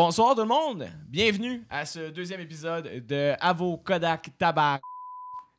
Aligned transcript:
Bonsoir 0.00 0.34
tout 0.34 0.42
le 0.42 0.46
monde, 0.48 0.88
bienvenue 1.08 1.64
à 1.68 1.84
ce 1.84 2.10
deuxième 2.10 2.40
épisode 2.40 3.04
de 3.06 3.34
Avo 3.40 3.76
Kodak 3.78 4.30
Tabac. 4.38 4.80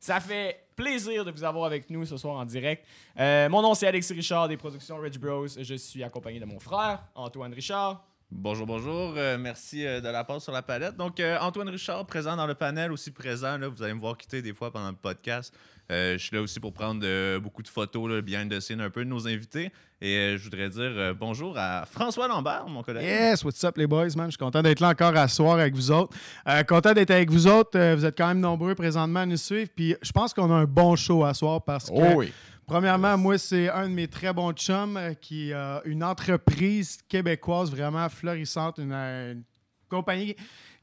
Ça 0.00 0.18
fait 0.18 0.66
plaisir 0.80 1.26
de 1.26 1.30
vous 1.30 1.44
avoir 1.44 1.66
avec 1.66 1.90
nous 1.90 2.06
ce 2.06 2.16
soir 2.16 2.36
en 2.36 2.44
direct. 2.46 2.86
Euh, 3.18 3.50
mon 3.50 3.60
nom 3.60 3.74
c'est 3.74 3.86
Alexis 3.86 4.14
Richard 4.14 4.48
des 4.48 4.56
productions 4.56 4.96
Rich 4.96 5.18
Bros. 5.18 5.46
Je 5.46 5.74
suis 5.74 6.02
accompagné 6.02 6.40
de 6.40 6.46
mon 6.46 6.58
frère 6.58 7.04
Antoine 7.14 7.52
Richard. 7.52 8.02
Bonjour, 8.30 8.66
bonjour. 8.66 9.12
Euh, 9.16 9.36
merci 9.36 9.84
euh, 9.84 10.00
de 10.00 10.08
la 10.08 10.24
passe 10.24 10.44
sur 10.44 10.52
la 10.52 10.62
palette. 10.62 10.96
Donc, 10.96 11.20
Antoine 11.40 11.68
Richard, 11.68 12.06
présent 12.06 12.34
dans 12.36 12.46
le 12.46 12.54
panel, 12.54 12.92
aussi 12.92 13.10
présent. 13.10 13.58
Là, 13.58 13.68
vous 13.68 13.82
allez 13.82 13.92
me 13.92 14.00
voir 14.00 14.16
quitter 14.16 14.40
des 14.40 14.54
fois 14.54 14.72
pendant 14.72 14.88
le 14.88 14.96
podcast. 14.96 15.52
Euh, 15.90 16.16
je 16.16 16.24
suis 16.24 16.36
là 16.36 16.40
aussi 16.42 16.60
pour 16.60 16.72
prendre 16.72 17.00
euh, 17.04 17.40
beaucoup 17.40 17.62
de 17.62 17.68
photos, 17.68 18.08
là, 18.08 18.22
behind 18.22 18.48
the 18.50 18.60
scene 18.60 18.80
un 18.80 18.90
peu 18.90 19.04
de 19.04 19.10
nos 19.10 19.26
invités. 19.26 19.72
Et 20.00 20.16
euh, 20.16 20.38
je 20.38 20.44
voudrais 20.44 20.68
dire 20.68 20.82
euh, 20.82 21.12
bonjour 21.12 21.58
à 21.58 21.84
François 21.84 22.28
Lambert, 22.28 22.66
mon 22.68 22.82
collègue. 22.82 23.04
Yes, 23.04 23.42
what's 23.44 23.62
up 23.64 23.76
les 23.76 23.88
boys, 23.88 24.06
man? 24.16 24.26
Je 24.26 24.30
suis 24.30 24.38
content 24.38 24.62
d'être 24.62 24.78
là 24.80 24.90
encore 24.90 25.16
à 25.16 25.26
ce 25.26 25.36
soir 25.36 25.58
avec 25.58 25.74
vous 25.74 25.90
autres. 25.90 26.16
Euh, 26.46 26.62
content 26.62 26.92
d'être 26.92 27.10
avec 27.10 27.28
vous 27.30 27.48
autres. 27.48 27.76
Euh, 27.76 27.96
vous 27.96 28.04
êtes 28.04 28.16
quand 28.16 28.28
même 28.28 28.38
nombreux 28.40 28.74
présentement 28.76 29.20
à 29.20 29.26
nous 29.26 29.36
suivre. 29.36 29.68
Puis 29.74 29.96
je 30.00 30.12
pense 30.12 30.32
qu'on 30.32 30.50
a 30.52 30.54
un 30.54 30.64
bon 30.64 30.94
show 30.94 31.24
à 31.24 31.34
soir 31.34 31.60
parce 31.64 31.90
que, 31.90 31.94
Oh 31.94 32.18
oui. 32.18 32.32
premièrement, 32.66 33.18
moi, 33.18 33.36
c'est 33.36 33.68
un 33.68 33.88
de 33.88 33.92
mes 33.94 34.06
très 34.06 34.32
bons 34.32 34.52
chums 34.52 34.98
qui 35.20 35.52
a 35.52 35.82
une 35.84 36.04
entreprise 36.04 36.98
québécoise 37.08 37.70
vraiment 37.70 38.08
florissante, 38.08 38.78
une, 38.78 38.92
une 38.92 39.42
compagnie 39.88 40.36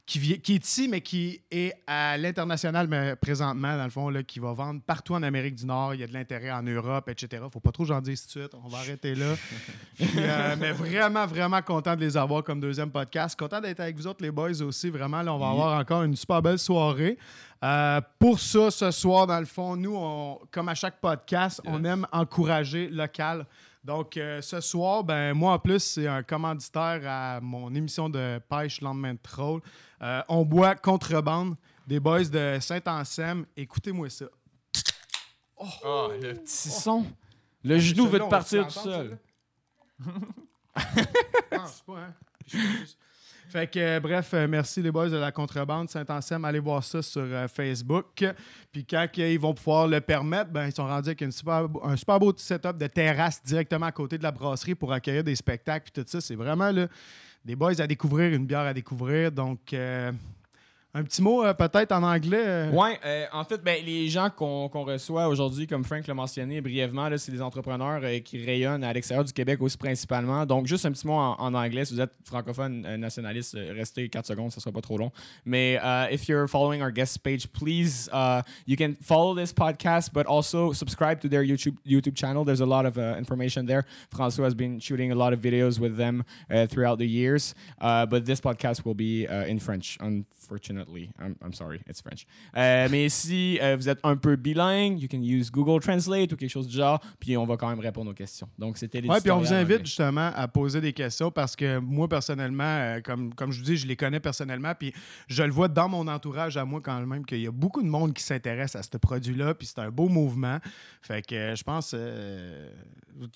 qui, 0.08 0.32
est 0.32 0.64
ici, 0.64 0.88
mais 0.88 1.02
qui 1.02 1.42
est 1.50 1.74
à 1.86 2.16
l'international 2.16 2.88
mais 2.88 3.14
présentement, 3.14 3.76
dans 3.76 3.84
le 3.84 3.90
fond, 3.90 4.08
là, 4.08 4.22
qui 4.22 4.38
va 4.38 4.54
vendre 4.54 4.80
partout 4.80 5.14
en 5.14 5.22
Amérique 5.22 5.54
du 5.54 5.66
Nord. 5.66 5.94
Il 5.94 6.00
y 6.00 6.04
a 6.04 6.06
de 6.06 6.14
l'intérêt 6.14 6.50
en 6.50 6.62
Europe, 6.62 7.10
etc. 7.10 7.44
Faut 7.52 7.60
pas 7.60 7.72
trop 7.72 7.84
j'en 7.84 8.00
dire 8.00 8.16
tout 8.18 8.24
de 8.24 8.30
suite. 8.42 8.54
On 8.64 8.68
va 8.68 8.78
arrêter 8.78 9.14
là. 9.14 9.34
Puis, 9.96 10.08
euh, 10.16 10.56
mais 10.58 10.72
vraiment, 10.72 11.26
vraiment 11.26 11.60
content 11.60 11.94
de 11.94 12.00
les 12.00 12.16
avoir 12.16 12.42
comme 12.42 12.58
deuxième 12.58 12.90
podcast. 12.90 13.38
Content 13.38 13.60
d'être 13.60 13.80
avec 13.80 13.96
vous 13.96 14.06
autres, 14.06 14.22
les 14.22 14.30
boys 14.30 14.62
aussi. 14.62 14.88
Vraiment, 14.88 15.20
là, 15.20 15.34
on 15.34 15.38
va 15.38 15.50
avoir 15.50 15.78
encore 15.78 16.02
une 16.02 16.16
super 16.16 16.40
belle 16.40 16.58
soirée. 16.58 17.18
Euh, 17.62 18.00
pour 18.18 18.40
ça, 18.40 18.70
ce 18.70 18.90
soir, 18.90 19.26
dans 19.26 19.40
le 19.40 19.46
fond, 19.46 19.76
nous, 19.76 19.94
on- 19.94 20.38
comme 20.50 20.70
à 20.70 20.74
chaque 20.74 21.00
podcast, 21.02 21.60
on 21.66 21.84
aime 21.84 22.06
encourager 22.12 22.88
local. 22.88 23.44
Donc, 23.84 24.16
euh, 24.16 24.40
ce 24.42 24.60
soir, 24.60 25.04
ben, 25.04 25.34
moi, 25.34 25.52
en 25.52 25.58
plus, 25.58 25.80
c'est 25.82 26.06
un 26.06 26.22
commanditaire 26.22 27.00
à 27.06 27.40
mon 27.40 27.74
émission 27.74 28.08
de 28.08 28.40
pêche 28.48 28.80
lendemain 28.80 29.14
de 29.14 29.18
troll. 29.22 29.60
Euh, 30.02 30.22
on 30.28 30.44
boit 30.44 30.74
contrebande 30.76 31.56
des 31.86 31.98
boys 32.00 32.24
de 32.24 32.58
Saint-Anselme. 32.60 33.46
Écoutez-moi 33.56 34.10
ça. 34.10 34.26
Oh, 35.56 36.08
le 36.20 36.34
petit 36.34 36.68
son. 36.70 37.04
Le 37.64 37.78
genou 37.78 38.06
veut 38.06 38.20
te 38.20 38.28
partir 38.28 38.66
tout 38.68 38.78
seul. 38.78 39.18
Ah, 40.74 40.80
pas, 41.86 41.98
hein? 41.98 42.14
Fait 43.50 43.66
que, 43.66 43.78
euh, 43.78 43.98
bref, 44.00 44.34
euh, 44.34 44.46
merci 44.46 44.82
les 44.82 44.90
boys 44.92 45.08
de 45.08 45.16
la 45.16 45.32
contrebande 45.32 45.88
Saint-Anselme. 45.88 46.44
Allez 46.44 46.58
voir 46.58 46.84
ça 46.84 47.00
sur 47.00 47.22
euh, 47.22 47.48
Facebook. 47.48 48.22
Puis 48.70 48.84
quand 48.84 49.06
euh, 49.18 49.32
ils 49.32 49.40
vont 49.40 49.54
pouvoir 49.54 49.88
le 49.88 50.02
permettre, 50.02 50.50
ben, 50.50 50.66
ils 50.66 50.74
sont 50.74 50.86
rendus 50.86 51.08
avec 51.08 51.22
une 51.22 51.32
super, 51.32 51.66
beau- 51.66 51.80
un 51.82 51.96
super 51.96 52.18
beau 52.20 52.32
setup 52.36 52.76
de 52.76 52.86
terrasse 52.86 53.42
directement 53.42 53.86
à 53.86 53.92
côté 53.92 54.18
de 54.18 54.22
la 54.22 54.32
brasserie 54.32 54.74
pour 54.74 54.92
accueillir 54.92 55.24
des 55.24 55.34
spectacles. 55.34 55.90
Puis 55.90 56.02
tout 56.04 56.08
ça, 56.08 56.20
c'est 56.20 56.34
vraiment 56.34 56.70
là, 56.70 56.88
des 57.44 57.56
boys 57.56 57.80
à 57.80 57.86
découvrir, 57.86 58.34
une 58.34 58.46
bière 58.46 58.60
à 58.60 58.74
découvrir. 58.74 59.32
Donc, 59.32 59.72
euh, 59.72 60.12
un 60.98 61.04
petit 61.04 61.22
mot 61.22 61.44
euh, 61.44 61.54
peut-être 61.54 61.92
en 61.92 62.02
anglais. 62.02 62.42
euh, 62.44 62.70
Ouais, 62.72 62.98
euh, 63.04 63.26
en 63.32 63.44
fait, 63.44 63.62
ben, 63.62 63.84
les 63.84 64.08
gens 64.08 64.30
qu'on 64.30 64.68
qu'on 64.68 64.82
reçoit 64.84 65.28
aujourd'hui, 65.28 65.66
comme 65.66 65.84
Frank 65.84 66.06
l'a 66.06 66.14
mentionné 66.14 66.60
brièvement, 66.60 67.08
c'est 67.16 67.30
des 67.30 67.40
entrepreneurs 67.40 68.00
euh, 68.02 68.18
qui 68.18 68.44
rayonnent 68.44 68.82
à 68.82 68.92
l'extérieur 68.92 69.24
du 69.24 69.32
Québec 69.32 69.62
aussi 69.62 69.76
principalement. 69.76 70.44
Donc, 70.44 70.66
juste 70.66 70.84
un 70.86 70.92
petit 70.92 71.06
mot 71.06 71.14
en, 71.14 71.54
anglais. 71.54 71.84
Si 71.84 71.94
vous 71.94 72.00
êtes 72.00 72.12
francophone, 72.24 72.96
nationaliste, 72.96 73.56
restez 73.76 74.08
4 74.08 74.26
secondes, 74.26 74.50
ça 74.50 74.60
sera 74.60 74.72
pas 74.72 74.80
trop 74.80 74.98
long. 74.98 75.12
Mais 75.44 75.78
uh, 75.78 76.12
if 76.12 76.28
you're 76.28 76.48
following 76.48 76.82
our 76.82 76.90
guest 76.90 77.22
page, 77.22 77.46
please, 77.52 78.08
uh, 78.12 78.42
you 78.66 78.76
can 78.76 78.94
follow 79.00 79.34
this 79.36 79.52
podcast, 79.52 80.12
but 80.12 80.26
also 80.26 80.72
subscribe 80.72 81.20
to 81.20 81.28
their 81.28 81.44
YouTube 81.44 81.76
YouTube 81.86 82.16
channel. 82.16 82.44
There's 82.44 82.60
a 82.60 82.66
lot 82.66 82.86
of 82.86 82.98
uh, 82.98 83.16
information 83.18 83.66
there. 83.66 83.84
François 84.12 84.44
has 84.44 84.54
been 84.54 84.80
shooting 84.80 85.12
a 85.12 85.14
lot 85.14 85.32
of 85.32 85.40
videos 85.40 85.78
with 85.78 85.96
them 85.96 86.24
uh, 86.50 86.66
throughout 86.66 86.98
the 86.98 87.06
years, 87.06 87.54
uh, 87.80 88.04
but 88.06 88.26
this 88.26 88.40
podcast 88.40 88.84
will 88.84 88.94
be 88.94 89.26
uh, 89.28 89.44
in 89.46 89.60
French, 89.60 89.96
unfortunately. 90.00 90.87
I'm, 91.20 91.34
I'm 91.44 91.52
sorry, 91.52 91.80
it's 91.88 92.00
French. 92.00 92.26
Euh, 92.56 92.88
mais 92.90 93.08
si 93.08 93.58
euh, 93.60 93.76
vous 93.76 93.88
êtes 93.88 93.98
un 94.02 94.16
peu 94.16 94.36
bilingue, 94.36 95.00
you 95.00 95.08
can 95.10 95.20
use 95.22 95.50
Google 95.50 95.80
Translate 95.80 96.32
ou 96.32 96.36
quelque 96.36 96.50
chose 96.50 96.66
du 96.68 96.76
genre, 96.76 97.00
puis 97.20 97.36
on 97.36 97.44
va 97.46 97.56
quand 97.56 97.68
même 97.68 97.80
répondre 97.80 98.10
aux 98.10 98.14
questions. 98.14 98.48
Donc, 98.58 98.78
c'était 98.78 99.00
les 99.00 99.08
Oui, 99.08 99.16
puis 99.20 99.30
on 99.30 99.38
vous 99.38 99.52
invite 99.52 99.84
justement 99.86 100.30
à 100.34 100.48
poser 100.48 100.80
des 100.80 100.92
questions 100.92 101.30
parce 101.30 101.54
que 101.56 101.78
moi, 101.78 102.08
personnellement, 102.08 102.64
euh, 102.64 103.00
comme, 103.00 103.34
comme 103.34 103.52
je 103.52 103.58
vous 103.58 103.64
dis, 103.66 103.76
je 103.76 103.86
les 103.86 103.96
connais 103.96 104.20
personnellement, 104.20 104.72
puis 104.78 104.92
je 105.28 105.42
le 105.42 105.50
vois 105.50 105.68
dans 105.68 105.88
mon 105.88 106.08
entourage 106.08 106.56
à 106.56 106.64
moi 106.64 106.80
quand 106.82 106.98
même 107.04 107.24
qu'il 107.26 107.40
y 107.40 107.46
a 107.46 107.52
beaucoup 107.52 107.82
de 107.82 107.88
monde 107.88 108.14
qui 108.14 108.22
s'intéresse 108.22 108.74
à 108.76 108.82
ce 108.82 108.96
produit-là, 108.96 109.54
puis 109.54 109.66
c'est 109.66 109.80
un 109.80 109.90
beau 109.90 110.08
mouvement. 110.08 110.58
Fait 111.02 111.20
que 111.26 111.54
je 111.54 111.62
pense, 111.62 111.94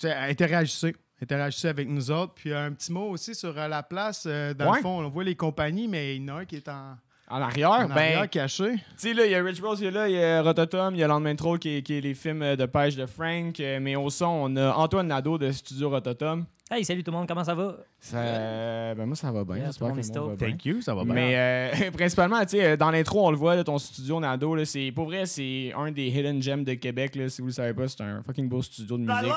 interagissez. 0.05 0.95
Interagissez 1.21 1.69
avec 1.69 1.89
nous 1.89 2.11
autres. 2.11 2.35
Puis 2.35 2.53
un 2.53 2.73
petit 2.73 2.93
mot 2.93 3.09
aussi 3.11 3.35
sur 3.35 3.53
la 3.55 3.83
place. 3.85 4.27
dans 4.27 4.33
Ouais. 4.71 4.77
le 4.79 4.83
fond, 4.83 5.05
on 5.05 5.09
voit 5.09 5.23
les 5.23 5.37
compagnies, 5.37 5.87
mais 5.87 6.17
il 6.17 6.23
y 6.23 6.31
en 6.31 6.37
a 6.37 6.41
un 6.41 6.45
qui 6.45 6.57
est 6.57 6.69
en, 6.69 6.97
En 7.33 7.41
arrière, 7.41 7.71
en 7.71 7.87
ben, 7.89 7.97
arrière 7.97 8.29
caché. 8.29 8.73
Tu 8.75 8.81
sais, 8.99 9.15
là, 9.15 9.25
il 9.25 9.33
y 9.33 9.35
a 9.35 9.43
Rich 9.43 9.63
Bros, 9.63 9.75
il 9.75 9.85
y 9.85 9.87
a 9.87 9.91
là, 9.91 10.07
il 10.07 10.15
y 10.15 10.23
a 10.23 10.43
Rototom, 10.43 10.95
il 10.95 11.01
y 11.01 11.03
a 11.03 11.07
Lendemain 11.07 11.33
de 11.33 11.39
Troll 11.39 11.59
qui 11.59 11.79
est, 11.79 11.83
qui 11.83 11.97
est 11.97 12.03
les 12.03 12.13
films 12.13 12.57
de 12.57 12.67
pêche 12.67 12.95
de 12.95 13.07
Frank. 13.07 13.59
euh, 13.59 13.79
Mais 13.81 13.97
au 13.97 14.11
son, 14.11 14.27
on 14.27 14.57
a 14.57 14.75
Antoine 14.75 15.07
Nadeau 15.07 15.39
de 15.39 15.51
Studio 15.51 15.89
Rototom. 15.89 16.45
Hey, 16.75 16.87
salut 16.87 17.05
tout 17.05 17.11
le 17.11 17.19
monde, 17.19 17.29
comment 17.29 17.45
ça 17.45 17.55
va? 17.55 17.77
Ça, 18.01 18.17
euh, 18.17 18.95
ben 18.95 19.05
moi, 19.05 19.15
ça 19.15 19.31
va 19.31 19.45
bien. 19.45 19.57
Yeah, 19.57 19.67
J'espère 19.67 19.89
que 19.93 20.01
le 20.01 20.21
monde 20.21 20.31
va 20.31 20.37
bien. 20.37 20.49
Thank 20.49 20.65
you, 20.65 20.81
ça 20.81 20.95
va 20.95 21.05
bien. 21.05 21.13
Mais 21.13 21.35
euh, 21.37 21.91
principalement, 21.93 22.41
tu 22.41 22.57
sais, 22.57 22.65
euh, 22.65 22.77
dans 22.79 22.91
l'intro, 22.91 23.27
on 23.27 23.31
le 23.31 23.37
voit, 23.37 23.57
là, 23.57 23.63
ton 23.63 23.77
studio 23.77 24.19
Nado, 24.19 24.55
là, 24.55 24.65
c'est 24.65 24.91
pour 24.91 25.05
vrai, 25.05 25.27
c'est 25.27 25.75
un 25.77 25.91
des 25.91 26.07
hidden 26.07 26.41
gems 26.41 26.65
de 26.65 26.73
Québec. 26.73 27.15
Là, 27.15 27.29
si 27.29 27.43
vous 27.43 27.49
le 27.49 27.53
savez 27.53 27.75
pas, 27.75 27.89
c'est 27.89 28.01
un 28.01 28.23
fucking 28.23 28.49
beau 28.49 28.63
studio 28.63 28.97
de 28.97 29.03
musique. 29.03 29.35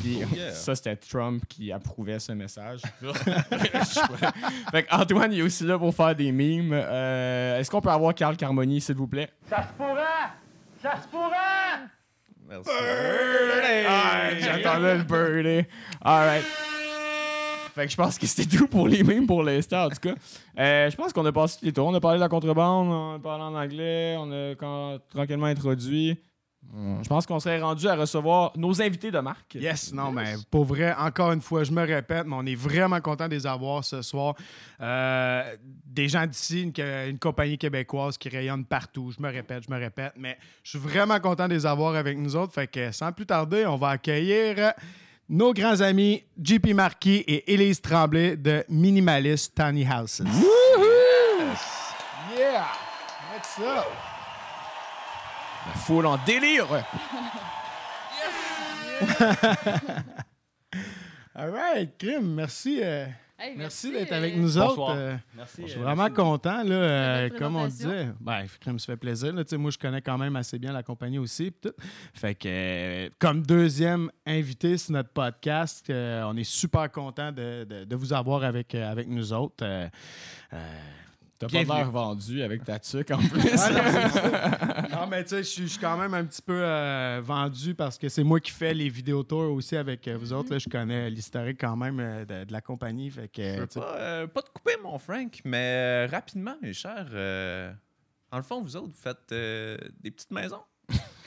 Puis 0.00 0.18
Yeah. 0.34 0.50
ça, 0.50 0.74
c'était 0.74 0.96
Trump 0.96 1.44
qui 1.48 1.70
approuvait 1.70 2.18
ce 2.18 2.32
message. 2.32 2.80
fait 4.72 4.82
que 4.82 4.92
Antoine, 4.92 5.32
il 5.32 5.38
est 5.38 5.42
aussi 5.42 5.62
là 5.62 5.78
pour 5.78 5.94
faire 5.94 6.16
des 6.16 6.32
mimes. 6.32 6.72
Euh, 6.72 7.60
Est-ce 7.60 7.70
qu'on 7.70 7.80
peut 7.80 7.90
avoir 7.90 8.16
Carl 8.16 8.36
Carmoni, 8.36 8.80
s'il 8.80 8.96
vous 8.96 9.06
plaît? 9.06 9.30
Merci. 12.64 13.86
Ah, 13.88 14.30
J'attendais 14.38 14.96
le 14.98 15.02
birdie. 15.04 15.66
All 16.02 16.26
right. 16.28 16.44
Fait 17.74 17.86
que 17.86 17.90
je 17.90 17.96
pense 17.96 18.18
que 18.18 18.26
c'était 18.26 18.56
tout 18.56 18.68
pour 18.68 18.86
les 18.86 19.02
mimes 19.02 19.26
pour 19.26 19.42
l'instant, 19.42 19.86
en 19.86 19.88
tout 19.88 19.96
cas. 20.00 20.14
Euh, 20.58 20.88
je 20.90 20.96
pense 20.96 21.12
qu'on 21.12 21.26
a 21.26 21.32
passé 21.32 21.58
tous 21.58 21.64
les 21.66 21.72
tours. 21.72 21.88
On 21.88 21.94
a 21.94 22.00
parlé 22.00 22.18
de 22.18 22.22
la 22.22 22.28
contrebande, 22.28 22.86
on 22.88 23.14
a 23.16 23.18
parlé 23.18 23.42
en 23.42 23.54
anglais, 23.54 24.14
on 24.18 24.30
a 24.30 24.54
quand- 24.54 24.98
tranquillement 25.12 25.46
introduit. 25.46 26.16
Je 27.02 27.08
pense 27.08 27.24
qu'on 27.26 27.38
serait 27.38 27.60
rendu 27.60 27.86
à 27.86 27.94
recevoir 27.94 28.52
nos 28.56 28.82
invités 28.82 29.10
de 29.10 29.18
marque. 29.20 29.54
Yes, 29.54 29.92
non, 29.92 30.10
mais 30.10 30.34
pour 30.50 30.64
vrai, 30.64 30.92
encore 30.98 31.30
une 31.32 31.40
fois, 31.40 31.62
je 31.62 31.70
me 31.70 31.82
répète, 31.86 32.26
mais 32.26 32.34
on 32.36 32.44
est 32.46 32.56
vraiment 32.56 33.00
content 33.00 33.28
de 33.28 33.34
les 33.34 33.46
avoir 33.46 33.84
ce 33.84 34.02
soir. 34.02 34.34
Euh, 34.80 35.54
des 35.86 36.08
gens 36.08 36.26
d'ici, 36.26 36.62
une, 36.62 36.72
une 37.08 37.18
compagnie 37.18 37.58
québécoise 37.58 38.18
qui 38.18 38.28
rayonne 38.28 38.64
partout. 38.64 39.12
Je 39.16 39.22
me 39.22 39.30
répète, 39.30 39.64
je 39.68 39.72
me 39.72 39.78
répète, 39.78 40.14
mais 40.16 40.36
je 40.64 40.70
suis 40.70 40.78
vraiment 40.78 41.20
content 41.20 41.46
de 41.46 41.54
les 41.54 41.64
avoir 41.64 41.94
avec 41.94 42.18
nous 42.18 42.34
autres. 42.34 42.52
Fait 42.52 42.66
que 42.66 42.90
sans 42.90 43.12
plus 43.12 43.26
tarder, 43.26 43.66
on 43.66 43.76
va 43.76 43.90
accueillir 43.90 44.72
nos 45.28 45.52
grands 45.52 45.80
amis 45.80 46.24
JP 46.42 46.74
Marquis 46.74 47.24
et 47.26 47.54
Élise 47.54 47.80
Tremblay 47.80 48.36
de 48.36 48.64
Minimalist 48.68 49.54
Tiny 49.54 49.86
Houses. 49.86 50.22
Yeah! 52.36 52.66
What's 53.32 53.58
up? 53.60 54.13
La 55.66 55.72
foule 55.72 56.06
en 56.06 56.18
délire. 56.24 56.66
All 61.36 61.50
right, 61.50 61.90
Crime, 61.98 62.34
merci. 62.34 62.80
euh, 62.82 63.06
Hey, 63.36 63.54
Merci, 63.56 63.88
merci, 63.90 63.98
d'être 64.04 64.12
avec 64.12 64.36
nous 64.36 64.42
Bonsoir. 64.44 64.70
autres. 64.70 64.94
euh, 64.96 65.16
Merci. 65.36 65.62
Je 65.62 65.66
suis 65.72 65.80
euh, 65.80 65.82
vraiment 65.82 66.04
merci. 66.04 66.14
content, 66.14 66.62
là, 66.62 66.74
euh, 66.76 67.28
comme 67.36 67.56
on 67.56 67.66
disait. 67.66 68.06
Ben, 68.20 68.46
crème, 68.60 68.78
ça 68.78 68.86
fait 68.86 68.96
plaisir. 68.96 69.32
Là, 69.32 69.42
moi, 69.58 69.72
je 69.72 69.78
connais 69.78 70.00
quand 70.00 70.16
même 70.16 70.36
assez 70.36 70.56
bien 70.56 70.72
la 70.72 70.84
compagnie 70.84 71.18
aussi. 71.18 71.52
Fait 72.14 72.36
que, 72.36 72.46
euh, 72.48 73.08
comme 73.18 73.42
deuxième 73.42 74.08
invité 74.24 74.78
sur 74.78 74.92
notre 74.92 75.08
podcast, 75.10 75.84
euh, 75.90 76.22
on 76.26 76.36
est 76.36 76.44
super 76.44 76.90
content 76.92 77.32
de, 77.32 77.64
de- 77.64 77.84
de 77.84 77.96
vous 77.96 78.12
avoir 78.12 78.44
avec, 78.44 78.72
euh, 78.76 78.88
avec 78.90 79.08
nous 79.08 79.32
autres. 79.32 79.64
T'as 81.50 81.64
pas 81.64 81.76
l'air 81.78 81.90
vendu 81.90 82.42
avec 82.42 82.64
ta 82.64 82.78
tuque 82.78 83.10
en 83.10 83.18
plus. 83.18 83.50
Ah, 83.58 84.88
non, 84.92 85.06
mais 85.10 85.22
tu 85.24 85.30
sais, 85.30 85.38
je 85.42 85.66
suis- 85.68 85.78
quand 85.80 85.96
même 85.96 86.14
un 86.14 86.24
petit 86.24 86.42
peu 86.42 86.58
euh, 86.62 87.20
vendu 87.22 87.74
parce 87.74 87.98
que 87.98 88.08
c'est 88.08 88.24
moi 88.24 88.40
qui 88.40 88.50
fais 88.50 88.74
les 88.74 88.88
vidéotours 88.88 89.52
aussi 89.52 89.76
avec 89.76 90.06
euh, 90.08 90.16
vous 90.16 90.32
autres. 90.32 90.50
là. 90.52 90.58
je 90.58 90.68
connais 90.68 91.10
l'historique 91.10 91.58
quand 91.60 91.76
même 91.76 91.98
euh, 92.00 92.24
de, 92.24 92.44
de 92.44 92.52
la 92.52 92.60
compagnie. 92.60 93.10
Fait 93.10 93.28
que, 93.28 93.42
Je 93.42 93.60
veux 93.60 93.66
pas, 93.66 93.96
euh, 93.98 94.26
pas 94.26 94.42
te 94.42 94.50
couper, 94.50 94.76
mon 94.82 94.98
Frank, 94.98 95.40
mais 95.44 96.06
euh, 96.06 96.08
rapidement, 96.10 96.56
mes 96.62 96.72
chers, 96.72 97.06
euh, 97.12 97.72
dans 98.30 98.38
le 98.38 98.42
fond, 98.44 98.62
vous 98.62 98.76
autres, 98.76 98.88
vous 98.88 99.02
faites 99.02 99.30
euh, 99.32 99.76
des 100.00 100.10
petites 100.10 100.30
maisons? 100.32 100.62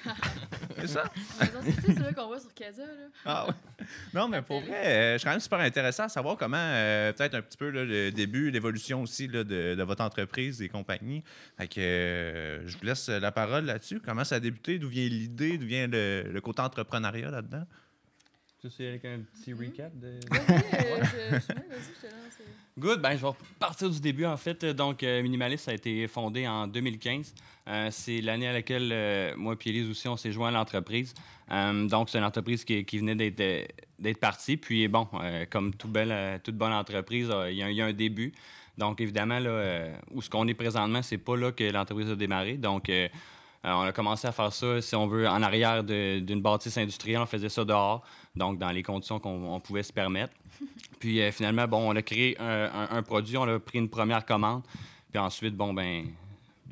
c'est 0.79 0.87
ça? 0.87 1.03
C'est 1.85 1.99
là 1.99 2.13
qu'on 2.13 2.27
voit 2.27 2.39
sur 2.39 2.53
Casa. 2.53 2.83
Là. 2.83 3.07
Ah 3.25 3.47
ouais. 3.47 3.85
Non, 4.13 4.27
mais 4.27 4.41
pour 4.41 4.61
vrai, 4.61 4.85
euh, 4.85 5.13
je 5.13 5.17
suis 5.19 5.25
quand 5.25 5.31
même 5.31 5.39
super 5.39 5.59
intéressant 5.59 6.03
à 6.03 6.09
savoir 6.09 6.37
comment, 6.37 6.57
euh, 6.57 7.13
peut-être 7.13 7.35
un 7.35 7.41
petit 7.41 7.57
peu 7.57 7.69
là, 7.69 7.83
le 7.83 8.11
début, 8.11 8.51
l'évolution 8.51 9.01
aussi 9.01 9.27
là, 9.27 9.43
de, 9.43 9.75
de 9.75 9.83
votre 9.83 10.03
entreprise 10.03 10.61
et 10.61 10.69
compagnie. 10.69 11.23
Fait 11.57 11.67
que 11.67 11.79
euh, 11.79 12.67
je 12.67 12.77
vous 12.77 12.85
laisse 12.85 13.09
la 13.09 13.31
parole 13.31 13.65
là-dessus. 13.65 13.99
Comment 13.99 14.23
ça 14.23 14.35
a 14.35 14.39
débuté? 14.39 14.79
D'où 14.79 14.89
vient 14.89 15.07
l'idée? 15.07 15.57
D'où 15.57 15.65
vient 15.65 15.87
le, 15.87 16.23
le 16.31 16.41
côté 16.41 16.61
entrepreneuriat 16.61 17.31
là-dedans? 17.31 17.65
Tu 18.69 18.75
sais, 18.75 18.87
avec 18.87 19.05
un 19.05 19.19
petit 19.33 19.53
recap 19.53 19.91
de. 19.97 20.19
Vas-y, 20.29 20.47
je- 20.47 20.51
je- 20.51 21.33
ouais, 21.33 21.39
vas-y, 21.39 21.93
je 21.95 22.07
te 22.07 22.13
lance. 22.13 22.37
Good, 22.77 23.01
ben 23.01 23.17
je 23.17 23.25
vais 23.25 23.31
partir 23.59 23.89
du 23.89 23.99
début 23.99 24.25
en 24.25 24.37
fait. 24.37 24.63
Donc 24.65 25.01
euh, 25.03 25.21
Minimalist 25.23 25.67
a 25.67 25.73
été 25.73 26.05
fondé 26.07 26.47
en 26.47 26.67
2015. 26.67 27.33
Euh, 27.67 27.87
c'est 27.91 28.21
l'année 28.21 28.47
à 28.47 28.53
laquelle 28.53 28.89
euh, 28.91 29.33
moi 29.35 29.55
et 29.65 29.69
Elise 29.69 29.89
aussi 29.89 30.07
on 30.07 30.15
s'est 30.17 30.31
joint 30.31 30.49
à 30.49 30.51
l'entreprise. 30.51 31.13
Euh, 31.51 31.87
donc 31.87 32.09
c'est 32.09 32.17
une 32.19 32.23
entreprise 32.23 32.63
qui, 32.65 32.83
qui 32.85 32.99
venait 32.99 33.15
d'être 33.31 34.19
partie. 34.19 34.57
Puis 34.57 34.87
bon, 34.87 35.07
euh, 35.15 35.45
comme 35.49 35.73
tout 35.73 35.87
belle, 35.87 36.11
euh, 36.11 36.37
toute 36.43 36.55
bonne 36.55 36.73
entreprise, 36.73 37.29
euh, 37.31 37.49
il 37.51 37.55
y, 37.57 37.73
y 37.75 37.81
a 37.81 37.85
un 37.85 37.93
début. 37.93 38.31
Donc 38.77 39.01
évidemment 39.01 39.39
là, 39.39 39.49
euh, 39.49 39.95
où 40.11 40.21
ce 40.21 40.29
qu'on 40.29 40.47
est 40.47 40.53
présentement, 40.53 41.01
c'est 41.01 41.17
pas 41.17 41.35
là 41.35 41.51
que 41.51 41.63
l'entreprise 41.63 42.11
a 42.11 42.15
démarré. 42.15 42.57
Donc 42.57 42.89
on 43.75 43.81
a 43.81 43.91
commencé 43.91 44.27
à 44.27 44.31
faire 44.31 44.51
ça, 44.53 44.81
si 44.81 44.95
on 44.95 45.07
veut, 45.07 45.27
en 45.27 45.41
arrière 45.41 45.83
d'une 45.83 46.41
bâtisse 46.41 46.77
industrielle. 46.77 47.19
On 47.21 47.25
faisait 47.25 47.49
ça 47.49 47.65
dehors, 47.65 48.03
donc 48.35 48.57
dans 48.59 48.69
les 48.71 48.83
conditions 48.83 49.19
qu'on 49.19 49.53
on 49.53 49.59
pouvait 49.59 49.83
se 49.83 49.91
permettre. 49.93 50.33
Puis 50.99 51.21
euh, 51.21 51.31
finalement, 51.31 51.67
bon, 51.67 51.91
on 51.91 51.95
a 51.95 52.01
créé 52.01 52.39
un, 52.39 52.65
un- 52.73 52.97
un 52.97 53.03
produit, 53.03 53.37
on 53.37 53.43
a 53.43 53.59
pris 53.59 53.79
une 53.79 53.89
première 53.89 54.25
commande. 54.25 54.63
Puis 55.11 55.19
ensuite, 55.19 55.55
bon, 55.55 55.73
ben, 55.73 56.05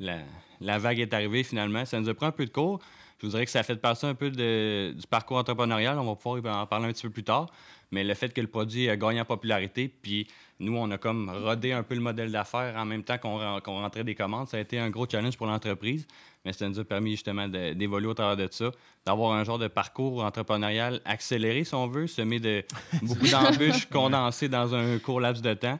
la, 0.00 0.18
la 0.60 0.78
vague 0.78 1.00
est 1.00 1.12
arrivée 1.14 1.42
finalement. 1.42 1.84
Ça 1.84 1.98
nous 2.00 2.08
a 2.08 2.14
pris 2.14 2.26
un 2.26 2.32
peu 2.32 2.44
de 2.44 2.50
cours. 2.50 2.80
Je 3.18 3.26
vous 3.26 3.30
dirais 3.30 3.44
que 3.46 3.50
ça 3.50 3.62
fait 3.62 3.76
partie 3.76 4.04
un 4.04 4.14
peu 4.14 4.30
de- 4.30 4.92
du 4.92 5.06
parcours 5.06 5.38
entrepreneurial. 5.38 5.98
On 5.98 6.04
va 6.04 6.14
pouvoir 6.16 6.62
en 6.62 6.66
parler 6.66 6.86
un 6.86 6.92
petit 6.92 7.02
peu 7.04 7.10
plus 7.10 7.24
tard. 7.24 7.46
Mais 7.92 8.02
le 8.04 8.14
fait 8.14 8.32
que 8.32 8.40
le 8.40 8.48
produit 8.48 8.88
a 8.90 8.96
gagné 8.96 9.20
en 9.20 9.24
popularité, 9.24 9.88
puis 9.88 10.26
nous, 10.58 10.76
on 10.76 10.90
a 10.90 10.98
comme 10.98 11.30
rodé 11.30 11.72
un 11.72 11.82
peu 11.82 11.94
le 11.94 12.00
modèle 12.00 12.32
d'affaires 12.32 12.74
en 12.76 12.84
même 12.84 13.04
temps 13.04 13.16
qu'on 13.18 13.36
ren- 13.38 13.60
qu'on 13.60 13.80
rentrait 13.80 14.02
des 14.04 14.14
commandes, 14.14 14.48
ça 14.48 14.56
a 14.56 14.60
été 14.60 14.78
un 14.78 14.90
gros 14.90 15.06
challenge 15.08 15.36
pour 15.36 15.46
l'entreprise. 15.46 16.06
Mais 16.44 16.52
ça 16.52 16.68
nous 16.68 16.78
a 16.78 16.84
permis 16.84 17.12
justement 17.12 17.48
d'évoluer 17.48 18.08
au 18.08 18.14
travers 18.14 18.36
de 18.36 18.48
ça, 18.52 18.70
d'avoir 19.04 19.32
un 19.32 19.42
genre 19.44 19.58
de 19.58 19.68
parcours 19.68 20.22
entrepreneurial 20.24 21.00
accéléré, 21.04 21.64
si 21.64 21.74
on 21.74 21.86
veut, 21.88 22.06
semé 22.06 22.38
de 22.40 22.64
beaucoup 23.02 23.26
d'embûches 23.26 23.86
condensées 23.86 24.48
dans 24.48 24.74
un 24.74 24.98
court 24.98 25.20
laps 25.20 25.42
de 25.42 25.54
temps. 25.54 25.78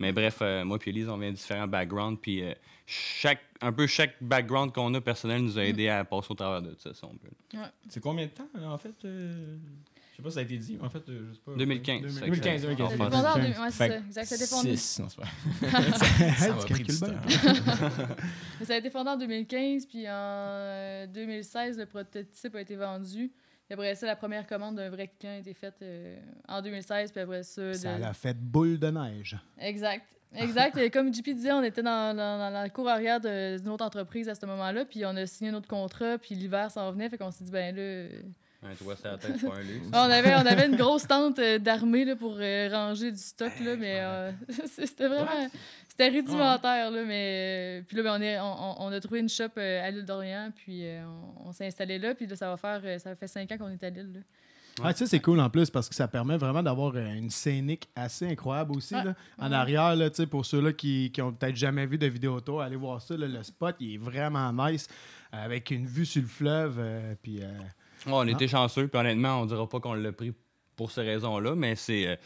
Mais 0.00 0.12
bref, 0.12 0.38
euh, 0.42 0.64
moi 0.64 0.78
et 0.84 0.90
Elise, 0.90 1.08
on 1.08 1.18
vient 1.18 1.30
de 1.30 1.36
différents 1.36 1.66
backgrounds, 1.66 2.18
puis 2.20 2.42
euh, 2.44 2.52
chaque, 2.86 3.40
un 3.60 3.72
peu 3.72 3.86
chaque 3.88 4.14
background 4.20 4.72
qu'on 4.72 4.92
a 4.94 5.00
personnel 5.00 5.42
nous 5.42 5.58
a 5.58 5.64
aidé 5.64 5.88
à 5.88 6.04
passer 6.04 6.28
au 6.30 6.34
travers 6.34 6.62
de 6.62 6.74
ça, 6.78 6.94
si 6.94 7.04
on 7.04 7.10
veut. 7.12 7.32
C'est 7.88 8.00
combien 8.00 8.26
de 8.26 8.30
temps, 8.30 8.48
en 8.64 8.78
fait? 8.78 8.94
euh, 9.04 9.56
sais 10.18 10.22
pas 10.22 10.30
si 10.30 10.34
ça 10.34 10.40
a 10.40 10.42
été 10.42 10.58
dit, 10.58 10.76
mais 10.80 10.84
en 10.86 10.90
fait, 10.90 11.08
euh, 11.08 11.28
je 11.30 11.34
sais 11.34 11.40
pas. 11.44 11.54
2015. 11.56 12.02
c'est 12.02 12.08
ça 12.08 12.20
que 12.20 12.24
2015, 12.26 12.60
ça- 12.60 12.60
2015. 12.60 12.62
Ça 12.62 12.68
a 12.68 12.72
été 12.72 12.82
Enfin, 12.82 12.96
fondé 13.10 13.16
en 13.16 13.34
c'est- 13.34 13.60
ouais, 13.60 13.70
ça, 13.70 13.86
exact. 13.98 14.24
Ça 14.26 14.34
a 14.34 14.36
été 14.38 14.46
fondé. 14.46 14.76
Six, 14.76 14.98
non, 15.00 15.08
c'est 15.08 15.20
pas 15.20 15.28
Hey, 16.24 16.34
Ça 16.34 16.54
pris 16.54 16.82
du 16.82 16.98
temps. 17.00 17.06
Mais 18.60 18.64
ça 18.66 18.74
a 18.74 18.76
été 18.76 18.90
fondé 18.90 19.10
en 19.10 19.16
2015, 19.16 19.86
puis 19.86 20.08
en 20.08 20.12
euh, 20.12 21.06
2016, 21.06 21.78
le 21.78 21.86
prototype 21.86 22.54
a 22.54 22.60
été 22.60 22.76
vendu. 22.76 23.30
Puis 23.66 23.74
après 23.74 23.94
ça, 23.94 24.06
la 24.06 24.16
première 24.16 24.46
commande 24.46 24.76
d'un 24.76 24.88
vrai 24.90 25.08
client 25.20 25.34
a 25.34 25.38
été 25.38 25.52
faite 25.54 25.74
euh, 25.82 26.18
en 26.48 26.62
2016, 26.62 27.12
puis 27.12 27.20
après 27.20 27.42
ça... 27.42 27.74
Ça 27.74 27.94
de- 27.96 28.00
l'a 28.00 28.12
fait 28.14 28.36
boule 28.36 28.78
de 28.78 28.88
neige. 28.90 29.36
Exact. 29.58 30.04
Exact. 30.34 30.76
Et 30.78 30.90
comme 30.90 31.12
JP 31.12 31.30
disait, 31.34 31.52
on 31.52 31.62
était 31.62 31.82
dans, 31.82 32.14
dans- 32.16 32.38
dans 32.38 32.50
la 32.50 32.68
cour 32.70 32.88
arrière 32.88 33.20
d'une 33.20 33.68
autre 33.68 33.84
entreprise 33.84 34.28
à 34.28 34.34
ce 34.34 34.44
moment-là, 34.46 34.84
puis 34.84 35.04
on 35.06 35.16
a 35.16 35.26
signé 35.26 35.50
notre 35.50 35.68
contrat, 35.68 36.18
puis 36.18 36.34
l'hiver 36.34 36.70
s'en 36.70 36.90
venait, 36.92 37.08
fait 37.08 37.18
qu'on 37.18 37.30
s'est 37.30 37.44
dit, 37.44 37.50
ben 37.50 37.74
là... 37.76 38.08
Un 38.62 38.74
toit 38.74 38.96
sur 38.96 39.06
la 39.06 39.18
tête, 39.18 39.36
c'est 39.38 39.46
pas 39.46 39.54
un 39.54 39.62
luxe. 39.62 39.86
on, 39.92 39.96
avait, 39.96 40.34
on 40.34 40.46
avait 40.46 40.66
une 40.66 40.76
grosse 40.76 41.06
tente 41.06 41.38
euh, 41.38 41.58
d'armée 41.58 42.04
là, 42.04 42.16
pour 42.16 42.36
euh, 42.40 42.68
ranger 42.72 43.12
du 43.12 43.18
stock, 43.18 43.52
là, 43.60 43.76
mais 43.76 44.00
euh, 44.00 44.32
c'était 44.66 45.06
vraiment... 45.06 45.48
C'était 45.88 46.08
rudimentaire, 46.10 46.90
là, 46.90 47.04
mais... 47.04 47.84
puis 47.86 47.96
là, 47.96 48.02
ben, 48.02 48.12
on, 48.18 48.20
est, 48.20 48.38
on, 48.40 48.92
a 48.92 49.00
trouvé 49.00 49.20
une 49.20 49.28
shop 49.28 49.50
à 49.56 49.90
l'île 49.90 50.04
d'Orléans, 50.04 50.50
puis 50.54 50.84
euh, 50.84 51.04
on, 51.06 51.48
on 51.48 51.52
s'est 51.52 51.66
installé 51.66 51.98
là, 51.98 52.14
puis 52.14 52.26
là, 52.26 52.36
ça 52.36 52.48
va 52.48 52.56
faire... 52.56 53.00
ça 53.00 53.14
fait 53.16 53.26
cinq 53.26 53.50
ans 53.52 53.58
qu'on 53.58 53.70
est 53.70 53.82
à 53.82 53.90
l'île, 53.90 54.12
là. 54.14 54.20
Ah, 54.82 54.92
tu 54.92 54.98
sais, 54.98 55.06
c'est 55.06 55.20
cool 55.20 55.40
en 55.40 55.50
plus 55.50 55.70
parce 55.70 55.88
que 55.88 55.94
ça 55.94 56.06
permet 56.08 56.36
vraiment 56.36 56.62
d'avoir 56.62 56.96
une 56.96 57.30
scénique 57.30 57.88
assez 57.96 58.26
incroyable 58.28 58.76
aussi. 58.76 58.94
Ouais. 58.94 59.04
là. 59.04 59.14
En 59.38 59.50
arrière, 59.52 59.96
là, 59.96 60.08
tu 60.10 60.16
sais, 60.16 60.26
pour 60.26 60.46
ceux-là 60.46 60.72
qui, 60.72 61.10
qui 61.10 61.20
ont 61.22 61.32
peut-être 61.32 61.56
jamais 61.56 61.86
vu 61.86 61.98
de 61.98 62.06
vidéo 62.06 62.40
tour, 62.40 62.62
allez 62.62 62.76
voir 62.76 63.02
ça. 63.02 63.16
là, 63.16 63.26
le 63.26 63.42
spot, 63.42 63.76
il 63.80 63.94
est 63.94 63.98
vraiment 63.98 64.52
nice 64.52 64.86
avec 65.32 65.70
une 65.70 65.86
vue 65.86 66.06
sur 66.06 66.22
le 66.22 66.28
fleuve. 66.28 66.76
euh, 66.78 67.14
puis, 67.22 67.42
euh, 67.42 67.46
on 68.06 68.26
était 68.26 68.48
chanceux, 68.48 68.88
puis 68.88 68.98
honnêtement, 69.00 69.40
on 69.40 69.46
dira 69.46 69.68
pas 69.68 69.80
qu'on 69.80 69.94
l'a 69.94 70.12
pris 70.12 70.32
pour 70.76 70.90
ces 70.90 71.02
raisons-là, 71.02 71.54
mais 71.54 71.76
c'est. 71.76 72.06
euh, 72.06 72.16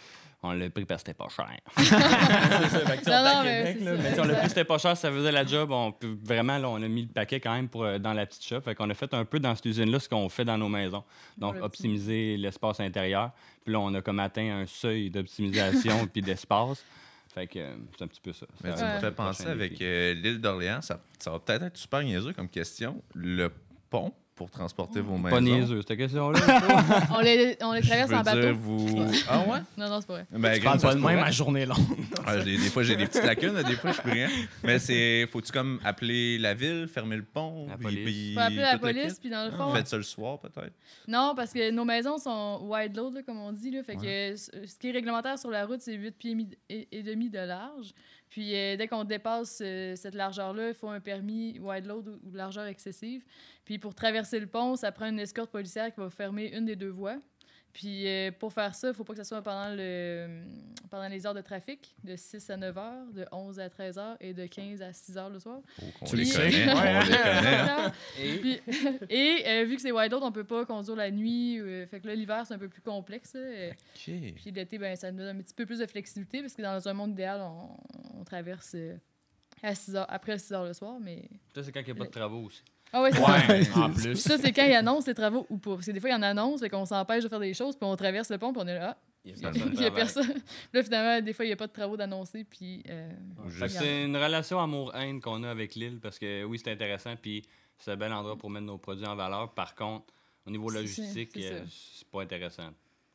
on 0.44 0.52
l'a 0.52 0.68
pris 0.70 0.84
parce 0.84 1.04
que 1.04 1.10
c'était 1.10 1.16
pas 1.16 1.28
cher. 1.28 1.56
c'est 1.76 1.84
ça, 1.84 2.80
mais 2.88 2.98
Québec, 2.98 3.80
là, 3.80 3.92
mais 3.96 4.08
tu 4.08 4.14
sais, 4.16 4.20
on 4.20 4.24
l'a 4.24 4.34
pris, 4.34 4.48
c'était 4.48 4.64
pas 4.64 4.78
cher, 4.78 4.96
ça 4.96 5.10
faisait 5.12 5.30
la 5.30 5.46
job. 5.46 5.70
On 5.70 5.94
vraiment, 6.24 6.58
là, 6.58 6.68
on 6.68 6.82
a 6.82 6.88
mis 6.88 7.02
le 7.02 7.08
paquet 7.08 7.38
quand 7.38 7.54
même 7.54 7.68
pour, 7.68 7.84
euh, 7.84 7.98
dans 8.00 8.12
la 8.12 8.26
petite 8.26 8.44
shop. 8.44 8.60
Fait 8.62 8.74
qu'on 8.74 8.90
a 8.90 8.94
fait 8.94 9.14
un 9.14 9.24
peu 9.24 9.38
dans 9.38 9.54
cette 9.54 9.66
usine-là 9.66 10.00
ce 10.00 10.08
qu'on 10.08 10.28
fait 10.28 10.44
dans 10.44 10.58
nos 10.58 10.68
maisons. 10.68 11.04
Donc, 11.38 11.54
le 11.54 11.62
optimiser 11.62 12.36
l'espace 12.36 12.80
intérieur. 12.80 13.30
Puis 13.64 13.72
là, 13.72 13.78
on 13.78 13.94
a 13.94 14.02
comme 14.02 14.18
atteint 14.18 14.62
un 14.62 14.66
seuil 14.66 15.10
d'optimisation 15.10 16.06
puis 16.12 16.22
d'espace. 16.22 16.84
Fait 17.32 17.46
que 17.46 17.60
euh, 17.60 17.74
c'est 17.96 18.04
un 18.04 18.08
petit 18.08 18.20
peu 18.20 18.32
ça. 18.32 18.46
Mais 18.64 18.76
Ça 18.76 18.88
tu 18.88 18.94
me 18.96 19.00
fais 19.00 19.12
penser 19.12 19.46
avec 19.46 19.80
euh, 19.80 20.12
l'île 20.14 20.40
d'Orléans, 20.40 20.82
ça, 20.82 21.00
ça 21.20 21.30
va 21.30 21.38
peut-être 21.38 21.62
être 21.62 21.76
super 21.76 22.02
niaiseux 22.02 22.32
comme 22.32 22.48
question. 22.48 23.00
Le 23.14 23.50
pont 23.88 24.12
pour 24.42 24.50
transporter 24.50 25.00
vos 25.00 25.16
maisons. 25.16 25.36
Pas 25.36 25.40
niaiseux, 25.40 25.82
cette 25.86 25.96
question-là. 25.96 26.40
On 27.16 27.20
les, 27.20 27.56
on 27.60 27.72
les 27.72 27.82
Je 27.82 27.86
traverse 27.88 28.10
veux 28.10 28.16
en 28.16 28.22
bateau. 28.22 28.40
dire, 28.40 28.54
vous... 28.56 29.04
Ah 29.28 29.38
ouais? 29.40 29.58
Non, 29.76 29.88
non, 29.88 30.00
c'est 30.00 30.06
pas 30.08 30.12
vrai. 30.14 30.26
Ben, 30.32 30.54
Tu 30.54 30.60
parles 30.62 30.80
pas 30.80 30.94
de 30.96 31.00
même 31.00 31.18
à 31.20 31.30
journée 31.30 31.64
longue. 31.64 31.76
Ah, 32.26 32.38
des 32.38 32.56
fois, 32.58 32.82
j'ai 32.82 32.96
des 32.96 33.06
petites 33.06 33.24
lacunes, 33.24 33.54
des 33.62 33.76
fois, 33.76 33.92
je 33.92 34.00
suis 34.00 34.10
rien. 34.10 34.28
Mais 34.64 34.78
c'est. 34.80 35.26
Faut-tu 35.30 35.52
comme 35.52 35.78
appeler 35.84 36.38
la 36.38 36.54
ville, 36.54 36.88
fermer 36.92 37.16
le 37.16 37.22
pont? 37.24 37.66
La 37.68 37.76
puis- 37.76 37.84
police. 37.84 38.04
puis 38.04 38.34
Faut 38.34 38.40
appeler 38.40 38.56
la 38.62 38.78
police, 38.78 39.18
puis 39.20 39.30
dans 39.30 39.44
le 39.44 39.50
Vous 39.52 39.56
fond... 39.58 39.74
faites 39.74 39.86
ça 39.88 39.96
le 39.96 40.02
soir, 40.02 40.38
peut-être? 40.40 40.72
Non, 41.06 41.34
parce 41.36 41.52
que 41.52 41.70
nos 41.70 41.84
maisons 41.84 42.18
sont 42.18 42.60
wide 42.64 42.96
load, 42.96 43.14
là, 43.14 43.22
comme 43.22 43.38
on 43.38 43.52
dit. 43.52 43.70
Là, 43.70 43.82
fait 43.84 43.96
que 43.96 44.36
ce 44.36 44.78
qui 44.78 44.88
est 44.88 44.92
réglementaire 44.92 45.38
sur 45.38 45.50
la 45.50 45.66
route, 45.66 45.80
c'est 45.80 45.94
8 45.94 46.10
pieds 46.18 46.36
et 46.68 47.02
demi 47.02 47.30
de 47.30 47.38
large. 47.38 47.92
Puis 48.32 48.56
euh, 48.56 48.76
dès 48.78 48.88
qu'on 48.88 49.04
dépasse 49.04 49.60
euh, 49.62 49.94
cette 49.94 50.14
largeur-là, 50.14 50.68
il 50.68 50.74
faut 50.74 50.88
un 50.88 51.00
permis 51.00 51.58
wide 51.60 51.84
load 51.84 52.08
ou, 52.08 52.18
ou 52.26 52.32
largeur 52.32 52.64
excessive. 52.64 53.22
Puis 53.62 53.78
pour 53.78 53.94
traverser 53.94 54.40
le 54.40 54.46
pont, 54.46 54.74
ça 54.74 54.90
prend 54.90 55.06
une 55.06 55.20
escorte 55.20 55.50
policière 55.50 55.92
qui 55.92 56.00
va 56.00 56.08
fermer 56.08 56.46
une 56.56 56.64
des 56.64 56.74
deux 56.74 56.88
voies. 56.88 57.18
Puis 57.72 58.06
euh, 58.06 58.30
pour 58.38 58.52
faire 58.52 58.74
ça, 58.74 58.88
il 58.88 58.94
faut 58.94 59.02
pas 59.02 59.14
que 59.14 59.18
ce 59.22 59.24
soit 59.24 59.40
pendant, 59.40 59.74
le, 59.74 60.42
pendant 60.90 61.08
les 61.08 61.24
heures 61.26 61.32
de 61.32 61.40
trafic, 61.40 61.94
de 62.04 62.16
6 62.16 62.50
à 62.50 62.56
9 62.58 62.76
heures, 62.76 63.06
de 63.14 63.24
11 63.32 63.58
à 63.60 63.70
13 63.70 63.96
heures 63.98 64.16
et 64.20 64.34
de 64.34 64.44
15 64.44 64.82
à 64.82 64.92
6 64.92 65.16
heures 65.16 65.30
le 65.30 65.38
soir. 65.40 65.60
Oh, 65.80 65.84
on 66.02 66.04
Tu 66.04 66.16
les. 66.16 66.24
Ouais. 66.36 66.64
On 66.68 67.00
les 67.00 67.06
connaît. 67.06 67.16
hein. 67.70 67.92
Et- 68.20 68.36
Puis- 68.38 68.60
et 69.10 69.42
euh, 69.46 69.64
vu 69.64 69.76
que 69.76 69.80
c'est 69.82 69.90
wide 69.90 70.12
load, 70.12 70.22
on 70.22 70.32
peut 70.32 70.44
pas 70.44 70.66
conduire 70.66 70.96
la 70.96 71.10
nuit. 71.10 71.58
euh, 71.60 71.86
fait 71.86 72.00
que 72.00 72.08
là, 72.08 72.14
l'hiver, 72.14 72.44
c'est 72.46 72.52
un 72.52 72.58
peu 72.58 72.68
plus 72.68 72.82
complexe. 72.82 73.32
euh, 73.36 73.70
puis 74.34 74.50
l'été, 74.50 74.76
ben, 74.76 74.94
ça 74.94 75.10
nous 75.10 75.18
donne 75.18 75.38
un 75.38 75.40
petit 75.40 75.54
peu 75.54 75.64
plus 75.64 75.78
de 75.78 75.86
flexibilité 75.86 76.40
parce 76.42 76.54
que 76.54 76.60
dans 76.62 76.86
un 76.86 76.92
monde 76.92 77.12
idéal, 77.12 77.40
on, 77.40 78.20
on 78.20 78.24
traverse 78.24 78.72
euh, 78.74 78.96
à 79.62 79.74
6 79.74 79.96
heures, 79.96 80.06
après 80.10 80.38
6 80.38 80.52
heures 80.52 80.64
le 80.66 80.74
soir. 80.74 80.98
Mais... 81.00 81.26
Ça, 81.54 81.62
c'est 81.62 81.72
quand 81.72 81.80
il 81.80 81.86
n'y 81.86 81.92
a 81.92 81.94
pas 81.94 82.04
de 82.04 82.10
travaux 82.10 82.42
aussi. 82.44 82.62
Ah 82.92 83.02
ouais, 83.02 83.10
c'est 83.12 83.18
ça. 83.64 83.80
En 83.80 83.90
plus. 83.94 84.16
ça, 84.16 84.36
c'est 84.38 84.52
quand 84.52 84.64
ils 84.64 84.74
annoncent 84.74 85.06
les 85.06 85.14
travaux 85.14 85.46
ou 85.48 85.56
pas. 85.58 85.74
Parce 85.74 85.86
que 85.86 85.92
des 85.92 86.00
fois, 86.00 86.10
ils 86.10 86.14
en 86.14 86.22
annoncent, 86.22 86.58
fait 86.58 86.68
qu'on 86.68 86.84
s'empêche 86.84 87.24
de 87.24 87.28
faire 87.28 87.40
des 87.40 87.54
choses, 87.54 87.76
puis 87.76 87.88
on 87.88 87.96
traverse 87.96 88.30
le 88.30 88.38
pont, 88.38 88.52
puis 88.52 88.62
on 88.62 88.66
est 88.68 88.74
là. 88.74 88.96
Ah, 88.98 89.02
Il 89.24 89.36
Ça 89.36 89.50
il 89.54 89.80
y 89.80 89.84
a 89.86 89.90
personne. 89.90 90.34
Là, 90.72 90.82
finalement, 90.82 91.24
des 91.24 91.32
fois, 91.32 91.44
il 91.44 91.48
n'y 91.48 91.52
a 91.52 91.56
pas 91.56 91.68
de 91.68 91.72
travaux 91.72 91.96
d'annoncer, 91.96 92.44
puis. 92.44 92.82
euh, 92.90 93.10
c'est 93.68 94.04
une 94.04 94.16
relation 94.16 94.60
amour-haine 94.60 95.20
qu'on 95.20 95.42
a 95.44 95.50
avec 95.50 95.74
l'île 95.74 96.00
parce 96.00 96.18
que 96.18 96.44
oui, 96.44 96.60
c'est 96.62 96.72
intéressant 96.72 97.14
puis 97.16 97.42
c'est 97.78 97.92
un 97.92 97.96
bel 97.96 98.12
endroit 98.12 98.36
pour 98.36 98.50
mettre 98.50 98.66
nos 98.66 98.78
produits 98.78 99.06
en 99.06 99.16
valeur. 99.16 99.52
Par 99.54 99.74
contre, 99.74 100.06
au 100.46 100.50
niveau 100.50 100.68
logistique, 100.70 101.30
c'est 101.34 101.52
euh, 101.52 101.64
c'est 101.68 102.08
pas 102.08 102.22
intéressant. 102.22 102.70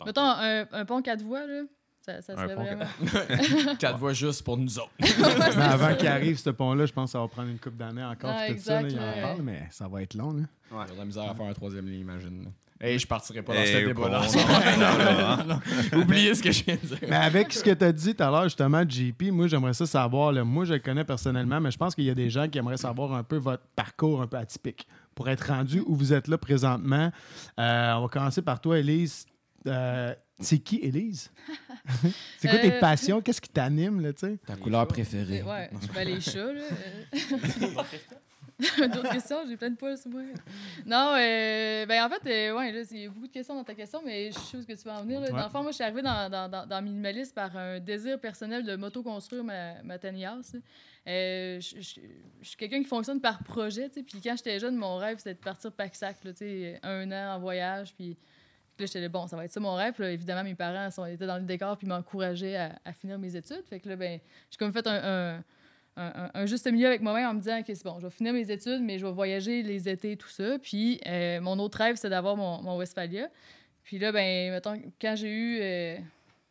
Mettons 0.06 0.22
un, 0.22 0.66
un 0.72 0.86
pont 0.86 1.02
quatre 1.02 1.22
voies, 1.22 1.46
là. 1.46 1.64
Ça, 2.08 2.22
ça 2.22 2.34
Un 2.34 2.44
serait 2.44 2.56
pont 2.56 2.64
vraiment. 2.64 2.86
Quatre 3.80 3.98
voix 3.98 4.14
juste 4.14 4.44
pour 4.44 4.58
nous 4.58 4.80
autres. 4.80 4.92
Mais 5.00 5.64
avant 5.64 5.94
qu'il 5.96 6.08
arrive, 6.08 6.38
ce 6.40 6.50
pont-là, 6.52 6.86
je 6.86 6.94
pense 6.94 7.10
que 7.10 7.12
ça 7.12 7.20
va 7.20 7.28
prendre 7.28 7.50
une 7.50 7.60
couple 7.60 7.76
d'années 7.78 8.04
encore. 8.04 8.32
Ah, 8.34 8.48
ça, 8.58 8.82
là, 8.82 8.88
il 8.88 8.98
en 8.98 9.22
parle, 9.22 9.42
mais 9.44 9.68
ça 9.72 9.88
va 9.90 10.02
être 10.02 10.14
long. 10.14 10.32
Là. 10.32 10.44
Il 10.72 10.78
y 10.78 10.80
a 10.80 10.94
de 10.94 10.98
la 11.00 11.06
misère 11.06 11.30
à 11.30 11.36
faire 11.36 11.46
un 11.48 11.54
troisième 11.54 11.86
lien, 11.86 11.98
imagine. 11.98 12.44
là. 12.46 12.50
Hey, 12.80 13.00
je 13.00 13.08
partirai 13.08 13.42
pas 13.42 13.56
dans 13.56 13.60
Eh, 13.62 13.66
ce 13.74 13.86
débat-là. 13.88 14.20
bon, 14.22 14.26
non, 14.80 15.38
non, 15.38 15.38
non, 15.38 15.60
non. 15.96 16.00
Oubliez 16.02 16.36
ce 16.36 16.44
que 16.44 16.52
je 16.52 16.64
viens 16.64 16.76
de 16.76 16.88
dire. 16.88 16.98
Mais 17.10 17.16
avec 17.16 17.52
ce 17.52 17.64
que 17.64 17.72
tu 17.72 17.84
as 17.84 17.92
dit 17.92 18.14
tout 18.16 18.24
à 18.24 18.30
l'heure, 18.30 18.44
justement, 18.44 18.84
JP, 18.88 19.32
moi, 19.32 19.48
j'aimerais 19.48 19.74
ça 19.74 19.88
savoir. 19.88 20.32
là, 20.32 20.44
moi, 20.44 20.64
je 20.64 20.74
le 20.76 20.80
connais 20.80 21.04
personnellement, 21.04 21.60
mais 21.60 21.72
je 21.72 21.78
pense 21.78 21.96
qu'il 21.96 22.04
y 22.04 22.10
a 22.12 22.14
des 22.16 22.30
gens 22.30 22.48
qui 22.48 22.60
aimeraient 22.60 22.78
savoir 22.78 23.14
un 23.14 23.24
peu 23.24 23.38
votre 23.38 23.64
parcours 23.76 24.22
un 24.22 24.28
peu 24.28 24.38
atypique 24.38 24.88
pour 25.16 25.28
être 25.28 25.48
rendu 25.48 25.82
où 25.88 25.96
vous 25.96 26.14
êtes 26.14 26.28
là 26.28 26.38
présentement. 26.38 27.12
Euh, 27.60 27.94
on 27.96 28.02
va 28.04 28.08
commencer 28.10 28.44
par 28.44 28.62
toi, 28.62 28.78
Élise. 28.78 29.26
Euh, 29.66 30.14
c'est 30.40 30.60
qui, 30.60 30.78
Élise? 30.78 31.32
c'est 32.38 32.48
quoi 32.50 32.60
tes 32.60 32.74
Euh, 32.74 32.80
passions? 32.80 33.22
Qu'est-ce 33.22 33.42
qui 33.42 33.50
t'anime, 33.50 34.02
là, 34.02 34.14
tu 34.14 34.20
sais? 34.28 34.38
Ta 34.46 34.56
couleur 34.56 34.88
préférée. 34.88 35.42
Ouais, 35.44 35.70
ben, 35.94 36.08
les 36.08 36.22
chats, 36.22 36.52
là. 36.54 36.64
D'autres 38.88 39.12
questions? 39.12 39.38
J'ai 39.48 39.56
plein 39.56 39.70
de 39.70 39.76
poils 39.76 39.98
sur 40.00 40.10
moi. 40.10 40.22
Non, 40.84 41.14
euh, 41.16 41.86
ben 41.86 42.04
en 42.04 42.10
fait, 42.10 42.26
euh, 42.50 42.58
ouais, 42.58 42.72
là, 42.72 42.82
il 42.90 42.98
y 42.98 43.06
a 43.06 43.10
beaucoup 43.10 43.28
de 43.28 43.32
questions 43.32 43.54
dans 43.54 43.64
ta 43.64 43.76
question, 43.76 44.02
mais 44.04 44.32
je 44.32 44.40
sais 44.40 44.58
où 44.58 44.66
que 44.66 44.74
tu 44.74 44.84
vas 44.84 44.98
en 45.00 45.04
venir. 45.04 45.20
Là. 45.20 45.28
Ouais. 45.28 45.32
Dans 45.38 45.44
le 45.44 45.50
fond, 45.52 45.62
moi, 45.62 45.70
je 45.70 45.76
suis 45.76 45.84
arrivée 45.84 46.02
dans, 46.02 46.28
dans, 46.28 46.50
dans, 46.50 46.66
dans 46.66 46.82
Minimaliste 46.82 47.36
par 47.36 47.56
un 47.56 47.80
désir 47.80 48.20
personnel 48.20 48.64
de 48.66 48.76
m'auto-construire 48.76 49.44
ma, 49.44 49.84
ma 49.84 50.00
tiny 50.00 50.26
house, 50.26 50.54
là. 50.54 50.60
Euh, 51.08 51.62
je, 51.62 51.80
je- 51.80 52.02
je 52.42 52.48
suis 52.50 52.58
quelqu'un 52.58 52.80
qui 52.80 52.88
fonctionne 52.90 53.22
par 53.22 53.42
projet, 53.44 53.88
tu 53.90 53.96
sais, 54.00 54.04
puis 54.04 54.20
quand 54.22 54.36
j'étais 54.36 54.60
jeune, 54.60 54.76
mon 54.76 54.98
rêve, 54.98 55.20
c'était 55.20 55.36
de 55.36 55.40
partir 55.40 55.72
pack-sac, 55.72 56.18
tu 56.22 56.34
sais, 56.36 56.80
un 56.84 57.10
an 57.12 57.36
en 57.36 57.40
voyage, 57.40 57.94
puis 57.96 58.18
puis 58.78 58.86
là, 58.86 58.88
j'étais 58.88 59.02
là, 59.02 59.10
bon, 59.10 59.28
ça 59.28 59.36
va 59.36 59.46
être 59.46 59.52
ça 59.52 59.60
mon 59.60 59.76
rêve. 59.76 60.00
Évidemment, 60.02 60.44
mes 60.44 60.56
parents 60.56 60.92
sont, 60.92 61.06
étaient 61.06 61.26
dans 61.26 61.38
le 61.38 61.44
décor 61.44 61.78
puis 61.78 61.88
m'encourageaient 61.88 62.56
à, 62.56 62.80
à 62.86 62.94
finir 62.94 63.18
mes 63.18 63.36
études. 63.36 63.64
Fait 63.68 63.80
que 63.80 63.90
là, 63.90 63.96
ben, 63.96 64.20
j'ai 64.52 64.58
comme 64.58 64.72
fait 64.72 64.86
un, 64.86 65.44
un, 65.98 66.46
juste 66.46 66.70
milieu 66.72 66.88
avec 66.88 67.02
moi-même 67.02 67.28
en 67.28 67.34
me 67.34 67.40
disant 67.40 67.62
que 67.64 67.74
c'est 67.74 67.84
bon, 67.84 68.00
je 68.00 68.06
vais 68.06 68.12
finir 68.12 68.34
mes 68.34 68.52
études, 68.52 68.82
mais 68.82 69.00
je 69.00 69.06
vais 69.06 69.12
voyager 69.12 69.64
les 69.64 69.90
étés, 69.90 70.16
tout 70.16 70.30
ça. 70.30 70.60
Puis 70.60 71.02
euh, 71.08 71.42
mon 71.42 71.58
autre 71.60 71.80
rêve, 71.80 71.96
c'est 71.96 72.10
d'avoir 72.10 72.38
mon, 72.38 72.78
Westphalia. 72.78 73.30
Puis 73.84 73.98
là, 73.98 74.12
ben, 74.12 74.62
quand 75.02 75.16
j'ai 75.16 75.30
eu, 75.30 75.60
euh, 75.60 75.98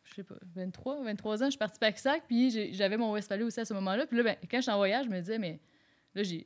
je 0.03 0.15
sais 0.15 0.23
pas, 0.23 0.35
23, 0.55 1.03
23 1.03 1.43
ans, 1.43 1.45
je 1.45 1.51
suis 1.51 1.57
partie 1.57 1.79
pack-sac, 1.79 2.23
puis 2.27 2.73
j'avais 2.73 2.97
mon 2.97 3.13
Westphalia 3.13 3.45
aussi 3.45 3.59
à 3.59 3.65
ce 3.65 3.73
moment-là. 3.75 4.05
Puis 4.05 4.17
là, 4.17 4.23
ben, 4.23 4.35
quand 4.51 4.59
j'étais 4.59 4.71
en 4.71 4.77
voyage, 4.77 5.05
je 5.05 5.11
me 5.11 5.19
disais, 5.19 5.39
mais 5.39 5.59
là, 6.13 6.23
j'ai 6.23 6.45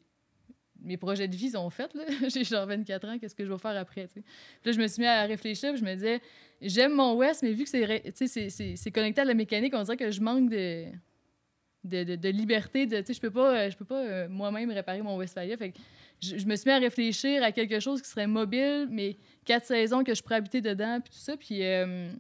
mes 0.82 0.98
projets 0.98 1.28
de 1.28 1.36
vie 1.36 1.52
sont 1.52 1.70
faits. 1.70 1.92
J'ai 2.28 2.44
genre 2.44 2.66
24 2.66 3.08
ans, 3.08 3.18
qu'est-ce 3.20 3.36
que 3.36 3.46
je 3.46 3.52
vais 3.52 3.58
faire 3.60 3.78
après? 3.78 4.08
Puis 4.08 4.24
là, 4.66 4.72
je 4.72 4.80
me 4.80 4.88
suis 4.88 5.02
mis 5.02 5.08
à 5.08 5.24
réfléchir, 5.24 5.72
puis 5.74 5.80
je 5.80 5.86
me 5.86 5.94
disais, 5.94 6.20
j'aime 6.62 6.94
mon 6.94 7.14
West, 7.16 7.44
mais 7.44 7.52
vu 7.52 7.64
que 7.66 7.70
c'est 7.70 8.92
connecté 8.92 9.22
à 9.22 9.26
la 9.26 9.34
mécanique, 9.34 9.74
on 9.76 9.84
dirait 9.84 9.98
que 9.98 10.12
je 10.12 10.22
manque 10.22 10.50
de, 10.50 10.86
de, 11.84 12.04
de- 12.04 12.16
de 12.16 12.30
liberté. 12.30 12.86
De, 12.86 13.04
je 13.08 13.20
peux 13.20 13.32
pas, 13.32 13.70
peux 13.72 13.86
pas 13.86 14.04
euh, 14.04 14.28
moi-même 14.30 14.72
réparer 14.72 15.02
mon 15.02 15.18
Westphalia. 15.18 15.58
Fait 15.58 15.72
que 15.72 15.78
je, 16.22 16.38
je 16.38 16.46
me 16.46 16.56
suis 16.56 16.70
mis 16.70 16.74
à 16.76 16.80
réfléchir 16.80 17.44
à 17.44 17.52
quelque 17.52 17.80
chose 17.80 18.02
qui 18.02 18.10
serait 18.10 18.28
mobile, 18.28 18.88
mais 18.90 19.18
quatre 19.46 19.66
saisons 19.66 20.04
que 20.04 20.14
je 20.14 20.22
pourrais 20.22 20.36
habiter 20.36 20.62
dedans, 20.62 21.00
puis 21.02 21.12
tout 21.14 21.20
ça. 21.20 21.36
Puis 21.38 21.64
euh, 21.64 22.12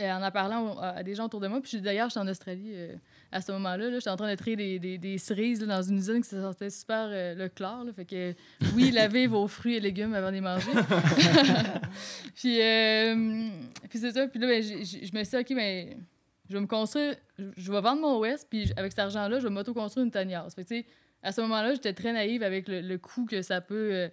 euh, 0.00 0.10
en 0.10 0.22
en 0.22 0.30
parlant 0.32 0.76
à 0.78 1.02
des 1.04 1.14
gens 1.14 1.26
autour 1.26 1.40
de 1.40 1.46
moi, 1.46 1.60
puis 1.60 1.80
d'ailleurs, 1.80 2.08
j'étais 2.08 2.20
en 2.20 2.26
Australie 2.26 2.72
euh, 2.74 2.96
à 3.30 3.40
ce 3.40 3.52
moment-là. 3.52 3.90
là. 3.90 3.98
J'étais 3.98 4.10
en 4.10 4.16
train 4.16 4.30
de 4.30 4.36
trier 4.36 4.56
des, 4.56 4.78
des, 4.80 4.98
des 4.98 5.18
cerises 5.18 5.60
là, 5.60 5.76
dans 5.76 5.82
une 5.82 5.98
usine 5.98 6.20
qui 6.20 6.28
se 6.28 6.40
sentait 6.40 6.70
super 6.70 7.08
euh, 7.10 7.34
le 7.34 7.48
chlore. 7.48 7.84
là. 7.84 7.92
Fait 7.92 8.04
que 8.04 8.34
oui, 8.74 8.90
lavez 8.92 9.28
vos 9.28 9.46
fruits 9.46 9.76
et 9.76 9.80
légumes 9.80 10.14
avant 10.14 10.30
de 10.30 10.34
les 10.34 10.40
manger. 10.40 10.70
puis 12.34 12.60
euh, 12.60 13.48
puis 13.88 13.98
c'est 14.00 14.10
ça. 14.10 14.26
Puis 14.26 14.40
là, 14.40 14.48
ben, 14.48 14.62
je 14.62 15.16
me 15.16 15.24
suis 15.24 15.30
dit, 15.30 15.36
OK, 15.36 15.54
ben, 15.54 15.96
je 16.48 16.54
vais 16.54 16.60
me 16.60 16.66
construire, 16.66 17.14
je 17.38 17.72
vais 17.72 17.80
vendre 17.80 18.00
mon 18.02 18.18
West, 18.18 18.48
puis 18.50 18.72
avec 18.76 18.90
cet 18.90 18.98
argent-là, 18.98 19.38
je 19.38 19.44
vais 19.44 19.54
m'auto-construire 19.54 20.04
une. 20.04 20.12
Fait 20.12 20.64
que, 20.64 20.88
à 21.22 21.30
ce 21.30 21.40
moment-là, 21.40 21.72
j'étais 21.74 21.92
très 21.92 22.12
naïve 22.12 22.42
avec 22.42 22.66
le, 22.66 22.80
le 22.80 22.98
coût 22.98 23.26
que 23.26 23.42
ça 23.42 23.60
peut 23.60 24.10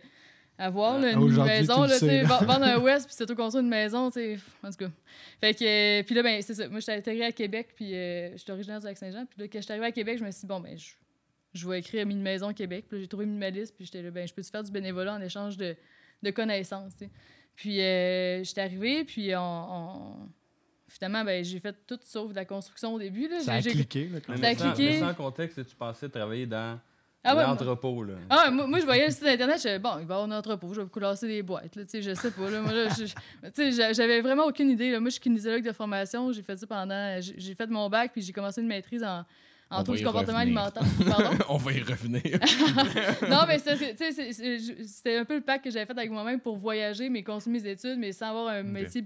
avoir, 0.61 0.99
là, 0.99 1.11
une 1.13 1.43
maison, 1.43 1.83
là, 1.83 1.99
tu 1.99 2.05
sais, 2.05 2.23
vendre 2.23 2.63
un 2.63 2.77
West, 2.83 3.07
puis 3.07 3.15
s'auto-construire 3.15 3.63
une 3.63 3.69
maison, 3.69 4.09
tu 4.09 4.19
sais, 4.19 4.37
en 4.63 4.69
tout 4.69 4.77
cas. 4.77 4.91
Fait 5.39 5.53
que, 5.53 5.63
euh, 5.99 6.03
puis 6.03 6.15
là, 6.15 6.23
ben, 6.23 6.41
c'est 6.41 6.53
ça. 6.53 6.67
Moi, 6.69 6.79
j'étais 6.79 7.23
à 7.23 7.31
Québec, 7.31 7.69
puis 7.75 7.95
euh, 7.95 8.35
j'étais 8.37 8.51
originaire 8.51 8.79
du 8.79 8.85
Lac-Saint-Jean. 8.85 9.25
Puis 9.25 9.41
là, 9.41 9.47
quand 9.51 9.59
j'étais 9.61 9.71
arrivé 9.73 9.87
à 9.87 9.91
Québec, 9.91 10.17
je 10.19 10.23
me 10.25 10.31
suis 10.31 10.41
dit, 10.41 10.47
bon, 10.47 10.59
ben, 10.59 10.77
je, 10.77 10.91
je 11.53 11.67
vais 11.67 11.79
écrire 11.79 12.07
une 12.07 12.21
maison 12.21 12.49
au 12.49 12.53
Québec. 12.53 12.85
Puis 12.89 13.01
j'ai 13.01 13.07
trouvé 13.07 13.25
minimaliste, 13.25 13.75
puis 13.75 13.85
j'étais 13.85 14.01
là, 14.01 14.11
ben, 14.11 14.27
je 14.27 14.33
peux-tu 14.33 14.49
faire 14.51 14.63
du 14.63 14.71
bénévolat 14.71 15.15
en 15.15 15.21
échange 15.21 15.57
de, 15.57 15.75
de 16.23 16.29
connaissances, 16.31 16.93
tu 16.93 17.05
sais. 17.05 17.11
Puis 17.55 17.81
euh, 17.81 18.43
j'étais 18.43 18.61
arrivée, 18.61 19.03
puis 19.03 19.35
on, 19.35 19.39
on- 19.41 20.29
finalement, 20.87 21.23
ben, 21.23 21.43
j'ai 21.43 21.59
fait 21.59 21.75
tout 21.87 21.99
sauf 22.03 22.31
de 22.31 22.35
la 22.35 22.45
construction 22.45 22.93
au 22.93 22.99
début. 22.99 23.27
Là. 23.27 23.39
Ça 23.41 23.53
a 23.53 23.61
cliqué. 23.61 24.07
Là, 24.09 24.19
quand 24.25 24.33
Mais 24.37 24.55
Ça 24.55 24.69
a 24.69 24.73
cliqué. 24.73 24.91
mais 24.91 24.99
sans 24.99 25.13
contexte, 25.13 25.65
tu 25.65 25.75
pensais 25.75 26.07
travailler 26.09 26.45
dans 26.45 26.79
Ah 27.23 27.35
ouais, 27.35 27.43
l'entrepôt. 27.43 28.03
là. 28.03 28.13
Ah, 28.29 28.49
moi, 28.49 28.65
moi, 28.67 28.79
je 28.79 28.85
voyais 28.85 29.05
le 29.05 29.11
site 29.11 29.25
internet, 29.27 29.57
je 29.57 29.61
disais, 29.61 29.79
bon, 29.79 29.91
il 29.99 30.07
va 30.07 30.15
y 30.15 30.17
avoir 30.17 30.23
un 30.23 30.31
entrepôt, 30.31 30.73
je 30.73 30.81
vais 30.81 30.89
classer 30.89 31.27
des 31.27 31.43
boîtes, 31.43 31.75
là, 31.75 31.83
tu 31.83 31.89
sais, 31.89 32.01
je 32.01 32.13
sais 32.15 32.31
pas, 32.31 32.49
là, 32.49 32.61
moi, 32.61 32.73
là, 32.73 32.87
je- 32.89 33.05
je- 33.05 33.13
tu 33.13 33.51
sais, 33.53 33.71
j'a- 33.71 33.93
j'avais 33.93 34.21
vraiment 34.21 34.45
aucune 34.45 34.69
idée, 34.71 34.91
là. 34.91 34.99
Moi, 34.99 35.09
je 35.09 35.13
suis 35.13 35.21
kinésiologue 35.21 35.63
de 35.63 35.71
formation, 35.71 36.31
j'ai 36.31 36.41
fait 36.41 36.57
ça 36.57 36.65
pendant, 36.65 37.19
j'ai 37.21 37.53
fait 37.55 37.67
mon 37.69 37.89
bac, 37.89 38.11
puis 38.11 38.21
j'ai 38.23 38.33
commencé 38.33 38.59
une 38.61 38.67
maîtrise 38.67 39.03
en, 39.03 39.23
en 39.69 39.83
du 39.83 40.03
comportement 40.03 40.39
revenir. 40.39 40.39
alimentaire. 40.39 40.83
Pardon? 41.07 41.37
On 41.49 41.57
va 41.57 41.71
y 41.73 41.81
revenir. 41.81 42.21
non, 43.29 43.41
mais 43.47 43.59
ça, 43.59 43.77
c'est- 43.77 43.91
tu 43.91 43.97
sais, 43.97 44.11
c'est- 44.11 44.33
c'est- 44.33 44.59
je- 44.59 44.83
c'était 44.83 45.17
un 45.17 45.25
peu 45.25 45.35
le 45.35 45.41
pack 45.41 45.61
que 45.63 45.69
j'avais 45.69 45.85
fait 45.85 45.97
avec 45.97 46.09
moi-même 46.11 46.39
pour 46.39 46.57
voyager, 46.57 47.07
mais 47.09 47.23
continuer 47.23 47.59
mes 47.61 47.69
études, 47.69 47.97
mais 47.99 48.11
sans 48.13 48.29
avoir 48.29 48.47
un 48.47 48.63
métier 48.63 49.05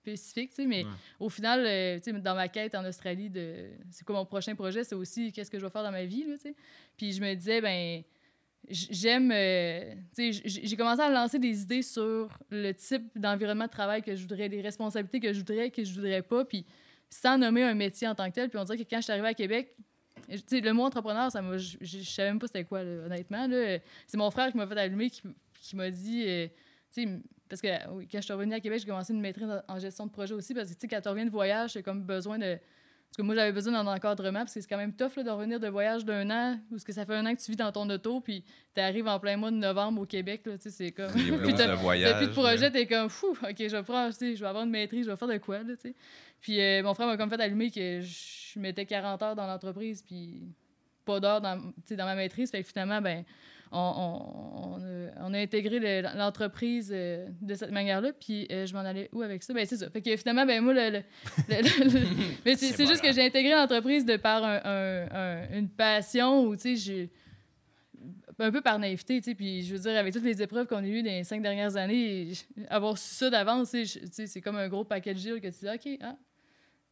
spécifique, 0.00 0.50
tu 0.50 0.56
sais, 0.56 0.66
mais 0.66 0.84
Ouais. 0.84 0.90
au 1.20 1.28
final, 1.28 1.64
euh, 1.66 1.98
tu 1.98 2.10
sais, 2.10 2.20
dans 2.20 2.34
ma 2.34 2.48
quête 2.48 2.74
en 2.74 2.84
Australie, 2.84 3.28
de 3.30 3.66
c'est 3.90 4.04
quoi 4.04 4.16
mon 4.16 4.24
prochain 4.26 4.54
projet, 4.54 4.82
c'est 4.84 4.94
aussi 4.94 5.30
qu'est-ce 5.32 5.50
que 5.50 5.58
je 5.58 5.64
vais 5.64 5.70
faire 5.70 5.82
dans 5.82 5.92
ma 5.92 6.04
vie, 6.04 6.24
là, 6.24 6.34
tu 6.36 6.42
sais. 6.42 6.54
Puis 6.96 7.12
je 7.12 7.20
me 7.20 7.34
disais, 7.34 7.60
ben, 7.60 8.02
j'aime, 8.68 9.30
euh, 9.32 9.94
tu 10.14 10.32
sais, 10.32 10.42
j'ai 10.46 10.76
commencé 10.76 11.00
à 11.02 11.10
lancer 11.10 11.38
des 11.38 11.62
idées 11.62 11.82
sur 11.82 12.28
le 12.50 12.72
type 12.72 13.10
d'environnement 13.16 13.66
de 13.66 13.70
travail 13.70 14.02
que 14.02 14.14
je 14.14 14.22
voudrais, 14.22 14.48
les 14.48 14.60
responsabilités 14.60 15.20
que 15.20 15.32
je 15.32 15.38
voudrais, 15.38 15.70
que 15.70 15.84
je 15.84 15.92
voudrais 15.94 16.22
pas, 16.22 16.44
puis 16.44 16.64
sans 17.08 17.36
nommer 17.38 17.62
un 17.62 17.74
métier 17.74 18.06
en 18.08 18.14
tant 18.14 18.28
que 18.30 18.34
tel. 18.34 18.48
Puis 18.48 18.58
on 18.58 18.64
dirait 18.64 18.78
que 18.78 18.88
quand 18.88 18.98
je 18.98 19.02
suis 19.02 19.12
arrivée 19.12 19.28
à 19.28 19.34
Québec, 19.34 19.74
tu 20.28 20.38
sais, 20.46 20.60
le 20.60 20.72
mot 20.72 20.84
entrepreneur, 20.84 21.30
ça 21.32 21.42
je 21.58 21.76
je- 21.80 22.02
savais 22.02 22.28
même 22.30 22.38
pas 22.38 22.46
c'était 22.46 22.64
quoi, 22.64 22.84
là, 22.84 23.04
honnêtement. 23.06 23.46
Là. 23.46 23.78
C'est 24.06 24.16
mon 24.16 24.30
frère 24.30 24.50
qui 24.50 24.56
m'a 24.56 24.66
fait 24.66 24.78
allumer, 24.78 25.10
qui, 25.10 25.22
qui 25.60 25.76
m'a 25.76 25.90
dit, 25.90 26.24
euh, 26.26 26.46
tu 26.94 27.02
sais, 27.04 27.08
parce 27.50 27.60
que 27.60 27.68
oui, 27.90 28.08
quand 28.10 28.18
je 28.18 28.24
suis 28.24 28.32
revenue 28.32 28.54
à 28.54 28.60
Québec, 28.60 28.78
j'ai 28.80 28.86
commencé 28.86 29.12
une 29.12 29.20
maîtrise 29.20 29.48
en, 29.66 29.78
gestion 29.80 30.06
de 30.06 30.12
projet 30.12 30.34
aussi, 30.34 30.54
parce 30.54 30.68
que 30.70 30.74
tu 30.74 30.80
sais, 30.82 30.88
quand 30.88 31.00
tu 31.00 31.08
reviens 31.08 31.26
de 31.26 31.30
voyage, 31.30 31.72
j'ai 31.72 31.82
comme 31.82 32.02
besoin 32.02 32.38
de. 32.38 32.56
Parce 32.56 33.16
que 33.16 33.22
moi, 33.22 33.34
j'avais 33.34 33.50
besoin 33.50 33.72
d'un 33.72 33.90
encadrement, 33.90 34.38
parce 34.38 34.54
que 34.54 34.60
c'est 34.60 34.68
quand 34.68 34.76
même 34.76 34.94
tough 34.94 35.16
là, 35.16 35.24
de 35.24 35.30
revenir 35.30 35.58
de 35.58 35.66
voyage 35.66 36.04
d'un 36.04 36.30
an, 36.30 36.60
parce 36.70 36.84
que 36.84 36.92
ça 36.92 37.04
fait 37.04 37.16
un 37.16 37.26
an 37.26 37.34
que 37.34 37.40
tu 37.40 37.50
vis 37.50 37.56
dans 37.56 37.72
ton 37.72 37.90
auto, 37.90 38.20
puis 38.20 38.44
tu 38.72 38.80
arrives 38.80 39.08
en 39.08 39.18
plein 39.18 39.36
mois 39.36 39.50
de 39.50 39.56
novembre 39.56 40.02
au 40.02 40.06
Québec, 40.06 40.42
là, 40.46 40.56
tu 40.56 40.70
sais, 40.70 40.70
c'est 40.70 40.92
comme. 40.92 41.12
Les 41.16 41.36
Puis 41.38 41.54
t'as- 41.54 41.74
voyage. 41.74 42.12
T'as 42.12 42.18
plus 42.18 42.28
de 42.28 42.32
projet, 42.32 42.70
t'es 42.70 42.86
comme 42.86 43.08
fou. 43.08 43.32
Ok, 43.42 43.56
je 43.58 43.76
vais 43.76 43.82
prendre, 43.82 44.12
tu 44.12 44.18
sais, 44.18 44.36
je 44.36 44.40
vais 44.40 44.48
avoir 44.48 44.62
une 44.62 44.70
maîtrise, 44.70 45.06
je 45.06 45.10
vais 45.10 45.16
faire 45.16 45.28
de 45.28 45.38
quoi, 45.38 45.58
là, 45.58 45.74
tu 45.74 45.88
sais. 45.88 45.94
Puis 46.40 46.60
euh, 46.60 46.84
mon 46.84 46.94
frère 46.94 47.08
m'a 47.08 47.16
comme 47.16 47.28
fait 47.28 47.40
allumer 47.40 47.72
que 47.72 48.00
je 48.00 48.58
mettais 48.60 48.86
40 48.86 49.20
heures 49.22 49.36
dans 49.36 49.46
l'entreprise, 49.48 50.02
puis 50.02 50.54
pas 51.04 51.18
d'heures 51.18 51.40
dans, 51.40 51.58
tu 51.60 51.72
sais, 51.86 51.96
dans 51.96 52.04
ma 52.06 52.14
maîtrise. 52.14 52.52
Fait 52.52 52.62
que 52.62 52.68
finalement, 52.68 53.02
ben, 53.02 53.24
on, 53.72 53.78
on, 53.78 54.78
on 55.20 55.32
a, 55.34 55.38
intégré 55.38 55.78
le- 55.78 56.16
l'entreprise 56.18 56.90
euh, 56.92 57.26
de 57.40 57.54
cette 57.54 57.70
manière-là. 57.70 58.12
Puis 58.18 58.46
euh, 58.50 58.66
je 58.66 58.74
m'en 58.74 58.80
allais 58.80 59.08
où 59.12 59.22
avec 59.22 59.42
ça? 59.42 59.52
Ben, 59.54 59.64
c'est 59.66 59.76
ça. 59.76 59.88
Fait 59.90 60.02
que 60.02 60.16
finalement, 60.16 60.44
ben, 60.46 60.60
moi, 60.62 60.74
le. 60.74 60.90
le- 60.90 61.00
le- 61.48 61.84
le- 62.00 62.06
mais 62.44 62.56
c'est 62.56 62.86
juste 62.86 63.00
que 63.02 63.12
j'ai 63.12 63.24
intégré 63.24 63.52
l'entreprise 63.52 64.04
de 64.04 64.16
par 64.16 64.42
un- 64.44 64.60
un- 64.64 65.08
un- 65.12 65.58
une 65.58 65.68
passion 65.68 66.44
où, 66.46 66.56
tu 66.56 66.62
sais, 66.62 66.76
j'ai 66.76 67.10
un 68.38 68.50
peu 68.50 68.62
par 68.62 68.78
naïveté, 68.78 69.18
tu 69.20 69.24
sais, 69.30 69.34
puis 69.34 69.62
je 69.62 69.74
veux 69.74 69.80
dire, 69.80 69.96
avec 69.98 70.14
toutes 70.14 70.24
les 70.24 70.40
épreuves 70.40 70.66
qu'on 70.66 70.78
a 70.82 70.86
eues 70.86 71.02
dans 71.02 71.10
les 71.10 71.24
cinq 71.24 71.42
dernières 71.42 71.76
années, 71.76 72.32
avoir 72.70 72.96
su 72.96 73.14
ça 73.14 73.28
d'avance, 73.28 73.70
tu 73.72 73.84
sais, 73.86 74.26
c'est 74.26 74.40
comme 74.40 74.56
un 74.56 74.68
gros 74.68 74.84
paquet 74.84 75.12
de 75.12 75.18
gilles 75.18 75.40
que 75.42 75.48
tu 75.48 75.58
dis, 75.66 75.68
OK, 75.68 75.98
ah, 76.02 76.16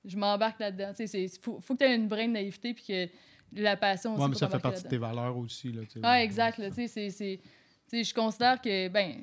je 0.04 0.16
m'embarque 0.16 0.60
là-dedans. 0.60 0.92
Tu 0.94 1.06
sais, 1.06 1.22
il 1.24 1.30
faut, 1.40 1.58
faut 1.60 1.74
que 1.74 1.78
tu 1.82 1.84
aies 1.90 1.94
une 1.96 2.06
brain 2.08 2.26
de 2.28 2.32
naïveté, 2.32 2.74
puis 2.74 2.84
que 2.84 3.08
la 3.52 3.76
passion 3.76 4.14
aussi 4.14 4.22
Ouais, 4.22 4.28
mais 4.28 4.34
ça 4.36 4.48
fait 4.48 4.58
partie 4.58 4.82
de 4.82 4.88
tes 4.88 4.98
valeurs 4.98 5.36
aussi. 5.36 5.72
Là, 5.72 5.82
tu 5.82 5.92
sais. 5.94 6.00
ah, 6.02 6.22
exact. 6.22 6.58
Là, 6.58 6.68
tu 6.70 6.74
sais, 6.76 6.86
c'est, 6.88 7.10
c'est, 7.10 7.40
tu 7.42 7.96
sais, 7.98 8.04
je 8.04 8.14
considère 8.14 8.60
que, 8.60 8.88
ben, 8.88 9.14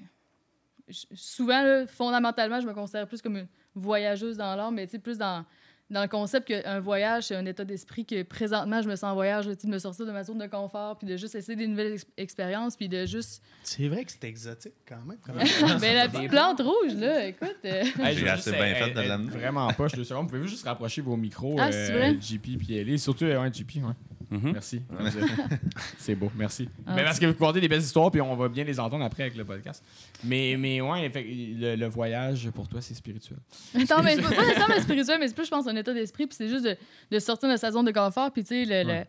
je- 0.88 1.05
souvent, 1.13 1.62
là, 1.63 1.88
fondamentalement, 1.88 2.60
je 2.62 2.67
me 2.67 2.74
considère 2.74 3.08
plus 3.08 3.22
comme 3.22 3.38
une 3.38 3.48
voyageuse 3.75 4.38
dans 4.38 4.55
l'art, 4.55 4.72
mais 4.72 4.86
tu 4.88 4.91
sais, 4.91 5.00
plus 5.00 5.17
dans, 5.17 5.44
dans 5.89 6.01
le 6.01 6.08
concept 6.08 6.48
qu'un 6.48 6.79
voyage, 6.79 7.25
c'est 7.25 7.36
un 7.36 7.46
état 7.46 7.63
d'esprit 7.63 8.05
que 8.05 8.24
présentement, 8.24 8.82
je 8.82 8.88
me 8.89 8.96
sens 8.96 9.03
en 9.03 9.13
voyage, 9.13 9.48
là, 9.48 9.55
tu 9.55 9.62
sais, 9.62 9.67
de 9.67 9.74
me 9.74 9.77
sortir 9.79 10.05
de 10.05 10.12
ma 10.12 10.24
zone 10.24 10.39
de 10.39 10.48
confort, 10.48 10.98
puis 10.98 11.08
de 11.08 11.15
juste 11.17 11.36
essayer 11.36 11.55
des 11.55 11.67
nouvelles 11.67 11.94
ex- 11.94 12.05
expériences, 12.17 12.75
puis 12.75 12.89
de 12.89 13.05
juste. 13.05 13.44
C'est 13.63 13.88
vrai 13.88 14.03
que 14.05 14.12
c'est 14.12 14.24
exotique 14.24 14.74
quand 14.88 15.01
même. 15.05 15.17
ben, 15.27 15.94
la 15.96 16.08
petite 16.10 16.29
plante 16.29 16.62
rouge, 16.62 16.94
là, 16.96 17.27
écoute. 17.27 17.58
euh, 17.65 17.84
Hey, 18.00 18.15
je 18.15 18.20
J'ai 18.22 18.29
assez 18.29 18.51
juste, 18.51 18.55
bien 18.63 18.74
euh, 18.74 18.75
fait 18.75 18.91
de 18.94 19.00
euh, 19.00 19.08
l'amener. 19.08 19.32
Vraiment 19.32 19.72
poche, 19.74 19.94
deux 19.94 20.03
secondes. 20.03 20.27
Pouvez-vous 20.27 20.48
juste 20.48 20.65
rapprocher 20.65 21.01
vos 21.01 21.17
micros, 21.17 21.55
Ah, 21.60 21.72
c'est 21.72 21.91
vrai? 21.91 22.15
JP 22.20 22.58
puis 22.58 22.77
Ellie? 22.77 22.98
Surtout, 23.00 23.25
euh, 23.25 23.41
ouais, 23.41 23.51
JP, 23.53 23.77
ouais. 23.84 23.94
Mhm. 24.38 24.51
Merci. 24.54 24.82
c'est 25.98 26.15
beau, 26.15 26.32
merci. 26.36 26.68
Ah, 26.86 26.94
mais 26.96 27.04
parce 27.04 27.20
que 27.20 27.25
vous 27.25 27.34
comptez 27.34 27.62
des 27.62 27.68
belles 27.68 27.82
histoires, 27.82 28.12
puis 28.12 28.22
on 28.22 28.36
va 28.36 28.48
bien 28.50 28.63
les 28.63 28.80
entendre 28.80 29.04
après 29.06 29.24
avec 29.24 29.36
le 29.36 29.46
podcast. 29.46 29.84
Mais, 30.24 30.56
mais 30.58 30.82
ouais, 30.82 31.10
fait- 31.10 31.24
le, 31.24 31.75
le 31.75 31.86
voyage, 31.88 32.50
pour 32.51 32.68
toi, 32.68 32.82
c'est 32.82 32.94
spirituel. 32.94 33.38
Attends, 33.75 34.04
mais 34.04 34.15
pas 34.18 34.30
pas 34.30 34.42
nécessairement 34.46 34.80
spirituel, 34.80 35.18
mais 35.20 35.27
c'est 35.27 35.36
plus, 35.36 35.46
je 35.46 35.50
pense, 35.51 35.68
un 35.68 35.75
état 35.75 35.94
d'esprit. 35.94 36.27
Puis 36.27 36.36
c'est 36.38 36.48
juste 36.50 36.65
de, 36.65 36.75
de 37.12 37.20
sortir 37.20 37.50
de 37.51 37.58
sa 37.58 37.72
zone 37.72 37.86
de 37.86 37.92
confort. 37.92 38.32
Puis, 38.32 38.44
tu 38.44 38.50
sais, 38.50 38.65
le- 38.65 38.84
le- 38.84 38.89
Ouais. 38.96 39.08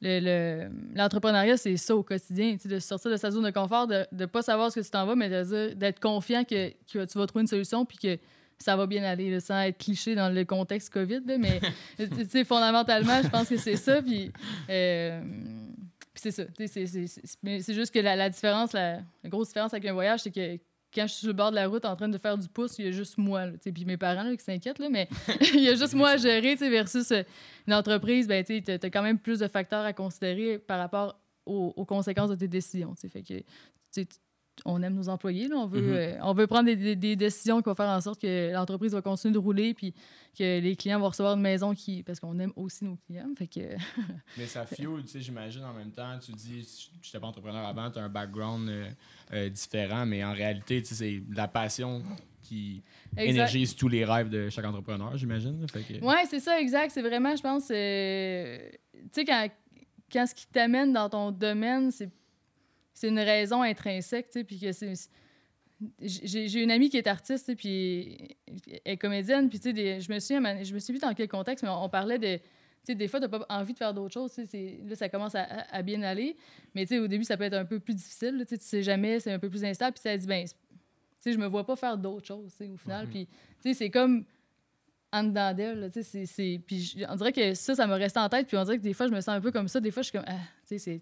le- 0.00 0.20
le- 0.68 0.70
l'entrepreneuriat, 0.94 1.56
c'est 1.56 1.76
ça 1.76 1.96
au 1.96 2.02
quotidien. 2.02 2.52
Tu 2.54 2.60
sais, 2.62 2.68
de 2.68 2.78
sortir 2.78 3.10
de 3.10 3.16
sa 3.16 3.30
zone 3.30 3.44
de 3.44 3.50
confort, 3.50 3.86
de 3.86 4.06
ne 4.12 4.26
pas 4.26 4.42
savoir 4.42 4.70
ce 4.70 4.78
que 4.80 4.84
tu 4.84 4.90
t'en 4.90 5.06
vas, 5.06 5.14
mais 5.16 5.28
de 5.28 5.42
dire- 5.42 5.76
d'être 5.76 6.00
confiant 6.00 6.44
que, 6.44 6.70
que 6.70 7.04
tu 7.04 7.18
vas 7.18 7.26
trouver 7.26 7.42
une 7.42 7.48
solution, 7.48 7.84
puis 7.84 7.98
que 7.98 8.18
ça 8.58 8.76
va 8.76 8.86
bien 8.86 9.04
aller, 9.04 9.30
là, 9.30 9.40
sans 9.40 9.60
être 9.60 9.78
cliché 9.78 10.14
dans 10.14 10.28
le 10.28 10.44
contexte 10.44 10.92
COVID. 10.92 11.20
là, 11.26 11.38
mais, 11.38 11.60
fondamentalement, 12.44 13.22
je 13.22 13.28
pense 13.28 13.48
que 13.48 13.56
c'est 13.56 13.76
ça. 13.76 14.02
Puis, 14.02 14.32
euh, 14.68 15.20
c'est 16.14 16.32
ça. 16.32 16.44
C'est- 16.56 17.74
juste 17.74 17.94
que 17.94 18.00
la, 18.00 18.28
différence, 18.28 18.72
la, 18.72 19.00
grosse 19.26 19.48
différence 19.48 19.72
avec 19.72 19.86
un 19.86 19.92
voyage, 19.92 20.20
c'est 20.20 20.32
que 20.32 20.58
quand 20.92 21.06
je 21.06 21.12
suis 21.12 21.20
sur 21.20 21.28
le 21.28 21.34
bord 21.34 21.50
de 21.50 21.56
la 21.56 21.68
route 21.68 21.84
en 21.84 21.94
train 21.94 22.08
de 22.08 22.18
faire 22.18 22.36
du 22.36 22.48
pouce, 22.48 22.78
il 22.78 22.86
y 22.86 22.88
a 22.88 22.90
juste 22.90 23.18
moi. 23.18 23.46
Là, 23.46 23.52
puis 23.62 23.84
mes 23.84 23.96
parents 23.96 24.22
là, 24.22 24.34
qui 24.34 24.44
s'inquiètent, 24.44 24.80
mais 24.90 25.08
il 25.54 25.60
y 25.60 25.68
a 25.68 25.74
juste 25.74 25.94
moi 25.94 26.10
à 26.10 26.16
gérer 26.16 26.54
versus 26.56 27.12
euh, 27.12 27.22
une 27.66 27.74
entreprise. 27.74 28.26
Ben, 28.26 28.42
tu 28.42 28.62
as 28.66 28.90
quand 28.90 29.02
même 29.02 29.18
plus 29.18 29.38
de 29.38 29.48
facteurs 29.48 29.84
à 29.84 29.92
considérer 29.92 30.58
par 30.58 30.78
rapport 30.78 31.20
aux, 31.46 31.84
conséquences 31.86 32.30
de 32.30 32.34
tes 32.34 32.48
décisions. 32.48 32.94
Fait 33.10 33.22
que, 33.22 34.04
on 34.64 34.82
aime 34.82 34.94
nos 34.94 35.08
employés. 35.08 35.48
Là, 35.48 35.56
on, 35.56 35.66
veut, 35.66 35.80
Mhm. 35.80 35.92
euh, 35.92 36.18
on 36.22 36.32
veut 36.34 36.46
prendre 36.46 36.66
des, 36.66 36.76
des- 36.76 36.96
des 36.96 37.16
décisions 37.16 37.58
qui 37.62 37.68
vont 37.68 37.74
faire 37.74 37.88
en 37.88 38.00
sorte 38.00 38.20
que 38.20 38.52
l'entreprise 38.52 38.92
va 38.92 39.02
continuer 39.02 39.32
de 39.34 39.38
rouler 39.38 39.74
puis 39.74 39.92
que 40.38 40.60
les 40.60 40.76
clients 40.76 40.98
vont 41.00 41.08
recevoir 41.08 41.34
une 41.34 41.42
maison 41.42 41.74
qui. 41.74 42.02
Parce 42.02 42.20
qu'on 42.20 42.38
aime 42.38 42.52
aussi 42.56 42.84
nos 42.84 42.96
clients. 43.06 43.28
Fait 43.36 43.46
que, 43.46 43.60
Mais 44.36 44.46
ça 44.46 44.66
fuel, 44.66 45.02
tu 45.02 45.08
sais, 45.08 45.20
j'imagine 45.20 45.64
en 45.64 45.72
même 45.74 45.90
temps. 45.92 46.18
Tu 46.18 46.32
dis, 46.32 46.66
je 47.00 47.08
n'étais 47.08 47.18
pas 47.20 47.26
entrepreneur 47.26 47.66
avant, 47.66 47.90
tu 47.90 47.98
as 47.98 48.02
un 48.02 48.08
background 48.08 48.68
euh, 48.68 48.88
euh, 49.32 49.48
différent, 49.48 50.06
mais 50.06 50.24
en 50.24 50.32
réalité, 50.32 50.82
tu 50.82 50.88
sais, 50.88 50.94
c'est 50.94 51.22
la 51.34 51.48
passion 51.48 52.02
qui 52.42 52.82
Exact. 53.16 53.30
énergise 53.30 53.76
tous 53.76 53.88
les 53.88 54.04
rêves 54.06 54.30
de 54.30 54.48
chaque 54.48 54.64
entrepreneur, 54.64 55.14
j'imagine. 55.16 55.66
Que- 55.66 56.02
Ouais, 56.04 56.24
c'est 56.30 56.40
ça, 56.40 56.58
exact. 56.60 56.90
C'est 56.92 57.02
vraiment, 57.02 57.36
je 57.36 57.42
pense, 57.42 57.66
tu 57.66 57.74
sais, 57.74 59.24
quand, 59.26 59.48
quand 60.10 60.26
ce 60.26 60.34
qui 60.34 60.46
t'amène 60.46 60.92
dans 60.94 61.10
ton 61.10 61.30
domaine, 61.30 61.90
c'est 61.90 62.08
c'est 62.98 63.08
une 63.08 63.20
raison 63.20 63.62
intrinsèque, 63.62 64.26
tu 64.26 64.40
sais, 64.40 64.44
puis 64.44 64.58
que 64.58 64.72
c'est... 64.72 64.92
J'ai 66.00 66.60
une 66.60 66.72
amie 66.72 66.90
qui 66.90 66.96
est 66.96 67.06
artiste, 67.06 67.46
tu 67.46 67.54
puis 67.54 68.36
elle 68.84 68.94
est 68.94 68.96
comédienne, 68.96 69.48
puis 69.48 69.60
tu 69.60 69.70
je 69.70 70.12
me 70.12 70.18
suis, 70.18 70.34
je 70.34 70.74
me 70.74 70.78
suis 70.80 70.92
vu 70.92 70.98
dans 70.98 71.14
quel 71.14 71.28
contexte, 71.28 71.62
mais 71.62 71.70
on, 71.70 71.84
on 71.84 71.88
parlait 71.88 72.18
de, 72.18 72.38
tu 72.38 72.42
sais, 72.82 72.94
des 72.96 73.06
fois, 73.06 73.20
t'as 73.20 73.28
pas 73.28 73.46
envie 73.48 73.72
de 73.72 73.78
faire 73.78 73.94
d'autres 73.94 74.14
choses, 74.14 74.32
tu 74.32 74.58
là, 74.84 74.96
ça 74.96 75.08
commence 75.08 75.36
à, 75.36 75.82
bien 75.82 76.02
aller, 76.02 76.36
mais 76.74 76.84
tu 76.84 76.94
sais, 76.94 76.98
au 76.98 77.06
début, 77.06 77.22
ça 77.22 77.36
peut 77.36 77.44
être 77.44 77.54
un 77.54 77.64
peu 77.64 77.78
plus 77.78 77.94
difficile, 77.94 78.36
là, 78.36 78.44
tu 78.44 78.56
sais, 78.56 78.58
tu 78.58 78.64
sais 78.64 78.82
jamais, 78.82 79.20
c'est 79.20 79.30
un 79.30 79.38
peu 79.38 79.48
plus 79.48 79.64
instable, 79.64 79.92
puis 79.92 80.02
ça 80.02 80.16
dit, 80.16 80.26
ben, 80.26 80.44
tu 81.22 81.32
je 81.32 81.38
me 81.38 81.46
vois 81.46 81.64
pas 81.64 81.76
faire 81.76 81.96
d'autres 81.96 82.26
choses, 82.26 82.52
tu 82.56 82.64
au 82.64 82.76
final, 82.76 83.06
tu 83.08 83.74
c'est 83.74 83.90
comme 83.90 84.24
en 85.12 85.22
dedans 85.22 85.54
d'elle, 85.54 85.90
tu. 85.92 86.60
Puis 86.66 87.04
on 87.08 87.14
dirait 87.14 87.32
que 87.32 87.54
ça, 87.54 87.76
ça 87.76 87.86
m'a 87.86 87.94
resté 87.94 88.18
en 88.18 88.28
tête, 88.28 88.48
puis 88.48 88.56
on 88.56 88.64
dirait 88.64 88.78
que 88.78 88.82
des 88.82 88.92
fois, 88.92 89.06
je 89.06 89.12
me 89.12 89.20
sens 89.20 89.28
un 89.28 89.40
peu 89.40 89.52
comme 89.52 89.68
ça, 89.68 89.78
des 89.78 89.92
fois, 89.92 90.02
je 90.02 90.08
suis 90.08 90.18
comme, 90.18 90.26
ah, 90.26 90.40
tu 90.66 90.78
c'est... 90.80 91.00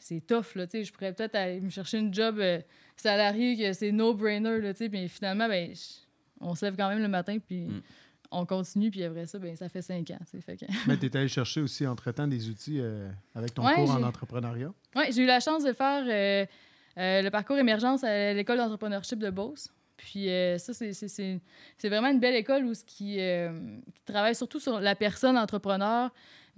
C'est 0.00 0.26
tough, 0.26 0.54
là, 0.56 0.66
tu 0.66 0.78
sais. 0.78 0.84
Je 0.84 0.92
pourrais 0.92 1.12
peut-être 1.12 1.34
aller 1.36 1.60
me 1.60 1.70
chercher 1.70 1.98
une 1.98 2.12
job 2.12 2.38
euh, 2.40 2.60
salarié 2.96 3.56
que 3.56 3.72
c'est 3.72 3.92
no-brainer, 3.92 4.58
là, 4.60 4.72
tu 4.72 4.78
sais. 4.78 4.88
Mais 4.88 5.06
finalement, 5.08 5.46
ben, 5.48 5.72
on 6.40 6.54
se 6.54 6.64
lève 6.64 6.74
quand 6.76 6.88
même 6.88 7.00
le 7.00 7.08
matin, 7.08 7.38
puis 7.38 7.66
Mm. 7.66 7.82
on 8.30 8.46
continue, 8.46 8.90
puis 8.90 9.04
après 9.04 9.26
ça, 9.26 9.38
ben, 9.38 9.54
ça 9.56 9.68
fait 9.68 9.82
cinq 9.82 10.10
ans, 10.10 10.18
tu 10.20 10.30
sais. 10.38 10.40
Fait 10.40 10.56
que... 10.56 10.64
Mais 10.88 10.96
tu 10.98 11.06
es 11.06 11.16
allé 11.16 11.28
chercher 11.28 11.60
aussi, 11.60 11.86
entre-temps, 11.86 12.26
des 12.26 12.48
outils 12.48 12.78
euh, 12.80 13.10
avec 13.34 13.54
ton 13.54 13.64
Ouais, 13.66 13.74
cours 13.74 13.90
en 13.90 14.02
entrepreneuriat? 14.02 14.72
Ouais, 14.96 15.12
j'ai 15.12 15.22
eu 15.22 15.26
la 15.26 15.40
chance 15.40 15.64
de 15.64 15.72
faire 15.74 16.04
euh, 16.08 16.46
euh, 16.98 17.22
le 17.22 17.30
parcours 17.30 17.58
émergence 17.58 18.02
à 18.02 18.32
l'école 18.32 18.56
d'entrepreneurship 18.58 19.18
de 19.18 19.30
Beauce. 19.30 19.68
Puis 19.98 20.30
euh, 20.30 20.56
ça, 20.56 20.72
c'est- 20.72 21.40
vraiment 21.84 22.08
une 22.08 22.20
belle 22.20 22.34
école 22.36 22.64
où 22.64 22.72
ce 22.72 22.84
qui, 22.84 23.20
euh, 23.20 23.50
qui 23.94 24.02
travaille 24.04 24.34
surtout 24.34 24.58
sur 24.58 24.80
la 24.80 24.94
personne 24.94 25.36
entrepreneur. 25.36 26.10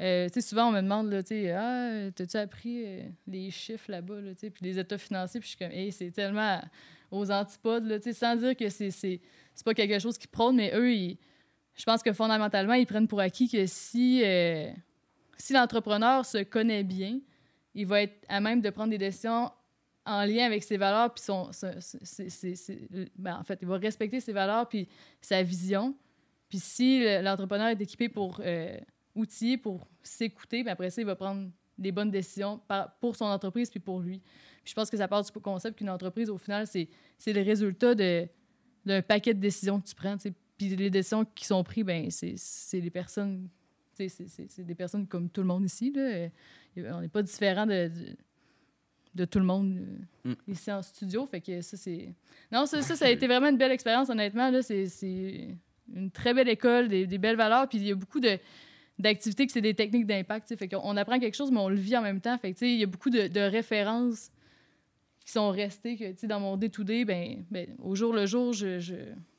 Euh, 0.02 0.28
souvent, 0.40 0.68
on 0.68 0.72
me 0.72 0.80
demande, 0.80 1.10
là, 1.12 1.20
ah, 1.56 2.10
t'as-tu 2.14 2.36
appris 2.36 2.84
euh, 2.84 3.02
les 3.28 3.50
chiffres 3.50 3.90
là-bas, 3.90 4.20
là, 4.20 4.32
puis 4.34 4.50
les 4.60 4.78
états 4.78 4.98
financiers, 4.98 5.38
puis 5.38 5.48
je 5.50 5.56
suis 5.56 5.64
comme, 5.64 5.70
hey, 5.72 5.92
c'est 5.92 6.10
tellement 6.10 6.60
aux 7.10 7.30
antipodes, 7.30 7.86
là, 7.86 7.98
sans 8.12 8.36
dire 8.36 8.56
que 8.56 8.68
c'est 8.68 8.90
c'est 8.90 9.20
c'est 9.54 9.64
pas 9.64 9.74
quelque 9.74 9.98
chose 9.98 10.18
qui 10.18 10.26
prône, 10.26 10.56
mais 10.56 10.72
eux, 10.74 11.16
je 11.74 11.84
pense 11.84 12.02
que 12.02 12.12
fondamentalement, 12.12 12.74
ils 12.74 12.86
prennent 12.86 13.06
pour 13.06 13.20
acquis 13.20 13.48
que 13.48 13.64
si, 13.66 14.22
euh, 14.24 14.70
si 15.36 15.52
l'entrepreneur 15.52 16.24
se 16.24 16.38
connaît 16.42 16.82
bien, 16.82 17.20
il 17.74 17.86
va 17.86 18.02
être 18.02 18.14
à 18.28 18.40
même 18.40 18.60
de 18.60 18.70
prendre 18.70 18.90
des 18.90 18.98
décisions 18.98 19.50
en 20.04 20.24
lien 20.24 20.46
avec 20.46 20.64
ses 20.64 20.78
valeurs, 20.78 21.14
puis 21.14 21.22
son, 21.22 21.50
ben, 23.18 23.36
en 23.36 23.44
fait, 23.44 23.58
il 23.62 23.68
va 23.68 23.76
respecter 23.76 24.20
ses 24.20 24.32
valeurs, 24.32 24.68
puis 24.68 24.88
sa 25.20 25.42
vision. 25.42 25.94
Puis 26.48 26.58
si 26.58 27.00
le- 27.00 27.22
l'entrepreneur 27.22 27.68
est 27.68 27.80
équipé 27.80 28.08
pour 28.08 28.40
outiller, 29.14 29.58
pour 29.58 29.86
s'écouter, 30.02 30.62
ben 30.64 30.72
après 30.72 30.90
ça, 30.90 31.00
il 31.02 31.06
va 31.06 31.16
prendre 31.16 31.50
des 31.78 31.92
bonnes 31.92 32.10
décisions 32.10 32.60
pour 33.00 33.16
son 33.16 33.24
entreprise, 33.26 33.70
puis 33.70 33.80
pour 33.80 34.00
lui. 34.00 34.20
Puis 34.62 34.70
je 34.70 34.74
pense 34.74 34.90
que 34.90 34.96
ça 34.96 35.08
part 35.08 35.22
du 35.24 35.30
concept 35.32 35.78
qu'une 35.78 35.90
entreprise, 35.90 36.30
au 36.30 36.38
final, 36.38 36.66
c'est 36.66 36.88
c'est 37.18 37.32
le 37.32 37.42
résultat 37.42 37.94
de- 37.94 38.28
d'un 38.84 39.02
paquet 39.02 39.34
de 39.34 39.40
décisions 39.40 39.80
que 39.80 39.86
tu 39.88 39.94
prends. 39.94 40.16
Puis 40.58 40.68
les 40.76 40.90
décisions 40.90 41.24
qui 41.24 41.44
sont 41.44 41.62
prises, 41.64 41.84
ben 41.84 42.10
c'est 42.10 42.34
c'est 42.36 42.80
les 42.80 42.90
personnes, 42.90 43.48
c'est- 43.94 44.60
des 44.60 44.74
personnes 44.74 45.06
comme 45.06 45.28
tout 45.28 45.40
le 45.40 45.46
monde 45.46 45.64
ici. 45.64 45.92
Là. 45.92 46.28
On 46.94 47.00
n'est 47.00 47.08
pas 47.08 47.22
différent 47.22 47.66
de, 47.66 47.88
de, 47.88 48.16
de 49.14 49.24
tout 49.24 49.38
le 49.38 49.44
monde 49.44 49.76
euh, 50.26 50.30
Mm. 50.30 50.34
ici 50.52 50.70
en 50.72 50.82
studio. 50.82 51.26
Fait 51.26 51.40
que 51.40 51.60
ça, 51.62 51.76
c'est. 51.76 52.14
Non, 52.50 52.64
ça, 52.66 52.80
ça, 52.82 52.94
ça 52.96 53.06
a 53.06 53.10
été 53.10 53.26
vraiment 53.26 53.48
une 53.48 53.58
belle 53.58 53.72
expérience, 53.72 54.08
honnêtement. 54.08 54.50
Là, 54.50 54.62
c'est, 54.62 54.86
c'est 54.86 55.56
une 55.92 56.10
très 56.10 56.32
belle 56.32 56.48
école, 56.48 56.88
des, 56.88 57.06
des 57.06 57.18
belles 57.18 57.36
valeurs. 57.36 57.68
Puis 57.68 57.78
il 57.78 57.84
y 57.88 57.90
a 57.90 57.94
beaucoup 57.96 58.20
de 58.20 58.38
d'activités 58.98 59.46
que 59.46 59.52
c'est 59.52 59.60
des 59.60 59.74
techniques 59.74 60.06
d'impact. 60.06 60.54
Fait 60.56 60.68
qu'on 60.68 60.80
on 60.84 60.96
apprend 60.96 61.18
quelque 61.18 61.34
chose, 61.36 61.50
mais 61.50 61.58
on 61.60 61.68
le 61.68 61.76
vit 61.76 61.96
en 61.96 62.02
même 62.02 62.20
temps. 62.20 62.36
Fait 62.38 62.52
que, 62.52 62.58
tu 62.58 62.66
sais, 62.66 62.72
il 62.72 62.78
y 62.78 62.82
a 62.82 62.86
beaucoup 62.86 63.10
de, 63.10 63.26
de 63.28 63.40
références 63.40 64.30
qui 65.24 65.30
sont 65.32 65.50
restées 65.50 65.96
que, 65.96 66.10
tu 66.12 66.18
sais, 66.18 66.26
dans 66.26 66.40
mon 66.40 66.56
day-to-day, 66.56 67.04
ben, 67.04 67.44
ben, 67.50 67.68
au 67.80 67.94
jour 67.94 68.12
le 68.12 68.26
jour, 68.26 68.52
je, 68.52 68.80
je, 68.80 68.94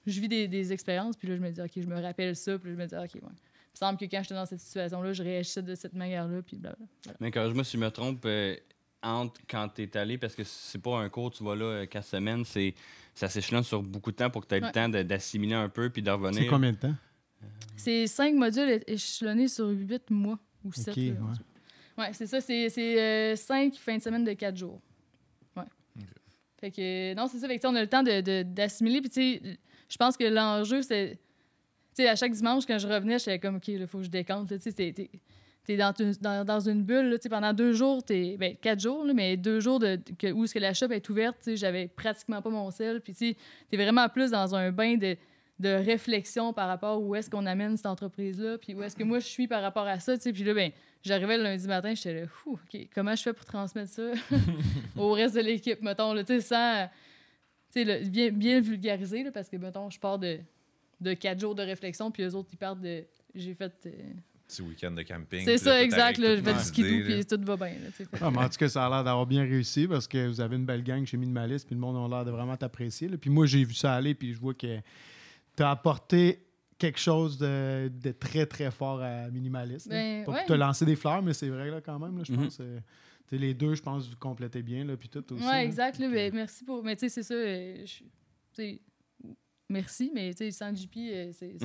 je 0.06 0.20
vis 0.22 0.28
des, 0.30 0.48
des 0.48 0.72
expériences. 0.74 1.16
Puis 1.18 1.28
là, 1.28 1.36
je 1.36 1.42
me 1.42 1.52
dis, 1.52 1.62
OK, 1.62 1.72
je 1.76 1.88
me 1.88 2.02
rappelle 2.02 2.36
ça. 2.36 2.58
Puis 2.58 2.70
là, 2.70 2.76
je 2.78 2.82
me 2.82 2.88
dis, 2.88 2.96
OK, 2.96 3.22
ouais. 3.24 3.30
Il 3.76 3.80
me 3.82 3.88
semble 3.88 3.98
que 3.98 4.06
quand 4.06 4.22
j'étais 4.22 4.36
dans 4.36 4.46
cette 4.46 4.60
situation-là, 4.60 5.13
je 5.13 5.24
réagissais 5.24 5.62
de 5.63 5.74
cette 5.76 5.94
manière-là. 5.94 6.42
Puis 6.44 6.58
blablabla. 6.58 6.86
Mais 7.20 7.32
corrige-moi 7.32 7.63
si 7.63 7.78
je 7.78 7.82
me 7.82 7.89
trompe, 7.89 8.24
euh, 8.26 8.56
entre 9.02 9.42
quand 9.50 9.68
tu 9.76 9.82
es 9.84 9.98
allé, 9.98 10.18
parce 10.18 10.36
que 10.36 10.44
c'est 10.46 10.82
pas 10.82 11.00
un 11.00 11.10
cours, 11.10 11.32
tu 11.32 11.44
vas 11.44 11.56
là 11.56 11.66
euh, 11.66 11.86
quatre 11.88 12.06
semaines, 12.08 12.46
c'est 12.46 12.74
ça 13.16 13.28
s'échelonne 13.28 13.63
sur 13.63 13.82
beaucoup 13.84 14.12
de 14.12 14.16
temps 14.16 14.30
pour 14.30 14.44
que 14.44 14.48
tu 14.48 14.56
aies 14.56 14.62
Ouais. 14.62 14.68
le 14.68 14.72
temps 14.72 14.88
d'assimiler 14.89 15.56
un 15.56 15.70
peu 15.70 15.89
puis 15.89 16.02
de 16.02 16.10
revenir. 16.12 16.42
C'est 16.44 16.48
combien 16.48 16.72
de 16.72 16.78
temps? 16.78 16.94
C'est 17.75 18.08
cinq 18.08 18.36
modules 18.36 18.82
échelonnés 18.88 19.47
sur 19.47 19.67
huit 19.69 20.10
mois 20.10 20.39
ou 20.63 20.71
sept. 20.71 20.89
OK, 20.89 20.95
là, 20.97 21.13
ouais. 22.06 22.10
c'est 22.13 22.27
ça. 22.27 22.39
C'est 22.39 22.69
c'est, 22.69 23.01
euh, 23.01 23.36
cinq 23.36 23.75
fins 23.75 23.97
de 23.97 24.01
semaine 24.01 24.23
de 24.23 24.34
quatre 24.34 24.56
jours. 24.58 24.79
Ouais. 25.58 25.63
Fait 26.60 26.71
que, 26.71 27.13
non, 27.15 27.27
c'est 27.27 27.39
ça. 27.39 27.47
Fait 27.47 27.60
que, 27.60 27.67
on 27.67 27.75
a 27.75 27.82
le 27.82 27.88
temps 27.89 28.03
de- 28.03 28.21
de- 28.21 28.43
d'assimiler. 28.43 29.01
Puis, 29.01 29.10
tu 29.10 29.21
sais, 29.21 29.58
je 29.89 29.97
pense 29.97 30.15
que 30.15 30.23
l'enjeu, 30.23 30.82
c'est. 30.82 31.19
Tu 31.95 32.01
sais, 32.03 32.10
à 32.10 32.15
chaque 32.15 32.32
dimanche, 32.32 32.65
quand 32.65 32.79
je 32.79 32.88
revenais, 32.88 33.19
j'étais 33.19 33.38
comme, 33.39 33.58
OK, 33.58 33.67
il 33.67 33.86
faut 33.86 33.99
que 33.99 34.06
je 34.06 34.10
là. 34.12 34.23
Tu 34.47 34.60
sais, 34.60 34.71
t'es- 34.71 34.93
t'es- 34.93 35.12
t'es 35.65 35.77
dans, 35.77 35.93
une- 35.99 36.13
dans, 36.21 36.43
dans 36.45 36.60
une 36.60 36.84
bulle. 36.84 37.10
là, 37.10 37.17
tu 37.17 37.23
sais, 37.23 37.29
pendant 37.29 37.53
deux 37.53 37.73
jours, 37.73 38.03
t'es, 38.03 38.36
ben, 38.38 38.56
quatre 38.56 38.79
jours, 38.79 39.03
là, 39.06 39.13
mais 39.13 39.38
deux 39.38 39.60
jours 39.60 39.79
de, 39.79 39.99
que, 40.17 40.32
où 40.32 40.43
est-ce 40.45 40.53
que 40.53 40.60
la 40.60 40.73
shop 40.73 40.88
est 40.91 41.08
ouverte, 41.10 41.38
j'avais 41.56 41.88
pratiquement 41.89 42.41
pas 42.41 42.49
mon 42.49 42.71
sel. 42.71 43.01
Puis, 43.01 43.13
tu 43.13 43.29
sais, 43.29 43.38
t'es 43.69 43.77
vraiment 43.77 44.08
plus 44.10 44.32
dans 44.32 44.56
un 44.56 44.71
bain 44.71 44.95
de, 44.97 45.15
de 45.60 45.70
réflexion 45.70 46.52
par 46.52 46.68
rapport 46.68 47.02
où 47.02 47.16
est-ce 47.16 47.30
qu'on 47.30 47.46
amène 47.46 47.78
cette 47.78 47.86
entreprise-là, 47.86 48.58
puis 48.58 48.74
où 48.74 48.82
est-ce 48.84 48.96
que 48.96 49.04
moi 49.04 49.20
je 49.20 49.28
suis 49.28 49.48
par 49.48 49.62
rapport 49.62 49.86
à 49.88 50.00
ça. 50.00 50.16
tu 50.18 50.24
sais. 50.24 50.34
Puis 50.34 50.44
là, 50.44 50.54
ben, 50.54 50.72
j'arrivais 51.04 51.38
le 51.38 51.44
lundi 51.44 51.68
matin, 51.68 51.94
j'étais 51.94 52.22
là, 52.22 52.28
OK, 52.46 52.78
comment 52.94 53.16
je 53.16 53.22
fais 53.22 53.34
pour 53.34 53.46
transmettre 53.46 53.92
ça 53.92 54.12
au 54.98 55.12
reste 55.12 55.36
de 55.36 55.42
l'équipe, 55.42 55.82
mettons, 55.82 56.13
là, 56.13 56.24
tu 56.24 56.34
sais, 56.34 56.42
sans. 56.42 56.88
Tu 57.72 57.80
sais, 57.80 57.84
là, 57.86 58.00
bien, 58.00 58.30
bien 58.32 58.60
vulgarisé, 58.62 59.24
là, 59.24 59.32
parce 59.32 59.48
que, 59.50 59.58
mettons, 59.58 59.89
je 59.89 60.00
pars 60.00 60.20
de, 60.20 60.39
de 61.02 61.13
quatre 61.13 61.39
jours 61.39 61.56
de 61.56 61.63
réflexion, 61.63 62.12
puis 62.12 62.24
eux 62.24 62.36
autres, 62.36 62.50
ils 62.52 62.58
partent 62.58 62.82
de. 62.82 63.04
J'ai 63.36 63.54
fait. 63.54 63.72
euh, 63.86 63.92
Petit 64.48 64.62
week-end 64.62 64.92
de 64.92 65.02
camping. 65.04 65.46
c'est 65.46 65.58
ça, 65.58 65.82
exact, 65.82 66.18
là, 66.18 66.36
fait 66.36 66.42
les 66.42 66.54
du 66.54 66.60
skidoo, 66.60 67.04
puis 67.06 67.26
tout 67.26 67.39
va 67.44 67.56
bien, 67.56 67.70
là, 67.80 68.06
Ah, 68.22 68.30
mais 68.30 68.39
en 68.39 68.50
tout 68.50 68.58
cas, 68.58 68.68
ça 68.70 68.86
a 68.86 68.89
l'air 68.89 69.04
d'avoir 69.04 69.26
bien 69.26 69.44
réussi 69.44 69.88
parce 69.88 70.08
que 70.08 70.28
vous 70.28 70.42
avez 70.42 70.58
une 70.58 70.66
belle 70.66 70.84
gang 70.84 71.06
chez 71.06 71.16
Minimaliste, 71.18 71.66
puis 71.68 71.76
le 71.76 71.82
monde 71.82 71.96
a 72.12 72.16
l'air 72.16 72.26
de 72.26 72.32
vraiment 72.32 72.58
t'apprécier. 72.58 73.08
Puis 73.10 73.30
moi, 73.30 73.46
j'ai 73.46 73.63
vu 73.63 73.74
ça 73.74 73.94
aller, 73.96 74.13
puis 74.13 74.34
je 74.34 74.39
vois 74.39 74.54
que 74.54 74.80
tu 75.56 75.63
as 75.63 75.70
apporté 75.72 76.46
quelque 76.78 77.00
chose 77.00 77.38
de, 77.38 77.89
de 77.94 78.12
très, 78.12 78.46
très 78.46 78.70
fort 78.72 79.02
à 79.02 79.30
Minimaliste. 79.30 79.88
là. 79.88 79.96
Ben, 79.96 80.24
Pas 80.26 80.32
ouais. 80.32 80.38
pour 80.39 80.48
te 80.48 80.54
lancer 80.54 80.86
des 80.86 80.96
fleurs, 80.96 81.22
mais 81.22 81.34
c'est 81.34 81.50
vrai 81.50 81.70
là, 81.70 81.80
quand 81.82 82.00
même. 82.00 82.18
là, 82.18 82.24
je 82.26 82.32
Mhm. 82.34 82.44
pense. 82.44 82.58
euh, 82.60 82.80
les 83.32 83.54
deux, 83.54 83.74
je 83.74 83.82
pense, 83.82 84.08
vous 84.08 84.16
complétez 84.18 84.62
bien, 84.62 84.84
là, 84.86 84.96
puis 84.96 85.10
tout 85.10 85.24
aussi. 85.34 85.44
Ouais, 85.44 85.50
là. 85.52 85.63
exact. 85.63 85.98
Là, 85.98 86.08
que- 86.08 86.13
ben, 86.13 86.32
merci 86.36 86.63
pour. 86.63 86.84
Mais 86.84 86.96
tu 86.96 87.02
sais, 87.02 87.10
c'est 87.10 87.24
ça. 87.24 87.34
euh, 87.34 87.78
je- 87.86 88.00
tu 88.04 88.06
sais, 88.54 88.82
merci, 89.70 90.12
mais 90.13 90.32
tu 90.34 90.38
sais, 90.46 90.52
sans 90.52 90.76
JP, 90.76 90.98
euh, 90.98 91.32
c'est. 91.34 91.56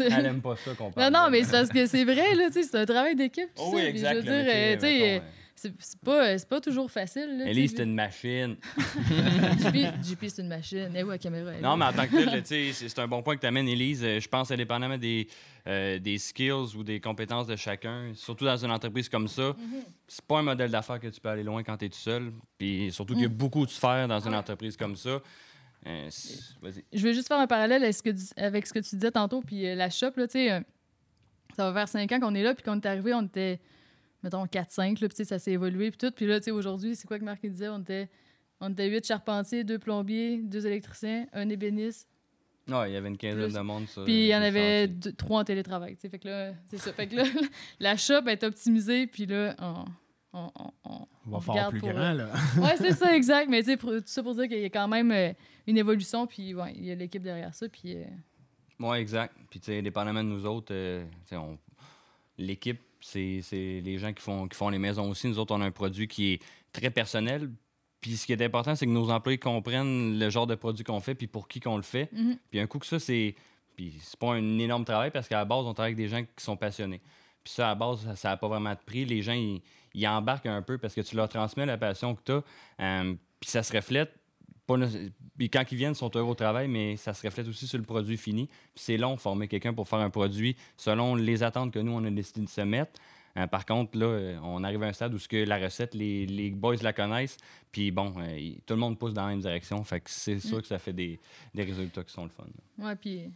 Elle 0.00 0.26
aime 0.26 0.40
pas 0.40 0.56
ça 0.56 0.74
qu'on 0.74 0.86
non, 0.86 0.90
parle. 0.92 1.12
non, 1.12 1.26
de- 1.26 1.30
mais 1.30 1.44
c'est 1.44 1.52
parce 1.52 1.68
que 1.68 1.86
c'est 1.86 2.04
vrai, 2.04 2.34
là, 2.34 2.46
tu 2.48 2.54
sais, 2.54 2.62
c'est 2.64 2.78
un 2.78 2.86
travail 2.86 3.14
d'équipe. 3.14 3.52
tout 3.54 3.62
Oh 3.64 3.70
ça, 3.70 3.76
oui, 3.76 3.82
exact. 3.82 4.10
Je 4.14 4.16
veux 4.18 4.22
dire, 4.22 4.32
euh, 4.52 4.74
tu 4.74 4.80
sais, 4.80 5.22
c'est 5.60 5.98
pas, 6.04 6.38
c'est 6.38 6.48
pas 6.48 6.60
toujours 6.60 6.90
facile. 6.90 7.38
Là, 7.38 7.44
euh, 7.44 7.48
Elise, 7.48 7.74
c'est 7.76 7.82
une 7.82 7.94
machine. 7.94 8.56
JP, 10.02 10.24
c'est 10.28 10.42
une 10.42 10.48
machine. 10.48 10.90
Eh 10.94 11.02
oui, 11.02 11.10
la 11.10 11.18
caméra. 11.18 11.52
elle 11.52 11.62
Non, 11.62 11.76
mais 11.76 11.86
en 11.86 11.92
tant 11.92 12.06
que 12.06 12.40
tel, 12.40 12.74
c'est 12.74 12.98
un 12.98 13.08
bon 13.08 13.22
point 13.22 13.36
que 13.36 13.40
tu 13.40 13.46
amènes, 13.46 13.68
Élise. 13.68 14.02
Euh, 14.04 14.20
Je 14.20 14.28
pense, 14.28 14.50
indépendamment 14.50 14.98
des, 14.98 15.28
euh, 15.66 15.98
des 15.98 16.18
skills 16.18 16.76
ou 16.76 16.84
des 16.84 17.00
compétences 17.00 17.46
de 17.46 17.56
chacun, 17.56 18.12
surtout 18.14 18.44
dans 18.44 18.56
une 18.64 18.70
entreprise 18.70 19.08
comme 19.08 19.28
ça, 19.28 19.54
Mhm. 19.58 19.82
c'est 20.06 20.24
pas 20.24 20.38
un 20.38 20.42
modèle 20.42 20.70
d'affaires 20.70 21.00
que 21.00 21.08
tu 21.08 21.20
peux 21.20 21.28
aller 21.28 21.42
loin 21.42 21.62
quand 21.62 21.76
tu 21.76 21.86
es 21.86 21.88
tout 21.88 21.98
seul. 21.98 22.32
Puis 22.58 22.90
surtout 22.92 23.14
qu'il 23.14 23.22
y 23.22 23.26
a 23.26 23.28
Mm. 23.28 23.32
beaucoup 23.34 23.66
de 23.66 23.70
sphères 23.70 24.06
dans 24.08 24.20
une 24.20 24.34
entreprise 24.34 24.76
comme 24.76 24.96
ça. 24.96 25.20
Euh. 25.86 26.08
Je 26.92 27.02
veux 27.06 27.12
juste 27.12 27.28
faire 27.28 27.38
un 27.38 27.46
parallèle 27.46 27.82
avec 27.82 27.94
ce 27.94 28.02
que, 28.02 28.10
avec 28.36 28.66
ce 28.66 28.72
que 28.72 28.80
tu 28.80 28.96
disais 28.96 29.10
tantôt, 29.12 29.40
puis 29.40 29.66
euh, 29.66 29.74
la 29.74 29.90
shop, 29.90 30.10
là, 30.16 30.26
tu 30.26 30.32
sais, 30.32 30.52
euh, 30.52 30.60
ça 31.56 31.70
va 31.70 31.80
faire 31.80 31.88
cinq 31.88 32.10
ans 32.12 32.20
qu'on 32.20 32.34
est 32.34 32.42
là, 32.42 32.54
puis 32.54 32.64
qu'on 32.64 32.76
est 32.80 32.86
arrivé, 32.86 33.14
on 33.14 33.22
était, 33.22 33.60
mettons, 34.22 34.44
4-5, 34.46 35.00
là, 35.00 35.08
puis 35.08 35.08
tu 35.10 35.16
sais, 35.16 35.24
ça 35.24 35.38
s'est 35.38 35.52
évolué, 35.52 35.90
puis 35.90 35.98
tout. 35.98 36.10
Puis 36.14 36.26
là, 36.26 36.38
tu 36.40 36.44
sais, 36.44 36.50
aujourd'hui, 36.50 36.94
c'est 36.96 37.06
quoi 37.06 37.18
que 37.18 37.24
Marc 37.24 37.44
disait? 37.46 37.68
On 37.68 37.80
était, 37.80 38.08
on 38.60 38.70
était 38.70 38.88
8 38.88 39.06
charpentiers, 39.06 39.64
deux 39.64 39.78
plombiers, 39.78 40.38
deux 40.42 40.66
électriciens, 40.66 41.26
un 41.32 41.48
ébéniste, 41.48 42.08
Non, 42.66 42.84
il 42.84 42.92
y 42.92 42.96
avait 42.96 43.08
une 43.08 43.16
quinzaine 43.16 43.52
de 43.52 43.60
monde. 43.60 43.86
ça, 43.88 44.02
puis 44.04 44.24
il 44.24 44.26
y 44.26 44.34
en 44.34 44.40
le 44.40 44.46
avait 44.46 44.88
deux- 44.88 45.12
trois 45.12 45.40
en 45.40 45.44
télétravail, 45.44 45.94
tu 45.96 46.02
sais. 46.02 46.08
Fait 46.08 46.18
que 46.18 46.28
là, 46.28 46.52
c'est 46.66 46.78
ça. 46.78 46.92
Fait 46.92 47.06
que 47.06 47.16
là, 47.16 47.24
la 47.80 47.96
shop 47.96 48.26
est 48.26 48.42
optimisée, 48.44 49.06
puis 49.06 49.26
là, 49.26 49.54
on, 49.60 49.84
on, 50.34 50.50
on, 50.54 50.70
on, 50.84 51.06
On 51.26 51.38
va 51.38 51.40
faire 51.54 51.68
plus 51.70 51.80
pour, 51.80 51.90
grand, 51.90 52.12
là. 52.12 52.30
Ouais, 52.60 52.76
c'est 52.76 52.92
ça, 52.92 53.14
exact. 53.16 53.48
Mais 53.48 53.60
tu 53.62 53.70
sais, 53.70 53.76
pour- 53.76 53.90
tout 53.92 54.02
ça 54.06 54.22
pour 54.22 54.34
dire 54.34 54.48
qu'il 54.48 54.58
y 54.60 54.64
a 54.64 54.70
quand 54.70 54.88
même 54.88 55.10
euh, 55.12 55.32
une 55.66 55.78
évolution, 55.78 56.26
puis 56.26 56.54
ouais, 56.54 56.74
il 56.76 56.84
y 56.84 56.90
a 56.90 56.94
l'équipe 56.94 57.22
derrière 57.22 57.54
ça, 57.54 57.68
puis... 57.68 57.96
euh, 57.96 58.04
Oui, 58.80 58.98
exact. 58.98 59.34
Puis, 59.50 59.60
tu 59.60 59.66
sais, 59.66 59.78
indépendamment 59.78 60.22
de 60.22 60.28
nous 60.28 60.44
autres, 60.44 60.72
euh, 60.74 61.04
tu 61.24 61.28
sais, 61.30 61.36
on- 61.36 61.58
l'équipe, 62.36 62.80
c'est 63.00 63.42
les 63.52 63.98
gens 63.98 64.12
qui 64.12 64.22
font, 64.22 64.48
qui 64.48 64.56
font 64.56 64.68
les 64.68 64.78
maisons 64.78 65.08
aussi. 65.10 65.28
Nous 65.28 65.38
autres, 65.38 65.54
on 65.54 65.60
a 65.60 65.66
un 65.66 65.70
produit 65.70 66.08
qui 66.08 66.34
est 66.34 66.42
très 66.72 66.90
personnel. 66.90 67.50
Puis, 68.00 68.16
ce 68.16 68.26
qui 68.26 68.32
est 68.32 68.42
important, 68.42 68.74
c'est 68.74 68.86
que 68.86 68.90
nos 68.90 69.10
employés 69.10 69.38
comprennent 69.38 70.18
le 70.18 70.30
genre 70.30 70.46
de 70.46 70.54
produit 70.54 70.84
qu'on 70.84 71.00
fait, 71.00 71.14
puis 71.14 71.26
pour 71.26 71.48
qui 71.48 71.60
qu'on 71.60 71.76
le 71.76 71.82
fait. 71.82 72.10
mhm. 72.12 72.38
Puis, 72.50 72.60
un 72.60 72.66
coup 72.66 72.78
que 72.78 72.86
ça, 72.86 72.98
c'est. 72.98 73.34
Puis, 73.76 73.94
c'est 74.00 74.18
pas 74.18 74.34
un 74.34 74.58
énorme 74.58 74.84
travail 74.84 75.10
parce 75.10 75.28
qu'à 75.28 75.36
la 75.36 75.44
base, 75.44 75.64
on 75.64 75.74
travaille 75.74 75.92
avec 75.92 75.96
des 75.96 76.08
gens 76.08 76.22
qui 76.22 76.44
sont 76.44 76.56
passionnés. 76.56 77.00
Puis, 77.42 77.52
ça, 77.52 77.66
à 77.66 77.68
la 77.70 77.74
base, 77.74 78.14
ça 78.14 78.30
n'a 78.30 78.36
pas 78.36 78.48
vraiment 78.48 78.72
de 78.72 78.78
prix. 78.84 79.04
Les 79.04 79.22
gens, 79.22 79.32
ils, 79.32 79.60
ils 79.94 80.06
embarquent 80.06 80.46
un 80.46 80.62
peu 80.62 80.78
parce 80.78 80.94
que 80.94 81.00
tu 81.00 81.16
leur 81.16 81.28
transmets 81.28 81.66
la 81.66 81.78
passion 81.78 82.14
que 82.14 82.22
tu 82.24 82.32
as. 82.32 83.04
puis, 83.40 83.50
ça 83.50 83.62
se 83.62 83.74
reflète. 83.74 84.12
Pas 84.68 84.76
puis 85.38 85.48
quand 85.48 85.64
ils 85.72 85.78
viennent, 85.78 85.92
ils 85.92 85.96
sont 85.96 86.14
heureux 86.14 86.32
au 86.32 86.34
travail, 86.34 86.68
mais 86.68 86.96
ça 86.96 87.14
se 87.14 87.26
reflète 87.26 87.48
aussi 87.48 87.66
sur 87.66 87.78
le 87.78 87.84
produit 87.84 88.18
fini. 88.18 88.46
Puis 88.46 88.84
c'est 88.84 88.98
long 88.98 89.14
de 89.14 89.20
former 89.20 89.48
quelqu'un 89.48 89.72
pour 89.72 89.88
faire 89.88 90.00
un 90.00 90.10
produit 90.10 90.56
selon 90.76 91.14
les 91.14 91.42
attentes 91.42 91.72
que 91.72 91.78
nous, 91.78 91.92
on 91.92 92.04
a 92.04 92.10
décidé 92.10 92.42
de 92.42 92.48
se 92.48 92.60
mettre. 92.60 93.00
Euh, 93.38 93.46
par 93.46 93.64
contre, 93.64 93.96
là, 93.96 94.06
euh, 94.06 94.38
on 94.42 94.62
arrive 94.64 94.82
à 94.82 94.86
un 94.88 94.92
stade 94.92 95.14
où 95.14 95.18
ce 95.18 95.26
que 95.28 95.36
la 95.36 95.58
recette, 95.58 95.94
les, 95.94 96.26
les 96.26 96.50
boys 96.50 96.76
la 96.82 96.92
connaissent. 96.92 97.38
Puis 97.72 97.90
bon, 97.90 98.12
euh, 98.18 98.50
tout 98.66 98.74
le 98.74 98.80
monde 98.80 98.98
pousse 98.98 99.14
dans 99.14 99.22
la 99.22 99.28
même 99.30 99.40
direction. 99.40 99.82
Fait 99.84 100.00
que 100.00 100.10
c'est 100.10 100.38
sûr 100.40 100.60
que 100.60 100.66
ça 100.66 100.78
fait 100.78 100.92
des, 100.92 101.18
des 101.54 101.62
résultats 101.62 102.04
qui 102.04 102.12
sont 102.12 102.24
le 102.24 102.30
fun. 102.30 102.44
là. 102.78 102.86
Ouais, 102.88 102.96
puis 102.96 103.30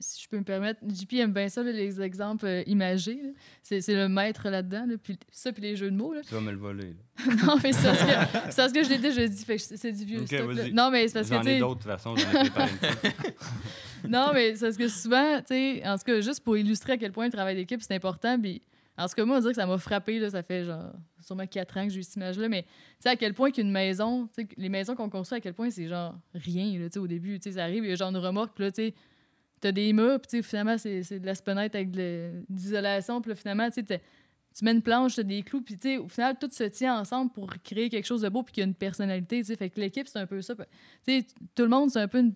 si 0.00 0.22
je 0.22 0.28
peux 0.28 0.38
me 0.38 0.44
permettre, 0.44 0.80
JP 0.86 1.14
aime 1.14 1.32
bien 1.32 1.48
ça, 1.48 1.62
là, 1.62 1.72
les 1.72 2.00
exemples 2.00 2.46
euh, 2.46 2.62
imagés. 2.66 3.20
C'est 3.62 3.80
c'est 3.80 3.94
le 3.94 4.08
maître 4.08 4.48
là-dedans. 4.48 4.86
là, 4.86 4.94
puis 5.02 5.18
ça, 5.30 5.52
puis 5.52 5.62
les 5.62 5.76
jeux 5.76 5.90
de 5.90 5.96
mots. 5.96 6.12
Là. 6.12 6.20
Tu 6.26 6.34
vas 6.34 6.40
me 6.40 6.50
le 6.50 6.58
voler. 6.58 6.94
non, 7.46 7.56
mais 7.62 7.72
c'est 7.72 7.86
parce 7.86 8.02
que, 8.02 8.50
c'est 8.50 8.56
parce 8.56 8.72
que 8.72 8.84
je 8.84 8.88
l'ai 8.88 8.98
déjà 8.98 9.26
dit. 9.26 9.44
C'est 9.58 9.92
du 9.92 10.04
vieux 10.04 10.26
stock. 10.26 10.72
Non, 10.72 10.90
mais 10.90 11.08
c'est 11.08 11.14
parce 11.14 11.30
que, 11.30 11.36
J'en 11.36 11.42
ai 11.42 11.58
d'autres, 11.58 11.86
de 11.86 11.92
toute 11.94 12.02
façon. 12.02 12.14
Non, 14.08 14.32
mais 14.34 14.54
c'est 14.54 14.66
parce 14.66 14.76
que 14.76 14.88
souvent, 14.88 15.38
tu 15.38 15.46
sais, 15.48 15.82
en 15.86 15.96
tout 15.96 16.04
cas, 16.04 16.20
juste 16.20 16.40
pour 16.40 16.56
illustrer 16.56 16.92
à 16.92 16.96
quel 16.96 17.12
point 17.12 17.26
le 17.26 17.32
travail 17.32 17.54
d'équipe, 17.56 17.80
c'est 17.80 17.94
important. 17.94 18.38
Puis, 18.38 18.62
en 18.96 19.08
tout 19.08 19.14
cas, 19.14 19.24
moi, 19.24 19.38
on 19.38 19.40
dirait 19.40 19.52
que 19.52 19.60
ça 19.60 19.66
m'a 19.66 19.78
frappé, 19.78 20.18
là, 20.18 20.30
ça 20.30 20.42
fait 20.42 20.64
genre 20.64 20.92
sûrement 21.20 21.46
quatre 21.46 21.76
ans 21.78 21.84
que 21.84 21.92
j'ai 21.92 22.00
eu 22.00 22.02
cette 22.02 22.16
image-là, 22.16 22.48
mais 22.48 22.62
tu 22.62 22.68
sais, 23.00 23.08
à 23.08 23.16
quel 23.16 23.34
point 23.34 23.50
qu'une 23.50 23.70
maison, 23.70 24.28
tu 24.34 24.42
sais, 24.42 24.48
les 24.56 24.68
maisons 24.68 24.94
qu'on 24.94 25.08
construit, 25.08 25.38
à 25.38 25.40
quel 25.40 25.54
point 25.54 25.70
c'est 25.70 25.88
genre 25.88 26.14
rien, 26.34 26.78
là, 26.78 26.88
tu 26.88 26.94
sais, 26.94 26.98
au 26.98 27.06
début, 27.06 27.38
tu 27.40 27.44
sais, 27.44 27.56
ça 27.56 27.64
arrive, 27.64 27.84
il 27.84 27.90
y 27.90 27.92
a 27.92 27.96
genre 27.96 28.10
une 28.10 28.18
remorque, 28.18 28.54
puis 28.54 28.64
là, 28.64 28.70
tu 28.70 28.82
sais, 28.82 28.94
t'as 29.64 29.72
des 29.72 29.92
murs, 29.92 30.20
puis 30.20 30.42
finalement, 30.42 30.76
c'est 30.78 31.02
c'est 31.02 31.18
de 31.20 31.26
la 31.26 31.34
spenette 31.34 31.74
avec 31.74 31.90
de 31.90 31.98
la- 32.00 32.40
d'isolation, 32.48 33.20
puis 33.20 33.30
là, 33.30 33.34
finalement, 33.36 33.68
tu 33.70 34.64
mets 34.64 34.70
une 34.72 34.82
planche, 34.82 35.16
t'as 35.16 35.22
des 35.22 35.42
clous, 35.42 35.62
puis 35.62 35.76
tu 35.78 35.88
sais, 35.88 35.96
au 35.98 36.06
final, 36.08 36.36
tout 36.38 36.48
se 36.52 36.64
tient 36.64 36.98
ensemble 37.00 37.32
pour 37.32 37.48
créer 37.64 37.88
quelque 37.88 38.04
chose 38.06 38.20
de 38.20 38.28
beau, 38.28 38.42
puis 38.42 38.52
qui 38.52 38.60
a 38.60 38.64
une 38.64 38.74
personnalité, 38.74 39.38
tu 39.40 39.44
sais, 39.46 39.56
fait 39.56 39.70
que 39.70 39.80
l'équipe, 39.80 40.06
c'est 40.06 40.18
un 40.18 40.26
peu 40.26 40.40
ça. 40.42 40.54
Tu 40.54 40.62
sais, 41.20 41.26
tout 41.54 41.62
le 41.62 41.68
monde, 41.70 41.90
c'est 41.90 42.00
un 42.00 42.08
peu 42.08 42.18
une... 42.20 42.34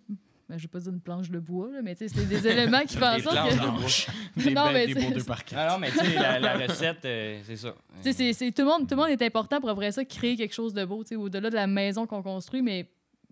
Ben, 0.48 0.56
je 0.56 0.62
vais 0.62 0.68
pas 0.68 0.78
dire 0.80 0.92
une 0.94 1.00
planche 1.02 1.30
de 1.30 1.38
bois, 1.38 1.70
là, 1.70 1.82
mais 1.82 1.94
tu 1.94 2.08
sais, 2.08 2.14
c'est 2.16 2.26
des 2.26 2.48
éléments 2.48 2.80
qui 2.80 2.96
font 2.96 3.04
en 3.04 3.18
sorte 3.18 3.36
que... 3.50 4.42
Des, 4.42 4.50
Non, 4.54 4.72
mais 4.72 4.86
des 4.86 4.94
par. 5.24 5.42
Non, 5.52 5.78
tu 5.90 5.98
sais, 5.98 6.14
la, 6.14 6.40
la 6.40 6.56
recette, 6.66 7.04
euh, 7.04 7.38
c'est 7.44 7.56
ça. 7.56 7.74
Tu 7.96 8.02
sais, 8.04 8.12
c'est- 8.14 8.32
c'est- 8.32 8.50
tout, 8.52 8.62
le 8.62 8.68
monde, 8.68 8.88
tout 8.88 8.94
le 8.94 9.02
monde 9.02 9.10
est 9.10 9.22
important 9.22 9.60
pour 9.60 9.68
après 9.68 9.92
ça 9.92 10.04
créer 10.06 10.36
quelque 10.36 10.54
chose 10.54 10.72
de 10.72 10.84
beau, 10.86 11.02
tu 11.04 11.10
sais, 11.10 11.16
au-delà 11.16 11.50
de 11.50 11.54
la 11.54 11.66
maison 11.66 12.06
qu'on 12.06 12.22
construit, 12.22 12.62
mais 12.62 12.88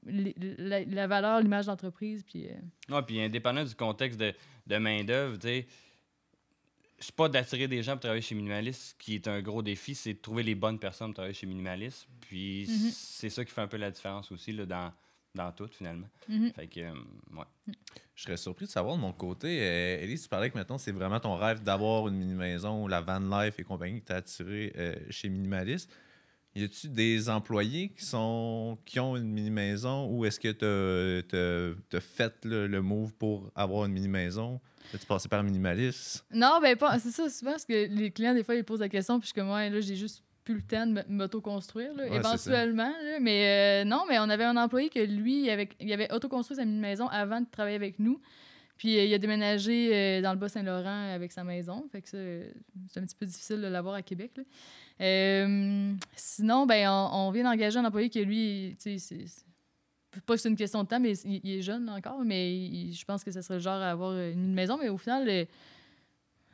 la, 0.07 0.85
la 0.85 1.07
valeur, 1.07 1.41
l'image 1.41 1.67
d'entreprise, 1.67 2.23
puis... 2.23 2.47
euh, 2.49 2.55
Non, 2.89 3.03
puis 3.03 3.21
indépendant 3.21 3.65
du 3.65 3.75
contexte 3.75 4.19
de, 4.21 4.33
de 4.67 4.77
main-d'œuvre, 4.79 5.37
tu 5.39 5.47
sais, 5.49 5.67
c'est 6.99 7.15
pas 7.15 7.29
d'attirer 7.29 7.69
des 7.69 7.83
gens 7.83 7.93
pour 7.93 8.01
travailler 8.01 8.23
chez 8.23 8.35
Minimalist 8.35 8.97
qui 8.99 9.17
est 9.17 9.29
un 9.29 9.43
gros 9.43 9.63
défi, 9.63 9.95
c'est 9.95 10.15
de 10.15 10.19
trouver 10.19 10.43
les 10.43 10.55
bonnes 10.55 10.79
personnes 10.79 11.09
pour 11.09 11.15
travailler 11.17 11.35
chez 11.35 11.47
Minimalist. 11.47 12.09
Puis 12.23 12.67
Mhm. 12.69 12.91
c'est 12.93 13.29
ça 13.31 13.45
qui 13.45 13.53
fait 13.53 13.61
un 13.61 13.67
peu 13.69 13.77
la 13.77 13.91
différence 13.91 14.33
aussi 14.33 14.53
là, 14.53 14.65
dans, 14.65 14.93
dans 15.35 15.53
tout, 15.53 15.69
finalement. 15.69 16.09
mhm. 16.29 16.53
Fait 16.55 16.67
que, 16.67 16.81
euh, 16.81 16.93
ouais. 17.35 17.75
Je 18.15 18.23
serais 18.23 18.39
surpris 18.39 18.65
de 18.65 18.71
savoir 18.71 18.97
de 18.97 19.01
mon 19.03 19.13
côté, 19.13 19.59
euh, 19.61 20.03
Elise, 20.03 20.23
tu 20.23 20.29
parlais 20.31 20.49
que 20.49 20.57
maintenant 20.57 20.79
c'est 20.79 20.93
vraiment 20.93 21.21
ton 21.21 21.37
rêve 21.37 21.63
d'avoir 21.63 22.09
une 22.09 22.15
mini-maison, 22.17 22.87
la 22.87 23.03
van 23.03 23.19
life 23.21 23.59
et 23.61 23.65
compagnie 23.65 23.97
qui 23.99 24.07
t'a 24.07 24.17
attiré 24.17 24.73
euh, 24.77 24.95
chez 25.11 25.29
Minimalist. 25.29 25.93
Y 26.57 26.65
a-tu 26.65 26.89
des 26.89 27.29
employés 27.29 27.91
qui 27.91 28.05
sont 28.05 28.79
qui 28.87 28.99
ont 28.99 29.15
une 29.17 29.31
mini-maison 29.31 30.09
ou 30.11 30.25
est-ce 30.25 30.41
que 30.41 30.53
tu 30.53 31.97
as 31.97 32.01
fait 32.01 32.35
le, 32.45 32.67
le 32.67 32.83
move 32.83 33.13
pour 33.15 33.51
avoir 33.55 33.85
une 33.85 33.93
mini-maison? 33.93 34.61
As-tu 34.95 35.05
passé 35.07 35.29
par 35.29 35.43
Minimalist? 35.43 36.25
Non, 36.33 36.59
ben 36.63 36.77
pas. 36.77 36.99
C'est 37.01 37.11
ça, 37.11 37.29
souvent, 37.29 37.51
parce 37.53 37.65
que 37.65 37.89
les 37.89 38.11
clients, 38.13 38.35
des 38.35 38.45
fois, 38.45 38.55
ils 38.55 38.63
posent 38.65 38.81
la 38.81 38.89
question, 38.89 39.19
puis 39.19 39.27
je 39.29 39.33
suis 39.33 39.41
comme, 39.41 39.51
ouais, 39.51 39.69
là, 39.69 39.81
j'ai 39.81 39.97
juste 39.97 40.23
plus 40.45 40.55
le 40.55 40.63
temps 40.63 40.87
de 40.87 41.03
m'auto-construire, 41.09 41.91
Ouais, 41.97 42.15
éventuellement. 42.15 42.85
là. 43.03 43.19
mais 43.21 43.83
euh, 43.83 43.85
non, 43.85 44.05
mais 44.09 44.17
on 44.21 44.29
avait 44.31 44.45
un 44.45 44.57
employé 44.57 44.89
que 44.89 45.01
lui, 45.01 45.43
il 45.43 45.51
avait, 45.51 45.69
il 45.81 45.93
avait 45.93 46.11
auto-construit 46.13 46.57
sa 46.57 46.65
mini-maison 46.65 47.09
avant 47.09 47.41
de 47.41 47.47
travailler 47.51 47.75
avec 47.75 47.99
nous. 47.99 48.21
Puis 48.77 48.99
euh, 48.99 49.05
il 49.05 49.15
a 49.15 49.19
déménagé 49.19 49.95
euh, 49.95 50.23
dans 50.23 50.33
le 50.33 50.39
Bas-Saint-Laurent 50.39 51.13
avec 51.13 51.33
sa 51.33 51.45
maison. 51.45 51.89
Fait 51.91 52.03
que 52.03 52.09
c'est 52.09 53.01
un 53.01 53.05
petit 53.05 53.17
peu 53.17 53.27
difficile 53.27 53.61
de 53.61 53.67
l'avoir 53.67 53.95
à 53.95 54.03
Québec. 54.03 54.33
Euh, 55.01 55.95
sinon, 56.15 56.67
ben, 56.67 56.89
on, 56.91 57.31
vient 57.31 57.45
d'engager 57.45 57.79
un 57.79 57.85
employé 57.85 58.11
que 58.11 58.19
lui, 58.19 58.77
tu 58.81 58.99
sais, 58.99 59.25
pas 60.27 60.35
que 60.35 60.41
c'est 60.41 60.49
une 60.49 60.57
question 60.57 60.83
de 60.83 60.89
temps, 60.89 61.01
mais 61.01 61.13
il, 61.19 61.51
est 61.51 61.63
jeune 61.63 61.89
encore, 61.91 62.25
mais 62.25 62.91
je 62.91 63.05
pense 63.05 63.23
que 63.23 63.31
ce 63.31 63.43
serait 63.43 63.55
le 63.55 63.61
genre 63.61 63.81
à 63.81 63.91
avoir 63.91 64.17
une 64.17 64.55
maison. 64.55 64.79
Mais 64.79 64.89
au 64.89 64.97
final, 64.97 65.47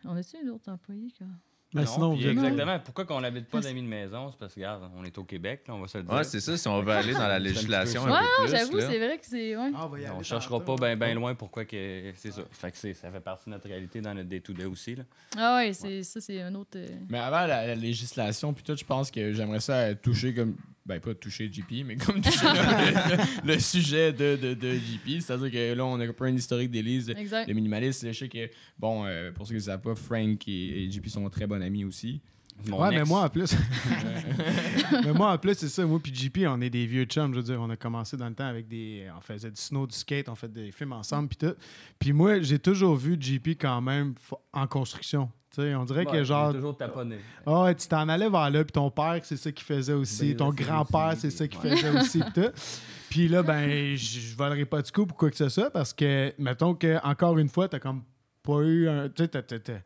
on 0.05 0.17
a-tu 0.17 0.45
d'autres 0.45 0.71
employés? 0.71 1.13
Quoi? 1.17 1.29
Mais 1.75 1.85
Non, 1.85 1.87
sinon, 1.87 2.17
puis 2.17 2.27
exactement. 2.29 2.79
Pourquoi 2.81 3.05
qu'on 3.07 3.21
n'habite 3.21 3.49
pas 3.49 3.61
d'amis 3.61 3.83
de 3.83 3.87
maison? 3.87 4.31
C'est 4.31 4.39
parce 4.39 4.53
que, 4.55 4.61
regarde, 4.61 4.91
on 4.97 5.05
est 5.05 5.17
au 5.17 5.25
Québec, 5.25 5.63
là, 5.67 5.75
on 5.75 5.81
va 5.81 5.89
se 5.89 5.99
le 5.99 6.05
dire. 6.05 6.13
Ouais, 6.15 6.25
c'est 6.25 6.41
ça. 6.41 6.57
Si 6.57 6.69
on 6.69 6.83
veut 6.83 6.93
aller 6.93 7.15
dans 7.15 7.27
la 7.29 7.39
législation 7.39 8.05
un 8.07 8.11
Ouais, 8.13 8.19
peu 8.39 8.45
plus, 8.45 8.51
j'avoue, 8.57 8.77
là. 8.77 8.91
c'est 8.91 8.99
vrai 8.99 9.19
que 9.19 9.27
c'est. 9.27 9.57
Ouais. 9.57 9.71
Ah, 9.75 9.87
on 9.87 9.89
va 9.89 10.01
y 10.01 10.07
on 10.09 10.15
aller 10.17 10.25
cherchera 10.25 10.61
pas 10.65 10.95
bien 10.97 11.15
loin 11.15 11.35
pourquoi 11.35 11.65
que 11.65 12.13
c'est 12.17 12.31
ça. 12.33 12.43
Fait 12.51 12.71
que 12.71 12.77
ça 12.95 13.11
fait 13.11 13.21
partie 13.21 13.47
de 13.47 13.51
notre 13.55 13.67
réalité 13.69 14.01
dans 14.01 14.13
notre 14.15 14.29
day-to-day 14.29 14.65
aussi. 14.67 14.97
Là. 14.97 15.05
Ah 15.39 15.57
ouais, 15.57 15.73
c'est, 15.73 16.03
ça, 16.03 16.21
c'est 16.21 16.43
un 16.43 16.55
autre. 16.55 16.77
euh, 16.77 16.87
Mais 17.09 17.19
avant 17.19 17.47
la, 17.47 17.67
la 17.67 17.75
législation, 17.75 18.53
puis 18.53 18.63
tout, 18.65 18.77
je 18.77 18.85
pense 18.85 19.11
que 19.11 19.33
j'aimerais 19.33 19.61
ça 19.61 19.95
toucher 19.95 20.35
comme. 20.35 20.55
Ben, 20.85 20.99
pas 20.99 21.15
toucher 21.15 21.49
JP, 21.53 21.85
mais 21.87 21.97
comme 21.97 22.21
toucher 22.23 22.45
le, 22.45 23.17
le- 23.47 23.53
le 23.55 23.59
sujet 23.61 24.13
de, 24.13 24.37
de, 24.37 24.55
de 24.55 24.75
JP. 24.75 25.21
C'est-à-dire 25.21 25.51
que 25.51 25.75
là, 25.75 25.85
on 25.85 26.01
a 26.01 26.07
un 26.07 26.13
peu 26.13 26.25
un 26.25 26.35
historique 26.35 26.71
d'Élise, 26.73 27.09
le 27.47 27.55
minimaliste. 27.55 28.05
Je 28.07 28.13
sais 28.19 28.29
que, 28.29 28.51
bon, 28.79 29.05
euh, 29.07 29.31
pour 29.31 29.47
ceux 29.47 29.53
qui 29.55 29.61
ne 29.61 29.65
savent 29.65 29.81
pas, 29.81 29.95
Frank 29.95 30.47
et, 30.49 30.85
et 30.85 30.91
JP 30.91 31.07
sont 31.09 31.31
très 31.31 31.47
bons 31.47 31.63
amis 31.63 31.85
aussi. 31.85 32.21
Mon 32.69 32.81
Ouais, 32.83 32.91
mais 32.91 33.05
moi 33.05 33.23
en 33.25 33.29
plus. 33.29 33.55
mais 35.05 35.13
moi 35.13 35.33
en 35.33 35.39
plus, 35.39 35.55
c'est 35.55 35.69
ça. 35.69 35.85
Moi 35.87 36.01
puis 36.03 36.15
JP, 36.15 36.41
on 36.49 36.61
est 36.61 36.71
des 36.71 36.87
vieux 36.87 37.05
chums. 37.05 37.33
Je 37.33 37.39
veux 37.39 37.45
dire, 37.45 37.61
on 37.61 37.71
a 37.71 37.77
commencé 37.77 38.17
dans 38.17 38.29
le 38.29 38.35
temps 38.35 38.47
avec 38.47 38.69
des. 38.69 39.07
On 39.17 39.21
faisait 39.21 39.51
du 39.51 39.61
snow, 39.61 39.87
du 39.87 39.95
skate, 39.97 40.29
on 40.29 40.35
fait 40.35 40.53
des 40.53 40.71
films 40.71 40.93
ensemble 40.93 41.29
puis 41.29 41.39
tout. 41.49 41.55
Puis 41.99 42.13
moi, 42.13 42.41
j'ai 42.43 42.59
toujours 42.59 42.97
vu 42.97 43.17
JP 43.19 43.51
quand 43.61 43.81
même 43.81 44.15
en 44.53 44.67
construction. 44.67 45.31
Tu 45.55 45.61
sais, 45.61 45.75
on 45.75 45.85
dirait 45.85 46.07
Ouais, 46.07 46.13
que 46.13 46.25
genre. 46.25 46.53
toujours 46.53 46.77
taponné. 46.77 47.19
Ah 47.45 47.65
ouais, 47.65 47.75
tu 47.75 47.87
t'en 47.87 48.09
allais 48.09 48.31
vers 48.31 48.49
là, 48.51 48.65
puis 48.65 48.73
ton 48.73 48.91
père, 48.91 49.21
c'est 49.23 49.37
ça 49.37 49.53
qu'il 49.53 49.65
faisait 49.67 49.93
aussi. 49.93 50.29
Ben, 50.31 50.37
ton 50.37 50.51
grand-père, 50.51 51.15
c'est 51.19 51.31
ça 51.31 51.47
qu'il 51.47 51.61
ouais. 51.61 51.77
faisait 51.77 51.99
aussi. 51.99 52.23
Puis 53.11 53.29
là, 53.29 53.43
ben, 53.43 53.95
je 53.95 54.21
je 54.21 54.35
volerai 54.35 54.65
pas 54.65 54.81
du 54.81 54.91
coup 54.91 55.05
pour 55.05 55.19
quoi 55.19 55.31
que 55.31 55.37
ce 55.37 55.51
soit, 55.51 55.69
parce 55.71 55.93
que, 55.93 56.33
mettons 56.39 56.75
que 56.75 56.97
encore 57.07 57.37
une 57.37 57.51
fois, 57.51 57.69
t'as 57.69 57.79
comme 57.79 58.03
pas 58.43 58.61
eu 58.63 58.89
un. 58.89 59.11
Tu 59.11 59.25
sais, 59.25 59.83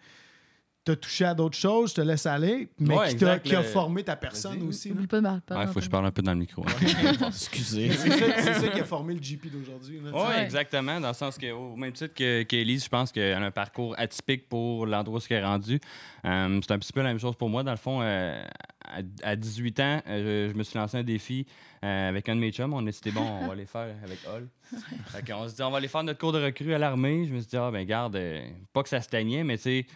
t'as- 0.87 0.97
touché 0.97 1.25
à 1.27 1.35
d'autres 1.35 1.59
choses, 1.59 1.91
je 1.91 1.97
te 1.97 2.01
laisse 2.01 2.25
aller, 2.25 2.69
mais 2.79 2.97
Ouais, 2.97 3.07
qui, 3.09 3.13
exact, 3.15 3.45
qui 3.47 3.55
a 3.55 3.63
formé 3.63 4.03
ta 4.03 4.17
personne 4.17 4.63
aussi. 4.67 4.91
pas 4.91 5.21
de 5.21 5.41
parler. 5.41 5.65
Il 5.65 5.69
faut 5.69 5.75
que 5.81 5.85
je 5.85 5.91
parle 5.91 6.07
un 6.07 6.11
peu 6.11 6.23
dans 6.23 6.33
le 6.33 6.39
micro. 6.39 6.65
Excusez. 7.27 7.91
C'est 7.93 8.55
ça, 8.55 8.69
qui 8.69 8.81
a 8.81 8.85
formé 8.85 9.15
le 9.15 9.21
GP 9.21 9.51
d'aujourd'hui. 9.51 10.01
Oui. 10.03 10.11
Ouais. 10.11 10.45
exactement. 10.45 11.01
Dans 11.01 11.09
le 11.09 11.15
sens 11.15 11.37
que, 11.39 11.51
au 11.53 11.77
même 11.77 11.93
titre 11.93 12.15
que- 12.15 12.43
qu'Élise, 12.45 12.85
je 12.85 12.89
pense 12.89 13.13
qu'elle 13.13 13.35
a 13.35 13.45
un 13.45 13.51
parcours 13.51 13.95
atypique 13.99 14.49
pour 14.49 14.87
l'endroit 14.87 15.19
où 15.21 15.23
elle 15.31 15.37
est 15.39 15.45
rendue. 15.45 15.81
Euh, 16.25 16.61
c'est 16.63 16.73
un 16.73 16.79
petit 16.79 16.93
peu 16.93 17.01
la 17.03 17.09
même 17.09 17.19
chose 17.19 17.37
pour 17.37 17.49
moi. 17.49 17.63
Dans 17.63 17.71
le 17.73 17.77
fond, 17.77 18.01
euh, 18.03 18.43
à, 18.85 19.01
à 19.31 19.37
18 19.37 19.81
ans, 19.81 20.03
euh, 20.09 20.47
je, 20.49 20.53
je 20.53 20.59
me 20.59 20.63
suis 20.63 20.79
lancé 20.79 20.97
un 20.99 21.03
défi 21.03 21.47
euh, 21.85 22.09
avec 22.09 22.29
un 22.29 22.35
de 22.37 22.41
mes 22.41 22.51
chums. 22.53 22.73
On 22.73 22.79
a 22.79 22.85
décidé, 22.85 23.11
bon, 23.11 23.23
on 23.43 23.49
va 23.49 23.55
les 23.55 23.67
faire 23.67 23.95
avec 24.05 24.19
Hall. 24.27 24.49
Fait 25.07 25.27
qu'on 25.31 25.49
se 25.49 25.55
dit, 25.55 25.63
on 25.63 25.71
va 25.71 25.79
aller 25.79 25.89
faire 25.89 26.03
notre 26.03 26.19
cours 26.19 26.33
de 26.33 26.43
recrue 26.43 26.75
à 26.75 26.79
l'armée. 26.79 27.27
Je 27.27 27.33
me 27.33 27.39
suis 27.41 27.49
dit, 27.49 27.57
ah, 27.57 27.71
ben, 27.71 27.85
garde, 27.87 28.17
euh, 28.17 28.41
pas 28.73 28.83
que 28.83 28.89
ça 28.89 29.01
se 29.01 29.07
stagnait, 29.07 29.45
mais 29.45 29.57
tu 29.57 29.63
sais, 29.65 29.87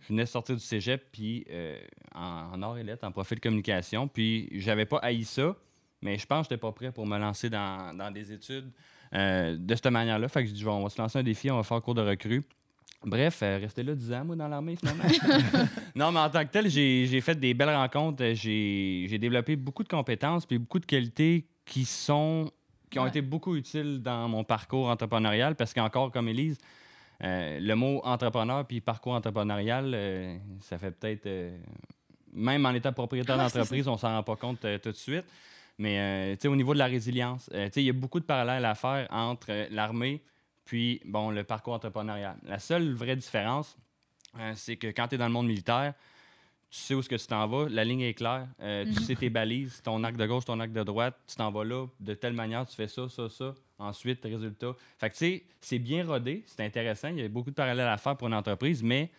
je 0.00 0.08
venais 0.08 0.24
de 0.24 0.28
sortir 0.28 0.54
du 0.56 0.62
cégep, 0.62 1.06
puis 1.12 1.44
euh, 1.50 1.78
en, 2.14 2.52
en 2.54 2.62
art 2.62 2.78
et 2.78 2.84
lettres, 2.84 3.06
en 3.06 3.12
profil 3.12 3.40
communication. 3.40 4.08
Puis 4.08 4.48
j'avais 4.52 4.86
pas 4.86 4.98
haï 4.98 5.24
ça, 5.24 5.56
mais 6.02 6.18
je 6.18 6.26
pense 6.26 6.46
que 6.46 6.54
j'étais 6.54 6.60
pas 6.60 6.72
prêt 6.72 6.92
pour 6.92 7.06
me 7.06 7.18
lancer 7.18 7.50
dans, 7.50 7.96
dans 7.96 8.10
des 8.10 8.32
études 8.32 8.70
euh, 9.14 9.56
de 9.58 9.74
cette 9.74 9.86
manière-là. 9.86 10.28
Fait 10.28 10.42
que 10.44 10.48
je 10.48 10.54
dis, 10.54 10.66
on 10.66 10.82
va 10.82 10.88
se 10.90 11.00
lancer 11.00 11.18
un 11.18 11.22
défi, 11.22 11.50
on 11.50 11.56
va 11.56 11.62
faire 11.62 11.80
cours 11.82 11.94
de 11.94 12.02
recrue. 12.02 12.44
Bref, 13.04 13.40
euh, 13.42 13.58
rester 13.60 13.82
là 13.84 13.94
10 13.94 14.12
ans, 14.12 14.24
moi, 14.24 14.34
dans 14.36 14.48
l'armée, 14.48 14.74
finalement. 14.76 15.04
non, 15.94 16.10
mais 16.10 16.18
en 16.18 16.30
tant 16.30 16.44
que 16.44 16.50
tel, 16.50 16.68
j'ai 16.68 17.20
fait 17.20 17.38
des 17.38 17.54
belles 17.54 17.74
rencontres. 17.74 18.22
Euh, 18.24 18.34
J'ai 18.34 19.06
j'ai 19.08 19.18
développé 19.18 19.54
beaucoup 19.56 19.84
de 19.84 19.88
compétences 19.88 20.46
puis 20.46 20.58
beaucoup 20.58 20.80
de 20.80 20.86
qualités 20.86 21.46
qui 21.64 21.84
sont 21.84 22.50
qui 22.90 22.98
ont 22.98 23.02
Ouais. 23.02 23.10
été 23.10 23.20
beaucoup 23.20 23.54
utiles 23.54 24.00
dans 24.02 24.28
mon 24.28 24.42
parcours 24.44 24.88
entrepreneurial 24.88 25.54
parce 25.54 25.74
qu'encore, 25.74 26.10
comme 26.10 26.26
Élise, 26.28 26.56
euh, 27.24 27.58
le 27.60 27.74
mot 27.74 28.00
entrepreneur 28.04 28.64
puis 28.66 28.80
parcours 28.80 29.14
entrepreneurial, 29.14 29.92
euh, 29.94 30.36
ça 30.60 30.78
fait 30.78 30.92
peut-être... 30.92 31.26
euh, 31.26 31.56
même 32.32 32.64
en 32.66 32.70
étant 32.72 32.92
propriétaire 32.92 33.36
d'entreprise, 33.36 33.88
on 33.88 33.96
s'en 33.96 34.08
rend 34.08 34.22
pas 34.22 34.36
compte 34.36 34.60
tout 34.60 34.90
de 34.90 34.96
suite. 34.96 35.24
Mais 35.78 36.36
au 36.44 36.56
niveau 36.56 36.74
de 36.74 36.78
la 36.78 36.86
résilience, 36.86 37.48
il 37.74 37.82
y 37.82 37.88
a 37.88 37.92
beaucoup 37.92 38.20
de 38.20 38.24
parallèles 38.24 38.64
à 38.64 38.74
faire 38.74 39.06
entre 39.10 39.66
l'armée 39.70 40.22
puis 40.64 41.00
bon, 41.06 41.30
le 41.30 41.44
parcours 41.44 41.72
entrepreneurial. 41.72 42.36
La 42.44 42.58
seule 42.58 42.92
vraie 42.92 43.16
différence, 43.16 43.78
c'est 44.54 44.76
que 44.76 44.88
quand 44.88 45.08
tu 45.08 45.14
es 45.14 45.18
dans 45.18 45.26
le 45.26 45.32
monde 45.32 45.46
militaire, 45.46 45.94
tu 46.70 46.78
sais 46.78 46.94
où 46.94 47.00
est-ce 47.00 47.08
que 47.08 47.16
tu 47.16 47.26
t'en 47.26 47.46
vas, 47.46 47.68
la 47.68 47.84
ligne 47.84 48.02
est 48.02 48.14
claire, 48.14 48.46
euh, 48.60 48.84
tu 48.84 49.02
sais 49.02 49.14
tes 49.14 49.30
balises, 49.30 49.80
ton 49.82 50.04
arc 50.04 50.16
de 50.16 50.26
gauche, 50.26 50.44
ton 50.44 50.60
arc 50.60 50.70
de 50.70 50.82
droite, 50.82 51.18
tu 51.26 51.36
t'en 51.36 51.50
vas 51.50 51.64
là, 51.64 51.86
de 51.98 52.14
telle 52.14 52.34
manière, 52.34 52.66
tu 52.66 52.76
fais 52.76 52.88
ça, 52.88 53.08
ça, 53.08 53.28
ça, 53.28 53.54
ensuite, 53.78 54.22
résultat. 54.22 54.74
Fait 54.98 55.08
que 55.08 55.14
tu 55.14 55.18
sais, 55.18 55.44
c'est 55.60 55.78
bien 55.78 56.04
rodé, 56.04 56.44
c'est 56.46 56.64
intéressant, 56.64 57.08
il 57.08 57.18
y 57.18 57.22
a 57.22 57.28
beaucoup 57.28 57.50
de 57.50 57.54
parallèles 57.54 57.88
à 57.88 57.96
faire 57.96 58.16
pour 58.16 58.28
une 58.28 58.34
entreprise, 58.34 58.82
mais 58.82 59.10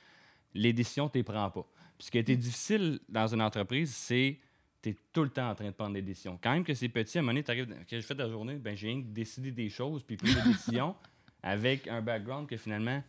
les 0.54 0.74
décisions, 0.74 1.10
tu 1.10 1.18
les 1.18 1.24
prends 1.24 1.50
pas. 1.50 1.66
Puis 1.98 2.06
ce 2.06 2.12
qui 2.12 2.18
a 2.18 2.22
été 2.22 2.36
difficile 2.38 3.00
dans 3.10 3.28
une 3.28 3.42
entreprise, 3.42 3.94
c'est 3.96 4.38
tu 4.82 4.90
es 4.90 4.96
tout 5.12 5.24
le 5.24 5.30
temps 5.30 5.50
en 5.50 5.56
train 5.56 5.66
de 5.66 5.72
prendre 5.72 5.94
des 5.94 6.02
décisions. 6.02 6.40
Quand 6.42 6.54
même 6.54 6.64
que 6.64 6.74
c'est 6.74 6.88
petit, 6.88 7.18
à 7.18 7.20
un 7.20 7.24
moment 7.24 7.34
donné, 7.34 7.44
tu 7.44 7.52
arrives, 7.52 7.68
que 7.68 7.76
j'ai 7.90 8.02
fait 8.02 8.16
de 8.16 8.24
la 8.24 8.30
journée, 8.30 8.56
ben, 8.56 8.76
j'ai 8.76 8.88
rien 8.88 9.02
que 9.02 9.08
décidé 9.08 9.52
des 9.52 9.70
choses, 9.70 10.04
puis 10.04 10.16
pris 10.16 10.34
des 10.34 10.42
décisions 10.52 10.96
avec 11.42 11.88
un 11.88 12.02
background 12.02 12.48
que 12.48 12.58
finalement, 12.58 13.04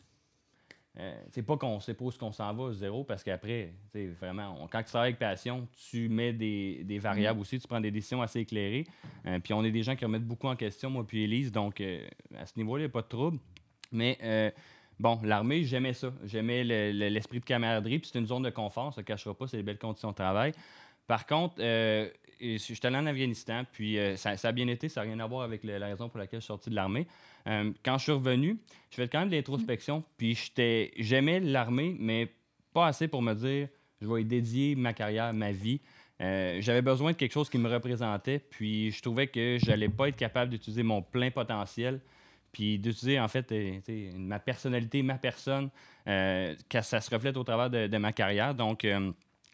euh, 0.98 1.14
c'est 1.31 1.42
pas 1.42 1.57
qu'on 1.57 1.79
sait 1.79 1.94
pas 1.94 2.05
où 2.05 2.11
qu'on 2.11 2.33
s'en 2.33 2.53
va, 2.53 2.72
zéro, 2.72 3.05
parce 3.05 3.22
qu'après, 3.22 3.72
vraiment, 4.20 4.57
on- 4.61 4.66
quand 4.66 4.81
tu 4.83 4.87
travailles 4.88 5.11
avec 5.11 5.18
passion, 5.20 5.68
tu 5.90 6.09
mets 6.09 6.33
des, 6.33 6.83
des 6.85 6.98
variables 6.98 7.40
aussi, 7.40 7.61
tu 7.61 7.68
prends 7.68 7.81
des 7.81 7.92
décisions 7.92 8.20
assez 8.22 8.40
éclairées. 8.40 8.85
Euh, 9.26 9.38
puis 9.38 9.53
on 9.55 9.62
est 9.64 9.70
des 9.70 9.83
gens 9.85 9.94
qui 9.94 10.05
remettent 10.05 10.26
beaucoup 10.26 10.48
en 10.48 10.57
question, 10.57 10.90
moi 10.90 11.07
puis 11.07 11.22
Élise, 11.22 11.53
donc 11.53 11.81
euh, 11.81 12.07
à 12.37 12.44
ce 12.46 12.55
niveau-là, 12.57 12.83
il 12.83 12.87
n'y 12.87 12.90
a 12.90 12.92
pas 12.92 13.03
de 13.03 13.09
trouble. 13.09 13.38
Mais 13.92 14.18
euh, 14.22 14.50
bon, 14.98 15.20
l'armée, 15.22 15.62
j'aimais 15.62 15.92
ça. 15.94 16.12
J'aimais 16.24 16.64
le- 16.64 16.90
le- 16.92 17.09
l'esprit 17.09 17.38
de 17.38 17.44
camaraderie, 17.44 18.00
puis 18.00 18.11
c'est 18.12 18.18
une 18.18 18.26
zone 18.26 18.42
de 18.42 18.50
confort, 18.50 18.87
on 18.88 18.92
se 18.92 19.00
cachera 19.00 19.33
pas, 19.35 19.46
c'est 19.46 19.59
des 19.59 19.62
belles 19.62 19.79
conditions 19.79 20.11
de 20.11 20.16
travail. 20.16 20.53
Par 21.07 21.24
contre, 21.26 21.55
je 21.59 22.57
suis 22.59 22.79
allé 22.85 22.96
en 22.96 23.07
Afghanistan, 23.07 23.62
puis 23.70 23.96
ça, 24.16 24.37
ça 24.37 24.48
a 24.48 24.53
bien 24.53 24.66
été, 24.68 24.88
ça 24.88 25.00
n'a 25.05 25.07
rien 25.12 25.20
à 25.20 25.26
voir 25.26 25.42
avec 25.42 25.62
le- 25.64 25.79
la 25.79 25.87
raison 25.87 26.09
pour 26.09 26.18
laquelle 26.18 26.40
je 26.40 26.44
suis 26.44 26.48
sorti 26.48 26.70
de 26.70 26.74
l'armée. 26.74 27.07
Euh, 27.46 27.72
quand 27.85 27.98
je 27.98 28.03
suis 28.05 28.12
revenu, 28.12 28.59
je 28.90 28.96
fais 28.96 29.09
quand 29.09 29.20
même 29.20 29.31
de 29.31 29.37
l'introspection, 29.37 30.05
puis 30.16 30.35
j'étais- 30.35 30.92
j'aimais 30.98 31.40
l'armée, 31.40 31.96
mais 31.98 32.29
pas 32.72 32.87
assez 32.87 33.09
pour 33.09 33.22
me 33.22 33.35
dire 33.35 33.68
je 34.00 34.07
vais 34.07 34.22
y 34.22 34.24
dédier 34.24 34.74
ma 34.76 34.92
carrière, 34.94 35.33
ma 35.35 35.53
vie. 35.53 35.81
Euh, 36.22 36.59
J'avais 36.61 36.83
besoin 36.83 37.12
de 37.12 37.16
quelque 37.16 37.33
chose 37.33 37.48
qui 37.48 37.59
me 37.59 37.68
représentait, 37.68 38.38
puis 38.38 38.90
je 38.90 39.00
trouvais 39.03 39.26
que 39.26 39.59
j'allais 39.59 39.88
pas 39.88 40.09
être 40.09 40.16
capable 40.16 40.50
d'utiliser 40.50 40.83
mon 40.83 41.00
plein 41.03 41.31
potentiel, 41.31 42.00
puis 42.53 42.79
d'utiliser 42.79 43.18
en 43.20 43.29
fait 43.29 43.50
euh, 43.53 43.79
ma 44.16 44.38
personnalité, 44.38 45.03
ma 45.03 45.16
personne, 45.18 45.70
euh, 46.09 46.55
que 46.68 46.81
ça 46.83 47.00
se 47.00 47.11
reflète 47.14 47.37
au 47.37 47.44
travers 47.44 47.70
de, 47.70 47.87
de 47.87 47.96
ma 47.98 48.12
carrière. 48.12 48.55
Donc, 48.55 48.87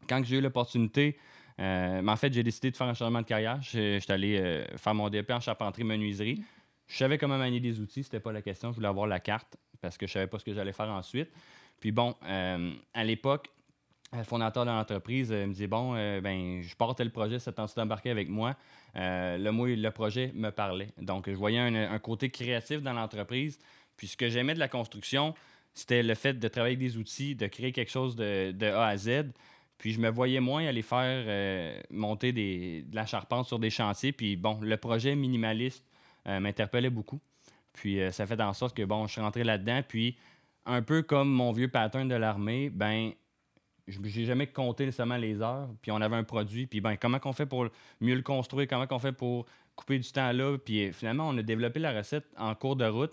quand 0.09 0.25
j'ai 0.25 0.39
eu 0.39 0.41
l'opportunité, 0.41 1.17
mais 1.59 2.03
en 2.09 2.17
fait, 2.17 2.33
j'ai 2.33 2.43
décidé 2.43 2.71
de 2.71 2.77
faire 2.77 2.87
un 2.87 2.95
changement 2.95 3.21
de 3.23 3.27
carrière. 3.27 3.61
Je 3.63 3.99
suis 4.01 4.13
allé 4.13 4.65
faire 4.77 4.95
mon 4.95 5.09
DP 5.09 5.31
en 5.33 5.41
charpenterie-menuiserie. 5.41 6.43
Je 6.87 6.97
savais 6.97 7.19
comment 7.19 7.39
manier 7.39 7.61
des 7.61 7.81
outils, 7.81 8.05
c'était 8.05 8.21
pas 8.21 8.33
la 8.33 8.43
question. 8.43 8.71
Je 8.71 8.77
voulais 8.77 8.89
avoir 8.89 9.07
la 9.07 9.21
carte 9.21 9.57
parce 9.81 9.99
que 9.99 10.07
je 10.07 10.13
savais 10.13 10.27
pas 10.27 10.39
ce 10.39 10.45
que 10.45 10.55
j'allais 10.55 10.73
faire 10.73 10.89
ensuite. 10.89 11.31
Puis 11.81 11.93
bon, 11.93 12.15
euh, 12.25 12.73
à 12.95 13.05
l'époque, 13.05 13.51
le 14.17 14.23
fondateur 14.23 14.65
de 14.65 14.71
l'entreprise 14.71 15.31
euh, 15.33 15.47
me 15.47 15.53
disait 15.53 15.67
Bon, 15.67 15.95
euh, 15.95 16.21
ben, 16.21 16.63
je 16.63 16.75
portais 16.77 17.05
le 17.05 17.11
projet, 17.11 17.39
c'est 17.39 17.53
temps 17.53 17.67
d'embarquer 17.77 18.11
avec 18.11 18.29
moi? 18.29 18.57
Le, 18.95 19.51
mot, 19.51 19.67
le 19.67 19.91
projet 19.91 20.33
me 20.35 20.51
parlait. 20.51 20.89
Donc, 20.99 21.29
je 21.29 21.37
voyais 21.37 21.59
un, 21.59 21.99
côté 21.99 22.31
créatif 22.31 22.81
dans 22.81 22.95
l'entreprise. 22.95 23.59
Puis, 23.99 24.09
ce 24.09 24.17
que 24.17 24.29
j'aimais 24.31 24.55
de 24.55 24.59
la 24.59 24.69
construction, 24.69 25.35
c'était 25.75 26.03
le 26.03 26.15
fait 26.15 26.33
de 26.33 26.49
travailler 26.49 26.77
avec 26.77 26.89
des 26.89 26.97
outils, 26.97 27.35
de 27.35 27.47
créer 27.47 27.73
quelque 27.73 27.91
chose 27.91 28.17
de, 28.17 28.65
A 28.65 28.87
à 28.87 28.97
Z. 28.97 29.33
Puis, 29.77 29.93
je 29.93 30.01
me 30.01 30.09
voyais 30.09 30.41
moins 30.41 30.67
aller 30.67 30.81
faire 30.81 31.83
monter 31.91 32.33
des, 32.33 32.85
de 32.89 32.97
la 32.97 33.05
charpente 33.05 33.49
sur 33.49 33.59
des 33.59 33.69
chantiers. 33.69 34.13
Puis, 34.13 34.37
bon, 34.37 34.59
le 34.63 34.79
projet 34.79 35.15
minimaliste 35.15 35.85
m'interpellait 36.27 36.91
beaucoup. 36.91 37.21
Puis, 37.73 38.01
euh, 38.01 38.11
ça 38.11 38.27
fait 38.27 38.41
en 38.41 38.53
sorte 38.53 38.77
que, 38.77 38.83
bon, 38.83 39.07
je 39.07 39.13
suis 39.13 39.21
rentré 39.21 39.45
là-dedans. 39.45 39.83
Puis, 39.87 40.17
un 40.65 40.83
peu 40.83 41.03
comme 41.03 41.29
mon 41.29 41.53
vieux 41.53 41.69
pattern 41.69 42.09
de 42.09 42.15
l'armée, 42.15 42.71
ben, 42.71 43.13
je 43.87 43.99
j'ai 44.05 44.25
jamais 44.25 44.49
compté 44.49 44.85
nécessairement 44.85 45.17
les 45.17 45.41
heures, 45.41 45.69
puis 45.81 45.93
on 45.93 46.01
avait 46.01 46.17
un 46.17 46.25
produit, 46.25 46.67
puis 46.67 46.81
ben 46.81 46.97
comment 46.97 47.21
qu'on 47.21 47.33
fait 47.33 47.47
pour 47.47 47.69
mieux 48.01 48.17
le 48.17 48.23
construire, 48.23 48.67
comment 48.67 48.89
qu'on 48.89 48.99
fait 48.99 49.13
pour 49.13 49.47
couper 49.77 50.01
du 50.01 50.11
temps 50.11 50.33
là, 50.33 50.59
puis 50.59 50.87
euh, 50.87 50.93
finalement 50.93 51.29
on 51.29 51.39
a 51.39 51.43
développé 51.43 51.79
la 51.79 51.93
recette 51.93 52.27
en 52.37 52.55
cours 52.57 52.75
de 52.75 52.85
route. 52.85 53.13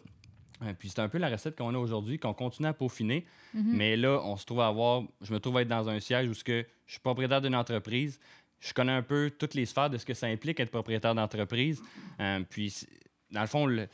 Euh, 0.63 0.73
puis 0.77 0.89
c'est 0.89 0.99
un 0.99 1.09
peu 1.09 1.17
la 1.19 1.29
recette 1.29 1.55
qu'on 1.57 1.75
a 1.75 1.77
aujourd'hui, 1.77 2.17
qu'on 2.17 2.33
continue 2.33 2.67
à 2.67 2.73
peaufiner. 2.73 3.25
Mais 3.53 3.97
là, 3.97 4.19
on 4.23 4.37
se 4.37 4.45
trouve 4.45 4.61
à 4.61 4.67
avoir, 4.67 5.03
je 5.21 5.33
me 5.33 5.39
trouve 5.39 5.57
à 5.57 5.61
être 5.61 5.67
dans 5.67 5.89
un 5.89 5.99
siège 5.99 6.27
où 6.27 6.33
que 6.43 6.65
je 6.85 6.91
suis 6.91 7.01
propriétaire 7.01 7.41
d'une 7.41 7.55
entreprise. 7.55 8.19
Je 8.65 8.73
connais 8.73 8.91
un 8.93 9.01
peu 9.01 9.31
toutes 9.37 9.53
les 9.55 9.65
sphères 9.65 9.89
de 9.89 9.97
ce 9.97 10.05
que 10.05 10.13
ça 10.13 10.27
implique 10.27 10.59
être 10.59 10.71
propriétaire 10.71 11.13
d'entreprise. 11.15 11.81
Euh, 12.19 12.39
puis, 12.49 12.73
dans 13.31 13.41
le 13.41 13.47
fond, 13.47 13.65
le, 13.65 13.87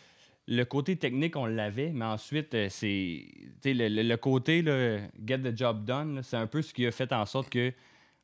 le 0.47 0.63
côté 0.65 0.95
technique, 0.95 1.35
on 1.35 1.45
l'avait, 1.45 1.91
mais 1.91 2.05
ensuite, 2.05 2.53
euh, 2.53 2.67
c'est 2.69 3.25
le, 3.65 3.87
le- 3.87 4.03
le 4.03 4.17
côté 4.17 4.63
get 5.25 5.39
the 5.39 5.57
job 5.57 5.85
done, 5.85 6.21
c'est 6.23 6.37
un 6.37 6.47
peu 6.47 6.61
ce 6.61 6.73
qui 6.73 6.85
a 6.85 6.91
fait 6.91 7.11
en 7.13 7.25
sorte 7.25 7.49
que 7.49 7.73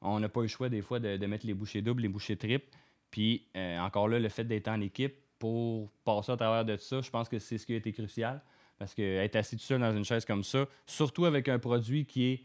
on 0.02 0.20
n'a 0.20 0.30
pas 0.30 0.42
eu 0.42 0.44
le 0.44 0.48
choix 0.50 0.70
des 0.70 0.82
fois 0.82 1.00
de, 1.00 1.18
de 1.18 1.26
mettre 1.26 1.48
les 1.48 1.54
bouchées 1.56 1.82
doubles, 1.82 2.04
les 2.04 2.10
bouchées 2.10 2.36
triples. 2.38 2.68
Puis 3.10 3.48
euh, 3.56 3.80
encore 3.80 4.08
là, 4.08 4.20
le 4.20 4.30
fait 4.30 4.44
d'être 4.44 4.68
en 4.68 4.82
équipe 4.82 5.16
pour 5.40 5.90
passer 6.04 6.32
à 6.32 6.38
travers 6.38 6.64
de 6.66 6.78
ça, 6.78 7.02
je 7.02 7.10
pense 7.10 7.28
que 7.28 7.40
c'est 7.40 7.58
ce 7.58 7.66
qui 7.66 7.74
a 7.74 7.78
été 7.78 7.92
crucial. 7.92 8.42
Parce 8.78 8.94
que 8.94 9.02
être 9.02 9.36
assis 9.38 9.56
tout 9.56 9.64
seul 9.64 9.80
dans 9.80 9.96
une 9.96 10.04
chaise 10.04 10.26
comme 10.26 10.44
ça, 10.44 10.66
surtout 10.86 11.26
avec 11.26 11.48
un 11.48 11.58
produit 11.60 12.06
qui 12.06 12.26
est 12.26 12.44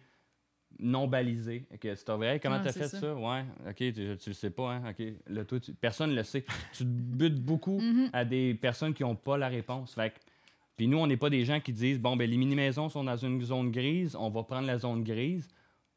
non 0.79 1.07
balisé, 1.09 1.67
que 1.81 1.89
dis, 1.93 2.25
Hey, 2.25 2.41
comment 2.41 2.57
Ah, 2.57 2.61
tu 2.63 2.69
as 2.69 2.73
c'est 2.73 2.81
fait 2.81 2.89
ça. 2.89 3.01
ça? 3.01 3.15
Ouais, 3.15 3.45
ok, 3.69 3.75
tu, 3.77 3.93
tu 3.93 4.31
le 4.31 4.33
sais 4.35 4.51
pas, 4.51 4.73
hein? 4.75 4.83
Ok, 4.91 5.03
là, 5.29 5.45
toi, 5.45 5.61
tu- 5.61 5.75
personne 5.75 6.11
ne 6.11 6.15
le 6.17 6.23
sait. 6.23 6.45
tu 6.73 6.85
te 6.85 6.89
butes 6.89 7.41
beaucoup 7.43 7.79
Mhm. 7.81 8.11
à 8.13 8.25
des 8.25 8.55
personnes 8.55 8.95
qui 8.95 9.03
n'ont 9.03 9.17
pas 9.17 9.37
la 9.37 9.49
réponse. 9.49 9.95
Fait 9.95 10.13
puis 10.77 10.89
nous, 10.89 10.97
on 10.97 11.07
n'est 11.07 11.19
pas 11.19 11.29
des 11.29 11.45
gens 11.45 11.61
qui 11.61 11.75
disent 11.75 12.01
bon, 12.01 12.17
ben 12.17 12.29
les 12.31 12.39
mini-maisons 12.39 12.89
sont 12.89 13.05
dans 13.05 13.17
une 13.17 13.43
zone 13.43 13.71
grise, 13.71 14.17
on 14.17 14.31
va 14.31 14.43
prendre 14.45 14.67
la 14.67 14.79
zone 14.79 15.05
grise. 15.05 15.47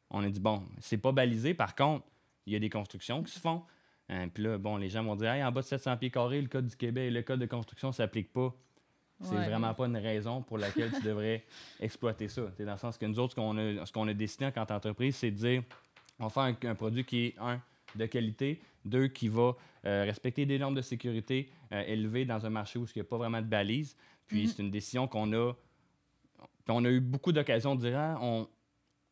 On 0.09 0.21
a 0.23 0.29
dit 0.29 0.41
bon, 0.41 0.63
c'est 0.79 0.97
pas 0.97 1.13
balisé. 1.13 1.53
Par 1.53 1.73
contre, 1.75 2.05
il 2.45 2.51
y 2.51 2.55
a 2.57 2.59
des 2.59 2.69
constructions 2.69 3.23
qui 3.23 3.31
se 3.31 3.39
font. 3.39 3.61
Euh, 4.11 4.27
puis 4.33 4.43
là, 4.43 4.57
bon, 4.57 4.75
les 4.75 4.89
gens 4.89 5.01
vont 5.01 5.15
dire 5.15 5.31
hey, 5.31 5.41
en 5.43 5.51
bas 5.53 5.61
de 5.61 5.65
700 5.67 5.95
pieds 5.95 6.09
carrés, 6.11 6.41
le 6.41 6.49
code 6.49 6.67
du 6.67 6.75
Québec, 6.75 7.13
le 7.13 7.21
code 7.21 7.39
de 7.39 7.45
construction 7.45 7.87
ne 7.87 7.93
s'applique 7.93 8.33
pas. 8.33 8.53
C'est 9.23 9.35
Ouais. 9.35 9.45
vraiment 9.47 9.73
pas 9.73 9.85
une 9.87 9.97
raison 9.97 10.41
pour 10.41 10.57
laquelle 10.57 10.91
tu 10.91 11.01
devrais 11.01 11.43
exploiter 11.79 12.27
ça. 12.27 12.41
Dans 12.59 12.71
le 12.73 12.77
sens 12.77 12.97
que 12.97 13.05
nous 13.05 13.19
autres, 13.19 13.31
ce 13.33 13.91
qu'on 13.91 14.05
a, 14.07 14.09
a 14.11 14.13
décidé 14.13 14.45
en 14.45 14.51
tant 14.51 14.65
qu'entreprise, 14.65 15.15
c'est 15.15 15.31
de 15.31 15.37
dire 15.37 15.63
on 16.19 16.27
va 16.27 16.29
faire 16.29 16.43
un, 16.43 16.69
un 16.69 16.75
produit 16.75 17.03
qui 17.03 17.25
est, 17.27 17.35
un, 17.39 17.59
de 17.95 18.05
qualité, 18.05 18.61
deux, 18.85 19.07
qui 19.07 19.27
va 19.27 19.55
euh, 19.85 20.03
respecter 20.05 20.45
des 20.45 20.59
normes 20.59 20.75
de 20.75 20.81
sécurité 20.81 21.49
euh, 21.71 21.83
élevées 21.87 22.25
dans 22.25 22.45
un 22.45 22.49
marché 22.49 22.77
où 22.79 22.85
il 22.85 22.91
n'y 22.95 23.01
a 23.01 23.05
pas 23.05 23.17
vraiment 23.17 23.41
de 23.41 23.47
balises. 23.47 23.95
Puis 24.27 24.43
Mhm. 24.43 24.47
c'est 24.47 24.61
une 24.63 24.71
décision 24.71 25.07
qu'on 25.07 25.31
a. 25.33 25.53
puis 26.65 26.69
on 26.69 26.83
a 26.85 26.89
eu 26.89 26.99
beaucoup 26.99 27.31
d'occasions 27.31 27.75
de 27.75 27.81
dire 27.81 27.97
Ah, 27.97 28.17
on, 28.21 28.47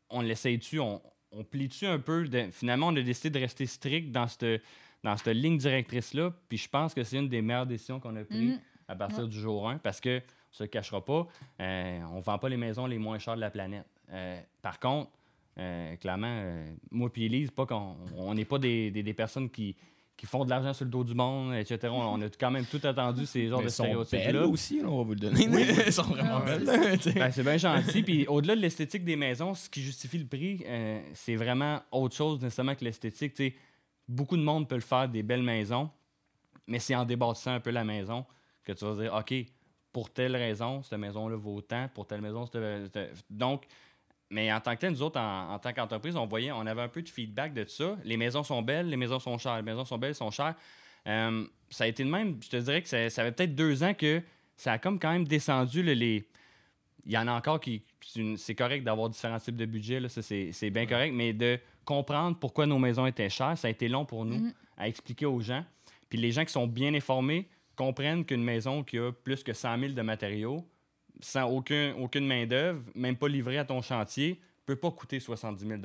on 0.09 0.21
l'essaye-tu, 0.21 0.79
on, 0.79 1.01
on 1.31 1.43
plie-tu 1.43 1.85
un 1.85 1.99
peu? 1.99 2.27
de- 2.27 2.49
finalement, 2.51 2.87
on 2.87 2.95
a 2.95 3.01
décidé 3.01 3.29
de 3.29 3.39
rester 3.39 3.65
strict 3.65 4.11
dans 4.11 4.27
cette, 4.27 4.61
dans 5.03 5.15
cette 5.17 5.35
ligne 5.35 5.57
directrice-là. 5.57 6.33
Puis 6.49 6.57
je 6.57 6.69
pense 6.69 6.93
que 6.93 7.03
c'est 7.03 7.17
une 7.17 7.29
des 7.29 7.41
meilleures 7.41 7.65
décisions 7.65 7.99
qu'on 7.99 8.15
a 8.15 8.23
prises 8.23 8.51
Mhm. 8.53 8.59
À 8.91 8.95
partir 8.95 9.23
Ouais. 9.23 9.29
du 9.29 9.39
jour 9.39 9.69
1 9.69 9.77
parce 9.77 9.99
que, 10.01 10.19
on 10.19 10.53
se 10.53 10.63
le 10.63 10.67
cachera 10.67 11.03
pas, 11.03 11.27
euh, 11.61 11.99
on 12.11 12.17
ne 12.17 12.21
vend 12.21 12.37
pas 12.37 12.49
les 12.49 12.57
maisons 12.57 12.85
les 12.85 12.97
moins 12.97 13.17
chères 13.19 13.35
de 13.35 13.41
la 13.41 13.49
planète. 13.49 13.85
Euh, 14.11 14.39
par 14.61 14.79
contre, 14.79 15.09
euh, 15.57 15.95
clairement, 15.95 16.27
euh, 16.29 16.73
moi 16.91 17.09
puis 17.11 17.25
Elise, 17.25 17.51
pas 17.51 17.65
qu'on 17.65 17.95
on 18.17 18.33
n'est 18.33 18.45
pas 18.45 18.57
des, 18.59 18.91
des- 18.91 19.03
des 19.03 19.13
personnes 19.13 19.49
qui, 19.49 19.75
qui 20.17 20.25
font 20.25 20.43
de 20.45 20.49
l'argent 20.49 20.73
sur 20.73 20.85
le 20.85 20.91
dos 20.91 21.03
du 21.03 21.13
monde, 21.13 21.53
etc. 21.55 21.87
On, 21.91 22.15
on 22.15 22.21
a 22.21 22.29
quand 22.29 22.51
même 22.51 22.65
tout 22.65 22.79
attendu 22.83 23.25
ces 23.25 23.47
genres 23.47 23.59
Mais 23.59 23.65
de 23.65 23.69
elles 23.69 23.71
sont 23.73 23.83
belles 23.83 24.05
stéréotypes-là. 24.05 24.47
aussi, 24.47 24.81
là, 24.81 24.87
on 24.89 24.97
va 24.97 25.03
vous 25.03 25.13
le 25.13 25.19
donner. 25.19 25.43
Elles 25.85 25.93
sont 25.93 26.03
vraiment 26.03 26.41
Ah, 26.45 26.57
belles. 26.57 27.01
sais. 27.01 27.13
Ben, 27.13 27.31
c'est 27.31 27.43
bien 27.43 27.57
gentil. 27.57 28.03
Puis 28.03 28.27
au-delà 28.27 28.55
de 28.55 28.61
l'esthétique 28.61 29.03
des 29.03 29.15
maisons, 29.15 29.53
ce 29.55 29.69
qui 29.69 29.81
justifie 29.81 30.17
le 30.19 30.27
prix, 30.27 30.63
euh, 30.67 31.01
c'est 31.13 31.35
vraiment 31.35 31.81
autre 31.91 32.15
chose 32.15 32.39
nécessairement 32.41 32.75
que 32.75 32.83
l'esthétique. 32.85 33.33
Tu 33.33 33.47
sais, 33.49 33.55
beaucoup 34.07 34.37
de 34.37 34.43
monde 34.43 34.67
peut 34.67 34.75
le 34.75 34.81
faire, 34.81 35.07
des 35.09 35.23
belles 35.23 35.43
maisons, 35.43 35.89
mais 36.67 36.79
c'est 36.79 36.95
en 36.95 37.05
débâtissant 37.05 37.51
un 37.53 37.59
peu 37.59 37.71
la 37.71 37.83
maison 37.83 38.25
que 38.63 38.71
tu 38.73 38.85
vas 38.85 38.93
dire, 38.95 39.13
OK, 39.13 39.33
pour 39.91 40.09
telle 40.09 40.35
raison, 40.35 40.81
cette 40.83 40.97
maison-là 40.99 41.35
vaut 41.35 41.61
tant, 41.61 41.87
pour 41.93 42.07
telle 42.07 42.21
maison, 42.21 42.45
cette- 42.45 43.23
donc, 43.29 43.65
mais 44.29 44.51
en 44.53 44.61
tant 44.61 44.73
que 44.75 44.79
tel, 44.81 44.91
nous 44.91 45.01
autres, 45.01 45.19
en, 45.19 45.53
en 45.53 45.59
tant 45.59 45.73
qu'entreprise, 45.73 46.15
on 46.15 46.25
voyait, 46.25 46.51
on 46.51 46.65
avait 46.65 46.81
un 46.83 46.87
peu 46.87 47.01
de 47.01 47.09
feedback 47.09 47.53
de 47.53 47.65
ça. 47.65 47.97
Les 48.05 48.15
maisons 48.15 48.43
sont 48.43 48.61
belles, 48.61 48.87
les 48.87 48.95
maisons 48.97 49.19
sont 49.19 49.37
chères, 49.37 49.57
les 49.57 49.61
maisons 49.61 49.83
sont 49.83 49.97
belles, 49.97 50.15
sont 50.15 50.31
chères. 50.31 50.55
Euh, 51.07 51.45
ça 51.69 51.83
a 51.83 51.87
été 51.87 52.03
de 52.05 52.09
même, 52.09 52.37
je 52.41 52.49
te 52.49 52.55
dirais 52.57 52.81
que 52.81 52.87
ça, 52.87 53.09
ça 53.09 53.21
avait 53.23 53.31
peut-être 53.33 53.55
deux 53.55 53.83
ans 53.83 53.93
que 53.93 54.21
ça 54.55 54.73
a 54.73 54.77
comme 54.77 54.99
quand 54.99 55.11
même 55.11 55.27
descendu 55.27 55.81
là, 55.83 55.93
les, 55.93 56.25
il 57.05 57.11
y 57.11 57.17
en 57.17 57.27
a 57.27 57.33
encore 57.33 57.59
qui. 57.59 57.81
c'est 58.37 58.55
correct 58.55 58.83
d'avoir 58.83 59.09
différents 59.09 59.39
types 59.39 59.55
de 59.57 59.65
budgets, 59.65 59.99
c'est 60.07 60.51
c'est 60.51 60.69
bien 60.69 60.85
correct, 60.85 61.11
mais 61.13 61.33
de 61.33 61.59
comprendre 61.83 62.37
pourquoi 62.37 62.67
nos 62.67 62.77
maisons 62.77 63.07
étaient 63.07 63.29
chères, 63.29 63.57
ça 63.57 63.67
a 63.67 63.71
été 63.71 63.89
long 63.89 64.05
pour 64.05 64.23
nous 64.23 64.35
Mhm. 64.37 64.53
à 64.77 64.87
expliquer 64.87 65.25
aux 65.25 65.39
gens. 65.41 65.65
Puis 66.09 66.19
les 66.19 66.31
gens 66.31 66.45
qui 66.45 66.53
sont 66.53 66.67
bien 66.67 66.93
informés 66.93 67.49
comprennent 67.75 68.25
qu'une 68.25 68.43
maison 68.43 68.83
qui 68.83 68.97
a 68.97 69.11
plus 69.11 69.43
que 69.43 69.53
100 69.53 69.79
000 69.79 69.93
de 69.93 70.01
matériaux, 70.01 70.67
sans 71.19 71.49
aucun, 71.49 71.93
aucune 71.99 72.25
main-d'œuvre, 72.27 72.81
même 72.95 73.15
pas 73.17 73.27
livrée 73.27 73.57
à 73.57 73.65
ton 73.65 73.81
chantier, 73.81 74.39
peut 74.65 74.75
pas 74.75 74.91
coûter 74.91 75.19
70 75.19 75.67
000 75.67 75.81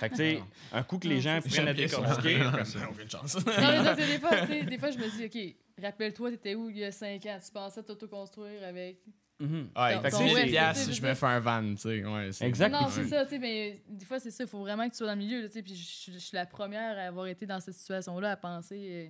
Fait 0.00 0.08
que, 0.08 0.14
tu 0.14 0.16
sais, 0.16 0.42
un 0.72 0.82
coup 0.82 0.98
que 0.98 1.08
les 1.08 1.20
gens 1.20 1.40
prennent 1.40 1.68
à 1.68 1.74
décortiquer, 1.74 2.40
Aucune 2.90 3.10
chance. 3.10 3.36
Non, 3.46 3.94
mais 3.96 3.96
des 4.06 4.18
fois, 4.18 4.40
tu 4.40 4.46
sais, 4.46 4.62
des 4.64 4.78
fois, 4.78 4.90
je 4.90 4.98
me 4.98 5.08
dis, 5.08 5.24
OK, 5.26 5.82
rappelle-toi, 5.84 6.30
t'étais 6.30 6.54
où 6.54 6.68
il 6.70 6.78
y 6.78 6.84
a 6.84 6.92
5 6.92 7.24
ans? 7.26 7.38
Tu 7.44 7.52
pensais 7.52 7.82
t'autoconstruire 7.82 8.62
avec. 8.64 8.98
Ouais, 9.40 9.46
Ton- 9.94 10.02
fait 10.02 10.10
que 10.10 10.10
ton 10.10 10.18
c'est 10.28 10.34
ouais, 10.34 10.46
piastres, 10.46 10.84
c'est- 10.86 10.92
je 10.94 11.02
me 11.02 11.14
fais 11.14 11.26
un 11.26 11.38
van, 11.38 11.74
tu 11.74 11.76
sais. 11.82 12.04
Ouais, 12.04 12.32
c'est- 12.32 12.44
Exact. 12.44 12.70
Non, 12.72 12.88
c'est 12.90 13.04
ça, 13.04 13.24
tu 13.24 13.30
sais, 13.30 13.38
mais 13.38 13.80
des 13.88 14.04
fois, 14.04 14.18
c'est 14.18 14.32
ça, 14.32 14.42
il 14.42 14.50
faut 14.50 14.58
vraiment 14.58 14.84
que 14.86 14.90
tu 14.90 14.96
sois 14.96 15.06
dans 15.06 15.12
le 15.12 15.18
milieu, 15.20 15.40
là, 15.42 15.46
tu 15.46 15.54
sais, 15.54 15.62
puis 15.62 15.76
je 15.76 16.18
suis 16.18 16.34
la 16.34 16.44
première 16.44 16.98
à 16.98 17.02
avoir 17.02 17.26
été 17.28 17.46
dans 17.46 17.60
cette 17.60 17.74
situation-là, 17.74 18.32
à 18.32 18.36
penser 18.36 18.88
euh, 18.90 19.08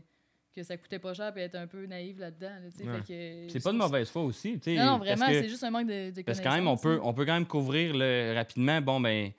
que 0.58 0.66
ça 0.66 0.76
coûtait 0.76 0.98
pas 0.98 1.14
cher, 1.14 1.32
puis 1.32 1.42
être 1.42 1.54
un 1.54 1.66
peu 1.66 1.86
naïve 1.86 2.18
là-dedans, 2.20 2.48
là, 2.48 2.92
Ouais. 2.92 3.00
que- 3.06 3.52
C'est 3.52 3.62
pas 3.62 3.72
de 3.72 3.78
mauvaise 3.78 4.10
foi 4.10 4.22
aussi. 4.22 4.60
Non, 4.66 4.84
non, 4.84 4.98
vraiment, 4.98 5.26
que- 5.26 5.32
c'est 5.34 5.48
juste 5.48 5.62
un 5.64 5.70
manque 5.70 5.86
de, 5.88 6.10
de 6.10 6.22
Parce 6.22 6.38
que 6.40 6.44
quand 6.44 6.54
même, 6.54 6.66
on 6.66 6.76
peut, 6.76 6.96
là. 6.96 7.00
on 7.04 7.12
peut 7.14 7.24
quand 7.24 7.34
même 7.34 7.46
couvrir 7.46 7.92
le- 7.94 8.32
rapidement, 8.34 8.80
bon, 8.80 9.00
ben, 9.00 9.30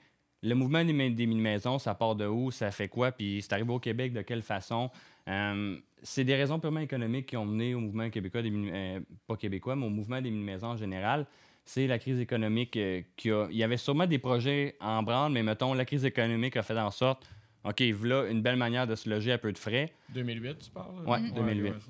le 0.42 0.54
mouvement 0.54 0.82
des, 0.84 0.92
des 1.10 1.26
mini-maisons, 1.26 1.78
ça 1.78 1.94
part 1.94 2.14
de 2.14 2.26
où, 2.26 2.50
ça 2.50 2.70
fait 2.70 2.88
quoi, 2.88 3.12
puis 3.12 3.40
c'est 3.42 3.52
arrivé 3.52 3.72
au 3.72 3.78
Québec 3.78 4.12
de 4.12 4.22
quelle 4.22 4.42
façon? 4.42 4.90
Euh, 5.28 5.76
c'est 6.02 6.24
des 6.24 6.34
raisons 6.34 6.58
purement 6.58 6.80
économiques 6.80 7.26
qui 7.26 7.36
ont 7.36 7.44
mené 7.44 7.74
au 7.74 7.80
mouvement 7.80 8.08
québécois, 8.08 8.40
des 8.42 8.50
euh, 8.52 9.00
pas 9.26 9.36
québécois, 9.36 9.76
mais 9.76 9.84
au 9.86 9.90
mouvement 9.90 10.20
des 10.20 10.30
mini-maisons 10.30 10.68
en 10.68 10.76
général. 10.76 11.26
C'est 11.62 11.86
la 11.86 11.98
crise 11.98 12.18
économique 12.18 12.74
euh, 12.78 13.02
qui 13.16 13.30
a. 13.30 13.46
Il 13.50 13.56
y 13.58 13.62
avait 13.62 13.76
sûrement 13.76 14.06
des 14.06 14.18
projets 14.18 14.76
en 14.80 15.02
branle, 15.02 15.30
mais 15.32 15.42
mettons, 15.42 15.74
la 15.74 15.84
crise 15.84 16.06
économique 16.06 16.56
a 16.56 16.62
fait 16.62 16.78
en 16.78 16.90
sorte, 16.90 17.28
OK, 17.64 17.82
voilà 17.92 18.28
une 18.30 18.40
belle 18.42 18.56
manière 18.56 18.86
de 18.86 18.94
se 18.94 19.08
loger 19.08 19.32
à 19.32 19.38
peu 19.38 19.52
de 19.52 19.58
frais. 19.58 19.92
2008, 20.14 20.58
tu 20.58 20.70
parles? 20.70 21.06
Ouais, 21.06 21.18
Mhm. 21.20 21.32
2008. 21.34 21.62
ouais, 21.70 21.76
ça. 21.80 21.86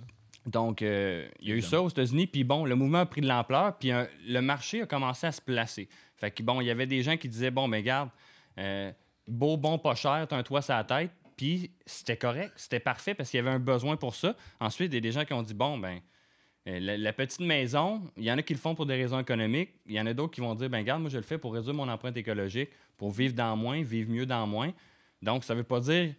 Donc, 0.46 0.80
euh, 0.82 1.28
il 1.40 1.48
y 1.50 1.52
a 1.52 1.54
eu 1.54 1.62
ça 1.62 1.80
aux 1.82 1.88
États-Unis, 1.88 2.26
puis 2.26 2.44
bon, 2.44 2.64
le 2.64 2.74
mouvement 2.74 3.00
a 3.00 3.06
pris 3.06 3.20
de 3.20 3.26
l'ampleur, 3.28 3.76
puis 3.78 3.92
euh, 3.92 4.04
le 4.26 4.40
marché 4.40 4.82
a 4.82 4.86
commencé 4.86 5.26
à 5.26 5.32
se 5.32 5.40
placer. 5.40 5.88
Fait 6.16 6.30
que 6.30 6.42
bon, 6.42 6.60
il 6.60 6.66
y 6.66 6.70
avait 6.70 6.86
des 6.86 7.02
gens 7.02 7.16
qui 7.16 7.28
disaient, 7.28 7.50
bon, 7.50 7.68
ben 7.68 7.82
garde, 7.82 8.08
euh, 8.58 8.90
beau, 9.28 9.56
bon, 9.56 9.78
pas 9.78 9.94
cher, 9.94 10.26
t'as 10.28 10.36
un 10.38 10.42
toit 10.42 10.62
sur 10.62 10.74
la 10.74 10.82
tête, 10.84 11.10
puis 11.36 11.70
c'était 11.86 12.16
correct, 12.16 12.52
c'était 12.56 12.80
parfait 12.80 13.14
parce 13.14 13.30
qu'il 13.30 13.38
y 13.38 13.40
avait 13.42 13.50
un 13.54 13.58
besoin 13.60 13.96
pour 13.96 14.14
ça. 14.14 14.34
Ensuite, 14.60 14.90
il 14.92 14.94
y 14.94 14.98
a 14.98 15.00
des 15.02 15.12
gens 15.12 15.24
qui 15.26 15.34
ont 15.34 15.42
dit, 15.42 15.54
bon, 15.54 15.76
ben, 15.78 16.00
la, 16.66 16.96
la 16.96 17.12
petite 17.12 17.40
maison, 17.40 18.02
il 18.16 18.24
y 18.24 18.32
en 18.32 18.38
a 18.38 18.42
qui 18.42 18.54
le 18.54 18.58
font 18.60 18.74
pour 18.74 18.86
des 18.86 18.96
raisons 18.96 19.18
économiques, 19.20 19.70
il 19.86 19.94
y 19.94 20.00
en 20.00 20.06
a 20.06 20.14
d'autres 20.14 20.32
qui 20.34 20.40
vont 20.40 20.54
dire, 20.54 20.70
ben 20.70 20.82
garde, 20.82 21.00
moi 21.02 21.10
je 21.10 21.16
le 21.18 21.22
fais 21.22 21.38
pour 21.38 21.52
réduire 21.54 21.74
mon 21.74 21.88
empreinte 21.88 22.16
écologique, 22.16 22.70
pour 22.96 23.10
vivre 23.10 23.34
dans 23.34 23.56
moins, 23.56 23.82
vivre 23.82 24.10
mieux 24.10 24.26
dans 24.26 24.46
moins. 24.46 24.72
Donc, 25.22 25.44
ça 25.44 25.54
veut 25.54 25.64
pas 25.64 25.80
dire 25.80 26.14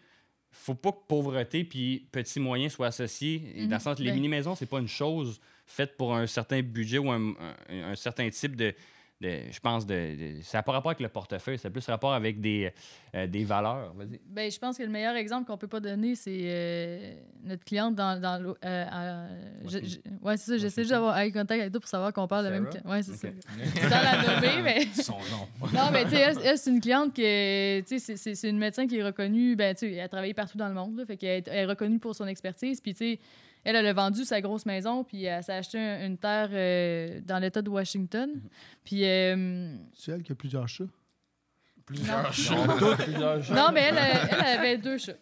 faut 0.54 0.76
pas 0.76 0.92
que 0.92 0.98
pauvreté 1.08 1.64
puis 1.64 2.10
petits 2.12 2.40
moyens 2.42 2.74
soient 2.74 2.88
associés. 2.88 3.40
Dans 3.56 3.62
le 3.62 3.68
Mhm. 3.68 3.80
sens 3.80 4.00
les 4.00 4.10
Ben. 4.10 4.16
mini-maisons, 4.16 4.54
c'est 4.56 4.66
pas 4.66 4.80
une 4.80 4.88
chose 4.88 5.40
faite 5.66 5.96
pour 5.96 6.14
un 6.14 6.28
certain 6.28 6.62
budget 6.62 6.98
ou 6.98 7.10
un, 7.10 7.30
un- 7.70 7.92
un 7.92 7.96
certain 7.96 8.30
type 8.30 8.58
de. 8.58 8.74
De- 9.22 9.52
je 9.52 9.60
pense 9.60 9.86
de, 9.86 9.94
de- 10.38 10.42
Ça 10.42 10.58
n'a 10.58 10.64
pas 10.64 10.72
rapport 10.72 10.90
avec 10.90 11.00
le 11.00 11.08
portefeuille, 11.10 11.58
ça 11.60 11.68
a 11.68 11.72
plus 11.72 11.86
rapport 11.88 12.14
avec 12.14 12.42
des, 12.42 12.74
euh, 13.16 13.28
des 13.28 13.44
valeurs. 13.44 13.94
Ben, 14.28 14.50
je 14.50 14.58
pense 14.58 14.78
que 14.78 14.84
le 14.84 14.90
meilleur 14.90 15.16
exemple 15.16 15.46
qu'on 15.46 15.58
peut 15.58 15.68
pas 15.68 15.80
donner, 15.80 16.16
c'est 16.16 16.40
euh, 16.44 17.14
notre 17.44 17.64
cliente 17.64 17.94
dans, 17.96 18.20
dans 18.20 18.42
l'eau- 18.42 18.58
euh, 18.66 18.86
à- 18.92 19.28
je- 19.68 19.78
je- 19.80 19.98
ouais, 20.26 20.38
c'est 20.38 20.52
ça. 20.54 20.58
J'essaie 20.58 20.82
juste 20.82 20.92
d'avoir 20.92 21.18
eye 21.20 21.32
contact 21.32 21.62
avec 21.62 21.72
toi 21.72 21.80
pour 21.80 21.90
savoir 21.90 22.12
qu'on 22.14 22.28
parle 22.28 22.46
de 22.46 22.50
la 22.50 22.60
même 22.60 22.70
cliente. 22.70 22.86
Ouais, 22.88 23.04
c'est 23.04 23.12
Ok. 23.28 23.34
ça. 23.44 23.90
Sans 23.90 24.04
la 24.04 24.36
nommer, 24.36 24.62
mais. 24.64 24.86
Son 25.04 25.14
nom. 25.14 25.48
Non, 25.74 25.92
mais 25.94 26.04
tu 26.06 26.10
sais, 26.12 26.20
elle, 26.20 26.38
elle, 26.44 26.58
c'est 26.58 26.72
une 26.72 26.82
cliente 26.82 27.14
que, 27.16 27.80
tu 27.82 27.88
sais, 27.88 28.00
c'est- 28.00 28.18
c'est 28.18 28.36
c'est 28.36 28.50
une 28.50 28.58
médecin 28.58 28.88
qui 28.88 28.98
est 28.98 29.04
reconnue, 29.04 29.56
ben, 29.56 29.76
tu 29.76 29.82
sais, 29.88 29.94
elle 29.94 30.00
a 30.02 30.10
travaillé 30.10 30.34
partout 30.34 30.58
dans 30.58 30.68
le 30.68 30.74
monde, 30.74 30.98
là, 30.98 31.06
fait 31.06 31.18
qu'elle 31.18 31.38
est, 31.40 31.48
elle 31.48 31.58
est 31.60 31.66
reconnue 31.66 32.00
pour 32.00 32.16
son 32.16 32.26
expertise, 32.28 32.82
puis 32.82 32.94
tu 32.96 32.98
sais, 33.14 33.20
elle, 33.64 33.76
elle 33.76 33.88
a 33.88 33.94
vendu 33.94 34.24
sa 34.26 34.42
grosse 34.42 34.66
maison, 34.66 35.04
puis 35.04 35.26
elle 35.26 35.44
s'est 35.44 35.54
acheté 35.54 35.78
un- 35.80 36.06
une 36.06 36.18
terre 36.18 36.50
euh, 36.52 37.20
dans 37.26 37.40
l'État 37.40 37.62
de 37.62 37.70
Washington, 37.70 38.30
puis... 38.84 39.06
euh, 39.06 39.74
C'est 39.94 40.12
elle 40.12 40.24
qui 40.24 40.32
a 40.32 40.36
plusieurs 40.36 40.68
chats? 40.68 40.84
Plusieurs 41.86 42.24
Non. 42.24 42.32
choses. 42.32 43.50
non, 43.52 43.70
mais 43.74 43.82
elle, 43.82 43.98
euh, 43.98 44.28
elle 44.32 44.60
avait 44.60 44.78
deux 44.78 44.98
chats. 44.98 45.14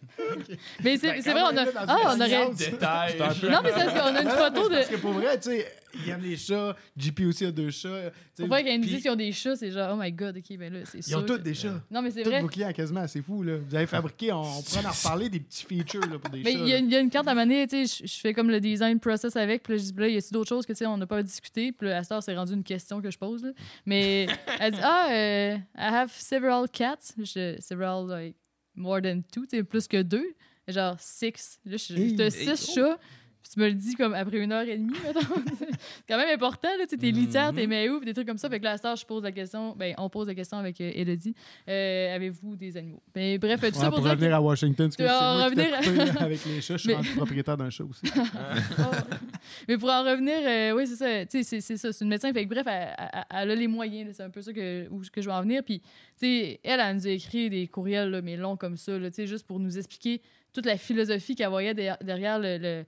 Mais 0.84 0.97
c'est 0.97 1.21
Ben, 1.23 1.32
vrai, 1.34 1.41
on 1.54 1.58
a... 1.58 1.65
Ah, 1.88 1.97
on 2.15 2.19
aurait... 2.21 2.54
Détail. 2.54 3.17
Non, 3.17 3.60
mais 3.63 3.71
c'est 3.75 3.86
parce 3.86 3.93
qu'on 3.93 4.15
a 4.15 4.21
une 4.21 4.30
photo 4.30 4.69
de... 4.69 4.75
Parce 4.75 4.88
que 4.89 4.95
pour 4.97 5.12
vrai, 5.13 5.39
tu 5.39 5.49
sais, 5.49 5.65
il 5.93 6.10
aime 6.10 6.21
les 6.21 6.38
chats. 6.38 6.75
JP 6.97 7.21
aussi 7.28 7.45
a 7.45 7.52
deux 7.52 7.69
chats. 7.71 8.12
Pour 8.38 8.47
vrai, 8.47 8.63
quand 8.63 8.71
ils 8.71 8.80
nous 8.80 8.86
disent 8.88 9.02
qu'ils 9.02 9.12
ont 9.12 9.15
des 9.15 9.32
chats, 9.32 9.56
c'est 9.56 9.71
genre, 9.71 9.91
oh 9.93 9.99
my 10.02 10.12
god, 10.12 10.38
ok, 10.38 10.58
ben 10.58 10.71
là, 10.73 10.80
c'est 10.86 10.99
Ils 10.99 11.04
sûr. 11.04 11.17
ont 11.19 11.23
tous 11.23 11.38
que- 11.38 11.41
des 11.43 11.54
chats. 11.54 11.82
Non, 11.91 12.02
mais 12.02 12.12
c'est 12.12 12.23
vrai. 12.23 12.41
vos 12.41 12.47
clients, 12.47 12.71
quasiment, 12.73 13.08
c'est 13.08 13.21
fou. 13.21 13.43
Là. 13.43 13.58
Vous 13.58 13.75
avez 13.75 13.88
fabriqué, 13.88 14.32
on, 14.32 14.41
on 14.41 14.62
pourrait 14.62 14.86
en 14.86 14.91
reparler 14.91 15.30
des 15.30 15.39
petits 15.39 15.65
features 15.65 16.02
là, 16.08 16.19
pour 16.19 16.30
des 16.30 16.43
Mais 16.43 16.54
chats. 16.54 16.60
il 16.60 16.67
y, 16.67 16.73
a 16.73 16.75
là. 16.75 16.82
il 16.86 16.91
y 16.91 16.95
a 16.95 16.99
une 16.99 17.10
carte 17.10 17.28
à 17.28 17.36
mener, 17.36 17.67
tu 17.67 17.86
sais, 17.88 18.06
je- 18.06 18.19
fais 18.19 18.34
comme 18.34 18.49
le 18.49 18.60
design 18.60 18.99
process 18.99 19.36
avec, 19.36 19.63
puis 19.63 19.73
là, 19.73 19.78
je 19.80 19.84
dis, 19.91 19.93
là, 19.99 20.08
il 20.08 20.13
y 20.13 20.17
a 20.17 20.21
d'autres 20.32 20.49
choses 20.49 20.65
que, 20.65 20.73
tu 20.73 20.78
sais, 20.78 20.86
on 20.86 20.97
n'a 20.97 21.08
pas 21.08 21.21
discuté, 21.23 21.71
puis 21.71 21.88
là, 21.88 21.97
à 21.97 22.04
cette 22.04 22.12
heure, 22.12 22.23
c'est 22.23 22.36
rendu 22.36 22.54
une 22.54 22.63
question 22.63 23.02
que 23.02 23.10
je 23.12 23.17
pose, 23.17 23.43
là. 23.43 23.52
Mais 23.86 24.28
elle 24.60 24.73
dit, 24.73 24.80
ah, 24.82 25.08
euh, 25.12 25.56
I 25.56 25.60
have 25.75 26.12
several 26.12 26.67
cats. 26.71 27.13
Je, 27.17 27.56
several, 27.60 28.08
like, 28.08 28.36
more 28.75 29.02
than 29.02 29.21
two, 29.32 29.45
tu 29.45 29.58
sais, 29.58 29.63
plus 29.63 29.88
que 29.88 30.02
deux. 30.02 30.25
Genre, 30.67 30.95
six. 30.99 31.60
Là, 31.65 31.78
je 31.78 31.93
Hey, 31.95 32.15
t'as 32.15 32.25
hey, 32.25 32.32
six 32.32 32.69
oh. 32.69 32.73
chats. 32.75 32.99
Puis 33.41 33.54
tu 33.54 33.60
me 33.62 33.67
le 33.67 33.73
dis 33.73 33.95
comme 33.95 34.13
après 34.13 34.38
une 34.38 34.52
heure 34.52 34.67
et 34.67 34.78
demie, 34.78 34.93
mettons. 35.06 35.21
c'est 35.58 35.67
quand 36.10 36.17
même 36.17 36.34
important, 36.34 36.67
là, 36.78 36.84
tu 36.84 36.89
sais, 36.89 36.97
tes 36.97 37.12
litières, 37.12 37.54
tes 37.54 37.65
puis 37.99 38.06
des 38.06 38.13
trucs 38.13 38.28
comme 38.28 38.38
ça. 38.38 38.49
Fait 38.49 38.60
que 38.60 38.65
là, 38.65 38.73
à 38.73 38.78
je 38.95 39.06
pose 39.06 39.23
la 39.23 39.32
question, 39.32 39.75
ben, 39.78 39.95
on 39.97 40.10
pose 40.10 40.28
la 40.28 40.36
question 40.36 40.58
avec 40.58 40.80
euh, 40.82 40.91
Elodie. 40.93 41.34
Euh, 41.69 42.15
Avez-vous 42.15 42.56
des 42.58 42.75
animaux? 42.75 43.02
Ben, 43.15 43.38
bref, 43.39 43.62
tout 43.62 43.80
ça 43.80 43.89
pour 43.89 44.02
dire 44.02 44.12
revenir 44.12 44.30
que- 44.30 44.36
à 44.36 44.41
Washington, 44.41 44.88
parce 44.88 44.95
que 44.97 45.04
Tu 45.04 45.08
c'est 45.10 45.13
vas 45.15 45.34
en 45.34 45.38
moi 45.39 45.49
qui 45.49 45.56
t'ai 45.56 45.63
revenir- 45.89 46.08
coupé 46.13 46.23
avec 46.23 46.45
les 46.45 46.62
chats. 46.62 46.73
Je 46.78 46.80
suis 46.80 46.88
Mais- 46.89 46.95
rendu 46.95 47.10
propriétaire 47.15 47.58
d'un 47.58 47.69
chat 47.69 47.84
aussi. 47.86 48.02
Oh. 48.15 48.82
Mais 49.67 49.78
pour 49.78 49.89
en 49.89 50.04
revenir, 50.04 50.36
euh, 50.41 50.71
oui, 50.75 50.86
c'est 50.88 50.95
ça. 50.95 51.25
Tu 51.25 51.38
sais, 51.38 51.43
c'est- 51.43 51.62
c'est 51.62 51.78
ça. 51.78 51.93
C'est 51.93 52.04
une 52.04 52.10
médecin. 52.10 52.32
Fait 52.34 52.43
que 52.45 52.49
bref, 52.49 52.65
elle, 52.67 52.89
elle- 52.97 53.23
elle 53.32 53.52
a 53.52 53.56
les 53.56 53.67
moyens. 53.67 54.08
là. 54.08 54.13
C'est 54.13 54.23
un 54.23 54.30
peu 54.30 54.41
ça 54.41 54.54
que, 54.54 54.88
où, 54.89 55.02
que 55.12 55.21
je 55.21 55.28
vais 55.28 55.34
en 55.36 55.41
venir. 55.41 55.63
Puis, 55.63 55.80
tu 55.80 55.86
sais, 56.17 56.60
elle, 56.63 56.80
elle 56.80 56.95
nous 56.95 57.08
a 57.08 57.12
écrit 57.12 57.49
des 57.49 57.67
courriels, 57.67 58.10
là, 58.10 58.21
mais 58.21 58.36
longs 58.38 58.58
comme 58.58 58.78
ça, 58.78 58.97
là, 58.97 59.10
tu 59.10 59.15
sais, 59.15 59.28
juste 59.28 59.47
pour 59.47 59.60
nous 59.60 59.78
expliquer 59.78 60.21
toute 60.54 60.65
la 60.65 60.78
philosophie 60.78 61.36
qu'elle 61.36 61.49
voyait 61.49 61.73
derrière, 61.73 61.97
derrière 62.02 62.39
le, 62.39 62.58
le- 62.58 62.86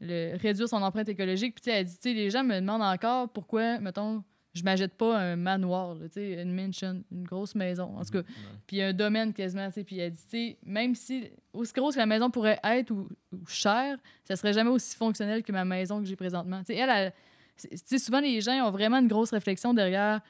le 0.00 0.36
réduire 0.36 0.68
son 0.68 0.82
empreinte 0.82 1.08
écologique. 1.08 1.60
Puis, 1.60 1.70
elle 1.70 1.84
dit, 1.84 2.14
les 2.14 2.30
gens 2.30 2.44
me 2.44 2.60
demandent 2.60 2.82
encore 2.82 3.28
pourquoi, 3.28 3.78
mettons, 3.78 4.22
je 4.54 4.62
m'achète 4.62 4.94
pas 4.94 5.18
un 5.18 5.36
manoir, 5.36 5.94
là, 5.96 6.06
tu 6.08 6.14
sais, 6.14 6.40
une 6.42 6.54
mansion, 6.54 7.02
une 7.10 7.24
grosse 7.24 7.54
maison. 7.56 7.96
En 7.98 8.04
tout 8.04 8.12
cas, 8.12 8.22
puis 8.68 8.80
un 8.82 8.92
domaine 8.92 9.32
quasiment, 9.32 9.66
tu 9.68 9.74
sais. 9.74 9.84
Puis 9.84 9.98
elle 9.98 10.12
dit, 10.12 10.22
tu 10.24 10.30
sais, 10.30 10.58
même 10.64 10.94
si 10.94 11.28
aussi 11.52 11.72
grosse 11.72 11.94
que 11.94 12.00
la 12.00 12.06
maison 12.06 12.30
pourrait 12.30 12.60
être 12.62 12.92
ou, 12.92 13.08
ou 13.32 13.46
chère, 13.48 13.96
ça 14.22 14.36
serait 14.36 14.52
jamais 14.52 14.70
aussi 14.70 14.96
fonctionnel 14.96 15.42
que 15.42 15.50
ma 15.50 15.64
maison 15.64 15.98
que 16.00 16.06
j'ai 16.06 16.14
présentement. 16.16 16.60
Tu 16.60 16.66
sais, 16.66 16.76
elle, 16.76 16.88
elle- 16.90 17.12
sais, 17.56 17.98
souvent 17.98 18.20
les 18.20 18.40
gens 18.40 18.52
ont 18.66 18.70
vraiment 18.70 18.98
une 18.98 19.08
grosse 19.08 19.30
réflexion 19.30 19.74
derrière 19.74 20.20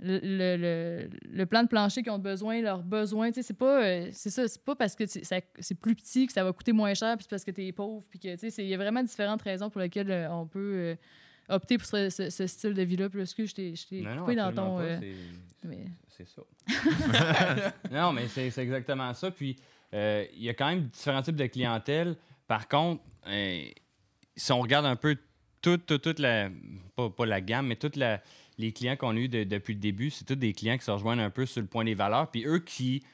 le, 0.00 0.18
le- 0.22 1.08
le- 1.30 1.46
plan 1.46 1.62
de 1.62 1.68
plancher 1.68 2.02
qu'ils 2.02 2.10
ont 2.12 2.18
besoin, 2.18 2.60
leurs 2.60 2.82
besoins. 2.82 3.28
Tu 3.28 3.34
sais, 3.36 3.42
c'est 3.42 3.54
pas, 3.58 3.82
euh, 3.84 4.08
c'est 4.12 4.30
ça, 4.30 4.46
c'est 4.48 4.62
pas 4.62 4.74
parce 4.74 4.94
que 4.96 5.04
c'est 5.06 5.74
plus 5.80 5.94
petit 5.94 6.26
que 6.26 6.32
ça 6.32 6.42
va 6.44 6.52
coûter 6.52 6.72
moins 6.72 6.94
cher, 6.94 7.16
puis 7.16 7.22
c'est 7.24 7.30
parce 7.30 7.44
que 7.44 7.50
tu 7.52 7.64
es 7.66 7.72
pauvre, 7.72 8.02
puis 8.10 8.18
que, 8.18 8.32
tu 8.34 8.38
sais, 8.38 8.50
c'est- 8.50 8.64
il 8.64 8.68
y 8.68 8.74
a 8.74 8.76
vraiment 8.76 9.02
différentes 9.02 9.42
raisons 9.42 9.70
pour 9.70 9.80
lesquelles 9.80 10.10
euh, 10.10 10.30
on 10.32 10.46
peut 10.46 10.74
euh, 10.74 10.94
opter 11.48 11.78
pour 11.78 11.86
ce, 11.86 12.10
ce- 12.10 12.28
ce 12.30 12.46
style 12.46 12.74
de 12.74 12.82
vie-là. 12.82 13.08
Là, 13.14 13.20
excuse, 13.22 13.50
je 13.50 13.54
t'ai- 13.86 14.00
Non, 14.02 14.18
coupé 14.18 14.34
dans 14.34 14.52
ton... 14.52 14.78
c'est- 14.80 16.24
ça. 16.26 16.42
non, 17.90 18.12
mais 18.12 18.28
c'est 18.28 18.46
exactement 18.58 19.12
ça. 19.14 19.30
Puis, 19.30 19.56
il 19.92 20.42
y 20.42 20.48
a 20.48 20.54
quand 20.54 20.68
même 20.68 20.82
différents 20.88 21.22
types 21.22 21.36
de 21.36 21.46
clientèle. 21.46 22.16
Par 22.46 22.68
contre, 22.68 23.02
si 24.36 24.52
on 24.52 24.60
regarde 24.60 24.86
un 24.86 24.96
peu 24.96 25.16
toute, 25.62 25.86
toute, 25.86 26.02
toute 26.02 26.18
la. 26.18 26.50
Pas, 26.96 27.10
pas 27.10 27.26
la 27.26 27.40
gamme, 27.40 27.66
mais 27.68 27.76
toute 27.76 27.96
la 27.96 28.20
les 28.58 28.72
clients 28.72 28.96
qu'on 28.96 29.10
a 29.16 29.18
eus 29.18 29.28
de- 29.28 29.44
depuis 29.44 29.74
le 29.74 29.80
début, 29.80 30.10
c'est 30.10 30.24
tous 30.24 30.36
des 30.36 30.52
clients 30.52 30.76
qui 30.78 30.84
se 30.84 30.90
rejoignent 30.90 31.20
un 31.22 31.30
peu 31.30 31.46
sur 31.46 31.60
le 31.60 31.66
point 31.66 31.84
des 31.84 31.94
valeurs. 31.94 32.30
Puis 32.30 32.44
eux 32.46 32.60
qui, 32.60 33.00
tu 33.00 33.06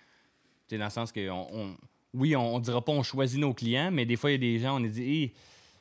sais, 0.68 0.78
dans 0.78 0.84
le 0.84 0.90
sens 0.90 1.12
que, 1.12 1.28
on, 1.30 1.46
on- 1.52 1.76
oui, 2.14 2.34
on, 2.36 2.56
on 2.56 2.58
dira 2.58 2.84
pas 2.84 2.92
on 2.92 3.02
choisit 3.02 3.38
nos 3.38 3.54
clients, 3.54 3.90
mais 3.92 4.04
des 4.04 4.16
fois, 4.16 4.30
il 4.30 4.34
y 4.34 4.36
a 4.36 4.38
des 4.38 4.58
gens, 4.58 4.80
on 4.80 4.84
est 4.84 4.88
dit, 4.88 5.02
Hey, 5.02 5.32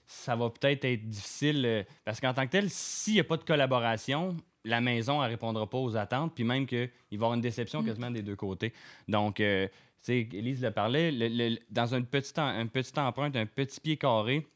ça 0.06 0.36
va 0.36 0.50
peut-être 0.50 0.86
être 0.86 1.08
difficile. 1.08 1.64
euh, 1.66 1.84
parce 2.06 2.20
qu'en 2.20 2.34
tant 2.34 2.46
que 2.46 2.52
tel, 2.52 2.70
s'il 2.70 3.16
n'y 3.16 3.20
a 3.20 3.24
pas 3.24 3.38
de 3.38 3.44
collaboration, 3.44 4.36
la 4.66 4.82
maison, 4.82 5.24
elle 5.24 5.32
répondra 5.32 5.70
pas 5.70 5.78
aux 5.78 5.96
attentes. 5.96 6.34
Puis 6.36 6.44
même 6.44 6.66
qu'il 6.66 6.80
va 6.80 6.88
y 7.12 7.16
avoir 7.16 7.34
une 7.34 7.42
déception 7.42 7.84
quasiment 7.84 8.12
des 8.12 8.22
deux 8.22 8.36
côtés. 8.36 8.74
Donc, 9.08 9.40
euh, 9.40 9.68
tu 9.68 9.74
sais, 10.02 10.30
Élise 10.34 10.62
le 10.64 10.72
parlait, 10.72 11.12
le- 11.12 11.28
le- 11.28 11.60
dans 11.70 11.94
une 11.94 12.06
petite, 12.06 12.38
une 12.40 12.70
petite 12.70 12.98
empreinte, 12.98 13.36
un 13.36 13.46
petit 13.46 13.80
pied 13.80 13.98
carré, 13.98 14.48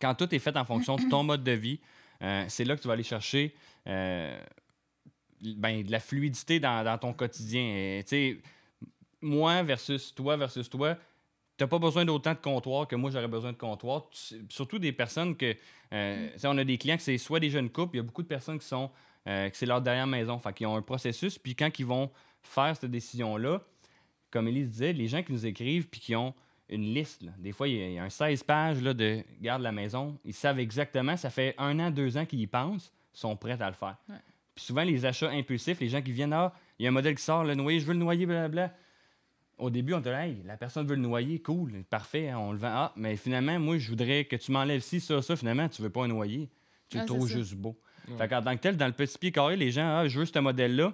quand 0.00 0.14
tout 0.14 0.32
est 0.34 0.38
fait 0.38 0.56
en 0.56 0.64
fonction 0.64 0.96
de 0.96 1.08
ton 1.08 1.22
mode 1.22 1.42
de 1.44 1.52
vie, 1.52 1.80
euh, 2.24 2.44
c'est 2.48 2.64
là 2.64 2.74
que 2.76 2.80
tu 2.82 2.88
vas 2.88 2.94
aller 2.94 3.02
chercher 3.04 3.54
euh, 3.86 4.36
ben, 5.40 5.82
de 5.84 5.90
la 5.92 6.00
fluidité 6.00 6.58
dans, 6.58 6.98
ton 6.98 7.12
quotidien. 7.12 8.00
Moi 9.20 9.62
versus 9.62 10.14
toi 10.14 10.36
versus 10.36 10.68
toi, 10.68 10.96
tu 11.56 11.64
n'as 11.64 11.68
pas 11.68 11.78
besoin 11.78 12.04
d'autant 12.04 12.32
de 12.32 12.38
comptoir 12.38 12.86
que 12.88 12.96
moi 12.96 13.10
j'aurais 13.10 13.28
besoin 13.28 13.52
de 13.52 13.56
comptoir. 13.56 14.08
Tu- 14.10 14.44
Surtout 14.48 14.78
des 14.78 14.92
personnes 14.92 15.36
que. 15.36 15.54
euh, 15.92 16.28
on 16.44 16.58
a 16.58 16.64
des 16.64 16.76
clients 16.78 16.96
que 16.96 17.02
c'est 17.02 17.16
soit 17.18 17.40
des 17.40 17.50
jeunes 17.50 17.70
couples, 17.70 17.96
il 17.96 17.98
y 17.98 18.00
a 18.00 18.02
beaucoup 18.02 18.22
de 18.22 18.28
personnes 18.28 18.58
qui 18.58 18.66
sont. 18.66 18.90
euh, 19.28 19.48
que 19.48 19.56
c'est 19.56 19.66
leur 19.66 19.80
dernière 19.80 20.06
maison. 20.06 20.38
Fait 20.38 20.52
qu'ils 20.52 20.66
ont 20.66 20.76
un 20.76 20.82
processus, 20.82 21.38
puis 21.38 21.54
quand 21.54 21.70
ils 21.78 21.86
vont 21.86 22.10
faire 22.42 22.76
cette 22.76 22.90
décision-là, 22.90 23.62
comme 24.30 24.48
Elise 24.48 24.68
disait, 24.68 24.92
les 24.92 25.08
gens 25.08 25.22
qui 25.22 25.32
nous 25.32 25.46
écrivent 25.46 25.88
puis 25.88 26.00
qui 26.00 26.14
ont 26.16 26.34
une 26.68 26.94
liste, 26.94 27.22
là. 27.22 27.32
des 27.38 27.52
fois, 27.52 27.68
il 27.68 27.76
y 27.76 27.82
a- 27.82 27.88
il 27.88 27.92
y, 27.94 27.98
a 27.98 28.04
un 28.04 28.10
16 28.10 28.42
pages 28.42 28.80
là, 28.82 28.94
de 28.94 29.22
garde 29.40 29.62
la 29.62 29.72
maison. 29.72 30.18
Ils 30.24 30.32
savent 30.34 30.58
exactement, 30.58 31.16
ça 31.16 31.30
fait 31.30 31.54
un 31.58 31.78
an, 31.78 31.90
deux 31.90 32.16
ans 32.16 32.24
qu'ils 32.24 32.40
y 32.40 32.46
pensent, 32.46 32.92
sont 33.12 33.36
prêts 33.36 33.60
à 33.60 33.68
le 33.68 33.74
faire. 33.76 33.96
Ouais. 34.08 34.16
Puis 34.54 34.64
souvent, 34.64 34.82
les 34.84 35.04
achats 35.04 35.30
impulsifs, 35.30 35.80
les 35.80 35.88
gens 35.88 36.00
qui 36.00 36.12
viennent, 36.12 36.32
ah, 36.32 36.52
il 36.78 36.84
y 36.84 36.86
a 36.86 36.88
un 36.88 36.92
modèle 36.92 37.14
qui 37.16 37.22
sort, 37.22 37.44
le 37.44 37.54
noyer, 37.54 37.80
je 37.80 37.86
veux 37.86 37.92
le 37.92 37.98
noyer, 37.98 38.24
blablabla. 38.26 38.72
Au 39.58 39.70
début, 39.70 39.94
on 39.94 40.00
dit, 40.00 40.08
hey, 40.08 40.42
la 40.44 40.56
personne 40.56 40.86
veut 40.86 40.96
le 40.96 41.02
noyer, 41.02 41.40
cool, 41.40 41.84
parfait, 41.88 42.28
hein, 42.30 42.38
on 42.38 42.50
le 42.52 42.58
vend. 42.58 42.70
Ah, 42.72 42.92
mais 42.96 43.16
finalement, 43.16 43.58
moi, 43.60 43.78
je 43.78 43.88
voudrais 43.88 44.24
que 44.24 44.34
tu 44.36 44.50
m'enlèves 44.50 44.80
ci, 44.82 45.00
ça, 45.00 45.22
ça. 45.22 45.36
Finalement, 45.36 45.68
tu 45.68 45.80
veux 45.82 45.90
pas 45.90 46.04
un 46.04 46.08
noyer. 46.08 46.48
Tu 46.88 46.96
le 46.96 47.02
Ah, 47.04 47.06
trouves 47.06 47.28
juste 47.28 47.54
beau. 47.54 47.78
Ouais. 48.08 48.16
Fait 48.16 48.28
qu'en 48.28 48.42
tant 48.42 48.56
que 48.56 48.60
tel, 48.60 48.76
dans 48.76 48.86
le 48.86 48.92
petit 48.92 49.16
pied 49.18 49.30
carré, 49.32 49.56
les 49.56 49.70
gens, 49.70 49.98
ah, 49.98 50.08
je 50.08 50.18
veux 50.18 50.24
ce 50.26 50.38
modèle-là. 50.38 50.92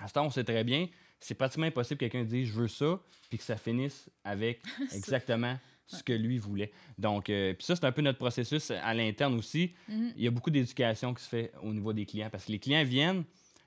À 0.00 0.08
ce 0.08 0.14
temps, 0.14 0.26
on 0.26 0.30
sait 0.30 0.42
très 0.44 0.64
bien, 0.64 0.88
c'est 1.22 1.34
pratiquement 1.34 1.66
impossible 1.66 1.98
que 1.98 2.06
quelqu'un 2.06 2.24
dise 2.24 2.48
je 2.48 2.52
veux 2.52 2.68
ça, 2.68 3.00
puis 3.28 3.38
que 3.38 3.44
ça 3.44 3.56
finisse 3.56 4.10
avec 4.24 4.60
exactement 4.92 5.58
ce 5.86 6.02
que 6.02 6.12
lui 6.12 6.38
voulait. 6.38 6.72
Donc, 6.98 7.30
euh, 7.30 7.54
puis 7.54 7.64
ça, 7.64 7.76
c'est 7.76 7.84
un 7.84 7.92
peu 7.92 8.02
notre 8.02 8.18
processus 8.18 8.70
à 8.70 8.94
l'interne 8.94 9.34
aussi. 9.34 9.74
Mhm. 9.88 10.12
Il 10.16 10.22
y 10.22 10.26
a 10.26 10.30
beaucoup 10.30 10.50
d'éducation 10.50 11.14
qui 11.14 11.22
se 11.22 11.28
fait 11.28 11.52
au 11.62 11.72
niveau 11.72 11.92
des 11.92 12.06
clients 12.06 12.30
parce 12.30 12.46
que 12.46 12.52
les 12.52 12.58
clients 12.58 12.84
viennent, 12.84 13.24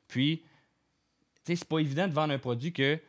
puis, 0.08 0.44
tu 1.44 1.54
sais, 1.54 1.56
c'est 1.56 1.68
pas 1.68 1.80
évident 1.80 2.08
de 2.08 2.14
vendre 2.14 2.34
un 2.34 2.40
produit 2.40 2.74
que 2.74 3.00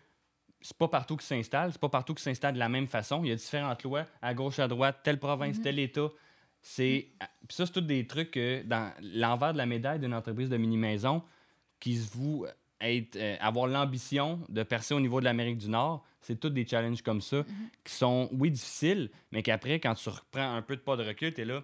c'est 0.61 0.76
pas 0.76 0.88
partout 0.88 1.16
qui 1.16 1.26
s'installe, 1.26 1.72
c'est 1.72 1.80
pas 1.80 1.88
partout 1.88 2.14
qui 2.14 2.22
s'installe 2.22 2.55
de 2.55 2.59
la 2.59 2.68
même 2.68 2.88
façon. 2.88 3.22
Il 3.24 3.28
y 3.28 3.32
a 3.32 3.36
différentes 3.36 3.82
lois, 3.82 4.05
à 4.22 4.34
gauche, 4.34 4.59
à 4.59 4.68
droite, 4.68 5.01
telle 5.03 5.18
province, 5.18 5.61
tel 5.61 5.78
État. 5.78 6.09
C'est, 6.61 7.11
puis 7.47 7.57
ça, 7.57 7.66
c'est 7.66 7.72
tous 7.72 7.80
des 7.80 8.07
trucs 8.07 8.32
que 8.32 8.62
dans 8.62 8.92
l'envers 9.01 9.53
de 9.53 9.59
la 9.59 9.66
médaille 9.66 10.01
d'une 10.01 10.14
entreprise 10.14 10.49
de 10.49 10.57
mini-maison 10.57 11.22
qui 11.78 11.97
se 11.97 12.11
voue 12.11 12.47
être, 12.81 13.16
euh, 13.16 13.37
avoir 13.41 13.66
l'ambition 13.66 14.41
de 14.49 14.62
percer 14.62 14.95
au 14.95 15.01
niveau 15.01 15.20
de 15.20 15.24
l'Amérique 15.24 15.59
du 15.59 15.68
Nord, 15.68 16.05
c'est 16.20 16.39
tous 16.39 16.51
des 16.51 16.66
challenges 16.66 17.03
comme 17.03 17.20
ça 17.20 17.45
qui 17.85 17.93
sont, 17.93 18.29
oui, 18.33 18.51
difficiles, 18.51 19.11
mais 19.31 19.43
qu'après, 19.43 19.81
quand 19.81 19.95
tu 19.95 20.09
reprends 20.09 20.57
un 20.57 20.62
peu 20.62 20.77
de 20.77 20.81
pas 20.81 20.97
de 20.97 21.05
recul, 21.05 21.33
tu 21.33 21.43
es 21.43 21.45
là. 21.45 21.62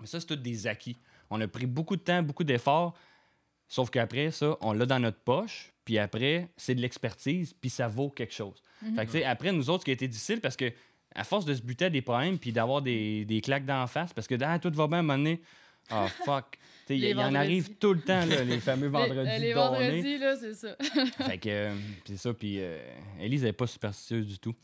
Mais 0.00 0.06
ça, 0.06 0.20
c'est 0.20 0.26
tous 0.26 0.36
des 0.36 0.66
acquis. 0.66 0.96
On 1.30 1.40
a 1.40 1.48
pris 1.48 1.66
beaucoup 1.66 1.96
de 1.96 2.00
temps, 2.00 2.22
beaucoup 2.22 2.44
d'efforts, 2.44 2.94
sauf 3.68 3.90
qu'après, 3.90 4.30
ça, 4.30 4.56
on 4.60 4.72
l'a 4.72 4.86
dans 4.86 4.98
notre 4.98 5.20
poche, 5.20 5.72
puis 5.84 5.98
après, 5.98 6.48
c'est 6.56 6.74
de 6.74 6.80
l'expertise, 6.80 7.54
puis 7.54 7.70
ça 7.70 7.86
vaut 7.88 8.10
quelque 8.10 8.34
chose. 8.34 8.62
Fait 8.94 9.06
que, 9.06 9.24
après, 9.24 9.52
nous 9.52 9.70
autres, 9.70 9.80
ce 9.80 9.84
qui 9.86 9.90
a 9.90 9.94
été 9.94 10.08
difficile, 10.08 10.40
parce 10.40 10.56
que 10.56 10.72
à 11.14 11.24
force 11.24 11.44
de 11.44 11.54
se 11.54 11.62
buter 11.62 11.86
à 11.86 11.90
des 11.90 12.02
problèmes, 12.02 12.38
puis 12.38 12.52
d'avoir 12.52 12.80
des, 12.80 13.24
des 13.24 13.40
claques 13.40 13.64
d'en 13.64 13.86
face, 13.86 14.12
parce 14.12 14.26
que 14.26 14.36
ah, 14.40 14.58
tout 14.58 14.70
va 14.70 14.86
bien 14.86 14.98
à 14.98 15.00
un 15.00 15.02
moment 15.02 15.18
donné, 15.18 15.40
ah, 15.90 16.08
fuck. 16.24 16.58
Tu 16.86 16.94
sais, 16.94 16.96
Il 16.96 17.00
Les 17.02 17.10
il 17.10 17.18
en 17.18 17.34
arrive 17.34 17.76
tout 17.76 17.92
le 17.92 18.00
temps, 18.00 18.24
là, 18.24 18.44
les 18.44 18.60
fameux 18.60 18.88
vendredis 18.88 19.38
Les, 19.40 19.52
vendredis, 19.52 20.18
là, 20.18 20.36
c'est 20.36 20.54
ça. 20.54 20.76
Fait 21.26 21.38
que, 21.38 21.48
euh, 21.48 21.74
c'est 22.06 22.16
ça, 22.16 22.32
puis 22.32 22.56
euh, 22.58 22.78
Élise 23.20 23.44
n'est 23.44 23.52
pas 23.52 23.66
superstitieuse 23.66 24.26
du 24.26 24.38
tout. 24.38 24.54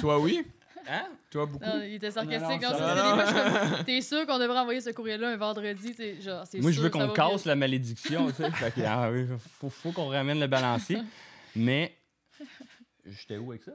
Toi, 0.00 0.18
oui? 0.18 0.44
Hein? 0.88 1.06
Toi, 1.30 1.46
beaucoup? 1.46 1.64
Non, 1.64 1.82
il 1.82 1.94
était 1.94 2.10
sarcastique. 2.10 2.62
Non, 2.62 2.70
non, 2.70 3.16
Non, 3.16 3.26
ça 3.26 3.84
T'es 3.84 4.00
sûr 4.00 4.26
qu'on 4.26 4.38
devrait 4.38 4.58
envoyer 4.58 4.80
ce 4.80 4.90
courrier-là 4.90 5.30
un 5.30 5.36
vendredi? 5.36 5.92
T'sais, 5.92 6.20
Genre, 6.20 6.44
c'est 6.46 6.60
Moi, 6.60 6.72
je 6.72 6.80
veux 6.80 6.90
qu'on 6.90 7.08
casse 7.08 7.44
bien. 7.44 7.52
la 7.52 7.56
malédiction, 7.56 8.26
tu 8.28 8.34
sais. 8.34 8.50
Fait 8.50 8.74
que, 8.74 8.80
ah 8.86 9.10
oui, 9.10 9.26
faut, 9.58 9.70
faut 9.70 9.92
qu'on 9.92 10.08
ramène 10.08 10.40
le 10.40 10.46
balancier. 10.48 10.98
Mais, 11.56 11.96
j'étais 13.06 13.36
où 13.36 13.52
avec 13.52 13.62
ça? 13.62 13.72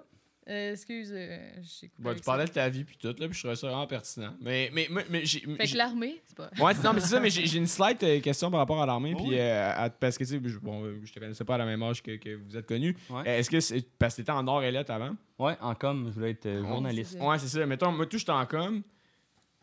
Euh, 0.49 0.71
excuse, 0.71 1.11
euh, 1.13 1.37
j'ai 1.61 1.89
coupé 1.89 2.03
Bah, 2.03 2.13
tu 2.13 2.19
ça. 2.19 2.23
parlais 2.25 2.45
de 2.45 2.49
ta 2.51 2.69
vie 2.69 2.85
puis 2.85 2.95
tout, 2.97 3.07
là, 3.07 3.13
puis 3.27 3.33
je 3.33 3.39
trouvais 3.39 3.55
ça 3.57 3.67
vraiment 3.67 3.85
pertinent. 3.85 4.33
Mais, 4.41 4.69
mais, 4.73 4.87
mais, 4.89 5.05
mais 5.09 5.25
j'ai. 5.25 5.41
Fait 5.41 5.67
que 5.67 5.75
l'armée, 5.75 6.21
c'est 6.25 6.37
pas... 6.37 6.49
Ouais, 6.57 6.73
non, 6.83 6.93
mais 6.93 7.01
c'est 7.01 7.07
ça, 7.07 7.19
mais 7.19 7.29
j'ai 7.29 7.45
j'ai 7.45 7.57
une 7.57 7.67
slide 7.67 7.97
euh, 8.03 8.21
question 8.21 8.49
par 8.49 8.61
rapport 8.61 8.81
à 8.81 8.85
l'armée. 8.85 9.11
Oh 9.13 9.21
puis 9.21 9.31
oui. 9.31 9.39
euh, 9.39 9.73
à- 9.75 9.89
parce 9.89 10.17
que, 10.17 10.23
tu 10.23 10.29
sais, 10.29 10.39
je, 10.43 10.57
bon, 10.59 10.83
je 11.03 11.11
te 11.11 11.19
connaissais 11.19 11.43
pas 11.43 11.55
à 11.55 11.57
la 11.57 11.65
même 11.65 11.83
âge 11.83 12.01
que, 12.01 12.15
que 12.15 12.35
vous 12.35 12.55
êtes 12.55 12.65
connu. 12.65 12.95
Ouais. 13.09 13.27
Est-ce 13.39 13.49
que 13.49 13.59
c'est. 13.59 13.85
Parce 13.99 14.13
que 14.15 14.21
t'étais 14.21 14.31
en 14.31 14.47
or 14.47 14.63
et 14.63 14.71
lettres 14.71 14.91
avant? 14.91 15.15
Ouais, 15.37 15.57
en 15.59 15.75
com, 15.75 16.05
je 16.07 16.13
voulais 16.13 16.31
être 16.31 16.49
journaliste. 16.49 17.17
Ouais, 17.19 17.37
c'est 17.39 17.47
ça. 17.49 17.65
Mettons, 17.65 17.91
moi, 17.91 18.05
tout, 18.05 18.17
j'étais 18.17 18.31
en 18.31 18.45
com. 18.45 18.81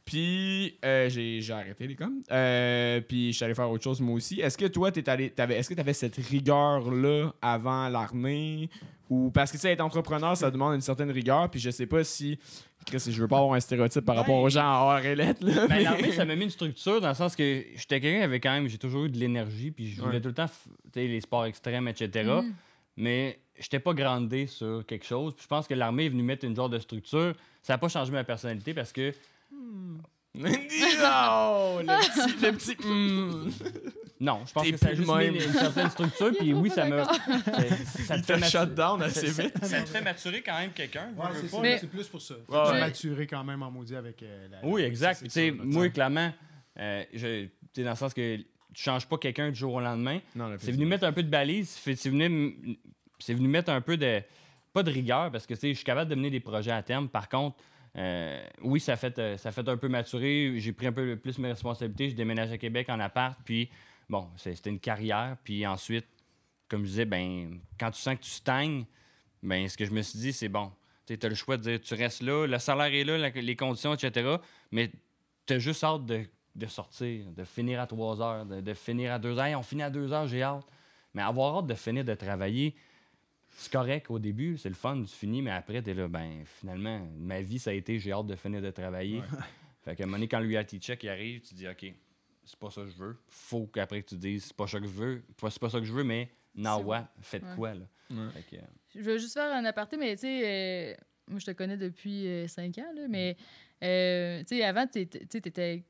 Puis, 0.05 0.77
euh, 0.85 1.09
j'ai 1.09 1.41
j'ai 1.41 1.53
arrêté 1.55 1.87
les 1.87 1.95
coms. 1.97 2.23
Euh, 2.31 3.01
puis, 3.01 3.33
je 3.33 3.37
suis 3.37 3.45
allé 3.47 3.55
faire 3.55 3.71
autre 3.71 3.83
chose, 3.85 4.03
moi 4.03 4.17
aussi. 4.17 4.39
Est-ce 4.39 4.59
que 4.59 4.67
toi, 4.67 4.93
t'es 4.93 5.09
allé. 5.09 5.31
T'avais, 5.31 5.57
est-ce 5.57 5.71
que 5.71 5.75
t'avais 5.75 5.95
cette 5.95 6.17
rigueur-là 6.17 7.33
avant 7.41 7.89
l'armée? 7.89 8.69
Ou. 9.11 9.31
Parce 9.31 9.51
que, 9.53 9.57
tu 9.57 9.63
sais, 9.63 9.73
être 9.73 9.81
entrepreneur, 9.81 10.37
ça 10.37 10.51
demande 10.51 10.75
une 10.75 10.81
certaine 10.81 11.11
rigueur. 11.11 11.51
Puis, 11.51 11.61
je 11.61 11.71
sais 11.71 11.87
pas 11.87 12.03
si. 12.05 12.39
Chris, 12.87 13.03
je 13.09 13.21
veux 13.21 13.29
pas 13.29 13.39
avoir 13.39 13.55
un 13.55 13.61
stéréotype 13.61 14.05
par 14.05 14.17
rapport 14.17 14.37
aux 14.37 14.49
gens 14.51 14.65
en 14.67 14.91
or 14.93 14.99
et 14.99 15.15
lettres, 15.15 15.45
là. 15.47 15.67
Ben, 15.67 15.77
mais- 15.77 15.83
l'armée, 15.83 16.13
ça 16.13 16.25
m'a 16.25 16.35
mis 16.37 16.45
une 16.45 16.51
structure 16.51 17.01
dans 17.01 17.09
le 17.09 17.15
sens 17.15 17.35
que 17.35 17.65
j'étais 17.75 18.01
quelqu'un 18.01 18.19
qui 18.19 18.25
avait 18.25 18.41
quand 18.41 18.53
même, 18.53 18.69
j'ai 18.69 18.77
toujours 18.79 19.05
eu 19.07 19.09
de 19.11 19.17
l'énergie, 19.19 19.71
puis 19.71 19.91
je 19.91 20.01
voulais 20.03 20.17
Ouais. 20.17 20.21
tout 20.21 20.29
le 20.29 20.35
temps, 20.35 20.45
f- 20.45 20.67
tu 20.93 21.01
sais, 21.01 21.07
les 21.07 21.21
sports 21.23 21.47
extrêmes, 21.47 21.89
etc. 21.89 22.11
Mhm. 22.43 22.53
Mais 22.99 23.41
j'étais 23.59 23.79
pas 23.81 23.95
grandé 23.95 24.47
sur 24.47 24.85
quelque 24.87 25.05
chose. 25.07 25.33
Puis 25.35 25.45
je 25.45 25.49
pense 25.49 25.67
que 25.67 25.75
l'armée 25.75 26.07
est 26.07 26.09
venue 26.11 26.23
mettre 26.23 26.45
une 26.45 26.55
genre 26.55 26.69
de 26.69 26.79
structure. 26.79 27.35
Ça 27.63 27.73
n'a 27.75 27.79
pas 27.79 27.89
changé 27.89 28.13
ma 28.13 28.23
personnalité 28.25 28.75
parce 28.75 28.93
que 28.93 29.13
non! 30.35 31.79
Le 31.81 31.87
petit. 31.87 32.45
Le 32.45 32.53
petit 32.53 32.77
hmm. 32.87 33.51
non, 34.21 34.41
je 34.47 34.53
pense 34.53 34.65
T'es 34.65 34.73
que 34.73 34.77
ça 34.79 34.87
a 34.87 34.89
plus 34.91 34.97
juste 35.05 35.09
mis 35.17 35.27
une 35.45 35.53
certaine 35.53 35.91
structure. 35.91 36.33
Puis 36.39 36.53
oui, 36.53 36.71
ça 36.71 36.85
m'a. 36.87 36.97
d'accord. 36.97 37.15
ça- 38.07 38.19
te 38.19 38.23
fait 38.25 38.37
matu- 38.39 38.51
shut 38.51 38.75
down 38.75 39.03
assez 39.03 39.27
vite. 39.43 39.65
Ça 39.65 39.83
te 39.83 39.89
fait 39.89 40.01
maturer 40.03 40.43
quand 40.43 40.59
même 40.59 40.73
quelqu'un. 40.73 41.11
Ouais, 41.17 41.27
veux, 41.29 41.35
veux 41.35 41.41
c'est 41.43 41.51
pas. 41.51 41.57
ça, 41.57 41.63
Mais- 41.63 41.79
c'est 41.79 41.87
plus 41.91 42.09
pour 42.09 42.21
ça. 42.23 42.35
Ouais, 42.35 42.41
Tu 42.67 42.73
ouais. 42.73 42.81
maturé 42.81 43.27
quand 43.27 43.45
même 43.45 43.63
en 43.63 43.71
maudit 43.71 43.95
avec 43.97 44.23
euh, 44.23 44.49
la. 44.51 44.59
Oui, 44.69 44.83
exact. 44.83 45.23
Tu 45.23 45.31
sais, 45.31 45.51
moi, 45.51 45.89
clairement, 45.91 46.33
euh, 46.79 47.05
je- 47.13 47.45
tu 47.45 47.51
sais, 47.77 47.85
dans 47.85 47.91
le 47.91 47.97
sens 47.97 48.13
que 48.15 48.37
tu 48.37 48.45
changes 48.83 49.07
pas 49.07 49.19
quelqu'un 49.19 49.51
du 49.51 49.55
jour 49.57 49.75
au 49.75 49.81
lendemain. 49.81 50.19
Non, 50.35 50.49
le 50.49 50.59
C'est 50.59 50.73
venu 50.73 50.87
mettre 50.87 51.05
un 51.05 51.13
peu 51.13 51.23
de 51.23 51.31
balise, 51.31 51.69
c'est 51.71 51.95
c'est 51.95 52.11
venu, 52.11 52.25
m- 52.25 52.77
c'est 53.21 53.35
venu 53.35 53.47
mettre 53.49 53.71
un 53.71 53.81
peu 53.81 53.97
de. 53.97 54.21
Pas 54.73 54.83
de 54.83 54.91
rigueur, 54.91 55.31
parce 55.31 55.47
que 55.47 55.55
tu 55.55 55.61
sais, 55.61 55.69
je 55.69 55.75
suis 55.75 55.85
capable 55.85 56.11
de 56.11 56.17
mener 56.17 56.31
des 56.31 56.41
projets 56.41 56.73
à 56.73 56.83
terme. 56.83 57.09
Par 57.09 57.29
contre, 57.29 57.57
euh, 57.97 58.45
oui, 58.63 58.81
ça 58.81 58.97
fait, 58.97 59.19
euh, 59.19 59.37
ça 59.37 59.53
fait 59.53 59.69
un 59.69 59.77
peu 59.77 59.89
maturer. 59.89 60.55
J'ai 60.59 60.73
pris 60.73 60.87
un 60.87 60.93
peu 60.93 61.17
plus 61.17 61.39
mes 61.39 61.49
responsabilités. 61.49 62.11
Je 62.11 62.17
déménage 62.17 62.51
à 62.51 62.59
Québec 62.59 62.89
en 62.89 62.99
appart. 63.01 63.39
Puis, 63.45 63.71
bon, 64.09 64.29
c'était 64.37 64.71
une 64.71 64.81
carrière. 64.81 65.37
Puis 65.45 65.67
ensuite, 65.67 66.07
comme 66.69 66.83
je 66.83 66.89
disais, 66.89 67.05
ben, 67.05 67.61
quand 67.79 67.91
tu 67.91 68.01
sens 68.01 68.17
que 68.17 68.23
tu 68.23 68.31
stagnes, 68.31 68.85
ben, 69.43 69.69
ce 69.69 69.77
que 69.77 69.85
je 69.85 69.93
me 69.93 70.03
suis 70.03 70.19
dit, 70.19 70.33
c'est 70.33 70.49
bon. 70.49 70.73
Tu 71.07 71.19
as 71.21 71.29
le 71.29 71.35
choix 71.35 71.57
de 71.57 71.63
dire 71.63 71.81
tu 71.81 71.95
restes 71.95 72.23
là, 72.23 72.47
le 72.47 72.59
salaire 72.59 72.93
est 72.93 73.05
là, 73.05 73.29
les 73.29 73.57
conditions, 73.57 73.95
etc. 73.95 74.37
Mais 74.73 74.91
tu 75.47 75.53
as 75.53 75.59
juste 75.59 75.85
hâte 75.85 76.07
de, 76.07 76.25
de 76.57 76.67
sortir, 76.67 77.31
de 77.31 77.45
finir 77.45 77.81
à 77.81 77.87
3 77.87 78.23
heures, 78.23 78.47
de, 78.47 78.61
de 78.61 78.75
finir 78.75 79.13
à 79.13 79.19
2 79.19 79.39
heures. 79.39 79.45
Hey, 79.45 79.55
on 79.55 79.63
finit 79.63 79.83
à 79.83 79.91
2 79.91 80.13
heures, 80.13 80.27
j'ai 80.27 80.43
hâte. 80.43 80.65
Mais 81.13 81.23
avoir 81.23 81.59
hâte 81.59 81.67
de 81.67 81.75
finir 81.75 82.05
de 82.05 82.15
travailler, 82.15 82.75
c'est 83.57 83.73
correct 83.73 84.11
au 84.11 84.19
début, 84.19 84.57
c'est 84.59 84.69
le 84.69 84.75
fun, 84.75 85.03
tu 85.03 85.15
finis, 85.15 85.43
mais 85.43 85.51
après, 85.53 85.81
t'es 85.83 85.95
là, 85.95 86.09
ben 86.09 86.43
finalement, 86.45 87.07
ma 87.19 87.41
vie, 87.41 87.59
ça 87.59 87.71
a 87.71 87.73
été, 87.73 87.99
j'ai 87.99 88.13
hâte 88.13 88.27
de 88.27 88.37
finir 88.37 88.61
de 88.61 88.71
travailler. 88.71 89.23
fait 89.83 89.95
qu'à 89.97 90.03
un 90.05 90.07
moment 90.07 90.17
donné, 90.19 90.29
quand 90.29 90.41
le 90.41 90.49
reality 90.49 90.79
check 90.79 91.03
il 91.05 91.09
arrive, 91.09 91.41
tu 91.41 91.55
dis, 91.55 91.67
OK, 91.69 91.85
c'est 92.45 92.59
pas 92.59 92.71
ça 92.71 92.83
que 92.83 92.89
je 92.89 92.97
veux. 92.97 93.17
Faut 93.29 93.67
qu'après 93.67 94.03
que 94.03 94.09
tu 94.09 94.17
dises, 94.17 94.45
c'est 94.47 94.57
pas 94.57 94.67
ça 94.67 94.79
que 94.81 94.87
je 94.87 94.93
veux. 94.93 95.23
Pas- 95.41 95.51
C'est 95.51 95.61
pas 95.61 95.71
ça 95.71 95.79
que 95.79 95.85
je 95.87 95.93
veux, 95.93 96.05
mais 96.05 96.31
now 96.55 96.79
what? 96.83 97.09
Faites 97.23 97.43
Ouais. 97.43 97.55
quoi, 97.57 97.75
là? 97.75 97.87
Ouais. 98.11 98.29
Fait 98.35 98.43
que, 98.57 98.63
euh, 98.63 98.67
Je 98.95 99.01
veux 99.01 99.19
juste 99.19 99.35
faire 99.35 99.53
un 99.53 99.65
aparté, 99.65 99.97
mais 99.97 100.15
tu 100.17 100.23
sais, 100.23 100.93
euh, 100.93 100.95
moi, 101.29 101.39
je 101.39 101.47
te 101.47 101.51
connais 101.53 101.77
depuis 101.79 102.27
5 102.49 102.77
ans, 102.79 102.93
là, 102.95 103.07
mais 103.09 103.37
euh, 103.83 104.41
tu 104.41 104.57
sais, 104.57 104.63
avant, 104.65 104.87
tu 104.87 104.99
étais 105.01 105.85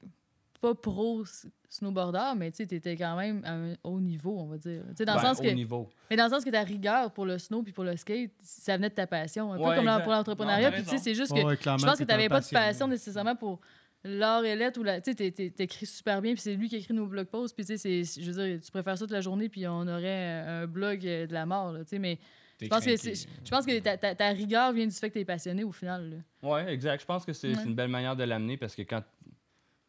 pas 0.64 0.74
pro 0.74 1.24
snowboarder, 1.68 2.32
mais 2.36 2.50
tu 2.50 2.62
étais 2.62 2.96
quand 2.96 3.16
même 3.16 3.42
à 3.44 3.52
un 3.52 3.74
haut 3.84 4.00
niveau, 4.00 4.36
on 4.38 4.46
va 4.46 4.56
dire. 4.58 4.82
Tu 4.90 4.96
sais, 4.98 5.04
dans 5.04 5.14
ben, 5.16 5.20
le 5.22 5.26
sens 5.28 5.40
au 5.40 5.42
que. 5.42 5.48
niveau. 5.48 5.88
Mais 6.10 6.16
dans 6.16 6.24
le 6.24 6.30
sens 6.30 6.44
que 6.44 6.50
ta 6.50 6.62
rigueur 6.62 7.10
pour 7.12 7.26
le 7.26 7.38
snow 7.38 7.62
puis 7.62 7.72
pour 7.72 7.84
le 7.84 7.96
skate, 7.96 8.30
ça 8.40 8.76
venait 8.76 8.88
de 8.90 8.94
ta 8.94 9.06
passion. 9.06 9.52
Un 9.52 9.58
Ouais, 9.58 9.70
peu 9.70 9.76
comme 9.76 9.88
exact. 9.88 10.02
pour 10.04 10.12
l'entrepreneuriat. 10.12 10.72
Puis 10.72 10.84
tu 10.84 10.98
c'est 10.98 11.14
juste 11.14 11.32
que 11.34 11.42
Ouais, 11.44 11.56
je 11.60 11.64
pense 11.84 11.98
que 11.98 12.04
tu 12.04 12.08
n'avais 12.08 12.28
pas 12.28 12.40
de 12.40 12.46
passion 12.48 12.88
nécessairement 12.88 13.36
pour 13.36 13.60
l'art 14.04 14.44
et 14.44 14.54
la. 14.56 14.70
Tu 14.70 15.14
t'écris 15.14 15.86
super 15.86 16.22
bien, 16.22 16.32
puis 16.32 16.40
c'est 16.42 16.54
lui 16.54 16.68
qui 16.68 16.76
écrit 16.76 16.94
nos 16.94 17.06
blog 17.06 17.26
posts, 17.26 17.54
puis 17.56 17.64
tu 17.66 17.76
sais, 17.76 18.04
c'est- 18.04 18.22
je 18.22 18.30
veux 18.30 18.46
dire, 18.48 18.62
tu 18.62 18.70
préfères 18.70 18.96
ça 18.96 19.04
toute 19.04 19.12
la 19.12 19.20
journée, 19.20 19.48
puis 19.48 19.66
on 19.66 19.86
aurait 19.88 20.42
un 20.46 20.66
blog 20.66 21.06
euh, 21.06 21.26
de 21.26 21.32
la 21.34 21.44
mort, 21.46 21.72
là, 21.72 21.80
tu 21.80 21.90
sais, 21.90 21.98
mais 21.98 22.18
je 22.60 22.68
pense 22.68 22.84
que, 22.84 22.96
je 22.96 23.50
pense 23.50 23.66
que 23.66 23.78
ta, 23.80 23.96
ta- 23.96 24.14
ta 24.14 24.28
rigueur 24.28 24.72
vient 24.72 24.86
du 24.86 24.94
fait 24.94 25.08
que 25.10 25.14
t'es 25.14 25.24
passionné 25.24 25.64
au 25.64 25.72
final. 25.72 26.22
Ouais, 26.42 26.72
exact. 26.72 27.00
Je 27.00 27.06
pense 27.06 27.24
que 27.24 27.32
c'est 27.32 27.48
Ouais. 27.48 27.54
c'est 27.56 27.64
une 27.68 27.74
belle 27.74 27.88
manière 27.90 28.14
de 28.14 28.22
l'amener 28.24 28.56
parce 28.56 28.74
que 28.76 28.82
quand, 28.82 29.02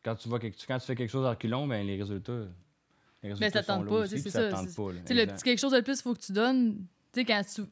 quand, 0.06 0.16
tu 0.16 0.30
quand 0.68 0.80
fais 0.80 0.96
quelque 0.96 1.10
chose 1.10 1.26
à 1.26 1.32
reculons, 1.32 1.68
ben, 1.68 1.86
les 1.86 1.98
résultats. 1.98 2.46
Les 3.24 3.30
résultats 3.30 3.50
Ben, 3.50 3.52
ça 3.52 3.64
tente 3.64 3.86
là 3.86 3.90
pas, 3.92 4.08
c'est 4.08 4.18
ça, 4.30 4.40
pas, 4.50 4.92
là. 4.92 5.00
Tu 5.02 5.08
sais, 5.08 5.14
le 5.14 5.26
petit 5.26 5.44
quelque 5.44 5.60
chose 5.60 5.72
de 5.74 5.82
plus, 5.82 6.00
il 6.00 6.02
faut 6.04 6.14
que 6.14 6.20
tu 6.22 6.32
donnes. 6.32 6.86
Tu 7.12 7.20
sais, 7.22 7.26
quand 7.26 7.42
tu. 7.42 7.64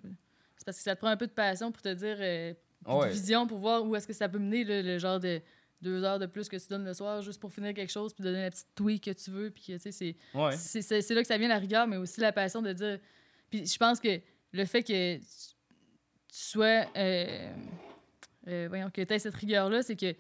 C'est 0.58 0.66
parce 0.66 0.78
que 0.78 0.84
ça 0.84 0.96
te 0.96 1.00
prend 1.02 1.10
un 1.10 1.18
peu 1.18 1.28
de 1.28 1.32
passion 1.32 1.72
pour 1.72 1.82
te 1.82 1.94
dire. 1.94 2.18
euh, 2.20 2.54
puis 2.86 2.94
Ouais. 2.94 3.08
de 3.08 3.14
vision 3.14 3.48
pour 3.48 3.60
voir 3.60 3.86
où 3.86 3.96
est-ce 3.96 4.06
que 4.08 4.12
ça 4.14 4.28
peut 4.28 4.40
mener, 4.40 4.66
là, 4.66 4.82
le 4.82 4.98
genre 4.98 5.18
de 5.20 5.42
deux 5.82 6.04
heures 6.04 6.20
de 6.20 6.26
plus 6.26 6.50
que 6.50 6.58
tu 6.58 6.68
donnes 6.70 6.84
le 6.86 6.94
soir 6.94 7.22
juste 7.22 7.40
pour 7.40 7.52
finir 7.54 7.74
quelque 7.74 7.92
chose, 7.92 8.14
puis 8.14 8.24
donner 8.24 8.42
la 8.42 8.50
petite 8.52 8.68
tweak 8.76 9.04
que 9.06 9.12
tu 9.12 9.32
veux. 9.32 9.52
Puis, 9.52 9.64
tu 9.64 9.80
sais, 9.80 9.92
c'est. 9.92 10.16
Ouais. 10.34 10.56
C'est 10.58 11.14
là 11.14 11.22
que 11.22 11.28
ça 11.28 11.38
vient 11.38 11.48
la 11.48 11.60
rigueur, 11.60 11.88
mais 11.88 11.98
aussi 11.98 12.20
la 12.20 12.32
passion 12.34 12.62
de 12.62 12.74
dire. 12.74 13.00
Puis 13.50 13.66
je 13.66 13.78
pense 13.78 14.00
que 14.00 14.20
le 14.52 14.66
fait 14.66 14.84
que 14.84 15.16
tu, 15.18 15.22
tu 15.22 15.26
sois. 16.30 16.86
euh, 16.98 17.54
euh, 18.48 18.66
voyons, 18.68 18.90
que 18.90 19.02
tu 19.02 19.14
aies 19.14 19.20
cette 19.20 19.36
rigueur-là, 19.36 19.82
c'est 19.84 19.96
que 19.96 20.14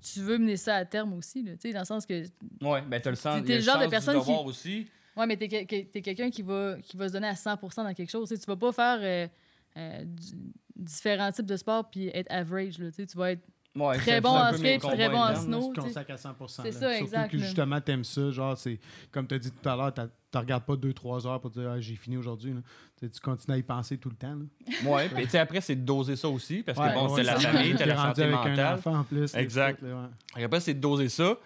tu 0.00 0.20
veux 0.20 0.38
mener 0.38 0.56
ça 0.56 0.76
à 0.76 0.84
terme 0.84 1.12
aussi, 1.14 1.42
là, 1.42 1.52
tu 1.56 1.72
dans 1.72 1.80
le 1.80 1.84
sens 1.84 2.06
que. 2.06 2.24
Ouais, 2.62 2.82
ben, 2.82 3.00
t'as 3.00 3.10
le 3.10 3.16
sens. 3.16 3.42
Le 3.46 3.60
genre 3.60 3.78
de 3.78 3.86
personne 3.86 4.22
qui- 4.22 4.30
aussi. 4.44 4.86
Ouais, 5.16 5.26
mais 5.26 5.36
que- 5.36 5.82
t'es 5.82 6.02
quelqu'un 6.02 6.30
qui 6.30 6.42
va, 6.42 6.76
qui 6.82 6.96
va 6.96 7.08
se 7.08 7.12
donner 7.12 7.28
à 7.28 7.34
100% 7.34 7.82
dans 7.84 7.92
quelque 7.94 8.10
chose. 8.10 8.28
Tu 8.28 8.36
sais, 8.36 8.40
tu 8.40 8.46
vas 8.46 8.56
pas 8.56 8.72
faire 8.72 8.98
euh, 9.02 9.28
euh, 9.76 10.04
du- 10.04 10.52
différents 10.76 11.30
types 11.32 11.46
de 11.46 11.56
sports 11.56 11.90
puis 11.90 12.08
être 12.14 12.30
average. 12.30 12.78
Là, 12.78 12.90
tu 12.90 13.06
tu 13.06 13.16
vas 13.18 13.32
être 13.32 13.42
Ouais, 13.76 13.96
Très 13.98 14.20
bon 14.20 14.34
un 14.34 14.50
en 14.50 14.52
skate, 14.52 14.80
très 14.82 15.08
bon 15.08 15.18
en 15.20 15.34
snow. 15.36 15.68
Tu 15.68 15.74
tu 15.74 15.80
sais. 15.80 15.86
consacres 15.88 16.10
à 16.10 16.16
100 16.16 16.34
C'est 16.48 16.72
ça, 16.72 16.80
Surtout 16.80 17.04
exact, 17.04 17.30
que 17.30 17.38
justement, 17.38 17.80
t'aimes 17.80 18.02
ça. 18.04 18.30
Genre, 18.32 18.58
c'est 18.58 18.80
comme 19.12 19.28
tu 19.28 19.34
as 19.34 19.38
dit 19.38 19.52
tout 19.52 19.68
à 19.68 19.76
l'heure, 19.76 19.94
tu 19.94 20.00
ne 20.00 20.38
regardes 20.40 20.64
pas 20.64 20.74
2-3 20.74 21.26
heures 21.28 21.40
pour 21.40 21.50
dire 21.50 21.70
ah, 21.70 21.80
j'ai 21.80 21.94
fini 21.94 22.16
aujourd'hui. 22.16 22.52
là. 22.52 22.60
Tu 23.00 23.20
continues 23.20 23.54
à 23.54 23.58
y 23.58 23.62
penser 23.62 23.96
tout 23.96 24.10
le 24.10 24.16
temps. 24.16 24.34
là. 24.34 24.90
Ouais, 24.90 25.08
puis 25.14 25.24
tu 25.24 25.30
sais, 25.30 25.38
après, 25.38 25.60
c'est 25.60 25.76
de 25.76 25.82
doser 25.84 26.16
ça 26.16 26.28
aussi 26.28 26.62
parce 26.64 26.76
que 26.78 26.82
Ouais, 26.82 26.94
bon, 26.94 27.08
ouais, 27.10 27.22
c'est 27.22 27.22
la 27.22 27.38
famille, 27.38 27.72
t'as 27.72 27.78
T'es 27.78 27.86
la 27.86 27.96
santé 27.96 28.22
avec 28.24 28.34
un 28.34 28.48
mentale. 28.50 28.74
enfant 28.78 28.98
en 28.98 29.04
plus. 29.04 29.34
Exact. 29.36 29.80
Et 30.36 30.42
Après, 30.44 30.60
c'est 30.60 30.74
de 30.74 30.80
doser 30.80 31.08
ça, 31.08 31.36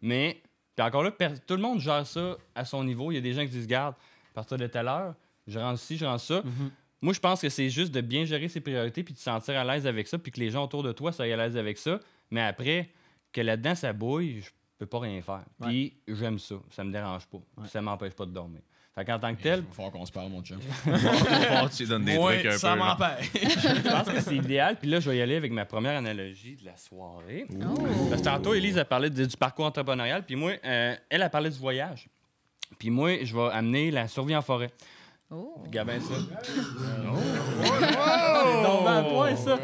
mais 0.00 0.40
puis 0.76 0.86
encore 0.86 1.02
là, 1.02 1.10
tout 1.46 1.54
le 1.56 1.62
monde 1.62 1.80
gère 1.80 2.06
ça 2.06 2.36
à 2.54 2.64
son 2.64 2.84
niveau. 2.84 3.10
Il 3.10 3.16
y 3.16 3.18
a 3.18 3.20
des 3.20 3.32
gens 3.34 3.42
qui 3.42 3.48
disent 3.50 3.66
Garde, 3.66 3.94
à 4.30 4.34
partir 4.34 4.56
de 4.56 4.66
telle 4.68 4.88
heure, 4.88 5.14
je 5.46 5.58
rentre 5.58 5.80
ci, 5.80 5.96
je 5.96 6.04
rentre 6.06 6.22
ça. 6.22 6.42
Mhm. 6.44 6.70
Moi, 7.02 7.12
je 7.12 7.20
pense 7.20 7.40
que 7.42 7.48
c'est 7.48 7.68
juste 7.68 7.92
de 7.92 8.00
bien 8.00 8.24
gérer 8.24 8.48
ses 8.48 8.60
priorités 8.60 9.02
puis 9.02 9.12
de 9.12 9.18
se 9.18 9.24
sentir 9.24 9.58
à 9.58 9.64
l'aise 9.64 9.86
avec 9.86 10.06
ça, 10.06 10.18
puis 10.18 10.30
que 10.32 10.40
les 10.40 10.50
gens 10.50 10.64
autour 10.64 10.82
de 10.82 10.92
toi 10.92 11.12
soient 11.12 11.24
à 11.26 11.36
l'aise 11.36 11.56
avec 11.56 11.76
ça. 11.76 11.98
Mais 12.30 12.40
après, 12.40 12.88
que 13.32 13.40
là-dedans, 13.40 13.74
ça 13.74 13.92
bouille, 13.92 14.40
je 14.40 14.50
peux 14.78 14.86
pas 14.86 15.00
rien 15.00 15.20
faire. 15.20 15.42
Puis 15.60 15.94
j'aime 16.06 16.38
ça. 16.38 16.54
Ça 16.70 16.84
me 16.84 16.92
dérange 16.92 17.26
pas. 17.26 17.38
Puis 17.60 17.68
ça 17.70 17.82
m'empêche 17.82 18.14
pas 18.14 18.24
de 18.24 18.30
dormir. 18.30 18.60
Fait 18.94 19.06
qu'en 19.06 19.18
tant 19.18 19.34
que 19.34 19.40
tel, 19.42 19.60
Il 19.60 19.64
va 19.68 19.72
falloir 19.72 19.92
qu'on 19.92 20.04
se 20.04 20.12
parle, 20.12 20.28
mon 20.28 20.42
chum. 20.42 20.58
Bon, 20.84 21.68
tu 21.74 21.86
donnes 21.86 22.04
des 22.04 22.14
trucs 22.18 22.44
un 22.44 22.58
ça 22.58 22.72
peu. 22.74 22.78
là. 22.78 22.84
m'empêche. 22.84 23.30
je 23.34 23.88
pense 23.90 24.08
que 24.08 24.20
c'est 24.20 24.36
idéal. 24.36 24.76
Puis 24.78 24.90
là, 24.90 25.00
je 25.00 25.08
vais 25.10 25.16
y 25.16 25.22
aller 25.22 25.36
avec 25.36 25.50
ma 25.50 25.64
première 25.64 25.96
analogie 25.96 26.56
de 26.56 26.66
la 26.66 26.76
soirée. 26.76 27.46
Oh. 27.50 27.74
Parce 28.10 28.20
que 28.20 28.26
tantôt, 28.26 28.52
Elise 28.52 28.76
a 28.76 28.84
parlé 28.84 29.08
de- 29.08 29.24
du 29.24 29.36
parcours 29.36 29.64
entrepreneurial, 29.64 30.24
puis 30.26 30.36
moi, 30.36 30.52
euh, 30.64 30.94
elle 31.08 31.22
a 31.22 31.30
parlé 31.30 31.48
du 31.48 31.58
voyage. 31.58 32.06
Puis 32.78 32.90
moi, 32.90 33.24
je 33.24 33.34
vais 33.34 33.48
amener 33.52 33.90
la 33.90 34.08
survie 34.08 34.36
en 34.36 34.42
forêt. 34.42 34.70
Oh. 35.32 35.62
Regarde 35.64 35.88
bien 35.88 36.00
ça. 36.00 36.14
C'est 37.62 38.62
tombé 38.62 38.88
à 38.90 39.02
point, 39.08 39.36
ça. 39.36 39.58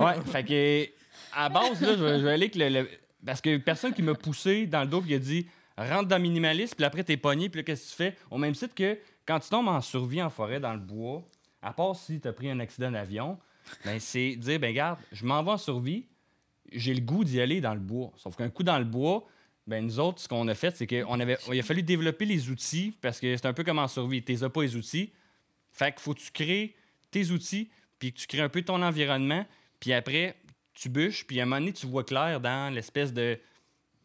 Ouais, 0.00 0.14
fait 0.26 0.44
que, 0.44 0.88
à 1.32 1.48
base, 1.48 1.80
là, 1.80 1.96
je 1.96 2.04
vais, 2.04 2.18
je 2.18 2.24
vais 2.24 2.32
aller 2.32 2.44
avec 2.44 2.54
le, 2.56 2.68
le- 2.68 2.88
Parce 3.24 3.40
que 3.40 3.56
personne 3.58 3.92
qui 3.94 4.02
m'a 4.02 4.14
poussé 4.14 4.66
dans 4.66 4.82
le 4.82 4.88
dos, 4.88 5.00
puis 5.00 5.14
a 5.14 5.18
dit 5.18 5.46
rentre 5.78 6.08
dans 6.08 6.18
minimaliste, 6.20 6.74
puis 6.74 6.84
après, 6.84 7.04
t'es 7.04 7.16
pogné, 7.16 7.48
puis 7.48 7.60
là, 7.60 7.64
qu'est-ce 7.64 7.84
que 7.84 7.90
tu 7.90 7.96
fais? 7.96 8.16
Au 8.30 8.38
même 8.38 8.54
titre 8.54 8.74
que 8.74 8.98
quand 9.26 9.40
tu 9.40 9.48
tombes 9.48 9.68
en 9.68 9.80
survie 9.80 10.22
en 10.22 10.30
forêt, 10.30 10.60
dans 10.60 10.72
le 10.74 10.80
bois, 10.80 11.22
à 11.62 11.72
part 11.72 11.96
si 11.96 12.20
t'as 12.20 12.32
pris 12.32 12.50
un 12.50 12.60
accident 12.60 12.90
d'avion, 12.90 13.38
ben, 13.84 13.98
c'est 13.98 14.36
dire 14.36 14.58
ben, 14.60 14.74
garde, 14.74 14.98
je 15.12 15.24
m'en 15.26 15.42
vais 15.42 15.50
en 15.52 15.58
survie, 15.58 16.06
j'ai 16.72 16.94
le 16.94 17.00
goût 17.00 17.24
d'y 17.24 17.40
aller 17.40 17.60
dans 17.60 17.74
le 17.74 17.80
bois. 17.80 18.12
Sauf 18.16 18.36
qu'un 18.36 18.48
coup 18.50 18.62
dans 18.62 18.78
le 18.78 18.84
bois, 18.84 19.24
ben 19.66 19.84
nous 19.84 19.98
autres, 19.98 20.20
ce 20.20 20.28
qu'on 20.28 20.46
a 20.48 20.54
fait, 20.54 20.76
c'est 20.76 20.86
qu'on 20.86 21.18
avait, 21.18 21.38
il 21.52 21.58
a 21.58 21.62
fallu 21.62 21.82
développer 21.82 22.24
les 22.24 22.50
outils 22.50 22.94
parce 23.00 23.18
que 23.18 23.36
c'est 23.36 23.46
un 23.46 23.52
peu 23.52 23.64
comme 23.64 23.78
en 23.78 23.88
survie. 23.88 24.22
Tu 24.22 24.34
n'as 24.34 24.48
pas 24.48 24.62
les 24.62 24.76
outils. 24.76 25.12
Fait 25.72 25.92
qu'il 25.92 26.00
faut 26.00 26.14
que 26.14 26.20
tu 26.20 26.30
crées 26.30 26.74
tes 27.10 27.30
outils, 27.30 27.68
puis 27.98 28.12
que 28.12 28.18
tu 28.18 28.26
crées 28.26 28.40
un 28.40 28.48
peu 28.48 28.62
ton 28.62 28.80
environnement, 28.82 29.44
puis 29.80 29.92
après, 29.92 30.36
tu 30.74 30.88
bûches, 30.88 31.26
puis 31.26 31.40
à 31.40 31.42
un 31.42 31.46
moment 31.46 31.60
donné, 31.60 31.72
tu 31.72 31.86
vois 31.86 32.04
clair 32.04 32.40
dans 32.40 32.72
l'espèce 32.72 33.12
de. 33.12 33.38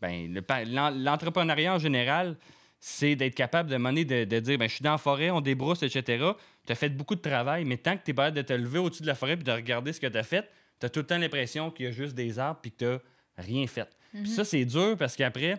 Ben, 0.01 0.43
l'entrepreneuriat 0.68 1.76
en 1.76 1.80
général, 1.80 2.36
c'est 2.80 3.16
d'être 3.16 3.36
capable 3.36 3.70
de, 3.70 4.24
de, 4.26 4.39
dire 4.39 4.57
ben, 4.57 4.68
je 4.68 4.74
suis 4.74 4.84
dans 4.84 4.93
la 4.93 4.97
forêt, 4.97 5.30
on 5.30 5.41
débrousse, 5.41 5.84
etc. 5.84 6.26
Tu 6.66 6.72
as 6.72 6.76
fait 6.76 6.89
beaucoup 6.89 7.14
de 7.14 7.22
travail, 7.22 7.66
mais 7.66 7.78
tant 7.78 7.95
que 7.95 8.03
tu 8.03 8.12
es 8.12 8.14
capable 8.16 8.36
de 8.36 8.41
te 8.41 8.53
lever 8.53 8.80
au-dessus 8.80 9.03
de 9.03 9.07
la 9.07 9.14
forêt 9.14 9.36
puis 9.36 9.43
de 9.43 9.51
regarder 9.51 9.93
ce 9.93 9.99
que 9.99 10.07
tu 10.07 10.18
as 10.18 10.24
fait, 10.24 10.49
tu 10.80 10.88
as 10.88 10.89
tout 10.89 11.01
le 11.01 11.05
temps 11.05 11.20
l'impression 11.20 11.70
qu'il 11.70 11.86
y 11.86 11.89
a 11.89 11.91
juste 11.91 12.16
des 12.16 12.39
arbres 12.39 12.59
puis 12.62 12.72
que 12.72 12.97
tu 12.97 13.01
rien 13.38 13.68
fait. 13.68 13.88
Puis 14.12 14.30
ça, 14.30 14.43
c'est 14.43 14.66
dur 14.66 14.95
parce 14.97 15.16
qu'après, 15.16 15.55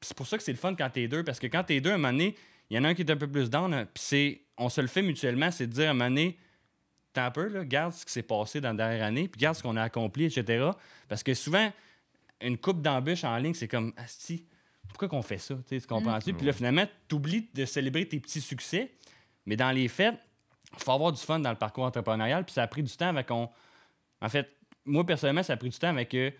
c'est 0.00 0.16
pour 0.16 0.26
ça 0.26 0.36
que 0.36 0.42
c'est 0.42 0.52
le 0.52 0.58
fun 0.58 0.74
quand 0.74 0.90
tu 0.90 1.00
es 1.00 1.08
deux, 1.08 1.24
parce 1.24 1.38
que 1.38 1.46
quand 1.46 1.64
tu 1.64 1.74
es 1.74 1.80
deux, 1.80 1.90
à 1.90 1.94
un 1.94 1.98
moment 1.98 2.12
donné, 2.12 2.36
il 2.70 2.76
y 2.76 2.80
en 2.80 2.84
a 2.84 2.88
un 2.88 2.94
qui 2.94 3.02
est 3.02 3.10
un 3.10 3.16
peu 3.16 3.26
plus 3.26 3.48
down, 3.48 3.72
hein, 3.72 3.86
puis 3.92 4.02
c'est, 4.02 4.42
on 4.58 4.68
se 4.68 4.80
le 4.80 4.86
fait 4.86 5.02
mutuellement, 5.02 5.50
c'est 5.50 5.66
de 5.66 5.72
dire 5.72 5.88
à 5.88 5.90
un 5.90 5.94
moment 5.94 6.10
donné, 6.10 6.36
T'as 7.12 7.26
un 7.26 7.30
peu, 7.30 7.48
là, 7.48 7.64
garde 7.64 7.92
ce 7.94 8.04
qui 8.04 8.12
s'est 8.12 8.22
passé 8.22 8.60
dans 8.60 8.68
la 8.68 8.74
dernière 8.74 9.04
année, 9.04 9.28
puis 9.28 9.40
garde 9.40 9.56
ce 9.56 9.62
qu'on 9.62 9.76
a 9.76 9.82
accompli, 9.82 10.26
etc. 10.26 10.70
Parce 11.08 11.22
que 11.22 11.34
souvent, 11.34 11.72
une 12.40 12.58
coupe 12.58 12.82
d'embûches 12.82 13.24
en 13.24 13.36
ligne, 13.38 13.54
c'est 13.54 13.68
comme, 13.68 13.92
Asti, 13.96 14.44
pourquoi 14.88 15.08
qu'on 15.08 15.22
fait 15.22 15.38
ça? 15.38 15.56
Tu 15.68 15.80
comprends-tu? 15.80 16.34
Puis 16.34 16.46
là, 16.46 16.52
finalement, 16.52 16.84
tu 17.08 17.14
oublies 17.14 17.48
de 17.54 17.64
célébrer 17.64 18.06
tes 18.06 18.20
petits 18.20 18.40
succès, 18.40 18.92
mais 19.46 19.56
dans 19.56 19.70
les 19.70 19.88
faits, 19.88 20.14
il 20.76 20.82
faut 20.82 20.92
avoir 20.92 21.12
du 21.12 21.20
fun 21.20 21.40
dans 21.40 21.50
le 21.50 21.56
parcours 21.56 21.84
entrepreneurial, 21.84 22.44
puis 22.44 22.52
ça 22.52 22.62
a 22.62 22.66
pris 22.66 22.82
du 22.82 22.94
temps 22.94 23.08
avec 23.08 23.26
qu'on. 23.26 23.48
En 24.20 24.28
fait, 24.28 24.48
moi, 24.84 25.04
personnellement, 25.04 25.42
ça 25.42 25.54
a 25.54 25.56
pris 25.56 25.70
du 25.70 25.78
temps 25.78 25.88
avec 25.88 26.10
que 26.10 26.32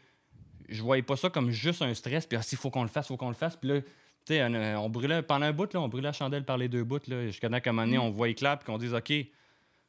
je 0.68 0.82
voyais 0.82 1.02
pas 1.02 1.16
ça 1.16 1.30
comme 1.30 1.50
juste 1.50 1.82
un 1.82 1.92
stress, 1.94 2.26
puis 2.26 2.38
il 2.52 2.58
faut 2.58 2.70
qu'on 2.70 2.82
le 2.82 2.88
fasse, 2.88 3.06
il 3.06 3.08
faut 3.08 3.16
qu'on 3.16 3.28
le 3.28 3.34
fasse. 3.34 3.56
Puis 3.56 3.68
là, 3.70 3.80
tu 3.80 3.88
sais, 4.24 4.42
on, 4.44 4.52
euh, 4.54 4.76
on 4.76 4.88
brûlait, 4.88 5.22
pendant 5.22 5.46
un 5.46 5.52
bout, 5.52 5.72
là, 5.72 5.80
on 5.80 5.88
brûlait 5.88 6.08
la 6.08 6.12
chandelle 6.12 6.44
par 6.44 6.58
les 6.58 6.68
deux 6.68 6.84
bouts, 6.84 6.98
là, 7.08 7.26
jusqu'à 7.26 7.48
temps 7.48 7.60
qu'à 7.60 7.70
un 7.70 7.72
moment 7.72 7.86
donné, 7.86 7.98
on 7.98 8.10
voit 8.10 8.28
éclair, 8.28 8.58
puis 8.58 8.66
qu'on 8.66 8.78
dise, 8.78 8.92
OK, 8.94 9.12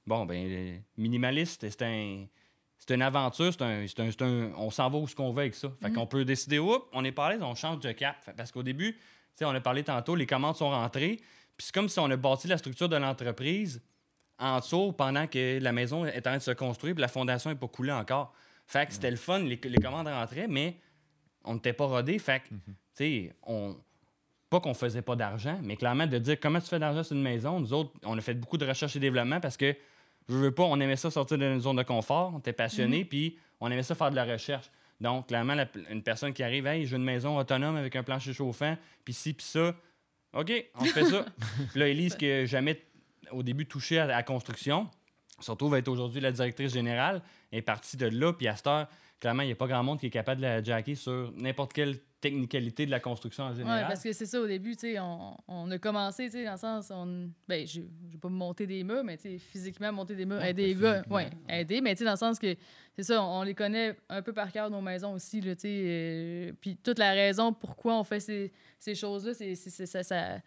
bon, 0.07 0.25
ben, 0.25 0.47
le 0.49 0.77
minimaliste, 0.97 1.67
c'est 1.69 1.81
un. 1.81 2.25
C'est 2.81 2.95
une 2.95 3.01
aventure, 3.01 3.51
c'est 3.51 3.61
un, 3.61 3.85
c'est 3.87 4.21
un- 4.21 4.51
on 4.55 4.71
s'en 4.71 4.89
va 4.89 4.97
où 4.99 5.05
ce 5.07 5.13
qu'on 5.13 5.33
veut 5.33 5.41
avec 5.41 5.53
ça. 5.53 5.69
Fait 5.81 5.91
qu'on 5.91 6.07
peut 6.07 6.23
décider, 6.23 6.59
oups, 6.59 6.85
on 6.93 7.03
est 7.03 7.11
pas 7.11 7.25
à 7.27 7.31
l'aise, 7.31 7.41
on 7.43 7.53
change 7.53 7.81
de 7.81 7.91
cap. 7.91 8.15
Fait- 8.23 8.31
parce 8.31 8.53
qu'au 8.53 8.63
début, 8.63 8.93
tu 8.93 8.99
sais, 9.35 9.43
on 9.45 9.49
a 9.49 9.59
parlé 9.59 9.83
tantôt, 9.83 10.15
les 10.15 10.25
commandes 10.25 10.55
sont 10.55 10.69
rentrées, 10.69 11.17
puis 11.57 11.65
c'est 11.65 11.73
comme 11.73 11.89
si 11.89 11.99
on 11.99 12.09
a 12.09 12.15
bâti 12.15 12.47
la 12.47 12.57
structure 12.57 12.87
de 12.87 12.95
l'entreprise 12.95 13.81
en 14.39 14.59
dessous 14.59 14.93
pendant 14.93 15.27
que 15.27 15.59
la 15.61 15.73
maison 15.73 16.05
est 16.05 16.19
en 16.19 16.21
train 16.21 16.37
de 16.37 16.41
se 16.41 16.51
construire, 16.51 16.95
puis 16.95 17.01
la 17.01 17.09
fondation 17.09 17.49
n'est 17.49 17.57
pas 17.57 17.67
coulée 17.67 17.91
encore. 17.91 18.33
Fait 18.71 18.85
que 18.85 18.93
c'était 18.93 19.09
le 19.11 19.17
fun, 19.17 19.39
les, 19.39 19.59
les 19.61 19.77
commandes 19.79 20.07
rentraient, 20.07 20.47
mais 20.47 20.77
on 21.43 21.55
n'était 21.55 21.73
pas 21.73 21.85
rodé. 21.85 22.19
Fait 22.19 22.41
que, 22.41 22.49
tu 22.49 22.55
sais, 22.93 23.35
on. 23.43 23.75
Pas 24.51 24.59
qu'on 24.59 24.73
faisait 24.73 25.01
pas 25.03 25.15
d'argent, 25.15 25.59
mais 25.63 25.75
clairement 25.75 26.07
de 26.07 26.17
dire 26.17 26.39
comment 26.39 26.59
tu 26.59 26.67
fais 26.67 26.79
d'argent 26.79 27.03
sur 27.03 27.15
une 27.15 27.21
maison. 27.21 27.59
Nous 27.59 27.71
autres, 27.73 27.91
on 28.03 28.17
a 28.17 28.21
fait 28.21 28.33
beaucoup 28.33 28.57
de 28.57 28.65
recherche 28.65 28.95
et 28.95 28.99
développement 28.99 29.39
parce 29.39 29.57
que, 29.57 29.75
je 30.27 30.35
veux 30.35 30.51
pas, 30.51 30.63
on 30.63 30.79
aimait 30.79 30.95
ça 30.95 31.11
sortir 31.11 31.37
de 31.37 31.45
notre 31.45 31.61
zone 31.61 31.75
de 31.75 31.83
confort, 31.83 32.31
on 32.35 32.39
était 32.39 32.53
passionné, 32.53 33.05
puis 33.05 33.37
on 33.59 33.69
aimait 33.71 33.83
ça 33.83 33.93
faire 33.95 34.09
de 34.11 34.15
la 34.15 34.25
recherche. 34.25 34.69
Donc, 35.01 35.27
clairement, 35.27 35.53
la- 35.55 35.67
une 35.91 36.01
personne 36.01 36.33
qui 36.33 36.41
arrive, 36.43 36.65
hey, 36.65 36.85
je 36.85 36.91
veux 36.91 36.97
une 36.97 37.03
maison 37.03 37.37
autonome 37.37 37.75
avec 37.75 37.95
un 37.95 38.01
plancher 38.03 38.33
chauffant, 38.33 38.75
puis 39.05 39.13
ci, 39.13 39.33
puis 39.33 39.45
ça. 39.45 39.75
OK, 40.33 40.51
on 40.75 40.85
fait 40.85 41.05
ça. 41.05 41.25
puis 41.71 41.79
là, 41.79 41.87
Élise, 41.87 42.15
qui 42.15 42.27
n'a 42.27 42.45
jamais 42.45 42.81
au 43.31 43.43
début 43.43 43.67
touché 43.67 43.99
à 43.99 44.05
la 44.07 44.23
construction, 44.23 44.89
se 45.41 45.51
retrouve 45.51 45.73
à 45.73 45.77
être 45.79 45.87
aujourd'hui 45.87 46.21
la 46.21 46.31
directrice 46.31 46.73
générale, 46.73 47.21
est 47.51 47.61
partie 47.61 47.97
de 47.97 48.07
là, 48.07 48.33
puis 48.33 48.47
à 48.47 48.55
cette 48.55 48.67
heure, 48.67 48.87
clairement, 49.19 49.43
il 49.43 49.47
n'y 49.47 49.51
a 49.51 49.55
pas 49.55 49.67
grand 49.67 49.83
monde 49.83 49.99
qui 49.99 50.05
est 50.07 50.09
capable 50.11 50.41
de 50.41 50.45
la 50.45 50.63
jacker 50.63 50.95
sur 50.95 51.31
n'importe 51.37 51.73
quelle 51.73 51.97
technicalité 52.21 52.85
de 52.85 52.91
la 52.91 52.99
construction 52.99 53.45
en 53.45 53.53
général. 53.55 53.85
parce 53.87 54.03
que 54.03 54.11
c'est 54.11 54.25
ça, 54.25 54.41
au 54.41 54.45
début, 54.47 54.75
tu 54.75 54.81
sais, 54.93 54.99
on, 54.99 55.37
on 55.47 55.71
a 55.71 55.77
commencé, 55.77 56.25
tu 56.25 56.31
sais, 56.31 56.43
dans 56.43 56.51
le 56.51 56.57
sens, 56.57 56.91
on... 56.93 57.29
Ben, 57.47 57.65
je 57.65 57.79
vais 57.79 58.17
pas 58.21 58.27
monter 58.27 58.67
des 58.67 58.83
murs, 58.83 59.05
mais, 59.05 59.15
tu 59.15 59.23
sais, 59.29 59.37
physiquement, 59.37 59.91
monter 59.93 60.15
des 60.15 60.25
murs, 60.25 60.43
aider 60.43 60.67
les 60.67 60.75
gars, 60.75 61.01
ouais, 61.09 61.29
aider, 61.47 61.79
mais, 61.79 61.93
tu 61.95 61.99
sais, 61.99 62.05
dans 62.05 62.11
le 62.11 62.17
sens 62.17 62.37
que, 62.37 62.53
c'est 62.97 63.03
ça, 63.03 63.23
on, 63.23 63.39
on 63.39 63.43
les 63.43 63.55
connaît 63.55 63.95
un 64.09 64.21
peu 64.21 64.33
par 64.33 64.51
cœur, 64.51 64.69
nos 64.69 64.81
maisons 64.81 65.13
aussi, 65.13 65.39
là, 65.39 65.55
tu 65.55 65.61
sais, 65.61 65.81
euh, 65.85 66.51
puis 66.59 66.75
toute 66.75 66.99
la 66.99 67.11
raison 67.13 67.53
pourquoi 67.53 67.97
on 67.97 68.03
fait 68.03 68.19
ces, 68.19 68.51
ces 68.77 68.95
choses-là, 68.95 69.33
c'est 69.33 69.55
c'est- 69.55 69.69
c'est- 69.69 69.85
ça, 69.85 70.03
ça- 70.03 70.39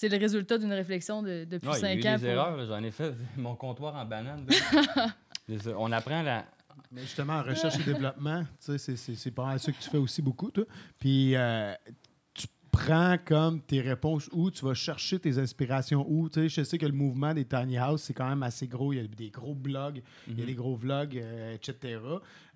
c'est 0.00 0.08
le 0.08 0.16
résultat 0.16 0.56
d'une 0.56 0.72
réflexion 0.72 1.22
de, 1.22 1.44
depuis 1.44 1.68
Ouais, 1.68 1.78
il 1.78 1.82
y 1.82 1.84
a 1.84 1.88
cinq 1.90 2.04
eu 2.04 2.08
ans. 2.08 2.12
des 2.12 2.18
pour- 2.20 2.28
erreurs, 2.28 2.66
j'en 2.66 2.82
ai 2.82 2.90
fait 2.90 3.12
mon 3.36 3.54
comptoir 3.54 3.94
en 3.96 4.04
banane. 4.06 4.46
on 5.76 5.92
apprend 5.92 6.22
la. 6.22 6.46
Mais 6.92 7.02
justement, 7.02 7.34
en 7.34 7.42
recherche 7.42 7.78
et 7.78 7.84
développement, 7.84 8.42
tu 8.42 8.48
sais, 8.60 8.78
c'est- 8.78 8.96
c'est 8.96 9.14
c'est 9.14 9.30
pas 9.30 9.44
mal 9.46 9.60
ça 9.60 9.70
que 9.70 9.78
tu 9.78 9.90
fais 9.90 9.98
aussi 9.98 10.22
beaucoup, 10.22 10.50
toi. 10.50 10.64
Puis, 10.98 11.36
euh, 11.36 11.72
tu 12.32 12.46
prends 12.72 13.16
comme 13.24 13.60
tes 13.60 13.80
réponses 13.80 14.28
où, 14.32 14.50
tu 14.50 14.64
vas 14.64 14.74
chercher 14.74 15.18
tes 15.20 15.38
inspirations 15.38 16.04
où. 16.08 16.28
Tu 16.30 16.40
sais, 16.40 16.48
je 16.48 16.62
sais 16.64 16.78
que 16.78 16.86
le 16.86 16.92
mouvement 16.92 17.32
des 17.34 17.44
tiny 17.44 17.76
house, 17.76 18.02
c'est 18.02 18.14
quand 18.14 18.28
même 18.28 18.42
assez 18.42 18.66
gros. 18.66 18.92
Il 18.92 18.96
y 18.96 19.04
a 19.04 19.06
des 19.06 19.30
gros 19.30 19.54
blogs, 19.54 20.02
il 20.26 20.38
y 20.40 20.42
a 20.42 20.46
des 20.46 20.54
gros 20.54 20.74
vlogs, 20.76 21.16
euh, 21.18 21.54
etc. 21.54 21.98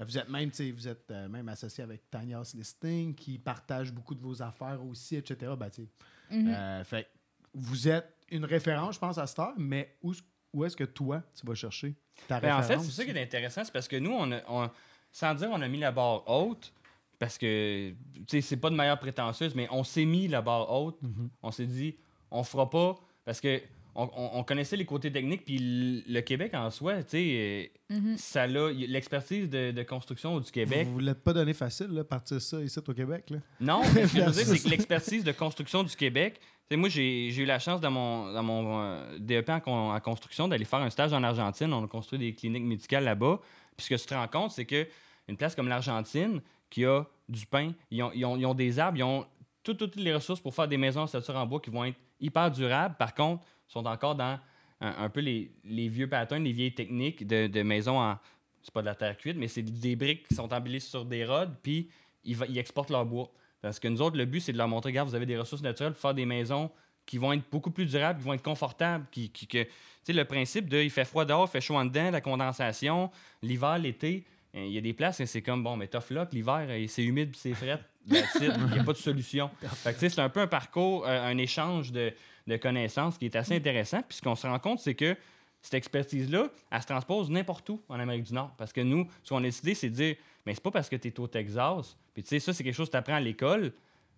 Vous 0.01 0.19
êtes 0.19 0.29
même, 0.31 0.51
vous 0.75 0.89
êtes 0.89 1.11
euh, 1.11 1.29
même 1.29 1.49
associé 1.51 1.85
avec 1.85 2.11
Tiny 2.11 2.33
House 2.35 2.55
Listing 2.55 3.15
qui 3.15 3.39
partage 3.39 3.93
beaucoup 3.93 4.15
de 4.15 4.21
vos 4.23 4.41
affaires 4.43 4.81
aussi, 4.85 5.15
etc. 5.17 5.53
Ben, 5.59 5.69
tu 5.71 5.83
sais, 5.83 5.89
euh, 6.33 6.83
fait 6.85 7.07
vous 7.55 7.89
êtes 7.89 8.15
une 8.31 8.45
référence, 8.45 8.97
je 8.97 9.01
pense, 9.01 9.19
à 9.19 9.27
cette 9.27 9.39
heure, 9.39 9.53
mais 9.57 9.97
où, 10.03 10.13
où 10.53 10.65
est-ce 10.65 10.77
que 10.77 10.85
toi, 10.85 11.23
tu 11.39 11.47
vas 11.47 11.55
chercher 11.55 11.95
ta 12.29 12.41
Ben, 12.41 12.55
en 12.55 12.61
référence? 12.61 12.85
fait, 12.87 12.91
c'est 12.91 12.97
ça 12.97 13.05
qui 13.05 13.17
est 13.17 13.23
intéressant, 13.23 13.65
c'est 13.65 13.73
parce 13.73 13.89
que 13.89 13.97
nous, 13.97 14.11
on 14.13 14.33
a- 14.33 14.41
on- 14.49 14.71
sans 15.13 15.35
dire 15.35 15.49
on 15.53 15.61
a 15.63 15.69
mis 15.69 15.79
la 15.79 15.93
barre 15.93 16.29
haute, 16.29 16.73
parce 17.19 17.39
que 17.39 17.91
tu 17.91 18.25
sais, 18.29 18.41
c'est 18.41 18.57
pas 18.57 18.71
de 18.71 18.75
manière 18.75 18.99
prétentieuse, 18.99 19.55
mais 19.55 19.69
on 19.71 19.85
s'est 19.85 20.05
mis 20.05 20.27
la 20.29 20.43
barre 20.43 20.71
haute. 20.71 21.01
Mhm. 21.03 21.31
On 21.43 21.51
s'est 21.51 21.67
dit, 21.67 21.97
on 22.31 22.43
fera 22.43 22.69
pas, 22.69 22.97
parce 23.25 23.41
que 23.41 23.61
on, 23.95 24.05
on- 24.17 24.31
on 24.39 24.45
connaissait 24.45 24.77
les 24.77 24.85
côtés 24.85 25.11
techniques, 25.13 25.45
puis 25.45 26.05
le, 26.07 26.21
Québec 26.21 26.53
en 26.55 26.71
soi, 26.71 27.03
tu 27.03 27.11
sais, 27.11 27.73
ça 28.17 28.47
l'a, 28.47 28.71
y- 28.71 28.87
l'expertise 28.87 29.49
de, 29.49 29.71
de 29.71 29.83
construction 29.83 30.41
du 30.41 30.51
Québec. 30.51 30.87
Vous 30.91 31.01
ne 31.01 31.07
l'êtes 31.07 31.23
pas 31.23 31.33
donné 31.33 31.53
facile, 31.55 31.89
là, 31.89 32.05
partir 32.05 32.41
ça 32.41 32.61
ici 32.61 32.79
au 32.79 32.93
Québec. 32.95 33.31
Là. 33.31 33.39
Non, 33.61 33.83
mais 33.95 34.07
ce 34.07 34.15
que 34.15 34.21
je 34.21 34.25
veux 34.25 34.33
dire, 34.33 34.45
c'est 34.47 34.63
que 34.65 34.69
l'expertise 34.69 35.25
de 35.25 35.33
construction 35.33 35.83
du 35.83 35.95
Québec, 35.95 36.41
tu 36.41 36.47
sais, 36.71 36.77
moi, 36.77 36.89
j'ai 36.89 37.31
j'ai 37.31 37.43
eu 37.43 37.47
la 37.47 37.59
chance 37.59 37.81
dans 37.81 37.91
mon, 37.91 38.33
dans 38.33 38.43
mon 38.43 38.81
euh, 38.83 39.19
DEP 39.19 39.49
en, 39.51 39.61
con- 39.61 39.93
en 39.93 40.01
construction 40.01 40.49
d'aller 40.49 40.65
faire 40.65 40.81
un 40.81 40.91
stage 40.91 41.13
en 41.13 41.23
Argentine. 41.23 41.73
On 41.73 41.85
a 41.85 41.89
construit 41.89 42.19
des 42.19 42.35
cliniques 42.35 42.65
médicales 42.65 43.05
là-bas. 43.05 43.41
Puis 43.77 43.85
ce 43.87 43.91
que 43.95 44.01
tu 44.01 44.07
te 44.07 44.15
rends 44.15 44.29
compte, 44.29 44.53
c'est 44.53 44.65
que 44.65 44.87
une 45.29 45.37
place 45.37 45.55
comme 45.55 45.69
l'Argentine, 45.69 46.41
qui 46.71 46.85
a 46.87 47.05
du 47.29 47.47
pain, 47.47 47.73
ils 47.91 48.03
ont, 48.03 48.11
ils 48.15 48.25
ont- 48.25 48.37
ils 48.37 48.47
ont 48.47 48.55
des 48.55 48.79
arbres, 48.79 48.99
ils 48.99 49.03
ont 49.05 49.25
tout- 49.65 49.75
toutes 49.75 49.97
les 49.97 50.15
ressources 50.15 50.41
pour 50.41 50.55
faire 50.55 50.69
des 50.69 50.77
maisons 50.77 51.01
en 51.01 51.07
stature 51.07 51.35
en 51.37 51.47
bois 51.47 51.61
qui 51.61 51.71
vont 51.71 51.85
être 51.85 51.99
hyper 52.21 52.51
durables. 52.51 52.95
Par 52.97 53.15
contre, 53.15 53.45
sont 53.67 53.85
encore 53.87 54.15
dans 54.15 54.39
un, 54.81 55.09
peu 55.09 55.21
les, 55.21 55.51
vieux 55.89 56.09
patterns, 56.09 56.45
les 56.45 56.53
vieilles 56.53 56.75
techniques 56.75 57.27
de, 57.27 57.63
maisons 57.63 57.99
en. 57.99 58.19
C'est 58.63 58.73
pas 58.73 58.81
de 58.81 58.87
la 58.87 58.95
terre 58.95 59.17
cuite, 59.17 59.37
mais 59.37 59.49
c'est 59.49 59.63
des 59.63 59.95
briques 59.97 60.27
qui 60.29 60.35
sont 60.35 60.53
embellies 60.53 60.81
sur 60.81 61.05
des 61.05 61.25
rods, 61.25 61.53
puis 61.63 61.91
ils, 62.25 62.59
exportent 62.59 62.91
leur 62.91 63.05
bois. 63.05 63.31
Parce 63.61 63.79
que 63.79 63.89
nous 63.89 64.01
autres, 64.01 64.17
le 64.17 64.25
but, 64.25 64.41
c'est 64.41 64.53
de 64.53 64.59
leur 64.59 64.69
montrer, 64.69 64.91
regarde, 64.91 65.09
vous 65.09 65.15
avez 65.15 65.27
des 65.27 65.37
ressources 65.37 65.63
naturelles 65.63 65.93
pour 65.93 66.01
faire 66.01 66.15
des 66.15 66.25
maisons 66.27 66.71
qui 67.05 67.19
vont 67.19 67.33
être 67.35 67.45
beaucoup 67.51 67.71
plus 67.71 67.85
durables, 67.85 68.19
qui 68.21 68.25
vont 68.25 68.33
être 68.33 68.43
confortables, 68.43 69.07
qui, 69.11 69.29
qui- 69.31 69.47
que, 69.47 69.65
tu 69.65 69.71
sais, 70.05 70.13
le 70.15 70.25
principe 70.25 70.69
de 70.71 70.79
il 70.83 70.91
fait 70.91 71.05
froid 71.05 71.27
dehors, 71.27 71.47
il 71.47 71.51
fait 71.51 71.61
chaud 71.61 71.77
en 71.77 71.85
dedans, 71.85 72.11
la 72.11 72.23
condensation, 72.23 73.11
l'hiver, 73.43 73.79
l'été, 73.79 74.25
euh, 74.55 74.65
il 74.65 74.73
y 74.73 74.79
a 74.79 74.81
des 74.81 74.95
places, 74.95 75.21
et 75.21 75.27
c'est 75.27 75.43
comme, 75.43 75.63
bon, 75.63 75.77
mais 75.77 75.89
tough 75.89 76.09
luck, 76.11 76.33
l'hiver, 76.33 76.67
euh, 76.69 76.87
c'est 76.89 77.05
humide 77.05 77.35
c'est 77.37 77.53
fret, 77.53 77.81
il 78.09 78.73
n'y 78.73 78.79
a 78.79 78.85
pas 78.85 78.93
de 78.93 78.99
solution. 78.99 79.51
C'est 79.97 80.19
un 80.19 80.29
peu 80.29 80.41
un 80.41 80.47
parcours, 80.47 81.07
euh, 81.07 81.27
un 81.27 81.39
échange 81.39 81.93
de, 81.93 82.13
de 82.47 82.57
connaissances 82.57 83.19
qui 83.19 83.27
est 83.27 83.37
assez 83.37 83.57
intéressant. 83.57 84.03
Puis 84.03 84.19
ce 84.19 84.23
qu'on 84.23 84.35
se 84.35 84.47
rend 84.47 84.59
compte, 84.59 84.81
c'est 84.81 84.95
que 84.95 85.17
cette 85.63 85.75
expertise-là, 85.75 86.49
elle 86.71 86.83
se 86.83 86.87
transpose 86.87 87.31
n'importe 87.31 87.69
où 87.71 87.81
en 87.89 87.99
Amérique 87.99 88.25
du 88.25 88.35
Nord. 88.35 88.53
Parce 88.59 88.73
que 88.73 88.83
nous, 88.83 89.09
ce 89.23 89.31
qu'on 89.31 89.39
a 89.39 89.43
décidé, 89.43 89.75
c'est 89.75 89.89
de 89.89 89.95
dire, 89.95 90.17
mais 90.45 90.53
c'est 90.53 90.63
pas 90.63 90.71
parce 90.71 90.91
que 90.91 90.97
tu 90.97 91.09
es 91.09 91.21
au 91.21 91.27
Texas, 91.27 91.97
puis 92.13 92.23
tu 92.23 92.29
sais, 92.29 92.39
ça, 92.39 92.53
c'est 92.53 92.63
quelque 92.63 92.75
chose 92.75 92.89
que 92.89 92.93
tu 92.93 92.99
apprends 92.99 93.15
à 93.15 93.21
l'école, 93.21 93.73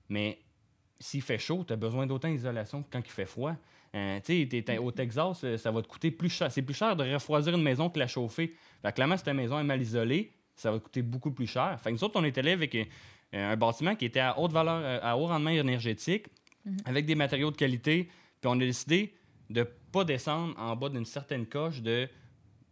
mais 0.09 0.41
s'il 0.99 1.22
fait 1.22 1.39
chaud, 1.39 1.64
tu 1.64 1.72
as 1.72 1.76
besoin 1.76 2.07
d'autant 2.07 2.28
d'isolation 2.28 2.82
que 2.82 2.89
quand 2.91 3.01
il 3.05 3.11
fait 3.11 3.26
froid. 3.26 3.55
Euh, 3.95 4.18
tu 4.24 4.49
sais, 4.51 4.78
au 4.78 4.91
Texas, 4.91 5.43
euh, 5.45 5.57
ça 5.57 5.70
va 5.70 5.82
te 5.82 5.87
coûter 5.87 6.11
plus 6.11 6.28
cher. 6.28 6.51
C'est 6.51 6.62
plus 6.62 6.74
cher 6.74 6.97
de 6.97 7.05
refroidir 7.05 7.55
une 7.55 7.62
maison 7.62 7.89
que 7.89 7.99
la 7.99 8.09
chauffer. 8.09 8.55
Fait 8.82 8.91
que 8.91 8.95
clairement, 8.97 9.16
si 9.16 9.22
ta 9.22 9.32
maison 9.32 9.59
est 9.59 9.64
mal 9.64 9.80
isolée, 9.80 10.32
ça 10.57 10.70
va 10.70 10.78
te 10.78 10.84
coûter 10.84 11.03
beaucoup 11.03 11.30
plus 11.30 11.47
cher. 11.47 11.78
Fait 11.80 11.91
que 11.91 11.95
nous 11.95 12.05
autres, 12.05 12.18
on 12.18 12.24
est 12.24 12.37
allé 12.37 12.51
avec 12.51 12.74
un 13.33 13.57
bâtiment 13.57 13.95
qui 13.95 14.05
était 14.05 14.20
à 14.20 14.39
haute 14.39 14.53
valeur, 14.53 14.81
euh, 14.83 14.99
à 15.03 15.16
haut 15.16 15.27
rendement 15.27 15.51
énergétique, 15.51 16.27
avec 16.85 17.07
des 17.07 17.14
matériaux 17.14 17.51
de 17.51 17.57
qualité. 17.57 18.09
Puis 18.41 18.51
on 18.51 18.53
a 18.53 18.59
décidé 18.59 19.14
de 19.51 19.68
pas 19.93 20.05
descendre 20.05 20.55
en 20.59 20.74
bas 20.77 20.89
d'une 20.89 21.05
certaine 21.05 21.47
coche 21.47 21.81
de. 21.81 22.09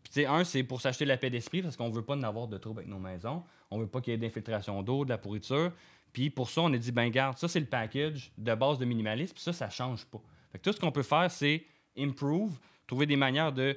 Puis, 0.02 0.12
tu 0.12 0.20
sais, 0.20 0.26
un, 0.26 0.44
c'est 0.44 0.62
pour 0.62 0.80
s'acheter 0.80 1.04
la 1.04 1.16
paix 1.16 1.30
d'esprit 1.30 1.62
parce 1.62 1.76
qu'on 1.76 1.90
veut 1.90 2.02
pas 2.02 2.14
en 2.14 2.22
avoir 2.22 2.46
de 2.46 2.58
trouble 2.58 2.80
avec 2.80 2.90
nos 2.90 2.98
maisons. 2.98 3.42
On 3.70 3.78
veut 3.78 3.86
pas 3.86 4.00
qu'il 4.00 4.12
y 4.12 4.14
ait 4.14 4.18
d'infiltration 4.18 4.82
d'eau, 4.82 5.04
de 5.04 5.10
la 5.10 5.18
pourriture. 5.18 5.72
Puis 6.12 6.30
pour 6.30 6.50
ça, 6.50 6.62
on 6.62 6.72
a 6.72 6.76
dit, 6.76 6.92
ben 6.92 7.08
garde, 7.08 7.38
ça 7.38 7.48
c'est 7.48 7.60
le 7.60 7.66
package 7.66 8.32
de 8.36 8.54
base 8.54 8.78
de 8.78 8.84
minimalisme, 8.84 9.34
puis 9.34 9.42
ça, 9.42 9.52
ça 9.52 9.70
change 9.70 10.04
pas. 10.06 10.20
Fait 10.52 10.58
que 10.58 10.62
tout 10.62 10.72
ce 10.72 10.80
qu'on 10.80 10.92
peut 10.92 11.02
faire, 11.02 11.30
c'est 11.30 11.64
improve, 11.98 12.58
trouver 12.86 13.06
des 13.06 13.16
manières 13.16 13.52
de, 13.52 13.76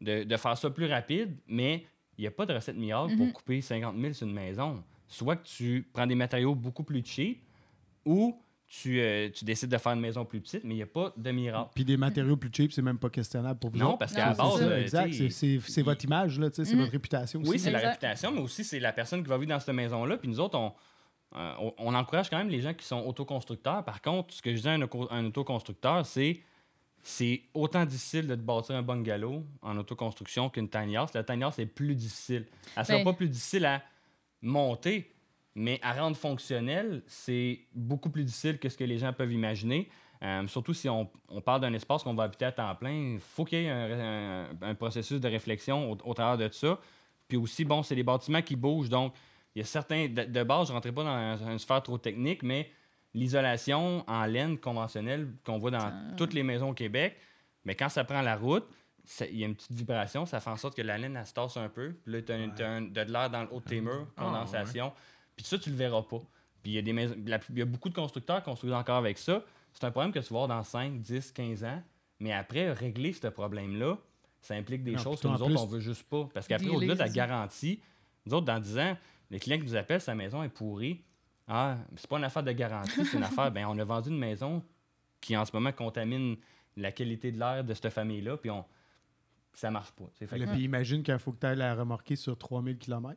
de, 0.00 0.24
de 0.24 0.36
faire 0.36 0.56
ça 0.56 0.70
plus 0.70 0.86
rapide, 0.86 1.36
mais 1.46 1.84
il 2.18 2.22
n'y 2.22 2.26
a 2.28 2.30
pas 2.30 2.46
de 2.46 2.52
recette 2.52 2.76
miracle 2.76 3.16
pour 3.16 3.32
couper 3.32 3.60
50 3.60 3.96
000 3.98 4.12
sur 4.12 4.26
une 4.26 4.34
maison. 4.34 4.82
Soit 5.12 5.36
que 5.36 5.46
tu 5.46 5.86
prends 5.92 6.06
des 6.06 6.14
matériaux 6.14 6.54
beaucoup 6.54 6.82
plus 6.84 7.04
cheap, 7.04 7.42
ou 8.04 8.40
tu, 8.66 8.98
euh, 9.00 9.28
tu 9.28 9.44
décides 9.44 9.68
de 9.68 9.76
faire 9.76 9.92
une 9.92 10.00
maison 10.00 10.24
plus 10.24 10.40
petite, 10.40 10.64
mais 10.64 10.72
il 10.72 10.76
n'y 10.78 10.82
a 10.82 10.86
pas 10.86 11.12
de 11.14 11.30
miracle. 11.30 11.70
Puis 11.74 11.84
des 11.84 11.98
matériaux 11.98 12.36
plus 12.38 12.50
cheap, 12.50 12.72
c'est 12.72 12.80
même 12.80 12.98
pas 12.98 13.10
questionnable 13.10 13.58
pour 13.60 13.70
vous. 13.70 13.76
Non, 13.78 13.98
parce 13.98 14.14
qu'à 14.14 14.26
la 14.28 14.34
c'est 14.34 14.40
base, 14.42 14.62
euh, 14.62 14.80
exact. 14.80 15.12
C'est- 15.30 15.82
votre 15.82 16.02
image, 16.06 16.38
là, 16.38 16.48
tu 16.48 16.56
sais, 16.56 16.64
c'est 16.64 16.74
Mhm. 16.74 16.80
votre 16.80 16.92
réputation 16.92 17.40
aussi. 17.42 17.50
Oui, 17.50 17.58
c'est 17.58 17.70
la 17.70 17.78
réputation, 17.90 18.32
mais 18.32 18.40
aussi 18.40 18.64
c'est 18.64 18.80
la 18.80 18.92
personne 18.94 19.22
qui 19.22 19.28
va 19.28 19.36
vivre 19.36 19.50
dans 19.50 19.60
cette 19.60 19.74
maison-là. 19.74 20.16
Puis 20.16 20.28
nous 20.28 20.40
autres, 20.40 20.58
on, 20.58 20.72
euh, 21.36 21.52
on, 21.60 21.74
on 21.76 21.94
encourage 21.94 22.30
quand 22.30 22.38
même 22.38 22.48
les 22.48 22.62
gens 22.62 22.72
qui 22.72 22.86
sont 22.86 23.00
autoconstructeurs. 23.06 23.84
Par 23.84 24.00
contre, 24.00 24.32
ce 24.32 24.40
que 24.40 24.56
je 24.56 24.62
dis 24.62 24.68
à 24.68 24.72
un, 24.72 24.80
auto- 24.82 25.08
un 25.10 25.26
autoconstructeur, 25.26 26.06
c'est 26.06 26.40
c'est 27.04 27.42
autant 27.52 27.84
difficile 27.84 28.28
de 28.28 28.34
te 28.36 28.40
bâtir 28.40 28.76
un 28.76 28.82
bungalow 28.82 29.44
en 29.60 29.76
autoconstruction 29.76 30.48
qu'une 30.48 30.68
tiny 30.68 30.96
house. 30.96 31.12
La 31.14 31.24
tiny 31.24 31.42
house 31.42 31.58
est 31.58 31.66
plus 31.66 31.96
difficile. 31.96 32.46
Elle 32.76 32.84
sera 32.86 32.98
Ben. 32.98 33.04
pas 33.04 33.12
plus 33.12 33.28
difficile 33.28 33.64
à 33.66 33.82
monter, 34.42 35.14
mais 35.54 35.78
à 35.82 35.92
rendre 35.92 36.16
fonctionnelle, 36.16 37.02
c'est 37.06 37.60
beaucoup 37.74 38.10
plus 38.10 38.24
difficile 38.24 38.58
que 38.58 38.68
ce 38.68 38.76
que 38.76 38.84
les 38.84 38.98
gens 38.98 39.12
peuvent 39.12 39.32
imaginer. 39.32 39.88
Euh, 40.22 40.46
surtout 40.46 40.72
si 40.74 40.88
on, 40.88 41.10
on 41.28 41.40
parle 41.40 41.60
d'un 41.62 41.72
espace 41.72 42.02
qu'on 42.02 42.14
va 42.14 42.24
habiter 42.24 42.44
à 42.44 42.52
temps 42.52 42.74
plein, 42.76 43.14
il 43.14 43.20
faut 43.20 43.44
qu'il 43.44 43.60
y 43.62 43.64
ait 43.64 43.70
un, 43.70 44.00
un- 44.00 44.48
un 44.62 44.74
processus 44.74 45.20
de 45.20 45.28
réflexion 45.28 45.90
au, 45.92 45.98
au 46.04 46.14
travers 46.14 46.38
de 46.38 46.52
ça. 46.52 46.78
Puis 47.28 47.36
aussi, 47.36 47.64
bon, 47.64 47.82
c'est 47.82 47.94
des 47.96 48.02
bâtiments 48.04 48.42
qui 48.42 48.54
bougent, 48.56 48.88
donc 48.88 49.14
il 49.54 49.58
y 49.58 49.62
a 49.62 49.64
certains. 49.64 50.08
De, 50.08 50.22
de 50.24 50.42
base, 50.44 50.68
je 50.68 50.72
ne 50.72 50.76
rentrais 50.76 50.92
pas 50.92 51.02
dans 51.04 51.50
une 51.50 51.58
sphère 51.58 51.82
trop 51.82 51.98
technique, 51.98 52.42
mais 52.42 52.70
l'isolation 53.14 54.04
en 54.08 54.24
laine 54.24 54.58
conventionnelle 54.58 55.28
qu'on 55.44 55.58
voit 55.58 55.70
dans 55.70 55.92
toutes 56.16 56.32
les 56.34 56.42
maisons 56.42 56.70
au 56.70 56.74
Québec, 56.74 57.16
mais 57.64 57.74
quand 57.74 57.88
ça 57.88 58.04
prend 58.04 58.22
la 58.22 58.36
route, 58.36 58.64
il 59.30 59.36
y 59.38 59.42
a 59.44 59.46
une 59.46 59.54
petite 59.54 59.72
vibration, 59.72 60.26
ça 60.26 60.40
fait 60.40 60.50
en 60.50 60.56
sorte 60.56 60.76
que 60.76 60.82
la 60.82 60.96
laine, 60.98 61.16
elle 61.16 61.26
se 61.26 61.34
tasse 61.34 61.56
un 61.56 61.68
peu. 61.68 61.92
Puis 62.04 62.12
là, 62.12 62.22
tu 62.22 62.32
as, 62.32 62.80
de 62.80 63.12
l'air 63.12 63.30
dans 63.30 63.42
le 63.42 63.48
haut 63.52 63.60
de 63.60 63.64
tes 63.64 63.80
murs, 63.80 64.06
Ah, 64.16 64.22
condensation. 64.24 64.92
Puis 65.36 65.44
ça, 65.44 65.58
tu 65.58 65.70
le 65.70 65.76
verras 65.76 66.02
pas. 66.02 66.20
Puis 66.62 66.72
il 66.72 66.74
y, 66.74 66.78
a 66.78 66.82
des 66.82 66.92
maisons, 66.92 67.16
la- 67.26 67.40
il 67.50 67.58
y 67.58 67.62
a 67.62 67.64
beaucoup 67.64 67.88
de 67.88 67.94
constructeurs 67.94 68.38
qui 68.38 68.44
construisent 68.44 68.72
encore 68.74 68.96
avec 68.98 69.18
ça. 69.18 69.42
C'est 69.72 69.84
un 69.84 69.90
problème 69.90 70.12
que 70.12 70.20
tu 70.20 70.32
vas 70.32 70.46
voir 70.46 70.48
dans 70.48 70.62
5, 70.62 71.00
10, 71.00 71.32
15 71.32 71.64
ans. 71.64 71.82
Mais 72.20 72.32
après, 72.32 72.70
régler 72.72 73.12
ce 73.12 73.26
problème-là, 73.26 73.98
ça 74.40 74.54
implique 74.54 74.84
des 74.84 74.92
Non, 74.92 74.98
choses 74.98 75.20
que 75.20 75.26
nous 75.26 75.42
autres, 75.42 75.60
on 75.60 75.66
veut 75.66 75.80
juste 75.80 76.04
pas. 76.04 76.28
Parce 76.32 76.46
qu'après, 76.46 76.68
au-delà 76.68 76.94
de 76.94 76.98
la 77.00 77.08
garantie, 77.08 77.80
nous 78.26 78.34
autres, 78.34 78.46
dans 78.46 78.60
10 78.60 78.78
ans, 78.78 78.96
les 79.30 79.40
clients 79.40 79.58
qui 79.58 79.64
nous 79.64 79.74
appellent, 79.76 80.00
sa 80.00 80.14
maison 80.14 80.42
est 80.44 80.48
pourrie. 80.48 81.00
Ah, 81.48 81.76
c'est 81.96 82.06
pas 82.08 82.18
une 82.18 82.24
affaire 82.24 82.44
de 82.44 82.52
garantie, 82.52 83.04
c'est 83.04 83.16
une 83.16 83.22
affaire. 83.24 83.50
Ben, 83.50 83.66
on 83.66 83.76
a 83.78 83.84
vendu 83.84 84.10
une 84.10 84.18
maison 84.18 84.62
qui, 85.20 85.36
en 85.36 85.44
ce 85.44 85.50
moment, 85.52 85.72
contamine 85.72 86.36
la 86.76 86.92
qualité 86.92 87.32
de 87.32 87.38
l'air 87.38 87.64
de 87.64 87.74
cette 87.74 87.90
famille-là, 87.90 88.36
puis 88.36 88.50
on... 88.50 88.64
ça 89.54 89.70
marche 89.70 89.92
pas. 89.92 90.04
Fait 90.14 90.26
que- 90.26 90.44
Puis 90.50 90.62
imagine 90.64 91.02
qu'il 91.02 91.18
faut 91.18 91.32
que 91.32 91.40
tu 91.40 91.46
ailles 91.46 91.56
la 91.56 91.74
remorquer 91.74 92.16
sur 92.16 92.36
3000 92.36 92.78
km. 92.78 93.16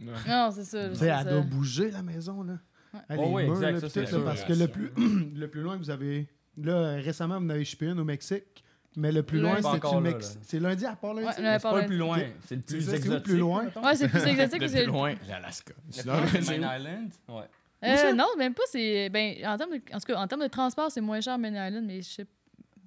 Ouais. 0.00 0.06
Non, 0.28 0.50
c'est 0.52 0.64
ça. 0.64 0.88
Tu 0.88 0.96
sais, 0.96 1.06
elle 1.06 1.24
ça. 1.24 1.24
doit 1.24 1.40
bouger, 1.42 1.90
la 1.90 2.02
maison, 2.02 2.42
là. 2.42 2.54
Ouais. 2.94 3.00
Ah, 3.08 3.14
Oh 3.18 3.30
oui, 3.34 3.44
murs, 3.44 3.52
exact, 3.54 3.82
là, 3.82 4.06
ça, 4.06 4.18
là, 4.18 4.24
parce 4.24 4.44
que 4.44 4.52
le 4.52 4.68
plus, 4.68 4.90
le 5.34 5.46
plus 5.48 5.60
loin 5.62 5.74
que 5.78 5.82
vous 5.82 5.90
avez... 5.90 6.28
Là, 6.58 6.94
récemment, 6.96 7.38
vous 7.40 7.46
en 7.46 7.50
avez 7.50 7.64
chipé 7.64 7.86
une 7.86 7.98
au 8.00 8.04
Mexique, 8.04 8.62
mais 8.96 9.10
le 9.12 9.22
plus 9.22 9.40
loin, 9.40 9.56
c'est 9.60 9.66
encore 9.66 10.00
le 10.00 10.10
Mexique. 10.12 10.38
C'est 10.42 10.60
lundi 10.60 10.84
à 10.84 10.94
part 10.96 11.14
lundi? 11.14 11.26
Ouais, 11.28 11.32
c'est 11.36 11.62
pas 11.62 11.80
le 11.80 11.86
plus 11.86 11.96
loin, 11.96 12.18
c'est 12.46 12.56
le 12.56 12.62
C'est 12.66 12.74
plus 12.76 12.80
ça, 12.82 12.86
c'est 12.86 12.92
le 12.92 12.96
exotique. 12.98 13.24
plus 13.24 13.38
loin? 13.38 13.64
Ouais, 13.82 13.96
c'est 13.96 14.08
plus 14.08 14.26
exotique 14.26 14.52
Le 14.52 14.58
que 14.58 14.64
plus 14.64 14.68
c'est. 14.80 14.84
loin, 14.86 15.14
l'Alaska. 15.28 15.72
Le 15.86 15.92
Sinon, 15.92 16.12
plus 16.26 16.32
loin, 16.32 16.42
c'est- 16.42 16.58
Main 16.58 16.76
Island? 16.78 17.10
Ouais. 17.28 17.44
Euh, 17.84 18.12
non, 18.12 18.26
même 18.38 18.54
pas. 18.54 18.62
C'est 18.70 19.08
ben 19.08 19.34
en 19.46 19.56
termes 19.56 19.72
de, 19.72 19.76
en 19.92 19.98
tout 19.98 20.06
cas, 20.06 20.16
en 20.20 20.26
termes 20.28 20.42
de 20.42 20.48
transport, 20.48 20.90
c'est 20.90 21.00
moins 21.00 21.20
cher 21.22 21.36
Main 21.38 21.66
Island, 21.68 21.84
mais 21.86 22.02
je 22.02 22.08
sais. 22.08 22.26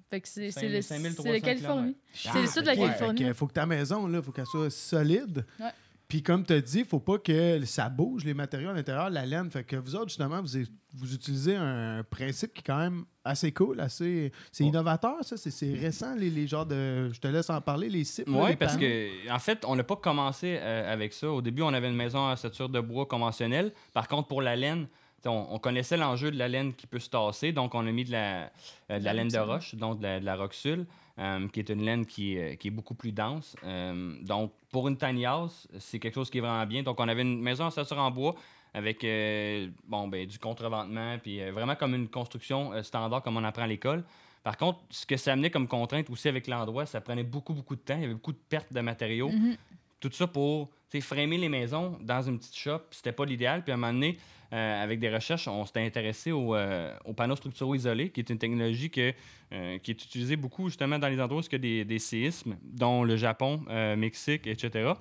Fait 0.08 0.20
que 0.20 0.28
c'est 0.28 0.50
c'est 0.52 0.68
le, 0.68 0.80
5300 0.82 1.22
c'est 1.24 1.32
la 1.32 1.40
Californie. 1.40 1.96
C'est 2.14 2.40
le 2.40 2.46
sud 2.46 2.62
de 2.62 2.66
la 2.68 2.76
Californie. 2.76 3.20
que 3.24 3.32
faut 3.34 3.46
que 3.46 3.52
ta 3.52 3.66
maison, 3.66 4.06
là, 4.06 4.22
faut 4.22 4.30
qu'elle 4.32 4.46
soit 4.46 4.70
solide. 4.70 5.44
Ouais. 5.58 5.66
Puis 6.08 6.22
comme 6.22 6.44
tu 6.46 6.52
as 6.52 6.60
dit, 6.60 6.84
faut 6.84 7.00
pas 7.00 7.18
que 7.18 7.64
ça 7.64 7.88
bouge, 7.88 8.24
les 8.24 8.32
matériaux 8.34 8.68
à 8.70 8.72
l'intérieur, 8.72 9.10
la 9.10 9.26
laine. 9.26 9.50
Fait 9.50 9.64
que 9.64 9.74
vous 9.74 9.96
autres, 9.96 10.10
justement, 10.10 10.40
vous, 10.40 10.60
vous 10.94 11.12
utilisez 11.12 11.56
un 11.56 12.04
principe 12.08 12.54
qui 12.54 12.60
est 12.60 12.64
quand 12.64 12.78
même 12.78 13.04
assez 13.24 13.50
cool, 13.50 13.80
assez... 13.80 14.30
C'est 14.52 14.62
Ouais. 14.62 14.70
innovateur, 14.70 15.16
ça? 15.24 15.36
C'est- 15.36 15.50
C'est 15.50 15.72
récent, 15.74 16.14
les, 16.14 16.30
les 16.30 16.46
genres 16.46 16.64
de... 16.66 17.10
Je 17.12 17.18
te 17.18 17.26
laisse 17.26 17.50
en 17.50 17.60
parler, 17.60 17.88
les 17.88 18.04
cibles. 18.04 18.30
Oui, 18.30 18.54
parce 18.54 18.74
panneaux. 18.76 18.86
que, 18.86 19.32
en 19.32 19.38
fait, 19.40 19.64
on 19.66 19.74
n'a 19.74 19.82
pas 19.82 19.96
commencé 19.96 20.56
euh, 20.60 20.92
avec 20.92 21.12
ça. 21.12 21.28
Au 21.28 21.42
début, 21.42 21.62
on 21.62 21.74
avait 21.74 21.88
une 21.88 21.96
maison 21.96 22.28
à 22.28 22.36
stature 22.36 22.68
de 22.68 22.78
bois 22.78 23.06
conventionnelle. 23.06 23.72
Par 23.92 24.06
contre, 24.06 24.28
pour 24.28 24.42
la 24.42 24.54
laine, 24.54 24.86
on, 25.26 25.52
on 25.54 25.58
connaissait 25.58 25.96
l'enjeu 25.96 26.30
de 26.30 26.36
la 26.38 26.48
laine 26.48 26.74
qui 26.74 26.86
peut 26.86 26.98
se 26.98 27.10
tasser, 27.10 27.52
donc 27.52 27.74
on 27.74 27.86
a 27.86 27.90
mis 27.92 28.04
de 28.04 28.12
la, 28.12 28.44
euh, 28.44 28.48
de 28.88 28.92
la 28.92 28.98
La 29.00 29.12
laine 29.14 29.28
de 29.28 29.38
roche, 29.38 29.74
donc 29.74 29.98
de 29.98 30.02
la, 30.04 30.20
de 30.20 30.24
la 30.24 30.36
Roxul, 30.36 30.86
euh, 31.18 31.48
qui 31.48 31.60
est 31.60 31.68
une 31.70 31.82
laine 31.84 32.04
qui, 32.06 32.36
est- 32.36 32.56
qui 32.56 32.68
est 32.68 32.70
beaucoup 32.70 32.94
plus 32.94 33.12
dense. 33.12 33.56
Euh, 33.64 34.16
donc, 34.22 34.52
pour 34.70 34.88
une 34.88 34.96
tiny 34.96 35.24
house, 35.26 35.66
c'est 35.78 35.98
quelque 35.98 36.14
chose 36.14 36.28
qui 36.30 36.38
est 36.38 36.40
vraiment 36.42 36.66
bien. 36.66 36.82
Donc, 36.82 37.00
on 37.00 37.08
avait 37.08 37.22
une 37.22 37.40
maison 37.40 37.64
en 37.64 37.70
stature 37.70 37.98
en 37.98 38.10
bois 38.10 38.34
avec 38.74 39.02
euh, 39.04 39.68
bon, 39.88 40.06
ben, 40.08 40.26
du 40.26 40.38
contreventement, 40.38 41.16
puis 41.18 41.40
euh, 41.40 41.50
vraiment 41.52 41.74
comme 41.76 41.94
une 41.94 42.08
construction 42.08 42.72
euh, 42.74 42.82
standard 42.82 43.22
comme 43.22 43.36
on 43.38 43.44
apprend 43.44 43.62
à 43.62 43.66
l'école. 43.66 44.04
Par 44.42 44.56
contre, 44.58 44.80
ce 44.90 45.06
que 45.06 45.16
ça 45.16 45.32
amenait 45.32 45.50
comme 45.50 45.66
contrainte 45.66 46.08
aussi 46.10 46.28
avec 46.28 46.46
l'endroit, 46.46 46.86
ça 46.86 47.00
prenait 47.00 47.24
beaucoup, 47.24 47.54
beaucoup 47.54 47.74
de 47.74 47.80
temps. 47.80 47.96
Il 47.96 48.02
y 48.02 48.04
avait 48.04 48.14
beaucoup 48.14 48.32
de 48.32 48.38
pertes 48.48 48.72
de 48.72 48.80
matériaux. 48.80 49.30
Mhm. 49.30 49.56
Tout 49.98 50.12
ça 50.12 50.26
pour 50.26 50.68
framer 51.00 51.36
les 51.36 51.48
maisons 51.48 51.98
dans 52.00 52.22
une 52.22 52.38
petite 52.38 52.56
shop. 52.56 52.80
C'était 52.90 53.12
pas 53.12 53.24
l'idéal. 53.26 53.62
Puis 53.64 53.72
à 53.72 53.74
un 53.74 53.78
moment 53.78 53.92
donné, 53.92 54.16
euh, 54.52 54.82
avec 54.82 55.00
des 55.00 55.12
recherches, 55.12 55.48
on 55.48 55.64
s'était 55.66 55.84
intéressé 55.84 56.32
au, 56.32 56.54
euh, 56.54 56.96
aux 57.04 57.12
panneaux 57.14 57.36
structuraux 57.36 57.74
isolés, 57.74 58.10
qui 58.10 58.20
est 58.20 58.30
une 58.30 58.38
technologie 58.38 58.90
que, 58.90 59.12
euh, 59.52 59.78
qui 59.78 59.90
est 59.90 60.04
utilisée 60.04 60.36
beaucoup 60.36 60.68
justement 60.68 60.98
dans 60.98 61.08
les 61.08 61.20
endroits 61.20 61.40
où 61.40 61.44
il 61.44 61.52
y 61.52 61.54
a 61.54 61.58
des, 61.58 61.84
des 61.84 61.98
séismes, 61.98 62.56
dont 62.62 63.02
le 63.04 63.16
Japon, 63.16 63.62
Mexique, 63.96 64.46
etc. 64.46 64.92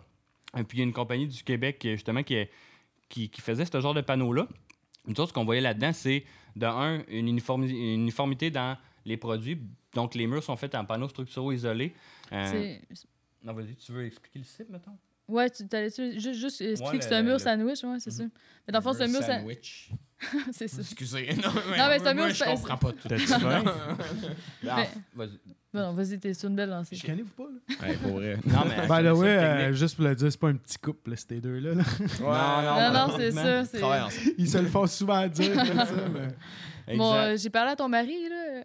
Et 0.58 0.64
puis 0.64 0.78
il 0.78 0.80
y 0.80 0.84
a 0.84 0.86
une 0.86 0.94
compagnie 0.94 1.28
du 1.28 1.44
Québec 1.44 1.80
justement 1.84 2.24
qui, 2.24 2.36
est- 2.36 2.50
qui, 3.10 3.30
qui 3.30 3.42
faisait 3.42 3.66
ce 3.66 3.80
genre 3.82 3.94
de 3.94 4.02
panneaux-là. 4.02 4.48
Autres, 5.08 5.28
ce 5.28 5.34
qu'on 5.34 5.46
voyait 5.46 5.62
là-dedans, 5.62 5.94
c'est 5.94 6.24
de 6.56 6.66
un, 6.66 7.04
une, 7.10 7.28
uniformi- 7.28 7.70
une 7.70 8.02
uniformité 8.02 8.50
dans 8.50 8.78
les 9.06 9.18
produits. 9.18 9.60
Donc 9.94 10.16
les 10.16 10.26
murs 10.26 10.42
sont 10.44 10.56
faits 10.56 10.74
en 10.76 10.84
panneaux 10.86 11.08
structuraux 11.10 11.52
isolés. 11.52 11.94
Non, 13.44 13.54
vas-y, 13.54 13.76
tu 13.76 13.92
veux 13.92 14.06
expliquer 14.08 14.40
le 14.40 14.46
site, 14.46 14.70
mettons? 14.70 14.98
Ouais, 15.28 15.50
tu 15.50 15.68
t'allais 15.68 15.90
juste, 15.90 16.34
juste 16.34 16.62
expliquer 16.62 16.84
Ouais, 16.92 16.98
que 17.00 17.04
c'est 17.04 17.16
un 17.16 17.20
le- 17.22 17.24
mur 17.26 17.34
le- 17.34 17.40
sandwich, 17.40 17.84
ouais, 17.84 17.98
c'est 18.00 18.12
ça. 18.12 18.24
Mais 18.68 18.72
dans 18.72 18.80
le 18.80 18.84
fond, 18.84 18.94
c'est 18.94 19.04
un 19.04 19.08
mur 19.08 19.24
sandwich. 19.24 19.90
sandwich. 19.90 19.92
c'est 20.54 20.68
ça. 20.68 20.82
Excusez. 20.82 21.30
Non, 21.44 21.52
mais 21.90 22.00
c'est 22.00 22.08
un 22.08 22.14
mur 22.14 22.30
je 22.30 22.34
sa- 22.36 22.46
comprends 22.46 22.78
pas 22.78 22.92
tout. 22.92 23.08
T'as-tu 23.08 23.26
faim? 23.28 23.64
Ah, 24.70 24.76
Mais- 24.78 24.90
Vas-y. 25.16 25.40
Bon, 25.74 25.92
vas-y, 25.94 26.18
t'es 26.20 26.34
sur 26.34 26.48
une 26.50 26.56
belle 26.56 26.70
lancée. 26.70 26.96
Chicanez-vous 26.96 27.32
pas, 27.32 27.44
là? 27.52 27.88
ouais, 27.88 27.96
pour 27.98 28.12
vrai. 28.14 28.38
Non, 28.46 28.64
mais. 28.66 28.82
By 28.88 29.04
the 29.10 29.12
way, 29.20 29.28
euh, 29.28 29.74
juste 29.74 29.96
pour 29.98 30.06
le 30.06 30.16
dire, 30.16 30.32
c'est 30.32 30.40
pas 30.40 30.48
un 30.48 30.56
petit 30.56 30.78
couple, 30.78 31.10
là, 31.10 31.16
ces 31.18 31.42
deux-là. 31.42 31.74
là. 31.74 31.84
non, 32.22 32.94
Non, 32.94 33.08
non, 33.10 33.18
c'est 33.18 33.32
ça. 33.32 33.66
c'est-. 33.66 33.82
Ils 34.38 34.50
se 34.50 34.58
le 34.60 34.68
font 34.68 34.88
souvent 34.88 35.28
dire 35.28 35.54
comme 35.54 35.76
ça, 35.76 35.88
mais... 36.88 36.96
Bon, 36.96 37.14
euh, 37.16 37.36
j'ai 37.36 37.50
parlé 37.50 37.72
à 37.72 37.76
ton 37.76 37.90
mari, 37.90 38.16
là. 38.30 38.64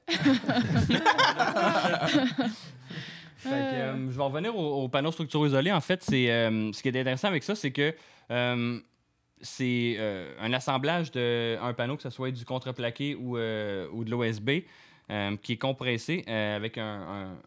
Fait 3.41 3.49
que, 3.51 3.55
euh, 3.74 4.11
je 4.11 4.16
vais 4.16 4.22
revenir 4.22 4.57
aux, 4.57 4.84
aux 4.84 4.88
panneaux 4.88 5.12
structuraux 5.12 5.47
isolés. 5.47 5.72
En 5.72 5.80
fait, 5.80 6.03
c'est 6.03 6.30
euh, 6.30 6.72
ce 6.72 6.82
qui 6.82 6.88
est 6.88 6.99
intéressant 7.01 7.28
avec 7.28 7.43
ça, 7.43 7.55
c'est 7.55 7.70
que 7.70 7.95
euh, 8.30 8.78
c'est 9.41 9.97
euh, 9.99 10.34
un 10.41 10.53
assemblage 10.53 11.11
d'un 11.12 11.72
panneau, 11.76 11.97
que 11.97 12.03
ce 12.03 12.11
soit 12.11 12.30
du 12.30 12.45
contreplaqué 12.45 13.14
ou, 13.14 13.36
euh, 13.38 13.88
ou 13.93 14.05
de 14.05 14.11
l'OSB, 14.11 14.51
euh, 15.11 15.36
qui 15.43 15.53
est 15.55 15.57
compressé 15.57 16.24
euh, 16.28 16.57
avec 16.57 16.76
un, 16.78 16.84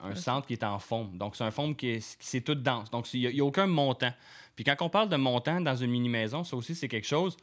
un- 0.02 0.10
un 0.10 0.16
centre 0.16 0.48
qui 0.48 0.54
est 0.54 0.64
en 0.64 0.80
forme. 0.80 1.18
Donc, 1.18 1.36
c'est 1.36 1.44
un 1.44 1.52
forme 1.52 1.76
qui 1.76 1.90
est, 1.92 2.00
qui- 2.18 2.28
c'est 2.28 2.42
tout 2.42 2.56
dense. 2.56 2.90
Donc, 2.90 3.14
il 3.14 3.30
n'y 3.32 3.40
a, 3.40 3.44
aucun 3.46 3.68
montant. 3.68 4.12
Puis 4.56 4.66
quand 4.66 4.76
on 4.82 4.90
parle 4.90 5.10
de 5.10 5.16
montant 5.16 5.62
dans 5.62 5.76
une 5.76 5.92
mini-maison, 5.92 6.44
ça 6.44 6.56
aussi, 6.58 6.76
c'est 6.76 6.88
quelque 6.88 7.08
chose. 7.08 7.38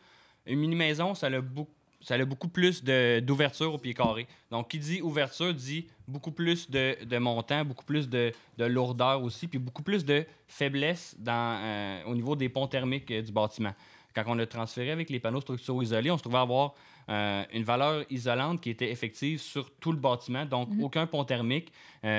Une 0.47 0.59
mini-maison, 0.59 1.15
ça 1.15 1.29
a 1.29 1.41
beaucoup 1.41 1.71
ça 2.01 2.15
a 2.15 2.25
beaucoup 2.25 2.49
plus 2.49 2.83
d'ouverture 2.85 3.75
au 3.75 3.79
pied 3.79 3.95
carré. 3.95 4.27
Donc, 4.51 4.69
qui 4.69 4.79
dit 4.79 5.03
ouverture 5.03 5.53
dit 5.55 5.87
beaucoup 6.09 6.33
plus 6.33 6.71
de, 6.71 6.97
de 7.05 7.19
montant, 7.19 7.65
beaucoup 7.65 7.85
plus 7.85 8.09
de, 8.09 8.33
de 8.59 8.65
lourdeur 8.65 9.23
aussi, 9.23 9.47
puis 9.49 9.59
beaucoup 9.59 9.83
plus 9.83 10.05
de 10.05 10.25
faiblesse 10.49 11.15
dans, 11.19 11.59
euh, 11.63 12.03
au 12.07 12.15
niveau 12.15 12.35
des 12.37 12.49
ponts 12.49 12.67
thermiques 12.67 13.11
euh, 13.11 13.23
du 13.23 13.33
bâtiment. 13.33 13.75
Quand 14.15 14.25
on 14.27 14.39
a 14.39 14.47
transféré 14.47 14.91
avec 14.91 15.09
les 15.11 15.21
panneaux 15.21 15.41
structuraux 15.41 15.83
isolés, 15.83 16.11
on 16.11 16.17
se 16.19 16.23
trouvait 16.23 16.39
avoir 16.39 16.75
euh, 17.09 17.45
une 17.53 17.63
valeur 17.65 18.05
isolante 18.11 18.61
qui 18.61 18.71
était 18.71 18.91
effective 18.91 19.39
sur 19.41 19.71
tout 19.79 19.93
le 19.93 19.99
bâtiment, 19.99 20.45
donc 20.45 20.69
aucun 20.81 21.07
pont 21.07 21.25
thermique, 21.25 21.73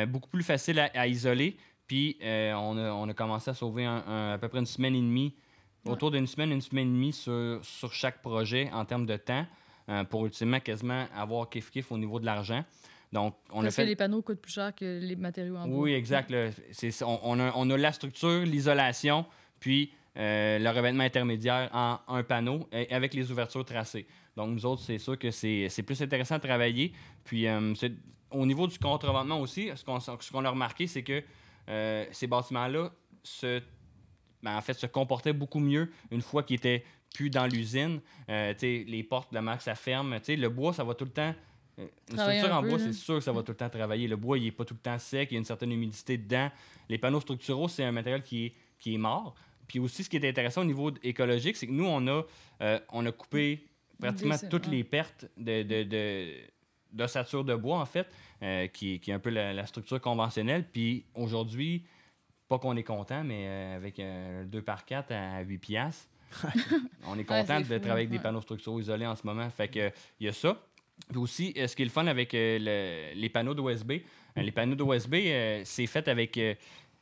beaucoup 0.08 0.30
plus 0.30 0.44
facile 0.44 0.80
à, 0.80 0.90
à 0.94 1.08
isoler. 1.08 1.58
Puis 1.88 2.18
on, 2.22 2.78
a, 2.78 2.92
on 2.94 3.10
a 3.10 3.14
commencé 3.14 3.50
à 3.52 3.54
sauver 3.54 3.84
un- 3.84 4.04
un- 4.08 4.34
à 4.34 4.38
peu 4.38 4.48
près 4.48 4.60
une 4.60 4.66
semaine 4.66 4.96
et 4.96 5.02
demie, 5.02 5.34
autour 5.86 6.12
d'une 6.12 6.28
semaine, 6.28 6.52
une 6.54 6.62
semaine 6.62 6.88
et 6.88 6.92
demie 6.92 7.12
sur, 7.14 7.60
sur 7.64 7.92
chaque 7.94 8.22
projet 8.22 8.70
en 8.72 8.86
termes 8.86 9.06
de 9.06 9.18
temps, 9.18 9.46
euh, 9.90 10.04
pour 10.04 10.26
ultimement 10.26 10.60
quasiment 10.60 11.06
avoir 11.16 11.48
kiff-kiff 11.50 11.86
au 11.92 11.98
niveau 11.98 12.20
de 12.20 12.26
l'argent. 12.26 12.64
Donc, 13.12 13.36
on 13.52 13.62
Parce 13.62 13.68
a 13.68 13.72
fait. 13.78 13.84
que 13.84 13.88
les 13.90 13.96
panneaux 13.96 14.22
coûtent 14.22 14.40
plus 14.42 14.54
cher 14.54 14.74
que 14.74 15.00
les 15.02 15.16
matériaux 15.18 15.58
en 15.58 15.68
bois. 15.68 15.80
Oui, 15.82 15.94
exact. 15.94 16.30
là. 16.32 16.50
On, 17.02 17.20
on 17.24 17.40
a, 17.40 17.52
on 17.56 17.70
a 17.70 17.78
la 17.78 17.92
structure, 17.92 18.44
l'isolation, 18.44 19.26
puis 19.60 19.92
euh, 20.18 20.60
le 20.60 20.70
revêtement 20.70 21.04
intermédiaire 21.04 21.70
en 21.74 22.00
un 22.08 22.24
panneau 22.24 22.68
et 22.72 22.90
avec 22.94 23.14
les 23.14 23.30
ouvertures 23.32 23.66
tracées. 23.66 24.08
Donc, 24.38 24.52
nous 24.52 24.66
autres, 24.66 24.82
c'est 24.82 24.98
sûr 24.98 25.20
que 25.20 25.30
c'est 25.30 25.68
c'est 25.70 25.84
plus 25.84 26.02
intéressant 26.02 26.36
à 26.36 26.40
travailler. 26.40 26.94
Puis, 27.26 27.48
euh, 27.48 27.74
au 28.32 28.46
niveau 28.46 28.66
du 28.68 28.80
contrevendement 28.80 29.40
aussi, 29.42 29.70
ce 29.76 29.84
qu'on 29.84 30.00
ce 30.00 30.32
qu'on 30.32 30.46
a 30.46 30.50
remarqué, 30.50 30.88
c'est 30.88 31.04
que 31.04 31.22
euh, 31.70 32.06
ces 32.12 32.28
bâtiments-là 32.28 32.92
se, 33.24 33.62
ben, 34.42 34.56
en 34.56 34.62
fait, 34.62 34.74
se 34.74 34.86
comportaient 34.88 35.34
beaucoup 35.34 35.60
mieux 35.60 35.92
une 36.12 36.22
fois 36.22 36.44
qu'ils 36.44 36.56
étaient 36.56 36.84
plus 37.14 37.30
dans 37.30 37.46
l'usine. 37.48 38.00
Euh, 38.30 38.54
les 38.62 39.04
portes, 39.04 39.32
la 39.34 39.42
marque, 39.42 39.62
ça 39.62 39.76
ferme. 39.76 40.18
Tu 40.20 40.26
sais, 40.26 40.36
le 40.36 40.50
bois, 40.50 40.74
ça 40.74 40.84
va 40.84 40.94
tout 40.94 41.06
le 41.06 41.12
temps. 41.12 41.34
euh, 41.80 41.88
Une 42.12 42.18
structure 42.18 42.54
en 42.54 42.62
bois, 42.64 42.80
c'est 42.80 42.94
sûr 42.94 43.16
que 43.16 43.22
ça 43.22 43.32
va 43.32 43.44
tout 43.44 43.52
le 43.52 43.58
temps 43.58 43.70
travailler. 43.70 44.08
Le 44.08 44.16
bois, 44.16 44.38
il 44.38 44.46
n'est 44.46 44.52
pas 44.52 44.66
tout 44.66 44.74
le 44.74 44.80
temps 44.80 44.98
sec, 45.00 45.30
il 45.32 45.36
y 45.36 45.38
a 45.38 45.40
une 45.40 45.46
certaine 45.46 45.72
humidité 45.72 46.18
dedans. 46.18 46.50
Les 46.90 46.98
panneaux 46.98 47.22
structuraux, 47.22 47.68
c'est 47.68 47.84
un 47.84 47.92
matériel 47.92 48.24
qui 48.24 48.46
est, 48.48 48.54
qui 48.80 48.94
est 48.96 48.98
mort. 48.98 49.36
Puis 49.68 49.80
aussi, 49.80 50.04
ce 50.04 50.10
qui 50.10 50.18
est 50.18 50.28
intéressant 50.30 50.62
au 50.62 50.66
niveau 50.66 50.92
écologique, 51.04 51.56
c'est 51.56 51.68
que 51.68 51.72
nous, 51.72 51.86
on 51.86 52.06
a, 52.08 52.24
euh, 52.62 52.80
on 52.92 53.06
a 53.06 53.12
coupé 53.12 53.66
pratiquement 54.00 54.36
toutes 54.50 54.68
ouais. 54.68 54.76
les 54.78 54.84
pertes 54.84 55.26
de, 55.38 55.64
de, 55.64 55.84
de- 55.84 56.34
d'ossature 56.92 57.46
de 57.46 57.56
bois, 57.56 57.80
en 57.80 57.86
fait, 57.86 58.08
euh, 58.44 58.68
qui, 58.68 59.00
qui 59.00 59.12
est 59.12 59.14
un 59.14 59.20
peu 59.20 59.30
la, 59.30 59.54
la 59.54 59.66
structure 59.66 60.02
conventionnelle. 60.02 60.66
Puis 60.70 61.06
aujourd'hui, 61.16 61.86
pas 62.50 62.60
qu'on 62.60 62.76
est 62.76 62.84
content, 62.84 63.24
mais 63.24 63.46
euh, 63.48 63.76
avec 63.78 63.98
un 64.02 64.44
2 64.44 64.62
par 64.62 64.84
4 64.84 65.12
à 65.14 65.40
8 65.42 65.58
piastres, 65.60 66.10
on 67.08 67.18
est 67.18 67.24
content 67.26 67.60
de 67.60 67.66
fou, 67.66 67.80
travailler 67.80 67.92
avec 68.06 68.10
des 68.10 68.20
panneaux 68.20 68.42
structuraux 68.42 68.80
isolés 68.80 69.06
en 69.08 69.16
ce 69.16 69.26
moment. 69.26 69.50
Fait 69.50 69.68
que 69.68 69.92
il 70.20 70.26
y 70.26 70.30
a 70.30 70.34
ça. 70.34 70.58
Puis 71.10 71.18
aussi, 71.18 71.54
euh, 71.58 71.68
ce 71.68 71.76
qui 71.76 71.82
est 71.82 71.86
le 71.86 71.92
fun 71.92 72.06
avec 72.08 72.34
euh, 72.34 72.58
le- 73.14 73.20
les 73.20 73.30
panneaux 73.30 73.54
d'OSB, 73.54 73.92
euh, 74.38 74.42
les 74.42 74.52
panneaux 74.52 74.76
d'OSB, 74.76 75.16
c'est 75.66 75.88
fait 75.88 76.08
avec. 76.08 76.40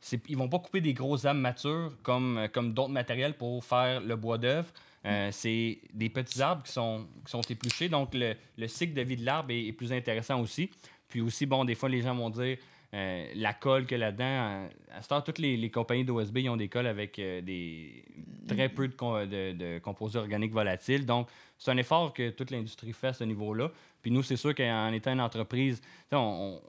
c'est- 0.01 0.21
ils 0.29 0.37
vont 0.37 0.47
pas 0.47 0.59
couper 0.59 0.79
des 0.81 0.93
grosses 0.93 1.25
âmes 1.25 1.39
matures 1.41 1.91
comme, 2.03 2.47
comme 2.53 2.73
d'autres 2.73 2.91
matériels 2.93 3.33
pour 3.33 3.63
faire 3.65 3.99
le 4.01 4.15
bois 4.15 4.37
d'œuvre. 4.37 4.69
Euh, 5.05 5.29
c'est 5.31 5.79
des 5.93 6.09
petits 6.09 6.41
arbres 6.41 6.63
qui 6.63 6.71
sont, 6.71 7.05
qui 7.25 7.31
sont 7.31 7.41
épluchés. 7.41 7.87
Donc, 7.89 8.13
le, 8.13 8.35
le 8.57 8.67
cycle 8.67 8.93
de 8.93 9.01
vie 9.01 9.15
de 9.17 9.25
l'arbre 9.25 9.51
est, 9.51 9.67
est 9.67 9.71
plus 9.73 9.91
intéressant 9.93 10.41
aussi. 10.41 10.69
Puis 11.07 11.21
aussi, 11.21 11.45
bon, 11.45 11.63
des 11.65 11.75
fois, 11.75 11.89
les 11.89 12.01
gens 12.01 12.13
vont 12.15 12.29
dire 12.29 12.57
euh, 12.93 13.25
la 13.35 13.53
colle 13.53 13.85
que 13.85 13.95
là-dedans. 13.95 14.23
euh, 14.25 14.67
à 14.91 15.01
ce 15.01 15.07
temps, 15.09 15.21
toutes 15.21 15.37
les, 15.37 15.55
les 15.57 15.69
compagnies 15.69 16.03
d'OSB 16.05 16.39
ont 16.49 16.57
des 16.57 16.69
colles 16.69 16.87
avec 16.87 17.19
euh, 17.19 17.41
des 17.41 18.03
très 18.47 18.67
peu 18.69 18.87
de, 18.87 18.93
com- 18.95 19.27
de- 19.27 19.51
de 19.53 19.79
composés 19.79 20.17
organiques 20.17 20.51
volatiles. 20.53 21.05
Donc, 21.05 21.27
c'est 21.57 21.69
un 21.71 21.77
effort 21.77 22.13
que 22.13 22.31
toute 22.31 22.49
l'industrie 22.51 22.93
fait 22.93 23.07
à 23.09 23.13
ce 23.13 23.23
niveau-là. 23.23 23.69
Puis 24.01 24.09
nous, 24.11 24.23
c'est 24.23 24.37
sûr 24.37 24.55
qu'en 24.55 24.91
étant 24.93 25.11
une 25.13 25.21
entreprise, 25.21 25.81
on 26.11 26.59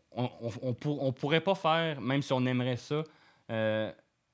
pour- 0.81 1.03
on 1.03 1.13
pourrait 1.13 1.41
pas 1.41 1.55
faire, 1.55 2.01
même 2.01 2.23
si 2.23 2.33
on 2.33 2.45
aimerait 2.47 2.77
ça, 2.77 3.03
euh, 3.51 3.91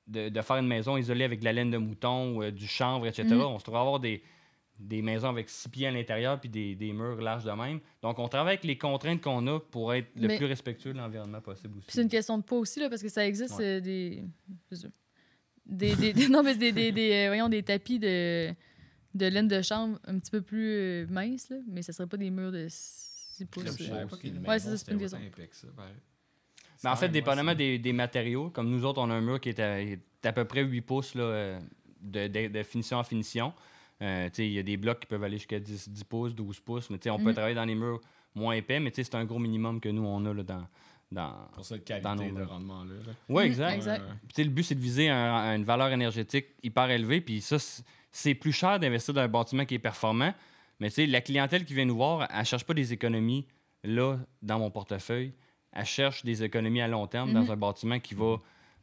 de, 0.07 0.29
de 0.29 0.41
faire 0.41 0.57
une 0.57 0.67
maison 0.67 0.97
isolée 0.97 1.23
avec 1.25 1.39
de 1.39 1.45
la 1.45 1.53
laine 1.53 1.71
de 1.71 1.77
mouton 1.77 2.37
ou 2.37 2.51
du 2.51 2.67
chanvre, 2.67 3.07
etc. 3.07 3.23
Mhm. 3.29 3.41
On 3.41 3.59
se 3.59 3.63
trouve 3.63 3.75
avoir 3.77 3.99
des, 3.99 4.21
des 4.79 5.01
maisons 5.01 5.29
avec 5.29 5.49
six 5.49 5.67
pieds 5.69 5.87
à 5.87 5.91
l'intérieur 5.91 6.39
puis 6.39 6.49
des, 6.49 6.75
des 6.75 6.93
murs 6.93 7.19
larges 7.21 7.43
de 7.45 7.51
même. 7.51 7.79
Donc, 8.01 8.19
on 8.19 8.27
travaille 8.27 8.53
avec 8.53 8.63
les 8.63 8.77
contraintes 8.77 9.21
qu'on 9.21 9.45
a 9.47 9.59
pour 9.59 9.93
être 9.93 10.07
le 10.15 10.27
Mais- 10.27 10.37
plus 10.37 10.45
respectueux 10.45 10.93
de 10.93 10.97
l'environnement 10.99 11.41
possible 11.41 11.73
Puis 11.73 11.79
aussi. 11.87 11.91
c'est 11.95 12.01
une 12.03 12.09
question 12.09 12.37
de 12.37 12.43
poids 12.43 12.59
aussi, 12.59 12.79
là, 12.79 12.89
parce 12.89 13.01
que 13.01 13.09
ça 13.09 13.25
existe 13.25 13.57
Ouais. 13.57 13.65
euh, 13.65 13.79
des, 13.81 14.23
des, 15.65 15.95
des, 15.95 16.13
des- 16.13 16.27
Non, 16.29 16.43
mais 16.43 16.55
des, 16.55 16.71
des, 16.71 16.91
des, 16.91 17.11
euh, 17.11 17.27
voyons, 17.27 17.49
des 17.49 17.63
tapis 17.63 17.99
de, 17.99 18.49
de 19.15 19.25
laine 19.25 19.47
de 19.47 19.61
chambre 19.61 19.99
un 20.05 20.19
petit 20.19 20.31
peu 20.31 20.41
plus 20.41 20.69
euh, 20.71 21.07
minces, 21.09 21.49
là, 21.49 21.57
mais 21.67 21.81
ça 21.81 21.91
serait 21.93 22.07
pas 22.07 22.17
des 22.17 22.29
murs 22.29 22.51
de 22.51 22.67
6 22.69 23.45
pouces. 23.45 23.63
Je 23.77 23.83
euh. 23.83 23.87
savais 23.87 24.05
pas 24.05 24.17
qu'une 24.17 24.37
Ouais, 24.47 24.59
c'est 24.59 24.69
ça, 24.69 24.77
c'est 24.77 24.91
une 24.91 24.99
question. 24.99 25.19
Mais 26.83 26.89
en 26.91 26.95
fait, 26.95 27.09
dépendamment 27.09 27.55
des, 27.55 27.79
des 27.79 27.93
matériaux, 27.93 28.51
comme 28.51 28.69
nous 28.69 28.85
autres, 28.85 29.01
on 29.01 29.09
a 29.09 29.13
un 29.15 29.21
mur 29.21 29.39
qui 29.41 29.49
est 29.49 29.59
à, 29.59 29.81
est 29.81 29.99
à 30.23 30.31
peu 30.31 30.45
près 30.45 30.63
8 30.63 30.81
pouces 30.81 31.15
là, 31.15 31.23
euh, 31.23 31.59
de, 32.01 32.27
de- 32.27 32.47
de 32.49 32.63
finition 32.63 32.97
en 32.97 33.03
finition. 33.03 33.51
Euh, 34.01 34.29
il 34.37 34.51
y 34.51 34.59
a 34.59 34.63
des 34.63 34.77
blocs 34.77 34.99
qui 34.99 35.07
peuvent 35.07 35.23
aller 35.23 35.37
jusqu'à 35.37 35.59
10, 35.59 35.89
10 35.89 36.03
pouces, 36.03 36.35
12 36.35 36.59
pouces, 36.59 36.89
mais 36.89 36.97
on 37.09 37.17
peut 37.17 37.23
Mhm. 37.29 37.33
travailler 37.33 37.55
dans 37.55 37.65
les 37.65 37.75
murs 37.75 37.99
moins 38.35 38.53
épais, 38.53 38.79
mais 38.79 38.91
c'est 38.93 39.15
un 39.15 39.25
gros 39.25 39.39
minimum 39.39 39.79
que 39.79 39.89
nous, 39.89 40.05
on 40.05 40.23
a 40.25 40.33
là, 40.33 40.43
dans... 40.43 40.67
dans... 41.11 41.33
Pour 41.53 41.65
cette 41.65 41.87
Dans 42.03 42.15
qualité 42.15 42.31
nos 42.31 42.39
de 42.39 42.43
rendement-là. 42.43 42.93
là. 43.07 43.13
Oui, 43.29 43.49
Mhm, 43.49 43.63
exact. 43.69 44.03
le 44.37 44.43
but, 44.49 44.63
c'est 44.63 44.75
de 44.75 44.79
viser 44.79 45.09
un- 45.09 45.55
une 45.55 45.63
valeur 45.63 45.89
énergétique 45.91 46.45
hyper 46.61 46.89
élevée. 46.91 47.21
Puis 47.21 47.41
ça, 47.41 47.57
c'est- 48.11 48.35
plus 48.35 48.51
cher 48.51 48.79
d'investir 48.79 49.13
dans 49.15 49.21
un 49.21 49.27
bâtiment 49.27 49.65
qui 49.65 49.75
est 49.75 49.79
performant. 49.79 50.33
Mais 50.79 50.89
la 51.07 51.21
clientèle 51.21 51.65
qui 51.65 51.73
vient 51.73 51.85
nous 51.85 51.95
voir, 51.95 52.27
elle 52.31 52.39
ne 52.39 52.43
cherche 52.43 52.63
pas 52.65 52.75
des 52.75 52.93
économies 52.93 53.47
là, 53.83 54.17
dans 54.43 54.59
mon 54.59 54.69
portefeuille. 54.69 55.33
Elle 55.71 55.85
cherche 55.85 56.23
des 56.23 56.43
économies 56.43 56.81
à 56.81 56.87
long 56.87 57.07
terme 57.07 57.33
dans 57.33 57.43
Mhm. 57.43 57.51
un 57.51 57.55
bâtiment 57.57 57.99
qui 57.99 58.13
va. 58.13 58.37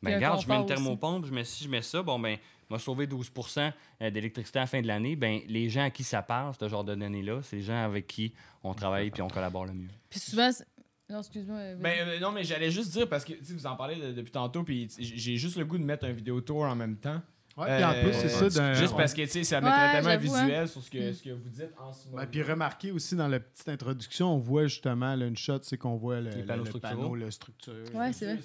Ben, 0.04 0.14
regarde, 0.16 0.40
je 0.42 0.48
mets 0.48 0.54
une 0.54 0.60
thermopompe, 0.66 1.26
je 1.26 1.32
mets 1.32 1.44
ci, 1.44 1.64
je 1.64 1.68
mets 1.68 1.82
ça. 1.82 2.02
Bon, 2.02 2.18
ben, 2.18 2.36
m'a 2.70 2.78
sauvé 2.78 3.06
12% 3.06 3.72
euh, 4.02 4.10
d'électricité 4.10 4.58
à 4.58 4.62
la 4.62 4.66
fin 4.66 4.80
de 4.80 4.86
l'année. 4.86 5.16
Ben, 5.16 5.40
les 5.48 5.68
gens 5.68 5.84
à 5.84 5.90
qui 5.90 6.02
ça 6.04 6.22
parle, 6.22 6.54
ce 6.58 6.68
genre 6.68 6.84
de 6.84 6.94
données-là, 6.94 7.40
c'est 7.42 7.56
les 7.56 7.62
gens 7.62 7.84
avec 7.84 8.06
qui 8.06 8.32
on 8.62 8.74
travaille 8.74 9.10
puis 9.10 9.22
on 9.22 9.28
collabore 9.28 9.66
le 9.66 9.74
mieux. 9.74 9.88
Puis 10.08 10.20
souvent, 10.20 10.50
c'est- 10.50 10.66
non, 11.10 11.18
excuse-moi. 11.18 11.74
Ben, 11.78 11.94
euh, 12.08 12.18
non, 12.20 12.32
mais 12.32 12.44
j'allais 12.44 12.70
juste 12.70 12.92
dire, 12.92 13.06
parce 13.08 13.24
que 13.24 13.34
tu 13.34 13.44
sais, 13.44 13.52
vous 13.52 13.66
en 13.66 13.76
parlez 13.76 13.96
de- 13.96 14.12
depuis 14.12 14.32
tantôt, 14.32 14.62
puis 14.64 14.88
j'ai 14.98 15.36
juste 15.36 15.56
le 15.56 15.64
goût 15.66 15.76
de 15.78 15.84
mettre 15.84 16.06
un 16.06 16.12
vidéo 16.12 16.40
tour 16.40 16.62
en 16.62 16.74
même 16.74 16.96
temps. 16.96 17.20
Ouais, 17.56 17.76
puis 17.76 17.84
en 17.84 17.92
plus, 18.02 18.12
c'est 18.14 18.28
ça. 18.28 18.48
d'un- 18.48 18.74
Juste 18.74 18.94
on- 18.94 18.96
parce 18.96 19.14
que 19.14 19.22
tu 19.22 19.28
sais, 19.28 19.44
ça 19.44 19.58
Ouais, 19.58 19.64
mettrait 19.64 19.92
tellement 19.92 20.08
hein. 20.10 20.16
visuel 20.16 20.68
sur 20.68 20.82
ce 20.82 20.90
que, 20.90 21.12
ce 21.12 21.22
que 21.22 21.30
vous 21.30 21.48
dites 21.48 21.70
en 21.78 21.92
ce 21.92 22.06
moment. 22.08 22.18
Ouais, 22.18 22.26
puis 22.26 22.42
remarquez 22.42 22.90
aussi 22.90 23.14
dans 23.14 23.28
la 23.28 23.38
petite 23.38 23.68
introduction, 23.68 24.34
on 24.34 24.38
voit 24.38 24.64
justement 24.66 25.14
là, 25.14 25.26
une 25.26 25.36
shot, 25.36 25.60
c'est 25.62 25.76
qu'on 25.78 25.94
voit 25.96 26.20
le, 26.20 26.30
panneau, 26.80 27.14
la 27.14 27.30
structure. 27.30 27.74
Ouais, 27.94 28.12
c'est 28.12 28.34
vrai. 28.34 28.38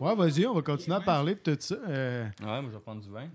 Ouais, 0.00 0.14
vas-y, 0.16 0.46
on 0.46 0.54
va 0.54 0.62
continuer 0.62 0.96
à 0.96 1.00
parler 1.00 1.34
de 1.34 1.54
tout 1.54 1.56
ça. 1.60 1.76
euh, 1.88 2.24
Ouais, 2.40 2.46
moi, 2.46 2.64
je 2.66 2.76
vais 2.76 2.80
prendre 2.80 3.00
du 3.02 3.10
vin. 3.10 3.28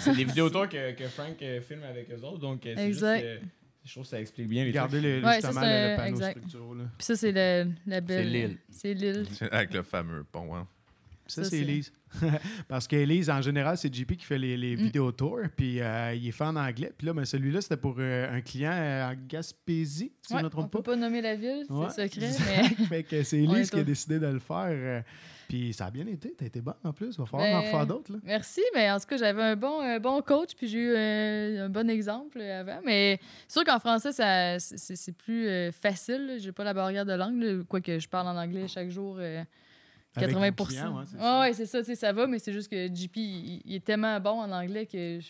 C'est 0.00 0.14
des 0.16 0.24
vidéos 0.24 0.50
que, 0.50 0.92
que 0.92 1.08
Frank 1.08 1.40
euh, 1.42 1.60
filme 1.60 1.82
avec 1.84 2.10
eux 2.10 2.24
autres. 2.24 2.38
Donc, 2.38 2.64
euh, 2.66 2.74
c'est 2.76 2.86
juste 2.88 3.02
Exact. 3.02 3.20
que- 3.22 3.46
je 3.84 3.92
trouve 3.92 4.04
que 4.04 4.08
ça 4.08 4.20
explique 4.20 4.48
bien 4.48 4.64
les 4.64 4.70
regardez 4.70 5.00
le, 5.00 5.22
Ouais, 5.24 5.34
justement 5.34 5.52
ça, 5.52 5.60
le, 5.60 5.66
c'est 5.66 5.86
le 5.88 5.92
un- 5.92 5.96
panneau 5.96 6.08
exact. 6.16 6.36
Là. 6.54 6.84
Puis 6.96 7.04
ça, 7.04 7.16
c'est 7.16 7.32
le- 7.32 7.70
la 7.86 8.00
belle. 8.00 8.32
l'île. 8.32 8.58
C'est 8.70 8.94
l'île. 8.94 9.26
Avec 9.52 9.74
le 9.74 9.82
fameux 9.82 10.24
pont. 10.24 10.56
Hein. 10.56 10.66
Ça, 11.26 11.42
Ça, 11.44 11.50
c'est 11.50 11.56
c'est- 11.56 11.62
Elise. 11.62 11.92
Parce 12.68 12.86
qu'Elise, 12.88 13.30
en 13.30 13.40
général, 13.42 13.76
c'est 13.76 13.92
JP 13.94 14.16
qui 14.16 14.24
fait 14.24 14.38
les, 14.38 14.56
les 14.56 14.76
Mm. 14.76 14.80
vidéos 14.80 15.12
tours, 15.12 15.40
puis 15.56 15.80
euh, 15.80 16.14
il 16.14 16.26
est 16.28 16.32
fait 16.32 16.44
en 16.44 16.56
anglais. 16.56 16.92
Puis 16.96 17.06
là, 17.06 17.12
ben, 17.12 17.24
celui-là, 17.24 17.60
c'était 17.60 17.76
pour 17.76 17.96
euh, 17.98 18.36
un 18.36 18.40
client 18.40 18.72
euh, 18.72 19.10
en 19.10 19.14
Gaspésie, 19.28 20.12
si 20.22 20.28
je 20.30 20.34
Ouais, 20.34 20.40
ne 20.40 20.44
me 20.44 20.46
on 20.48 20.50
trompe 20.50 20.70
peut 20.72 20.82
pas. 20.82 20.96
nommer 20.96 21.20
la 21.20 21.34
ville, 21.36 21.64
Ouais. 21.68 21.86
c'est 21.90 22.08
secret, 22.08 22.30
mais 22.78 22.84
fait 22.86 23.02
que 23.02 23.22
c'est 23.22 23.38
Elise 23.38 23.70
qui 23.70 23.78
a 23.78 23.84
décidé 23.84 24.18
de 24.18 24.26
le 24.26 24.38
faire. 24.38 25.02
puis 25.48 25.72
ça 25.74 25.86
a 25.86 25.90
bien 25.90 26.06
été. 26.06 26.34
T'as 26.36 26.46
été 26.46 26.60
bonne 26.60 26.74
en 26.84 26.92
plus. 26.92 27.14
Il 27.14 27.18
va 27.18 27.26
falloir 27.26 27.48
en 27.50 27.60
Ben, 27.60 27.66
refaire 27.66 27.86
d'autres. 27.86 28.12
là. 28.12 28.18
merci. 28.24 28.62
Mais 28.74 28.90
en 28.90 28.98
tout 28.98 29.06
cas, 29.06 29.16
j'avais 29.18 29.42
un 29.42 29.56
bon, 29.56 29.80
un 29.80 30.00
bon 30.00 30.20
coach, 30.22 30.50
puis 30.56 30.66
j'ai 30.68 30.78
eu 30.78 30.96
un 31.60 31.68
bon 31.68 31.88
exemple 31.90 32.40
avant. 32.40 32.80
Mais 32.84 33.18
c'est 33.46 33.58
sûr 33.60 33.64
qu'en 33.64 33.78
français, 33.78 34.12
ça, 34.12 34.58
c'est- 34.58 35.12
plus 35.16 35.46
facile. 35.72 36.38
J'ai 36.40 36.52
pas 36.52 36.64
la 36.64 36.74
barrière 36.74 37.04
de 37.04 37.12
langue, 37.12 37.64
quoique 37.68 37.98
je 37.98 38.08
parle 38.08 38.28
en 38.28 38.36
anglais 38.40 38.66
chaque 38.68 38.90
jour. 38.90 39.18
Euh, 40.16 40.20
Avec 40.22 40.30
80 40.36 40.50
vos 40.56 40.64
clients, 40.64 40.96
ouais, 40.98 41.04
c'est 41.10 41.18
ça. 41.18 41.40
ouais, 41.40 41.52
c'est 41.52 41.66
ça, 41.66 41.78
tu 41.80 41.84
sais, 41.86 41.94
ça 41.94 42.12
va, 42.12 42.26
mais 42.26 42.38
c'est 42.38 42.52
juste 42.52 42.70
que 42.70 42.86
JP, 42.86 43.16
il, 43.16 43.62
il 43.64 43.74
est 43.76 43.84
tellement 43.84 44.18
bon 44.20 44.40
en 44.40 44.50
anglais 44.50 44.86
que. 44.86 45.20
je- 45.20 45.26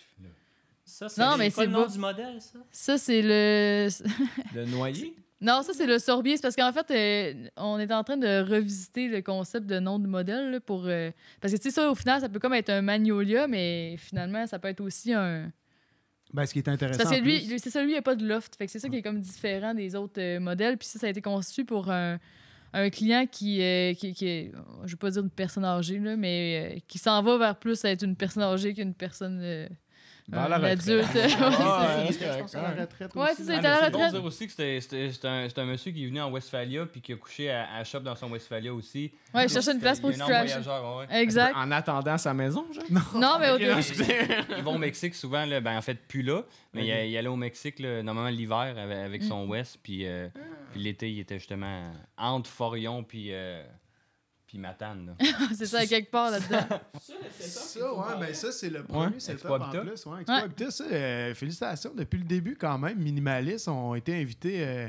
Ça, 0.85 1.09
c'est 1.09 1.20
Non, 1.22 1.37
mais 1.39 1.51
quoi 1.51 1.62
c'est 1.64 1.66
le 1.68 1.72
nom 1.72 1.82
beau. 1.87 1.93
du 1.93 1.99
modèle, 1.99 2.41
ça? 2.41 2.59
Ça, 2.70 2.99
c'est 2.99 3.22
le. 3.22 3.89
Le 4.55 4.64
noyer? 4.66 5.14
Non, 5.41 5.62
ça, 5.62 5.72
c'est 5.74 5.87
le 5.87 5.99
sorbier. 5.99 6.37
C'est 6.37 6.43
parce 6.43 6.57
qu'en 6.57 6.72
fait, 6.72 6.91
euh, 6.91 7.49
on 7.57 7.78
est 7.78 7.93
en 7.93 8.03
train 8.05 8.16
de 8.16 8.41
revisiter 8.51 9.09
le 9.09 9.20
concept 9.20 9.66
de 9.66 9.78
nom 9.78 9.99
de 9.99 10.07
modèle 10.07 10.51
là, 10.53 10.61
pour. 10.61 10.85
euh, 10.87 11.11
Parce 11.41 11.53
que, 11.53 11.59
tu 11.59 11.64
sais, 11.64 11.70
ça, 11.74 11.91
au 11.91 11.95
final, 11.95 12.20
ça 12.20 12.28
peut 12.28 12.39
comme 12.39 12.55
être 12.55 12.70
un 12.70 12.80
magnolia, 12.82 13.47
mais 13.47 13.97
finalement, 13.99 14.47
ça 14.47 14.59
peut 14.59 14.68
être 14.68 14.80
aussi 14.80 15.12
un. 15.12 15.51
Ben, 16.32 16.47
ce 16.47 16.53
qui 16.53 16.61
est 16.61 16.62
C'est 16.64 16.70
intéressant. 16.70 17.03
parce 17.03 17.16
que 17.16 17.22
lui, 17.22 17.59
c'est 17.59 17.70
ça, 17.70 17.80
lui, 17.82 17.91
il 17.91 17.93
n'y 17.93 17.99
a 17.99 18.03
pas 18.03 18.14
de 18.16 18.26
loft. 18.26 18.57
Fait 18.57 18.66
que 18.66 18.72
c'est 18.72 18.78
ça 18.78 18.89
qui 18.89 18.97
est 18.97 19.03
comme 19.03 19.20
différent 19.20 19.74
des 19.74 19.95
autres 19.97 20.20
euh, 20.20 20.41
modèles. 20.41 20.78
Puis 20.78 20.89
ça, 20.89 20.99
ça 20.99 21.07
a 21.07 21.11
été 21.11 21.20
conçu 21.20 21.64
pour 21.64 21.91
un, 21.91 22.18
un 22.75 22.91
client 22.91 23.27
qui, 23.31 23.62
euh, 23.62 23.95
qui, 23.95 24.12
qui 24.12 24.27
est, 24.27 24.53
je 24.85 24.91
vais 24.91 24.99
pas 24.99 25.11
dire 25.11 25.22
une 25.22 25.31
personne 25.31 25.64
âgée, 25.64 25.99
là, 25.99 26.16
mais 26.16 26.75
euh, 26.77 26.79
qui 26.89 26.99
s'en 26.99 27.22
va 27.22 27.39
vers 27.39 27.57
plus 27.57 27.85
être 27.85 28.03
une 28.03 28.16
personne 28.16 28.43
âgée 28.43 28.75
qu'une 28.75 28.95
personne. 28.95 29.68
Euh, 30.33 30.37
un 30.39 30.49
la 30.49 30.57
retraite. 30.57 30.81
adulte. 30.81 31.07
Ouais, 31.14 32.12
c'est 32.49 32.57
à 32.57 32.62
la 32.62 32.81
retraite 32.83 33.14
Ouais, 33.14 33.22
aussi, 33.25 33.35
c'est 33.37 33.45
ça, 33.45 33.55
il 33.55 33.59
à 33.59 33.62
la 33.81 33.87
retraite. 33.87 34.12
dire 34.12 34.25
aussi 34.25 34.47
que 34.47 34.53
c'était- 34.53 35.11
un, 35.61 35.64
monsieur 35.66 35.93
qui 35.93 36.05
est 36.05 36.07
venu 36.07 36.20
en 36.20 36.31
Westphalia 36.31 36.87
puis 36.87 37.01
qui 37.01 37.12
a 37.12 37.16
couché 37.16 37.51
à, 37.51 37.75
à 37.77 37.85
shop 37.85 38.01
dans 38.01 38.16
son 38.16 38.31
Westphalia 38.31 38.72
aussi. 38.72 39.12
Ouais, 39.35 39.45
il 39.45 39.49
cherchait 39.51 39.72
une 39.72 39.81
place 39.81 40.01
pour 40.01 40.11
Il 40.11 40.14
se 40.16 40.20
est 40.20 40.22
un 40.22 40.27
énorme 40.29 40.47
crasher. 40.47 40.61
voyageur, 40.62 40.97
ouais, 40.99 41.07
ouais. 41.07 41.22
Exact. 41.22 41.55
En 41.57 41.70
attendant 41.70 42.18
sa 42.18 42.33
maison, 42.35 42.64
genre? 42.72 42.85
Non, 43.16 43.37
mais 43.39 43.51
au. 43.51 43.59
Ils 44.57 44.62
vont 44.64 44.75
au 44.77 44.79
Mexique 44.79 45.14
souvent, 45.14 45.45
là, 45.45 45.61
ben, 45.61 45.77
en 45.77 45.83
fait, 45.83 45.95
plus 46.09 46.22
là, 46.22 46.43
mais 46.72 46.87
il, 47.11 47.16
allait 47.16 47.29
au 47.29 47.37
Mexique 47.37 47.79
là, 47.79 48.03
normalement 48.03 48.31
l'hiver 48.31 48.75
avec, 48.79 48.97
avec 48.97 49.22
Mm. 49.22 49.29
son 49.29 49.47
West, 49.49 49.79
puis, 49.83 50.07
euh, 50.07 50.29
puis 50.72 50.81
l'été, 50.83 51.11
il 51.11 51.20
était 51.20 51.39
justement 51.39 51.93
entre 52.16 52.49
Forion 52.51 53.03
puis, 53.05 53.29
euh, 53.31 53.62
puis 54.55 54.61
Matane. 54.61 55.07
là. 55.19 55.27
c'est 55.55 55.67
ça, 55.67 55.85
quelque 55.85 56.11
part 56.13 56.31
là-dedans. 56.31 56.79
Ça, 57.41 57.93
ouais, 57.93 58.21
ben 58.21 58.33
ça, 58.35 58.53
c'est 58.53 58.71
le 58.71 58.85
premier 58.85 59.15
Ouais, 59.15 59.21
setup 59.21 59.47
en 59.51 59.59
plus. 59.71 59.81
Ouais, 59.81 59.91
Expo 59.91 60.11
Ouais. 60.11 60.21
Habitat, 60.29 60.71
ça, 60.71 60.85
euh, 60.85 61.35
félicitations. 61.35 61.93
Depuis 61.95 62.19
le 62.19 62.25
début, 62.25 62.57
quand 62.57 62.79
même, 62.79 62.99
Minimalistes 62.99 63.67
ont 63.67 63.97
été 63.97 64.15
invités 64.15 64.65
euh, 64.65 64.89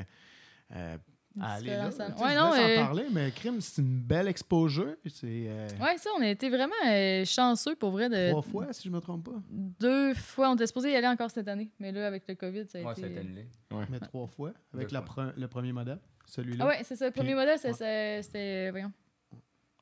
euh, 0.76 0.98
à 1.42 1.54
aller 1.56 1.72
là. 1.72 1.90
Sais, 1.90 2.04
Ouais, 2.04 2.10
je 2.12 2.36
non, 2.38 2.52
laisse 2.54 2.60
en 2.64 2.70
euh, 2.70 2.76
parler, 2.76 3.06
mais 3.12 3.32
Crime, 3.32 3.60
c'est 3.60 3.82
une 3.82 4.00
belle 4.02 4.28
exposure. 4.28 4.96
C'est 5.08 5.26
euh, 5.48 5.68
Ouais, 5.82 5.98
ça, 5.98 6.12
on 6.18 6.22
a 6.22 6.28
été 6.28 6.50
vraiment 6.50 6.74
euh, 6.88 7.26
chanceux 7.26 7.76
pour 7.76 7.90
vrai 7.90 8.08
de. 8.08 8.30
trois 8.30 8.42
fois, 8.44 8.72
si 8.72 8.84
je 8.88 8.94
me 8.94 9.00
trompe 9.00 9.26
pas. 9.26 9.42
Deux 9.50 10.14
fois. 10.14 10.52
On 10.52 10.56
était 10.56 10.68
supposé 10.68 10.92
y 10.92 10.96
aller 10.96 11.08
encore 11.08 11.32
cette 11.32 11.48
année. 11.48 11.72
Mais 11.80 11.92
là, 11.92 12.06
avec 12.06 12.24
le 12.28 12.36
COVID, 12.36 12.66
ça 12.70 12.78
a 12.78 12.82
Ouais, 12.84 12.92
été. 12.92 13.02
ça 13.02 13.08
a 13.08 13.10
été 13.10 13.20
annulé. 13.20 13.48
Mais 13.90 14.00
trois 14.00 14.28
fois, 14.28 14.52
avec 14.76 14.90
Deux 14.90 14.94
la 14.94 15.02
fois. 15.02 15.26
pre- 15.26 15.34
le 15.36 15.48
premier 15.48 15.74
modèle, 15.74 16.00
celui-là. 16.28 16.66
Ah 16.66 16.68
ouais, 16.68 16.84
c'est 16.84 16.96
ça. 16.96 17.06
Le 17.08 17.12
premier 17.12 17.30
Puis- 17.30 17.36
modèle, 17.40 17.58
c'est- 17.58 17.70
ouais. 17.70 17.74
c'est- 17.74 18.22
c'était. 18.22 18.70
Voyons. 18.70 18.92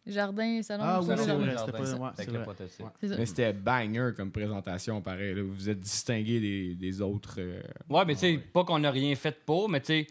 Jardin, 0.05 0.61
salon. 0.61 0.83
Ah 0.85 0.99
oui, 0.99 1.05
c'est 1.07 1.13
vrai, 1.33 1.55
c'était 1.57 1.71
pas- 1.71 1.93
ouais, 1.93 2.07
Avec 2.17 2.29
c'est 2.29 2.31
vrai. 2.31 2.45
Ouais. 3.09 3.17
Mais 3.17 3.25
c'était 3.25 3.53
banger 3.53 4.09
comme 4.17 4.31
présentation, 4.31 5.01
pareil. 5.01 5.33
là. 5.33 5.41
Vous 5.43 5.53
vous 5.53 5.69
êtes 5.69 5.79
distingué 5.79 6.39
des, 6.41 6.75
des 6.75 7.01
autres. 7.01 7.35
euh, 7.39 7.61
Ouais, 7.89 8.03
mais 8.05 8.13
tu 8.15 8.19
sais, 8.21 8.31
ouais. 8.33 8.37
pas 8.37 8.65
qu'on 8.65 8.79
n'a 8.79 8.91
rien 8.91 9.15
fait 9.15 9.45
pour, 9.45 9.69
mais 9.69 9.79
tu 9.79 9.87
sais, 9.87 10.07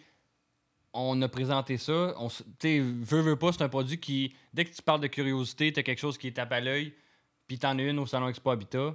on 0.94 1.20
a 1.22 1.28
présenté 1.28 1.76
ça. 1.76 2.14
On, 2.18 2.26
s- 2.28 2.42
tu 2.58 2.68
sais, 2.68 2.78
veux, 2.80 3.20
veux 3.20 3.36
pas, 3.36 3.52
c'est 3.52 3.62
un 3.62 3.68
produit 3.68 3.98
qui, 3.98 4.34
dès 4.54 4.64
que 4.64 4.74
tu 4.74 4.80
parles 4.82 5.00
de 5.00 5.06
curiosité, 5.08 5.72
t'as 5.72 5.82
quelque 5.82 5.98
chose 6.00 6.16
qui 6.16 6.28
est 6.28 6.32
tape 6.32 6.52
à 6.52 6.60
l'œil, 6.60 6.94
puis 7.46 7.58
t'en 7.58 7.78
as 7.78 7.82
une 7.82 7.98
au 7.98 8.06
Salon 8.06 8.28
Expo 8.28 8.50
Habitat. 8.50 8.94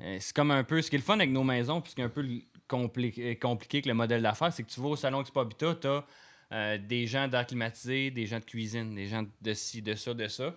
Euh, 0.00 0.16
c'est 0.18 0.34
comme 0.34 0.50
un 0.50 0.64
peu, 0.64 0.82
ce 0.82 0.90
qui 0.90 0.96
est 0.96 0.98
le 0.98 1.04
fun 1.04 1.14
avec 1.14 1.30
nos 1.30 1.44
maisons, 1.44 1.80
puis 1.80 1.90
ce 1.90 1.94
qui 1.94 2.00
est 2.00 2.04
un 2.04 2.08
peu 2.08 2.24
compli- 2.68 3.14
euh, 3.20 3.34
compliqué 3.40 3.76
avec 3.78 3.86
le 3.86 3.94
modèle 3.94 4.22
d'affaires, 4.22 4.52
c'est 4.52 4.64
que 4.64 4.70
tu 4.70 4.80
vas 4.80 4.88
au 4.88 4.96
Salon 4.96 5.20
Expo 5.20 5.38
Habitat, 5.40 5.76
t'as 5.76 6.04
euh, 6.52 6.78
des 6.78 7.06
gens 7.06 7.28
d'air 7.28 7.46
climatisé, 7.46 8.10
des 8.10 8.26
gens 8.26 8.38
de 8.38 8.44
cuisine, 8.44 8.94
des 8.94 9.06
gens 9.06 9.24
de 9.40 9.54
ci, 9.54 9.82
de 9.82 9.94
ça, 9.94 10.12
de 10.12 10.28
ça. 10.28 10.54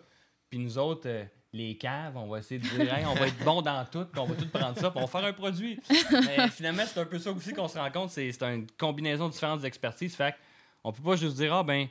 Puis 0.49 0.59
nous 0.59 0.77
autres, 0.77 1.07
euh, 1.07 1.23
les 1.53 1.77
caves, 1.77 2.17
on 2.17 2.27
va 2.27 2.39
essayer 2.39 2.59
de 2.59 2.67
dire, 2.67 2.93
Hey, 2.93 3.05
on 3.05 3.13
va 3.13 3.27
être 3.27 3.43
bon 3.43 3.61
dans 3.61 3.85
tout, 3.85 4.05
puis 4.05 4.19
on 4.19 4.25
va 4.25 4.35
tout 4.35 4.47
prendre 4.49 4.77
ça, 4.77 4.91
puis 4.91 4.99
on 4.99 5.05
va 5.05 5.07
faire 5.07 5.23
un 5.23 5.33
produit. 5.33 5.79
Mais 6.11 6.49
finalement, 6.49 6.83
c'est 6.85 6.99
un 6.99 7.05
peu 7.05 7.17
ça 7.17 7.31
aussi 7.31 7.53
qu'on 7.53 7.67
se 7.67 7.77
rend 7.77 7.89
compte, 7.91 8.09
c'est 8.09 8.29
une 8.43 8.67
combinaison 8.77 9.27
de 9.27 9.33
différentes 9.33 9.63
expertises. 9.63 10.15
Fait 10.15 10.35
on 10.83 10.91
peut 10.91 11.01
pas 11.01 11.15
juste 11.15 11.37
dire, 11.37 11.53
ah 11.53 11.63
ben, 11.63 11.87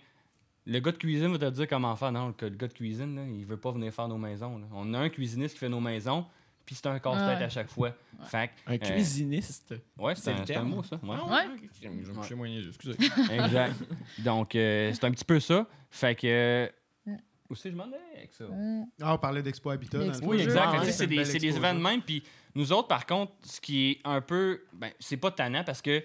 le 0.66 0.80
gars 0.80 0.92
de 0.92 0.96
cuisine 0.96 1.32
va 1.32 1.38
te 1.38 1.50
dire 1.50 1.68
comment 1.68 1.96
faire. 1.96 2.12
Non, 2.12 2.34
le, 2.40 2.48
gars 2.50 2.68
de 2.68 2.72
cuisine, 2.72 3.16
là, 3.16 3.22
il 3.26 3.44
veut 3.44 3.56
pas 3.56 3.72
venir 3.72 3.92
faire 3.92 4.08
nos 4.08 4.18
maisons. 4.18 4.60
On 4.72 4.94
a 4.94 4.98
un 4.98 5.08
cuisiniste 5.08 5.54
qui 5.54 5.60
fait 5.60 5.68
nos 5.68 5.80
maisons, 5.80 6.26
puis 6.64 6.74
c'est 6.74 6.86
un 6.86 6.98
casse-tête 6.98 7.38
Ouais. 7.38 7.44
à 7.44 7.48
chaque 7.48 7.68
fois. 7.68 7.92
Fait 8.26 8.48
que, 8.48 8.70
Un 8.72 8.74
euh, 8.74 8.78
cuisiniste. 8.78 9.74
ouais, 9.98 10.14
C'est 10.14 10.30
un, 10.30 10.36
c'est 10.36 10.42
un 10.42 10.44
terme. 10.44 10.68
mot, 10.68 10.82
ça. 10.82 10.96
Ouais. 11.02 11.16
Ah 11.28 11.44
Je 11.82 11.88
vais 11.88 11.94
me 11.94 12.34
moyen, 12.36 12.60
excusez. 12.66 12.96
Exact. 13.32 13.74
Donc, 14.20 14.54
euh, 14.54 14.90
c'est 14.94 15.04
un 15.04 15.10
petit 15.10 15.24
peu 15.24 15.40
ça. 15.40 15.66
Fait 15.90 16.14
que. 16.14 16.26
euh. 16.26 16.68
Où 17.50 17.54
c'est 17.54 17.68
que 17.68 17.72
je 17.74 17.76
m'en 17.76 17.88
vais 17.88 17.96
avec 18.16 18.32
ça? 18.32 18.44
Mm. 18.44 18.86
Ah, 19.02 19.14
on 19.14 19.18
parlait 19.18 19.42
d'Expo 19.42 19.68
Habitat. 19.70 19.98
dans. 19.98 20.26
Oui, 20.26 20.40
exact. 20.40 20.68
Ah, 20.72 20.78
que, 20.80 20.90
c'est 20.90 21.06
des, 21.06 21.36
événements 21.46 21.74
de 21.74 21.80
même. 21.96 22.02
Puis 22.02 22.22
nous 22.54 22.72
autres, 22.72 22.88
par 22.88 23.04
contre, 23.04 23.32
ce 23.44 23.60
qui 23.60 23.90
est 23.90 24.00
un 24.04 24.20
peu. 24.22 24.62
Ben, 24.72 24.90
c'est 24.98 25.18
pas 25.18 25.30
tannant 25.30 25.62
parce 25.64 25.82
que 25.82 26.02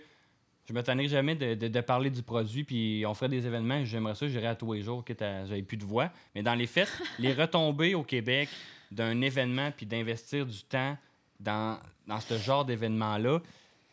je 0.67 0.73
me 0.73 0.83
tannerai 0.83 1.07
jamais 1.07 1.35
de, 1.35 1.53
de- 1.55 1.67
de 1.69 1.81
parler 1.81 2.09
du 2.09 2.21
produit. 2.23 2.65
Puis 2.65 3.05
on 3.07 3.13
ferait 3.13 3.29
des 3.29 3.47
événements. 3.47 3.85
J'aimerais 3.85 4.15
ça, 4.15 4.27
j'irais 4.27 4.47
à 4.47 4.55
tous 4.55 4.73
les 4.73 4.81
jours, 4.81 5.05
quitte 5.05 5.21
à 5.21 5.45
j'avais 5.45 5.63
plus 5.63 5.77
de 5.77 5.85
voix. 5.85 6.11
Mais 6.35 6.43
dans 6.43 6.55
les 6.55 6.67
faits, 6.67 6.89
les 7.19 7.33
retombées 7.33 7.95
au 7.95 8.03
Québec 8.03 8.49
d'un 8.91 9.21
événement 9.21 9.71
puis 9.75 9.85
d'investir 9.85 10.45
du 10.45 10.63
temps 10.63 10.97
dans, 11.39 11.79
dans 12.07 12.19
ce 12.19 12.37
genre 12.37 12.65
d'événement-là, 12.65 13.39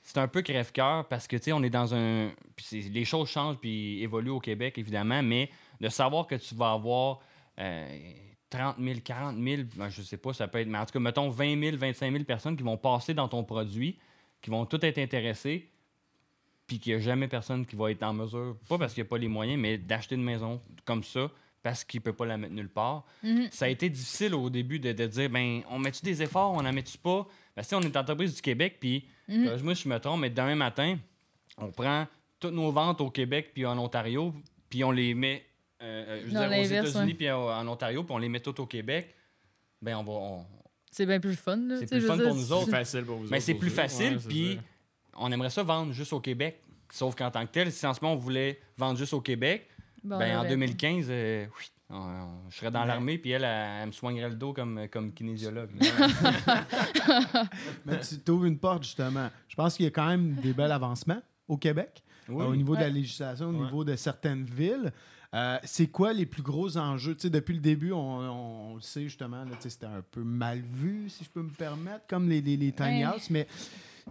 c'est 0.03 0.18
un 0.18 0.28
peu 0.28 0.42
crève-cœur 0.42 1.07
parce 1.09 1.26
que, 1.26 1.36
tu 1.36 1.44
sais, 1.44 1.53
on 1.53 1.62
est 1.64 1.70
dans 1.70 1.94
un. 1.94 2.30
Puis 2.55 2.82
les 2.82 3.05
choses 3.05 3.28
changent 3.28 3.57
puis 3.57 4.03
évoluent 4.03 4.30
au 4.30 4.40
Québec, 4.40 4.78
évidemment, 4.78 5.20
mais 5.22 5.51
de 5.80 5.88
savoir 5.88 6.28
que 6.28 6.36
tu 6.36 6.55
vas 6.55 6.72
avoir 6.72 7.20
euh, 7.59 8.12
30 8.51 8.76
000, 8.78 9.01
40 9.03 9.36
000, 9.36 9.62
ben, 9.74 9.88
je 9.88 10.03
sais 10.03 10.16
pas, 10.16 10.32
ça 10.32 10.47
peut 10.47 10.61
être. 10.61 10.68
Mais 10.68 10.78
en 10.78 10.86
tout 10.86 10.92
cas, 10.92 11.01
mettons 11.01 11.28
20 11.28 11.61
000, 11.61 11.76
25 11.76 12.12
000 12.12 12.24
personnes 12.24 12.57
qui 12.57 12.62
vont 12.62 12.76
passer 12.76 13.14
dans 13.14 13.26
ton 13.26 13.42
produit, 13.42 13.99
qui 14.40 14.51
vont 14.51 14.64
toutes 14.64 14.84
être 14.84 14.99
intéressées, 14.99 15.68
puis 16.68 16.78
qu'il 16.78 16.94
n'y 16.94 17.01
a 17.01 17.03
jamais 17.03 17.26
personne 17.26 17.66
qui 17.66 17.74
va 17.74 17.90
être 17.90 18.05
en 18.05 18.12
mesure, 18.12 18.57
pas 18.68 18.78
parce 18.78 18.94
qu'il 18.94 19.03
n'y 19.03 19.09
a 19.09 19.11
pas 19.11 19.18
les 19.18 19.28
moyens, 19.28 19.61
mais 19.61 19.76
d'acheter 19.76 20.14
une 20.14 20.24
maison 20.24 20.61
comme 20.84 21.03
ça 21.03 21.30
parce 21.66 21.82
qu'il 21.82 21.98
ne 21.98 22.04
peut 22.04 22.12
pas 22.12 22.26
la 22.26 22.36
mettre 22.36 22.54
nulle 22.54 22.68
part. 22.68 23.04
Mhm. 23.24 23.48
Ça 23.50 23.64
a 23.64 23.68
été 23.68 23.90
difficile 23.90 24.34
au 24.36 24.48
début 24.50 24.78
de, 24.78 24.92
de 24.92 25.06
dire, 25.08 25.28
ben, 25.28 25.62
on 25.68 25.80
met-tu 25.80 26.04
des 26.04 26.22
efforts, 26.22 26.52
on 26.52 26.64
en 26.64 26.72
met-tu 26.72 26.96
pas? 26.96 27.26
Ben, 27.56 27.62
si 27.64 27.74
on 27.74 27.80
est 27.80 27.96
entreprise 27.96 28.36
du 28.36 28.40
Québec, 28.40 28.76
puis, 28.78 29.04
Mhm. 29.26 29.58
si 29.74 29.82
je 29.82 29.88
me 29.88 29.98
trompe, 29.98 30.20
mais 30.20 30.30
demain 30.30 30.54
matin, 30.54 30.96
on 31.58 31.72
prend 31.72 32.06
toutes 32.38 32.54
nos 32.54 32.70
ventes 32.70 33.00
au 33.00 33.10
Québec 33.10 33.50
puis 33.52 33.66
en 33.66 33.76
Ontario, 33.78 34.32
puis 34.70 34.84
on 34.84 34.92
les 34.92 35.12
met 35.14 35.44
euh, 35.82 36.04
euh, 36.08 36.20
je 36.22 36.26
veux 36.28 36.32
Dans 36.34 36.48
dire, 36.48 36.58
aux 36.60 36.86
États-Unis 36.86 37.14
puis 37.14 37.30
en, 37.30 37.66
Ontario, 37.68 38.04
puis 38.04 38.14
on 38.14 38.18
les 38.18 38.28
met 38.28 38.38
toutes 38.40 38.60
au 38.60 38.66
Québec, 38.66 39.12
ben, 39.82 39.96
on 39.96 40.04
va. 40.04 40.12
on- 40.12 40.46
C'est 40.92 41.04
bien 41.04 41.18
plus 41.18 41.34
fun. 41.34 41.56
là. 41.56 41.78
C'est 41.80 41.86
plus 41.88 42.00
fun 42.06 42.16
pour 42.16 42.34
nous 42.34 42.52
autres. 42.52 42.64
C'est 42.66 42.70
facile 42.70 43.04
pour 43.04 43.16
vous 43.16 43.24
Mais 43.28 43.38
autres 43.38 43.44
c'est 43.44 43.54
plus 43.54 43.70
facile, 43.70 44.18
puis 44.28 44.60
on 45.16 45.32
aimerait 45.32 45.50
ça 45.50 45.64
vendre 45.64 45.92
juste 45.92 46.12
au 46.12 46.20
Québec. 46.20 46.62
Sauf 46.92 47.16
qu'en 47.16 47.30
tant 47.32 47.44
que 47.44 47.50
tel, 47.50 47.72
si 47.72 47.84
en 47.84 47.92
ce 47.92 47.98
moment 48.00 48.14
on 48.14 48.18
voulait 48.18 48.60
vendre 48.78 48.96
juste 48.98 49.12
au 49.12 49.20
Québec, 49.20 49.68
Bon, 50.07 50.18
ben, 50.18 50.38
en 50.38 50.42
ouais. 50.42 50.48
2015, 50.48 51.07
euh, 51.11 51.46
oui, 51.59 51.64
on- 51.90 51.96
on- 51.96 52.50
je 52.50 52.57
serais 52.57 52.70
dans 52.70 52.80
Mais- 52.82 52.86
l'armée, 52.86 53.18
puis 53.18 53.30
elle, 53.32 53.44
elle, 53.44 53.80
elle 53.82 53.86
me 53.88 53.92
soignerait 53.92 54.28
le 54.30 54.36
dos 54.36 54.52
comme, 54.52 54.86
comme 54.90 55.12
kinésiologue. 55.12 55.70
Mais 57.84 58.00
tu 58.00 58.18
t'ouvres 58.18 58.44
une 58.46 58.59
porte, 58.59 58.84
justement. 58.84 59.28
Je 59.48 59.54
pense 59.57 59.76
qu'il 59.76 59.84
y 59.84 59.88
a 59.88 59.90
quand 59.92 60.07
même 60.09 60.34
des 60.34 60.52
bels 60.52 60.72
avancements 60.72 61.22
au 61.48 61.57
Québec. 61.57 62.02
Oui. 62.28 62.42
euh, 62.42 62.48
au 62.48 62.57
niveau 62.57 62.74
de 62.74 62.80
la 62.80 62.88
législation, 62.88 63.50
au 63.50 63.52
Ouais. 63.52 63.64
niveau 63.64 63.84
de 63.84 63.94
certaines 63.94 64.44
villes. 64.44 64.92
Euh, 65.34 65.59
c'est 65.62 65.86
quoi 65.86 66.12
les 66.12 66.26
plus 66.26 66.42
gros 66.42 66.76
enjeux? 66.76 67.14
Tu 67.14 67.22
sais, 67.22 67.30
depuis 67.30 67.54
le 67.54 67.61
début, 67.61 67.92
on, 67.92 67.98
on- 67.98 68.70
on 68.72 68.74
le 68.76 68.80
sait 68.80 69.02
justement, 69.04 69.44
c'était 69.61 69.86
un 69.86 70.02
peu 70.11 70.22
mal 70.24 70.61
vu, 70.61 71.09
si 71.09 71.22
je 71.24 71.30
peux 71.30 71.42
me 71.42 71.50
permettre, 71.50 72.04
comme 72.09 72.28
les, 72.28 72.40
les, 72.40 72.57
les 72.57 72.72
tiny 72.72 73.04
Ouais. 73.07 73.14
houses, 73.14 73.30
mais 73.30 73.46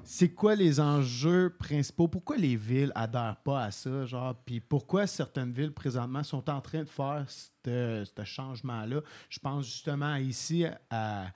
c'est 0.03 0.29
quoi 0.29 0.55
les 0.55 0.79
enjeux 0.79 1.55
principaux? 1.57 2.07
Pourquoi 2.07 2.37
les 2.37 2.55
villes 2.55 2.91
adhèrent 2.95 3.37
pas 3.43 3.63
à 3.65 3.71
ça? 3.71 4.05
Genre, 4.05 4.35
puis 4.45 4.59
pourquoi 4.59 5.07
certaines 5.07 5.51
villes 5.51 5.71
présentement 5.73 6.23
sont 6.23 6.47
en 6.49 6.61
train 6.61 6.81
de 6.83 6.89
faire 6.89 7.25
ce 7.27 8.23
changement-là? 8.23 9.01
Je 9.29 9.39
pense 9.39 9.65
justement 9.65 10.15
ici 10.15 10.65
à 10.89 11.27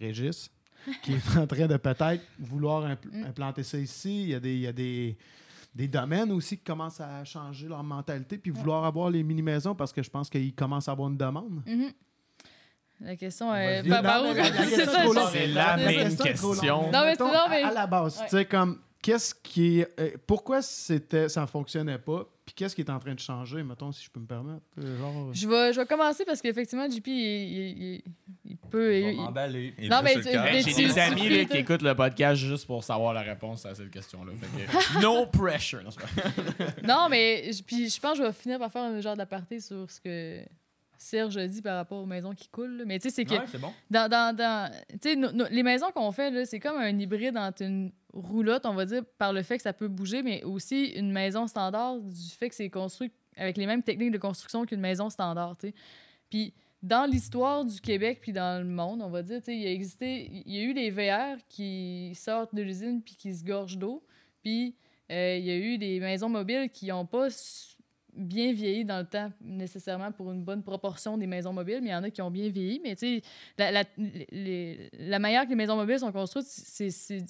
Régis, 0.00 0.50
qui 1.02 1.12
est 1.14 1.36
en 1.36 1.46
train 1.46 1.66
de 1.66 1.76
peut-être 1.76 2.22
vouloir 2.38 2.84
impl- 2.88 3.10
Mm. 3.12 3.24
implanter 3.26 3.62
ça 3.62 3.78
ici. 3.78 4.22
Il 4.24 4.28
y 4.30 4.34
a 4.34 4.40
des, 4.40 4.54
il 4.54 4.60
y 4.60 4.66
a 4.66 4.72
des, 4.72 5.16
des 5.74 5.88
domaines 5.88 6.32
aussi 6.32 6.56
qui 6.58 6.64
commencent 6.64 7.00
à 7.00 7.24
changer 7.24 7.68
leur 7.68 7.82
mentalité 7.84 8.38
puis 8.38 8.50
vouloir 8.50 8.84
avoir 8.84 9.08
les 9.10 9.22
mini-maisons 9.22 9.74
parce 9.74 9.92
que 9.92 10.02
je 10.02 10.10
pense 10.10 10.28
qu'ils 10.28 10.54
commencent 10.54 10.88
à 10.88 10.92
avoir 10.92 11.08
une 11.08 11.16
demande. 11.16 11.62
Mhm. 11.66 11.90
La 13.00 13.16
question 13.16 13.54
est. 13.54 13.82
Mais 13.82 13.88
où? 13.88 14.02
la- 14.02 14.02
la 14.02 14.34
C'est 14.68 14.76
question 14.84 15.12
ça. 15.14 15.30
C'est 15.32 15.46
la 15.46 15.76
main 15.76 15.92
question 16.16 16.82
Non, 16.92 17.02
mais 17.04 17.14
c'est- 17.14 17.22
non, 17.24 17.32
mais- 17.48 17.62
à, 17.62 17.68
à 17.68 17.72
la 17.72 17.86
base, 17.86 18.18
Ouais. 18.18 18.24
tu 18.28 18.36
sais, 18.36 18.44
comme, 18.44 18.78
qu'est-ce 19.02 19.34
qui... 19.34 19.82
euh, 19.98 20.10
pourquoi 20.26 20.60
c'était, 20.62 21.28
ça 21.28 21.40
ne 21.42 21.46
fonctionnait 21.46 21.98
pas 21.98 22.26
puis 22.44 22.54
qu'est-ce 22.56 22.74
qui 22.74 22.80
est 22.80 22.90
en 22.90 22.98
train 22.98 23.14
de 23.14 23.20
changer, 23.20 23.62
mettons, 23.62 23.92
si 23.92 24.04
je 24.04 24.10
peux 24.10 24.18
me 24.18 24.26
permettre? 24.26 24.64
Euh, 24.80 24.98
Genre... 24.98 25.28
Je 25.32 25.46
vais, 25.48 25.72
je 25.72 25.78
vais 25.80 25.86
commencer 25.86 26.24
parce 26.24 26.42
qu'effectivement, 26.42 26.90
JP, 26.90 27.06
il, 27.06 27.12
il- 27.12 27.82
il- 27.94 28.02
il 28.44 28.56
peut. 28.56 28.96
Il- 28.98 29.16
m'emballer. 29.18 29.72
Il 29.78 29.84
est 29.84 29.88
Non, 29.88 30.00
mais 30.02 30.14
tu- 30.14 30.22
mais 30.36 30.60
J'ai 30.60 30.72
tu- 30.74 30.86
des 30.88 30.92
tu 30.94 30.98
amis 30.98 31.28
là, 31.28 31.44
qui 31.44 31.58
écoutent 31.58 31.82
le 31.82 31.94
podcast 31.94 32.42
juste 32.42 32.66
pour 32.66 32.82
savoir 32.82 33.14
la 33.14 33.20
réponse 33.20 33.64
à 33.66 33.74
cette 33.76 33.92
question-là. 33.92 34.32
Fait 34.34 34.64
que, 34.66 35.00
no 35.00 35.26
pressure. 35.26 35.82
Non, 36.82 37.06
mais 37.08 37.50
puis 37.64 37.88
je 37.88 38.00
pense 38.00 38.18
que 38.18 38.24
je 38.24 38.28
vais 38.28 38.32
finir 38.32 38.58
par 38.58 38.72
faire 38.72 38.82
un 38.82 39.00
genre 39.00 39.16
d'aparté 39.16 39.60
sur 39.60 39.88
ce 39.88 40.00
que 40.00 40.40
Serge 41.02 41.36
a 41.38 41.46
dit 41.46 41.62
par 41.62 41.76
rapport 41.76 42.02
aux 42.02 42.06
maisons 42.06 42.34
qui 42.34 42.48
coulent. 42.48 42.76
là. 42.76 42.84
Mais 42.86 42.98
tu 42.98 43.08
sais, 43.08 43.14
c'est 43.14 43.24
que 43.24 43.32
Ouais, 43.34 43.46
c'est 43.50 43.58
bon. 43.60 43.72
dans, 43.90 44.08
dans, 44.08 44.36
dans- 44.36 44.70
tu 45.00 45.14
sais, 45.14 45.50
les 45.50 45.62
maisons 45.62 45.90
qu'on 45.92 46.12
fait, 46.12 46.30
là, 46.30 46.44
c'est 46.44 46.60
comme 46.60 46.76
un 46.76 46.98
hybride 46.98 47.36
entre 47.38 47.62
une 47.62 47.90
roulotte, 48.12 48.66
on 48.66 48.74
va 48.74 48.84
dire, 48.84 49.02
par 49.18 49.32
le 49.32 49.42
fait 49.42 49.56
que 49.56 49.62
ça 49.62 49.72
peut 49.72 49.88
bouger, 49.88 50.22
mais 50.22 50.42
aussi 50.44 50.86
une 50.88 51.10
maison 51.10 51.46
standard 51.46 51.98
du 52.00 52.28
fait 52.38 52.50
que 52.50 52.54
c'est 52.54 52.68
construit 52.68 53.10
avec 53.36 53.56
les 53.56 53.66
mêmes 53.66 53.82
techniques 53.82 54.10
de 54.10 54.18
construction 54.18 54.66
qu'une 54.66 54.80
maison 54.80 55.08
standard. 55.08 55.56
tu 55.56 55.68
sais. 55.68 55.74
Puis 56.28 56.52
dans 56.82 57.10
l'histoire 57.10 57.64
du 57.64 57.80
Québec 57.80 58.18
puis 58.20 58.32
dans 58.32 58.62
le 58.62 58.68
monde, 58.68 59.00
on 59.02 59.08
va 59.10 59.22
dire, 59.22 59.38
tu 59.38 59.46
sais, 59.46 59.56
il 59.56 59.66
a 59.66 59.70
existé, 59.72 60.30
il 60.46 60.54
y 60.54 60.58
a 60.60 60.62
eu 60.64 60.74
des 60.74 60.90
VR 60.90 61.38
qui 61.48 62.12
sortent 62.14 62.54
de 62.54 62.60
l'usine 62.62 63.00
puis 63.02 63.14
qui 63.16 63.34
se 63.34 63.42
gorgent 63.44 63.76
d'eau. 63.78 64.02
Puis 64.42 64.74
euh, 65.10 65.36
il 65.38 65.44
y 65.44 65.50
a 65.50 65.56
eu 65.56 65.78
des 65.78 65.98
maisons 65.98 66.28
mobiles 66.28 66.68
qui 66.70 66.86
n'ont 66.88 67.06
pas 67.06 67.28
bien 68.20 68.52
vieilli 68.52 68.84
dans 68.84 68.98
le 68.98 69.06
temps, 69.06 69.30
nécessairement 69.40 70.12
pour 70.12 70.30
une 70.32 70.42
bonne 70.42 70.62
proportion 70.62 71.16
des 71.18 71.26
maisons 71.26 71.52
mobiles, 71.52 71.80
mais 71.82 71.88
il 71.88 71.92
y 71.92 71.94
en 71.94 72.02
a 72.02 72.10
qui 72.10 72.22
ont 72.22 72.30
bien 72.30 72.48
vieilli. 72.48 72.80
Mais 72.82 72.94
tu 72.96 73.18
sais, 73.18 73.22
la, 73.58 73.70
la, 73.72 73.84
les- 74.30 74.90
la 74.98 75.18
manière 75.18 75.44
que 75.44 75.50
les 75.50 75.54
maisons 75.56 75.76
mobiles 75.76 75.98
sont 75.98 76.12
construites, 76.12 76.46
c'est 76.46 76.90
c'est 76.90 77.24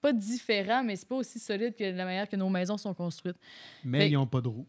pas 0.00 0.12
différent, 0.12 0.82
mais 0.84 0.96
c'est 0.96 1.08
pas 1.08 1.16
aussi 1.16 1.38
solide 1.38 1.74
que 1.74 1.84
la 1.84 2.04
manière 2.04 2.28
que 2.28 2.36
nos 2.36 2.48
maisons 2.50 2.76
sont 2.76 2.92
construites. 2.94 3.36
Mais 3.84 4.00
Fait- 4.00 4.10
ils 4.10 4.14
n'ont 4.14 4.26
pas 4.26 4.40
de 4.40 4.48
roues. 4.48 4.66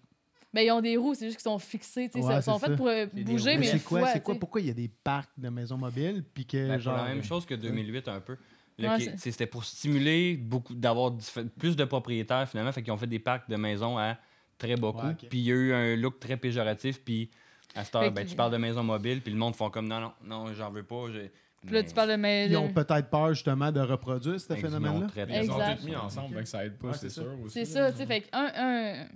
Ben, 0.54 0.62
ils 0.66 0.72
ont 0.72 0.80
des 0.80 0.96
roues, 0.96 1.14
c'est 1.14 1.26
juste 1.26 1.38
qu'ils 1.38 1.44
sont 1.52 1.60
fixés. 1.60 2.08
tu 2.08 2.22
sais, 2.22 2.26
Ouais, 2.26 2.38
ils 2.38 2.44
sont 2.44 2.58
faits 2.58 2.78
pour 2.78 2.88
euh, 2.88 3.06
bouger, 3.08 3.56
mais, 3.56 3.60
Mais 3.60 3.66
c'est 3.66 3.84
quoi, 3.84 4.00
fois, 4.00 4.10
c'est 4.14 4.24
quoi? 4.24 4.36
Pourquoi 4.36 4.62
il 4.62 4.68
y 4.68 4.70
a 4.70 4.74
des 4.74 4.88
parcs 4.88 5.32
de 5.38 5.50
maisons 5.50 5.78
mobiles 5.78 6.24
puis 6.34 6.46
que, 6.46 6.70
Ben, 6.70 6.80
genre... 6.80 6.96
la 6.96 7.04
même 7.14 7.24
chose 7.24 7.46
que 7.46 7.54
2008 7.56 8.08
un 8.08 8.22
peu. 8.22 8.38
Ouais, 8.80 9.14
C'était 9.18 9.46
pour 9.48 9.64
stimuler 9.66 10.36
beaucoup 10.38 10.74
d'avoir 10.76 11.14
plus 11.58 11.76
de 11.76 11.84
propriétaires 11.86 12.48
finalement, 12.50 12.72
fait 12.72 12.84
qu'ils 12.84 12.92
ont 12.94 12.98
fait 12.98 13.08
des 13.08 13.20
parcs 13.20 13.50
de 13.50 13.56
maisons 13.58 13.98
à 13.98 14.18
très. 14.58 14.80
Ouais, 14.80 15.12
ok. 15.12 15.28
Puis 15.30 15.40
il 15.40 15.46
y 15.46 15.52
a 15.52 15.56
eu 15.56 15.74
un 15.74 15.96
look 15.96 16.20
très 16.20 16.38
péjoratif. 16.38 17.02
Puis 17.04 17.30
à 17.76 17.84
cette 17.84 17.96
heure, 17.96 18.12
ben, 18.12 18.26
tu 18.26 18.36
parles 18.36 18.52
de 18.52 18.58
maisons 18.58 18.84
mobiles, 18.84 19.22
puis 19.22 19.32
le 19.32 19.38
monde 19.38 19.56
font 19.56 19.70
comme 19.70 19.88
non, 19.88 20.00
non, 20.00 20.12
non, 20.24 20.54
j'en 20.54 20.72
veux 20.72 20.84
pas. 20.84 21.06
j'ai- 21.12 21.32
Puis 21.66 21.74
là, 21.74 21.84
tu 21.84 21.94
parles 21.94 22.12
de. 22.12 22.16
mais- 22.16 22.48
Ils 22.48 22.58
ont 22.58 22.72
peut-être 22.72 23.10
peur 23.10 23.34
justement 23.34 23.72
de 23.72 23.80
reproduire 23.80 24.40
ce 24.40 24.54
phénomène-là? 24.54 25.08
Ils 25.44 25.52
ont 25.52 25.58
tout 25.76 25.86
mis 25.86 25.96
ensemble, 25.96 26.36
ben 26.36 26.44
que 26.44 26.50
ça 26.50 26.64
aide 26.66 26.78
pas, 26.78 26.88
Ouais, 26.90 26.94
c'est 26.94 27.10
c'est 27.10 27.22
sûr. 27.22 27.40
aussi, 27.44 27.66
C'est 27.66 27.80
là. 27.80 27.88
ça, 27.88 27.92
tu 27.92 27.98
sais. 27.98 28.06
Fait 28.06 28.22
qu'un 28.22 28.52
un, 28.56 29.08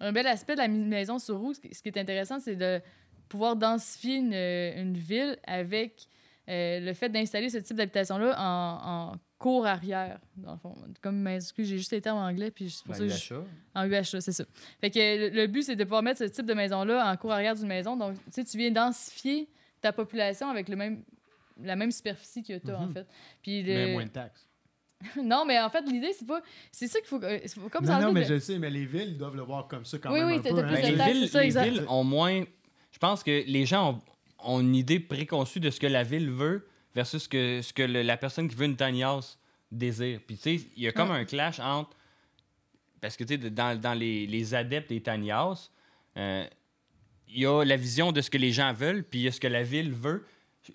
un 0.00 0.12
bel 0.12 0.26
aspect 0.28 0.54
de 0.54 0.60
la 0.60 0.68
maison 0.68 1.18
sur 1.18 1.36
roue, 1.38 1.52
ce 1.52 1.60
qui 1.60 1.74
ce 1.74 1.82
qui 1.82 1.88
est 1.88 1.98
intéressant, 1.98 2.38
c'est 2.38 2.56
de 2.56 2.80
pouvoir 3.28 3.56
densifier 3.56 4.16
une, 4.16 4.32
une 4.34 4.96
ville 4.96 5.36
avec 5.46 6.06
euh, 6.50 6.80
le 6.80 6.92
fait 6.94 7.08
d'installer 7.08 7.48
ce 7.48 7.58
type 7.58 7.76
d'habitation-là 7.76 8.34
en, 8.38 9.12
en 9.12 9.16
cour 9.38 9.66
arrière, 9.66 10.18
dans 10.36 10.52
le 10.52 10.58
fond. 10.58 10.74
Comme, 11.00 11.26
excuse, 11.28 11.68
j'ai 11.68 11.78
juste 11.78 11.92
les 11.92 12.00
termes 12.00 12.18
en 12.18 12.26
anglais, 12.26 12.50
puis 12.50 12.68
c'est 12.70 12.84
pour 12.84 12.92
Ben, 12.94 12.98
ça 12.98 13.04
l'achat. 13.06 13.42
En 13.74 13.84
UHA, 13.88 14.02
c'est 14.20 14.32
ça. 14.32 14.44
Fait 14.80 14.90
que 14.90 14.98
le, 14.98 15.28
le 15.30 15.46
but, 15.46 15.62
c'est 15.62 15.76
de 15.76 15.84
pouvoir 15.84 16.02
mettre 16.02 16.18
ce 16.18 16.24
type 16.24 16.44
de 16.46 16.54
maison-là 16.54 17.10
en 17.10 17.16
cour 17.16 17.32
arrière 17.32 17.54
d'une 17.54 17.68
maison. 17.68 17.96
Donc, 17.96 18.14
tu 18.16 18.20
sais, 18.32 18.44
tu 18.44 18.58
viens 18.58 18.70
densifier 18.70 19.48
ta 19.80 19.92
population 19.92 20.48
avec 20.50 20.68
le 20.68 20.76
même, 20.76 21.02
la 21.62 21.76
même 21.76 21.90
superficie 21.92 22.42
que 22.42 22.58
tu 22.58 22.70
as, 22.70 22.78
en 22.78 22.86
Mhm. 22.86 22.92
fait. 22.94 23.06
Puis 23.42 23.62
le- 23.62 23.72
Mais 23.74 23.92
moins 23.92 24.04
de 24.04 24.10
taxes. 24.10 24.46
non, 25.22 25.44
mais 25.46 25.58
en 25.58 25.70
fait, 25.70 25.80
l'idée, 25.86 26.12
c'est 26.12 26.26
pas. 26.26 26.42
C'est 26.70 26.86
ça 26.86 26.98
qu'il 26.98 27.08
faut. 27.08 27.22
euh, 27.24 27.38
faut 27.54 27.70
comme 27.70 27.86
Non, 27.86 27.92
ça 27.92 28.00
non, 28.00 28.12
mais 28.12 28.24
je 28.24 28.34
le 28.34 28.40
sais, 28.40 28.58
mais 28.58 28.68
les 28.68 28.84
villes 28.84 29.12
ils 29.12 29.16
doivent 29.18 29.36
le 29.36 29.40
voir 29.42 29.66
comme 29.66 29.86
ça 29.86 29.96
quand 29.98 30.12
Oui, 30.12 30.20
même 30.20 30.28
oui, 30.28 30.40
t'as 30.42 30.50
hein. 30.50 30.62
plus 30.66 30.82
de 30.82 30.86
les 30.88 30.96
taxes, 30.98 31.12
villes, 31.12 31.28
c'est 31.28 31.50
ça, 31.50 31.62
les 31.64 31.70
villes 31.70 31.84
ont 31.88 32.04
moins. 32.04 32.42
Je 32.92 32.98
pense 32.98 33.22
que 33.22 33.30
les 33.46 33.64
gens 33.64 33.92
ont, 33.94 34.00
ont 34.44 34.60
une 34.60 34.74
idée 34.74 35.00
préconçue 35.00 35.60
de 35.60 35.70
ce 35.70 35.80
que 35.80 35.86
la 35.86 36.02
ville 36.02 36.30
veut 36.30 36.66
versus 36.94 37.22
ce 37.24 37.28
que, 37.28 37.60
ce 37.62 37.72
que 37.72 37.82
le- 37.82 38.02
la 38.02 38.16
personne 38.16 38.48
qui 38.48 38.56
veut 38.56 38.66
une 38.66 38.76
tiny 38.76 39.02
house 39.02 39.38
désire. 39.70 40.20
Puis 40.26 40.36
tu 40.36 40.42
sais, 40.58 40.66
il 40.76 40.82
y 40.82 40.88
a 40.88 40.92
comme 40.92 41.10
Ouais. 41.10 41.16
un 41.16 41.24
clash 41.24 41.60
entre. 41.60 41.96
Parce 43.00 43.16
que 43.16 43.24
tu 43.24 43.40
sais, 43.40 43.50
dans, 43.50 43.78
dans 43.80 43.94
les, 43.94 44.26
les 44.26 44.54
adeptes 44.54 44.90
des 44.90 45.00
tiny 45.00 45.30
house, 45.30 45.70
euh, 46.16 46.46
il 47.28 47.40
y 47.42 47.46
a 47.46 47.64
la 47.64 47.76
vision 47.76 48.12
de 48.12 48.20
ce 48.20 48.28
que 48.30 48.38
les 48.38 48.52
gens 48.52 48.72
veulent, 48.72 49.04
puis 49.04 49.20
il 49.20 49.22
y 49.22 49.28
a 49.28 49.32
ce 49.32 49.40
que 49.40 49.46
la 49.46 49.62
ville 49.62 49.92
veut. 49.92 50.26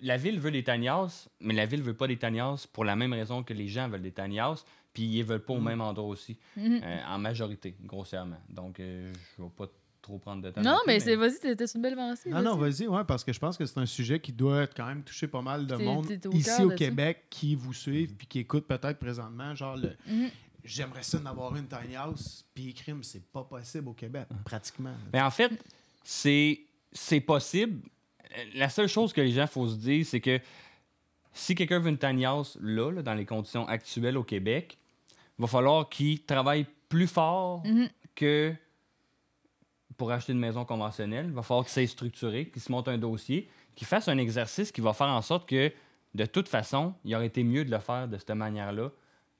La 0.02 0.16
ville 0.16 0.40
veut 0.40 0.50
des 0.50 0.64
tiny 0.64 0.88
house, 0.88 1.28
mais 1.40 1.54
la 1.54 1.66
ville 1.66 1.82
veut 1.82 1.94
pas 1.94 2.08
des 2.08 2.16
tiny 2.16 2.40
house 2.40 2.66
pour 2.66 2.84
la 2.84 2.96
même 2.96 3.12
raison 3.12 3.42
que 3.44 3.54
les 3.54 3.68
gens 3.68 3.88
veulent 3.88 4.02
des 4.02 4.10
tiny 4.12 4.40
house, 4.40 4.64
puis 4.92 5.04
ils 5.04 5.22
veulent 5.24 5.44
pas 5.44 5.52
au 5.52 5.60
même 5.60 5.80
endroit 5.80 6.08
aussi, 6.08 6.36
Mhm. 6.56 6.80
euh, 6.82 6.98
en 7.06 7.18
majorité, 7.18 7.76
grossièrement. 7.84 8.40
Donc, 8.48 8.80
euh, 8.80 9.12
je 9.38 9.42
vais 9.42 9.48
pas 9.50 9.66
trop 10.06 10.18
prendre 10.18 10.42
de 10.42 10.50
temps. 10.50 10.60
Non, 10.62 10.78
mais, 10.86 11.00
c'est 11.00 11.16
vas-y, 11.16 11.32
sur 11.34 11.76
une 11.76 11.82
belle 11.82 11.94
avancée. 11.94 12.30
Non, 12.30 12.42
non, 12.42 12.56
vas-y, 12.56 12.86
ouais, 12.86 13.04
parce 13.04 13.24
que 13.24 13.32
je 13.32 13.38
pense 13.40 13.56
que 13.56 13.66
c'est 13.66 13.78
un 13.78 13.86
sujet 13.86 14.20
qui 14.20 14.32
doit 14.32 14.62
être 14.62 14.74
quand 14.74 14.86
même 14.86 15.02
toucher 15.02 15.26
pas 15.26 15.42
mal 15.42 15.66
de 15.66 15.76
monde 15.76 16.06
au 16.26 16.30
ici 16.32 16.62
au 16.62 16.70
ça. 16.70 16.76
Québec 16.76 17.24
qui 17.28 17.54
vous 17.54 17.72
suivent 17.74 18.14
puis 18.14 18.26
qui 18.26 18.38
écoutent 18.40 18.66
peut-être 18.66 18.98
présentement, 18.98 19.54
genre 19.54 19.76
le 19.76 19.96
Mhm. 20.06 20.30
j'aimerais 20.64 21.02
ça 21.02 21.18
d'avoir 21.18 21.54
une 21.56 21.66
tiny 21.66 21.96
house, 21.96 22.44
puis 22.54 22.72
crime, 22.72 23.02
c'est 23.02 23.24
pas 23.30 23.42
possible 23.44 23.88
au 23.88 23.92
Québec, 23.94 24.26
pratiquement. 24.44 24.94
Mais 25.12 25.20
en 25.20 25.30
fait, 25.30 25.50
c'est 26.04 26.60
c'est 26.92 27.20
possible. 27.20 27.80
La 28.54 28.68
seule 28.68 28.88
chose 28.88 29.12
que 29.12 29.20
les 29.20 29.32
gens 29.32 29.46
faut 29.46 29.68
se 29.68 29.76
dire, 29.76 30.04
c'est 30.06 30.20
que 30.20 30.40
si 31.32 31.54
quelqu'un 31.54 31.78
veut 31.80 31.90
une 31.90 31.98
tiny 31.98 32.24
house 32.24 32.56
là, 32.60 32.90
là, 32.90 33.02
dans 33.02 33.14
les 33.14 33.26
conditions 33.26 33.66
actuelles 33.68 34.16
au 34.16 34.24
Québec, 34.24 34.78
il 35.38 35.42
va 35.42 35.48
falloir 35.48 35.88
qu'il 35.88 36.22
travaille 36.22 36.64
plus 36.88 37.06
fort 37.08 37.62
Mhm. 37.66 37.88
que 38.14 38.54
pour 39.96 40.12
acheter 40.12 40.32
une 40.32 40.38
maison 40.38 40.64
conventionnelle. 40.64 41.26
Il 41.26 41.32
va 41.32 41.42
falloir 41.42 41.64
qu'il 41.64 41.72
s'aille 41.72 41.88
structuré, 41.88 42.48
qu'il 42.48 42.62
se 42.62 42.70
monte 42.70 42.88
un 42.88 42.98
dossier, 42.98 43.48
qu'il 43.74 43.86
fasse 43.86 44.08
un 44.08 44.18
exercice 44.18 44.72
qui 44.72 44.80
va 44.80 44.92
faire 44.92 45.08
en 45.08 45.22
sorte 45.22 45.48
que, 45.48 45.72
de 46.14 46.26
toute 46.26 46.48
façon, 46.48 46.94
il 47.04 47.14
aurait 47.14 47.26
été 47.26 47.44
mieux 47.44 47.64
de 47.64 47.70
le 47.70 47.78
faire 47.78 48.08
de 48.08 48.16
cette 48.18 48.30
manière-là, 48.30 48.90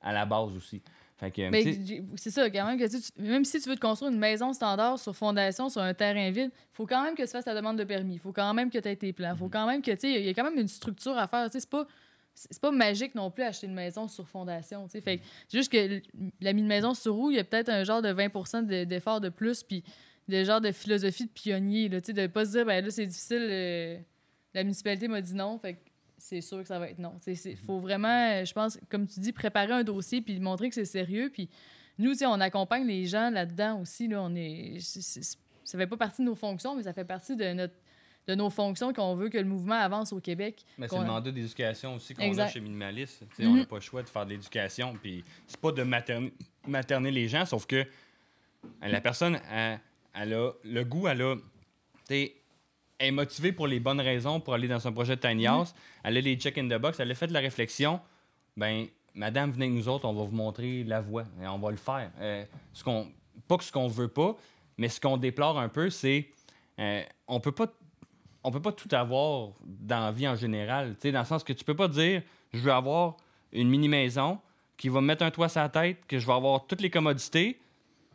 à 0.01 0.13
la 0.13 0.27
base 0.27 0.55
aussi. 0.57 0.83
Fait 1.19 1.31
que, 1.31 1.49
Mais 1.49 1.63
c'est 2.17 2.31
ça, 2.31 2.51
quand 2.51 2.67
même, 2.67 2.79
que 2.79 2.85
tu, 2.87 2.99
même 3.23 3.45
si 3.45 3.59
tu 3.61 3.71
veux 3.71 3.75
te 3.77 3.81
construire 3.81 4.13
une 4.13 4.19
maison 4.19 4.53
standard 4.53 4.99
sur 4.99 5.17
fondation, 5.17 5.71
sur 5.71 5.81
un 5.81 5.95
terrain 5.95 6.31
vide, 6.31 6.51
il 6.55 6.75
faut 6.77 6.87
quand 6.87 7.03
même 7.03 7.15
que 7.15 7.23
tu 7.23 7.29
fasses 7.29 7.47
ta 7.47 7.55
demande 7.55 7.79
de 7.79 7.85
permis. 7.85 8.15
Il 8.15 8.21
faut 8.21 8.33
quand 8.35 8.53
même 8.53 8.69
que 8.71 8.77
tu 8.79 8.87
aies 8.87 8.97
tes 8.97 9.15
plans. 9.15 9.33
Il 9.33 9.39
faut 9.39 9.49
quand 9.49 9.67
même 9.67 9.81
que, 9.81 9.93
tu 9.93 10.01
sais, 10.01 10.13
il 10.21 10.27
y 10.27 10.29
a 10.29 10.35
quand 10.35 10.45
même 10.45 10.59
une 10.59 10.69
structure 10.69 11.17
à 11.17 11.27
faire. 11.27 11.49
C'est 11.51 11.69
pas. 11.69 11.87
C'est 12.39 12.61
pas 12.61 12.71
magique 12.71 13.15
non 13.15 13.31
plus 13.31 13.45
acheter 13.45 13.67
une 13.67 13.73
maison 13.73 14.09
sur 14.09 14.29
fondation. 14.29 14.87
Fait 14.89 15.01
que 15.01 15.23
c'est 15.49 15.57
juste 15.57 15.73
que 15.73 16.03
la 16.43 16.53
mise 16.53 16.67
maison 16.67 16.93
sur 16.93 17.15
roue, 17.15 17.31
il 17.31 17.39
y 17.39 17.41
a 17.41 17.45
peut-être 17.45 17.71
un 17.71 17.83
genre 17.83 18.03
de 18.03 18.11
20 18.11 18.63
de- 18.67 18.85
d'effort 18.85 19.23
de 19.23 19.31
plus, 19.31 19.63
puis 19.63 19.83
de 20.29 20.45
genre 20.45 20.61
de 20.61 20.73
philosophie 20.73 21.25
de 21.25 21.31
pionnier. 21.31 21.89
Là, 21.89 22.01
tu 22.01 22.07
sais, 22.07 22.13
de 22.13 22.27
pas 22.27 22.45
se 22.45 22.51
dire, 22.53 22.67
ben 22.67 22.85
là, 22.85 22.91
c'est 22.91 23.07
difficile, 23.07 23.47
euh, 23.51 23.99
la 24.55 24.63
municipalité 24.65 25.09
m'a 25.09 25.21
dit 25.21 25.35
non, 25.35 25.59
fait 25.59 25.75
que 25.75 25.79
c'est 26.19 26.41
sûr 26.41 26.59
que 26.59 26.69
ça 26.69 26.79
va 26.79 26.91
être 26.91 26.99
non. 26.99 27.15
Il 27.27 27.57
faut 27.57 27.79
vraiment, 27.79 28.45
je 28.45 28.53
pense, 28.53 28.79
comme 28.89 29.07
tu 29.07 29.21
dis, 29.21 29.33
préparer 29.33 29.73
un 29.73 29.85
dossier 29.85 30.23
puis 30.23 30.39
montrer 30.41 30.69
que 30.69 30.75
c'est 30.75 30.85
sérieux. 30.85 31.31
Puis 31.33 31.49
nous, 31.99 32.13
on 32.25 32.41
accompagne 32.41 32.87
les 32.87 33.07
gens 33.07 33.31
là-dedans 33.31 33.81
aussi. 33.81 34.09
Là, 34.09 34.23
on 34.23 34.35
est, 34.35 34.79
ça 34.81 35.79
fait 35.79 35.87
pas 35.87 35.97
partie 35.97 36.23
de 36.23 36.27
nos 36.27 36.35
fonctions, 36.35 36.75
mais 36.75 36.83
ça 36.83 36.93
fait 36.93 37.05
partie 37.05 37.37
de, 37.37 37.53
notre, 37.53 37.75
de 38.27 38.35
nos 38.35 38.51
fonctions 38.51 38.93
qu'on 38.93 39.15
veut 39.15 39.29
que 39.29 39.39
le 39.39 39.45
mouvement 39.45 39.75
avance 39.75 40.13
au 40.13 40.21
Québec. 40.21 40.65
Mais 40.79 40.89
c'est 40.89 40.99
le 40.99 41.05
mandat 41.05 41.31
d'éducation 41.31 41.95
aussi 41.95 42.15
qu'on 42.15 42.37
a 42.39 42.49
chez 42.49 42.61
Minimaliste. 42.61 43.25
Sais, 43.37 43.47
On 43.47 43.55
n'a 43.55 43.67
pas 43.67 43.77
le 43.77 43.83
choix 43.83 44.03
de 44.03 44.09
faire 44.09 44.25
de 44.25 44.31
l'éducation. 44.31 44.97
Puis 45.01 45.25
c'est 45.47 45.61
pas 45.61 45.73
de 45.73 45.83
materner, 45.83 46.33
materner 46.67 47.11
les 47.11 47.29
gens, 47.29 47.45
sauf 47.45 47.67
que 47.67 47.77
euh, 47.77 47.87
la 48.83 49.01
personne, 49.01 49.39
elle, 49.51 49.81
elle 50.17 50.35
a 50.35 50.53
le 50.65 50.85
goût, 50.85 51.09
elle 51.09 51.23
a. 51.23 51.37
Elle 52.09 52.31
est 53.09 53.11
motivée 53.11 53.53
pour 53.53 53.67
les 53.67 53.81
bonnes 53.81 54.01
raisons 54.01 54.41
pour 54.41 54.55
aller 54.55 54.69
dans 54.69 54.87
un 54.87 54.93
projet 54.93 55.17
de 55.17 55.21
tiny 55.21 55.47
house. 55.47 55.75
Elle 56.03 56.17
a 56.17 56.21
les 56.21 56.37
check 56.37 56.57
in 56.57 56.67
the 56.67 56.81
box. 56.81 56.99
Elle 57.01 57.11
a 57.11 57.15
fait 57.15 57.27
de 57.27 57.33
la 57.33 57.41
réflexion. 57.41 58.01
Ben, 58.57 58.87
madame, 59.15 59.51
venez 59.51 59.67
avec 59.67 59.77
nous 59.77 59.89
autres, 59.89 60.07
on 60.07 60.15
va 60.15 60.25
vous 60.25 60.35
montrer 60.35 60.85
la 60.85 61.01
voie. 61.01 61.25
Et 61.43 61.47
on 61.47 61.59
va 61.59 61.71
le 61.71 61.77
faire. 61.77 62.11
Euh, 62.21 62.45
ce 62.73 62.85
qu'on 62.85 63.09
pas 63.49 63.59
que 63.59 63.65
ce 63.65 63.73
qu'on 63.73 63.89
veut 63.89 64.09
pas, 64.09 64.37
mais 64.79 64.89
ce 64.89 65.01
qu'on 65.01 65.17
déplore 65.17 65.59
un 65.59 65.69
peu, 65.69 65.91
c'est 65.91 66.29
euh, 66.79 67.03
on 67.29 67.41
peut 67.41 67.53
pas 67.53 67.67
on 68.43 68.51
peut 68.51 68.63
pas 68.63 68.73
tout 68.73 68.89
avoir 68.93 69.51
dans 69.65 70.01
la 70.01 70.13
vie 70.13 70.29
en 70.29 70.37
général. 70.37 70.97
Dans 71.03 71.19
le 71.19 71.25
sens 71.25 71.43
que 71.45 71.53
tu 71.53 71.65
peux 71.65 71.77
pas 71.77 71.89
dire 71.89 72.23
je 72.53 72.61
veux 72.61 72.73
avoir 72.73 73.17
une 73.53 73.69
mini-maison 73.69 74.39
qui 74.77 74.89
va 74.89 75.01
me 75.01 75.07
mettre 75.07 75.25
un 75.25 75.31
toit 75.31 75.49
sur 75.49 75.61
la 75.61 75.69
tête, 75.69 75.99
que 76.07 76.19
je 76.19 76.27
vais 76.27 76.33
avoir 76.33 76.67
toutes 76.67 76.81
les 76.81 76.91
commodités, 76.91 77.59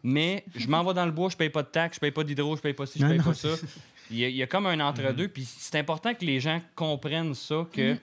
mais 0.04 0.44
je 0.56 0.68
m'en 0.68 0.84
vais 0.84 0.94
dans 0.94 1.06
le 1.06 1.12
bois, 1.12 1.30
je 1.30 1.38
paye 1.38 1.50
pas 1.50 1.64
de 1.64 1.68
taxes, 1.70 1.96
je 1.98 2.00
paye 2.02 2.12
pas 2.12 2.24
d'hydro, 2.24 2.56
je 2.56 2.62
paye 2.62 2.74
pas 2.74 2.86
ci, 2.86 3.00
je 3.00 3.06
paye 3.08 3.18
non, 3.18 3.24
pas 3.24 3.34
ça. 3.34 3.50
Il 4.10 4.18
y, 4.18 4.26
a, 4.26 4.30
il 4.30 4.36
y 4.36 4.44
a 4.44 4.48
comme 4.48 4.66
un 4.66 4.80
entre-deux, 4.82 5.24
Mhm. 5.26 5.30
puis 5.30 5.46
c'est 5.46 5.78
important 5.80 6.14
que 6.14 6.26
les 6.26 6.40
gens 6.40 6.62
comprennent 6.76 7.34
ça, 7.34 7.66
que 7.72 7.96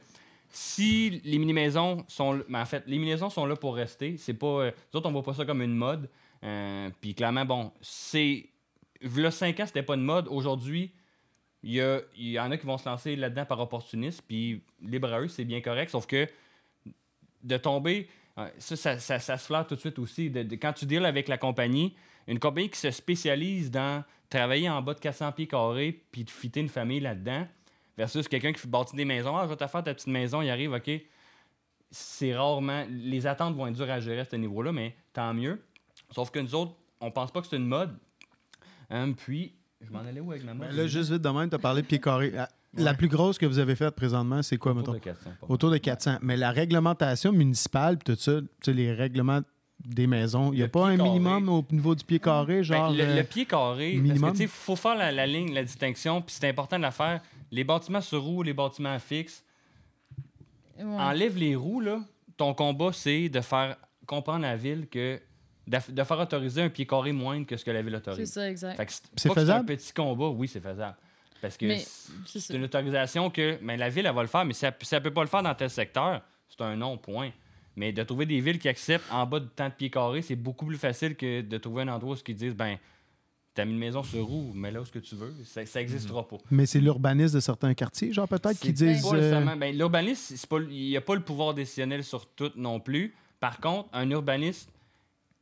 si 0.50 1.20
les 1.24 1.38
mini-maisons 1.38 2.04
sont... 2.08 2.42
mais 2.48 2.58
en 2.58 2.64
fait, 2.64 2.82
les 2.86 2.98
mini-maisons 2.98 3.28
sont 3.30 3.44
là 3.44 3.56
pour 3.56 3.74
rester. 3.76 4.16
C'est 4.16 4.32
pas... 4.34 4.46
euh, 4.46 4.70
nous 4.92 4.98
autres, 4.98 5.08
on 5.08 5.12
voit 5.12 5.22
pas 5.22 5.34
ça 5.34 5.44
comme 5.44 5.60
une 5.60 5.74
mode. 5.74 6.08
Euh, 6.42 6.88
puis 7.00 7.14
clairement, 7.14 7.44
bon, 7.44 7.72
c'est... 7.82 8.46
V'là 9.02 9.30
5 9.30 9.60
ans, 9.60 9.66
c'était 9.66 9.82
pas 9.82 9.94
une 9.94 10.02
mode. 10.02 10.26
Aujourd'hui, 10.28 10.90
il 11.62 11.72
y, 11.74 11.80
a- 11.82 12.00
il 12.16 12.30
y 12.30 12.40
en 12.40 12.50
a 12.50 12.56
qui 12.56 12.64
vont 12.66 12.78
se 12.78 12.88
lancer 12.88 13.14
là-dedans 13.14 13.44
par 13.44 13.60
opportunisme, 13.60 14.24
puis 14.26 14.62
libre 14.82 15.12
à 15.12 15.20
eux, 15.20 15.28
c'est 15.28 15.44
bien 15.44 15.60
correct. 15.60 15.90
Sauf 15.90 16.06
que 16.06 16.26
de 17.44 17.56
tomber... 17.58 18.08
Ça, 18.58 18.98
ça, 18.98 19.18
se 19.18 19.44
flaire 19.44 19.66
tout 19.66 19.74
de 19.74 19.80
suite 19.80 19.98
aussi. 19.98 20.32
Quand 20.60 20.72
tu 20.72 20.86
deals 20.86 21.04
avec 21.04 21.28
la 21.28 21.38
compagnie, 21.38 21.94
une 22.26 22.38
compagnie 22.38 22.70
qui 22.70 22.78
se 22.78 22.90
spécialise 22.90 23.70
dans 23.70 24.04
travailler 24.30 24.68
en 24.68 24.82
bas 24.82 24.94
de 24.94 25.00
400 25.00 25.32
pieds 25.32 25.46
carrés 25.46 26.04
puis 26.12 26.24
de 26.24 26.30
fitter 26.30 26.60
une 26.60 26.68
famille 26.68 27.00
là-dedans, 27.00 27.46
versus 27.96 28.28
quelqu'un 28.28 28.52
qui 28.52 28.66
bâtit 28.66 28.96
des 28.96 29.04
maisons. 29.04 29.36
Ah, 29.36 29.42
je 29.44 29.50
vais 29.50 29.56
te 29.56 29.66
faire 29.66 29.82
ta 29.82 29.92
petite 29.92 30.08
maison, 30.08 30.40
il 30.40 30.50
arrive, 30.50 30.72
OK. 30.72 30.90
C'est 31.90 32.36
rarement. 32.36 32.86
Les 32.90 33.26
attentes 33.26 33.56
vont 33.56 33.66
être 33.66 33.74
dures 33.74 33.90
à 33.90 34.00
gérer 34.00 34.20
à 34.20 34.24
ce 34.24 34.36
niveau-là, 34.36 34.72
mais 34.72 34.94
tant 35.12 35.34
mieux. 35.34 35.60
Sauf 36.10 36.30
que 36.30 36.38
nous 36.38 36.54
autres, 36.54 36.74
on 37.00 37.10
pense 37.10 37.32
pas 37.32 37.40
que 37.40 37.46
c'est 37.46 37.56
une 37.56 37.66
mode. 37.66 37.96
Hum, 38.90 39.14
puis, 39.14 39.54
je 39.80 39.90
m'en 39.90 40.00
allais 40.00 40.20
où 40.20 40.30
avec 40.30 40.44
ma 40.44 40.54
mode? 40.54 40.68
Ben 40.68 40.76
là, 40.76 40.86
juste 40.86 41.10
vite 41.10 41.22
de 41.22 41.28
même, 41.28 41.48
tu 41.48 41.56
as 41.56 41.58
parlé 41.58 41.82
de 41.82 41.86
pied 41.86 41.98
carré. 41.98 42.32
La, 42.74 42.84
la 42.84 42.94
plus 42.94 43.08
grosse 43.08 43.38
que 43.38 43.46
vous 43.46 43.58
avez 43.58 43.74
faite 43.76 43.94
présentement, 43.94 44.42
c'est 44.42 44.58
quoi, 44.58 44.72
Autour 44.72 44.80
mettons? 44.92 44.92
de 44.94 44.98
400, 44.98 45.30
pas 45.40 45.46
Autour 45.48 45.70
de 45.70 45.78
400. 45.78 46.16
Mais 46.22 46.36
la 46.36 46.50
réglementation 46.50 47.32
municipale, 47.32 47.98
tout 47.98 48.14
ça, 48.16 48.40
tu 48.40 48.46
sais, 48.62 48.72
les 48.72 48.92
règlements 48.92 49.40
des 49.84 50.06
maisons, 50.06 50.52
il 50.52 50.56
n'y 50.56 50.62
a 50.62 50.66
Le 50.66 50.70
pas 50.70 50.88
un 50.88 50.96
carré. 50.96 51.08
minimum 51.08 51.48
au 51.48 51.64
niveau 51.70 51.94
du 51.94 52.04
pied 52.04 52.18
carré, 52.18 52.56
Ben, 52.56 52.62
genre. 52.62 52.92
le, 52.92 53.00
euh, 53.00 53.16
le 53.16 53.22
pied 53.24 53.46
carré, 53.46 53.92
minimum. 53.94 54.20
parce 54.20 54.32
que 54.32 54.36
tu 54.38 54.42
sais, 54.44 54.48
faut 54.48 54.76
faire 54.76 54.96
la, 54.96 55.10
la 55.12 55.26
ligne, 55.26 55.54
la 55.54 55.62
distinction, 55.62 56.20
puis 56.20 56.34
c'est 56.38 56.48
important 56.48 56.76
de 56.76 56.82
la 56.82 56.90
faire. 56.90 57.20
Les 57.50 57.64
bâtiments 57.64 58.00
sur 58.02 58.22
roues, 58.22 58.42
les 58.42 58.52
bâtiments 58.54 58.98
fixes, 58.98 59.44
Ouais. 60.78 60.84
enlève 60.84 61.36
les 61.36 61.56
roues, 61.56 61.80
là. 61.80 62.00
Ton 62.36 62.54
combat, 62.54 62.90
c'est 62.92 63.28
de 63.28 63.40
faire 63.40 63.76
comprendre 64.06 64.44
à 64.44 64.50
la 64.50 64.56
ville 64.56 64.86
que. 64.88 65.20
de, 65.66 66.04
faire 66.04 66.18
autoriser 66.20 66.62
un 66.62 66.68
pied 66.68 66.86
carré 66.86 67.12
moindre 67.12 67.46
que 67.46 67.56
ce 67.56 67.64
que 67.64 67.70
la 67.72 67.82
ville 67.82 68.00
C'est 68.04 68.10
autorise. 68.10 68.32
ça, 68.32 68.48
exact. 68.50 68.76
C'est 68.90 69.02
C'est 69.22 69.28
pas 69.28 69.34
que 69.34 69.40
faisable? 69.40 69.60
un 69.60 69.64
petit 69.76 69.92
combat, 69.92 70.28
oui, 70.28 70.46
c'est 70.48 70.60
faisable. 70.60 70.96
Parce 71.40 71.56
que 71.56 71.66
c'est 72.26 72.54
une 72.54 72.64
autorisation 72.64 73.30
que 73.30 73.58
ben, 73.62 73.78
la 73.78 73.88
ville, 73.88 74.06
elle 74.06 74.14
va 74.14 74.22
le 74.22 74.28
faire, 74.28 74.44
mais 74.44 74.54
si 74.54 74.66
elle, 74.66 74.74
si 74.82 74.94
elle 74.94 75.02
peut 75.02 75.12
pas 75.12 75.22
le 75.22 75.28
faire 75.28 75.42
dans 75.42 75.54
tel 75.54 75.70
secteur, 75.70 76.22
c'est 76.48 76.60
un 76.62 76.76
non, 76.76 76.96
point. 76.98 77.30
Mais 77.76 77.92
de 77.92 78.02
trouver 78.02 78.26
des 78.26 78.40
villes 78.40 78.58
qui 78.58 78.68
acceptent 78.68 79.10
en 79.12 79.24
bas 79.24 79.38
de 79.38 79.46
tant 79.46 79.68
de 79.68 79.74
pieds 79.74 79.90
carrés, 79.90 80.22
c'est 80.22 80.34
beaucoup 80.34 80.66
plus 80.66 80.78
facile 80.78 81.14
que 81.14 81.42
de 81.42 81.58
trouver 81.58 81.82
un 81.82 81.88
endroit 81.88 82.16
où 82.16 82.18
ils 82.26 82.34
disent 82.34 82.54
ben 82.56 82.76
t'as 83.54 83.64
mis 83.64 83.72
une 83.72 83.78
maison 83.78 84.02
sur 84.04 84.24
roue, 84.24 84.52
mais 84.54 84.70
là 84.70 84.80
où 84.80 84.84
ce 84.84 84.92
que 84.92 84.98
tu 85.00 85.16
veux, 85.16 85.34
ça, 85.44 85.66
ça 85.66 85.80
existera 85.80 86.26
pas. 86.26 86.36
Mais 86.50 86.64
c'est 86.66 86.80
l'urbanisme 86.80 87.34
de 87.36 87.40
certains 87.40 87.74
quartiers, 87.74 88.12
genre 88.12 88.28
peut-être, 88.28 88.58
qui 88.60 88.72
disent. 88.72 89.04
euh, 89.12 89.56
ben, 89.56 89.76
l'urbaniste, 89.76 90.36
c'est 90.36 90.48
pas- 90.48 90.60
il 90.60 90.88
n'y 90.88 90.96
a 90.96 91.00
pas 91.00 91.14
le 91.16 91.22
pouvoir 91.22 91.54
décisionnel 91.54 92.04
sur 92.04 92.26
tout 92.26 92.52
non 92.56 92.78
plus. 92.78 93.14
Par 93.40 93.58
contre, 93.60 93.88
un 93.92 94.08
urbaniste 94.10 94.70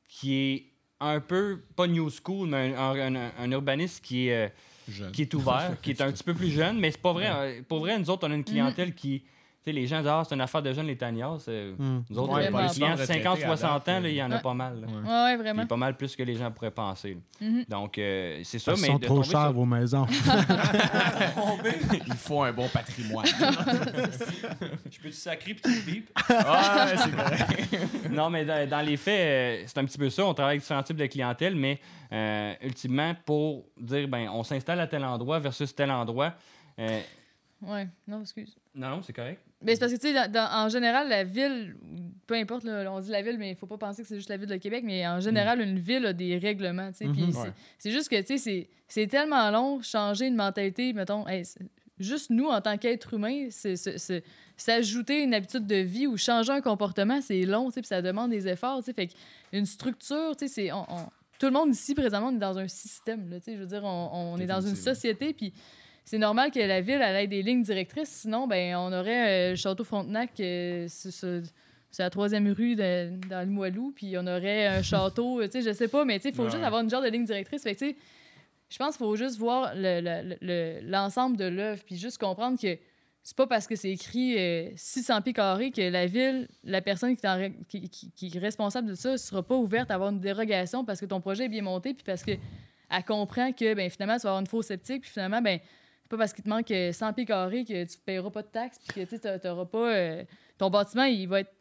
qui 0.08 0.34
est 0.34 0.64
un 1.00 1.20
peu, 1.20 1.60
pas 1.74 1.86
new 1.86 2.08
school, 2.10 2.48
mais 2.48 2.74
un, 2.74 2.94
un- 2.94 3.14
un- 3.16 3.32
un 3.38 3.50
urbaniste 3.52 4.02
qui 4.02 4.28
est, 4.28 4.46
euh, 4.46 4.48
Jeune. 4.88 5.12
qui 5.12 5.22
est 5.22 5.34
ouvert, 5.34 5.76
qui 5.82 5.90
est 5.90 6.00
un 6.00 6.10
petit 6.12 6.22
peu 6.24 6.34
plus 6.34 6.50
jeune, 6.50 6.78
mais 6.78 6.90
c'est 6.90 7.00
pas 7.00 7.12
vrai. 7.12 7.26
euh, 7.30 7.60
Pour 7.68 7.80
vrai, 7.80 7.98
nous 7.98 8.08
autres, 8.10 8.26
on 8.28 8.30
a 8.30 8.34
une 8.34 8.44
clientèle 8.44 8.94
qui. 8.94 9.22
Tu 9.66 9.72
sais, 9.72 9.80
les 9.80 9.86
gens 9.88 9.98
disent, 9.98 10.06
ah, 10.08 10.22
c'est 10.24 10.36
une 10.36 10.40
affaire 10.40 10.62
de 10.62 10.72
jeunes, 10.72 10.86
les 10.86 10.96
tanias. 10.96 11.44
Hmm. 11.76 12.02
Nous 12.08 12.18
autres, 12.18 12.32
Ouais, 12.34 12.42
les 12.42 12.46
clients 12.68 12.94
de 12.94 13.00
les 13.00 13.06
50, 13.06 13.32
retraités 13.32 13.50
à 13.52 13.56
60 13.56 13.88
ans, 13.88 14.00
il 14.04 14.12
y 14.12 14.22
en 14.22 14.30
a 14.30 14.36
Ouais. 14.36 14.40
pas 14.40 14.54
mal. 14.54 14.80
là. 14.80 14.86
Ouais. 15.36 15.52
Puis 15.54 15.66
pas 15.66 15.76
mal 15.76 15.96
plus 15.96 16.14
que 16.14 16.22
les 16.22 16.36
gens 16.36 16.52
pourraient 16.52 16.70
penser. 16.70 17.18
Mhm. 17.40 17.64
Donc, 17.68 17.98
euh, 17.98 18.40
c'est 18.44 18.60
ça. 18.60 18.70
Parce 18.70 18.82
mais 18.82 18.86
sont 18.86 18.98
de 19.00 19.06
trop 19.06 19.24
chers, 19.24 19.40
sur- 19.40 19.52
vos 19.54 19.64
maisons. 19.64 20.06
Il 22.06 22.14
faut 22.14 22.42
un 22.42 22.52
bon 22.52 22.68
patrimoine. 22.68 23.26
Je 23.26 25.00
peux-tu 25.00 25.12
sacrer 25.12 25.54
puis 25.54 25.62
tu 25.74 25.80
bip? 25.90 26.10
ah, 26.28 26.86
c'est 26.96 27.10
vrai. 27.10 28.08
non, 28.10 28.30
mais 28.30 28.44
dans, 28.44 28.68
dans 28.68 28.86
les 28.86 28.96
faits, 28.96 29.20
euh, 29.20 29.64
c'est 29.66 29.78
un 29.78 29.84
petit 29.84 29.98
peu 29.98 30.10
ça. 30.10 30.24
On 30.24 30.32
travaille 30.34 30.52
avec 30.52 30.60
différents 30.62 30.82
types 30.84 30.96
de 30.96 31.06
clientèle, 31.06 31.56
mais 31.56 31.80
euh, 32.12 32.54
ultimement, 32.62 33.16
pour 33.24 33.64
dire, 33.80 34.06
ben, 34.06 34.28
on 34.32 34.44
s'installe 34.44 34.78
à 34.78 34.86
tel 34.86 35.04
endroit 35.04 35.40
versus 35.40 35.74
tel 35.74 35.90
endroit. 35.90 36.34
euh, 36.78 37.00
Ouais, 37.62 37.88
non, 38.06 38.20
excuse. 38.20 38.54
non, 38.74 38.90
non, 38.90 39.02
c'est 39.02 39.14
correct. 39.14 39.40
Mais 39.62 39.74
c'est 39.74 39.80
parce 39.80 39.92
que, 39.92 39.98
tu 39.98 40.12
sais, 40.12 40.38
en 40.38 40.68
général, 40.68 41.08
la 41.08 41.24
ville, 41.24 41.76
peu 42.26 42.34
importe, 42.34 42.64
là, 42.64 42.92
on 42.92 43.00
dit 43.00 43.10
la 43.10 43.22
ville, 43.22 43.38
mais 43.38 43.50
il 43.50 43.56
faut 43.56 43.66
pas 43.66 43.78
penser 43.78 44.02
que 44.02 44.08
c'est 44.08 44.16
juste 44.16 44.28
la 44.28 44.36
ville 44.36 44.48
de 44.48 44.56
Québec, 44.56 44.82
mais 44.86 45.06
en 45.08 45.18
général, 45.20 45.60
une 45.60 45.78
ville 45.78 46.04
a 46.06 46.12
des 46.12 46.36
règlements, 46.38 46.90
tu 46.92 46.98
sais. 46.98 47.04
Mhm. 47.06 47.32
c'est- 47.32 47.38
Ouais. 47.40 47.52
c'est 47.78 47.90
juste 47.90 48.08
que, 48.10 48.20
tu 48.20 48.38
sais, 48.38 48.68
c'est- 48.88 49.06
tellement 49.06 49.50
long, 49.50 49.80
changer 49.82 50.26
une 50.26 50.36
mentalité, 50.36 50.92
mettons, 50.92 51.26
hey, 51.26 51.42
juste 51.98 52.28
nous, 52.30 52.46
en 52.46 52.60
tant 52.60 52.76
qu'être 52.76 53.14
humain, 53.14 53.48
s'ajouter 54.56 55.22
une 55.22 55.34
habitude 55.34 55.66
de 55.66 55.76
vie 55.76 56.06
ou 56.06 56.16
changer 56.16 56.52
un 56.52 56.60
comportement, 56.60 57.20
c'est 57.20 57.42
long, 57.42 57.66
tu 57.68 57.74
sais, 57.74 57.80
puis 57.80 57.88
ça 57.88 58.02
demande 58.02 58.30
des 58.30 58.48
efforts, 58.48 58.80
tu 58.80 58.86
sais. 58.86 58.92
Fait 58.92 59.08
une 59.52 59.66
structure, 59.66 60.36
tu 60.36 60.48
sais, 60.48 60.52
c'est... 60.54 60.72
on- 60.72 60.84
on- 60.88 61.08
tout 61.38 61.46
le 61.46 61.52
monde 61.52 61.70
ici, 61.70 61.94
présentement, 61.94 62.28
on 62.28 62.36
est 62.36 62.38
dans 62.38 62.58
un 62.58 62.68
système, 62.68 63.28
là, 63.30 63.38
tu 63.38 63.44
sais. 63.46 63.56
Je 63.56 63.60
veux 63.60 63.66
dire, 63.66 63.82
on, 63.84 64.10
on 64.34 64.38
est 64.38 64.46
dans 64.46 64.60
une 64.60 64.76
société, 64.76 65.32
puis 65.34 65.52
c'est 66.06 66.16
normal 66.18 66.50
que 66.50 66.60
la 66.60 66.80
ville 66.80 67.00
elle 67.02 67.16
ait 67.16 67.26
des 67.26 67.42
lignes 67.42 67.62
directrices, 67.62 68.08
sinon 68.08 68.46
ben 68.46 68.74
on 68.76 68.92
aurait 68.92 69.48
euh, 69.48 69.50
le 69.50 69.56
château 69.56 69.84
Frontenac 69.84 70.30
euh, 70.40 70.88
sur 70.88 71.42
la 71.98 72.10
troisième 72.10 72.48
rue 72.52 72.74
de- 72.76 73.10
dans 73.28 73.40
le 73.40 73.46
Moilou, 73.52 73.92
puis 73.94 74.16
on 74.18 74.26
aurait 74.26 74.66
un 74.66 74.82
château, 74.82 75.42
tu 75.44 75.50
sais, 75.50 75.62
je 75.62 75.72
sais 75.72 75.88
pas, 75.88 76.04
mais 76.04 76.16
il 76.24 76.32
faut 76.32 76.44
Ouais. 76.44 76.50
juste 76.50 76.62
avoir 76.62 76.82
une 76.82 76.90
genre 76.90 77.02
de 77.02 77.08
ligne 77.08 77.24
directrice. 77.24 77.62
Fait 77.62 77.74
que, 77.74 77.78
tu 77.80 77.90
sais, 77.90 77.96
je 78.68 78.76
pense 78.78 78.96
qu'il 78.96 79.04
faut 79.06 79.16
juste 79.16 79.38
voir 79.38 79.72
le- 79.74 80.00
le- 80.00 80.36
le- 80.40 80.80
l'ensemble 80.90 81.36
de 81.36 81.44
l'œuvre, 81.44 81.82
puis 81.84 81.96
juste 81.96 82.18
comprendre 82.18 82.58
que 82.60 82.76
c'est 83.22 83.36
pas 83.36 83.46
parce 83.48 83.66
que 83.66 83.74
c'est 83.74 83.90
écrit 83.90 84.38
euh, 84.38 84.70
600 84.76 85.22
pieds 85.22 85.32
carrés 85.32 85.70
que 85.72 85.80
la 85.80 86.06
ville, 86.06 86.46
la 86.62 86.80
personne 86.82 87.16
qui 87.16 87.24
est, 87.26 87.28
en 87.28 87.36
ré- 87.36 87.54
qui, 87.68 87.88
qui- 87.88 88.10
qui 88.12 88.30
est 88.32 88.38
responsable 88.38 88.88
de 88.88 88.94
ça, 88.94 89.16
sera 89.18 89.42
pas 89.42 89.56
ouverte 89.56 89.90
à 89.90 89.94
avoir 89.94 90.10
une 90.10 90.20
dérogation 90.20 90.84
parce 90.84 91.00
que 91.00 91.06
ton 91.06 91.20
projet 91.20 91.46
est 91.46 91.48
bien 91.48 91.62
monté, 91.62 91.92
puis 91.94 92.04
parce 92.04 92.22
que 92.22 92.32
elle 92.90 93.04
comprend 93.04 93.50
que 93.52 93.74
ben, 93.74 93.88
finalement, 93.90 94.16
tu 94.16 94.22
vas 94.22 94.28
avoir 94.30 94.40
une 94.40 94.46
fausse 94.46 94.66
sceptique, 94.66 95.02
puis 95.02 95.10
finalement, 95.10 95.40
ben, 95.42 95.58
c'est 95.58 95.64
pas 96.08 96.16
parce 96.18 96.32
qu'il 96.32 96.44
te 96.44 96.48
manque 96.48 96.70
euh, 96.70 96.92
100 96.92 97.12
pieds 97.12 97.24
carrés 97.24 97.64
que 97.64 97.84
tu 97.84 97.98
paieras 98.04 98.30
pas 98.30 98.42
de 98.42 98.48
taxes, 98.48 98.78
puis 98.86 99.04
que 99.06 99.16
tu 99.16 99.46
n'auras 99.48 99.64
pas. 99.66 99.94
euh, 99.94 100.24
ton 100.58 100.70
bâtiment, 100.70 101.04
il 101.04 101.26
va 101.28 101.40
être 101.40 101.52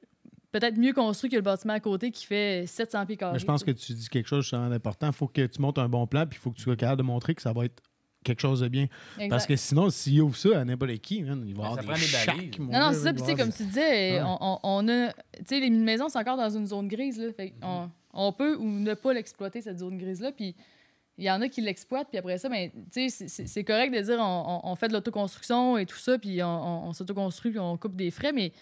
peut-être 0.52 0.78
mieux 0.78 0.94
construit 0.94 1.30
que 1.30 1.36
le 1.36 1.42
bâtiment 1.42 1.74
à 1.74 1.80
côté 1.82 2.12
qui 2.12 2.26
fait 2.26 2.66
700 2.66 3.06
pieds 3.06 3.18
carrés. 3.18 3.34
Mais 3.34 3.40
je 3.40 3.46
pense 3.46 3.64
que 3.64 3.72
tu 3.72 3.94
dis 3.94 4.08
quelque 4.10 4.28
chose 4.28 4.44
justement 4.44 4.70
d'important. 4.70 5.08
Il 5.08 5.14
faut 5.14 5.28
que 5.28 5.46
tu 5.46 5.62
montes 5.62 5.78
un 5.80 5.90
bon 5.90 6.08
plan, 6.08 6.26
puis 6.26 6.38
il 6.40 6.42
faut 6.42 6.52
que 6.52 6.56
tu 6.58 6.64
sois 6.64 6.76
capable 6.76 7.02
de 7.02 7.06
montrer 7.08 7.36
que 7.36 7.42
ça 7.42 7.52
va 7.52 7.66
être 7.66 7.82
quelque 8.24 8.40
chose 8.42 8.62
de 8.62 8.68
bien. 8.70 8.88
Exact. 9.18 9.30
Parce 9.30 9.46
que 9.46 9.56
sinon, 9.56 9.90
s'il 9.90 10.22
ouvre 10.22 10.36
ça 10.38 10.60
à 10.62 10.66
n'importe 10.66 10.98
qui, 11.00 11.22
man, 11.24 11.44
il 11.46 11.54
va 11.56 11.64
Ben, 11.76 11.80
avoir 11.80 11.96
des 11.98 12.02
chacs, 12.04 12.58
Non, 12.60 12.80
non, 12.80 12.90
c'est 12.94 13.00
ça. 13.00 13.14
Puis, 13.14 13.22
tu 13.22 13.28
sais, 13.28 13.36
comme 13.36 13.52
tu 13.52 13.66
disais, 13.66 14.22
Ouais. 14.22 14.24
on, 14.24 14.88
a. 14.90 15.10
Tu 15.12 15.44
sais, 15.46 15.60
les 15.60 15.70
maisons 15.70 16.10
sont 16.10 16.18
encore 16.20 16.38
dans 16.38 16.50
une 16.50 16.66
zone 16.66 16.88
grise, 16.88 17.20
là. 17.20 17.32
Fait 17.34 17.54
on, 17.62 17.90
on 18.14 18.32
peut 18.32 18.56
ou 18.56 18.66
ne 18.68 18.94
pas 18.94 19.14
l'exploiter, 19.14 19.62
cette 19.62 19.78
zone 19.80 19.98
grise-là. 19.98 20.32
Puis, 20.32 20.56
il 21.18 21.24
y 21.26 21.32
en 21.32 21.42
a 21.42 21.48
qui 21.50 21.62
l'exploitent. 21.62 22.10
Puis 22.10 22.18
après 22.18 22.38
ça, 22.38 22.50
ben, 22.50 22.70
tu 22.92 23.10
sais, 23.10 23.28
c'est- 23.28 23.64
correct 23.64 23.92
de 23.94 24.02
dire 24.02 24.18
on, 24.20 24.62
on- 24.64 24.72
on 24.72 24.76
fait 24.76 24.88
de 24.90 24.94
l'autoconstruction 24.94 25.78
et 25.78 25.86
tout 25.86 25.98
ça, 25.98 26.18
puis 26.18 26.42
on, 26.44 26.48
on, 26.48 26.88
on 26.90 26.94
s'autoconstruit, 26.94 27.52
puis 27.52 27.60
on 27.60 27.78
coupe 27.78 27.96
des 27.96 28.12
frais. 28.12 28.32
Mais, 28.34 28.50
tu 28.50 28.56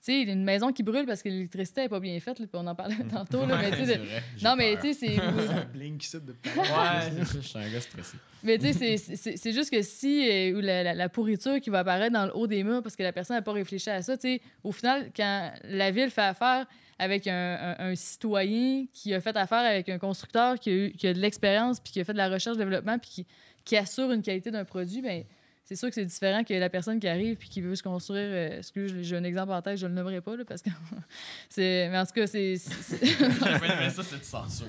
sais, 0.00 0.22
une 0.22 0.44
maison 0.44 0.72
qui 0.72 0.82
brûle 0.82 1.04
parce 1.06 1.22
que 1.22 1.28
l'électricité 1.28 1.82
n'est 1.82 1.88
pas 1.90 2.00
bien 2.00 2.18
faite, 2.20 2.38
là, 2.40 2.46
puis 2.46 2.60
on 2.60 2.66
en 2.66 2.74
parlait 2.74 2.96
tantôt, 3.12 3.44
là. 3.46 3.58
mais, 3.60 3.70
de- 3.70 4.00
non, 4.42 4.56
mais, 4.56 4.76
tu 4.76 4.92
sais, 4.92 4.94
c'est. 4.94 5.16
Ça 5.46 5.64
blink 5.72 6.00
de 6.14 6.32
Ouais, 6.56 7.24
je 7.32 7.38
suis 7.40 7.58
un 7.58 7.68
gars 7.70 7.80
stressé. 7.80 8.16
Mais 8.42 8.56
tu 8.58 8.72
sais, 8.72 8.96
c'est- 9.36 9.52
juste 9.52 9.70
que 9.70 9.82
si 9.82 10.26
euh, 10.28 10.56
ou 10.56 10.60
la, 10.62 10.82
la- 10.82 10.94
la 10.94 11.08
pourriture 11.10 11.60
qui 11.60 11.68
va 11.70 11.80
apparaître 11.80 12.14
dans 12.14 12.24
le 12.26 12.34
haut 12.34 12.46
des 12.46 12.64
murs 12.64 12.82
parce 12.82 12.96
que 12.96 13.02
la 13.02 13.12
personne 13.12 13.36
n'a 13.36 13.42
pas 13.42 13.52
réfléchi 13.52 13.90
à 13.90 14.00
ça, 14.00 14.16
tu 14.16 14.22
sais, 14.22 14.40
au 14.64 14.72
final, 14.72 15.10
quand 15.14 15.52
la 15.64 15.90
ville 15.90 16.10
fait 16.10 16.22
affaire 16.22 16.66
avec 17.00 17.26
un, 17.26 17.76
un- 17.78 17.90
un 17.90 17.94
citoyen 17.94 18.84
qui 18.92 19.12
a 19.14 19.20
fait 19.20 19.36
affaire 19.36 19.58
avec 19.58 19.88
un 19.88 19.98
constructeur 19.98 20.58
qui 20.60 20.70
a, 20.70 20.72
eu- 20.74 20.92
qui 20.92 21.08
a 21.08 21.14
de 21.14 21.18
l'expérience 21.18 21.80
puis 21.80 21.92
qui 21.92 22.00
a 22.00 22.04
fait 22.04 22.12
de 22.12 22.18
la 22.18 22.28
recherche-développement 22.28 22.98
puis 22.98 23.10
qui, 23.10 23.26
qui 23.64 23.76
assure 23.76 24.12
une 24.12 24.22
qualité 24.22 24.50
d'un 24.50 24.64
produit, 24.64 25.02
ben 25.02 25.24
c'est 25.64 25.76
sûr 25.76 25.88
que 25.88 25.94
c'est 25.94 26.04
différent 26.04 26.42
que 26.42 26.52
la 26.52 26.68
personne 26.68 26.98
qui 26.98 27.06
arrive 27.06 27.36
puis 27.36 27.48
qui 27.48 27.60
veut 27.60 27.76
se 27.76 27.82
construire. 27.84 28.26
euh, 28.28 28.58
excuse, 28.58 28.92
j'ai 29.02 29.16
un 29.16 29.22
exemple 29.22 29.52
en 29.52 29.62
tête, 29.62 29.76
je 29.78 29.86
le 29.86 29.92
nommerai 29.94 30.20
pas 30.20 30.34
là, 30.34 30.44
parce 30.44 30.62
que 30.62 30.70
c'est. 31.48 31.88
Mais 31.90 31.96
en 31.98 32.04
tout 32.04 32.12
cas, 32.12 32.26
c'est. 32.26 32.56
c'est- 32.56 33.00
mais 33.78 33.90
ça, 33.90 34.02
c'est 34.02 34.18
de 34.18 34.24
censure. 34.24 34.66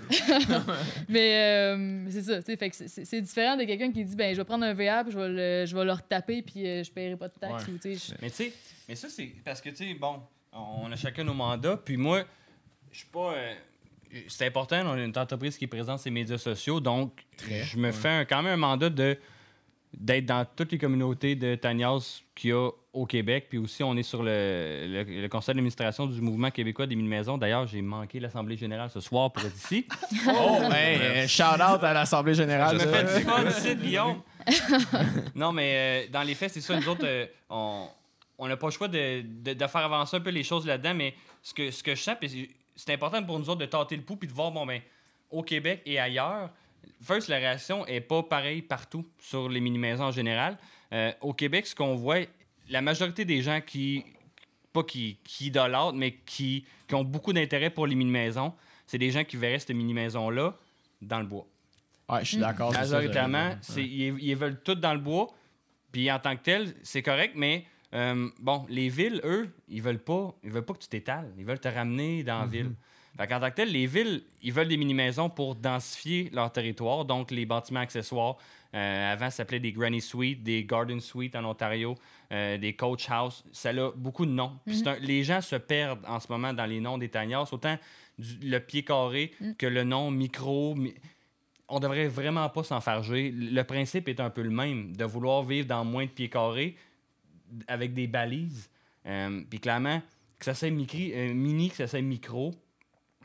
mais 1.10 1.36
euh, 1.36 2.06
c'est 2.10 2.22
ça, 2.22 2.38
tu 2.40 2.46
sais, 2.52 2.58
fait 2.58 2.70
que 2.70 2.76
c'est- 2.76 2.88
c'est 2.88 3.06
c'est 3.06 3.22
différent 3.22 3.58
de 3.58 3.64
quelqu'un 3.64 3.92
qui 3.92 4.04
dit 4.06 4.16
ben 4.16 4.34
je 4.34 4.40
vais 4.42 4.46
prendre 4.46 4.64
un 4.66 4.74
VR 4.74 5.03
puis 5.03 5.12
je 5.12 5.18
vais 5.20 5.28
le, 5.30 5.66
je 5.66 5.76
vais 5.76 5.86
le 5.86 5.91
retaper 5.91 6.41
puis 6.41 6.68
euh, 6.68 6.84
je 6.84 6.91
paierai 6.91 7.16
pas 7.16 7.28
de 7.28 7.34
taxes 7.40 7.66
Ouais. 7.68 7.74
ou 7.74 7.78
tu 7.78 7.98
sais. 7.98 8.14
je- 8.14 8.22
Mais 8.22 8.30
tu 8.30 8.36
sais, 8.36 8.53
mais 8.88 8.95
ça, 8.95 9.08
c'est 9.10 9.32
parce 9.44 9.62
que, 9.62 9.70
tu 9.70 9.78
sais, 9.78 9.94
bon, 9.95 10.22
on 10.53 10.91
a 10.91 10.95
chacun 10.95 11.23
nos 11.23 11.34
mandats, 11.34 11.78
puis 11.78 11.98
moi, 11.98 12.23
je 12.91 12.98
suis 12.99 13.07
pas. 13.07 13.34
euh, 13.34 13.53
c'est 14.28 14.45
important, 14.48 14.82
on 14.86 14.98
est 14.98 15.06
une 15.06 15.18
entreprise 15.18 15.57
qui 15.57 15.68
présente 15.68 15.99
ses 15.99 16.11
médias 16.11 16.38
sociaux, 16.38 16.80
donc 16.82 17.23
Très, 17.38 17.64
je 17.64 17.78
me 17.78 17.86
ouais. 17.86 17.91
fais 17.94 18.10
un- 18.10 18.26
quand 18.26 18.41
même 18.44 18.53
un 18.53 18.57
mandat 18.57 18.90
de 18.90 19.18
d'être 19.94 20.26
dans 20.26 20.45
toutes 20.45 20.72
les 20.72 20.78
communautés 20.78 21.36
de 21.36 21.56
Tanias 21.56 22.22
qu'il 22.34 22.52
y 22.52 22.53
a 22.53 22.69
au 22.94 23.06
Québec. 23.06 23.48
Puis 23.49 23.57
aussi, 23.57 23.84
on 23.84 23.94
est 23.98 24.03
sur 24.03 24.23
le, 24.23 24.88
le- 24.88 25.22
le 25.22 25.28
conseil 25.28 25.53
d'administration 25.53 26.06
du 26.07 26.22
mouvement 26.22 26.49
québécois 26.49 26.88
des 26.88 26.95
mille 26.95 27.10
maisons. 27.10 27.38
D'ailleurs, 27.38 27.68
j'ai 27.68 27.82
manqué 27.82 28.22
l'Assemblée 28.22 28.56
générale 28.56 28.90
ce 28.90 29.02
soir 29.02 29.34
pour 29.34 29.44
être 29.45 29.53
ici. 29.56 29.86
Oh, 30.30 30.60
hey, 30.73 31.28
shout 31.28 31.44
out 31.44 31.84
à 31.84 31.94
l'Assemblée 31.94 32.34
générale. 32.36 32.80
Je 32.80 32.86
me 32.86 32.91
fais 32.94 33.03
du 33.19 33.26
fun 33.26 33.49
ici, 33.49 33.76
Guillaume. 33.76 34.22
non, 35.36 35.52
mais 35.52 36.06
euh, 36.07 36.10
dans 36.11 36.23
les 36.23 36.36
faits, 36.36 36.52
c'est 36.53 36.61
ça. 36.61 36.80
Nous 36.80 36.88
autres, 36.88 37.03
euh, 37.06 37.26
on 37.49 37.88
on 38.43 38.47
n'a 38.47 38.57
pas 38.57 38.68
le 38.68 38.72
choix 38.72 38.88
de, 38.88 39.22
de- 39.23 39.53
de 39.53 39.68
faire 39.68 39.81
avancer 39.85 40.18
un 40.18 40.19
peu 40.19 40.31
les 40.31 40.43
choses 40.43 40.65
là-dedans, 40.65 40.95
mais 40.95 41.13
ce 41.43 41.53
que, 41.53 41.69
ce 41.69 41.84
que 41.84 41.93
je 41.93 42.01
sens, 42.01 42.15
c'est- 42.22 42.49
c'est 42.76 42.91
important 42.91 43.23
pour 43.23 43.38
nous 43.38 43.47
autres 43.49 43.59
de 43.61 43.65
tâter 43.68 43.95
le 43.95 44.01
pouls 44.01 44.15
puis 44.15 44.27
de 44.27 44.34
voir, 44.34 44.51
bon, 44.51 44.65
ben, 44.65 44.81
au 45.30 45.43
Québec 45.43 45.81
et 45.85 45.99
ailleurs, 45.99 46.49
first, 47.03 47.27
la 47.27 47.38
réaction 47.38 47.85
est 47.85 48.01
pas 48.01 48.23
pareille 48.23 48.63
partout 48.63 49.05
sur 49.19 49.47
les 49.47 49.59
mini-maisons 49.59 50.05
en 50.05 50.11
général. 50.11 50.57
Euh, 50.91 51.11
au 51.22 51.34
Québec, 51.34 51.68
ce 51.68 51.76
qu'on 51.76 51.93
voit, 51.95 52.18
la 52.68 52.81
majorité 52.81 53.26
des 53.26 53.43
gens 53.43 53.61
qui, 53.61 54.03
pas 54.73 54.84
qui, 54.84 55.18
qui 55.23 55.47
idolâtrent, 55.47 55.93
mais 55.93 56.13
qui, 56.26 56.65
qui 56.88 56.95
ont 56.95 57.03
beaucoup 57.03 57.34
d'intérêt 57.34 57.69
pour 57.69 57.85
les 57.85 57.95
mini-maisons, 57.95 58.53
c'est 58.88 58.97
des 58.97 59.11
gens 59.11 59.23
qui 59.23 59.38
verraient 59.38 59.59
cette 59.59 59.69
mini-maison-là 59.76 60.55
dans 61.01 61.19
le 61.19 61.26
bois. 61.27 61.45
Ouais, 62.09 62.22
je 62.23 62.30
suis 62.30 62.38
d'accord. 62.38 62.73
c'est 62.73 62.85
ça, 62.85 62.95
Majoritairement, 62.95 63.55
ils 63.77 64.35
veulent 64.35 64.61
tout 64.63 64.76
dans 64.76 64.93
le 64.93 64.99
bois. 64.99 65.27
Puis 65.91 66.11
en 66.11 66.19
tant 66.19 66.35
que 66.35 66.41
tel, 66.41 66.73
c'est 66.84 67.01
correct, 67.03 67.34
mais 67.35 67.65
euh, 67.93 68.30
bon, 68.39 68.65
les 68.69 68.89
villes, 68.89 69.22
eux, 69.23 69.49
ils 69.68 69.81
veulent 69.81 69.99
pas, 70.03 70.34
ils 70.43 70.51
veulent 70.51 70.65
pas 70.65 70.73
que 70.73 70.80
tu 70.80 70.88
t'étales. 70.88 71.31
Ils 71.38 71.45
veulent 71.45 71.59
te 71.59 71.68
ramener 71.68 72.23
dans 72.23 72.39
la 72.39 72.45
ville. 72.47 72.72
Fait 73.18 73.27
qu'en 73.27 73.41
tant 73.41 73.49
que 73.49 73.55
tel, 73.55 73.72
les 73.72 73.88
villes, 73.88 74.23
ils 74.41 74.53
veulent 74.53 74.69
des 74.69 74.77
mini-maisons 74.77 75.30
pour 75.30 75.55
densifier 75.55 76.30
leur 76.31 76.49
territoire, 76.51 77.03
donc 77.03 77.30
les 77.31 77.45
bâtiments 77.45 77.81
accessoires. 77.81 78.38
Euh, 78.73 79.11
avant, 79.11 79.26
ça 79.26 79.31
s'appelait 79.38 79.59
des 79.59 79.73
Granny 79.73 79.99
Suites, 79.99 80.41
des 80.43 80.63
Garden 80.63 81.01
Suites 81.01 81.35
en 81.35 81.43
Ontario, 81.43 81.95
euh, 82.31 82.57
des 82.57 82.73
Coach 82.73 83.09
House. 83.09 83.43
Ça 83.51 83.72
a 83.72 83.91
beaucoup 83.93 84.26
de 84.26 84.31
noms. 84.31 84.57
Un- 84.88 84.95
les 85.01 85.26
gens 85.26 85.41
se 85.41 85.57
perdent 85.57 86.05
en 86.07 86.22
ce 86.22 86.31
moment 86.31 86.53
dans 86.53 86.65
les 86.65 86.80
noms 86.80 86.97
des 86.97 87.09
tanias, 87.09 87.49
autant 87.51 87.77
du- 88.18 88.38
le 88.49 88.59
pied 88.59 88.84
carré 88.84 89.31
que 89.57 89.65
le 89.68 89.84
nom 89.84 90.09
micro. 90.09 90.73
mi- 90.76 90.93
on 91.68 91.80
devrait 91.81 92.07
vraiment 92.07 92.47
pas 92.49 92.63
s'enfarger. 92.63 93.31
Le 93.31 93.61
principe 93.63 94.07
est 94.07 94.19
un 94.22 94.30
peu 94.30 94.41
le 94.41 94.49
même, 94.49 94.95
de 94.95 95.03
vouloir 95.05 95.43
vivre 95.43 95.68
dans 95.68 95.84
moins 95.85 96.05
de 96.05 96.09
pieds 96.11 96.30
carrés 96.30 96.76
avec 97.68 97.94
des 97.94 98.07
balises. 98.07 98.69
Euh, 99.06 99.41
Puis 99.49 99.60
clairement, 99.60 100.02
que 100.40 100.45
ça 100.45 100.53
soit 100.53 100.69
micri- 100.69 101.11
euh, 101.14 101.34
mini, 101.34 101.69
que 101.69 101.76
ça 101.76 101.88
soit 101.88 102.02
micro, 102.02 102.53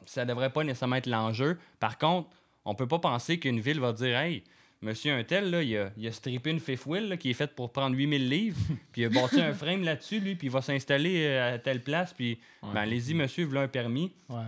ça 0.05 0.25
devrait 0.25 0.51
pas 0.51 0.65
nécessairement 0.65 0.97
être 0.97 1.07
l'enjeu. 1.07 1.59
Par 1.81 1.99
contre, 1.99 2.29
on 2.65 2.75
peut 2.75 2.87
pas 2.89 2.99
penser 2.99 3.39
qu'une 3.39 3.61
ville 3.61 3.81
va 3.81 3.93
dire 3.93 4.17
Hey, 4.19 4.43
monsieur 4.83 5.13
un 5.15 5.25
tel, 5.25 5.51
là, 5.51 5.63
il, 5.63 5.77
a, 5.77 5.91
il 5.97 6.07
a 6.07 6.13
strippé 6.13 6.51
une 6.51 6.61
fifth 6.61 6.87
wheel 6.87 7.09
là, 7.09 7.17
qui 7.17 7.31
est 7.31 7.35
faite 7.35 7.55
pour 7.55 7.73
prendre 7.73 7.97
8000 7.97 8.29
livres, 8.29 8.57
puis 8.93 9.03
il 9.03 9.05
a 9.07 9.09
bâti 9.09 9.41
un 9.41 9.53
frame 9.55 9.83
là-dessus, 9.83 10.21
lui, 10.21 10.35
puis 10.35 10.47
il 10.49 10.51
va 10.51 10.63
s'installer 10.63 11.25
euh, 11.27 11.55
à 11.55 11.59
telle 11.59 11.83
place, 11.83 12.13
puis 12.13 12.39
Ouais. 12.63 12.71
ben, 12.75 12.81
allez-y, 12.81 13.15
monsieur, 13.15 13.45
vous 13.45 13.51
voulez 13.51 13.63
un 13.63 13.69
permis. 13.69 14.13
Ouais, 14.29 14.37
ouais. 14.37 14.43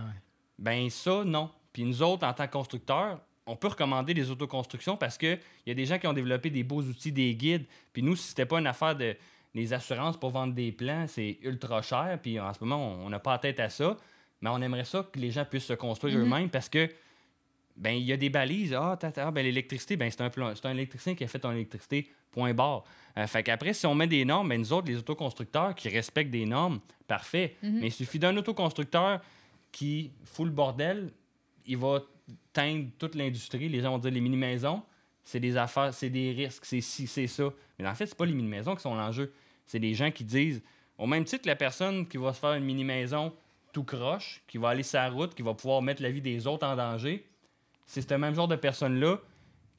Ben 0.57 0.89
ça, 0.89 1.23
non. 1.25 1.49
Puis 1.71 1.83
nous 1.83 2.01
autres, 2.01 2.25
en 2.27 2.33
tant 2.33 2.45
que 2.47 2.51
constructeurs, 2.51 3.19
on 3.45 3.55
peut 3.55 3.67
recommander 3.69 4.13
des 4.13 4.29
autoconstructions 4.29 4.95
parce 4.97 5.17
qu'il 5.17 5.39
y 5.65 5.71
a 5.71 5.73
des 5.73 5.85
gens 5.85 5.97
qui 5.97 6.05
ont 6.07 6.13
développé 6.13 6.49
des 6.49 6.63
beaux 6.63 6.81
outils, 6.83 7.11
des 7.11 7.33
guides. 7.33 7.65
Puis 7.93 8.03
nous, 8.03 8.15
si 8.15 8.27
c'était 8.29 8.45
pas 8.45 8.59
une 8.59 8.67
affaire 8.67 8.95
de 8.95 9.15
les 9.53 9.73
assurances 9.73 10.17
pour 10.19 10.29
vendre 10.29 10.53
des 10.53 10.71
plans, 10.71 11.05
c'est 11.07 11.37
ultra 11.41 11.81
cher. 11.81 12.19
Puis 12.21 12.39
en 12.39 12.53
ce 12.53 12.59
moment, 12.63 12.93
on- 13.03 13.09
n'a 13.09 13.19
pas 13.19 13.31
la 13.33 13.39
tête 13.39 13.59
à 13.59 13.69
ça. 13.69 13.97
Mais 14.41 14.49
on 14.49 14.61
aimerait 14.61 14.85
ça 14.85 15.05
que 15.11 15.19
les 15.19 15.31
gens 15.31 15.43
puissent 15.45 15.65
se 15.65 15.73
construire 15.73 16.15
Mhm. 16.17 16.21
eux-mêmes 16.23 16.49
parce 16.49 16.69
que 16.69 16.89
ben 17.75 17.91
il 17.91 18.03
y 18.03 18.11
a 18.13 18.17
des 18.17 18.29
balises. 18.29 18.73
Ah, 18.73 18.97
tata, 18.99 19.27
ah, 19.27 19.31
ben 19.31 19.43
l'électricité, 19.43 19.95
ben 19.97 20.09
c'est 20.11 20.21
un, 20.21 20.29
un 20.63 20.71
électricien 20.73 21.15
qui 21.15 21.23
a 21.23 21.27
fait 21.27 21.39
ton 21.39 21.51
électricité, 21.51 22.09
point 22.31 22.53
barre. 22.53 22.83
Euh, 23.17 23.25
fait 23.27 23.41
qu'après, 23.43 23.73
si 23.73 23.85
on 23.85 23.95
met 23.95 24.07
des 24.07 24.23
normes, 24.25 24.49
ben 24.49 24.59
nous 24.59 24.71
autres, 24.73 24.87
les 24.87 24.97
autoconstructeurs 24.97 25.73
qui 25.75 25.89
respectent 25.89 26.31
des 26.31 26.45
normes, 26.45 26.79
parfait. 27.07 27.55
Mhm. 27.63 27.79
Mais 27.79 27.87
il 27.87 27.91
suffit 27.91 28.19
d'un 28.19 28.35
autoconstructeur 28.37 29.21
qui 29.71 30.11
fout 30.25 30.45
le 30.45 30.51
bordel, 30.51 31.11
il 31.65 31.77
va 31.77 32.01
teindre 32.53 32.85
toute 32.97 33.15
l'industrie. 33.15 33.69
Les 33.69 33.81
gens 33.81 33.91
vont 33.91 33.97
dire 33.99 34.11
les 34.11 34.21
mini-maisons, 34.21 34.81
c'est 35.31 35.39
des 35.39 35.55
affaires, 35.57 35.93
c'est 35.93 36.09
des 36.09 36.31
risques, 36.31 36.65
c'est 36.65 36.81
ci, 36.81 37.05
c'est 37.07 37.27
ça. 37.27 37.45
Mais 37.77 37.87
en 37.87 37.93
fait, 37.95 38.07
c'est 38.07 38.17
pas 38.17 38.25
les 38.25 38.33
mini-maisons 38.33 38.75
qui 38.75 38.81
sont 38.81 38.95
l'enjeu. 38.95 39.31
C'est 39.67 39.79
des 39.79 39.93
gens 39.93 40.09
qui 40.11 40.23
disent, 40.23 40.61
au 40.97 41.05
même 41.05 41.23
titre 41.23 41.43
que 41.43 41.47
la 41.47 41.55
personne 41.55 42.07
qui 42.07 42.17
va 42.17 42.33
se 42.33 42.39
faire 42.39 42.53
une 42.53 42.63
mini-maison 42.63 43.31
tout 43.71 43.83
croche, 43.83 44.41
qui 44.47 44.57
va 44.57 44.69
aller 44.69 44.83
la 44.93 45.09
route, 45.09 45.35
qui 45.35 45.43
va 45.43 45.53
pouvoir 45.53 45.81
mettre 45.81 46.01
la 46.01 46.09
vie 46.09 46.21
des 46.21 46.47
autres 46.47 46.65
en 46.65 46.75
danger, 46.75 47.23
c'est 47.85 48.01
ce 48.07 48.13
même 48.15 48.33
genre 48.33 48.47
de 48.47 48.55
personne-là 48.55 49.19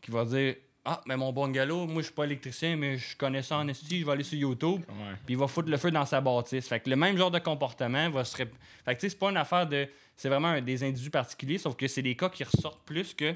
qui 0.00 0.10
va 0.12 0.24
dire 0.24 0.54
Ah, 0.84 1.00
mais 1.06 1.16
mon 1.16 1.32
bungalow, 1.32 1.86
moi 1.86 2.00
je 2.00 2.06
suis 2.06 2.14
pas 2.14 2.24
électricien, 2.24 2.76
mais 2.76 2.96
je 2.96 3.16
connais 3.16 3.42
ça 3.42 3.58
en 3.58 3.66
esti, 3.68 4.00
je 4.00 4.06
vais 4.06 4.12
aller 4.12 4.22
sur 4.24 4.38
YouTube 4.38 4.82
puis 5.26 5.34
il 5.34 5.36
va 5.36 5.46
foutre 5.48 5.68
le 5.68 5.76
feu 5.76 5.90
dans 5.90 6.06
sa 6.06 6.20
bâtisse. 6.20 6.68
Fait 6.68 6.78
que 6.80 6.88
le 6.88 6.96
même 6.96 7.16
genre 7.18 7.30
de 7.32 7.38
comportement 7.40 8.08
va 8.10 8.24
se... 8.24 8.36
rép- 8.36 8.48
Fait 8.84 8.94
que 8.94 9.00
tu 9.00 9.06
sais, 9.06 9.08
c'est 9.10 9.18
pas 9.18 9.30
une 9.30 9.36
affaire 9.36 9.66
de... 9.66 9.88
C'est 10.16 10.28
vraiment 10.28 10.48
un- 10.48 10.60
des 10.62 10.82
individus 10.84 11.10
particuliers, 11.10 11.58
sauf 11.58 11.74
que 11.76 11.86
c'est 11.88 12.02
des 12.02 12.14
cas 12.16 12.28
qui 12.30 12.44
ressortent 12.44 12.82
plus 12.86 13.12
que, 13.14 13.34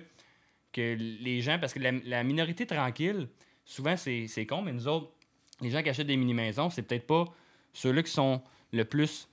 que 0.75 0.97
les 0.99 1.41
gens, 1.41 1.59
parce 1.59 1.73
que 1.73 1.79
la, 1.79 1.93
la 2.05 2.23
minorité 2.25 2.67
tranquille, 2.67 3.29
souvent 3.65 3.97
c'est 3.97 4.27
c'est 4.29 4.45
con, 4.47 4.61
mais 4.63 4.73
nous 4.73 4.87
autres, 4.89 5.11
les 5.61 5.71
gens 5.71 5.83
qui 5.83 5.89
achètent 5.89 6.07
des 6.07 6.17
mini-maisons, 6.17 6.69
c'est 6.71 6.83
peut-être 6.83 7.07
pas 7.07 7.25
ceux-là 7.73 8.03
qui 8.03 8.11
sont 8.13 8.43
le 8.73 8.85
plus 8.85 9.29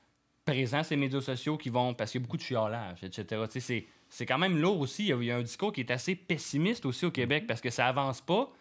présents 0.45 0.81
les 0.89 0.97
médias 0.97 1.21
sociaux 1.21 1.57
qui 1.57 1.69
vont... 1.69 1.93
Parce 1.93 2.11
qu'il 2.11 2.19
y 2.19 2.23
a 2.23 2.25
beaucoup 2.25 2.37
de 2.37 2.41
chiolage, 2.41 3.03
etc. 3.03 3.23
Tu 3.45 3.53
sais, 3.53 3.59
c'est- 3.59 3.85
c'est 4.09 4.25
quand 4.25 4.37
même 4.39 4.57
lourd 4.59 4.79
aussi. 4.79 5.03
Il 5.03 5.07
y, 5.09 5.13
a, 5.13 5.15
il 5.17 5.23
y 5.25 5.31
a 5.31 5.37
un 5.37 5.41
discours 5.43 5.71
qui 5.71 5.81
est 5.81 5.91
assez 5.91 6.15
pessimiste 6.15 6.85
aussi 6.85 7.05
au 7.05 7.11
Québec, 7.11 7.45
parce 7.47 7.61
que 7.61 7.69
ça 7.69 7.87
avance 7.87 8.21
pas. 8.21 8.51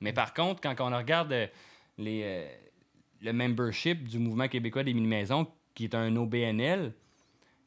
Mais 0.00 0.12
par 0.12 0.32
contre, 0.34 0.60
quand 0.60 0.74
on 0.80 0.96
regarde 0.96 1.32
euh, 1.32 1.46
les... 1.98 2.22
euh, 2.24 2.48
le 3.22 3.32
membership 3.32 4.06
du 4.06 4.18
mouvement 4.18 4.48
québécois 4.48 4.82
des 4.84 4.92
mini-maisons, 4.92 5.46
qui 5.74 5.84
est 5.84 5.94
un 5.94 6.14
OBNL, 6.16 6.92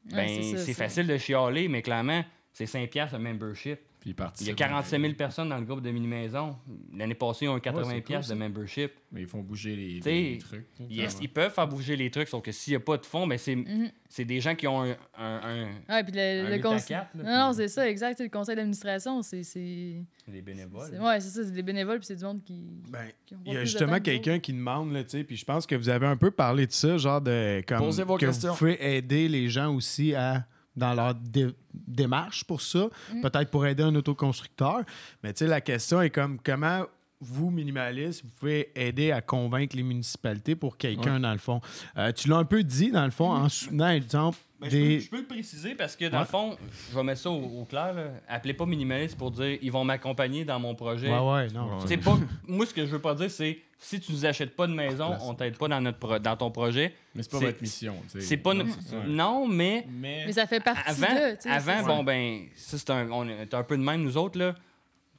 ben, 0.06 0.18
Ouais, 0.30 0.42
c'est 0.58 0.74
facile 0.74 1.08
de 1.08 1.18
chialer, 1.18 1.68
mais 1.68 1.82
clairement, 1.82 2.24
c'est 2.54 2.66
5$ 2.66 2.88
piastres 2.90 3.16
un 3.16 3.20
membership. 3.20 3.80
Puis. 4.14 4.26
Il 4.42 4.48
y 4.48 4.50
a 4.52 4.54
45 4.54 5.02
000 5.02 5.14
personnes 5.14 5.50
dans 5.50 5.58
le 5.58 5.66
groupe 5.66 5.82
de 5.82 5.92
mini-maisons. 5.92 6.56
L'année 6.96 7.16
passée, 7.16 7.46
ils 7.46 7.50
ont 7.50 7.58
eu 7.58 7.62
80$ 7.62 7.88
Ouais, 7.88 8.02
cool, 8.02 8.24
ça. 8.24 8.34
de 8.34 8.40
membership. 8.40 8.92
Mais 9.12 9.22
ils 9.22 9.28
font 9.28 9.40
bouger 9.42 9.76
les, 9.76 10.38
trucs. 10.40 10.66
Yes, 10.90 11.18
ils 11.22 11.30
peuvent 11.30 11.54
faire 11.54 11.68
bouger 11.68 11.96
les 11.96 12.12
trucs, 12.12 12.28
sauf 12.28 12.42
que 12.44 12.52
s'il 12.52 12.72
n'y 12.74 12.76
a 12.78 12.80
pas 12.82 12.98
de 12.98 13.06
fonds, 13.06 13.26
ben 13.26 13.38
c'est 13.38 13.56
Mhm. 13.56 13.90
c'est 14.10 14.26
des 14.26 14.42
gens 14.42 14.54
qui 14.56 14.68
ont 14.68 14.82
un. 14.84 14.98
un, 15.18 15.42
un- 15.44 15.96
Ouais, 15.96 16.04
puis 16.04 16.12
le, 16.16 16.62
conseil. 16.62 16.98
Non, 17.16 17.24
non, 17.24 17.54
c'est 17.54 17.70
ça, 17.70 17.90
exact. 17.90 18.20
Le 18.20 18.28
conseil 18.28 18.56
d'administration, 18.58 19.22
c'est. 19.22 19.44
c'est- 19.44 20.04
des 20.28 20.42
bénévoles. 20.42 20.92
Ouais, 21.00 21.22
c'est 21.22 21.30
ça, 21.30 21.46
c'est 21.46 21.52
des 21.54 21.64
bénévoles, 21.64 22.00
puis 22.00 22.08
c'est 22.08 22.18
du 22.18 22.26
monde 22.26 22.44
qui. 22.44 22.82
Ben, 22.90 23.08
Il 23.46 23.54
y 23.54 23.58
a 23.58 23.64
justement 23.64 24.00
quelqu'un 24.02 24.40
qui 24.40 24.52
demande, 24.52 24.92
là, 24.92 25.04
tu 25.06 25.12
sais, 25.12 25.24
puis 25.24 25.38
je 25.38 25.46
pense 25.46 25.66
que 25.66 25.76
vous 25.76 25.88
avez 25.88 26.06
un 26.06 26.18
peu 26.18 26.32
parlé 26.32 26.68
de 26.68 26.72
ça, 26.74 26.98
genre 26.98 27.22
de 27.22 27.64
comme 27.66 27.80
Posez 27.80 28.04
vos 28.04 28.18
que 28.18 28.26
questions. 28.26 28.52
vous 28.52 28.58
pouvez 28.58 28.98
aider 28.98 29.30
les 29.30 29.48
gens 29.48 29.74
aussi 29.74 30.14
à 30.16 30.46
dans 30.78 30.94
leur 30.94 31.14
dé- 31.16 31.54
démarche 31.74 32.44
pour 32.46 32.62
ça, 32.62 32.88
Mm. 33.14 33.22
peut-être 33.22 33.50
pour 33.52 33.66
aider 33.66 33.84
un 33.84 33.94
autoconstructeur. 33.96 34.82
Mais 35.24 35.34
tu 35.34 35.40
sais, 35.40 35.48
la 35.48 35.60
question 35.62 36.02
est 36.02 36.10
comme 36.12 36.38
comment 36.44 36.84
vous, 37.20 37.50
minimalistes, 37.50 38.24
vous 38.24 38.30
pouvez 38.40 38.70
aider 38.76 39.12
à 39.12 39.22
convaincre 39.22 39.76
les 39.76 39.82
municipalités 39.84 40.56
pour 40.56 40.78
quelqu'un, 40.78 41.20
dans 41.20 41.32
le 41.32 41.40
fond? 41.40 41.62
Euh, 41.98 42.12
tu 42.12 42.28
l'as 42.30 42.38
un 42.38 42.46
peu 42.46 42.64
dit, 42.64 42.92
dans 42.92 43.06
le 43.06 43.12
fond, 43.12 43.34
Mm. 43.34 43.42
en 43.42 43.50
soutenant, 43.50 43.90
exemple, 43.90 44.38
Ben, 44.60 44.70
des... 44.70 44.80
je, 44.80 44.96
peux, 44.96 45.02
je 45.06 45.10
peux 45.12 45.18
le 45.18 45.28
préciser 45.28 45.76
parce 45.76 45.96
que 45.96 46.06
dans 46.06 46.18
Ouais. 46.18 46.24
le 46.24 46.28
fond, 46.28 46.58
je 46.90 46.96
vais 46.96 47.04
mettre 47.04 47.22
ça 47.22 47.30
au, 47.30 47.62
au 47.62 47.66
clair. 47.66 47.94
Là. 47.94 48.06
Appelez 48.28 48.54
pas 48.54 48.66
minimaliste 48.66 49.18
pour 49.18 49.30
dire 49.32 49.58
ils 49.62 49.72
vont 49.72 49.84
m'accompagner 49.84 50.46
dans 50.46 50.60
mon 50.60 50.74
projet. 50.74 51.10
Ouais, 51.12 51.20
ouais, 51.32 51.48
non. 51.50 51.78
Ouais. 51.78 51.84
C'est 51.86 51.98
pas, 51.98 52.18
moi, 52.48 52.66
ce 52.66 52.74
que 52.74 52.86
je 52.86 52.92
veux 52.92 53.02
pas 53.02 53.14
dire, 53.14 53.30
c'est 53.30 53.60
si 53.80 54.00
tu 54.00 54.12
nous 54.12 54.26
achètes 54.26 54.56
pas 54.56 54.66
de 54.66 54.74
maison, 54.74 55.16
on 55.22 55.36
t'aide 55.36 55.56
pas 55.58 55.68
dans, 55.68 55.80
notre 55.80 56.00
pro- 56.00 56.18
dans 56.18 56.36
ton 56.36 56.50
projet. 56.50 56.96
Mais 57.14 57.22
c'est 57.22 57.32
pas 57.32 57.40
votre 57.40 57.62
mission. 57.62 57.96
C'est 58.20 58.38
pas. 58.38 58.54
Non, 58.56 58.66
ça. 58.66 58.96
Non, 59.06 59.48
mais 59.48 59.86
Mais. 59.90 60.24
Mais 60.26 60.34
ça 60.34 60.48
fait 60.48 60.60
partie 60.60 60.82
avant, 60.90 61.14
de. 61.14 61.50
avant 61.50 61.84
bon, 61.98 62.04
ben, 62.04 62.46
ça, 62.56 62.78
c'est 62.80 62.90
un, 62.90 63.12
on 63.12 63.28
est 63.30 63.54
un 63.54 63.64
peu 63.64 63.78
de 63.78 63.84
même, 63.84 64.02
nous 64.02 64.18
autres, 64.18 64.40
là. 64.40 64.56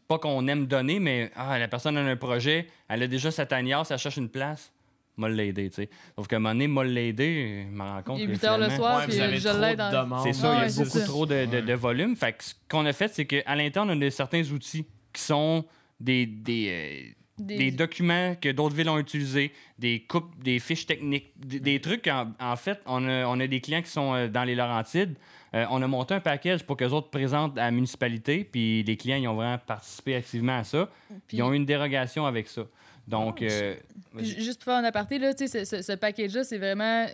Pas 0.08 0.18
qu'on 0.18 0.48
aime 0.48 0.66
donner, 0.66 0.98
mais 1.00 1.30
ah, 1.36 1.58
la 1.58 1.68
personne 1.68 1.96
a 1.98 2.00
un 2.00 2.16
projet, 2.16 2.66
elle 2.88 3.02
a 3.02 3.06
déjà 3.06 3.30
sa 3.30 3.44
tanière, 3.44 3.84
elle 3.90 3.98
cherche 3.98 4.16
une 4.16 4.30
place. 4.30 4.72
M'a 5.18 5.28
l'aider, 5.28 5.68
tu 5.68 5.74
sais. 5.82 5.90
Sauf 6.16 6.26
qu'à 6.28 6.36
un 6.36 6.38
moment 6.38 6.54
donné, 6.54 6.68
m'a 6.68 6.84
l'aider, 6.84 7.66
je 7.70 7.76
me 7.76 7.82
rends 7.82 8.02
compte 8.02 8.18
Il 8.20 8.22
est 8.22 8.26
que 8.28 8.32
8 8.32 8.44
heures 8.44 8.58
le 8.58 8.70
soir, 8.70 8.98
Ouais, 9.00 9.04
puis 9.06 9.16
je 9.16 9.48
trop 9.48 9.58
l'aide 9.60 9.72
de 9.72 9.76
dans. 9.76 10.02
demandes. 10.04 10.20
C'est 10.24 10.32
ça, 10.32 10.52
Ah 10.52 10.64
il 10.64 10.70
y 10.70 10.72
a 10.72 10.76
beaucoup 10.84 10.98
ça. 10.98 11.04
trop 11.04 11.26
de, 11.26 11.44
de- 11.44 11.50
Ouais. 11.56 11.62
de 11.62 11.72
volume. 11.74 12.16
Fait 12.16 12.32
que 12.32 12.44
ce 12.44 12.54
qu'on 12.68 12.86
a 12.86 12.92
fait, 12.92 13.08
c'est 13.08 13.26
qu'à 13.26 13.54
l'interne, 13.56 13.90
on 13.90 14.00
a 14.00 14.10
certains 14.10 14.44
outils 14.52 14.86
qui 15.12 15.20
sont 15.22 15.64
des, 15.98 16.24
des, 16.26 16.68
euh, 16.70 17.12
des 17.40 17.70
documents 17.72 18.36
que 18.40 18.48
d'autres 18.50 18.74
villes 18.76 18.88
ont 18.88 18.98
utilisés, 18.98 19.52
des 19.78 20.00
coupes, 20.00 20.32
des 20.42 20.58
fiches 20.60 20.86
techniques, 20.86 21.32
des, 21.36 21.58
des 21.60 21.80
trucs. 21.80 22.06
En, 22.06 22.32
en 22.40 22.56
fait, 22.56 22.80
on 22.86 23.06
a, 23.08 23.26
on 23.26 23.40
a 23.40 23.46
des 23.48 23.60
clients 23.60 23.82
qui 23.82 23.90
sont 23.90 24.14
euh, 24.14 24.28
dans 24.28 24.44
les 24.44 24.54
Laurentides. 24.54 25.16
Euh, 25.54 25.64
on 25.70 25.80
a 25.82 25.86
monté 25.88 26.14
un 26.14 26.20
package 26.20 26.62
pour 26.62 26.76
que 26.76 26.84
les 26.84 26.92
autres 26.92 27.08
présentent 27.10 27.56
à 27.58 27.62
la 27.62 27.70
municipalité, 27.70 28.44
puis 28.44 28.82
les 28.82 28.96
clients 28.96 29.16
ils 29.16 29.26
ont 29.26 29.34
vraiment 29.34 29.56
participé 29.58 30.14
activement 30.14 30.58
à 30.58 30.64
ça. 30.64 30.90
Puis- 31.26 31.38
Ils 31.38 31.42
ont 31.42 31.52
eu 31.52 31.56
une 31.56 31.64
dérogation 31.64 32.26
avec 32.26 32.48
ça. 32.48 32.62
Donc, 33.08 33.42
euh, 33.42 33.74
Juste 34.18 34.58
pour 34.62 34.72
faire 34.72 34.82
un 34.82 34.84
aparté, 34.84 35.18
là, 35.18 35.32
tu 35.34 35.48
sais, 35.48 35.64
ce, 35.64 35.82
ce- 35.82 35.92
package-là, 35.92 36.44
c'est 36.44 36.58
vraiment 36.58 37.06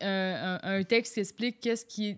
un, 0.00 0.58
un- 0.62 0.82
texte 0.84 1.14
qui 1.14 1.20
explique 1.20 1.60
qu'est-ce 1.60 1.84
qui 1.84 2.16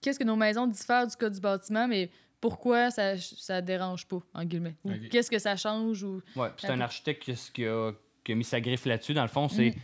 qu'est-ce 0.00 0.18
que 0.18 0.24
nos 0.24 0.36
maisons 0.36 0.66
diffèrent 0.66 1.06
du 1.06 1.16
code 1.16 1.32
du 1.34 1.40
bâtiment, 1.40 1.86
mais 1.88 2.10
pourquoi 2.40 2.90
ça, 2.90 3.18
ça 3.18 3.60
dérange 3.60 4.06
pas, 4.06 4.20
en 4.34 4.44
guillemets. 4.44 4.76
Ou 4.84 4.92
Ok. 4.92 5.08
qu'est-ce 5.10 5.30
que 5.30 5.38
ça 5.38 5.56
change 5.56 6.02
ou. 6.02 6.22
Ouais, 6.36 6.48
puis 6.56 6.66
c'est 6.66 6.72
un 6.72 6.80
architecte 6.80 7.24
qui, 7.52 7.66
a, 7.66 7.92
qui 8.24 8.32
a 8.32 8.34
mis 8.34 8.44
sa 8.44 8.60
griffe 8.60 8.86
là-dessus. 8.86 9.14
Dans 9.14 9.22
le 9.22 9.28
fond, 9.28 9.48
c'est. 9.48 9.70
Mm. 9.70 9.74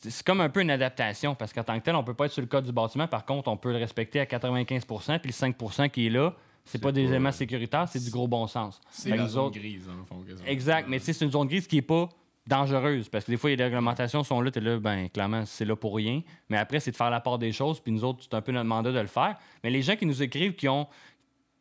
C'est 0.00 0.24
comme 0.26 0.40
un 0.40 0.48
peu 0.48 0.60
une 0.60 0.70
adaptation 0.72 1.36
parce 1.36 1.52
qu'en 1.52 1.62
tant 1.62 1.78
que 1.78 1.84
tel, 1.84 1.94
on 1.94 2.02
peut 2.02 2.14
pas 2.14 2.24
être 2.26 2.32
sur 2.32 2.40
le 2.42 2.48
code 2.48 2.64
du 2.64 2.72
bâtiment. 2.72 3.06
Par 3.06 3.24
contre, 3.24 3.48
on 3.48 3.56
peut 3.56 3.70
le 3.70 3.76
respecter 3.78 4.18
à 4.18 4.24
95% 4.24 5.20
puis 5.20 5.30
le 5.30 5.32
5% 5.52 5.88
qui 5.90 6.06
est 6.06 6.10
là, 6.10 6.34
c'est 6.64 6.80
pas 6.80 6.92
des 6.92 7.02
éléments 7.04 7.32
sécuritaires, 7.32 7.88
c'est 7.88 8.02
du 8.02 8.10
gros 8.10 8.26
bon 8.28 8.46
sens. 8.46 8.80
C'est 8.90 9.10
la 9.16 9.26
zone 9.28 9.44
autres- 9.46 9.58
grise, 9.58 9.86
dans 9.86 9.94
le 9.94 10.04
fond. 10.04 10.20
quasiment. 10.26 10.48
Exact, 10.48 10.86
mais 10.88 10.98
tu 10.98 11.06
sais, 11.06 11.12
c'est 11.12 11.24
une 11.24 11.30
zone 11.32 11.46
grise 11.48 11.66
qui 11.66 11.78
est 11.78 11.82
pas 11.82 12.08
dangereuse 12.46 13.08
parce 13.08 13.24
que 13.24 13.30
des 13.30 13.36
fois, 13.36 13.50
il 13.50 13.52
y 13.52 13.54
a 13.54 13.56
des 13.56 13.64
réglementations 13.64 14.22
sont 14.24 14.40
là, 14.40 14.50
tu 14.50 14.58
es 14.58 14.62
là, 14.62 14.78
ben 14.78 15.08
clairement, 15.08 15.44
c'est 15.46 15.64
là 15.64 15.76
pour 15.76 15.94
rien. 15.96 16.22
Mais 16.48 16.56
après, 16.58 16.80
c'est 16.80 16.90
de 16.90 16.96
faire 16.96 17.10
la 17.10 17.20
part 17.20 17.38
des 17.38 17.52
choses, 17.52 17.80
puis 17.80 17.92
nous 17.92 18.04
autres, 18.04 18.20
c'est 18.22 18.34
un 18.34 18.40
peu 18.42 18.52
notre 18.52 18.66
mandat 18.68 18.92
de 18.92 18.98
le 19.00 19.06
faire. 19.06 19.36
Mais 19.62 19.70
les 19.70 19.82
gens 19.82 19.96
qui 19.96 20.06
nous 20.06 20.22
écrivent, 20.22 20.54
qui 20.54 20.68
ont, 20.68 20.84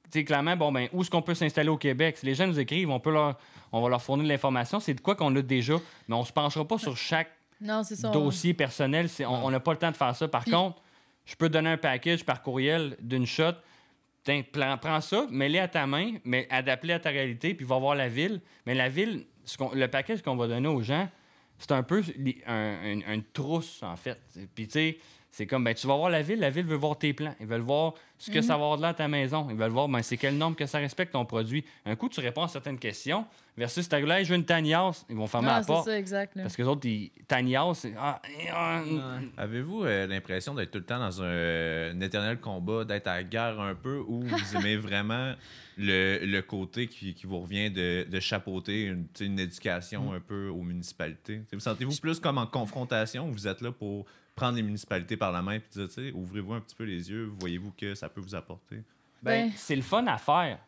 tu 0.05 0.19
sais, 0.19 0.23
clairement, 0.25 0.55
bon, 0.57 0.71
ben, 0.71 0.87
où 0.93 1.01
est-ce 1.01 1.09
qu'on 1.09 1.21
peut 1.21 1.33
s'installer 1.35 1.69
au 1.69 1.77
Québec? 1.77 2.17
Si 2.17 2.25
les 2.25 2.35
gens 2.35 2.47
nous 2.47 2.59
écrivent, 2.59 2.89
on, 2.89 2.99
peut 2.99 3.11
leur, 3.11 3.37
on 3.71 3.81
va 3.81 3.89
leur 3.89 4.01
fournir 4.01 4.23
de 4.25 4.29
l'information. 4.29 4.79
C'est 4.79 4.93
de 4.93 5.01
quoi 5.01 5.15
qu'on 5.15 5.33
a 5.35 5.41
déjà, 5.41 5.75
mais 6.07 6.15
on 6.15 6.23
se 6.25 6.33
penchera 6.33 6.65
pas 6.67 6.77
sur 6.77 6.95
chaque 6.97 7.31
Non, 7.61 7.83
ça. 7.83 8.09
dossier 8.09 8.53
personnel. 8.53 9.07
C'est- 9.09 9.25
On 9.25 9.49
n'a 9.49 9.59
pas 9.59 9.71
le 9.71 9.79
temps 9.79 9.91
de 9.91 9.95
faire 9.97 10.15
ça. 10.15 10.27
Par 10.27 10.43
Puis- 10.43 10.51
contre, 10.51 10.81
je 11.25 11.35
peux 11.35 11.47
donner 11.49 11.69
un 11.71 11.77
package 11.77 12.25
par 12.25 12.41
courriel 12.41 12.97
d'une 13.01 13.25
shot. 13.25 13.53
Prends, 14.51 14.77
prends 14.77 15.01
ça, 15.01 15.27
mets-les 15.29 15.59
à 15.59 15.67
ta 15.67 15.85
main, 15.85 16.13
mais 16.23 16.47
adapte-les 16.49 16.93
à 16.93 16.99
ta 16.99 17.09
réalité, 17.09 17.53
puis 17.53 17.65
va 17.65 17.77
voir 17.77 17.95
la 17.95 18.07
ville. 18.07 18.39
Mais 18.65 18.73
la 18.73 18.87
ville, 18.89 19.25
le 19.73 19.85
package 19.87 20.21
qu'on 20.21 20.35
va 20.37 20.47
donner 20.47 20.67
aux 20.69 20.81
gens, 20.81 21.09
c'est 21.57 21.71
un 21.73 21.83
peu 21.83 22.01
li- 22.17 22.41
un- 22.47 23.01
un- 23.05 23.13
une 23.15 23.23
trousse, 23.23 23.83
en 23.83 23.95
fait. 23.97 24.19
Puis, 24.55 24.67
tu 24.67 24.71
sais, 24.73 24.97
c'est 25.35 25.47
comme, 25.47 25.63
ben, 25.63 25.73
tu 25.73 25.87
vas 25.87 25.95
voir 25.97 26.11
la 26.11 26.21
ville, 26.21 26.39
la 26.39 26.51
ville 26.51 26.65
veut 26.67 26.75
voir 26.75 26.95
tes 26.95 27.11
plans. 27.11 27.33
Ils 27.39 27.47
veulent 27.47 27.61
voir 27.61 27.95
ce 28.19 28.29
que 28.29 28.43
ça 28.43 28.49
va 28.55 28.63
avoir 28.65 28.77
de 28.77 28.83
là 28.83 28.89
à 28.89 28.93
ta 28.93 29.07
maison. 29.07 29.47
Ils 29.49 29.55
veulent 29.55 29.71
voir, 29.71 29.87
ben, 29.89 30.03
c'est 30.03 30.15
quel 30.15 30.37
nombre 30.37 30.55
que 30.55 30.67
ça 30.67 30.77
respecte 30.77 31.11
ton 31.13 31.25
produit. 31.25 31.65
Un 31.87 31.95
coup, 31.95 32.07
tu 32.07 32.19
réponds 32.19 32.43
à 32.43 32.47
certaines 32.47 32.77
questions, 32.77 33.25
versus 33.57 33.89
ta 33.89 33.99
là, 33.99 34.21
je 34.23 34.29
veux 34.29 34.35
une 34.35 34.45
tanias, 34.45 35.05
ils 35.09 35.15
vont 35.15 35.25
fermer 35.25 35.47
Ah, 35.49 35.55
la 35.57 35.63
c'est 35.63 35.67
porte. 35.67 35.85
ça, 35.85 35.97
exact. 35.97 36.33
Parce 36.39 36.55
que 36.55 36.61
les 36.61 36.67
autres, 36.67 36.85
ils... 36.87 37.09
tanias, 37.27 37.73
c'est. 37.73 37.95
Ah, 37.97 38.21
ah, 38.53 38.83
Avez-vous 39.37 39.83
euh, 39.85 40.05
l'impression 40.05 40.53
d'être 40.53 40.69
tout 40.69 40.77
le 40.77 40.85
temps 40.85 40.99
dans 40.99 41.21
un, 41.23 41.25
euh, 41.25 41.93
un 41.93 42.01
éternel 42.01 42.39
combat, 42.39 42.85
d'être 42.85 43.07
à 43.07 43.15
la 43.15 43.23
guerre 43.23 43.59
un 43.59 43.73
peu, 43.73 44.03
ou 44.07 44.21
vous 44.21 44.55
aimez 44.55 44.77
vraiment 44.77 45.33
le, 45.77 46.19
le 46.23 46.41
côté 46.43 46.85
qui, 46.87 47.15
qui 47.15 47.25
vous 47.25 47.39
revient 47.39 47.71
de, 47.71 48.05
de 48.07 48.19
chapeauter 48.19 48.83
une, 48.83 49.07
tu 49.13 49.25
une 49.25 49.39
éducation 49.39 50.11
Mm. 50.11 50.15
un 50.15 50.19
peu 50.19 50.47
aux 50.49 50.61
municipalités? 50.61 51.41
Tu 51.49 51.55
vous 51.55 51.59
sentez-vous 51.59 51.97
plus 51.99 52.19
comme 52.19 52.37
en 52.37 52.45
confrontation 52.45 53.27
ou 53.29 53.31
vous 53.31 53.47
êtes 53.47 53.61
là 53.61 53.71
pour 53.71 54.05
prendre 54.35 54.55
les 54.55 54.63
municipalités 54.63 55.17
par 55.17 55.31
la 55.31 55.41
main 55.41 55.53
et 55.53 55.61
dire, 55.71 55.87
tu 55.87 55.93
sais, 55.93 56.11
ouvrez-vous 56.13 56.53
un 56.53 56.59
petit 56.61 56.75
peu 56.75 56.83
les 56.83 57.09
yeux, 57.09 57.31
voyez-vous 57.39 57.71
que 57.77 57.93
ça 57.95 58.09
peut 58.09 58.21
vous 58.21 58.35
apporter? 58.35 58.77
Ben, 59.21 59.47
Ben- 59.47 59.51
c'est 59.55 59.75
le 59.75 59.81
fun 59.81 60.05
à 60.07 60.17
faire. 60.17 60.59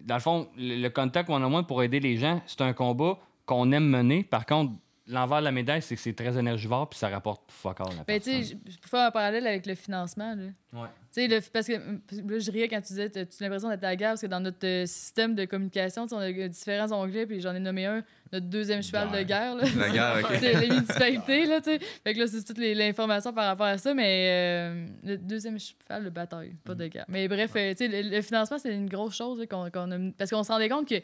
Dans 0.00 0.14
le 0.14 0.20
fond, 0.20 0.48
le, 0.56 0.80
le 0.82 0.90
contact 0.90 1.26
qu'on 1.28 1.42
a 1.42 1.48
moins 1.48 1.62
pour 1.62 1.82
aider 1.82 2.00
les 2.00 2.16
gens, 2.16 2.42
c'est 2.46 2.60
un 2.62 2.72
combat 2.72 3.18
qu'on 3.46 3.70
aime 3.72 3.88
mener. 3.88 4.24
Par 4.24 4.46
contre, 4.46 4.72
l'envers 5.06 5.40
de 5.40 5.44
la 5.44 5.52
médaille, 5.52 5.82
c'est 5.82 5.94
que 5.96 6.00
c'est 6.00 6.14
très 6.14 6.36
énergivore 6.38 6.88
puis 6.88 6.98
ça 6.98 7.08
rapporte 7.08 7.42
fuck 7.50 7.80
all. 7.80 7.88
Ben, 8.06 8.20
tu 8.20 8.42
sais, 8.44 8.54
peux 8.54 8.88
faire 8.88 9.06
un 9.06 9.10
parallèle 9.10 9.46
avec 9.46 9.66
le 9.66 9.74
financement. 9.74 10.34
Là. 10.34 10.44
Ouais. 10.80 10.88
Tu 11.12 11.28
sais, 11.28 11.40
parce 11.52 11.66
que 11.66 11.72
là, 11.72 12.38
je 12.38 12.50
riais 12.50 12.68
quand 12.68 12.80
tu 12.80 12.88
disais, 12.88 13.10
tu 13.10 13.18
as 13.20 13.24
l'impression 13.40 13.68
d'être 13.68 13.84
à 13.84 13.88
la 13.88 13.96
guerre, 13.96 14.10
parce 14.10 14.22
que 14.22 14.26
dans 14.26 14.40
notre 14.40 14.66
euh, 14.66 14.86
système 14.86 15.34
de 15.34 15.44
communication, 15.44 16.06
on 16.10 16.16
a 16.18 16.30
euh, 16.32 16.48
différents 16.48 16.90
onglets, 16.92 17.26
puis 17.26 17.40
j'en 17.40 17.54
ai 17.54 17.60
nommé 17.60 17.86
un, 17.86 18.02
notre 18.32 18.46
deuxième 18.46 18.82
cheval 18.82 19.10
de 19.12 19.22
guerre. 19.22 19.54
Là. 19.54 19.64
La 19.76 19.90
guerre, 19.90 20.16
ok. 20.24 20.36
c'est 20.40 20.54
les 20.60 20.68
municipalités, 20.68 21.46
là, 21.46 21.60
tu 21.60 21.70
sais. 21.70 21.78
Fait 22.02 22.14
que 22.14 22.18
là, 22.18 22.26
c'est 22.26 22.42
toute 22.42 22.58
les- 22.58 22.74
l'information 22.74 23.32
par 23.32 23.46
rapport 23.46 23.66
à 23.66 23.78
ça, 23.78 23.94
mais 23.94 24.26
euh, 24.28 24.86
le 25.04 25.16
deuxième 25.18 25.58
cheval 25.60 26.04
de 26.04 26.10
bataille, 26.10 26.56
pas 26.64 26.74
de 26.74 26.86
guerre. 26.88 27.04
Mais 27.08 27.28
bref, 27.28 27.52
euh, 27.54 27.70
tu 27.72 27.88
sais, 27.88 28.02
le, 28.02 28.08
le 28.10 28.22
financement, 28.22 28.58
c'est 28.58 28.74
une 28.74 28.88
grosse 28.88 29.14
chose 29.16 29.44
qu'on 29.48 29.70
qu'on 29.70 29.92
a. 29.92 29.98
Parce 30.18 30.30
qu'on 30.30 30.42
se 30.42 30.50
rendait 30.50 30.68
compte 30.68 30.88
que 30.88 30.96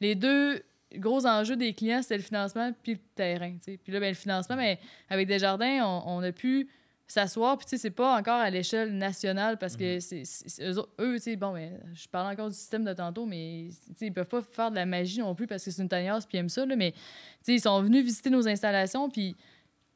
les 0.00 0.14
deux 0.14 0.60
gros 0.94 1.26
enjeux 1.26 1.56
des 1.56 1.72
clients, 1.74 2.02
c'était 2.02 2.16
le 2.16 2.22
financement 2.22 2.72
puis 2.82 2.92
le 2.94 2.98
terrain. 3.14 3.56
Puis 3.64 3.92
là, 3.92 4.00
ben, 4.00 4.08
le 4.08 4.14
financement, 4.14 4.56
ben, 4.56 4.76
avec 5.08 5.26
Desjardins, 5.28 5.84
on, 5.84 6.02
on 6.18 6.22
a 6.22 6.32
pu 6.32 6.68
s'asseoir, 7.06 7.58
puis 7.58 7.66
tu 7.66 7.70
sais, 7.70 7.76
c'est 7.76 7.90
pas 7.90 8.16
encore 8.18 8.40
à 8.40 8.48
l'échelle 8.48 8.96
nationale 8.96 9.58
parce 9.58 9.76
que 9.76 10.00
c'est 10.00 10.24
c'est- 10.24 10.62
eux, 10.64 11.14
tu 11.16 11.20
sais, 11.20 11.36
bon, 11.36 11.52
ben, 11.52 11.78
je 11.92 12.08
parle 12.08 12.32
encore 12.32 12.48
du 12.48 12.54
système 12.56 12.82
de 12.84 12.92
tantôt, 12.94 13.26
mais 13.26 13.68
ils 14.00 14.12
peuvent 14.12 14.24
pas 14.26 14.40
faire 14.40 14.70
de 14.70 14.76
la 14.76 14.86
magie 14.86 15.18
non 15.20 15.34
plus 15.34 15.46
parce 15.46 15.64
que 15.64 15.70
c'est 15.70 15.82
une 15.82 15.88
tanière 15.88 16.16
puis 16.20 16.38
ils 16.38 16.40
aiment 16.40 16.48
ça, 16.48 16.64
là, 16.64 16.76
mais 16.76 16.92
tu 16.92 16.98
sais, 17.42 17.54
ils 17.54 17.60
sont 17.60 17.82
venus 17.82 18.02
visiter 18.04 18.30
nos 18.30 18.48
installations, 18.48 19.10
puis 19.10 19.36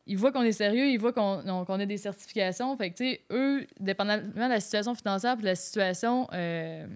ils 0.07 0.19
voient 0.19 0.33
qu'on 0.33 0.43
est 0.43 0.53
sérieux, 0.53 0.87
ils 0.89 0.99
voient 0.99 1.13
qu'on 1.15 1.43
on- 1.49 1.65
qu'on 1.65 1.81
a 1.81 1.87
des 1.87 1.97
certifications. 1.99 2.77
Fait 2.77 2.91
que, 2.91 2.97
tu 2.97 3.05
sais, 3.05 3.21
eux, 3.31 3.67
dépendamment 3.81 4.27
de 4.27 4.39
la 4.53 4.61
situation 4.61 4.95
financière 4.95 5.35
puis 5.35 5.43
de 5.45 5.49
la 5.49 5.55
situation 5.55 6.29
euh, 6.35 6.87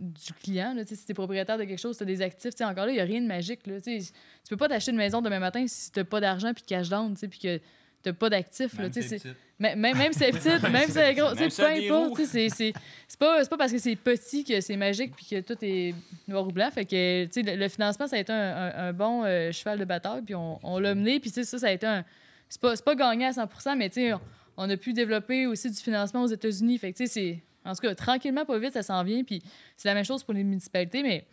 du 0.00 0.32
client, 0.42 0.72
là, 0.74 0.82
si 0.84 0.96
tu 0.96 1.12
es 1.12 1.14
propriétaire 1.14 1.58
de 1.58 1.64
quelque 1.64 1.78
chose, 1.78 1.96
tu 1.96 2.02
as 2.02 2.06
des 2.06 2.22
actifs, 2.22 2.54
encore 2.62 2.86
là, 2.86 2.90
il 2.90 2.94
n'y 2.94 3.00
a 3.00 3.04
rien 3.04 3.20
de 3.20 3.26
magique. 3.26 3.66
Là, 3.66 3.80
tu 3.80 4.00
peux 4.48 4.56
pas 4.56 4.68
t'acheter 4.68 4.90
une 4.92 4.96
maison 4.96 5.20
demain 5.20 5.38
matin 5.38 5.64
si 5.68 5.92
tu 5.92 6.02
pas 6.04 6.20
d'argent 6.20 6.52
puis 6.54 6.62
de 6.62 6.66
cash 6.68 6.88
down, 6.88 7.14
puis 7.14 7.38
que 7.38 7.60
tu 8.02 8.12
pas 8.14 8.30
d'actifs. 8.30 8.74
tu 8.90 9.02
sais, 9.02 9.02
c'est- 9.18 9.18
même, 9.58 9.78
même, 9.78 9.98
même 9.98 10.12
si 10.14 10.20
c'est 10.20 10.30
petite, 10.32 10.62
même 10.70 10.86
si 10.86 10.92
c'est 10.92 11.14
gros, 11.14 11.34
Même 11.34 11.50
si 11.50 11.60
peu 11.60 11.66
importe, 11.94 12.16
c'est- 12.48 12.72
pas, 13.18 13.44
pas 13.44 13.56
parce 13.58 13.72
que 13.72 13.78
c'est 13.78 13.94
petit 13.96 14.42
que 14.42 14.58
c'est 14.62 14.76
magique 14.76 15.14
puis 15.14 15.26
que 15.26 15.40
tout 15.42 15.56
est 15.62 15.94
noir 16.26 16.46
ou 16.48 16.50
blanc. 16.50 16.70
Fait 16.70 16.86
que, 16.86 17.26
le, 17.42 17.56
le 17.56 17.68
financement, 17.68 18.06
ça 18.06 18.16
a 18.16 18.20
été 18.20 18.32
un, 18.32 18.36
un- 18.56 18.88
un 18.88 18.92
bon 18.94 19.22
euh, 19.24 19.52
cheval 19.52 19.78
de 19.78 19.84
bataille, 19.84 20.22
puis 20.22 20.34
on, 20.34 20.58
on 20.62 20.78
l'a 20.78 20.94
mené, 20.94 21.20
puis 21.20 21.28
ça, 21.28 21.44
ça 21.44 21.66
a 21.66 21.70
été 21.72 21.86
un... 21.86 22.02
C'est 22.48 22.60
pas, 22.60 22.74
c'est 22.74 22.84
pas 22.84 22.94
gagné 22.94 23.26
à 23.26 23.32
100% 23.32 23.76
mais 23.76 23.90
on, 24.14 24.20
on 24.56 24.70
a 24.70 24.76
pu 24.78 24.94
développer 24.94 25.46
aussi 25.46 25.68
du 25.70 25.76
financement 25.76 26.22
aux 26.22 26.26
États-Unis. 26.28 26.78
Fait 26.78 26.92
que, 26.94 27.04
c'est... 27.06 27.42
En 27.64 27.74
tout 27.74 27.80
cas, 27.82 27.94
tranquillement, 27.94 28.44
pas 28.44 28.58
vite, 28.58 28.72
ça 28.72 28.82
s'en 28.82 29.02
vient, 29.04 29.22
puis 29.22 29.42
c'est 29.76 29.88
la 29.88 29.94
même 29.94 30.04
chose 30.04 30.22
pour 30.24 30.34
les 30.34 30.44
municipalités, 30.44 31.02
mais 31.02 31.26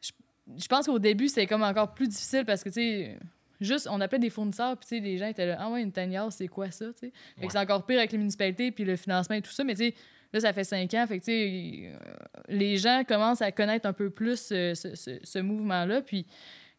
je, 0.00 0.10
je 0.58 0.66
pense 0.68 0.86
qu'au 0.86 0.98
début, 0.98 1.28
c'était 1.28 1.46
comme 1.46 1.62
encore 1.62 1.94
plus 1.94 2.08
difficile 2.08 2.44
parce 2.44 2.62
que, 2.64 2.68
tu 2.68 2.74
sais, 2.74 3.18
juste, 3.60 3.88
on 3.90 4.00
appelait 4.00 4.18
des 4.18 4.30
fournisseurs, 4.30 4.76
puis 4.76 4.88
tu 4.88 4.96
sais, 4.96 5.00
les 5.00 5.18
gens 5.18 5.26
étaient 5.26 5.46
là, 5.46 5.56
ah 5.60 5.70
ouais, 5.70 5.82
une 5.82 5.92
tanière, 5.92 6.30
c'est 6.32 6.48
quoi 6.48 6.70
ça, 6.70 6.86
tu 6.92 7.06
sais? 7.06 7.12
C'est 7.50 7.58
encore 7.58 7.86
pire 7.86 7.98
avec 7.98 8.12
les 8.12 8.18
municipalités, 8.18 8.70
puis 8.72 8.84
le 8.84 8.96
financement 8.96 9.36
et 9.36 9.42
tout 9.42 9.50
ça, 9.52 9.62
mais 9.64 9.74
tu 9.74 9.88
sais, 9.88 9.94
là, 10.32 10.40
ça 10.40 10.52
fait 10.52 10.64
cinq 10.64 10.92
ans, 10.94 11.06
fait 11.06 11.20
que, 11.20 11.24
tu 11.24 11.30
sais, 11.30 11.92
euh, 11.94 12.14
les 12.48 12.76
gens 12.76 13.02
commencent 13.06 13.42
à 13.42 13.52
connaître 13.52 13.86
un 13.86 13.92
peu 13.92 14.10
plus 14.10 14.48
euh, 14.52 14.74
ce, 14.74 14.94
ce- 14.94 15.20
ce 15.22 15.38
mouvement-là, 15.38 16.02
puis 16.02 16.26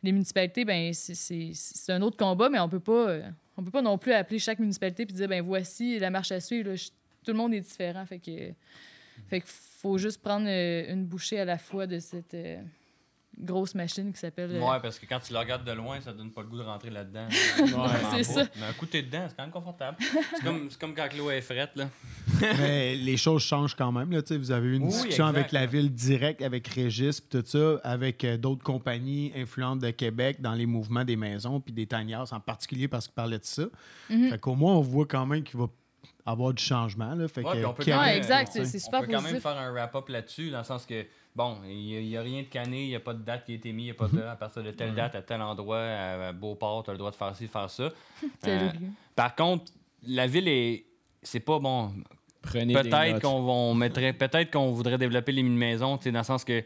les 0.03 0.11
municipalités, 0.11 0.63
ben 0.65 0.93
c'est- 0.93 1.53
un 1.91 2.01
autre 2.01 2.17
combat, 2.17 2.49
mais 2.49 2.59
on 2.59 2.69
peut 2.69 2.79
pas, 2.79 3.09
euh, 3.09 3.21
on 3.55 3.63
peut 3.63 3.71
pas 3.71 3.81
non 3.81 3.97
plus 3.97 4.11
appeler 4.11 4.37
chaque 4.39 4.59
municipalité 4.59 5.05
puis 5.05 5.15
dire, 5.15 5.27
ben 5.27 5.41
voici 5.41 5.97
la 5.99 6.09
marche 6.11 6.31
à 6.31 6.39
suivre, 6.39 6.69
là. 6.69 6.75
Je- 6.75 6.89
tout 7.27 7.33
le 7.33 7.37
monde 7.37 7.53
est 7.53 7.59
différent, 7.61 8.05
fait 8.05 8.19
que, 8.19 8.53
fait 9.29 9.41
que 9.41 9.47
faut 9.47 9.97
juste 9.97 10.21
prendre 10.21 10.47
euh, 10.49 10.91
une 10.93 11.05
bouchée 11.05 11.39
à 11.39 11.45
la 11.45 11.57
fois 11.57 11.85
de 11.85 11.99
cette 11.99 12.33
euh, 12.33 12.61
grosse 13.37 13.75
machine 13.75 14.11
qui 14.11 14.19
s'appelle... 14.19 14.51
euh, 14.55 14.59
Ouais, 14.61 14.79
parce 14.81 14.97
que 14.97 15.05
quand 15.05 15.19
tu 15.19 15.31
le 15.33 15.39
regardes 15.39 15.63
de 15.65 15.71
loin, 15.73 15.99
ça 16.01 16.13
donne 16.13 16.31
pas 16.31 16.41
le 16.41 16.47
goût 16.47 16.57
de 16.57 16.63
rentrer 16.63 16.89
là-dedans. 16.89 17.27
c'est 17.29 17.61
Vraiment 17.67 18.23
ça. 18.23 18.47
Mais 18.55 18.65
un 18.65 18.73
coup, 18.73 18.85
t'es 18.87 19.03
dedans, 19.03 19.25
c'est 19.27 19.35
quand 19.35 19.43
même 19.43 19.51
confortable. 19.51 19.97
C'est 20.01 20.43
comme, 20.43 20.67
c'est 20.71 20.79
comme 20.79 20.95
quand 20.95 21.07
l'eau 21.15 21.29
est 21.29 21.41
frette, 21.41 21.75
là. 21.75 21.89
Mais 22.57 22.95
les 22.95 23.17
choses 23.17 23.43
changent 23.43 23.75
quand 23.75 23.91
même. 23.91 24.09
Là, 24.11 24.21
vous 24.27 24.51
avez 24.51 24.67
eu 24.69 24.75
une 24.77 24.83
Oui, 24.83 24.89
discussion 24.89 25.27
exact. 25.27 25.39
avec 25.39 25.51
la 25.51 25.65
ville 25.67 25.93
directe, 25.93 26.41
avec 26.41 26.67
Régis, 26.67 27.21
puis 27.21 27.39
tout 27.39 27.45
ça, 27.47 27.79
avec 27.83 28.23
euh, 28.23 28.37
d'autres 28.37 28.63
compagnies 28.63 29.31
influentes 29.35 29.79
de 29.81 29.91
Québec 29.91 30.41
dans 30.41 30.53
les 30.53 30.65
mouvements 30.65 31.03
des 31.05 31.15
maisons, 31.17 31.59
puis 31.59 31.73
des 31.73 31.85
tanières 31.85 32.31
en 32.33 32.39
particulier 32.39 32.87
parce 32.87 33.05
qu'ils 33.05 33.15
parlaient 33.15 33.39
de 33.39 33.45
ça. 33.45 33.65
Mhm. 34.09 34.29
Fait 34.31 34.39
qu'au 34.39 34.55
moins, 34.55 34.73
on 34.75 34.81
voit 34.81 35.05
quand 35.05 35.25
même 35.27 35.43
qu'il 35.43 35.59
va 35.59 35.67
avoir 36.27 36.53
du 36.53 36.61
changement. 36.61 37.15
Là. 37.15 37.27
Fait 37.27 37.41
Ouais, 37.41 37.51
que 37.53 37.57
puis 37.57 37.65
on 37.65 37.73
peut 37.73 37.83
quand 37.85 37.91
même- 37.91 37.99
Ouais, 38.01 38.17
exact, 38.17 38.51
c'est- 38.51 38.59
On 38.93 39.01
quand 39.01 39.21
faire 39.21 39.57
un 39.57 39.71
wrap-up 39.71 40.09
là-dessus, 40.09 40.51
dans 40.51 40.57
le 40.59 40.63
sens 40.65 40.85
que, 40.85 41.05
bon, 41.33 41.57
il 41.65 42.05
n'y 42.05 42.17
a, 42.17 42.21
rien 42.21 42.41
de 42.41 42.47
cané, 42.47 42.83
il 42.83 42.89
n'y 42.89 42.95
a 42.95 42.99
pas 42.99 43.13
de 43.13 43.23
date 43.23 43.45
qui 43.45 43.53
a 43.53 43.55
été 43.55 43.71
mise, 43.71 43.85
il 43.85 43.85
n'y 43.85 43.91
a 43.91 43.93
pas 43.93 44.07
de, 44.09 44.21
à 44.21 44.35
partir 44.35 44.61
de 44.61 44.71
telle 44.71 44.93
date, 44.93 45.15
à 45.15 45.21
tel 45.21 45.41
endroit, 45.41 45.79
à, 45.79 46.33
Beauport, 46.33 46.83
tu 46.83 46.89
as 46.89 46.93
le 46.93 46.99
droit 46.99 47.11
de 47.11 47.15
faire 47.15 47.35
ci, 47.35 47.47
faire 47.47 47.69
ça. 47.69 47.89
Euh, 48.47 48.69
par 49.15 49.35
contre, 49.35 49.71
la 50.05 50.27
ville 50.27 50.47
est. 50.47 50.85
C'est 51.23 51.39
pas 51.39 51.59
bon. 51.59 51.91
Peut-être 52.41 53.19
qu'on 53.21 53.73
mettrait, 53.73 54.13
peut-être 54.13 54.51
qu'on 54.51 54.71
voudrait 54.71 54.97
développer 54.97 55.31
les 55.31 55.43
mini-maisons, 55.43 55.97
tu 55.97 56.05
sais, 56.05 56.11
dans 56.11 56.19
le 56.19 56.25
sens 56.25 56.43
que 56.45 56.63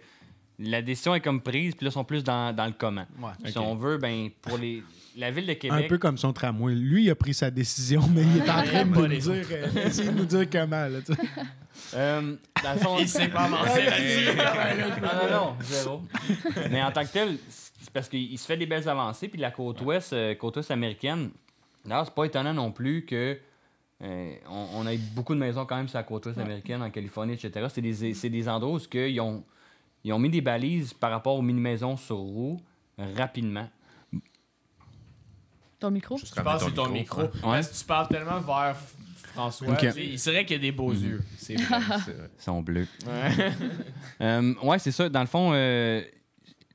la 0.59 0.81
décision 0.81 1.15
est 1.15 1.21
comme 1.21 1.41
prise, 1.41 1.73
puis 1.75 1.85
là, 1.85 1.89
ils 1.89 1.93
sont 1.93 2.03
plus 2.03 2.23
dans, 2.23 2.55
dans 2.55 2.65
le 2.65 2.73
comment. 2.77 3.05
Ouais. 3.19 3.49
Si 3.51 3.57
on 3.57 3.75
veut, 3.75 3.97
ben, 3.97 4.29
pour 4.41 4.57
les, 4.57 4.83
la 5.17 5.31
ville 5.31 5.45
de 5.45 5.51
Un 5.51 5.55
Québec. 5.55 5.87
peu 5.89 5.97
comme 5.97 6.17
son 6.17 6.33
tramway. 6.33 6.73
Lui, 6.73 7.05
il 7.05 7.09
a 7.09 7.15
pris 7.15 7.33
sa 7.33 7.51
décision, 7.51 8.01
mais 8.13 8.21
il 8.23 8.37
est 8.37 8.49
en 8.49 8.63
train 8.63 8.85
de 8.85 8.95
nous 8.95 9.07
dire, 9.07 9.45
euh, 9.51 9.85
essayer 9.87 10.09
de 10.11 10.17
nous 10.17 10.25
dire 10.25 10.49
comment. 10.49 10.87
Là. 10.87 10.99
Euh, 11.95 12.35
dans 12.63 12.73
le 12.73 12.79
fond- 12.79 12.97
Il 12.99 13.07
sait 13.09 13.27
pas 13.29 13.41
avancer 13.43 13.83
là-dessus. 13.85 14.29
Ah 14.39 14.73
non, 15.29 15.31
non, 15.31 15.55
zéro. 15.61 16.01
Mais 16.69 16.81
en 16.83 16.91
tant 16.91 17.03
que 17.03 17.11
tel, 17.11 17.37
c'est 17.49 17.91
parce 17.91 18.07
qu'il 18.09 18.37
se 18.37 18.45
fait 18.45 18.57
des 18.57 18.65
belles 18.65 18.87
avancées, 18.87 19.27
puis 19.27 19.39
la 19.41 19.51
côte 19.51 19.81
ouest, 19.81 20.13
euh, 20.13 20.35
côte 20.35 20.57
ouest 20.57 20.71
américaine, 20.71 21.31
d'ailleurs, 21.85 22.05
c'est 22.05 22.15
pas 22.15 22.25
étonnant 22.25 22.53
non 22.53 22.71
plus 22.71 23.05
que 23.05 23.37
euh, 24.03 24.33
on, 24.49 24.67
on 24.75 24.87
ait 24.87 24.97
beaucoup 24.97 25.33
de 25.35 25.39
maisons 25.39 25.65
quand 25.65 25.75
même 25.75 25.87
sur 25.87 25.97
la 25.97 26.03
côte 26.03 26.25
ouest 26.25 26.37
américaine, 26.39 26.81
en 26.81 26.89
Californie, 26.89 27.33
etc. 27.33 27.67
C'est 27.73 27.81
des, 27.81 28.13
c'est 28.13 28.29
des 28.29 28.47
endroits 28.49 28.77
où 28.77 28.97
ils 28.97 29.19
ont, 29.19 29.43
ils 30.03 30.13
ont 30.13 30.19
mis 30.19 30.29
des 30.29 30.41
balises 30.41 30.93
par 30.93 31.11
rapport 31.11 31.35
aux 31.35 31.41
mini-maisons 31.41 31.97
sur 31.97 32.17
roues 32.17 32.59
rapidement. 33.17 33.67
Ton 35.81 35.91
micro? 35.91 36.17
Je 36.17 36.41
pense 36.41 36.63
que 36.63 36.69
c'est 36.69 36.75
ton 36.75 36.87
micro. 36.89 37.21
Ouais. 37.23 37.29
Parce 37.41 37.67
que 37.67 37.77
tu 37.79 37.83
parles 37.85 38.07
tellement 38.07 38.39
vers 38.39 38.75
François. 39.33 39.69
Ok. 39.69 39.79
tu 39.79 39.91
sais, 39.91 40.05
Il 40.05 40.19
serait 40.19 40.45
qu'il 40.45 40.55
y 40.57 40.59
a 40.59 40.61
des 40.61 40.71
beaux 40.71 40.93
Mhm. 40.93 41.03
yeux. 41.03 41.21
C'est 41.37 41.55
vrai. 41.55 41.79
C'est 42.05 42.11
vrai. 42.13 42.29
Ils 42.39 42.43
sont 42.43 42.61
bleus. 42.61 42.87
Ouais. 43.05 43.51
Euh, 44.21 44.53
ouais, 44.61 44.77
c'est 44.77 44.91
ça. 44.91 45.09
Dans 45.09 45.21
le 45.21 45.25
fond, 45.27 45.49
euh, 45.53 46.03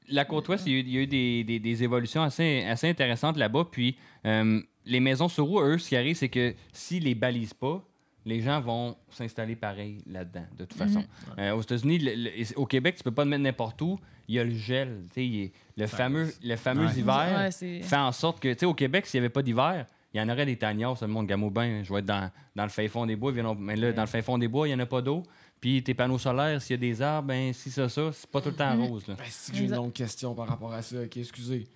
la 0.08 0.24
côte 0.24 0.48
ouest, 0.48 0.66
il 0.66 0.72
y 0.72 0.76
a 0.76 0.78
eu, 0.78 0.82
il 0.82 0.90
y 0.90 0.98
a 0.98 1.00
eu 1.02 1.06
des, 1.06 1.44
des- 1.44 1.60
des 1.60 1.82
évolutions 1.84 2.22
assez, 2.24 2.64
assez 2.64 2.88
intéressantes 2.88 3.36
là-bas. 3.36 3.68
Puis 3.70 3.96
euh, 4.24 4.60
les 4.84 4.98
maisons 4.98 5.28
sur 5.28 5.44
roues, 5.44 5.60
eux, 5.60 5.78
ce 5.78 5.88
qui 5.90 5.96
arrive, 5.96 6.16
c'est 6.16 6.28
que 6.28 6.54
s'ils 6.72 7.04
les 7.04 7.14
balisent 7.14 7.54
pas, 7.54 7.84
les 8.26 8.40
gens 8.42 8.60
vont 8.60 8.96
s'installer 9.10 9.56
pareil 9.56 9.98
là-dedans, 10.06 10.44
de 10.58 10.64
toute 10.66 10.76
façon. 10.76 11.02
Euh, 11.38 11.52
aux 11.54 11.62
États-Unis, 11.62 11.98
le- 12.00 12.14
le- 12.14 12.58
au 12.58 12.66
Québec, 12.66 12.96
tu 12.96 13.02
peux 13.04 13.10
pas 13.12 13.22
te 13.24 13.28
mettre 13.28 13.42
n'importe 13.42 13.80
où. 13.80 13.98
Il 14.28 14.34
y 14.34 14.38
a 14.40 14.44
le 14.44 14.50
gel. 14.50 15.04
est- 15.16 15.52
le 15.78 15.86
fameux, 15.86 16.30
le 16.42 16.56
fameux 16.56 16.86
Ouais. 16.86 16.98
hiver 16.98 17.48
Ouais, 17.60 17.80
fait 17.82 17.96
en 17.96 18.12
sorte 18.12 18.40
que, 18.40 18.52
tu 18.52 18.58
sais, 18.60 18.66
au 18.66 18.74
Québec, 18.74 19.06
s'il 19.06 19.20
n'y 19.20 19.24
avait 19.26 19.32
pas 19.32 19.42
d'hiver, 19.42 19.86
il 20.12 20.18
y 20.18 20.20
en 20.20 20.28
aurait 20.28 20.44
des 20.46 20.56
tanières, 20.56 20.94
le 21.00 21.06
monde 21.06 21.26
Gamoubin. 21.26 21.82
Je 21.84 21.92
vais 21.92 22.00
être 22.00 22.06
dans, 22.06 22.30
dans 22.56 22.62
le 22.64 22.68
fin 22.68 22.88
fond 22.88 23.06
des 23.06 23.14
bois. 23.16 23.32
Mais 23.58 23.76
là, 23.76 23.92
dans 23.92 24.02
le 24.02 24.08
fin 24.08 24.20
fond 24.22 24.36
des 24.38 24.48
bois, 24.48 24.66
il 24.66 24.70
n'y 24.74 24.76
en 24.80 24.82
a 24.82 24.86
pas 24.86 25.00
d'eau. 25.02 25.22
Puis 25.60 25.82
tes 25.82 25.94
panneaux 25.94 26.18
solaires, 26.18 26.60
s'il 26.60 26.74
y 26.74 26.78
a 26.78 26.80
des 26.80 27.00
arbres, 27.00 27.28
ben 27.28 27.52
si 27.52 27.70
ça, 27.70 27.88
ça, 27.88 28.10
c'est 28.12 28.28
pas 28.30 28.40
tout 28.40 28.50
le 28.50 28.56
temps 28.56 28.74
Mhm. 28.76 28.84
rose. 28.86 29.06
Là. 29.06 29.14
Ben, 29.16 29.24
c'est 29.28 29.52
que 29.52 29.58
j'ai 29.58 29.64
une 29.64 29.74
longue 29.74 29.92
question 29.92 30.34
par 30.34 30.48
rapport 30.48 30.72
à 30.72 30.82
ça? 30.82 30.96
Ok, 31.02 31.16
excusez. 31.16 31.66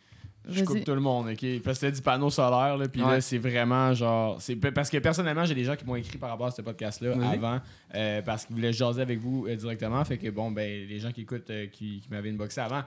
Je 0.48 0.64
coupe 0.64 0.84
tout 0.84 0.94
le 0.94 1.00
monde, 1.00 1.28
ok? 1.28 1.44
Parce 1.62 1.78
que 1.78 1.86
c'était 1.86 1.92
du 1.96 2.02
panneau 2.02 2.30
solaire, 2.30 2.76
là, 2.76 2.88
puis 2.88 3.00
là, 3.02 3.20
c'est 3.20 3.38
vraiment 3.38 3.92
genre. 3.94 4.40
c'est 4.40 4.56
Parce 4.56 4.88
que 4.90 4.98
personnellement, 4.98 5.44
j'ai 5.44 5.54
des 5.54 5.64
gens 5.64 5.76
qui 5.76 5.84
m'ont 5.84 5.96
écrit 5.96 6.18
par 6.18 6.30
rapport 6.30 6.46
à 6.46 6.50
ce 6.50 6.62
podcast-là 6.62 7.12
avant, 7.30 7.60
euh, 7.94 8.22
parce 8.22 8.46
qu'ils 8.46 8.56
voulaient 8.56 8.72
jaser 8.72 9.02
avec 9.02 9.18
vous 9.18 9.46
euh, 9.46 9.54
directement. 9.56 10.04
Fait 10.04 10.18
que 10.18 10.28
bon, 10.30 10.50
ben, 10.50 10.88
les 10.88 10.98
gens 10.98 11.12
qui 11.12 11.22
écoutent, 11.22 11.50
euh, 11.50 11.66
qui, 11.66 12.00
qui 12.00 12.08
m'avaient 12.10 12.30
inboxé 12.30 12.60
avant, 12.60 12.82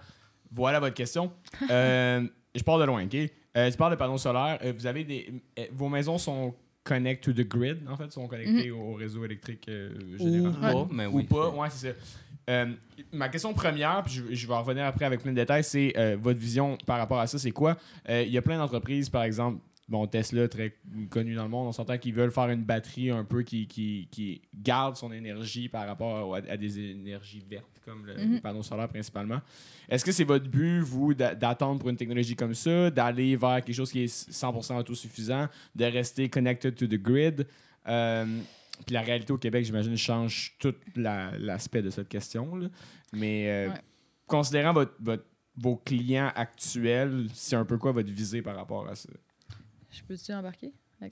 voilà 0.52 0.80
votre 0.80 0.96
question. 0.96 1.32
Euh, 1.70 2.28
je 2.56 2.62
pars 2.64 2.78
de 2.80 2.84
loin, 2.86 3.04
ok? 3.06 3.16
Euh, 3.56 3.70
tu 3.72 3.78
parles 3.78 3.92
de 3.92 3.98
panneaux 3.98 4.18
solaires. 4.18 4.60
euh, 4.64 4.74
vous 4.78 4.86
avez 4.88 5.04
des. 5.04 5.34
euh, 5.60 5.66
vos 5.72 5.90
maisons 5.90 6.18
sont 6.18 6.54
connect 6.84 7.24
to 7.24 7.32
the 7.32 7.48
grid, 7.48 7.78
en 7.90 7.96
fait, 7.96 8.12
sont 8.12 8.28
connectées 8.28 8.70
au, 8.72 8.80
au 8.80 8.94
réseau 8.96 9.24
électrique 9.24 9.66
euh, 9.70 10.18
général. 10.18 10.76
Ou 10.76 10.86
pas, 10.86 10.88
mais 10.94 11.06
Ou 11.06 11.18
oui. 11.18 11.24
pas, 11.24 11.50
ouais, 11.50 11.70
c'est 11.70 11.94
ça. 11.94 11.96
Euh, 12.50 12.74
ma 13.12 13.30
question 13.30 13.54
première, 13.54 14.04
puis 14.04 14.14
je, 14.16 14.34
je 14.36 14.48
vais 14.48 14.54
en 14.54 14.62
revenir 14.62 14.86
après 14.86 15.06
avec 15.06 15.22
plein 15.22 15.32
de 15.32 15.38
détails, 15.38 15.64
c'est 15.64 15.94
euh, 15.98 16.18
votre 16.20 16.40
vision 16.40 16.78
par 16.86 16.98
rapport 16.98 17.20
à 17.20 17.28
ça, 17.28 17.38
c'est 17.40 17.52
quoi? 17.52 17.78
Euh, 18.10 18.24
Il 18.26 18.32
y 18.32 18.38
a 18.38 18.42
plein 18.42 18.58
d'entreprises, 18.58 19.10
par 19.10 19.24
exemple, 19.24 19.60
bon, 19.88 20.06
Tesla, 20.08 20.48
très 20.50 20.76
connu 21.10 21.36
dans 21.36 21.44
le 21.44 21.50
monde, 21.50 21.68
on 21.68 21.72
s'entend 21.72 21.98
qu'ils 21.98 22.14
veulent 22.14 22.32
faire 22.32 22.50
une 22.50 22.64
batterie 22.64 23.12
un 23.12 23.24
peu 23.24 23.44
qui, 23.44 23.68
qui, 23.68 24.08
qui 24.12 24.42
garde 24.54 24.96
son 24.98 25.12
énergie 25.14 25.70
par 25.70 25.88
rapport 25.88 26.36
à, 26.36 26.40
à 26.50 26.58
des 26.58 26.80
énergies 26.92 27.44
vertes, 27.50 27.82
comme 27.86 28.06
le, 28.06 28.14
les 28.16 28.42
panneaux 28.42 28.64
solaires 28.64 28.90
principalement. 28.90 29.40
Est-ce 29.90 30.04
que 30.04 30.12
c'est 30.12 30.24
votre 30.24 30.48
but, 30.50 30.80
vous, 30.82 31.14
d'a- 31.14 31.36
d'attendre 31.36 31.80
pour 31.80 31.90
une 31.90 31.98
technologie 31.98 32.36
comme 32.36 32.54
ça, 32.56 32.90
d'aller 32.90 33.36
vers 33.38 33.64
quelque 33.64 33.76
chose 33.76 33.92
qui 33.92 34.04
est 34.04 34.32
100% 34.32 34.78
autosuffisant, 34.80 35.48
de 35.76 35.86
rester 35.86 36.28
connected 36.30 36.76
to 36.76 36.88
the 36.88 37.02
grid? 37.02 37.46
Puis 38.86 38.94
la 38.94 39.02
réalité 39.02 39.32
au 39.34 39.38
Québec, 39.38 39.64
j'imagine, 39.66 39.96
change 39.96 40.56
tout 40.60 40.74
la- 40.96 41.32
l'aspect 41.38 41.82
de 41.82 41.90
cette 41.90 42.10
question. 42.10 42.56
là. 42.56 42.68
Mais 43.14 43.50
euh, 43.50 43.70
Ouais. 43.70 43.82
considérant 44.28 44.74
votre, 44.74 44.94
votre- 45.00 45.26
vos 45.56 45.76
clients 45.78 46.32
actuels, 46.36 47.28
c'est 47.34 47.56
un 47.56 47.64
peu 47.66 47.78
quoi 47.78 47.92
votre 47.92 48.12
visée 48.12 48.42
par 48.42 48.56
rapport 48.56 48.88
à 48.90 48.96
ça? 48.96 49.10
Je 49.92 50.02
peux-tu 50.04 50.34
embarquer? 50.34 50.72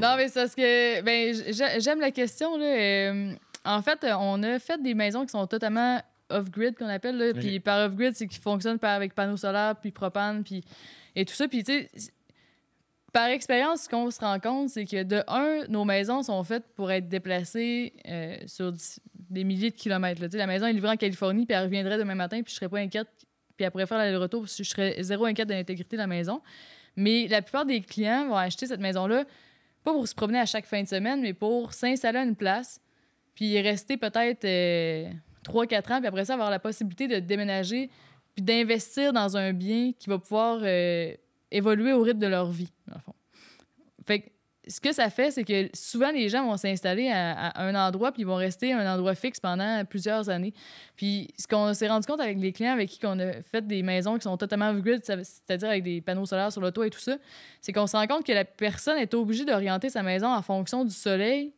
Non, 0.00 0.16
mais 0.16 0.28
c'est 0.28 0.40
parce 0.40 0.54
que 0.54 1.02
ben, 1.02 1.34
j'ai- 1.34 1.80
j'aime 1.80 2.00
la 2.00 2.10
question. 2.10 2.56
Là. 2.56 2.64
Euh, 2.66 3.34
en 3.64 3.82
fait, 3.82 4.04
on 4.18 4.42
a 4.42 4.58
fait 4.58 4.80
des 4.82 4.94
maisons 4.94 5.24
qui 5.24 5.30
sont 5.30 5.46
totalement 5.46 6.00
off-grid, 6.30 6.76
qu'on 6.76 6.88
appelle. 6.88 7.16
Là. 7.16 7.32
Puis 7.34 7.60
par 7.60 7.86
off-grid, 7.86 8.14
c'est 8.14 8.26
qu'ils 8.26 8.40
fonctionnent 8.42 8.78
par, 8.78 8.92
avec 8.92 9.14
panneaux 9.14 9.36
solaires, 9.36 9.76
puis 9.80 9.90
propane, 9.90 10.42
puis 10.44 10.62
et 11.14 11.24
tout 11.24 11.34
ça. 11.34 11.46
Puis, 11.48 11.62
tu 11.64 11.72
sais, 11.72 11.90
par 13.12 13.28
expérience, 13.28 13.82
ce 13.82 13.88
qu'on 13.88 14.10
se 14.10 14.20
rend 14.20 14.40
compte, 14.40 14.70
c'est 14.70 14.86
que 14.86 15.02
de 15.02 15.22
un, 15.28 15.66
nos 15.68 15.84
maisons 15.84 16.22
sont 16.22 16.42
faites 16.44 16.64
pour 16.74 16.90
être 16.90 17.08
déplacées 17.08 17.92
euh, 18.08 18.36
sur 18.46 18.72
des 19.30 19.44
milliers 19.44 19.70
de 19.70 19.76
kilomètres. 19.76 20.22
La 20.34 20.46
maison 20.46 20.66
est 20.66 20.72
livrée 20.72 20.90
en 20.90 20.96
Californie, 20.96 21.44
puis 21.44 21.54
elle 21.54 21.64
reviendrait 21.64 21.98
demain 21.98 22.14
matin, 22.14 22.42
puis 22.42 22.52
je 22.52 22.56
serais 22.56 22.70
pas 22.70 22.78
inquiète. 22.78 23.08
Puis 23.56 23.66
après 23.66 23.86
faire 23.86 23.98
l'aller-retour, 23.98 24.46
je 24.46 24.62
serais 24.62 24.96
zéro 25.00 25.26
inquiète 25.26 25.48
de 25.48 25.54
l'intégrité 25.54 25.96
de 25.96 26.00
la 26.00 26.06
maison. 26.06 26.40
Mais 26.96 27.26
la 27.28 27.42
plupart 27.42 27.66
des 27.66 27.82
clients 27.82 28.28
vont 28.28 28.36
acheter 28.36 28.66
cette 28.66 28.80
maison-là, 28.80 29.24
pas 29.84 29.92
pour 29.92 30.08
se 30.08 30.14
promener 30.14 30.38
à 30.38 30.46
chaque 30.46 30.66
fin 30.66 30.82
de 30.82 30.88
semaine, 30.88 31.20
mais 31.20 31.34
pour 31.34 31.74
s'installer 31.74 32.18
à 32.18 32.22
une 32.22 32.36
place, 32.36 32.80
puis 33.34 33.60
rester 33.60 33.98
peut-être 33.98 34.46
3-4 35.44 35.92
ans, 35.92 35.98
puis 35.98 36.06
après 36.06 36.24
ça, 36.24 36.34
avoir 36.34 36.50
la 36.50 36.58
possibilité 36.58 37.08
de 37.08 37.18
déménager, 37.18 37.90
puis 38.34 38.42
d'investir 38.42 39.12
dans 39.12 39.36
un 39.36 39.52
bien 39.52 39.92
qui 39.98 40.08
va 40.08 40.18
pouvoir 40.18 40.60
euh, 40.62 41.14
évoluer 41.52 41.92
au 41.92 42.02
rythme 42.02 42.18
de 42.20 42.26
leur 42.26 42.50
vie, 42.50 42.72
dans 42.86 42.96
le 42.96 43.00
fond. 43.00 43.14
Fait 44.04 44.20
que 44.20 44.30
ce 44.68 44.80
que 44.80 44.92
ça 44.92 45.10
fait, 45.10 45.32
c'est 45.32 45.42
que 45.42 45.68
souvent, 45.74 46.12
les 46.12 46.28
gens 46.28 46.46
vont 46.46 46.56
s'installer 46.56 47.08
à, 47.08 47.48
à 47.48 47.64
un 47.64 47.74
endroit, 47.74 48.12
puis 48.12 48.22
ils 48.22 48.26
vont 48.26 48.36
rester 48.36 48.72
à 48.72 48.78
un 48.78 48.94
endroit 48.94 49.14
fixe 49.16 49.40
pendant 49.40 49.84
plusieurs 49.84 50.28
années. 50.28 50.54
Puis 50.94 51.28
ce 51.36 51.48
qu'on 51.48 51.74
s'est 51.74 51.88
rendu 51.88 52.06
compte 52.06 52.20
avec 52.20 52.38
les 52.38 52.52
clients 52.52 52.72
avec 52.72 52.88
qui 52.88 53.04
on 53.04 53.18
a 53.18 53.42
fait 53.42 53.66
des 53.66 53.82
maisons 53.82 54.16
qui 54.18 54.22
sont 54.22 54.36
totalement 54.36 54.70
off-grid, 54.70 55.04
c'est-à-dire 55.04 55.68
avec 55.68 55.82
des 55.82 56.00
panneaux 56.00 56.26
solaires 56.26 56.52
sur 56.52 56.60
le 56.60 56.70
toit 56.70 56.86
et 56.86 56.90
tout 56.90 57.00
ça, 57.00 57.16
c'est 57.60 57.72
qu'on 57.72 57.88
se 57.88 57.96
rend 57.96 58.06
compte 58.06 58.24
que 58.24 58.32
la 58.32 58.44
personne 58.44 58.98
est 58.98 59.12
obligée 59.14 59.44
d'orienter 59.44 59.88
sa 59.88 60.04
maison 60.04 60.28
en 60.28 60.42
fonction 60.42 60.84
du 60.84 60.94
soleil 60.94 61.52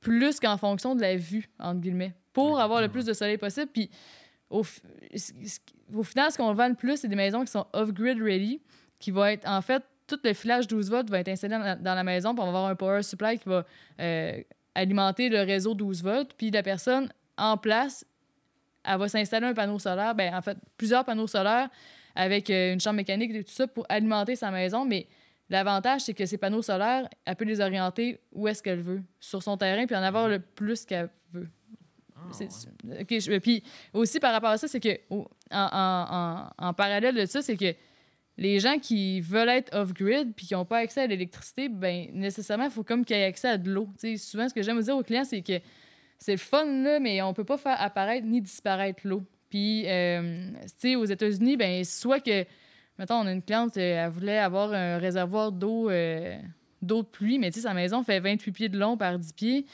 plus 0.00 0.40
qu'en 0.40 0.56
fonction 0.56 0.94
de 0.94 1.00
la 1.00 1.16
vue, 1.16 1.48
entre 1.58 1.80
guillemets, 1.80 2.14
pour 2.32 2.58
avoir 2.60 2.80
le 2.80 2.88
plus 2.88 3.04
de 3.04 3.12
soleil 3.12 3.38
possible. 3.38 3.68
Puis 3.72 3.90
au 4.50 4.62
final, 4.62 6.32
ce 6.32 6.36
qu'on 6.36 6.52
vend 6.54 6.68
le 6.68 6.74
plus, 6.74 6.98
c'est 6.98 7.08
des 7.08 7.16
maisons 7.16 7.44
qui 7.44 7.52
sont 7.52 7.66
off-grid 7.72 8.20
ready, 8.20 8.60
qui 8.98 9.10
vont 9.10 9.24
être, 9.24 9.48
en 9.48 9.60
fait, 9.62 9.82
tout 10.06 10.18
le 10.24 10.32
filage 10.32 10.66
12 10.66 10.90
volts 10.90 11.10
va 11.10 11.20
être 11.20 11.28
installé 11.28 11.54
dans 11.56 11.62
la, 11.62 11.76
dans 11.76 11.94
la 11.94 12.04
maison, 12.04 12.34
puis 12.34 12.40
on 12.40 12.50
va 12.50 12.58
avoir 12.58 12.66
un 12.70 12.74
power 12.74 13.02
supply 13.02 13.38
qui 13.38 13.48
va 13.48 13.64
euh, 14.00 14.40
alimenter 14.74 15.28
le 15.28 15.40
réseau 15.42 15.74
12 15.74 16.02
volts, 16.02 16.32
puis 16.36 16.50
la 16.50 16.62
personne 16.62 17.12
en 17.36 17.56
place, 17.56 18.04
elle 18.84 18.98
va 18.98 19.08
s'installer 19.08 19.46
un 19.46 19.54
panneau 19.54 19.78
solaire, 19.78 20.14
ben, 20.14 20.34
en 20.34 20.40
fait, 20.42 20.56
plusieurs 20.76 21.04
panneaux 21.04 21.26
solaires 21.26 21.68
avec 22.14 22.48
euh, 22.50 22.72
une 22.72 22.80
chambre 22.80 22.96
mécanique 22.96 23.32
et 23.34 23.44
tout 23.44 23.52
ça 23.52 23.66
pour 23.66 23.84
alimenter 23.88 24.34
sa 24.34 24.50
maison, 24.50 24.84
mais 24.84 25.06
l'avantage, 25.50 26.00
c'est 26.02 26.14
que 26.14 26.26
ces 26.26 26.38
panneaux 26.38 26.62
solaires, 26.62 27.08
elle 27.24 27.36
peut 27.36 27.44
les 27.44 27.60
orienter 27.60 28.18
où 28.32 28.48
est-ce 28.48 28.62
qu'elle 28.62 28.80
veut, 28.80 29.02
sur 29.20 29.42
son 29.42 29.56
terrain, 29.56 29.86
puis 29.86 29.94
en 29.94 30.02
avoir 30.02 30.28
le 30.28 30.38
plus 30.40 30.84
qu'elle 30.84 31.10
veut. 31.32 31.48
Je- 33.20 33.38
puis 33.38 33.62
aussi 33.92 34.18
par 34.20 34.32
rapport 34.32 34.50
à 34.50 34.58
ça, 34.58 34.66
c'est 34.68 34.80
que 34.80 34.98
en, 35.10 35.24
en- 35.50 36.50
en- 36.60 36.66
en 36.68 36.74
parallèle 36.74 37.14
de 37.14 37.26
ça, 37.26 37.42
c'est 37.42 37.56
que 37.56 37.74
les 38.38 38.60
gens 38.60 38.78
qui 38.78 39.20
veulent 39.20 39.48
être 39.48 39.74
off-grid 39.74 40.32
puis 40.34 40.46
qui 40.46 40.54
n'ont 40.54 40.64
pas 40.64 40.78
accès 40.78 41.02
à 41.02 41.06
l'électricité, 41.08 41.68
ben 41.68 42.06
nécessairement, 42.14 42.64
il 42.66 42.70
faut 42.70 42.84
comme 42.84 43.04
qu'ils 43.04 43.16
aient 43.16 43.24
accès 43.24 43.48
à 43.48 43.58
de 43.58 43.68
l'eau. 43.68 43.88
Souvent, 44.16 44.48
ce 44.48 44.54
que 44.54 44.62
j'aime 44.62 44.80
dire 44.80 44.96
aux 44.96 45.02
clients, 45.02 45.24
c'est 45.24 45.42
que 45.42 45.60
c'est 46.18 46.36
fun, 46.36 46.64
mais 47.00 47.20
on 47.20 47.34
peut 47.34 47.44
pas 47.44 47.58
faire 47.58 47.80
apparaître 47.80 48.26
ni 48.26 48.40
disparaître 48.40 49.00
l'eau. 49.04 49.24
Puis, 49.50 49.84
euh, 49.86 50.50
tu 50.62 50.68
sais, 50.78 50.96
aux 50.96 51.04
États-Unis, 51.04 51.56
ben 51.56 51.84
soit 51.84 52.20
que, 52.20 52.44
mettons, 52.98 53.16
on 53.16 53.26
a 53.26 53.32
une 53.32 53.42
cliente, 53.42 53.76
euh, 53.76 54.04
elle 54.04 54.10
voulait 54.10 54.38
avoir 54.38 54.72
un 54.72 54.98
réservoir 54.98 55.50
d'eau 55.50 55.90
euh, 55.90 56.38
d'eau 56.80 57.02
de 57.02 57.08
pluie, 57.08 57.40
mais 57.40 57.50
tu 57.50 57.60
sa 57.60 57.74
maison 57.74 58.04
fait 58.04 58.20
28 58.20 58.52
pieds 58.52 58.68
de 58.68 58.78
long 58.78 58.96
par 58.96 59.18
10 59.18 59.32
pieds. 59.32 59.66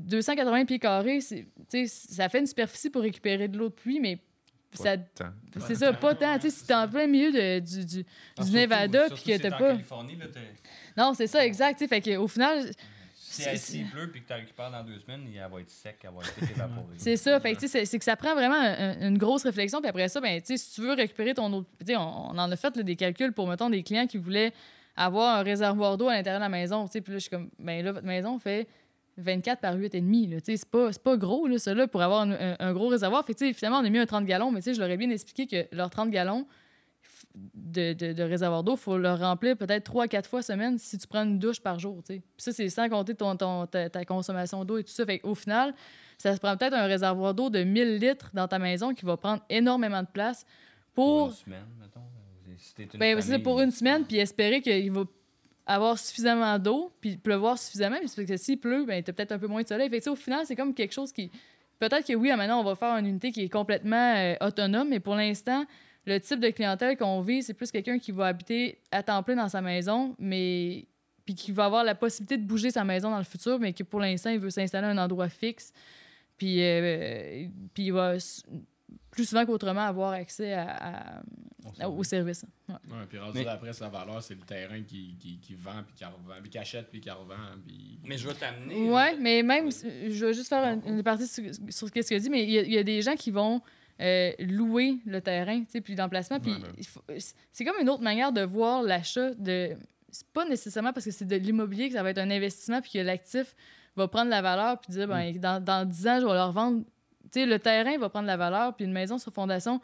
280 0.00 0.64
pieds 0.64 0.78
carrés, 0.78 1.20
ça 1.20 2.28
fait 2.28 2.40
une 2.40 2.46
superficie 2.46 2.90
pour 2.90 3.02
récupérer 3.02 3.46
de 3.46 3.58
l'eau 3.58 3.68
de 3.68 3.74
pluie, 3.74 4.00
mais 4.00 4.18
ça, 4.82 4.96
c'est 5.66 5.74
ça, 5.76 5.92
pas 5.92 6.14
tant. 6.14 6.34
Tu 6.36 6.42
sais, 6.42 6.50
si 6.50 6.66
t'es 6.66 6.74
en 6.74 6.88
plein 6.88 7.06
milieu 7.06 7.30
de- 7.32 7.58
du, 7.60 7.84
du, 7.86 8.04
du 8.44 8.50
Nevada, 8.52 9.06
puis 9.14 9.22
que 9.32 9.38
t'as 9.42 9.50
pas. 9.58 9.72
Non, 10.96 11.14
c'est 11.14 11.26
ça, 11.26 11.44
exact. 11.44 11.78
tu 11.78 11.84
sais, 11.84 11.88
Fait 11.88 12.00
qu'au 12.16 12.28
final, 12.28 12.70
Si 13.16 13.42
elle 13.42 13.86
pleut 13.90 14.10
puis 14.10 14.22
que 14.22 14.28
tu 14.28 14.32
récupères 14.32 14.70
dans 14.70 14.84
deux 14.84 14.98
semaines, 15.00 15.22
elle 15.34 15.50
va 15.50 15.60
être 15.60 15.70
sec, 15.70 15.96
elle 16.04 16.10
va 16.10 16.20
être 16.20 16.50
évaporée. 16.50 16.94
c'est 16.98 17.16
ça. 17.16 17.40
Fait 17.40 17.54
que, 17.54 17.60
tu 17.60 17.68
sais, 17.68 17.80
c'est 17.80 17.84
c'est 17.84 17.98
que 17.98 18.04
ça 18.04 18.14
prend 18.16 18.34
vraiment 18.34 18.54
un- 18.60 19.08
une 19.08 19.18
grosse 19.18 19.42
réflexion. 19.42 19.80
Puis 19.80 19.88
après 19.90 20.08
ça, 20.08 20.20
ben, 20.20 20.40
tu 20.40 20.46
sais, 20.46 20.56
si 20.56 20.74
tu 20.74 20.80
veux 20.82 20.92
récupérer 20.92 21.34
ton 21.34 21.52
eau. 21.52 21.62
tu 21.80 21.86
sais, 21.86 21.96
On, 21.96 22.30
on 22.30 22.38
en 22.38 22.50
a 22.50 22.56
fait 22.56 22.76
là, 22.76 22.82
des 22.84 22.94
calculs 22.96 23.32
pour, 23.32 23.48
mettons, 23.48 23.70
des 23.70 23.82
clients 23.82 24.06
qui 24.06 24.18
voulaient 24.18 24.52
avoir 24.96 25.38
un 25.38 25.42
réservoir 25.42 25.96
d'eau 25.98 26.08
à 26.08 26.14
l'intérieur 26.14 26.38
de 26.40 26.44
la 26.44 26.48
maison. 26.48 26.86
tu 26.86 26.92
sais, 26.92 27.00
Puis 27.00 27.12
là, 27.12 27.18
je 27.18 27.22
suis 27.22 27.30
comme, 27.30 27.50
ben 27.58 27.84
là, 27.84 27.90
votre 27.90 28.06
maison 28.06 28.38
fait 28.38 28.68
24 29.16 29.60
par 29.60 29.76
8,5. 29.76 30.30
là, 30.30 30.40
tu 30.40 30.52
sais, 30.52 30.56
C'est 30.56 30.68
pas, 30.70 30.90
pas 31.02 31.16
gros, 31.16 31.46
là, 31.46 31.58
ça, 31.58 31.72
là, 31.74 31.86
pour 31.86 32.02
avoir 32.02 32.22
un, 32.22 32.32
un- 32.32 32.56
un 32.58 32.72
gros 32.72 32.88
réservoir. 32.88 33.24
Fait 33.24 33.34
que, 33.34 33.52
finalement, 33.52 33.78
on 33.80 33.84
a 33.84 33.90
mis 33.90 33.98
un 33.98 34.06
30 34.06 34.24
gallons, 34.26 34.50
mais 34.50 34.60
je 34.60 34.78
leur 34.78 34.90
ai 34.90 34.96
bien 34.96 35.10
expliqué 35.10 35.46
que 35.46 35.74
leurs 35.76 35.90
30 35.90 36.10
gallons 36.10 36.46
de, 37.54 37.92
de, 37.94 38.12
de 38.12 38.22
réservoir 38.22 38.62
d'eau, 38.62 38.74
il 38.74 38.78
faut 38.78 38.96
le 38.98 39.12
remplir 39.12 39.56
peut-être 39.56 39.84
3 39.84 40.04
à 40.04 40.08
4 40.08 40.28
fois 40.28 40.42
semaine 40.42 40.78
si 40.78 40.98
tu 40.98 41.06
prends 41.06 41.24
une 41.24 41.38
douche 41.38 41.60
par 41.60 41.78
jour. 41.80 42.00
Puis 42.06 42.22
ça, 42.36 42.52
c'est 42.52 42.68
sans 42.68 42.88
compter 42.88 43.14
ton, 43.14 43.36
ton- 43.36 43.66
ta, 43.66 43.90
ta 43.90 44.04
consommation 44.04 44.64
d'eau 44.64 44.78
et 44.78 44.84
tout 44.84 44.92
ça. 44.92 45.04
Fait 45.04 45.20
au 45.24 45.34
final, 45.34 45.74
ça 46.18 46.32
se 46.34 46.38
prend 46.40 46.56
peut-être 46.56 46.74
un 46.74 46.86
réservoir 46.86 47.34
d'eau 47.34 47.50
de 47.50 47.64
1000 47.64 47.96
litres 47.98 48.30
dans 48.34 48.46
ta 48.46 48.58
maison 48.58 48.94
qui 48.94 49.04
va 49.04 49.16
prendre 49.16 49.42
énormément 49.50 50.02
de 50.02 50.08
place 50.12 50.44
Pour 50.94 51.04
pour, 51.04 51.26
une 51.28 51.32
semaine, 51.34 51.64
mettons. 51.80 52.00
Si 52.56 52.72
une 52.82 52.98
ben, 53.00 53.20
famille, 53.20 53.38
pour 53.42 53.60
une 53.60 53.70
semaine, 53.72 54.04
puis 54.04 54.18
espérer 54.18 54.60
qu'il 54.60 54.92
va 54.92 55.02
avoir 55.66 55.98
suffisamment 55.98 56.58
d'eau, 56.58 56.92
puis 57.00 57.16
pleuvoir 57.16 57.58
suffisamment. 57.58 57.96
Puis 57.96 58.10
parce 58.14 58.28
que 58.28 58.36
s'il 58.36 58.58
pleut, 58.58 58.84
ben, 58.84 59.02
tu 59.02 59.12
peut-être 59.12 59.32
un 59.32 59.38
peu 59.38 59.46
moins 59.46 59.62
de 59.62 59.68
soleil. 59.68 59.88
Fait 59.88 60.00
que, 60.00 60.10
au 60.10 60.16
final, 60.16 60.44
c'est 60.46 60.56
comme 60.56 60.74
quelque 60.74 60.92
chose 60.92 61.12
qui. 61.12 61.30
Peut-être 61.78 62.06
que 62.06 62.14
oui, 62.14 62.28
maintenant, 62.36 62.60
on 62.60 62.64
va 62.64 62.74
faire 62.74 62.96
une 62.96 63.06
unité 63.06 63.32
qui 63.32 63.42
est 63.42 63.48
complètement 63.48 64.14
euh, 64.14 64.34
autonome, 64.40 64.88
mais 64.88 65.00
pour 65.00 65.16
l'instant, 65.16 65.64
le 66.06 66.20
type 66.20 66.40
de 66.40 66.50
clientèle 66.50 66.96
qu'on 66.96 67.20
vit, 67.20 67.42
c'est 67.42 67.54
plus 67.54 67.70
quelqu'un 67.70 67.98
qui 67.98 68.12
va 68.12 68.26
habiter 68.26 68.78
à 68.92 69.02
temps 69.02 69.22
plein 69.22 69.36
dans 69.36 69.48
sa 69.48 69.60
maison, 69.60 70.14
mais 70.18 70.86
puis 71.24 71.34
qui 71.34 71.52
va 71.52 71.64
avoir 71.64 71.84
la 71.84 71.94
possibilité 71.94 72.36
de 72.36 72.46
bouger 72.46 72.70
sa 72.70 72.84
maison 72.84 73.10
dans 73.10 73.18
le 73.18 73.24
futur, 73.24 73.58
mais 73.58 73.72
que 73.72 73.82
pour 73.82 74.00
l'instant, 74.00 74.30
il 74.30 74.38
veut 74.38 74.50
s'installer 74.50 74.86
à 74.86 74.90
un 74.90 74.98
endroit 74.98 75.28
fixe. 75.28 75.72
Puis, 76.36 76.62
euh, 76.62 77.46
puis 77.72 77.84
il 77.84 77.92
va 77.92 78.16
plus 79.14 79.24
souvent 79.28 79.46
qu'autrement 79.46 79.82
avoir 79.86 80.12
accès 80.12 80.52
à, 80.52 81.20
à- 81.80 81.88
au 81.88 82.02
service. 82.04 82.44
Ouais. 82.68 82.74
Ouais, 82.90 83.06
puis 83.08 83.18
rendu 83.18 83.38
Mais- 83.38 83.46
après, 83.46 83.72
sa 83.72 83.88
valeur, 83.88 84.22
c'est 84.22 84.34
le 84.34 84.40
terrain 84.40 84.82
qui, 84.82 85.16
qui, 85.18 85.38
qui 85.38 85.54
vend, 85.54 85.82
puis 85.86 85.94
qui 85.96 86.04
revend, 86.04 86.40
puis 86.42 86.50
qui 86.50 86.58
achète, 86.58 86.90
puis 86.90 87.00
qui 87.00 87.10
revend. 87.10 87.34
Puis... 87.66 87.98
Mais 88.04 88.18
je 88.18 88.28
vais 88.28 88.34
t'amener. 88.34 88.90
Ouais, 88.90 89.16
mais 89.18 89.42
même, 89.42 89.70
je 89.70 90.26
vais 90.26 90.34
juste 90.34 90.48
faire 90.48 90.64
une, 90.64 90.96
une 90.96 91.02
partie 91.02 91.26
sur, 91.26 91.44
sur 91.70 91.88
ce 91.88 91.92
que 91.92 92.00
tu 92.06 92.18
dis, 92.18 92.30
mais 92.30 92.42
il 92.44 92.50
y, 92.50 92.58
a- 92.58 92.62
il 92.62 92.72
y 92.72 92.78
a 92.78 92.82
des 92.82 93.00
gens 93.02 93.14
qui 93.14 93.30
vont 93.30 93.60
euh, 94.00 94.32
louer 94.40 94.98
le 95.06 95.20
terrain, 95.20 95.62
puis 95.82 95.94
l'emplacement, 95.94 96.40
puis 96.40 96.52
Ouais, 97.08 97.18
c'est 97.52 97.64
comme 97.64 97.76
une 97.80 97.88
autre 97.88 98.02
manière 98.02 98.32
de 98.32 98.42
voir 98.42 98.82
l'achat 98.82 99.32
de... 99.34 99.70
C'est 100.10 100.26
pas 100.28 100.44
nécessairement 100.48 100.92
parce 100.92 101.06
que 101.06 101.12
c'est 101.12 101.24
de 101.24 101.36
l'immobilier 101.36 101.88
que 101.88 101.94
ça 101.94 102.02
va 102.02 102.10
être 102.10 102.18
un 102.18 102.30
investissement, 102.30 102.80
puis 102.80 102.92
que 102.92 102.98
l'actif 102.98 103.54
va 103.96 104.06
prendre 104.08 104.30
la 104.30 104.42
valeur, 104.42 104.80
puis 104.80 104.92
dire, 104.92 105.08
ben, 105.08 105.32
dans, 105.38 105.62
dans 105.62 105.88
10 105.88 106.06
ans, 106.08 106.20
je 106.20 106.26
vais 106.26 106.32
leur 106.34 106.52
vendre... 106.52 106.84
Sais, 107.32 107.46
le 107.46 107.58
terrain 107.58 107.96
va 107.98 108.08
prendre 108.08 108.26
la 108.26 108.36
valeur, 108.36 108.74
puis 108.76 108.84
une 108.84 108.92
maison 108.92 109.18
sur 109.18 109.32
fondation 109.32 109.80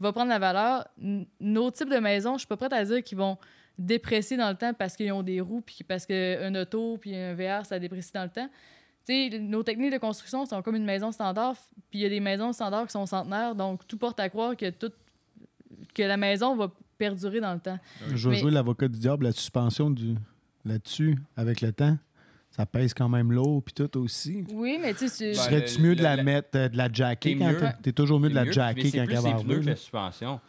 va 0.00 0.12
prendre 0.12 0.30
la 0.30 0.38
valeur. 0.38 0.86
N- 1.00 1.26
Nos 1.40 1.70
types 1.70 1.90
de 1.90 1.98
maisons, 1.98 2.34
je 2.34 2.38
suis 2.40 2.46
pas 2.48 2.56
prête 2.56 2.72
à 2.72 2.84
dire 2.84 3.02
qu'ils 3.02 3.18
vont 3.18 3.36
déprécier 3.78 4.36
dans 4.36 4.48
le 4.50 4.54
temps 4.56 4.72
parce 4.72 4.96
qu'ils 4.96 5.12
ont 5.12 5.22
des 5.22 5.40
roues, 5.40 5.60
puis 5.60 5.78
parce 5.86 6.06
qu'un 6.06 6.54
auto, 6.54 6.96
puis 6.98 7.14
un 7.16 7.34
VR, 7.34 7.66
ça 7.66 7.78
déprécie 7.78 8.12
dans 8.12 8.22
le 8.24 8.30
temps. 8.30 8.48
Tu 9.06 9.30
sais, 9.30 9.38
nos 9.38 9.62
techniques 9.62 9.92
de 9.92 9.98
construction 9.98 10.46
sont 10.46 10.62
comme 10.62 10.76
une 10.76 10.84
maison 10.84 11.12
standard, 11.12 11.56
puis 11.90 11.98
il 11.98 12.02
y 12.02 12.06
a 12.06 12.08
des 12.08 12.20
maisons 12.20 12.52
standards 12.52 12.86
qui 12.86 12.92
sont 12.92 13.04
centenaires, 13.06 13.54
donc 13.54 13.86
tout 13.86 13.98
porte 13.98 14.18
à 14.20 14.28
croire 14.28 14.56
que, 14.56 14.70
tout, 14.70 14.92
que 15.94 16.02
la 16.02 16.16
maison 16.16 16.56
va 16.56 16.70
perdurer 16.96 17.40
dans 17.40 17.52
le 17.52 17.60
temps. 17.60 17.78
Je 18.14 18.28
vais 18.28 18.36
Mais- 18.36 18.40
jouer 18.40 18.50
l'avocat 18.50 18.88
du 18.88 18.98
diable, 18.98 19.24
la 19.26 19.32
suspension 19.32 19.90
du... 19.90 20.14
là-dessus, 20.64 21.18
avec 21.36 21.60
le 21.60 21.72
temps. 21.72 21.98
Ça 22.56 22.66
pèse 22.66 22.94
quand 22.94 23.08
même 23.08 23.32
lourd, 23.32 23.62
puis 23.64 23.74
tout 23.74 23.98
aussi. 23.98 24.44
Oui, 24.52 24.78
mais 24.80 24.94
tu 24.94 25.08
sais, 25.08 25.32
Ben, 25.32 25.34
Serais-tu 25.34 25.78
le- 25.78 25.88
mieux 25.88 25.96
de 25.96 26.02
la 26.04 26.22
mettre, 26.22 26.50
euh, 26.56 26.68
de 26.68 26.76
la 26.76 26.88
jacker 26.92 27.32
T'es 27.32 27.38
quand 27.38 27.52
t'es- 27.58 27.82
t'es 27.82 27.92
toujours 27.92 28.20
mieux 28.20 28.28
de 28.30 28.34
la 28.34 28.44
mieux, 28.44 28.52
jacker 28.52 28.90
va 28.90 29.04
les 29.06 29.42
pneus 29.44 29.60
que 29.60 29.66
la 29.66 29.76
suspension. 29.76 30.40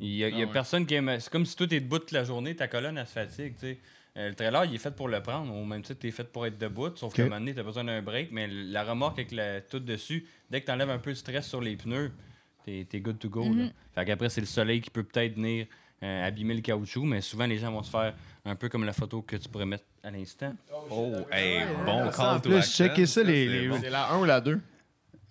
Il 0.00 0.14
y 0.14 0.24
a, 0.24 0.28
il 0.28 0.36
y 0.36 0.40
a 0.40 0.44
Ah 0.44 0.46
ouais. 0.46 0.52
personne 0.52 0.86
qui 0.86 0.94
aime. 0.94 1.16
C'est 1.18 1.30
comme 1.30 1.44
si 1.44 1.56
toi, 1.56 1.66
t'es 1.66 1.80
debout 1.80 1.98
toute 1.98 2.12
la 2.12 2.22
journée, 2.22 2.54
ta 2.54 2.68
colonne, 2.68 2.96
elle 2.96 3.06
se 3.06 3.12
fatigue. 3.12 3.54
tu 3.54 3.60
sais. 3.60 3.78
Euh, 4.16 4.28
le 4.30 4.34
trailer, 4.34 4.64
il 4.66 4.74
est 4.74 4.78
fait 4.78 4.94
pour 4.94 5.08
le 5.08 5.20
prendre. 5.20 5.52
Au 5.54 5.64
même 5.64 5.82
titre, 5.82 5.98
t'es 6.00 6.10
fait 6.12 6.24
pour 6.24 6.46
être 6.46 6.58
debout. 6.58 6.90
Sauf 6.96 7.12
qu'à 7.12 7.22
un 7.22 7.24
moment 7.26 7.38
donné, 7.40 7.54
t'as 7.54 7.62
besoin 7.64 7.84
d'un 7.84 8.02
break. 8.02 8.30
Mais 8.32 8.46
la 8.48 8.82
remorque 8.84 9.18
avec 9.18 9.32
la, 9.32 9.60
tout 9.60 9.78
dessus, 9.80 10.26
dès 10.50 10.60
que 10.60 10.66
t'enlèves 10.66 10.90
un 10.90 10.98
peu 10.98 11.10
de 11.10 11.16
stress 11.16 11.46
sur 11.48 11.60
les 11.60 11.76
pneus, 11.76 12.10
t'es 12.64 12.86
es 12.92 13.00
good 13.00 13.18
to 13.18 13.28
go. 13.28 13.42
là. 13.44 13.48
Mhm. 13.64 13.70
Fait 13.94 14.04
qu'après, 14.04 14.28
c'est 14.28 14.40
le 14.40 14.46
soleil 14.46 14.80
qui 14.80 14.90
peut 14.90 15.02
peut-être 15.04 15.34
venir 15.34 15.66
euh, 16.02 16.24
abîmer 16.26 16.54
le 16.54 16.60
caoutchouc. 16.60 17.04
Mais 17.04 17.20
souvent, 17.20 17.46
les 17.46 17.58
gens 17.58 17.72
vont 17.72 17.82
se 17.82 17.90
faire 17.90 18.14
un 18.48 18.56
peu 18.56 18.68
comme 18.68 18.84
la 18.84 18.92
photo 18.92 19.22
que 19.22 19.36
tu 19.36 19.48
pourrais 19.48 19.66
mettre 19.66 19.84
à 20.02 20.10
l'instant. 20.10 20.52
Oh, 20.90 21.12
hey, 21.32 21.60
bon 21.84 22.10
call 22.10 22.40
to 22.40 22.48
plus, 22.48 22.56
action. 22.58 22.86
checker 22.86 23.06
ça, 23.06 23.22
les- 23.22 23.46
c'est 23.46 23.52
les- 23.62 23.68
bon. 23.68 23.78
C'est 23.80 23.90
la 23.90 24.10
1 24.12 24.18
ou 24.20 24.24
la 24.24 24.40
2? 24.40 24.60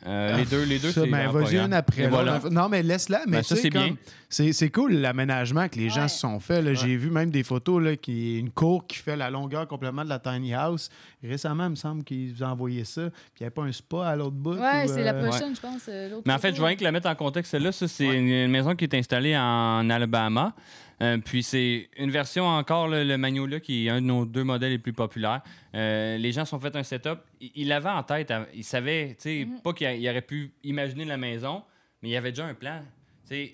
Euh, 0.06 0.38
les 0.38 0.46
deux, 0.46 0.64
les 0.64 0.78
deux, 0.78 0.92
Ça, 0.92 1.02
c'est 1.06 1.10
ben, 1.10 1.28
en 1.28 1.32
vas-y 1.32 1.44
programme. 1.46 1.66
une 1.66 1.74
après. 1.74 2.02
Et 2.04 2.08
l'autre. 2.08 2.24
voilà. 2.24 2.40
Non, 2.52 2.70
mais 2.70 2.84
laisse-la. 2.84 3.22
Mais 3.26 3.38
Ben, 3.38 3.42
tu 3.42 3.48
ça, 3.48 3.56
sais, 3.56 3.62
c'est 3.64 3.70
comme- 3.72 3.84
bien. 3.84 3.96
C'est 4.30 4.54
c'est 4.54 4.70
cool 4.70 4.94
l'aménagement 4.94 5.68
que 5.70 5.78
les 5.80 5.90
gens 5.90 6.04
Ouais. 6.04 6.08
se 6.08 6.20
sont 6.20 6.40
fait. 6.40 6.62
là. 6.62 6.76
J'ai 6.76 6.96
vu 6.98 7.10
même 7.10 7.32
des 7.32 7.42
photos, 7.42 7.82
là, 7.82 7.96
qui 7.96 8.38
une 8.38 8.52
cour 8.52 8.86
qui 8.86 8.98
fait 8.98 9.16
la 9.16 9.32
longueur 9.32 9.68
complètement 9.68 10.04
de 10.04 10.10
la 10.10 10.20
tiny 10.20 10.54
house. 10.54 10.90
Récemment, 11.24 11.64
il 11.66 11.70
me 11.72 11.76
semble 11.76 12.04
qu'ils 12.04 12.32
vous 12.32 12.44
ont 12.44 12.48
envoyé 12.48 12.86
ça. 12.86 13.10
Puis 13.10 13.40
il 13.40 13.44
n'y 13.44 13.46
avait 13.48 13.54
pas 13.56 13.64
un 13.64 13.72
spa 13.72 14.06
à 14.10 14.16
l'autre 14.16 14.36
bout. 14.36 14.52
ouais, 14.60 14.86
ou, 14.86 14.88
c'est 14.88 15.04
la 15.04 15.16
euh, 15.16 15.28
prochaine, 15.28 15.56
je 15.56 15.62
pense. 15.62 15.86
euh, 15.90 16.10
l'autre 16.10 16.24
Mais 16.28 16.34
en 16.34 16.38
fait, 16.38 16.50
photo. 16.50 16.56
je 16.58 16.60
voudrais 16.62 16.76
que 16.76 16.84
la 16.84 16.92
mettre 16.92 17.10
en 17.10 17.16
contexte, 17.16 17.50
celle-là. 17.52 17.72
Ça, 17.72 17.88
c'est 17.88 18.06
une, 18.06 18.28
une 18.28 18.52
maison 18.52 18.76
qui 18.76 18.84
est 18.86 18.94
installée 18.94 19.36
en 19.36 19.90
Alabama. 19.90 20.54
Euh, 21.02 21.18
puis 21.24 21.44
c'est 21.44 21.90
une 21.98 22.10
version 22.10 22.46
encore, 22.48 22.88
le, 22.88 23.04
le 23.04 23.18
Magnolia, 23.18 23.60
qui 23.60 23.86
est 23.86 23.90
un 23.90 24.02
de 24.02 24.08
nos 24.08 24.26
deux 24.26 24.44
modèles 24.44 24.72
les 24.72 24.80
plus 24.80 24.94
populaires. 24.94 25.42
Euh, 25.76 26.18
les 26.18 26.32
gens 26.32 26.44
se 26.46 26.50
sont 26.52 26.60
fait 26.60 26.76
un 26.76 26.82
setup. 26.84 27.20
Ils 27.40 27.68
l'avaient 27.68 27.90
en 27.90 28.02
tête. 28.04 28.34
Ils 28.54 28.64
savaient, 28.64 29.10
tu 29.10 29.16
sais, 29.20 29.46
Mhm. 29.46 29.62
pas 29.62 29.74
qu'ils 29.74 30.02
il 30.02 30.10
aurait 30.10 30.22
pu 30.24 30.54
imaginer 30.64 31.06
la 31.06 31.18
maison, 31.18 31.64
mais 32.02 32.10
il 32.10 32.12
y 32.14 32.16
avait 32.18 32.32
déjà 32.32 32.46
un 32.48 32.56
plan. 32.56 32.82
Tu 33.28 33.36
sais, 33.36 33.54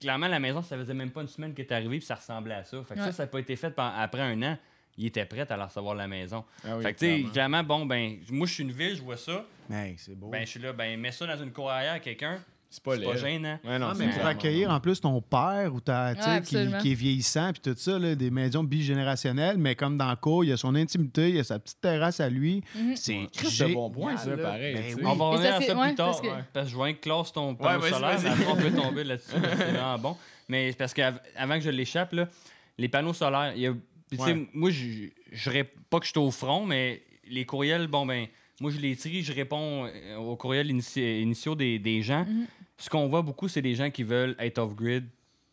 clairement, 0.00 0.26
la 0.28 0.40
maison, 0.40 0.60
ça 0.62 0.76
faisait 0.76 0.94
même 0.94 1.10
pas 1.10 1.22
une 1.22 1.28
semaine 1.28 1.54
qu'elle 1.54 1.66
est 1.66 1.72
arrivée, 1.72 1.98
puis 1.98 2.06
ça 2.06 2.16
ressemblait 2.16 2.54
à 2.54 2.64
ça. 2.64 2.82
Fait 2.82 2.94
que 2.94 3.00
ça, 3.00 3.06
Ouais. 3.06 3.12
ça 3.12 3.22
n'a 3.24 3.26
pas 3.28 3.38
été 3.38 3.54
fait 3.54 3.72
après 3.76 4.22
un 4.22 4.42
an. 4.42 4.58
Il 4.96 5.06
était 5.06 5.24
prêt 5.26 5.46
à 5.48 5.56
la 5.56 5.66
recevoir 5.66 5.94
la 5.94 6.08
maison. 6.08 6.44
Ah 6.64 6.76
oui, 6.76 6.82
fait 6.82 6.92
que, 6.94 6.98
tu 6.98 7.06
sais, 7.06 7.12
clairement. 7.18 7.32
clairement, 7.32 7.62
bon, 7.64 7.86
ben, 7.86 8.16
moi, 8.32 8.48
je 8.48 8.54
suis 8.54 8.64
une 8.64 8.72
ville, 8.72 8.96
je 8.96 9.02
vois 9.02 9.16
ça. 9.16 9.46
Mais 9.68 9.94
c'est 9.96 10.16
beau. 10.16 10.28
Ben, 10.28 10.40
je 10.44 10.50
suis 10.50 10.60
là, 10.60 10.72
ben, 10.72 10.98
mets 10.98 11.12
ça 11.12 11.24
dans 11.24 11.40
une 11.40 11.52
cour 11.52 11.70
arrière 11.70 11.92
à 11.92 12.00
quelqu'un. 12.00 12.40
C'est 12.70 12.82
pas 12.82 12.96
C'est 12.96 13.02
pas 13.04 13.16
gênant. 13.16 13.58
Ouais, 13.64 13.78
non, 13.78 13.86
Ah, 13.90 13.94
c'est 13.96 14.06
mais 14.06 14.12
pour 14.12 14.26
accueillir 14.26 14.70
en 14.70 14.78
plus 14.78 15.00
ton 15.00 15.22
père 15.22 15.72
ou 15.74 15.80
ta, 15.80 16.14
tu 16.14 16.20
sais, 16.22 16.28
Ouais, 16.28 16.42
qui, 16.42 16.78
qui 16.82 16.92
est 16.92 16.94
vieillissant 16.94 17.50
puis 17.52 17.62
tout 17.62 17.74
ça, 17.78 17.98
là, 17.98 18.14
des 18.14 18.30
maisons 18.30 18.62
bigénérationnelles, 18.62 19.56
mais 19.56 19.74
comme 19.74 19.96
dans 19.96 20.10
le 20.10 20.16
cours, 20.16 20.44
il 20.44 20.48
y 20.48 20.52
a 20.52 20.56
son 20.58 20.74
intimité, 20.74 21.30
il 21.30 21.36
y 21.36 21.38
a 21.38 21.44
sa 21.44 21.58
petite 21.58 21.80
terrasse 21.80 22.20
à 22.20 22.28
lui. 22.28 22.62
Mhm. 22.76 22.94
C'est 22.96 23.26
Christ 23.32 23.62
de 23.62 23.72
bon 23.72 23.90
point, 23.90 24.16
ça, 24.18 24.36
pareil, 24.36 24.74
Ben 24.74 24.84
oui. 24.96 25.02
On 25.06 25.14
va 25.14 25.24
revenir 25.30 25.54
à 25.54 25.60
c'est- 25.60 25.66
ça 25.68 25.76
ouais, 25.78 25.86
plus 25.88 25.94
tard. 25.94 26.06
parce 26.08 26.20
que- 26.20 26.26
ouais. 26.26 26.44
Parce 26.52 26.66
que 26.66 26.70
je 26.70 26.76
vois 26.76 26.92
que 26.92 26.98
classe 27.00 27.32
ton 27.32 27.54
panneau 27.54 27.82
solaire, 27.86 28.18
on 28.50 28.56
peut 28.56 28.70
tomber 28.70 29.04
là-dessus. 29.04 29.30
c'est 29.32 29.38
vraiment 29.72 29.98
bon. 29.98 30.16
Mais 30.48 30.70
c'est 30.72 30.76
parce 30.78 30.92
qu'avant 30.94 31.54
que 31.54 31.60
je 31.60 31.70
l'échappe, 31.70 32.12
là, 32.12 32.28
les 32.76 32.88
panneaux 32.88 33.14
solaires, 33.14 33.52
il 33.56 33.62
y 33.62 33.66
a. 33.66 33.72
puis 33.72 34.18
tu 34.18 34.24
sais, 34.24 34.32
Ouais. 34.32 34.48
moi, 34.52 34.70
je 34.70 35.08
je 35.32 35.50
rép- 35.50 35.68
pas 35.90 36.00
que 36.00 36.06
je 36.06 36.10
suis 36.10 36.20
au 36.20 36.30
front, 36.30 36.64
mais 36.66 37.02
les 37.30 37.44
courriels, 37.44 37.86
bon, 37.86 38.06
ben, 38.06 38.26
moi, 38.60 38.70
je 38.70 38.78
les 38.78 38.96
trie, 38.96 39.22
je 39.22 39.32
réponds 39.32 39.84
euh, 39.86 40.16
aux 40.16 40.36
courriels 40.36 40.70
initiaux 40.70 41.54
des, 41.54 41.78
des 41.78 42.02
gens. 42.02 42.24
Mhm. 42.24 42.46
Ce 42.78 42.88
qu'on 42.88 43.08
voit 43.08 43.22
beaucoup, 43.22 43.48
c'est 43.48 43.60
des 43.62 43.74
gens 43.74 43.90
qui 43.90 44.02
veulent 44.04 44.34
être 44.38 44.58
off-grid 44.58 45.04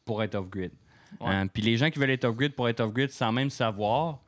pour 0.06 0.22
être 0.24 0.36
off-grid. 0.36 0.72
Euh, 1.22 1.46
Puis 1.52 1.62
les 1.64 1.76
gens 1.78 1.90
qui 1.90 1.98
veulent 2.00 2.12
être 2.12 2.26
off-grid 2.26 2.54
pour 2.54 2.70
être 2.70 2.80
off-grid 2.82 3.10
sans 3.10 3.32
même 3.32 3.50
savoir, 3.50 4.20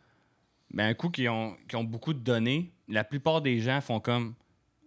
ben, 0.71 0.87
un 0.89 0.93
coup, 0.93 1.09
qui 1.09 1.27
ont, 1.29 1.55
qui 1.67 1.75
ont 1.75 1.83
beaucoup 1.83 2.13
de 2.13 2.19
données, 2.19 2.71
la 2.87 3.03
plupart 3.03 3.41
des 3.41 3.59
gens 3.59 3.79
font 3.81 3.99
comme 3.99 4.33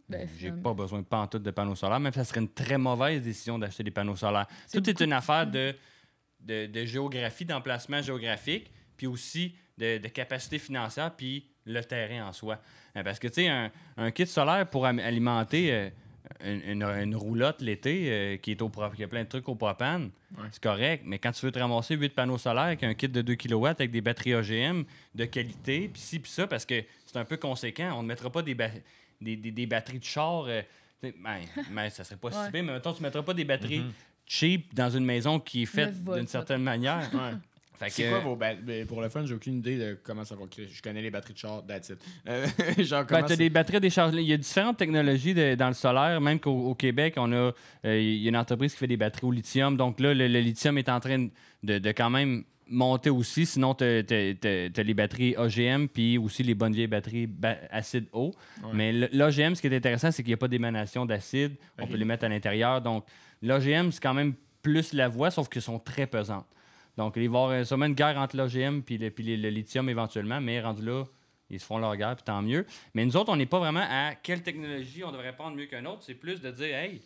Ben, 0.09 0.27
j'ai 0.37 0.47
finalement. 0.49 0.63
pas 0.63 0.75
besoin 0.83 0.99
de 1.01 1.05
pantoute 1.05 1.43
de 1.43 1.51
panneaux 1.51 1.75
solaires, 1.77 2.01
même 2.01 2.13
ça 2.13 2.25
serait 2.25 2.41
une 2.41 2.49
très 2.53 2.79
mauvaise 2.79 3.23
décision 3.23 3.59
d'acheter 3.59 3.85
des 3.85 3.91
panneaux 3.93 4.17
solaires. 4.17 4.47
Tout 4.73 4.89
est 4.91 5.01
une 5.01 5.13
affaire 5.13 5.47
de, 5.47 5.75
de, 6.41 6.67
de 6.67 6.85
géographie, 6.85 7.45
d'emplacement 7.45 8.03
géographique, 8.03 8.73
puis 8.97 9.07
aussi 9.07 9.55
de, 9.79 9.99
de 9.99 10.09
capacité 10.09 10.59
financière, 10.59 11.15
puis 11.15 11.47
le 11.65 11.81
terrain 11.85 12.29
en 12.29 12.33
soi. 12.33 12.59
Euh, 12.97 13.05
Parce 13.05 13.19
que, 13.19 13.29
tu 13.29 13.35
sais, 13.35 13.49
un, 13.49 13.71
un 13.97 14.11
kit 14.11 14.27
solaire 14.27 14.69
pour 14.69 14.85
alimenter 14.87 15.73
euh, 15.73 15.91
une, 16.45 16.63
une- 16.65 16.83
une 16.83 17.17
roulotte 17.17 17.61
l'été 17.61 18.07
euh, 18.11 18.37
qui 18.37 18.53
est 18.53 18.63
au 18.63 18.71
qui 18.95 19.03
a 19.05 19.09
plein 19.09 19.25
de 19.25 19.29
trucs 19.29 19.49
au 19.49 19.55
propane, 19.55 20.11
Ouais. 20.39 20.45
c'est 20.53 20.63
correct. 20.63 21.03
Mais 21.07 21.19
quand 21.19 21.33
tu 21.33 21.45
veux 21.45 21.53
te 21.53 21.59
ramasser 21.59 21.97
8 21.97 22.11
panneaux 22.15 22.39
solaires 22.39 22.65
avec 22.65 22.83
un 22.85 22.95
kit 22.95 23.09
de 23.09 23.21
2 23.23 23.35
kW 23.35 23.67
avec 23.67 23.91
des 23.91 24.01
batteries 24.01 24.35
OGM 24.37 24.85
de 25.15 25.25
qualité, 25.25 25.89
puis 25.93 26.01
ci, 26.01 26.19
puis 26.21 26.31
ça, 26.31 26.47
parce 26.47 26.65
que 26.65 26.83
c'est 27.07 27.17
un 27.19 27.25
peu 27.25 27.37
conséquent, 27.37 27.93
on 27.99 28.03
ne 28.03 28.09
mettra 28.09 28.31
pas 28.31 28.43
des, 28.43 28.55
ba- 28.55 28.71
des, 29.21 29.37
des- 29.37 29.51
des 29.51 29.67
batteries 29.67 29.99
de 29.99 30.05
char. 30.05 30.45
euh, 30.49 30.63
ben, 31.03 31.13
ben, 31.75 31.91
ça 31.91 32.05
serait 32.05 32.17
pas 32.17 32.31
si 32.31 32.51
pire, 32.53 32.63
mais 32.63 32.73
mettons, 32.75 32.93
tu 32.93 33.03
ne 33.03 33.07
mettras 33.09 33.23
pas 33.23 33.35
des 33.35 33.45
batteries 33.45 33.83
cheap 34.27 34.73
dans 34.75 34.91
une 34.91 35.05
maison 35.05 35.41
qui 35.41 35.63
est 35.63 35.67
faite 35.67 35.89
9 35.89 35.97
volts, 36.05 36.19
d'une 36.19 36.29
certaine 36.29 36.63
manière. 36.63 37.11
Ouais. 37.13 37.33
C'est 37.89 38.09
quoi 38.11 38.19
vos 38.21 38.37
ba- 38.37 38.55
ben, 38.55 38.87
Pour 38.87 39.01
le 39.01 39.09
fun, 39.09 39.25
j'ai 39.25 39.35
aucune 39.35 39.59
idée 39.59 39.79
de 39.79 39.99
comment 40.03 40.25
ça 40.25 40.35
va 40.37 40.47
créer. 40.47 40.69
Je 40.73 40.83
connais 40.83 41.01
les 41.03 41.11
batteries 41.11 41.33
de 41.35 41.39
char, 41.39 41.65
that's 41.67 41.89
it. 41.89 41.99
Euh, 42.29 42.47
genre, 42.79 43.05
Ben, 43.05 43.23
t'as 43.23 43.37
des 43.37 43.49
batteries 43.51 43.81
déchargeables. 43.81 44.21
Il 44.23 44.29
y 44.29 44.33
a 44.33 44.37
différentes 44.37 44.77
technologies 44.77 45.35
de- 45.35 45.55
dans 45.55 45.69
le 45.69 45.75
solaire, 45.75 46.21
même 46.21 46.39
qu'au 46.41 46.51
au 46.71 46.75
Québec, 46.75 47.15
on 47.17 47.33
a, 47.33 47.53
euh, 47.87 48.01
il 48.01 48.17
y 48.23 48.27
a 48.27 48.29
une 48.29 48.37
entreprise 48.37 48.73
qui 48.73 48.79
fait 48.79 48.87
des 48.87 48.97
batteries 48.97 49.27
au 49.27 49.33
lithium. 49.33 49.77
Donc 49.77 49.99
là, 50.01 50.13
le, 50.15 50.29
le 50.29 50.41
lithium 50.41 50.77
est 50.79 50.89
en 50.89 51.01
train 51.01 51.29
de, 51.63 51.79
de 51.79 51.89
quand 51.93 52.11
même 52.11 52.45
monter 52.73 53.11
aussi. 53.11 53.47
Sinon, 53.47 53.75
tu 53.75 53.83
as, 53.85 54.83
les 54.83 54.95
batteries 54.95 55.35
OGM, 55.37 55.87
puis 55.89 56.19
aussi 56.19 56.43
les 56.45 56.55
bonnes 56.55 56.73
vieilles 56.73 56.87
batteries 56.87 57.27
ba- 57.27 57.57
acide 57.71 58.07
eau. 58.13 58.33
Ouais. 58.63 58.71
Mais 58.75 58.93
l'OGM, 58.93 59.55
ce 59.55 59.61
qui 59.61 59.67
est 59.67 59.77
intéressant, 59.77 60.11
c'est 60.13 60.23
qu'il 60.23 60.31
n'y 60.31 60.35
a 60.35 60.39
pas 60.39 60.47
d'émanation 60.49 61.05
d'acide. 61.07 61.57
On 61.81 61.87
peut 61.87 61.97
les 61.97 62.05
mettre 62.05 62.25
à 62.25 62.29
l'intérieur. 62.29 62.81
Donc, 62.81 63.05
l'OGM, 63.43 63.91
c'est 63.91 64.01
quand 64.03 64.15
même 64.15 64.35
plus 64.63 64.93
la 64.93 65.09
voie, 65.09 65.31
sauf 65.31 65.49
qu'elles 65.49 65.63
sont 65.63 65.79
très 65.79 66.07
pesantes. 66.07 66.47
Donc, 66.97 67.15
il 67.17 67.29
va 67.31 67.39
y 67.39 67.43
avoir 67.43 67.67
sûrement 67.67 67.87
une 67.87 67.95
guerre 67.95 68.19
entre 68.19 68.37
l'OGM 68.37 68.83
et 68.89 68.99
le, 68.99 69.11
puis 69.11 69.25
le- 69.25 69.37
le 69.43 69.49
lithium 69.49 69.89
éventuellement, 69.89 70.41
mais 70.41 70.61
rendu 70.61 70.85
là, 70.85 71.05
ils 71.49 71.59
se 71.61 71.65
font 71.67 71.79
leur 71.79 71.97
guerre, 71.97 72.15
puis 72.17 72.25
tant 72.25 72.43
mieux. 72.43 72.67
Mais 72.95 73.05
nous 73.05 73.17
autres, 73.17 73.33
on 73.33 73.37
n'est 73.37 73.47
pas 73.47 73.59
vraiment 73.59 73.85
à 73.89 74.15
quelle 74.15 74.43
technologie 74.43 75.03
on 75.05 75.11
devrait 75.13 75.35
prendre 75.35 75.57
mieux 75.57 75.67
qu'un 75.67 75.85
autre. 75.87 76.03
C'est 76.03 76.15
plus 76.15 76.41
de 76.41 76.51
dire, 76.51 76.75
hey, 76.77 77.01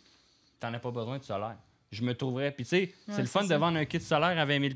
t'en 0.59 0.73
as 0.73 0.79
pas 0.79 0.91
besoin 0.91 1.17
de 1.17 1.23
solaire. 1.23 1.55
Je 1.91 2.03
me 2.03 2.13
trouverais. 2.13 2.51
Puis, 2.51 2.65
tu 2.65 2.69
sais, 2.69 2.93
c'est 3.07 3.21
le 3.21 3.27
fun 3.27 3.43
de 3.43 3.55
vendre 3.55 3.77
un 3.77 3.85
kit 3.85 3.99
solaire 4.01 4.37
à 4.37 4.45
20 4.45 4.59
000 4.59 4.73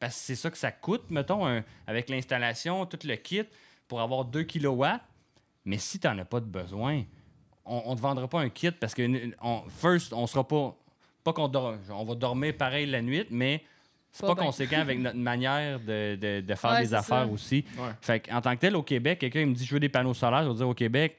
parce 0.00 0.14
que 0.16 0.20
c'est 0.20 0.34
ça 0.34 0.50
que 0.50 0.56
ça 0.58 0.72
coûte, 0.72 1.10
mettons, 1.10 1.46
un- 1.46 1.62
avec 1.86 2.08
l'installation, 2.08 2.86
tout 2.86 2.98
le 3.04 3.16
kit, 3.16 3.42
pour 3.86 4.00
avoir 4.00 4.24
2 4.24 4.44
kW. 4.44 4.84
Mais 5.66 5.78
si 5.78 5.98
t'en 5.98 6.16
as 6.18 6.24
pas 6.24 6.40
de 6.40 6.46
besoin, 6.46 7.02
on 7.66 7.90
ne 7.92 7.96
te 7.96 8.00
vendra 8.00 8.28
pas 8.28 8.40
un 8.40 8.48
kit 8.48 8.70
parce 8.70 8.94
que, 8.94 9.32
on, 9.42 9.62
first, 9.68 10.12
on 10.12 10.26
sera 10.26 10.46
pas. 10.46 10.74
Pas 11.22 11.32
qu'on 11.32 11.48
dort, 11.48 11.74
on 11.90 12.04
va 12.04 12.14
dormir 12.14 12.54
pareil 12.56 12.84
la 12.86 13.00
nuit, 13.00 13.26
mais 13.30 13.62
c'est 14.16 14.24
Pas 14.26 14.34
pas, 14.36 14.42
conséquent 14.44 14.78
avec 14.78 15.00
notre 15.00 15.16
manière 15.18 15.80
de, 15.80 16.14
de- 16.14 16.40
de 16.40 16.54
faire 16.54 16.70
Ouais, 16.70 16.82
des 16.82 16.94
affaires 16.94 17.26
ça. 17.26 17.26
aussi. 17.26 17.64
Ouais. 17.76 17.88
Fait 18.00 18.22
en 18.32 18.40
tant 18.40 18.54
que 18.54 18.60
tel, 18.60 18.76
au 18.76 18.82
Québec, 18.84 19.18
quelqu'un 19.18 19.44
me 19.44 19.54
dit 19.54 19.64
je 19.66 19.74
veux 19.74 19.80
des 19.80 19.88
panneaux 19.88 20.14
solaires, 20.14 20.44
je 20.44 20.48
vais 20.50 20.54
dire 20.54 20.68
au 20.68 20.74
Québec 20.74 21.18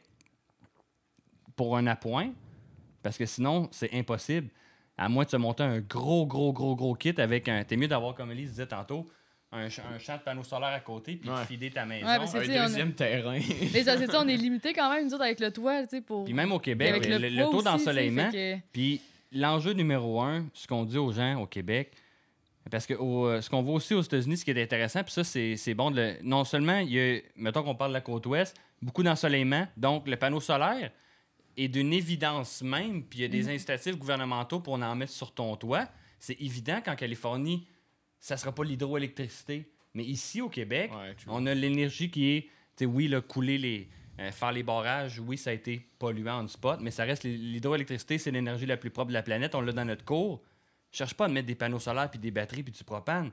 pour 1.55 1.77
un 1.77 1.87
appoint, 1.87 2.29
parce 3.03 3.17
que 3.17 3.25
sinon, 3.25 3.67
c'est 3.71 3.93
impossible. 3.93 4.47
À 4.97 5.09
moins 5.09 5.25
de 5.25 5.29
se 5.29 5.35
monter 5.37 5.63
un 5.63 5.79
gros, 5.79 6.25
gros, 6.25 6.53
gros, 6.53 6.75
gros 6.75 6.93
kit 6.95 7.13
avec 7.17 7.49
un. 7.49 7.63
T'es 7.65 7.75
mieux 7.75 7.87
d'avoir, 7.89 8.15
comme 8.15 8.31
Elise 8.31 8.51
disait 8.51 8.65
tantôt, 8.67 9.05
un, 9.51 9.69
ch- 9.69 9.85
un 9.93 9.99
champ 9.99 10.15
de 10.15 10.21
panneaux 10.21 10.43
solaires 10.43 10.69
à 10.73 10.79
côté, 10.79 11.17
puis 11.17 11.29
Ouais. 11.29 11.41
de 11.41 11.45
feeder 11.45 11.73
ta 11.73 11.85
maison. 11.85 12.07
Ouais, 12.07 12.17
parce 12.17 12.31
que- 12.31 12.37
Un 12.37 12.63
on 12.63 12.67
deuxième 12.67 12.93
terrain. 12.93 13.39
Mais 13.73 13.83
ça, 13.83 13.97
c'est 13.97 14.07
ça, 14.09 14.21
on 14.23 14.27
est 14.29 14.37
limité 14.37 14.71
quand 14.73 14.89
même, 14.93 15.05
nous 15.05 15.13
autres, 15.13 15.23
avec 15.25 15.41
le 15.41 15.51
toit, 15.51 15.83
tu 15.83 15.97
sais, 15.97 16.01
pour. 16.01 16.23
Puis 16.23 16.33
même 16.33 16.51
au 16.53 16.59
Québec, 16.59 16.89
avec 16.91 17.07
le, 17.09 17.17
le, 17.17 17.43
taux 17.51 17.61
d'ensoleillement, 17.61 18.31
que- 18.31 18.57
Puis 18.71 19.01
l'enjeu 19.33 19.73
numéro 19.73 20.21
un, 20.21 20.45
ce 20.53 20.65
qu'on 20.65 20.85
dit 20.85 20.97
aux 20.97 21.11
gens 21.11 21.41
au 21.41 21.45
Québec, 21.45 21.91
parce 22.71 22.85
que 22.87 22.93
au- 22.95 23.27
euh, 23.27 23.41
ce 23.41 23.49
qu'on 23.49 23.61
voit 23.61 23.75
aussi 23.75 23.93
aux 23.93 24.01
États-Unis, 24.01 24.37
ce 24.37 24.45
qui 24.45 24.51
est 24.51 24.61
intéressant, 24.61 25.03
puis 25.03 25.13
ça, 25.13 25.23
c'est 25.23 25.73
bon 25.73 25.91
de 25.91 25.95
le- 26.01 26.15
Non 26.23 26.43
seulement, 26.43 26.79
il 26.79 26.89
y 26.91 26.99
a, 26.99 27.19
mettons 27.35 27.63
qu'on 27.63 27.75
parle 27.75 27.91
de 27.91 27.95
la 27.95 28.01
côte 28.01 28.25
ouest, 28.25 28.55
beaucoup 28.81 29.03
d'ensoleillement, 29.03 29.67
donc 29.77 30.07
le 30.07 30.15
panneau 30.17 30.39
solaire 30.39 30.91
est 31.57 31.67
d'une 31.67 31.93
évidence 31.93 32.61
même, 32.61 33.03
puis 33.03 33.19
il 33.19 33.21
y 33.21 33.25
a 33.25 33.27
des 33.29 33.47
incitatifs 33.49 33.97
gouvernementaux 33.97 34.59
pour 34.59 34.73
en 34.73 34.95
mettre 34.95 35.11
sur 35.13 35.33
ton 35.33 35.55
toit. 35.55 35.87
C'est 36.19 36.39
évident 36.41 36.81
qu'en 36.83 36.95
Californie, 36.95 37.67
ça 38.19 38.35
sera 38.37 38.51
pas 38.53 38.63
l'hydroélectricité. 38.63 39.69
Mais 39.93 40.03
ici, 40.03 40.41
au 40.41 40.49
Québec, 40.49 40.91
Ouais, 40.93 41.15
on 41.27 41.45
a 41.45 41.53
l'énergie 41.53 42.09
qui 42.09 42.31
est, 42.31 42.41
tu 42.41 42.49
sais, 42.79 42.85
oui, 42.85 43.07
là, 43.07 43.21
couler 43.21 43.57
les, 43.57 43.87
euh, 44.19 44.31
faire 44.31 44.51
les 44.51 44.63
barrages, 44.63 45.19
oui, 45.19 45.37
ça 45.37 45.51
a 45.51 45.53
été 45.53 45.81
polluant 45.99 46.39
en 46.43 46.47
spot, 46.49 46.79
mais 46.81 46.91
ça 46.91 47.03
reste 47.05 47.23
l'hydroélectricité, 47.23 48.17
c'est 48.17 48.31
l'énergie 48.31 48.65
la 48.65 48.75
plus 48.77 48.89
propre 48.89 49.09
de 49.09 49.13
la 49.13 49.23
planète. 49.23 49.55
On 49.55 49.61
l'a 49.61 49.71
dans 49.71 49.85
notre 49.85 50.03
cours. 50.03 50.41
Cherche 50.95 51.13
pas 51.13 51.25
à 51.25 51.27
mettre 51.27 51.47
des 51.47 51.55
panneaux 51.55 51.79
solaires 51.79 52.09
puis 52.09 52.19
des 52.19 52.31
batteries 52.31 52.63
puis 52.63 52.71
du 52.73 52.83
propane. 52.83 53.31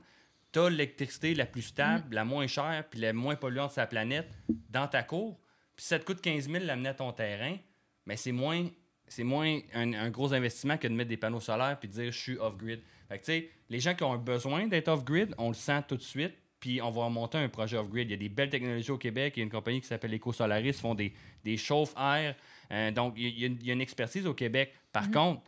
T'as 0.50 0.68
l'électricité 0.68 1.34
la 1.34 1.46
plus 1.46 1.62
stable, 1.62 2.14
la 2.14 2.24
moins 2.24 2.46
chère 2.46 2.84
puis 2.90 3.00
la 3.00 3.12
moins 3.12 3.36
polluante 3.36 3.70
de 3.70 3.74
sa 3.74 3.86
planète 3.86 4.28
dans 4.68 4.86
ta 4.88 5.02
cour. 5.02 5.38
Puis 5.76 5.84
si 5.84 5.88
ça 5.88 5.98
te 5.98 6.04
coûte 6.04 6.20
15 6.20 6.48
000 6.50 6.64
l'amener 6.64 6.90
à 6.90 6.94
ton 6.94 7.12
terrain, 7.12 7.56
mais 8.04 8.16
c'est 8.16 8.32
moins, 8.32 8.66
c'est 9.06 9.24
moins 9.24 9.60
un, 9.74 9.92
un 9.94 10.10
gros 10.10 10.34
investissement 10.34 10.76
que 10.76 10.88
de 10.88 10.92
mettre 10.92 11.08
des 11.08 11.16
panneaux 11.16 11.40
solaires 11.40 11.78
puis 11.78 11.88
de 11.88 11.94
dire 11.94 12.12
je 12.12 12.18
suis 12.18 12.36
off-grid. 12.36 12.80
Fait 13.08 13.18
que 13.18 13.24
tu 13.24 13.32
sais, 13.32 13.50
les 13.70 13.80
gens 13.80 13.94
qui 13.94 14.04
ont 14.04 14.16
besoin 14.18 14.66
d'être 14.66 14.88
off-grid, 14.88 15.34
on 15.38 15.48
le 15.48 15.54
sent 15.54 15.82
tout 15.88 15.96
de 15.96 16.02
suite. 16.02 16.34
Puis 16.60 16.80
on 16.80 16.90
va 16.90 17.08
monter 17.08 17.38
un 17.38 17.48
projet 17.48 17.76
off-grid. 17.76 18.08
Il 18.08 18.12
y 18.12 18.14
a 18.14 18.16
des 18.18 18.28
belles 18.28 18.50
technologies 18.50 18.90
au 18.92 18.98
Québec. 18.98 19.32
Il 19.36 19.40
y 19.40 19.42
a 19.42 19.44
une 19.44 19.50
compagnie 19.50 19.80
qui 19.80 19.86
s'appelle 19.88 20.14
EcoSolaris. 20.14 20.74
Font 20.74 20.94
des, 20.94 21.12
des 21.42 21.56
chauffe-air. 21.56 22.36
Euh, 22.70 22.90
donc, 22.92 23.14
il 23.16 23.22
y, 23.24 23.26
a- 23.26 23.28
il 23.30 23.40
y 23.40 23.44
a 23.44 23.46
une- 23.48 23.58
il 23.60 23.66
y 23.66 23.70
a 23.70 23.72
une 23.74 23.80
expertise 23.80 24.26
au 24.28 24.34
Québec. 24.34 24.72
Par 24.92 25.10
contre, 25.10 25.42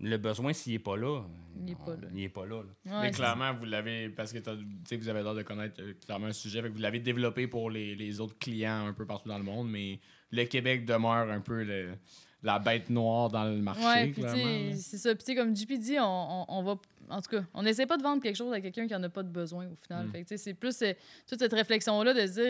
le 0.00 0.16
besoin, 0.16 0.52
s'il 0.52 0.72
n'est 0.72 0.78
pas 0.78 0.96
là, 0.96 1.22
Il 1.62 1.72
est 1.72 1.74
pas 1.74 1.90
là. 1.96 2.08
Il 2.10 2.16
n'est 2.16 2.28
pas 2.28 2.46
là. 2.46 2.62
là. 2.62 2.92
Ouais, 2.96 3.02
mais 3.02 3.10
clairement, 3.10 3.52
vous 3.54 3.64
l'avez, 3.66 4.08
parce 4.08 4.32
que 4.32 4.38
t'as- 4.38 4.56
tu 4.56 4.64
sais, 4.86 4.96
vous 4.96 5.08
avez 5.08 5.22
l'air 5.22 5.34
de 5.34 5.42
connaître 5.42 5.80
euh, 5.82 5.92
clairement 6.04 6.26
un 6.28 6.32
sujet, 6.32 6.62
fait 6.62 6.68
que 6.68 6.74
vous 6.74 6.80
l'avez 6.80 7.00
développé 7.00 7.46
pour 7.46 7.70
les, 7.70 7.94
les 7.94 8.20
autres 8.20 8.38
clients 8.38 8.86
un 8.86 8.92
peu 8.94 9.06
partout 9.06 9.28
dans 9.28 9.38
le 9.38 9.44
monde, 9.44 9.68
mais 9.70 10.00
le 10.30 10.44
Québec 10.44 10.84
demeure 10.86 11.30
un 11.30 11.40
peu 11.40 11.62
le- 11.62 11.94
la 12.42 12.58
bête 12.58 12.88
noire 12.88 13.28
dans 13.28 13.44
le 13.44 13.58
marché. 13.60 13.84
Ouais, 13.84 14.10
clairement, 14.12 14.72
c'est 14.74 14.96
ça. 14.96 15.14
Puis 15.14 15.34
comme 15.34 15.54
JP 15.54 15.72
dit, 15.78 15.98
on, 16.00 16.04
on, 16.04 16.46
on 16.48 16.62
va. 16.62 16.76
En 17.10 17.20
tout 17.20 17.30
cas, 17.30 17.44
on 17.52 17.62
n'essaie 17.62 17.84
pas 17.86 17.98
de 17.98 18.02
vendre 18.02 18.22
quelque 18.22 18.36
chose 18.36 18.52
à 18.54 18.60
quelqu'un 18.62 18.86
qui 18.86 18.94
en 18.94 19.02
a 19.02 19.08
pas 19.10 19.22
de 19.22 19.28
besoin 19.28 19.66
au 19.68 19.74
final. 19.76 20.06
Mm. 20.06 20.24
C'est 20.38 20.54
plus 20.54 20.80
euh, 20.80 20.92
toute 21.28 21.38
cette 21.40 21.52
réflexion-là 21.52 22.14
de 22.14 22.20
se 22.26 22.32
dire. 22.32 22.44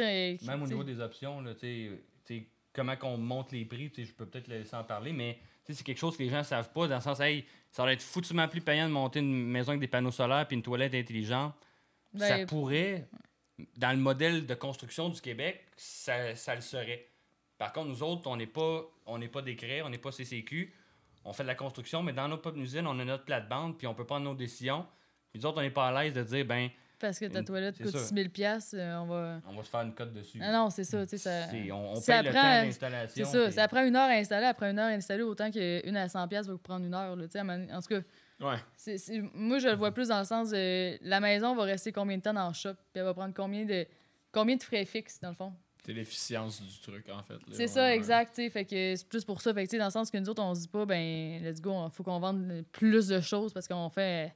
euh, 0.44 0.46
Même 0.46 0.62
au 0.62 0.66
niveau 0.66 0.84
des 0.84 1.00
options, 1.00 1.40
là, 1.40 1.54
comment 2.72 2.96
qu'on 2.96 3.16
monte 3.16 3.52
les 3.52 3.64
prix, 3.64 3.90
tu 3.90 4.02
sais, 4.02 4.08
je 4.08 4.14
peux 4.14 4.26
peut-être 4.26 4.48
laisser 4.48 4.76
en 4.76 4.84
parler, 4.84 5.12
mais 5.12 5.38
c'est 5.68 5.84
quelque 5.84 5.98
chose 5.98 6.16
que 6.16 6.22
les 6.22 6.28
gens 6.28 6.38
ne 6.38 6.42
savent 6.42 6.72
pas, 6.72 6.88
dans 6.88 6.96
le 6.96 7.00
sens, 7.00 7.20
hey, 7.20 7.44
ça 7.70 7.84
va 7.84 7.92
être 7.92 8.02
foutument 8.02 8.48
plus 8.48 8.60
payant 8.60 8.88
de 8.88 8.92
monter 8.92 9.20
une 9.20 9.46
maison 9.46 9.70
avec 9.70 9.80
des 9.80 9.88
panneaux 9.88 10.10
solaires 10.10 10.46
puis 10.46 10.56
une 10.56 10.62
toilette 10.62 10.94
intelligente. 10.94 11.54
ça 12.16 12.38
ben, 12.38 12.46
pourrait, 12.46 13.08
dans 13.76 13.90
le 13.90 13.98
modèle 13.98 14.46
de 14.46 14.54
construction 14.54 15.08
du 15.08 15.20
Québec, 15.20 15.66
ça, 15.76 16.34
ça 16.34 16.54
le 16.54 16.60
serait. 16.60 17.08
Par 17.58 17.72
contre, 17.72 17.88
nous 17.88 18.02
autres, 18.02 18.26
on 18.26 18.36
n'est 18.36 18.46
pas, 18.46 18.84
on 19.06 19.18
n'est 19.18 19.28
pas 19.28 19.42
décret, 19.42 19.82
on 19.82 19.90
n'est 19.90 19.98
pas 19.98 20.10
CCQ. 20.10 20.74
On 21.24 21.32
fait 21.32 21.42
de 21.42 21.48
la 21.48 21.54
construction, 21.54 22.02
mais 22.02 22.14
dans 22.14 22.26
notre 22.26 22.42
propre 22.42 22.58
usine, 22.58 22.86
on 22.86 22.98
a 22.98 23.04
notre 23.04 23.24
plate-bande, 23.24 23.76
puis 23.76 23.86
on 23.86 23.94
peut 23.94 24.06
prendre 24.06 24.24
nos 24.24 24.34
décisions. 24.34 24.86
Puis 25.30 25.40
nous 25.40 25.46
autres, 25.46 25.58
on 25.58 25.62
n'est 25.62 25.70
pas 25.70 25.88
à 25.88 26.02
l'aise 26.02 26.14
de 26.14 26.22
dire, 26.22 26.46
ben, 26.46 26.70
Parce 27.00 27.18
que 27.18 27.24
ta 27.24 27.42
toilette 27.42 27.78
coûte 27.82 27.90
ça. 27.96 27.98
6 28.04 28.14
000 28.14 28.28
piastres, 28.28 28.76
euh, 28.78 28.98
on 28.98 29.06
va. 29.06 29.40
on 29.48 29.54
va 29.54 29.62
se 29.64 29.70
faire 29.70 29.80
une 29.80 29.94
cote 29.94 30.12
dessus. 30.12 30.38
Ah 30.42 30.52
non, 30.52 30.68
c'est 30.70 30.84
ça, 30.84 31.04
tu 31.06 31.16
sais, 31.16 31.18
ça. 31.18 31.46
On 31.72 31.74
on 31.92 31.94
ça 31.96 32.18
paye 32.18 32.26
le 32.28 32.32
temps 32.34 32.42
d'installation. 32.42 33.24
C'est 33.24 33.30
ça, 33.38 33.44
puis- 33.44 33.52
ça 33.54 33.68
prend 33.68 33.84
une 33.84 33.96
heure 33.96 34.10
à 34.10 34.14
installer. 34.14 34.46
Après 34.46 34.70
une 34.70 34.78
heure 34.78 34.90
à 34.90 34.94
installer, 34.94 35.22
autant 35.22 35.50
qu'une 35.50 35.96
à 35.96 36.06
100$ 36.08 36.28
piastres 36.28 36.48
va 36.48 36.52
vous 36.54 36.58
prendre 36.58 36.84
une 36.84 36.94
heure. 36.94 37.16
Là, 37.16 37.24
à 37.34 37.76
en 37.76 37.80
tout 37.80 37.88
cas, 37.88 38.00
Ouais. 38.40 38.56
moi, 39.34 39.58
je 39.58 39.68
le 39.68 39.74
vois 39.76 39.92
plus 39.92 40.08
dans 40.08 40.18
le 40.18 40.24
sens 40.24 40.50
de 40.50 40.98
la 41.02 41.20
maison 41.20 41.54
va 41.54 41.64
rester 41.64 41.90
combien 41.92 42.16
de 42.18 42.22
temps 42.22 42.32
dans 42.34 42.48
le 42.48 42.54
shop, 42.54 42.74
puis 42.74 42.96
elle 42.96 43.04
va 43.04 43.14
prendre 43.14 43.34
combien 43.34 43.64
de, 43.64 43.86
combien 44.32 44.56
de 44.56 44.62
frais 44.62 44.84
fixes, 44.84 45.20
dans 45.20 45.30
le 45.30 45.34
fond. 45.34 45.52
C'est 45.84 45.92
l'efficience 45.94 46.60
du 46.62 46.78
truc, 46.80 47.06
en 47.08 47.22
fait. 47.22 47.38
C'est 47.52 47.66
ça, 47.66 47.84
ouais. 47.84 47.96
exact. 47.96 48.34
tu 48.34 48.42
sais, 48.44 48.50
Fait 48.50 48.64
que 48.66 48.94
c'est 48.96 49.08
plus 49.08 49.24
pour 49.24 49.40
ça. 49.40 49.54
Fait 49.54 49.66
que, 49.66 49.76
dans 49.78 49.86
le 49.86 49.90
sens 49.90 50.10
que 50.10 50.18
nous 50.18 50.28
autres, 50.28 50.42
on 50.42 50.54
se 50.54 50.60
dit 50.62 50.68
pas, 50.68 50.84
ben, 50.84 51.42
let's 51.42 51.60
go, 51.62 51.72
il 51.86 51.90
faut 51.90 52.02
qu'on 52.02 52.18
vende 52.20 52.64
plus 52.72 53.08
de 53.08 53.20
choses 53.20 53.52
parce 53.54 53.66
qu'on 53.66 53.88
fait 53.88 54.34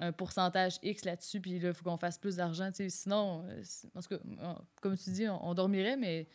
un 0.00 0.12
pourcentage 0.12 0.74
X 0.82 1.04
là-dessus, 1.04 1.40
puis 1.40 1.58
là, 1.58 1.68
il 1.68 1.74
faut 1.74 1.84
qu'on 1.84 1.96
fasse 1.96 2.18
plus 2.18 2.36
d'argent. 2.36 2.68
tu 2.70 2.76
sais, 2.76 2.88
Sinon, 2.88 3.44
euh, 3.48 3.62
en 3.94 4.00
tout 4.02 4.08
cas, 4.08 4.16
on- 4.42 4.56
comme 4.80 4.96
tu 4.96 5.10
dis, 5.10 5.28
on, 5.28 5.46
on 5.48 5.54
dormirait, 5.54 5.96
mais 5.96 6.26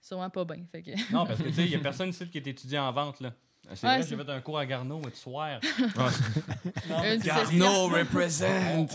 sûrement 0.00 0.30
pas 0.30 0.44
bien. 0.44 0.64
Fait 0.70 0.82
que... 0.82 0.90
Non, 1.12 1.26
parce 1.26 1.38
que 1.40 1.48
tu 1.48 1.54
sais, 1.54 1.64
il 1.64 1.70
n'y 1.70 1.76
a 1.76 1.80
personne 1.80 2.10
ici 2.10 2.28
qui 2.28 2.38
est 2.38 2.46
étudiant 2.46 2.84
en 2.86 2.92
vente. 2.92 3.20
là. 3.20 3.32
C'est 3.74 3.86
Ouais, 3.86 3.98
vrai, 3.98 4.06
j'ai 4.08 4.16
fait 4.16 4.30
un 4.30 4.40
cours 4.40 4.56
à 4.58 4.64
Garneau 4.64 5.00
et 5.06 5.10
de 5.10 5.16
soir. 5.16 5.60
Une 7.04 7.20
Carnot 7.22 7.66
on, 7.66 7.88
represent! 7.88 8.46
on- 8.78 8.86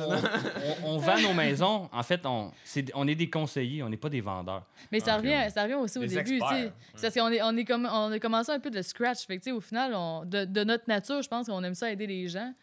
on 0.85 0.97
vend 0.97 1.19
nos 1.21 1.33
maisons. 1.33 1.89
En 1.91 2.01
fait, 2.03 2.25
on, 2.25 2.51
c'est- 2.63 2.91
on 2.95 3.07
est 3.07 3.15
des 3.15 3.29
conseillers, 3.29 3.83
on 3.83 3.89
n'est 3.89 3.97
pas 3.97 4.09
des 4.09 4.21
vendeurs. 4.21 4.65
Mais 4.91 4.99
ça, 4.99 5.13
Ok, 5.15 5.21
revient, 5.23 5.33
ouais. 5.35 5.49
ça 5.49 5.63
revient 5.63 5.73
aussi 5.75 5.97
au 5.97 6.01
Des 6.01 6.07
début. 6.07 6.23
tu 6.23 6.29
sais. 6.29 6.35
experts. 6.65 6.71
C'est 6.95 7.01
parce 7.13 7.15
qu'on 7.27 7.31
est, 7.33 7.41
on 7.43 7.55
est 7.57 7.65
comme, 7.65 7.87
on 7.91 8.11
a 8.11 8.19
commencé 8.19 8.51
un 8.51 8.59
peu 8.59 8.71
de 8.71 8.81
scratch. 8.81 9.25
Fait 9.25 9.37
que, 9.37 9.43
tu 9.43 9.49
sais, 9.49 9.55
au 9.55 9.61
final, 9.61 9.93
on, 9.93 10.25
de, 10.25 10.45
de 10.45 10.63
notre 10.63 10.85
nature, 10.87 11.21
je 11.21 11.29
pense 11.29 11.47
qu'on 11.47 11.63
aime 11.63 11.75
ça 11.75 11.91
aider 11.91 12.07
les 12.07 12.27
gens. 12.27 12.53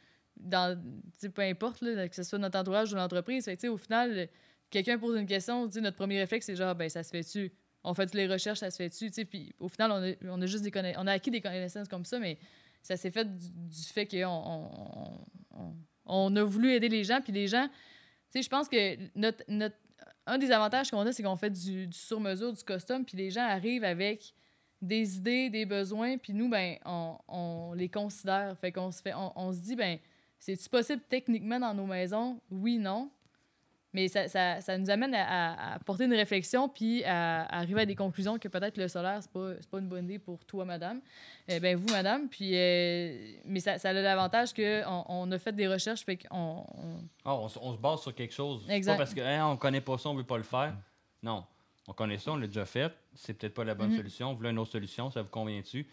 Dans, 0.43 0.81
peu 1.35 1.43
importe, 1.43 1.83
là, 1.83 2.09
que 2.09 2.15
ce 2.17 2.23
soit 2.23 2.39
notre 2.39 2.59
entourage 2.59 2.93
ou 2.93 2.97
l'entreprise. 2.97 3.45
Fait 3.45 3.69
au 3.69 3.77
final, 3.77 4.29
quelqu'un 4.71 4.99
pose 4.99 5.19
une 5.19 5.27
question, 5.27 5.69
notre 5.77 5.97
premier 5.97 6.19
réflexe, 6.19 6.47
c'est 6.47 6.57
genre, 6.57 6.75
ben, 6.75 6.89
ça 6.89 7.03
se 7.03 7.11
fait-tu? 7.11 7.53
On 7.85 7.95
fait 7.95 8.13
les 8.15 8.27
recherches, 8.27 8.59
ça 8.61 8.71
se 8.71 8.77
fait-tu? 8.77 9.11
Puis 9.25 9.55
au 9.59 9.69
final, 9.69 9.91
on 9.93 10.03
a, 10.03 10.35
on 10.35 10.41
a 10.43 10.47
juste 10.47 10.65
des 10.65 10.71
conna- 10.71 10.95
on 10.99 11.07
a 11.07 11.13
acquis 11.13 11.31
des 11.31 11.41
connaissances 11.41 11.89
comme 11.89 12.05
ça, 12.05 12.19
mais 12.19 12.39
ça 12.83 12.97
s'est 12.97 13.11
fait 13.11 13.27
du, 13.27 13.83
fait 13.93 14.07
qu'on 14.07 14.27
on, 14.27 15.27
on- 15.59 15.75
on 16.07 16.37
a 16.37 16.43
voulu 16.43 16.73
aider 16.73 16.89
les 16.89 17.05
gens. 17.05 17.21
Puis 17.23 17.33
les 17.33 17.47
gens, 17.47 17.69
je 18.35 18.49
pense 18.49 18.69
que 18.69 18.97
notre, 19.19 19.45
notre, 19.49 19.77
un 20.27 20.39
des 20.39 20.51
avantages 20.51 20.91
qu'on 20.91 21.01
a, 21.01 21.13
c'est 21.13 21.23
qu'on 21.23 21.37
fait 21.37 21.51
du, 21.51 21.87
du 21.87 21.99
sur-mesure, 21.99 22.53
du 22.53 22.63
custom, 22.63 23.05
puis 23.05 23.17
les 23.17 23.31
gens 23.31 23.47
arrivent 23.47 23.85
avec 23.85 24.35
des 24.81 25.17
idées, 25.17 25.51
des 25.51 25.67
besoins, 25.67 26.17
puis 26.17 26.33
nous, 26.33 26.49
ben, 26.49 26.77
on, 26.87 27.19
on 27.29 27.73
les 27.75 27.89
considère. 27.89 28.57
Fait 28.59 28.73
qu'on 28.73 28.91
se 28.91 29.03
fait, 29.03 29.13
on, 29.15 29.33
on 29.37 29.53
se 29.53 29.59
dit, 29.59 29.77
ben, 29.77 29.99
c'est-tu 30.41 30.69
possible 30.69 31.03
techniquement 31.09 31.61
dans 31.61 31.73
nos 31.75 31.87
maisons? 31.87 32.41
Oui, 32.51 32.79
non. 32.79 33.09
Mais 33.93 34.07
ça, 34.07 34.29
ça, 34.29 34.61
ça 34.61 34.79
nous 34.79 34.89
amène 34.89 35.13
à, 35.17 35.25
à- 35.53 35.75
à 35.75 35.79
porter 35.81 36.05
une 36.05 36.15
réflexion 36.15 36.69
puis 36.69 37.03
à, 37.03 37.43
à 37.43 37.59
arriver 37.59 37.81
à 37.81 37.87
des 37.87 37.97
conclusions 37.97 38.39
que 38.39 38.47
peut-être 38.47 38.77
le 38.79 38.87
solaire, 38.87 39.19
c'est 39.21 39.31
pas, 39.33 39.55
pas 39.69 39.79
une 39.81 39.89
bonne 39.89 40.05
idée 40.05 40.21
pour 40.21 40.45
toi, 40.45 40.65
madame. 40.65 41.01
Eh 41.49 41.59
ben 41.59 41.77
vous, 41.77 41.89
madame. 41.93 42.29
Puis, 42.29 42.53
euh, 42.55 43.33
mais 43.47 43.59
ça, 43.59 43.79
ça 43.79 43.89
a 43.89 43.93
l'avantage 43.93 44.55
qu'on 44.55 45.05
on 45.09 45.33
a 45.33 45.39
fait 45.41 45.53
des 45.53 45.67
recherches, 45.67 46.03
fait 46.05 46.19
qu'on... 46.19 46.65
on- 46.73 47.01
Ah, 47.25 47.35
on, 47.35 47.49
se 47.49 47.79
base 47.79 48.03
sur 48.03 48.15
quelque 48.15 48.33
chose. 48.33 48.65
Exact. 48.69 48.93
pas 48.93 48.99
parce 48.99 49.13
qu'on 49.13 49.51
on 49.53 49.57
connaît 49.57 49.81
pas 49.81 49.99
ça, 49.99 50.09
on 50.09 50.15
veut 50.15 50.23
pas 50.23 50.37
le 50.37 50.45
faire. 50.45 50.73
Non. 51.21 51.45
On 51.89 51.93
connaît 51.93 52.19
ça, 52.19 52.31
on 52.31 52.37
l'a 52.37 52.47
déjà 52.47 52.67
fait. 52.67 52.93
C'est 53.17 53.35
peut-être 53.35 53.55
pas 53.55 53.65
la 53.65 53.75
bonne 53.75 53.91
Mhm. 53.91 53.97
solution. 53.97 54.31
Vous 54.31 54.37
voulez 54.37 54.51
une 54.51 54.59
autre 54.61 54.71
solution, 54.71 55.11
ça 55.11 55.23
vous 55.23 55.31
convient-tu? 55.31 55.85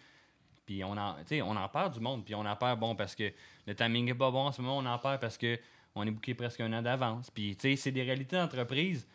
Puis 0.68 0.84
on 0.84 0.92
en, 0.98 1.16
on 1.44 1.56
en 1.56 1.68
perd 1.70 1.94
du 1.94 2.00
monde. 2.00 2.26
Puis 2.26 2.34
on 2.34 2.44
en 2.44 2.54
perd, 2.54 2.78
bon, 2.78 2.94
parce 2.94 3.14
que 3.14 3.32
le 3.66 3.74
timing 3.74 4.10
est 4.10 4.14
pas 4.14 4.30
bon 4.30 4.48
en 4.48 4.52
ce 4.52 4.60
moment. 4.60 4.76
On 4.76 4.84
en 4.84 4.98
perd 4.98 5.18
parce 5.18 5.38
que 5.38 5.58
on 5.94 6.06
est 6.06 6.10
booké 6.10 6.34
presque 6.34 6.60
un 6.60 6.70
an 6.74 6.82
d'avance. 6.82 7.30
Puis, 7.30 7.56
tu 7.56 7.70
sais, 7.70 7.76
c'est 7.76 7.90
des 7.90 8.02
réalités 8.02 8.36
d'entreprise. 8.36 9.08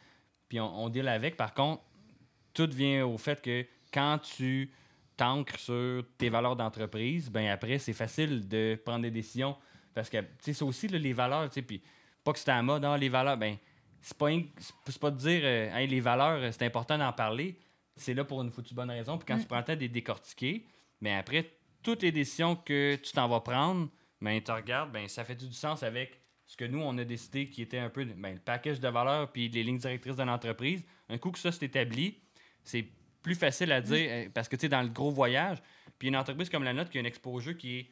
Puis 0.49 0.59
on, 0.59 0.84
on 0.84 0.89
deal 0.89 1.07
avec. 1.07 1.38
Par 1.38 1.53
contre, 1.53 1.84
tout 2.55 2.67
vient 2.71 3.05
au 3.05 3.19
fait 3.19 3.39
que 3.39 3.67
quand 3.93 4.17
tu 4.17 4.71
t'ancres 5.15 5.59
sur 5.59 6.03
tes 6.17 6.30
valeurs 6.30 6.55
d'entreprise, 6.55 7.30
ben 7.30 7.47
après, 7.49 7.77
c'est 7.77 7.93
facile 7.93 8.47
de 8.47 8.81
prendre 8.84 9.03
des 9.03 9.11
décisions. 9.11 9.55
Parce 9.93 10.09
que, 10.09 10.17
tu 10.17 10.27
sais, 10.39 10.53
c'est 10.53 10.65
aussi 10.65 10.88
là, 10.88 10.97
les 10.97 11.13
valeurs, 11.13 11.47
tu 11.49 11.53
sais, 11.53 11.61
puis 11.61 11.84
pas 12.23 12.34
que 12.34 12.39
c'était 12.39 12.51
à 12.51 12.63
mode, 12.63 12.84
hein, 12.84 12.97
les 12.97 13.09
valeurs, 13.09 13.38
ben, 13.38 13.57
c'est 14.01 14.17
pas, 14.17 14.30
c'est 14.88 14.99
pas 14.99 15.11
de 15.11 15.17
dire, 15.17 15.41
euh, 15.43 15.75
Hey, 15.75 15.85
les 15.88 15.99
valeurs, 15.99 16.39
euh, 16.41 16.51
c'est 16.51 16.65
important 16.65 16.97
d'en 16.97 17.13
parler. 17.13 17.55
C'est 17.95 18.15
là 18.15 18.23
pour 18.23 18.41
une 18.41 18.49
foutue 18.49 18.73
bonne 18.73 18.89
raison. 18.89 19.19
Puis 19.19 19.27
quand 19.27 19.38
Mm. 19.38 19.41
tu 19.41 19.45
prends 19.45 19.59
le 19.59 19.63
temps 19.63 19.75
de 19.75 19.80
les 19.81 19.89
décortiquer, 19.89 20.65
mais 21.03 21.13
après, 21.13 21.51
toutes 21.84 22.01
les 22.01 22.13
décisions 22.13 22.55
que 22.55 22.95
tu 22.95 23.11
t'en 23.11 23.27
vas 23.27 23.41
prendre, 23.41 23.89
ben, 24.21 24.41
tu 24.41 24.51
regardes, 24.51 24.91
ben, 24.93 25.07
ça 25.09 25.25
fait 25.25 25.35
du 25.35 25.51
sens 25.51 25.84
avec 25.84 26.19
ce 26.45 26.55
que 26.55 26.63
nous, 26.63 26.80
on 26.80 26.97
a 26.97 27.03
décidé 27.03 27.47
qui 27.49 27.61
était 27.61 27.77
un 27.77 27.89
peu 27.89 28.05
ben, 28.05 28.35
le 28.35 28.39
package 28.39 28.80
de 28.80 28.88
valeurs 28.88 29.30
puis 29.31 29.49
les 29.49 29.63
lignes 29.63 29.77
directrices 29.80 30.15
de 30.15 30.23
l'entreprise. 30.23 30.84
Un 31.09 31.17
coup 31.17 31.31
que 31.31 31.39
ça 31.39 31.51
s'est 31.51 31.65
établi, 31.65 32.21
c'est 32.63 32.85
plus 33.21 33.35
facile 33.35 33.71
à 33.73 33.81
dire 33.81 34.07
euh, 34.09 34.30
parce 34.34 34.47
que 34.47 34.55
tu 34.55 34.61
sais, 34.61 34.69
dans 34.69 34.81
le 34.81 34.88
gros 34.88 35.11
voyage, 35.11 35.57
puis 35.99 36.07
une 36.07 36.15
entreprise 36.15 36.49
comme 36.49 36.63
la 36.63 36.71
nôtre 36.73 36.89
qui 36.89 36.97
a 36.97 37.01
une 37.01 37.05
exposure 37.05 37.57
qui 37.57 37.80
est 37.80 37.88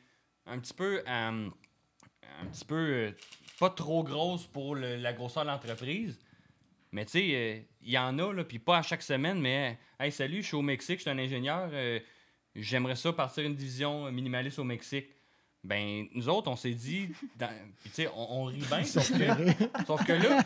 un 0.45 0.57
petit 0.59 0.73
peu, 0.73 0.99
euh, 1.05 1.49
un 2.41 2.45
petit 2.49 2.65
peu 2.65 2.75
euh, 2.75 3.11
pas 3.59 3.69
trop 3.69 4.03
grosse 4.05 4.47
pour 4.47 4.75
le- 4.75 4.95
la 4.95 5.11
grosseur 5.11 5.43
de 5.43 5.49
l'entreprise. 5.49 6.17
Mais 6.93 7.03
tu 7.05 7.11
sais, 7.11 7.29
euh, 7.33 7.59
il 7.81 7.91
y 7.91 7.97
en 7.97 8.17
a, 8.19 8.33
là, 8.33 8.43
puis 8.45 8.59
pas 8.59 8.77
à 8.77 8.81
chaque 8.81 9.01
semaine, 9.03 9.39
mais 9.41 9.77
hey, 9.99 10.11
salut, 10.13 10.41
je 10.41 10.47
suis 10.47 10.55
au 10.55 10.61
Mexique, 10.61 10.97
je 10.97 11.01
suis 11.01 11.09
un 11.09 11.19
ingénieur, 11.19 11.69
j'aimerais 12.55 12.95
ça 12.95 13.11
partir 13.13 13.43
une 13.45 13.55
division 13.55 14.11
minimaliste 14.11 14.59
au 14.59 14.63
Mexique. 14.63 15.07
Ben, 15.63 16.07
nous 16.15 16.27
autres, 16.27 16.49
on 16.49 16.55
s'est 16.55 16.73
dit. 16.73 17.09
dans- 17.35 17.47
puis, 17.81 17.89
tu 17.91 17.95
sais, 17.97 18.09
on, 18.15 18.41
on 18.41 18.43
rit 18.45 18.63
bien, 18.67 18.83
sauf 18.83 19.11
que, 19.11 19.17
sauf 19.85 20.03
que 20.03 20.13
là. 20.13 20.43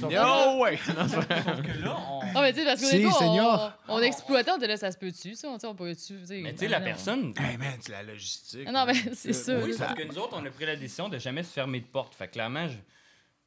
sauf 0.00 0.08
que 0.08 0.14
là- 0.14 0.46
No 0.54 0.62
way! 0.62 0.78
Non, 0.96 1.06
sauf 1.06 1.26
que 1.28 1.84
là, 1.84 1.96
on. 2.10 2.20
Ah, 2.34 2.40
mais 2.40 2.52
tu 2.54 2.60
sais, 2.60 2.64
parce 2.64 2.80
Si, 2.80 2.90
début, 2.96 3.08
on, 3.20 3.70
on 3.88 3.98
exploitait, 4.00 4.50
on 4.52 4.56
était 4.56 4.68
là, 4.68 4.78
ça 4.78 4.90
se 4.90 4.96
peut-tu, 4.96 5.34
ça? 5.34 5.48
On, 5.48 5.54
tu 5.56 5.60
sais, 5.60 5.66
on 5.66 5.74
pourrait-tu. 5.74 6.18
tu 6.20 6.26
sais, 6.26 6.40
Mais 6.40 6.52
tu 6.54 6.60
sais, 6.60 6.68
la 6.68 6.78
non. 6.78 6.84
personne. 6.86 7.34
Hey 7.36 7.58
man, 7.58 7.74
c'est 7.80 7.92
la 7.92 8.02
logistique. 8.04 8.64
Ah 8.66 8.72
non, 8.72 8.86
mais 8.86 8.94
c'est 9.14 9.34
ça. 9.34 9.58
Oui, 9.58 9.74
sauf 9.74 9.92
que 9.94 10.02
nous 10.04 10.18
autres, 10.18 10.34
on 10.40 10.46
a 10.46 10.50
pris 10.50 10.64
la 10.64 10.76
décision 10.76 11.10
de 11.10 11.18
jamais 11.18 11.42
se 11.42 11.52
fermer 11.52 11.80
de 11.80 11.86
porte. 11.86 12.14
Fait 12.14 12.26
que 12.28 12.32
clairement, 12.32 12.66
je. 12.68 12.76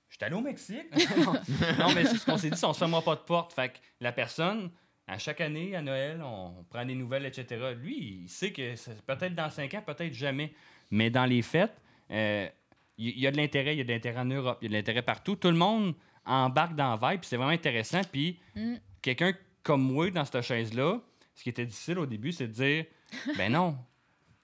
J'étais 0.08 0.26
allé 0.26 0.36
au 0.36 0.42
Mexique. 0.42 0.86
non, 1.80 1.94
mais 1.96 2.06
c'est 2.06 2.18
ce 2.20 2.26
qu'on 2.26 2.38
s'est 2.38 2.52
dit, 2.52 2.58
c'est 2.58 2.66
on 2.68 2.74
se 2.74 2.78
fermera 2.80 3.02
pas 3.02 3.16
de 3.16 3.22
porte. 3.22 3.54
Fait 3.54 3.70
que 3.70 3.78
la 4.00 4.12
personne, 4.12 4.70
à 5.08 5.18
chaque 5.20 5.42
année, 5.42 5.76
à 5.76 5.82
Noël, 5.82 6.22
on 6.24 6.64
prend 6.70 6.84
des 6.86 6.96
nouvelles, 6.96 7.26
etc. 7.26 7.74
Lui, 7.80 8.22
il 8.24 8.30
sait 8.30 8.52
que 8.52 8.74
peut-être 9.02 9.36
dans 9.36 9.50
cinq 9.50 9.74
ans, 9.76 9.84
peut-être 9.86 10.14
jamais. 10.14 10.54
Mais 10.92 11.10
dans 11.10 11.26
les 11.26 11.42
fêtes, 11.42 11.80
euh, 12.12 12.48
il 12.98 13.20
y, 13.20 13.28
a 13.28 13.32
de 13.32 13.38
l'intérêt. 13.38 13.76
Il 13.76 13.78
y 13.78 13.82
a 13.82 13.84
de 13.84 13.92
l'intérêt 13.92 14.20
en 14.20 14.26
Europe, 14.26 14.58
il 14.62 14.66
y 14.66 14.68
a 14.68 14.70
de 14.70 14.76
l'intérêt 14.76 15.02
partout. 15.02 15.36
Tout 15.36 15.50
le 15.50 15.58
monde 15.58 15.94
embarque 16.26 16.76
dans 16.76 16.96
la 17.00 17.12
vibe, 17.12 17.22
puis 17.22 17.28
c'est 17.30 17.38
vraiment 17.38 17.52
intéressant. 17.52 18.02
Puis 18.12 18.40
Mm. 18.56 18.76
quelqu'un 19.02 19.34
comme 19.64 19.82
moi, 19.84 20.10
dans 20.12 20.26
cette 20.26 20.42
chaise-là, 20.42 21.00
ce 21.36 21.44
qui 21.44 21.50
était 21.50 21.66
difficile 21.66 22.00
au 22.00 22.06
début, 22.06 22.32
c'est 22.32 22.48
de 22.48 22.54
dire 22.54 22.86
ben 23.38 23.52
non, 23.52 23.78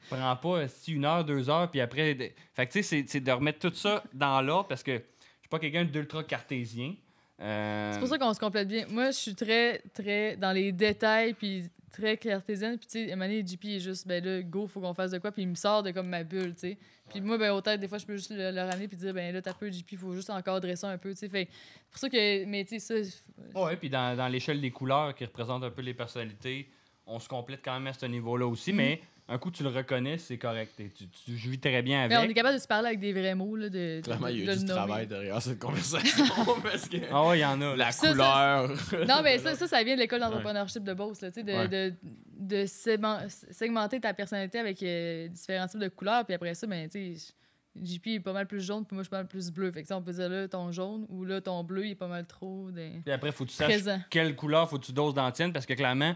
prends 0.10 0.36
pas 0.36 0.68
si 0.68 0.94
une 0.94 1.06
heure, 1.06 1.24
deux 1.26 1.50
heures, 1.50 1.72
puis 1.72 1.80
après. 1.82 2.16
Fait 2.54 2.68
que 2.68 2.72
tu 2.74 2.80
sais, 2.80 2.84
c'est- 2.84 3.06
c'est 3.10 3.22
de 3.22 3.32
remettre 3.32 3.60
tout 3.68 3.74
ça 3.76 4.04
dans 4.14 4.42
l'ordre 4.42 4.68
parce 4.68 4.84
que 4.84 4.94
je 4.98 5.40
suis 5.42 5.50
pas 5.50 5.58
quelqu'un 5.60 5.86
d'ultra 5.86 6.24
cartésien. 6.24 6.94
Euh, 7.42 7.92
C'est 7.94 8.00
pour 8.00 8.08
ça 8.08 8.18
qu'on 8.18 8.34
se 8.34 8.40
complète 8.40 8.68
bien. 8.68 8.86
Moi, 8.90 9.12
je 9.12 9.18
suis 9.18 9.36
très, 9.36 9.80
très 9.94 10.36
dans 10.38 10.52
les 10.52 10.72
détails, 10.72 11.34
puis 11.34 11.64
très 11.92 12.16
cartésienne. 12.18 12.78
Puis, 12.78 12.88
tu 12.88 13.08
sais, 13.10 13.16
donné, 13.16 13.46
JP 13.46 13.66
est 13.66 13.80
juste, 13.80 14.08
ben 14.08 14.24
là, 14.24 14.42
go, 14.42 14.68
faut 14.68 14.80
qu'on 14.80 14.94
fasse 14.94 15.12
de 15.12 15.18
quoi. 15.18 15.32
Puis, 15.32 15.42
il 15.44 15.48
me 15.50 15.56
sort 15.56 15.84
de 15.84 15.92
comme 15.92 16.08
ma 16.08 16.24
bulle, 16.24 16.54
tu 16.54 16.60
sais. 16.60 16.78
Puis, 17.10 17.20
moi, 17.20 17.38
ben, 17.38 17.52
autant, 17.52 17.76
des 17.76 17.88
fois, 17.88 17.98
je 17.98 18.06
peux 18.06 18.16
juste 18.16 18.32
le, 18.32 18.52
le 18.52 18.62
ramener, 18.62 18.88
puis 18.88 18.96
dire, 18.96 19.14
ben 19.14 19.34
là, 19.34 19.42
t'as 19.42 19.54
peu, 19.54 19.70
JP, 19.70 19.98
faut 19.98 20.14
juste 20.14 20.30
encadrer 20.30 20.76
ça 20.76 20.90
un 20.90 20.98
peu, 20.98 21.12
tu 21.12 21.18
sais. 21.18 21.30
Fait 21.30 21.48
c'est 21.50 21.92
pour 21.92 22.00
ça 22.00 22.10
que, 22.10 22.46
mais 22.46 22.64
tu 22.64 22.80
sais, 22.80 23.04
ça. 23.04 23.60
Ouais, 23.60 23.76
puis 23.76 23.90
dans, 23.90 24.16
dans 24.16 24.28
l'échelle 24.28 24.62
des 24.62 24.72
couleurs 24.72 25.14
qui 25.16 25.26
représentent 25.26 25.64
un 25.64 25.72
peu 25.72 25.82
les 25.82 25.94
personnalités, 25.94 26.70
on 27.06 27.20
se 27.20 27.28
complète 27.28 27.62
quand 27.64 27.74
même 27.74 27.88
à 27.88 27.94
ce 27.94 28.06
niveau-là 28.06 28.48
aussi, 28.48 28.72
mais 28.72 29.02
un 29.34 29.38
coup 29.38 29.50
tu 29.52 29.64
le 29.64 29.70
reconnais, 29.70 30.18
c'est 30.18 30.38
correct. 30.38 30.80
Et 30.80 30.90
Tu, 30.90 31.08
tu, 31.08 31.38
je 31.38 31.50
vis 31.50 31.60
très 31.60 31.82
bien 31.82 32.08
Mais 32.08 32.18
on 32.18 32.22
est 32.22 32.24
avec. 32.26 32.36
capable 32.36 32.56
de 32.56 32.62
se 32.62 32.68
parler 32.68 32.88
avec 32.90 33.00
des 33.00 33.14
vrais 33.14 33.34
mots, 33.36 33.56
là, 33.56 33.70
de. 33.70 34.02
Clairement, 34.04 34.28
il 34.28 34.40
y 34.42 34.46
de 34.46 34.52
a 34.52 34.56
eu 34.56 34.58
du 34.58 34.66
travail 34.66 35.08
derrière 35.08 35.42
cette 35.42 35.60
conversation. 35.60 36.26
parce 36.64 36.88
que 36.90 36.98
Ah 37.12 37.28
ouais, 37.28 37.40
il 37.40 37.42
y 37.42 37.46
en 37.46 37.62
a. 37.62 37.76
la 37.76 37.92
Ça, 37.92 38.08
ça, 38.08 38.12
couleur. 38.12 39.08
Non, 39.08 39.22
mais 39.24 39.38
ça, 39.40 39.56
ça, 39.56 39.68
ça 39.68 39.84
vient 39.84 39.96
de 39.96 40.02
l'école 40.02 40.20
d'entrepreneurship 40.20 40.84
de 40.84 40.94
Beauce, 40.94 41.22
là, 41.22 41.30
tu 41.32 41.36
sais, 41.40 41.44
de, 41.44 41.52
Ouais. 41.54 41.68
de, 41.68 41.94
de 42.40 42.66
segmen- 42.66 43.28
segmenter 43.52 44.00
ta 44.00 44.14
personnalité 44.14 44.60
avec 44.60 44.82
euh, 44.84 45.28
différents 45.30 45.68
types 45.68 45.80
de 45.80 45.88
couleurs, 45.90 46.26
puis 46.26 46.34
après 46.34 46.54
ça, 46.54 46.68
ben, 46.68 46.90
tu 46.90 47.16
sais, 47.16 47.34
JP 47.82 48.08
est 48.08 48.20
pas 48.20 48.34
mal 48.34 48.48
plus 48.48 48.60
jaune, 48.60 48.86
puis 48.86 48.96
moi, 48.96 49.02
je 49.02 49.06
suis 49.06 49.12
pas 49.12 49.18
mal 49.20 49.28
plus 49.28 49.50
bleu. 49.50 49.72
Fait 49.72 49.82
que 49.82 49.88
ça, 49.88 49.96
on 49.98 50.02
peut 50.02 50.12
dire 50.12 50.28
là, 50.28 50.46
ton 50.50 50.74
jaune, 50.74 51.06
ou 51.08 51.24
là, 51.24 51.40
ton 51.40 51.64
bleu, 51.64 51.86
il 51.86 51.92
est 51.92 51.96
pas 51.96 52.08
mal 52.08 52.26
trop 52.26 52.70
de- 52.70 53.00
Puis 53.04 53.14
après, 53.14 53.32
faut 53.32 53.46
que 53.46 53.50
tu 53.50 53.56
saches 53.56 53.70
présent. 53.70 54.00
quelle 54.10 54.36
couleur 54.36 54.70
faut 54.70 54.78
que 54.78 54.86
tu 54.86 54.92
doses 54.92 55.14
dans 55.14 55.24
la 55.24 55.32
tienne 55.32 55.54
parce 55.54 55.66
que 55.66 55.74
clairement, 55.74 56.14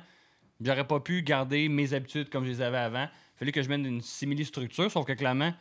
j'aurais 0.62 0.88
pas 0.88 1.00
pu 1.00 1.22
garder 1.22 1.70
mes 1.70 1.94
habitudes 1.94 2.30
comme 2.30 2.46
je 2.46 2.50
les 2.50 2.62
avais 2.62 2.78
avant. 2.78 3.04
Il 3.36 3.38
fallait 3.40 3.52
que 3.52 3.62
je 3.62 3.70
mette 3.70 3.86
une 3.86 4.02
simili-structure, 4.02 4.90
sauf 4.90 5.06
que 5.06 5.14
clairement, 5.14 5.54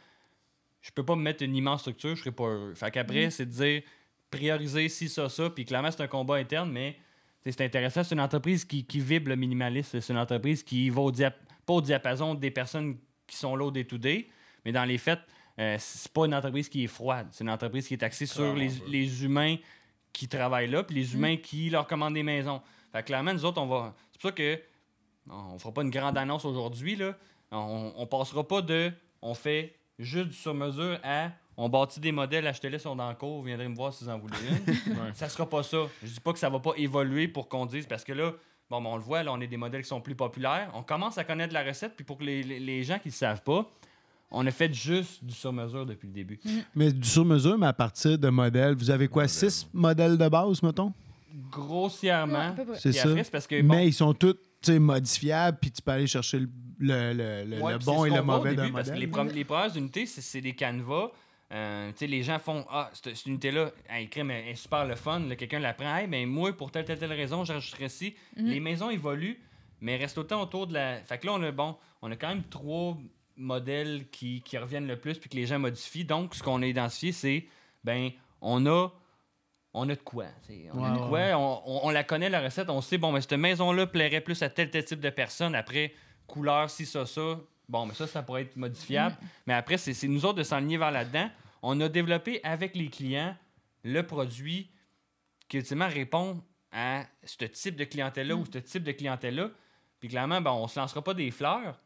je 0.83 0.91
peux 0.91 1.05
pas 1.05 1.16
me 1.16 1.23
mettre 1.23 1.43
une 1.43 1.57
immense 1.57 1.81
structure, 1.81 2.15
je 2.15 2.21
serais 2.21 2.33
pas 2.33 2.45
heureux. 2.45 2.75
Fait 2.75 2.91
qu'après, 2.91 3.31
c'est 3.31 3.47
de 3.47 3.51
dire 3.51 3.83
prioriser 4.31 4.89
ci, 4.89 5.09
ça, 5.09 5.29
ça, 5.29 5.51
puis 5.51 5.65
clairement, 5.65 5.91
c'est 5.91 6.03
un 6.03 6.09
combat 6.09 6.37
interne, 6.37 6.71
mais 6.71 6.97
c'est 7.43 7.61
intéressant. 7.61 8.03
C'est 8.05 8.15
une 8.15 8.21
entreprise 8.21 8.65
qui, 8.65 8.85
qui 8.85 9.01
vibre 9.01 9.29
le 9.29 9.37
minimaliste. 9.37 9.99
C'est 10.01 10.12
une 10.12 10.19
entreprise 10.19 10.62
qui 10.62 10.91
va 10.91 11.03
au 11.03 11.12
diap- 11.12 11.35
pas 11.66 11.75
au 11.75 11.81
diapason 11.81 12.35
des 12.35 12.51
personnes 12.51 12.97
qui 13.27 13.37
sont 13.37 13.57
là 13.57 13.65
au 13.65 13.71
day-to-day, 13.71 14.29
mais 14.65 14.73
dans 14.73 14.85
les 14.85 14.99
faits, 14.99 15.21
euh, 15.59 15.77
c'est 15.79 16.12
pas 16.12 16.27
une 16.27 16.35
entreprise 16.35 16.69
qui 16.69 16.85
est 16.85 16.89
froide. 16.89 17.29
C'est 17.31 17.45
une 17.45 17.51
entreprise 17.51 17.87
qui 17.87 17.95
est 17.95 18.03
axée 18.03 18.27
sur 18.27 18.55
les, 18.55 18.71
les 18.89 19.25
humains 19.25 19.57
qui 20.12 20.29
travaillent 20.29 20.69
là, 20.71 20.83
puis 20.83 20.97
les 20.97 21.15
humains 21.15 21.37
qui 21.37 21.71
leur 21.71 21.87
commandent 21.87 22.15
des 22.15 22.23
maisons. 22.23 22.61
Fait 22.93 23.01
que 23.03 23.07
clairement, 23.07 23.33
nous 23.33 23.45
autres, 23.45 23.61
on 23.61 23.66
va. 23.66 23.95
C'est 24.12 24.21
pour 24.21 24.31
ça 24.31 24.35
que 24.35 24.61
on 25.31 25.59
fera 25.59 25.73
pas 25.73 25.83
une 25.83 25.91
grande 25.91 26.17
annonce 26.19 26.45
aujourd'hui. 26.45 26.97
Là. 26.97 27.15
On, 27.51 27.93
on 27.97 28.07
passera 28.07 28.47
pas 28.47 28.63
de 28.63 28.91
on 29.23 29.35
fait 29.35 29.75
juste 29.99 30.29
du 30.29 30.35
sur-mesure 30.35 30.99
à 31.03 31.31
on 31.57 31.69
bâtit 31.69 32.01
des 32.01 32.11
modèles, 32.11 32.47
achetez-les, 32.49 32.81
sont 32.81 32.97
dans 32.97 33.09
le 33.09 33.15
cours, 33.15 33.39
vous 33.39 33.45
viendrez 33.45 33.69
me 33.69 33.77
voir 33.77 33.93
si 33.93 34.03
vous 34.05 34.11
en 34.11 34.19
voulez 34.19 34.35
une. 34.51 34.75
Ouais. 34.95 35.11
Ça 35.15 35.29
sera 35.29 35.49
pas 35.49 35.63
ça. 35.63 35.79
Je 36.03 36.09
dis 36.13 36.21
pas 36.21 36.33
que 36.33 36.39
ça 36.41 36.49
va 36.51 36.59
pas 36.59 36.73
évoluer 36.77 37.29
pour 37.29 37.49
qu'on 37.49 37.65
dise, 37.65 37.87
parce 37.87 38.03
que 38.03 38.13
là, 38.13 38.33
bon, 38.69 38.81
ben, 38.83 38.91
on 38.91 38.97
le 38.97 39.03
voit, 39.03 39.23
là, 39.23 39.33
on 39.33 39.41
est 39.41 39.47
des 39.47 39.57
modèles 39.57 39.83
qui 39.83 39.89
sont 39.89 40.01
plus 40.01 40.17
populaires. 40.17 40.69
On 40.75 40.83
commence 40.83 41.17
à 41.17 41.23
connaître 41.23 41.55
la 41.55 41.63
recette, 41.63 41.95
puis 41.95 42.05
pour 42.05 42.19
que 42.19 42.25
les, 42.25 42.43
les- 42.43 42.59
les 42.59 42.83
gens 42.83 42.99
qui 42.99 43.09
ne 43.09 43.13
savent 43.13 43.43
pas, 43.43 43.71
on 44.33 44.45
a 44.45 44.51
fait 44.51 44.75
juste 44.75 45.23
du 45.25 45.33
sur-mesure 45.33 45.87
depuis 45.87 46.09
le 46.09 46.13
début. 46.15 46.41
Mais 46.75 46.91
du 46.93 47.09
sur-mesure, 47.09 47.57
mais 47.57 47.67
à 47.69 47.73
partir 47.73 48.19
de 48.19 48.29
modèles, 48.31 48.75
vous 48.75 48.91
avez 48.91 49.07
quoi, 49.07 49.29
six 49.29 49.69
modèles 49.73 50.19
de 50.19 50.29
base, 50.29 50.61
mettons? 50.61 50.93
Grossièrement. 51.53 52.51
Ouais. 52.59 52.65
C'est 52.79 52.93
ça. 52.93 53.09
après, 53.09 53.25
parce 53.31 53.47
que. 53.47 53.63
bon, 53.63 53.75
Mais 53.75 53.87
ils 53.89 53.93
sont 53.93 54.13
tous 54.13 54.37
tu 54.65 54.73
sais, 54.73 54.78
modifiables, 54.78 55.59
puis 55.61 55.70
tu 55.70 55.82
peux 55.82 55.93
aller 55.93 56.07
chercher 56.07 56.41
le, 56.41 56.49
le- 56.78 57.12
le- 57.12 57.45
le- 57.45 57.62
Ouais, 57.62 57.73
le 57.73 57.78
puis 57.78 57.86
bon 57.86 58.05
et 58.05 58.11
le 58.11 58.23
mauvais 58.23 58.55
d'un 58.55 58.65
les, 58.66 58.70
modèle. 58.73 59.11
prom- 59.11 59.28
les 59.32 59.45
premières 59.45 59.77
unités, 59.77 60.07
c'est, 60.07 60.20
c'est 60.20 60.41
des 60.41 60.55
canevas. 60.55 61.11
Euh, 61.53 61.91
tu 61.93 61.99
sais, 61.99 62.07
les 62.07 62.23
gens 62.23 62.39
font 62.39 62.65
Ah, 62.70 62.91
cette, 62.95 63.15
cette 63.15 63.27
unité-là, 63.27 63.70
elle, 63.89 64.09
crème, 64.09 64.31
elle 64.31 64.49
est 64.49 64.55
super 64.57 64.85
le 64.86 64.97
fun. 64.97 65.20
Là, 65.20 65.36
quelqu'un 65.36 65.61
la 65.61 65.73
prend. 65.74 65.95
Hey, 65.97 66.07
ben, 66.09 66.27
moi, 66.28 66.53
pour 66.53 66.70
telle, 66.73 66.85
telle, 66.85 66.99
telle 66.99 67.12
raison, 67.12 67.45
j'ajouterais 67.45 67.89
ci. 67.91 68.15
Mhm. 68.36 68.47
Les 68.47 68.61
maisons 68.61 68.91
évoluent, 68.91 69.39
mais 69.81 69.97
restent 69.97 70.19
autant 70.19 70.43
autour 70.43 70.66
de 70.66 70.74
la. 70.74 70.97
Fait 71.05 71.19
que 71.19 71.27
là, 71.27 71.35
on 71.35 71.43
a, 71.43 71.53
bon, 71.53 71.77
on 72.03 72.11
a 72.11 72.16
quand 72.16 72.28
même 72.28 72.43
trois 72.45 72.97
modèles 73.36 74.07
qui, 74.11 74.41
qui 74.43 74.57
reviennent 74.59 74.86
le 74.86 74.97
plus 74.99 75.19
puis 75.19 75.28
que 75.28 75.36
les 75.36 75.47
gens 75.47 75.59
modifient. 75.59 76.05
Donc, 76.05 76.35
ce 76.35 76.43
qu'on 76.43 76.62
a 76.62 76.66
identifié, 76.66 77.12
c'est 77.12 77.45
ben, 77.85 78.11
on 78.41 78.65
a. 78.66 78.89
On 79.75 79.89
a 79.89 79.95
de 79.95 80.01
quoi. 80.01 80.27
t'sais. 80.43 80.69
On 80.73 80.85
a 80.85 80.91
de 80.93 81.09
quoi. 81.09 81.21
On, 81.37 81.63
on- 81.67 81.81
on 81.89 81.91
la 81.91 82.05
connaît, 82.05 82.31
la 82.31 82.41
recette. 82.41 82.71
On 82.71 82.81
sait, 82.81 82.97
bon, 82.99 83.11
mais 83.13 83.21
cette 83.21 83.33
maison-là 83.33 83.87
plairait 83.87 84.21
plus 84.21 84.41
à 84.43 84.49
tel, 84.49 84.71
tel 84.71 84.85
type 84.85 85.01
de 85.01 85.11
personne. 85.11 85.55
Après, 85.55 85.93
couleur, 86.27 86.71
ci, 86.71 86.87
ça, 86.87 87.05
ça. 87.07 87.39
Bon, 87.69 87.87
mais 87.87 87.95
ça, 87.95 88.07
ça 88.07 88.23
pourrait 88.23 88.43
être 88.43 88.57
modifiable. 88.57 89.17
Mais 89.47 89.55
après, 89.55 89.77
c'est 89.79 90.07
nous 90.07 90.25
autres 90.25 90.39
de 90.39 90.43
s'enligner 90.43 90.77
vers 90.79 90.91
là-dedans. 90.93 91.29
On 91.63 91.81
a 91.81 91.89
développé 91.89 92.41
avec 92.45 92.75
les 92.77 92.89
clients 92.89 93.35
le 93.83 94.03
produit 94.03 94.71
qui 95.49 95.57
ultimement 95.59 95.89
répond 95.89 96.43
à 96.73 97.05
ce 97.25 97.45
type 97.47 97.77
de 97.77 97.85
clientèle-là 97.85 98.35
ou 98.37 98.45
ce 98.51 98.59
type 98.59 98.83
de 98.85 98.93
clientèle-là. 98.93 99.51
Puis 100.01 100.09
clairement, 100.09 100.41
ben, 100.41 100.51
on 100.53 100.65
ne 100.65 100.69
se 100.69 100.79
lancera 100.79 101.03
pas 101.03 101.15
des 101.15 101.31
fleurs 101.31 101.81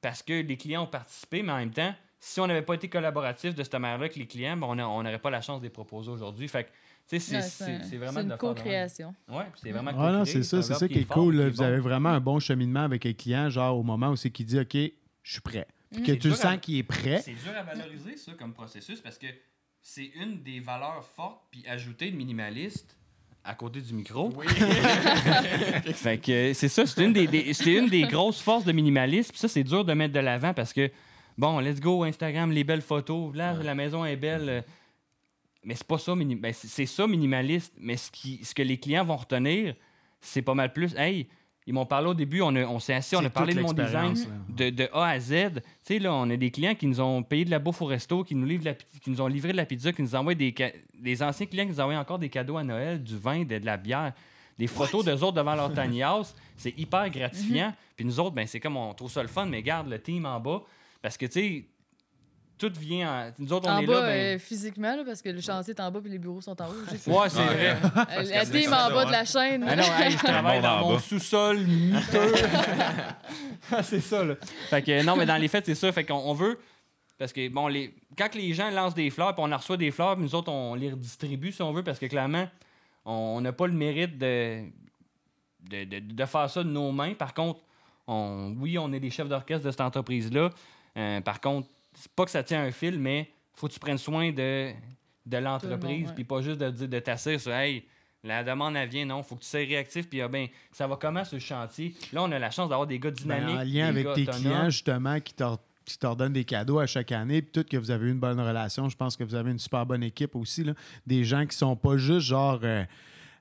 parce 0.00 0.22
que 0.22 0.32
les 0.42 0.56
clients 0.56 0.82
ont 0.82 0.86
participé, 0.86 1.42
mais 1.42 1.52
en 1.52 1.56
même 1.58 1.70
temps, 1.72 1.94
si 2.20 2.40
on 2.40 2.46
n'avait 2.46 2.62
pas 2.62 2.74
été 2.74 2.88
collaboratif 2.88 3.54
de 3.54 3.62
cette 3.62 3.74
manière-là 3.74 4.04
avec 4.04 4.16
les 4.16 4.26
clients, 4.26 4.56
ben, 4.56 4.66
on 4.66 5.02
n'aurait 5.02 5.18
pas 5.18 5.30
la 5.30 5.40
chance 5.40 5.60
de 5.60 5.64
les 5.66 5.70
proposer 5.70 6.10
aujourd'hui. 6.10 6.48
Fait 6.48 6.64
que, 6.64 6.70
c'est 7.06 7.96
vraiment 7.96 8.20
une 8.20 8.36
co-création. 8.36 9.14
C'est 9.62 9.70
vraiment 9.72 9.90
Ah 9.96 10.12
non, 10.12 10.18
co-créé, 10.20 10.32
c'est 10.32 10.42
ça, 10.42 10.62
c'est 10.62 10.74
ça 10.74 10.88
qui 10.88 11.00
est 11.00 11.04
cool. 11.04 11.48
Vous 11.48 11.62
avez 11.62 11.78
vraiment 11.78 12.10
un 12.10 12.20
bon 12.20 12.38
cheminement 12.40 12.80
avec 12.84 13.04
les 13.04 13.14
clients, 13.14 13.50
genre 13.50 13.78
au 13.78 13.82
moment 13.82 14.10
où 14.10 14.16
c'est 14.16 14.30
qu'il 14.30 14.46
dit 14.46 14.58
OK, 14.58 14.74
je 14.74 14.92
suis 15.32 15.40
prêt. 15.40 15.66
Puis 15.92 16.02
que 16.02 16.12
tu 16.12 16.32
sens 16.32 16.58
qu'il 16.60 16.78
est 16.78 16.82
prêt. 16.82 17.20
C'est 17.24 17.32
dur 17.32 17.52
à 17.56 17.62
valoriser, 17.62 18.16
ça, 18.16 18.32
comme 18.38 18.52
processus, 18.52 19.00
parce 19.00 19.16
que 19.18 19.26
c'est 19.80 20.10
une 20.20 20.42
des 20.42 20.58
valeurs 20.60 21.04
fortes 21.14 21.42
puis 21.50 21.64
ajoutées 21.68 22.10
de 22.10 22.16
minimaliste 22.16 22.96
à 23.44 23.54
côté 23.54 23.80
du 23.80 23.92
micro. 23.94 24.32
Oui. 24.36 24.46
Fait 25.94 26.18
que 26.18 26.32
euh, 26.32 26.54
c'est 26.54 26.68
ça, 26.68 26.86
c'est 26.86 27.04
une 27.04 27.12
des, 27.12 27.26
des- 27.26 27.52
c'est 27.52 27.72
une 27.74 27.88
des 27.88 28.02
grosses 28.02 28.40
forces 28.40 28.64
de 28.64 28.72
minimalisme. 28.72 29.30
Puis 29.30 29.38
ça, 29.38 29.48
c'est 29.48 29.62
dur 29.64 29.84
de 29.84 29.92
mettre 29.92 30.14
de 30.14 30.20
l'avant 30.20 30.54
parce 30.54 30.72
que, 30.72 30.90
bon, 31.36 31.60
let's 31.60 31.80
go, 31.80 32.04
Instagram, 32.04 32.50
les 32.50 32.64
belles 32.64 32.80
photos, 32.82 33.34
là, 33.36 33.52
la 33.62 33.74
maison 33.74 34.04
est 34.04 34.16
belle. 34.16 34.64
Mais 35.64 35.74
c'est 35.74 35.86
pas 35.86 35.98
ça, 35.98 36.14
mini- 36.14 36.36
ben, 36.36 36.52
c'est 36.52 36.86
ça 36.86 37.06
minimaliste. 37.06 37.72
Mais 37.78 37.96
ce, 37.96 38.10
qui, 38.10 38.44
ce 38.44 38.54
que 38.54 38.62
les 38.62 38.78
clients 38.78 39.04
vont 39.04 39.16
retenir, 39.16 39.74
c'est 40.20 40.42
pas 40.42 40.54
mal 40.54 40.72
plus. 40.72 40.94
Hey, 40.96 41.26
ils 41.66 41.72
m'ont 41.72 41.86
parlé 41.86 42.08
au 42.08 42.14
début, 42.14 42.42
on, 42.42 42.54
a- 42.56 42.64
on 42.66 42.78
s'est 42.78 42.92
assis, 42.94 43.16
on 43.16 43.20
a 43.20 43.30
parlé 43.30 43.54
de 43.54 43.60
mon 43.62 43.72
design 43.86 44.14
de, 44.50 44.70
de 44.70 44.88
A 44.92 45.06
à 45.08 45.18
Z. 45.18 45.30
Tu 45.30 45.60
sais, 45.82 45.98
là, 45.98 46.12
on 46.12 46.28
a 46.28 46.36
des 46.36 46.50
clients 46.50 46.74
qui 46.74 46.86
nous 46.86 47.00
ont 47.00 47.22
payé 47.22 47.44
de 47.46 47.50
la 47.50 47.58
bouffe 47.58 47.80
au 47.80 47.86
resto, 47.86 48.22
qui 48.24 48.34
nous, 48.34 48.46
livrent 48.46 48.66
la 48.66 48.74
qui 48.74 49.08
nous 49.10 49.20
ont 49.22 49.26
livré 49.26 49.52
de 49.52 49.56
la 49.56 49.64
pizza, 49.64 49.92
qui 49.92 50.02
nous 50.02 50.14
envoient 50.14 50.34
des, 50.34 50.54
des 50.98 51.22
anciens 51.22 51.46
clients 51.46 51.64
qui 51.64 51.70
nous 51.70 51.80
envoient 51.80 51.96
encore 51.98 52.18
des 52.18 52.28
cadeaux 52.28 52.58
à 52.58 52.64
Noël, 52.64 53.02
du 53.02 53.16
vin, 53.16 53.44
de, 53.44 53.58
de 53.58 53.64
la 53.64 53.76
bière, 53.78 54.12
des 54.58 54.66
photos 54.66 55.04
d'eux 55.04 55.24
autres 55.24 55.32
devant 55.36 55.54
leur 55.54 55.72
tiny 55.72 56.02
house. 56.02 56.34
C'est 56.56 56.78
hyper 56.78 57.08
gratifiant. 57.10 57.74
Puis 57.96 58.04
nous 58.04 58.20
autres, 58.20 58.32
ben, 58.34 58.46
c'est 58.46 58.60
comme 58.60 58.76
on 58.76 58.92
trouve 58.92 59.10
ça 59.10 59.22
le 59.22 59.28
fun, 59.28 59.46
mais 59.46 59.62
garde 59.62 59.88
le 59.88 59.98
team 60.00 60.26
en 60.26 60.38
bas. 60.40 60.62
Parce 61.00 61.16
que, 61.16 61.26
tu 61.26 61.32
sais, 61.32 61.64
tout 62.58 62.72
vient 62.78 63.08
en. 63.10 63.32
Nous 63.38 63.52
autres, 63.52 63.68
on 63.68 63.72
En 63.72 63.78
est 63.78 63.86
bas, 63.86 64.00
là. 64.00 64.06
Ben... 64.06 64.36
euh, 64.36 64.38
physiquement, 64.38 64.96
là, 64.96 65.02
parce 65.04 65.20
que 65.22 65.28
le 65.28 65.40
chantier 65.40 65.74
est 65.74 65.80
en 65.80 65.90
bas 65.90 66.00
puis 66.00 66.10
les 66.10 66.18
bureaux 66.18 66.40
sont 66.40 66.60
en 66.60 66.66
haut. 66.66 66.72
Ouais, 67.06 67.28
c'est 67.28 67.44
vrai. 67.44 67.76
Euh, 68.16 68.22
La 68.30 68.46
team 68.46 68.72
en 68.72 68.90
bas 68.90 69.04
de 69.06 69.12
la 69.12 69.24
chaîne. 69.24 69.64
Ah 69.68 69.76
non, 69.76 69.82
hey, 69.82 70.10
je 70.12 70.16
travaille 70.18 70.62
dans 70.62 70.80
mon 70.80 70.98
sous-sol 70.98 71.58
miteux. 71.66 72.32
Ah, 73.72 73.82
c'est 73.82 74.00
ça, 74.00 74.22
là. 74.24 74.34
Fait 74.68 74.82
que, 74.82 75.02
non, 75.04 75.16
mais 75.16 75.24
dans 75.26 75.36
les 75.36 75.48
faits, 75.48 75.64
c'est 75.66 75.74
ça. 75.74 75.90
Fait 75.90 76.04
qu'on 76.04 76.14
on 76.16 76.34
veut. 76.34 76.58
Parce 77.18 77.32
que, 77.32 77.48
bon, 77.48 77.68
les, 77.68 77.94
quand 78.18 78.34
les 78.34 78.52
gens 78.52 78.70
lancent 78.70 78.94
des 78.94 79.08
fleurs, 79.10 79.34
puis 79.34 79.42
on 79.46 79.50
en 79.52 79.56
reçoit 79.56 79.76
des 79.76 79.90
fleurs, 79.90 80.14
puis 80.16 80.24
nous 80.24 80.34
autres, 80.34 80.50
on 80.52 80.74
les 80.74 80.90
redistribue, 80.90 81.50
si 81.52 81.62
on 81.62 81.72
veut, 81.72 81.82
parce 81.82 81.98
que 81.98 82.06
clairement, 82.06 82.46
on 83.04 83.40
n'a 83.40 83.52
pas 83.52 83.66
le 83.66 83.72
mérite 83.72 84.18
de, 84.18 84.64
de, 85.70 85.84
de- 85.84 85.98
de 86.12 86.24
faire 86.26 86.50
ça 86.50 86.62
de 86.62 86.68
nos 86.68 86.92
mains. 86.92 87.14
Par 87.14 87.32
contre, 87.32 87.60
on, 88.06 88.54
oui, 88.58 88.76
on 88.78 88.92
est 88.92 89.00
des 89.00 89.10
chefs 89.10 89.28
d'orchestre 89.28 89.64
de 89.64 89.70
cette 89.70 89.80
entreprise-là. 89.80 90.50
Euh, 90.96 91.20
par 91.22 91.40
contre, 91.40 91.68
c'est 91.94 92.10
pas 92.12 92.24
que 92.24 92.30
ça 92.30 92.42
tient 92.42 92.62
un 92.62 92.70
fil, 92.70 92.98
mais 92.98 93.30
faut 93.54 93.68
que 93.68 93.72
tu 93.72 93.78
prennes 93.80 93.98
soin 93.98 94.32
de, 94.32 94.72
de 95.26 95.36
l'entreprise, 95.38 96.08
ouais. 96.08 96.14
puis 96.14 96.24
pas 96.24 96.42
juste 96.42 96.58
de, 96.60 96.70
dire- 96.70 96.88
de 96.88 96.98
t'asseoir 96.98 97.38
sur 97.40 97.52
Hey, 97.52 97.84
la 98.22 98.42
demande, 98.42 98.74
elle 98.76 98.88
vient, 98.88 99.04
non, 99.04 99.22
faut 99.22 99.36
que 99.36 99.42
tu 99.42 99.48
sois 99.48 99.60
réactif, 99.60 100.08
puis 100.08 100.20
ah, 100.22 100.28
ben, 100.28 100.48
ça 100.72 100.86
va 100.86 100.96
comment 100.96 101.24
ce 101.24 101.38
chantier? 101.38 101.94
Là, 102.12 102.22
on 102.22 102.32
a 102.32 102.38
la 102.38 102.50
chance 102.50 102.68
d'avoir 102.70 102.86
des 102.86 102.98
gars 102.98 103.10
Ben, 103.10 103.16
dynamiques. 103.16 103.56
en 103.56 103.62
lien 103.62 103.92
des 103.92 104.00
avec 104.00 104.04
gars 104.06 104.14
tes 104.14 104.22
autonomes. 104.22 104.40
clients, 104.42 104.70
justement, 104.70 105.20
qui 105.20 105.34
t'or- 105.34 105.60
qui 105.84 105.98
t'ordonnent 105.98 106.32
des 106.32 106.44
cadeaux 106.46 106.78
à 106.78 106.86
chaque 106.86 107.12
année, 107.12 107.42
puis 107.42 107.50
tout, 107.52 107.68
que 107.68 107.76
vous 107.76 107.90
avez 107.90 108.06
eu 108.06 108.10
une 108.10 108.18
bonne 108.18 108.40
relation. 108.40 108.88
Je 108.88 108.96
pense 108.96 109.16
que 109.18 109.24
vous 109.24 109.34
avez 109.34 109.50
une 109.50 109.58
super 109.58 109.84
bonne 109.84 110.02
équipe 110.02 110.34
aussi. 110.34 110.64
Là. 110.64 110.72
Des 111.06 111.24
gens 111.24 111.44
qui 111.44 111.54
sont 111.54 111.76
pas 111.76 111.98
juste 111.98 112.26
genre, 112.26 112.58
euh, 112.62 112.82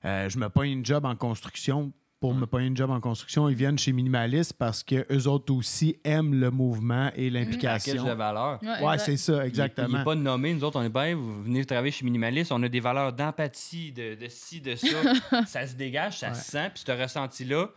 euh, 0.03 0.27
je 0.29 0.37
me 0.37 0.49
pogne 0.49 0.71
une 0.71 0.85
job 0.85 1.05
en 1.05 1.15
construction 1.15 1.93
pour 2.23 2.33
me 2.33 2.45
pogner 2.45 2.67
une 2.67 2.77
job 2.77 2.89
en 2.89 3.01
construction. 3.01 3.49
Ils 3.49 3.55
viennent 3.55 3.77
chez 3.77 3.91
Minimalist 3.91 4.53
parce 4.53 4.81
que 4.81 5.05
eux 5.11 5.27
autres 5.27 5.53
aussi 5.53 5.97
aiment 6.05 6.33
le 6.39 6.51
mouvement 6.51 7.11
et 7.17 7.29
de 7.29 7.33
l'implication. 7.33 8.01
valeur. 8.15 8.61
Ouais, 8.63 8.81
Ouais, 8.81 8.97
c'est 8.97 9.17
ça, 9.17 9.33
Il- 9.33 9.35
Il 9.35 9.41
n'est 9.41 9.47
exactement. 9.49 10.03
pas 10.05 10.15
nommé. 10.15 10.53
Nous 10.53 10.63
autres, 10.63 10.79
on 10.79 10.83
est 10.83 10.97
Hey, 11.05 11.15
vous 11.15 11.43
venez 11.43 11.65
travailler 11.65 11.91
chez 11.91 12.05
Minimalist, 12.05 12.53
on 12.53 12.63
a 12.63 12.69
des 12.69 12.79
valeurs 12.79 13.11
d'empathie, 13.11 13.91
de, 13.91 14.15
de 14.15 14.27
ci, 14.29 14.61
de 14.61 14.73
ça. 14.75 14.87
ça 15.47 15.67
se 15.67 15.75
dégage, 15.75 16.19
ça 16.19 16.29
Ouais. 16.29 16.33
se 16.35 16.49
sent. 16.49 16.69
Puis 16.73 16.83
ce 16.87 16.91
ressenti-là, 16.93 17.67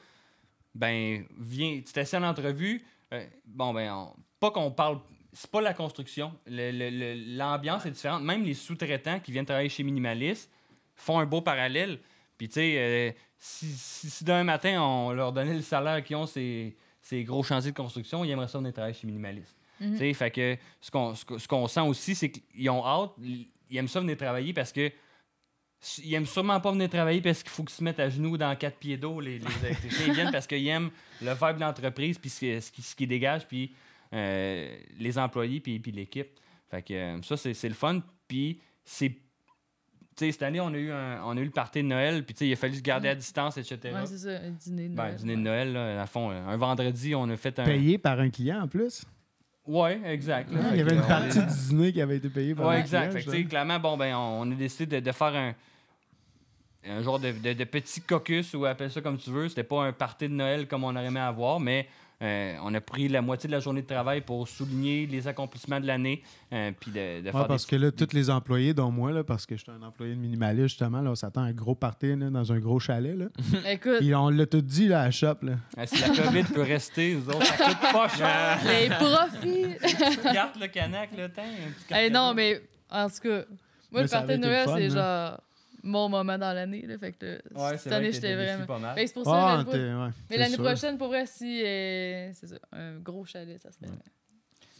ben, 0.76 1.24
viens, 1.40 1.80
tu 1.84 1.92
t'essaies 1.92 2.18
en 2.18 2.22
entrevue. 2.22 2.84
euh, 3.12 3.24
bon, 3.46 3.74
ben, 3.74 3.92
on- 3.92 4.12
pas 4.38 4.52
qu'on 4.52 4.70
parle. 4.70 4.98
C'est 5.32 5.50
pas 5.50 5.60
la 5.60 5.74
construction. 5.74 6.32
Le- 6.46 6.70
le- 6.70 6.90
le- 6.90 7.36
L'ambiance 7.36 7.84
est 7.84 7.90
différente. 7.90 8.22
Même 8.22 8.44
les 8.44 8.54
sous-traitants 8.54 9.18
qui 9.18 9.32
viennent 9.32 9.44
travailler 9.44 9.68
chez 9.68 9.82
Minimalist 9.82 10.48
font 10.94 11.18
un 11.18 11.26
beau 11.26 11.40
parallèle. 11.40 11.98
Puis, 12.38 12.48
tu 12.48 12.54
sais, 12.54 12.74
euh, 12.76 13.10
si, 13.38 13.66
si, 13.66 14.10
si 14.10 14.24
d'un 14.24 14.44
matin, 14.44 14.82
on 14.82 15.12
leur 15.12 15.32
donnait 15.32 15.54
le 15.54 15.62
salaire 15.62 16.02
qu'ils 16.02 16.16
ont, 16.16 16.26
ces, 16.26 16.76
ces 17.00 17.24
gros 17.24 17.42
chantiers 17.42 17.70
de 17.70 17.76
construction, 17.76 18.24
ils 18.24 18.30
aimeraient 18.30 18.48
ça 18.48 18.58
venir 18.58 18.72
travailler 18.72 18.94
chez 18.94 19.06
Minimalist. 19.06 19.54
Mhm. 19.80 19.92
Tu 19.92 19.98
sais, 19.98 20.14
fait 20.14 20.30
que 20.30 20.56
ce 20.80 20.90
qu'on 20.90 21.14
ce 21.14 21.74
sent 21.74 21.80
aussi, 21.80 22.14
c'est 22.14 22.30
qu'ils 22.30 22.70
ont 22.70 22.84
hâte, 22.84 23.12
ils 23.18 23.76
aiment 23.76 23.88
ça 23.88 24.00
venir 24.00 24.16
travailler 24.16 24.52
parce 24.52 24.72
que 24.72 24.90
ils 25.98 26.14
aiment 26.14 26.26
sûrement 26.26 26.60
pas 26.60 26.72
venir 26.72 26.88
travailler 26.88 27.20
parce 27.20 27.42
qu'il 27.42 27.50
faut 27.52 27.62
qu'ils 27.62 27.76
se 27.76 27.84
mettent 27.84 28.00
à 28.00 28.08
genoux 28.08 28.36
dans 28.38 28.54
quatre 28.56 28.78
pieds 28.78 28.96
d'eau, 28.96 29.20
les, 29.20 29.38
les 29.38 29.66
électriciens. 29.66 30.06
Ils 30.06 30.12
viennent 30.14 30.32
parce 30.32 30.46
qu'ils 30.46 30.66
aiment 30.68 30.90
le 31.20 31.32
vibe 31.32 31.56
de 31.56 31.60
l'entreprise, 31.60 32.18
puis 32.18 32.30
ce, 32.30 32.70
qui, 32.70 32.82
ce 32.82 32.96
qui 32.96 33.06
dégage, 33.06 33.46
puis 33.46 33.72
euh, 34.12 34.76
les 34.98 35.18
employés, 35.18 35.60
puis, 35.60 35.78
puis 35.78 35.92
l'équipe. 35.92 36.28
Fait 36.70 36.82
que 36.82 36.94
euh, 36.94 37.22
ça, 37.22 37.36
c'est 37.36 37.54
c'est 37.54 37.68
le 37.68 37.74
fun. 37.74 38.00
Puis 38.26 38.60
c'est. 38.84 39.12
Tu 40.16 40.24
sais, 40.24 40.32
cette 40.32 40.42
année, 40.44 40.60
on 40.60 40.68
a 40.68 40.78
eu, 40.78 40.90
un, 40.90 41.22
on 41.24 41.36
a 41.36 41.40
eu 41.40 41.44
le 41.44 41.50
party 41.50 41.82
de 41.82 41.88
Noël, 41.88 42.24
puis 42.24 42.34
tu 42.34 42.38
sais, 42.38 42.48
il 42.48 42.52
a 42.54 42.56
fallu 42.56 42.74
se 42.74 42.80
garder 42.80 43.08
à 43.08 43.14
distance, 43.14 43.58
etc. 43.58 43.78
Ouais, 43.94 44.06
c'est 44.06 44.16
ça, 44.18 44.30
un 44.30 44.50
dîner 44.50 44.88
de 44.88 44.94
Ben, 44.96 45.02
Noël. 45.04 45.16
dîner 45.16 45.32
de 45.34 45.38
ouais. 45.38 45.44
Noël, 45.44 45.72
là, 45.74 46.02
à 46.02 46.06
fond. 46.06 46.30
euh, 46.30 46.46
Un 46.48 46.56
vendredi, 46.56 47.14
on 47.14 47.28
a 47.28 47.36
fait 47.36 47.58
un. 47.58 47.64
Payé 47.64 47.98
par 47.98 48.18
un 48.18 48.30
client 48.30 48.62
en 48.62 48.66
plus? 48.68 49.04
Ouais, 49.66 50.00
exact. 50.06 50.50
là. 50.52 50.60
Ah, 50.64 50.68
il 50.72 50.78
y 50.78 50.80
avait 50.80 50.94
une 50.94 51.00
on- 51.02 51.06
partie 51.06 51.38
du 51.40 51.68
dîner 51.68 51.92
qui 51.92 52.00
avait 52.00 52.16
été 52.16 52.30
payée 52.30 52.54
par 52.54 52.66
Ouais, 52.68 52.76
un 52.76 52.78
exact. 52.80 53.10
client, 53.10 53.22
je 53.26 53.30
sais, 53.30 53.44
clairement, 53.44 53.78
bon, 53.78 53.96
ben, 53.98 54.14
on, 54.16 54.40
on 54.48 54.52
a 54.52 54.54
décidé 54.54 55.00
de, 55.00 55.04
de 55.06 55.12
faire 55.12 55.34
un, 55.34 55.54
un 56.88 57.02
genre 57.02 57.18
de, 57.18 57.32
de- 57.32 57.52
de 57.52 57.64
petit 57.64 58.00
caucus, 58.00 58.54
ou 58.54 58.64
appelle 58.64 58.90
ça 58.90 59.00
comme 59.02 59.18
tu 59.18 59.30
veux. 59.30 59.48
C'était 59.50 59.64
pas 59.64 59.82
un 59.84 59.92
party 59.92 60.28
de 60.28 60.34
Noël 60.34 60.66
comme 60.68 60.84
on 60.84 60.94
aurait 60.96 61.06
aimé 61.06 61.20
avoir, 61.20 61.60
mais 61.60 61.88
euh, 62.22 62.54
on 62.62 62.72
a 62.72 62.80
pris 62.80 63.08
la 63.08 63.20
moitié 63.20 63.46
de 63.46 63.52
la 63.52 63.60
journée 63.60 63.82
de 63.82 63.86
travail 63.86 64.22
pour 64.22 64.48
souligner 64.48 65.06
les 65.06 65.28
accomplissements 65.28 65.80
de 65.80 65.86
l'année, 65.86 66.22
euh, 66.52 66.72
puis 66.78 66.90
de, 66.90 67.20
de 67.20 67.26
Ouais, 67.26 67.32
faire 67.32 67.46
parce 67.46 67.66
des... 67.66 67.76
que 67.76 67.76
là, 67.76 67.92
tous 67.92 68.14
les 68.14 68.30
employés, 68.30 68.72
dont 68.72 68.90
moi, 68.90 69.12
là, 69.12 69.22
parce 69.22 69.44
que 69.44 69.54
je 69.56 69.62
suis 69.62 69.70
un 69.70 69.82
employé 69.82 70.14
de 70.14 70.20
minimaliste, 70.20 70.68
justement, 70.68 71.02
là, 71.02 71.10
on 71.10 71.14
s'attend 71.14 71.42
à 71.42 71.46
un 71.46 71.52
gros 71.52 71.74
party 71.74 72.16
là, 72.16 72.30
dans 72.30 72.52
un 72.52 72.58
gros 72.58 72.80
chalet. 72.80 73.16
Là. 73.16 73.26
Écoute, 73.70 74.00
Et 74.00 74.14
on 74.14 74.30
l'a 74.30 74.46
tout 74.46 74.62
dit 74.62 74.88
là, 74.88 75.02
à 75.02 75.04
la 75.06 75.10
shop. 75.10 75.36
Là. 75.42 75.52
Ah, 75.76 75.86
si 75.86 76.00
la 76.00 76.08
COVID 76.08 76.44
peut 76.44 76.62
rester, 76.62 77.14
nous 77.16 77.28
autres, 77.28 77.44
ça 77.44 77.64
coûte 77.64 77.92
pas 77.92 78.08
cher. 78.08 78.60
les 78.66 78.88
profits! 78.88 80.22
Carte 80.22 80.58
le 80.58 80.68
canac, 80.68 81.10
un 81.18 81.28
petit 81.28 81.94
Hey, 81.94 82.10
non, 82.10 82.32
mais 82.32 82.62
en 82.90 83.08
tout 83.10 83.20
cas, 83.22 83.44
moi, 83.90 84.00
Mais 84.00 84.02
le 84.02 84.08
party 84.08 84.26
de 84.28 84.32
le 84.32 84.38
Noël, 84.38 84.68
c'est 84.68 84.98
hein. 84.98 85.28
genre 85.28 85.40
mon 85.86 86.08
moment 86.08 86.36
dans 86.38 86.52
l'année. 86.52 86.82
là, 86.86 86.98
Fait 86.98 87.12
que 87.12 87.24
là, 87.24 87.38
Ouais, 87.70 87.78
cette 87.78 87.92
année, 87.92 88.12
j'étais 88.12 88.34
vraiment. 88.34 88.66
pas 88.66 88.78
mal. 88.78 88.94
Ben, 88.96 89.06
c'est 89.06 89.14
pour 89.14 89.22
Ah, 89.32 89.64
ça. 89.64 89.70
ouais, 89.78 90.10
mais 90.30 90.36
l'année 90.36 90.54
sûr. 90.54 90.64
prochaine, 90.64 90.98
pour 90.98 91.08
vrai, 91.08 91.24
si. 91.26 91.62
euh, 91.64 92.30
c'est 92.34 92.46
ça, 92.48 92.56
un 92.72 92.98
gros 92.98 93.24
chalet, 93.24 93.58
ça 93.60 93.70
serait. 93.72 93.90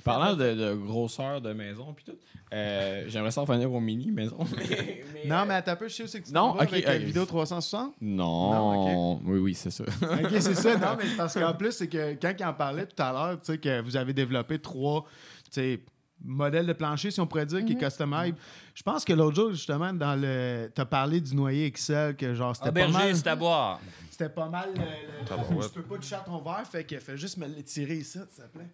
Parlant 0.05 0.35
de, 0.37 0.55
de 0.55 0.73
grosseur 0.75 1.41
de 1.41 1.53
maison 1.53 1.93
puis 1.93 2.05
tout, 2.05 2.17
euh, 2.55 3.05
j'aimerais 3.09 3.33
ça 3.33 3.41
revenir 3.41 3.73
aux 3.73 3.81
mini 3.81 4.13
maisons. 4.13 4.39
mais- 4.57 5.05
mais, 5.13 5.25
Non, 5.29 5.39
euh, 5.39 5.45
mais 5.49 5.55
attends 5.55 5.73
un 5.73 5.77
peu, 5.77 5.89
je 5.89 5.95
sais 5.95 6.03
où 6.05 6.07
c'est 6.07 6.21
que 6.21 6.27
tu 6.29 6.33
Non, 6.33 6.51
t'en 6.51 6.55
vas 6.59 6.63
ok, 6.63 6.73
avec 6.75 6.85
la 6.87 6.95
ok. 6.95 7.01
vidéo 7.01 7.27
360. 7.27 7.95
Non. 8.01 8.51
Non, 8.53 9.21
Oui, 9.25 9.39
oui, 9.41 9.55
c'est 9.55 9.73
ça. 9.73 9.83
ok, 9.83 10.29
c'est 10.39 10.55
ça. 10.55 10.77
Non, 10.79 10.97
mais 10.97 11.07
parce 11.17 11.35
qu'en 11.35 11.55
plus, 11.55 11.73
c'est 11.73 11.89
que 11.89 12.15
quand 12.23 12.33
il 12.39 12.45
en 12.45 12.55
parlait 12.55 12.87
tout 12.87 13.03
à 13.03 13.11
l'heure, 13.13 13.41
tu 13.41 13.47
sais, 13.53 13.59
que 13.59 13.81
vous 13.81 13.97
avez 13.97 14.13
développé 14.13 14.61
trois, 14.61 15.05
tu 15.47 15.61
sais, 15.61 15.81
modèles 16.25 16.67
de 16.67 16.73
plancher, 16.73 17.11
si 17.11 17.21
on 17.21 17.27
pourrait 17.27 17.47
dire, 17.47 17.65
qui 17.65 17.73
est 17.73 17.77
customized. 17.79 18.37
Je 18.75 18.83
pense 18.83 19.05
que 19.05 19.13
l'autre 19.13 19.37
jour, 19.37 19.51
justement, 19.53 19.93
dans 19.93 20.15
le. 20.21 20.71
T'as 20.75 20.85
parlé 20.85 21.21
du 21.21 21.35
noyer 21.35 21.67
Excel, 21.67 22.17
que 22.17 22.35
genre, 22.35 22.55
c'était 22.57 22.73
pas 22.73 22.81
Auberger, 22.89 22.93
mal. 22.93 23.17
c'est 23.17 23.27
à 23.29 23.37
boire. 23.37 23.81
C'était 24.11 24.29
pas 24.31 24.49
mal. 24.49 24.71
le- 24.75 24.81
le- 24.81 25.27
Ah 25.31 25.37
bon, 25.37 25.57
ouais. 25.57 25.67
Tu 25.67 25.73
peux 25.75 25.83
pas 25.83 25.97
toucher 25.97 26.15
à 26.17 26.21
ton 26.21 26.41
verre, 26.43 26.67
fait 26.67 26.85
que 26.85 26.99
fais 26.99 27.17
juste 27.17 27.37
me 27.37 27.47
l'étirer 27.47 27.97
ici, 27.97 28.19
s'il 28.31 28.45
te 28.45 28.49
plaît. 28.49 28.69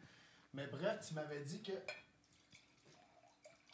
Mais 0.54 0.66
bref, 0.70 1.04
tu 1.06 1.14
m'avais 1.14 1.40
dit 1.40 1.60
que. 1.62 1.72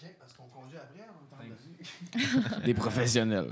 Ok, 0.00 0.14
parce 0.20 0.32
qu'on 0.32 0.44
conduit 0.48 0.76
après, 0.78 1.00
on 1.10 1.26
t'entend. 1.36 2.60
Des 2.64 2.74
professionnels. 2.74 3.50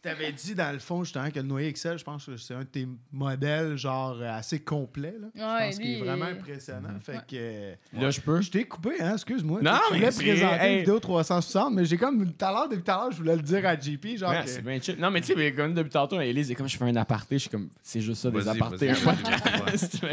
T'avais 0.00 0.30
dit 0.30 0.54
dans 0.54 0.72
le 0.72 0.78
fond 0.78 1.02
justement 1.02 1.28
que 1.28 1.40
le 1.40 1.42
noyer 1.42 1.68
Excel, 1.68 1.98
je 1.98 2.04
pense 2.04 2.26
que 2.26 2.36
c'est 2.36 2.54
un 2.54 2.60
de 2.60 2.64
tes 2.66 2.86
modèles 3.10 3.76
genre 3.76 4.16
euh, 4.20 4.30
assez 4.30 4.60
complet. 4.60 5.14
Là. 5.20 5.26
je 5.34 5.40
pense 5.66 5.78
qu'il 5.80 5.90
est 5.90 5.98
vraiment 6.00 6.28
il- 6.28 6.38
impressionnant. 6.38 7.00
Fait 7.00 7.16
que 7.26 7.34
euh, 7.34 7.74
Là, 7.94 8.10
je 8.10 8.20
peux. 8.20 8.40
je 8.40 8.48
t'ai 8.48 8.64
coupé, 8.64 8.92
hein, 9.00 9.14
excuse-moi. 9.14 9.60
Non, 9.60 9.72
je 9.88 9.94
mais 9.98 10.08
voulais 10.10 10.32
présenter 10.34 10.64
hey. 10.64 10.72
une 10.74 10.78
vidéo 10.80 11.00
360, 11.00 11.74
mais 11.74 11.84
j'ai 11.84 11.96
comme 11.96 12.32
tout 12.32 12.44
à 12.44 12.52
l'heure, 12.52 12.68
depuis 12.68 12.84
tout 12.84 12.90
à 12.92 12.94
l'heure, 12.94 13.10
je 13.10 13.16
voulais 13.16 13.34
le 13.36 13.42
dire 13.42 13.66
à 13.66 13.76
JP, 13.76 14.16
genre 14.18 14.30
Ouais, 14.30 14.44
que- 14.44 14.48
c'est 14.50 14.62
bien 14.62 14.80
chill. 14.80 14.96
Non, 15.00 15.10
mais 15.10 15.20
tu 15.20 15.26
sais, 15.28 15.34
mais 15.34 15.52
comme 15.52 15.74
depuis 15.74 15.90
tantôt, 15.90 16.20
Elise 16.20 16.50
est 16.52 16.54
comme 16.54 16.68
je 16.68 16.76
fais 16.76 16.84
un 16.84 16.94
aparté, 16.96 17.34
je 17.34 17.40
suis 17.40 17.50
comme, 17.50 17.68
c'est 17.82 18.00
juste 18.00 18.22
ça, 18.22 18.30
des 18.30 18.46
apartés. 18.46 18.92
tu 18.94 20.06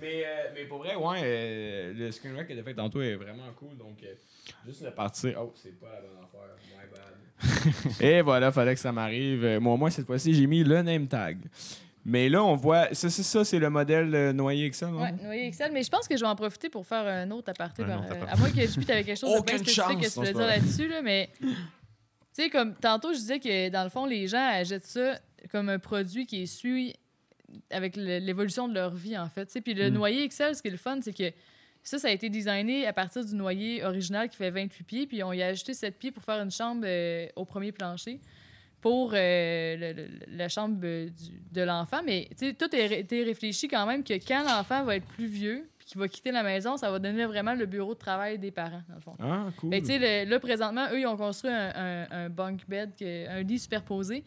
mais, 0.00 0.24
euh, 0.26 0.50
mais 0.54 0.64
pour 0.64 0.78
vrai, 0.78 0.94
ouais, 0.96 1.20
euh, 1.22 1.92
le 1.94 2.10
screen 2.10 2.36
rec 2.36 2.48
que 2.48 2.54
t'as 2.54 2.62
fait 2.62 2.74
tantôt 2.74 3.00
est 3.02 3.14
vraiment 3.14 3.52
cool. 3.56 3.76
Donc, 3.76 4.02
euh, 4.02 4.14
juste 4.66 4.82
le 4.82 4.90
partir. 4.90 5.34
Oh, 5.40 5.52
c'est 5.54 5.78
pas 5.80 5.86
la 5.94 6.00
bonne 6.00 6.18
affaire. 6.24 6.56
My 6.66 6.90
bad. 6.92 7.21
Et 8.00 8.20
voilà, 8.22 8.52
fallait 8.52 8.74
que 8.74 8.80
ça 8.80 8.92
m'arrive. 8.92 9.44
Euh, 9.44 9.60
Moi, 9.60 9.76
moi, 9.76 9.90
cette 9.90 10.06
fois-ci, 10.06 10.34
j'ai 10.34 10.46
mis 10.46 10.62
le 10.64 10.82
name 10.82 11.06
tag. 11.08 11.38
Mais 12.04 12.28
là, 12.28 12.42
on 12.42 12.56
voit. 12.56 12.92
Ça, 12.94 13.08
c'est 13.10 13.22
ça, 13.22 13.44
c'est 13.44 13.58
le 13.60 13.70
modèle 13.70 14.12
euh, 14.14 14.32
noyé 14.32 14.70
non? 14.82 15.00
Ouais, 15.02 15.12
noyer 15.22 15.46
Excel. 15.46 15.70
Mais 15.72 15.82
je 15.84 15.88
pense 15.90 16.08
que 16.08 16.16
je 16.16 16.20
vais 16.22 16.26
en 16.28 16.34
profiter 16.34 16.68
pour 16.68 16.84
faire 16.86 17.06
un 17.06 17.30
autre 17.30 17.50
aparté. 17.50 17.84
Un 17.84 17.86
par- 17.86 18.00
autre 18.00 18.12
euh, 18.12 18.26
à 18.28 18.36
moins 18.36 18.50
que 18.50 18.60
JP, 18.60 18.84
t'avais 18.84 19.04
quelque 19.04 19.18
chose 19.18 19.38
de 19.40 19.44
bien 19.44 19.58
spécifique 19.58 20.00
que 20.00 20.06
tu 20.06 20.18
non, 20.18 20.22
voulais 20.22 20.32
dire 20.32 20.46
là-dessus. 20.46 20.88
Là, 20.88 21.00
mais 21.02 21.30
tu 21.40 21.48
sais, 22.32 22.50
comme 22.50 22.74
tantôt, 22.74 23.12
je 23.12 23.18
disais 23.18 23.38
que 23.38 23.68
dans 23.68 23.84
le 23.84 23.90
fond, 23.90 24.04
les 24.06 24.26
gens 24.26 24.44
achètent 24.52 24.84
ça 24.86 25.18
comme 25.52 25.68
un 25.68 25.78
produit 25.78 26.26
qui 26.26 26.46
suit 26.48 26.94
avec 27.70 27.94
l'évolution 27.96 28.66
de 28.66 28.74
leur 28.74 28.90
vie, 28.94 29.16
en 29.16 29.28
fait. 29.28 29.46
tu 29.46 29.52
sais. 29.52 29.60
Puis 29.60 29.74
le 29.74 29.90
Mm. 29.90 29.94
noyer 29.94 30.24
Excel, 30.24 30.56
ce 30.56 30.62
qui 30.62 30.68
est 30.68 30.72
le 30.72 30.76
fun, 30.78 30.98
c'est 31.02 31.16
que 31.16 31.30
ça, 31.82 31.98
ça 31.98 32.08
a 32.08 32.10
été 32.10 32.28
designé 32.30 32.86
à 32.86 32.92
partir 32.92 33.24
du 33.24 33.34
noyer 33.34 33.84
original 33.84 34.28
qui 34.28 34.36
fait 34.36 34.50
28 34.50 34.84
pieds, 34.84 35.06
puis 35.06 35.22
on 35.22 35.32
y 35.32 35.42
a 35.42 35.46
ajouté 35.48 35.74
7 35.74 35.98
pieds 35.98 36.10
pour 36.12 36.22
faire 36.22 36.40
une 36.42 36.50
chambre 36.50 36.82
euh, 36.86 37.26
au 37.36 37.44
premier 37.44 37.72
plancher 37.72 38.20
pour 38.80 39.12
euh, 39.14 39.76
le- 39.76 39.92
le- 39.92 40.08
la 40.36 40.48
chambre 40.48 40.78
euh, 40.82 41.06
du- 41.08 41.40
de 41.52 41.62
l'enfant. 41.62 42.00
Mais 42.04 42.28
tu 42.36 42.46
sais, 42.48 42.52
tout 42.54 42.74
est 42.74 43.00
été 43.00 43.22
réfléchi 43.22 43.68
quand 43.68 43.86
même 43.86 44.02
que 44.02 44.14
quand 44.14 44.42
l'enfant 44.44 44.82
va 44.84 44.96
être 44.96 45.06
plus 45.06 45.26
vieux 45.26 45.68
puis 45.78 45.86
qu'il 45.88 46.00
va 46.00 46.08
quitter 46.08 46.32
la 46.32 46.42
maison, 46.42 46.76
ça 46.76 46.90
va 46.90 46.98
donner 46.98 47.24
vraiment 47.26 47.54
le 47.54 47.66
bureau 47.66 47.94
de 47.94 47.98
travail 47.98 48.38
des 48.38 48.50
parents, 48.50 48.82
dans 48.88 48.94
le 48.96 49.00
fond. 49.00 49.14
Ah, 49.20 49.46
cool. 49.58 49.70
Fait 49.70 49.80
que, 49.80 49.86
tu 49.86 49.92
sais, 49.92 50.24
le- 50.24 50.30
là, 50.30 50.40
présentement, 50.40 50.86
eux, 50.92 51.00
ils 51.00 51.06
ont 51.06 51.16
construit 51.16 51.50
un, 51.52 51.72
un- 51.74 52.06
un 52.10 52.28
bunk 52.28 52.68
bed, 52.68 52.90
un 53.00 53.42
lit 53.42 53.58
superposé. 53.58 54.24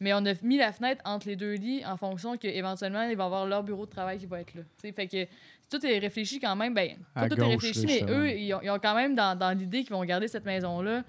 Mais 0.00 0.14
on 0.14 0.24
a 0.26 0.32
mis 0.44 0.58
la 0.58 0.72
fenêtre 0.72 1.02
entre 1.04 1.26
les 1.26 1.34
deux 1.34 1.54
lits 1.54 1.84
en 1.84 1.96
fonction 1.96 2.36
qu'éventuellement, 2.36 3.02
il 3.02 3.16
va 3.16 3.24
avoir 3.24 3.46
leur 3.46 3.64
bureau 3.64 3.84
de 3.84 3.90
travail 3.90 4.18
qui 4.18 4.26
va 4.26 4.40
être 4.40 4.54
là. 4.54 4.62
Tu 4.62 4.88
sais, 4.88 4.92
fait 4.92 5.08
que 5.08 5.26
tout 5.70 5.84
est 5.84 5.98
réfléchi 5.98 6.40
quand 6.40 6.56
même. 6.56 6.74
Ben, 6.74 6.96
tout 7.28 7.36
gauche, 7.36 7.46
est 7.48 7.50
réfléchi, 7.50 7.86
mais 7.86 7.92
justement. 7.98 8.12
eux, 8.18 8.30
ils 8.30 8.54
ont, 8.54 8.60
ils 8.62 8.70
ont 8.70 8.78
quand 8.78 8.94
même 8.94 9.14
dans, 9.14 9.36
dans 9.38 9.56
l'idée 9.56 9.82
qu'ils 9.82 9.92
vont 9.94 10.04
garder 10.04 10.28
cette 10.28 10.44
maison-là 10.44 11.04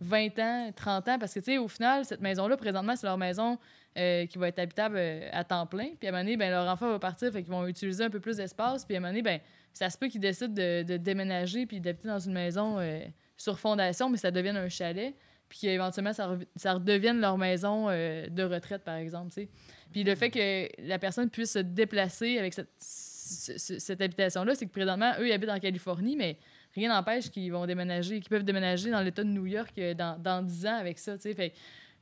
20 0.00 0.38
ans, 0.38 0.70
30 0.74 1.08
ans. 1.08 1.18
Parce 1.18 1.34
que, 1.34 1.40
tu 1.40 1.46
sais, 1.46 1.58
au 1.58 1.68
final, 1.68 2.04
cette 2.04 2.20
maison-là, 2.20 2.56
présentement, 2.56 2.96
c'est 2.96 3.06
leur 3.06 3.18
maison 3.18 3.58
euh, 3.98 4.26
qui 4.26 4.38
va 4.38 4.48
être 4.48 4.58
habitable 4.58 4.96
euh, 4.98 5.28
à 5.32 5.44
temps 5.44 5.66
plein. 5.66 5.88
Puis 5.98 6.06
à 6.06 6.10
un 6.10 6.12
moment 6.12 6.24
donné, 6.24 6.36
ben, 6.36 6.50
leur 6.50 6.66
enfant 6.68 6.88
va 6.88 6.98
partir, 6.98 7.30
fait 7.32 7.42
qu'ils 7.42 7.52
vont 7.52 7.66
utiliser 7.66 8.04
un 8.04 8.10
peu 8.10 8.20
plus 8.20 8.36
d'espace. 8.38 8.84
Puis 8.84 8.94
à 8.94 8.98
un 8.98 9.00
moment 9.00 9.10
donné, 9.12 9.22
ben, 9.22 9.40
ça 9.72 9.90
se 9.90 9.98
peut 9.98 10.08
qu'ils 10.08 10.20
décident 10.20 10.52
de, 10.54 10.82
de 10.82 10.96
déménager 10.96 11.66
puis 11.66 11.80
d'habiter 11.80 12.08
dans 12.08 12.18
une 12.18 12.32
maison 12.32 12.78
euh, 12.78 13.00
sur 13.36 13.58
fondation, 13.58 14.08
mais 14.08 14.16
ça 14.16 14.30
devienne 14.30 14.56
un 14.56 14.68
chalet. 14.68 15.14
Puis 15.48 15.58
qu'éventuellement, 15.62 16.12
ça, 16.12 16.38
ça 16.54 16.74
redevienne 16.74 17.20
leur 17.20 17.36
maison 17.36 17.88
euh, 17.90 18.28
de 18.28 18.44
retraite, 18.44 18.84
par 18.84 18.94
exemple. 18.94 19.28
tu 19.32 19.42
sais. 19.42 19.48
Puis 19.92 20.04
le 20.04 20.14
fait 20.14 20.30
que 20.30 20.68
la 20.86 20.98
personne 21.00 21.28
puisse 21.28 21.52
se 21.54 21.58
déplacer 21.58 22.38
avec 22.38 22.54
cette, 22.54 22.70
ce- 22.78 23.08
ce- 23.08 23.09
cette 23.30 24.00
habitation-là, 24.00 24.54
c'est 24.54 24.66
que 24.66 24.70
présentement, 24.72 25.12
eux, 25.18 25.28
ils 25.28 25.32
habitent 25.32 25.50
en 25.50 25.58
Californie, 25.58 26.16
mais 26.16 26.38
rien 26.74 26.88
n'empêche 26.88 27.30
qu'ils 27.30 27.50
vont 27.52 27.66
déménager, 27.66 28.20
qu'ils 28.20 28.28
peuvent 28.28 28.44
déménager 28.44 28.90
dans 28.90 29.00
l'État 29.02 29.22
de 29.24 29.28
New 29.28 29.46
York 29.46 29.72
euh, 29.78 29.94
dans, 29.94 30.20
dans 30.20 30.42
10 30.42 30.66
ans 30.66 30.76
avec 30.78 30.98
ça. 30.98 31.16
Fait 31.18 31.52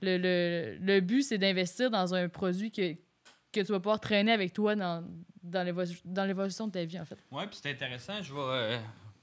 le, 0.01 0.17
le, 0.19 0.79
le 0.81 1.01
but, 1.01 1.23
c'est 1.23 1.39
d'investir 1.39 1.91
dans 1.91 2.15
un 2.15 2.29
produit 2.29 2.71
que, 2.71 2.93
que 3.53 3.61
tu 3.61 3.73
vas 3.73 3.81
pouvoir 3.81 4.01
traîner 4.01 4.33
avec 4.33 4.53
toi 4.53 4.75
dans, 4.77 5.05
dans 5.43 5.63
l'évo- 5.65 5.85
dans 6.05 6.25
l'évolution 6.25 6.67
de 6.69 6.73
ta 6.73 6.85
vie, 6.85 7.01
en 7.01 7.05
fait. 7.05 7.19
Ouais, 7.33 7.47
puis 7.47 7.59
c'est 7.63 7.71
intéressant. 7.71 8.23
Je 8.23 8.33
vais. 8.33 8.41
euh, 8.41 8.79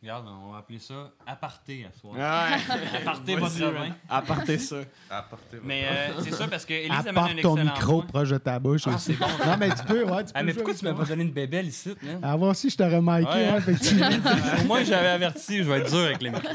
Regarde, 0.05 0.27
on 0.29 0.51
va 0.51 0.59
appeler 0.59 0.77
ça 0.77 1.09
aparté 1.25 1.83
à 1.83 1.99
soir. 1.99 2.13
Ouais. 2.13 2.21
Aparté 3.01 3.35
votre 3.37 3.55
vin. 3.57 3.89
Apartez 4.07 4.59
ça. 4.59 4.75
Apportez 5.09 5.55
votre- 5.57 5.65
Mais 5.65 5.83
euh, 5.89 6.21
c'est 6.21 6.31
ça 6.31 6.47
parce 6.47 6.63
que 6.63 6.73
Élise 6.73 6.91
amène 6.91 7.17
un 7.17 7.21
Apporte 7.21 7.41
ton 7.41 7.55
micro 7.55 8.01
point. 8.03 8.05
proche 8.11 8.29
de 8.29 8.37
ta 8.37 8.59
bouche 8.59 8.85
aussi. 8.85 9.13
Non, 9.19 9.55
mais 9.59 9.69
tu 9.69 9.83
peux, 9.87 10.03
ouais, 10.03 10.17
tu 10.25 10.25
peux. 10.25 10.31
Ah, 10.35 10.43
mais 10.43 10.53
pourquoi 10.53 10.75
tu 10.75 10.85
m'as 10.85 10.91
ça. 10.91 10.97
pas 10.97 11.05
donné 11.05 11.23
une 11.23 11.31
bébelle 11.31 11.65
ici, 11.65 11.95
man? 12.03 12.19
À 12.21 12.35
voir 12.35 12.55
si 12.55 12.69
je 12.69 12.77
t'aurais 12.77 12.99
Ouais, 12.99 13.13
hein, 13.23 13.25
hein. 13.53 13.57
effectivement. 13.57 14.07
Au 14.61 14.63
moins, 14.65 14.83
j'avais 14.83 15.07
averti, 15.07 15.57
je 15.57 15.63
vais 15.63 15.79
être 15.79 15.89
dur 15.89 16.05
avec 16.05 16.21
les 16.21 16.29
micros. 16.29 16.53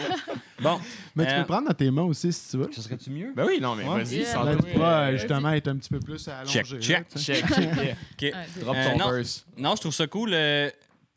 Bon, 0.61 0.81
mais 1.17 1.27
tu 1.27 1.33
Euh, 1.33 1.41
peux 1.41 1.47
prendre 1.47 1.67
dans 1.71 1.75
tes 1.75 1.91
mains 1.91 2.03
aussi 2.03 2.33
si 2.33 2.51
tu 2.53 2.57
veux. 2.59 2.71
ce 2.73 2.83
serait-tu 2.83 3.11
mieux? 3.11 3.33
Ben 3.35 3.47
oui, 3.49 3.59
non, 3.61 3.75
mais 3.75 3.83
Ouais. 3.85 4.05
vas-y, 4.05 4.19
Yeah. 4.19 4.27
sans 4.33 4.45
doute. 4.47 4.65
pourras, 4.73 5.09
euh, 5.09 5.13
justement 5.17 5.51
être 5.51 5.67
un 5.67 5.77
petit 5.77 5.89
peu 5.89 5.99
plus 5.99 6.29
allongé. 6.29 6.63
Check, 6.63 6.81
check. 6.81 7.19
Check. 7.19 7.45
OK. 7.51 8.33
Ah. 8.33 8.61
Drop 8.61 8.77
ton 8.97 9.11
verse. 9.11 9.45
Non, 9.59 9.75
je 9.75 9.81
trouve 9.81 9.95
ça 9.95 10.07
cool. 10.07 10.35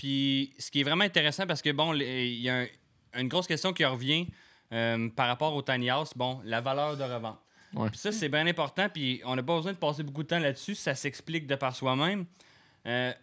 Puis 0.04 0.54
ce 0.60 0.70
qui 0.70 0.82
est 0.82 0.84
vraiment 0.84 1.06
intéressant, 1.06 1.48
parce 1.48 1.62
que 1.62 1.70
bon, 1.72 1.94
il 1.94 2.42
y 2.42 2.50
a 2.50 2.58
un- 2.60 2.68
une 3.22 3.30
grosse 3.30 3.48
question 3.48 3.72
qui 3.72 3.86
revient 3.86 4.28
euh, 4.74 5.08
par 5.16 5.28
rapport 5.28 5.54
au 5.56 5.62
tiny 5.62 5.90
house. 5.90 6.12
Bon, 6.16 6.42
la 6.44 6.60
valeur 6.60 6.98
de 6.98 7.04
revente. 7.04 7.38
Ouais. 7.74 7.90
Puis 7.90 8.00
ça, 8.00 8.12
c'est 8.12 8.28
bien 8.28 8.46
important. 8.48 8.90
Puis 8.94 9.22
on 9.24 9.36
n'a 9.36 9.44
pas 9.44 9.56
besoin 9.56 9.72
de 9.72 9.78
passer 9.78 10.04
beaucoup 10.04 10.24
de 10.24 10.28
temps 10.28 10.40
là-dessus. 10.40 10.76
Ça 10.76 10.94
s'explique 10.94 11.48
de 11.48 11.56
par 11.56 11.74
soi-même. 11.76 12.26
Euh, 12.86 13.14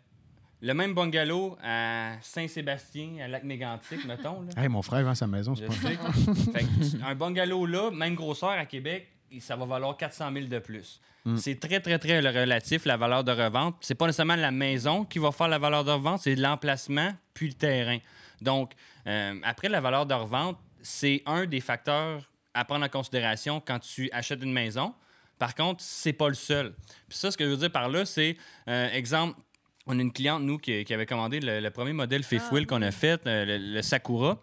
le 0.62 0.73
même 0.74 0.94
bungalow 0.94 1.57
à 1.62 2.12
Saint-Sébastien, 2.23 3.19
à 3.24 3.28
Lac-Mégantic, 3.28 4.05
mettons. 4.07 4.43
Là. 4.43 4.48
Hey, 4.62 4.69
mon 4.69 4.81
frère 4.82 5.05
vend 5.05 5.15
sa 5.15 5.27
maison, 5.27 5.55
c'est 5.55 5.66
pas. 5.66 5.73
Fait 5.73 5.97
que 6.65 7.05
un 7.05 7.15
bungalow 7.15 7.66
là, 7.66 7.90
même 7.90 8.15
grosseur 8.15 8.51
à 8.51 8.65
Québec, 8.65 9.09
ça 9.39 9.55
va 9.55 9.65
valoir 9.66 9.97
400 9.97 10.32
000 10.32 10.47
de 10.47 10.59
plus. 10.59 11.01
C'est 11.36 11.61
très, 11.61 11.81
très, 11.81 11.98
très 11.98 12.19
relatif, 12.20 12.86
la 12.86 12.97
valeur 12.97 13.23
de 13.23 13.31
revente. 13.31 13.77
C'est 13.82 13.94
pas 13.94 14.07
nécessairement 14.07 14.36
la 14.36 14.51
maison 14.51 15.05
qui 15.05 15.19
va 15.19 15.31
faire 15.31 15.48
la 15.48 15.59
valeur 15.59 15.85
de 15.85 15.90
revente, 15.90 16.23
c'est 16.23 16.35
l'emplacement 16.35 17.12
puis 17.35 17.48
le 17.48 17.52
terrain. 17.52 17.98
Donc, 18.40 18.73
euh, 19.07 19.39
après, 19.44 19.69
la 19.69 19.81
valeur 19.82 20.07
de 20.07 20.15
revente, 20.15 20.59
c'est 20.81 21.23
un 21.27 21.44
des 21.44 21.61
facteurs 21.61 22.31
à 22.55 22.65
prendre 22.65 22.85
en 22.86 22.89
considération 22.89 23.61
quand 23.65 23.78
tu 23.81 24.09
achètes 24.12 24.43
une 24.43 24.52
maison. 24.52 24.94
Par 25.39 25.55
contre, 25.55 25.82
c'est 25.82 26.15
pas 26.15 26.28
le 26.28 26.35
seul. 26.35 26.74
Puis 27.09 27.19
ça, 27.19 27.31
ce 27.31 27.36
que 27.36 27.44
je 27.44 27.51
veux 27.51 27.57
dire 27.59 27.70
par 27.70 27.90
là, 27.90 28.05
c'est, 28.07 28.36
euh, 28.69 28.89
exemple, 28.90 29.39
on 29.86 29.98
a 29.98 30.02
une 30.02 30.12
cliente, 30.12 30.43
nous, 30.43 30.59
qui, 30.59 30.85
qui 30.85 30.94
avait 30.94 31.07
commandé 31.07 31.39
le, 31.40 31.61
le 31.61 31.70
premier 31.70 31.93
modèle 31.93 32.23
Fifth 32.23 32.44
Ah, 32.48 32.55
Wheel 32.55 32.66
qu'on 32.66 32.82
a 32.82 32.90
fait, 32.90 33.20
euh, 33.27 33.44
le, 33.44 33.74
le 33.74 33.82
Sakura. 33.82 34.39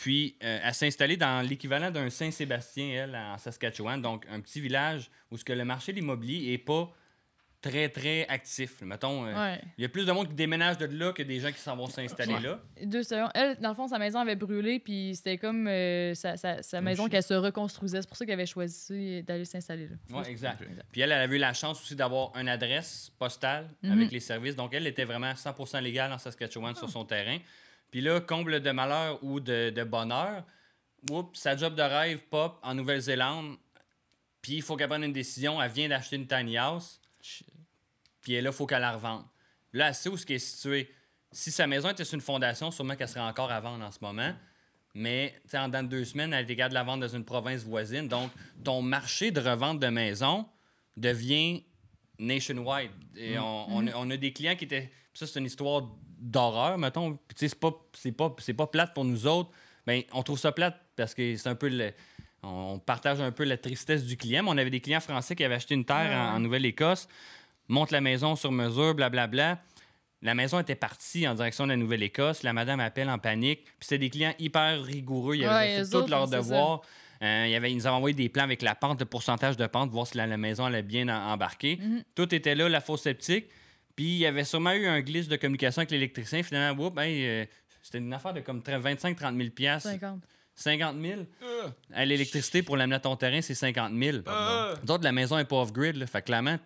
Euh, 0.00 0.02
puis, 0.02 0.36
euh, 0.42 0.58
elle 0.64 0.74
s'est 0.74 0.86
installée 0.86 1.16
dans 1.16 1.46
l'équivalent 1.46 1.90
d'un 1.90 2.08
Saint-Sébastien, 2.10 3.04
elle, 3.04 3.16
en 3.16 3.36
Saskatchewan. 3.38 4.00
Donc, 4.00 4.24
un 4.30 4.40
petit 4.40 4.60
village 4.60 5.10
où 5.30 5.36
ce 5.36 5.44
que 5.44 5.52
le 5.52 5.64
marché 5.64 5.92
de 5.92 5.98
l'immobilier 5.98 6.50
n'est 6.50 6.58
pas 6.58 6.90
très, 7.60 7.90
très 7.90 8.26
actif. 8.28 8.80
Mettons, 8.80 9.26
euh, 9.26 9.34
Ouais. 9.34 9.60
il 9.76 9.82
y 9.82 9.84
a 9.84 9.90
plus 9.90 10.06
de 10.06 10.12
monde 10.12 10.28
qui 10.28 10.34
déménage 10.34 10.78
de 10.78 10.86
là 10.86 11.12
que 11.12 11.22
des 11.22 11.40
gens 11.40 11.52
qui 11.52 11.58
s'en 11.60 11.76
vont 11.76 11.88
s'installer 11.88 12.32
Ouais. 12.32 12.40
là. 12.40 12.60
Deux 12.84 13.02
secondes. 13.02 13.30
Elle, 13.34 13.58
dans 13.60 13.68
le 13.68 13.74
fond, 13.74 13.86
sa 13.86 13.98
maison 13.98 14.18
avait 14.20 14.34
brûlé, 14.36 14.78
puis 14.78 15.12
c'était 15.14 15.36
comme 15.36 15.68
euh, 15.68 16.14
sa, 16.14 16.38
sa- 16.38 16.62
sa 16.62 16.80
maison 16.80 17.06
qu'elle 17.10 17.22
se 17.22 17.34
reconstruisait. 17.34 18.00
C'est 18.00 18.08
pour 18.08 18.16
ça 18.16 18.24
qu'elle 18.24 18.32
avait 18.40 18.46
choisi 18.46 19.22
d'aller 19.24 19.44
s'installer 19.44 19.88
là. 19.88 19.96
Oui, 20.10 20.22
exact. 20.26 20.62
Exact. 20.62 20.86
Puis 20.90 21.02
elle, 21.02 21.12
elle 21.12 21.20
avait 21.20 21.36
eu 21.36 21.38
la 21.38 21.52
chance 21.52 21.78
aussi 21.82 21.94
d'avoir 21.94 22.34
une 22.38 22.48
adresse 22.48 23.12
postale 23.18 23.68
Mhm. 23.82 23.92
avec 23.92 24.10
les 24.12 24.20
services. 24.20 24.56
Donc, 24.56 24.72
elle 24.72 24.86
était 24.86 25.04
vraiment 25.04 25.34
100% 25.34 25.80
légale 25.82 26.10
en 26.14 26.18
Saskatchewan 26.18 26.74
sur 26.74 26.88
son 26.88 27.04
terrain. 27.04 27.36
Puis 27.90 28.00
là, 28.00 28.20
comble 28.20 28.60
de 28.60 28.70
malheur 28.70 29.22
ou 29.22 29.40
de, 29.40 29.70
de 29.70 29.84
bonheur, 29.84 30.44
oups, 31.10 31.38
sa 31.38 31.56
job 31.56 31.74
de 31.74 31.82
rêve 31.82 32.20
pop 32.30 32.58
en 32.62 32.74
Nouvelle-Zélande. 32.74 33.56
Puis 34.42 34.54
il 34.54 34.62
faut 34.62 34.76
qu'elle 34.76 34.88
prenne 34.88 35.04
une 35.04 35.12
décision. 35.12 35.60
Elle 35.60 35.70
vient 35.70 35.88
d'acheter 35.88 36.16
une 36.16 36.26
tiny 36.26 36.56
house. 36.56 37.00
Puis 38.20 38.34
elle, 38.34 38.44
là, 38.44 38.50
il 38.50 38.56
faut 38.56 38.66
qu'elle 38.66 38.80
la 38.80 38.92
revende. 38.92 39.24
Là, 39.72 39.88
elle 39.88 39.94
sait 39.94 40.08
où 40.08 40.16
ce 40.16 40.24
qui 40.24 40.34
est 40.34 40.38
situé. 40.38 40.90
Si 41.32 41.50
sa 41.50 41.66
maison 41.66 41.90
était 41.90 42.04
sur 42.04 42.14
une 42.14 42.20
fondation, 42.20 42.70
sûrement 42.70 42.96
qu'elle 42.96 43.08
serait 43.08 43.20
encore 43.20 43.50
à 43.50 43.60
vendre 43.60 43.84
en 43.84 43.90
ce 43.90 43.98
moment. 44.00 44.34
Mais 44.94 45.40
en 45.54 45.68
dans 45.68 45.86
deux 45.86 46.04
semaines, 46.04 46.32
elle 46.32 46.46
capable 46.46 46.70
de 46.70 46.74
la 46.74 46.82
vendre 46.82 47.06
dans 47.06 47.14
une 47.14 47.24
province 47.24 47.62
voisine. 47.62 48.08
Donc, 48.08 48.30
ton 48.64 48.82
marché 48.82 49.30
de 49.30 49.40
revente 49.40 49.78
de 49.78 49.86
maison 49.86 50.46
devient 50.96 51.64
nationwide. 52.18 52.90
Et 53.16 53.38
on, 53.38 53.76
on 53.76 53.86
a, 53.86 53.92
on 53.94 54.10
a 54.10 54.16
des 54.16 54.32
clients 54.32 54.56
qui 54.56 54.64
étaient. 54.64 54.90
Ça, 55.14 55.26
c'est 55.26 55.38
une 55.38 55.46
histoire 55.46 55.88
d'horreur, 56.20 56.78
mettons. 56.78 57.12
Puis, 57.28 57.34
tu 57.36 57.40
sais, 57.40 57.48
c'est 57.48 57.58
pas, 57.60 57.72
c'est 57.94 58.12
pas, 58.12 58.34
c'est 58.38 58.54
pas 58.54 58.66
plate 58.66 58.94
pour 58.94 59.04
nous 59.04 59.26
autres. 59.26 59.50
Mais 59.86 60.06
on 60.12 60.22
trouve 60.22 60.38
ça 60.38 60.52
plate 60.52 60.80
parce 60.96 61.14
que 61.14 61.34
c'est 61.36 61.48
un 61.48 61.54
peu 61.54 61.68
le. 61.68 61.92
On 62.42 62.78
partage 62.78 63.20
un 63.20 63.32
peu 63.32 63.44
la 63.44 63.56
tristesse 63.56 64.04
du 64.04 64.16
client. 64.16 64.42
Mais 64.44 64.50
on 64.50 64.56
avait 64.58 64.70
des 64.70 64.80
clients 64.80 65.00
français 65.00 65.34
qui 65.36 65.44
avaient 65.44 65.56
acheté 65.56 65.74
une 65.74 65.84
terre 65.84 66.16
en, 66.16 66.36
en 66.36 66.40
Nouvelle-Écosse, 66.40 67.08
montent 67.68 67.90
la 67.90 68.00
maison 68.00 68.36
sur 68.36 68.52
mesure, 68.52 68.94
blablabla. 68.94 69.58
La 70.22 70.34
maison 70.34 70.58
était 70.60 70.74
partie 70.74 71.26
en 71.26 71.34
direction 71.34 71.64
de 71.64 71.70
la 71.70 71.76
Nouvelle-Écosse. 71.76 72.42
La 72.42 72.52
madame 72.52 72.80
appelle 72.80 73.08
en 73.10 73.18
panique. 73.18 73.64
Puis 73.64 73.72
c'était 73.80 73.98
des 73.98 74.10
clients 74.10 74.34
hyper 74.38 74.82
rigoureux. 74.82 75.34
Ils 75.36 75.44
avaient 75.46 75.76
Ouais, 75.78 75.84
fait 75.84 75.90
tous 75.90 76.06
leurs 76.10 76.28
devoirs. 76.28 76.82
Euh, 77.22 77.46
ils 77.68 77.76
nous 77.76 77.86
avaient 77.86 77.96
envoyé 77.96 78.14
des 78.14 78.28
plans 78.30 78.44
avec 78.44 78.62
la 78.62 78.74
pente, 78.74 79.00
le 79.00 79.06
pourcentage 79.06 79.56
de 79.58 79.66
pente, 79.66 79.90
voir 79.90 80.06
si 80.06 80.16
la, 80.16 80.26
la 80.26 80.36
maison 80.38 80.64
allait 80.66 80.82
bien 80.82 81.08
en- 81.08 81.32
embarquer. 81.32 81.76
Mhm. 81.76 82.02
Tout 82.14 82.34
était 82.34 82.54
là, 82.54 82.68
la 82.68 82.80
fosse 82.80 83.02
septique. 83.02 83.46
Puis 83.96 84.04
il 84.06 84.18
y 84.18 84.26
avait 84.26 84.44
sûrement 84.44 84.72
eu 84.72 84.86
un 84.86 85.00
glitch 85.00 85.28
de 85.28 85.36
communication 85.36 85.80
avec 85.80 85.90
l'électricien. 85.90 86.42
Finalement, 86.42 86.82
whoop, 86.82 86.98
hey, 86.98 87.26
euh, 87.26 87.44
c'était 87.82 87.98
une 87.98 88.12
affaire 88.12 88.32
de 88.34 88.40
comme 88.40 88.60
25-30 88.60 89.36
000 89.36 89.50
piastres. 89.50 89.88
50. 89.90 90.22
50 90.54 90.96
000. 91.00 91.20
À 91.92 92.04
l'électricité 92.04 92.62
pour 92.62 92.76
l'amener 92.76 92.96
à 92.96 93.00
ton 93.00 93.16
terrain, 93.16 93.40
c'est 93.40 93.54
50 93.54 93.92
000. 93.94 94.18
Euh. 94.26 94.76
D'autres, 94.84 95.04
la 95.04 95.12
maison 95.12 95.36
n'est 95.36 95.44
pas 95.44 95.56
off-grid. 95.56 95.96
là. 95.96 96.06
Fait 96.06 96.20
que 96.20 96.26
clairement, 96.26 96.58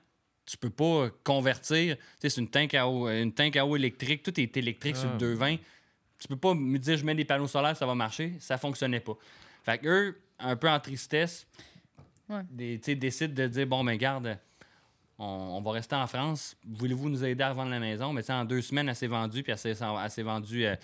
tu 0.46 0.56
peux 0.56 0.70
pas 0.70 1.10
convertir. 1.22 1.96
C'est 2.20 2.36
une 2.36 2.48
tank 2.48 2.74
à 2.74 2.88
eau, 2.88 3.09
une 3.09 3.32
tank 3.32 3.56
à 3.56 3.64
eau 3.64 3.76
électrique. 3.76 4.22
Tout 4.22 4.38
est 4.40 4.56
électrique 4.56 4.96
sur 4.96 5.10
le 5.10 5.16
220. 5.18 5.56
Tu 6.18 6.28
peux 6.28 6.36
pas 6.36 6.55
me 6.55 6.78
dire, 6.78 6.96
je 6.96 7.05
mets 7.05 7.14
des 7.14 7.24
panneaux 7.24 7.46
solaires, 7.48 7.76
ça 7.76 7.86
va 7.86 7.94
marcher. 7.94 8.34
Ça 8.40 8.59
fonctionnait 8.59 9.01
pas. 9.01 9.16
Fait 9.64 9.78
que 9.78 9.86
eux, 9.88 10.20
un 10.38 10.56
peu 10.56 10.68
en 10.68 10.78
tristesse, 10.80 11.46
Ouais. 12.28 12.40
des- 12.51 12.78
tu 12.78 12.84
sais, 12.86 12.94
décident 12.96 13.34
de 13.34 13.46
dire, 13.46 13.66
bon, 13.66 13.82
mais 13.82 13.96
garde, 13.98 14.38
on, 15.24 15.56
on 15.59 15.60
va 15.62 15.72
rester 15.72 15.94
en 15.96 16.06
France. 16.06 16.56
Voulez-vous 16.66 17.09
nous 17.09 17.24
aider 17.24 17.42
à 17.42 17.51
revendre 17.51 17.70
la 17.70 17.80
maison? 17.80 18.12
Mais 18.12 18.22
tu 18.22 18.26
sais, 18.26 18.32
en 18.32 18.44
deux 18.44 18.60
semaines, 18.62 18.88
elle 18.88 18.94
s'est 18.96 19.06
vendue, 19.06 19.42
puis 19.42 19.52
elle 19.52 19.59
s'est, 20.10 20.22
vendue 20.22 20.66
euh, 20.66 20.76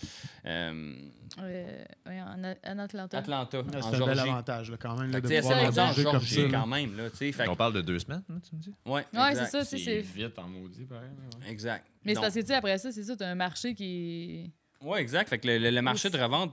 euh, 0.47 0.95
Euh, 1.39 1.85
ouais, 2.07 2.21
en, 2.21 2.79
Atlanta. 2.79 3.19
Atlanta, 3.19 3.63
C'est 3.71 3.83
en 3.83 4.03
un 4.03 4.07
bel 4.07 4.19
avantage, 4.19 4.71
là, 4.71 4.77
quand 4.81 4.97
même, 4.99 5.11
là, 5.13 5.21
Fait 5.21 5.29
de 5.37 5.41
pouvoir 5.41 5.59
en 5.61 5.65
comme 5.65 5.73
ça. 5.75 5.93
Georgie 5.93 6.49
quand 6.51 6.67
même, 6.67 6.97
là, 6.97 7.11
que- 7.11 7.49
On 7.51 7.57
parle 7.57 7.75
de 7.75 7.81
deux 7.83 7.99
semaines, 7.99 8.23
hein, 8.31 8.39
tu 8.49 8.57
me 8.57 8.61
dis? 8.61 8.75
ouais, 8.87 8.93
Ouais, 9.13 9.31
exact, 9.31 9.45
c'est 9.45 9.51
ça, 9.51 9.65
C'est 9.65 9.79
c'est. 9.79 10.01
vite 10.01 10.39
en 10.39 10.49
maudit, 10.49 10.85
pareil. 10.87 11.09
ouais. 11.43 11.51
Exact. 11.51 11.87
Mais 12.05 12.15
c'est 12.15 12.21
parce 12.21 12.35
que, 12.35 12.41
tu 12.41 12.47
sais, 12.47 12.55
après 12.55 12.79
ça, 12.79 12.91
c'est 12.91 13.05
ça, 13.05 13.17
t'as 13.17 13.29
un 13.29 13.35
marché 13.35 13.75
qui 13.75 14.51
Oui, 14.81 14.99
exact. 14.99 15.29
Fait 15.29 15.39
que 15.39 15.47
le, 15.47 15.59
le- 15.59 15.71
le 15.71 15.83
marché 15.83 16.09
de 16.11 16.19
revente, 16.19 16.53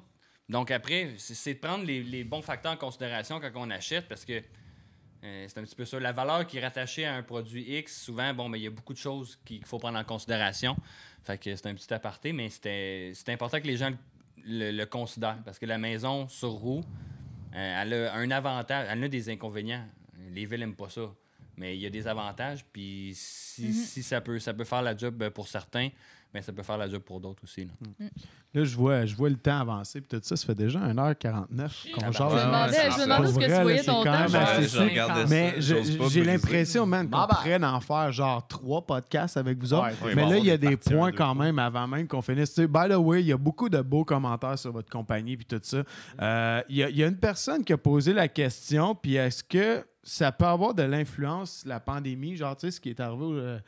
donc 0.50 0.70
après, 0.72 1.14
c'est 1.18 1.34
c'est 1.34 1.54
de 1.56 1.60
prendre 1.60 1.84
les, 1.86 2.04
les 2.04 2.24
bons 2.24 2.42
facteurs 2.42 2.74
en 2.74 2.78
considération 2.78 3.40
quand 3.40 3.50
on 3.56 3.70
achète 3.70 4.08
parce 4.08 4.24
que 4.26 4.42
euh, 5.24 5.46
c'est 5.48 5.60
un 5.60 5.64
petit 5.64 5.76
peu 5.76 5.86
ça. 5.86 6.00
La 6.00 6.12
valeur 6.12 6.46
qui 6.46 6.58
est 6.58 6.62
rattachée 6.62 7.06
à 7.06 7.16
un 7.16 7.24
produit 7.24 7.78
X, 7.80 8.04
souvent, 8.04 8.34
bon, 8.34 8.50
mais 8.50 8.60
il 8.60 8.64
y 8.64 8.68
a 8.68 8.72
beaucoup 8.72 8.94
de 8.94 8.98
choses 9.00 9.40
qu'il 9.46 9.66
faut 9.66 9.80
prendre 9.80 9.98
en 9.98 10.04
considération. 10.04 10.76
Fait 11.24 11.38
que 11.38 11.56
c'est 11.56 11.68
un 11.68 11.74
petit 11.74 11.94
aparté, 11.94 12.34
mais 12.34 12.50
c'est 12.50 13.30
important 13.30 13.60
que 13.60 13.68
les 13.68 13.78
gens 13.78 13.92
le, 14.46 14.72
le 14.72 14.86
considèrent 14.86 15.40
parce 15.44 15.60
que 15.60 15.66
la 15.66 15.78
maison 15.78 16.28
sur 16.30 16.52
roue, 16.52 16.84
euh, 17.56 17.82
elle 17.82 17.94
a 17.94 18.14
un 18.14 18.32
avantage, 18.32 18.88
elle 18.90 19.04
a 19.04 19.08
des 19.08 19.30
inconvénients. 19.30 19.86
Les 20.32 20.46
villes 20.46 20.60
n'aiment 20.60 20.76
pas 20.76 20.90
ça. 20.90 21.14
Mais 21.58 21.76
il 21.76 21.82
y 21.82 21.88
a 21.88 21.90
des 21.90 22.08
avantages, 22.08 22.64
puis 22.72 23.14
si, 23.16 23.74
si 23.74 24.04
ça, 24.04 24.22
peut, 24.22 24.38
ça 24.38 24.54
peut 24.54 24.64
faire 24.64 24.84
la 24.84 24.96
job 24.96 25.24
euh, 25.24 25.32
pour 25.32 25.48
certains, 25.48 25.90
mais 26.34 26.42
ça 26.42 26.52
peut 26.54 26.64
faire 26.64 26.78
la 26.78 26.90
job 26.90 27.02
pour 27.02 27.20
d'autres 27.20 27.44
aussi. 27.44 27.66
là. 27.66 27.72
Là, 28.54 28.64
je 28.64 28.76
vois, 28.76 29.06
je 29.06 29.16
vois 29.16 29.30
le 29.30 29.36
temps 29.36 29.60
avancer, 29.60 30.02
puis 30.02 30.08
tout 30.18 30.24
ça, 30.26 30.36
ça 30.36 30.46
fait 30.46 30.56
déjà 30.56 30.80
1h49 30.80 31.92
qu'on 31.94 32.02
Ouais, 32.08 32.12
jase. 32.12 32.32
Je 32.32 32.36
me 32.38 32.46
demandais, 32.46 32.78
est-ce 32.78 33.08
Pour 33.32 33.40
que 33.40 33.46
tu 33.46 33.62
voyais 33.62 33.84
ton 33.84 34.04
temps. 34.04 35.28
Mais 35.30 35.56
j'ai 35.60 36.24
l'impression, 36.24 36.86
man, 36.86 37.10
qu'on 37.10 37.28
pourrait 37.28 37.64
en 37.64 37.80
faire 37.82 38.12
genre 38.12 38.48
trois 38.48 38.86
podcasts 38.86 39.38
avec 39.38 39.58
vous 39.60 39.74
autres. 39.74 39.88
Mais 40.16 40.28
là, 40.30 40.38
il 40.38 40.46
y 40.46 40.52
a 40.52 40.58
des 40.58 40.78
points 40.78 41.12
quand 41.12 41.36
même 41.36 41.60
avant 41.60 41.88
même 41.88 42.08
qu'on 42.08 42.22
finisse. 42.22 42.54
Tu 42.54 42.62
sais, 42.62 42.68
by 42.68 42.90
the 42.90 42.96
way, 42.98 43.22
il 43.22 43.28
y 43.28 43.34
a 43.34 43.38
beaucoup 43.38 43.70
de 43.70 43.82
beaux 43.82 44.06
commentaires 44.06 44.58
sur 44.58 44.72
votre 44.72 44.90
compagnie 44.90 45.38
puis 45.38 45.46
tout 45.46 45.60
ça. 45.64 45.84
Euh, 46.22 46.62
Il 46.70 46.76
y, 46.78 46.84
a- 46.84 46.90
il 46.90 46.98
y 46.98 47.04
a 47.04 47.08
une 47.08 47.18
personne 47.18 47.64
qui 47.64 47.74
a 47.74 47.78
posé 47.78 48.14
la 48.14 48.28
question, 48.28 48.96
puis 48.96 49.16
est-ce 49.16 49.44
que 49.44 49.86
ça 50.04 50.32
peut 50.32 50.46
avoir 50.46 50.74
de 50.74 50.84
l'influence, 50.84 51.64
la 51.66 51.80
pandémie, 51.80 52.36
genre, 52.38 52.56
tu 52.56 52.68
sais, 52.68 52.72
ce 52.72 52.80
qui 52.82 52.90
est 52.90 53.00
arrivé... 53.00 53.24
euh, 53.26 53.60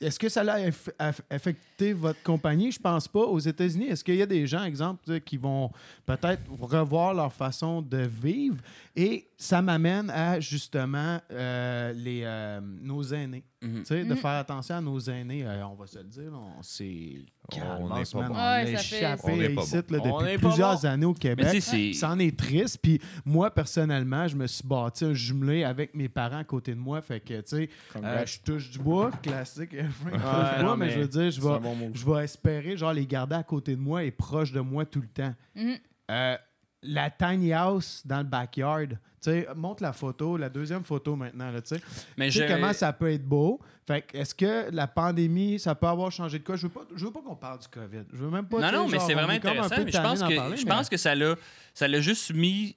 est-ce 0.00 0.18
que 0.18 0.28
ça 0.28 0.40
a 0.42 0.58
aff- 0.68 0.90
aff- 0.98 1.20
affecté 1.30 1.92
votre 1.92 2.22
compagnie? 2.22 2.70
Je 2.72 2.78
pense 2.80 3.06
pas. 3.08 3.20
Aux 3.20 3.38
États-Unis, 3.38 3.86
est-ce 3.86 4.02
qu'il 4.04 4.16
y 4.16 4.22
a 4.22 4.26
des 4.26 4.46
gens, 4.46 4.64
exemple, 4.64 5.20
qui 5.20 5.36
vont 5.36 5.70
peut-être 6.04 6.42
revoir 6.60 7.14
leur 7.14 7.32
façon 7.32 7.80
de 7.82 7.98
vivre? 7.98 8.58
Et 8.96 9.28
ça 9.36 9.62
m'amène 9.62 10.10
à, 10.10 10.40
justement, 10.40 11.20
euh, 11.30 11.92
les, 11.92 12.22
euh, 12.24 12.60
nos 12.62 13.02
aînés. 13.02 13.44
Mhm. 13.64 13.78
Tu 13.80 13.84
sais, 13.86 14.04
de 14.04 14.10
Mhm. 14.10 14.16
faire 14.16 14.30
attention 14.32 14.74
à 14.76 14.80
nos 14.80 14.98
aînés. 15.00 15.44
Euh, 15.44 15.66
on 15.66 15.74
va 15.74 15.86
se 15.86 15.98
le 15.98 16.04
dire, 16.04 16.30
là, 16.30 16.38
on 16.58 16.62
s'est 16.62 17.16
On 17.52 17.56
n'est 17.56 18.04
pas 18.04 18.28
bon. 18.28 18.34
On 18.34 18.34
Ouais, 18.34 18.72
échappé 18.72 19.06
On 19.22 19.54
pas 19.54 19.62
ici, 19.62 19.76
bon. 19.88 20.18
là, 20.18 20.26
depuis 20.32 20.38
plusieurs 20.38 20.80
bon. 20.80 20.88
années 20.88 21.06
au 21.06 21.14
Québec. 21.14 21.62
C'en 21.94 22.18
est 22.18 22.38
triste. 22.38 22.78
Puis 22.82 23.00
moi, 23.24 23.50
personnellement, 23.50 24.28
je 24.28 24.36
me 24.36 24.46
suis 24.46 24.66
bâti 24.66 25.04
un 25.04 25.14
jumelé 25.14 25.64
avec 25.64 25.94
mes 25.94 26.08
parents 26.08 26.38
à 26.38 26.44
côté 26.44 26.74
de 26.74 26.80
moi. 26.80 27.00
Fait 27.02 27.20
que, 27.20 27.40
tu 27.40 27.42
sais, 27.56 27.68
euh, 27.96 28.26
je 28.26 28.38
touche 28.40 28.70
du 28.70 28.78
bois, 28.78 29.10
classique. 29.22 29.72
Ouais, 30.04 30.58
non, 30.58 30.64
bois, 30.64 30.76
mais, 30.76 30.90
je 30.90 31.00
veux 31.00 31.08
dire, 31.08 31.30
je 31.30 31.40
vais, 31.40 31.58
bon 31.58 31.74
move. 31.74 31.90
je 31.94 32.04
vais 32.04 32.24
espérer 32.24 32.76
genre 32.76 32.92
les 32.92 33.06
garder 33.06 33.36
à 33.36 33.42
côté 33.42 33.74
de 33.76 33.80
moi 33.80 34.04
et 34.04 34.10
proche 34.10 34.52
de 34.52 34.60
moi 34.60 34.84
tout 34.84 35.00
le 35.00 35.08
temps. 35.08 35.34
Mhm. 35.54 35.76
Euh, 36.10 36.36
la 36.84 37.10
tiny 37.10 37.52
house 37.52 38.02
dans 38.04 38.18
le 38.18 38.24
backyard. 38.24 38.88
Tu 38.90 39.30
sais, 39.30 39.48
montre 39.56 39.82
la 39.82 39.92
photo, 39.94 40.36
la 40.36 40.48
deuxième 40.50 40.84
photo 40.84 41.16
maintenant. 41.16 41.50
Là, 41.50 41.62
tu 41.62 41.74
sais. 41.76 41.82
Mais 42.18 42.26
Tu 42.28 42.38
sais 42.38 42.46
je- 42.48 42.52
comment 42.52 42.72
ça 42.72 42.92
peut 42.92 43.10
être 43.10 43.24
beau. 43.24 43.58
Fait 43.86 44.02
que 44.02 44.16
est-ce 44.18 44.34
que 44.34 44.70
la 44.70 44.86
pandémie, 44.86 45.58
ça 45.58 45.74
peut 45.74 45.86
avoir 45.86 46.10
changé 46.12 46.38
de 46.38 46.44
quoi? 46.44 46.56
Je 46.56 46.62
veux 46.66 46.72
pas, 46.72 46.82
je 46.94 47.04
veux 47.04 47.10
pas 47.10 47.20
qu'on 47.22 47.34
parle 47.36 47.58
du 47.58 47.68
COVID. 47.68 48.04
Je 48.12 48.18
veux 48.18 48.30
même 48.30 48.46
pas. 48.46 48.60
Non, 48.60 48.80
non, 48.84 48.88
mais 48.88 48.98
c'est 48.98 49.14
vraiment 49.14 49.32
intéressant. 49.32 49.74
peu 49.76 49.84
mais 49.84 49.92
je 49.92 49.98
pense 49.98 50.22
que, 50.22 50.36
parler, 50.36 50.56
je 50.56 50.64
mais- 50.64 50.70
pense 50.70 50.88
que 50.88 50.96
ça 50.96 51.14
l'a, 51.14 51.34
ça 51.74 51.88
l'a 51.88 52.00
juste 52.00 52.32
mis 52.34 52.76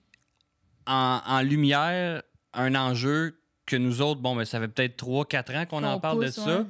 en, 0.85 1.19
en 1.25 1.41
lumière 1.41 2.23
un 2.53 2.75
enjeu 2.75 3.37
que 3.65 3.75
nous 3.75 4.01
autres, 4.01 4.21
bon, 4.21 4.35
ben, 4.35 4.45
ça 4.45 4.59
fait 4.59 4.67
peut-être 4.69 4.97
3-4 4.97 5.55
ans 5.57 5.65
qu'on 5.65 5.83
en 5.83 5.99
parle 5.99 6.23
de 6.25 6.31
ça. 6.31 6.65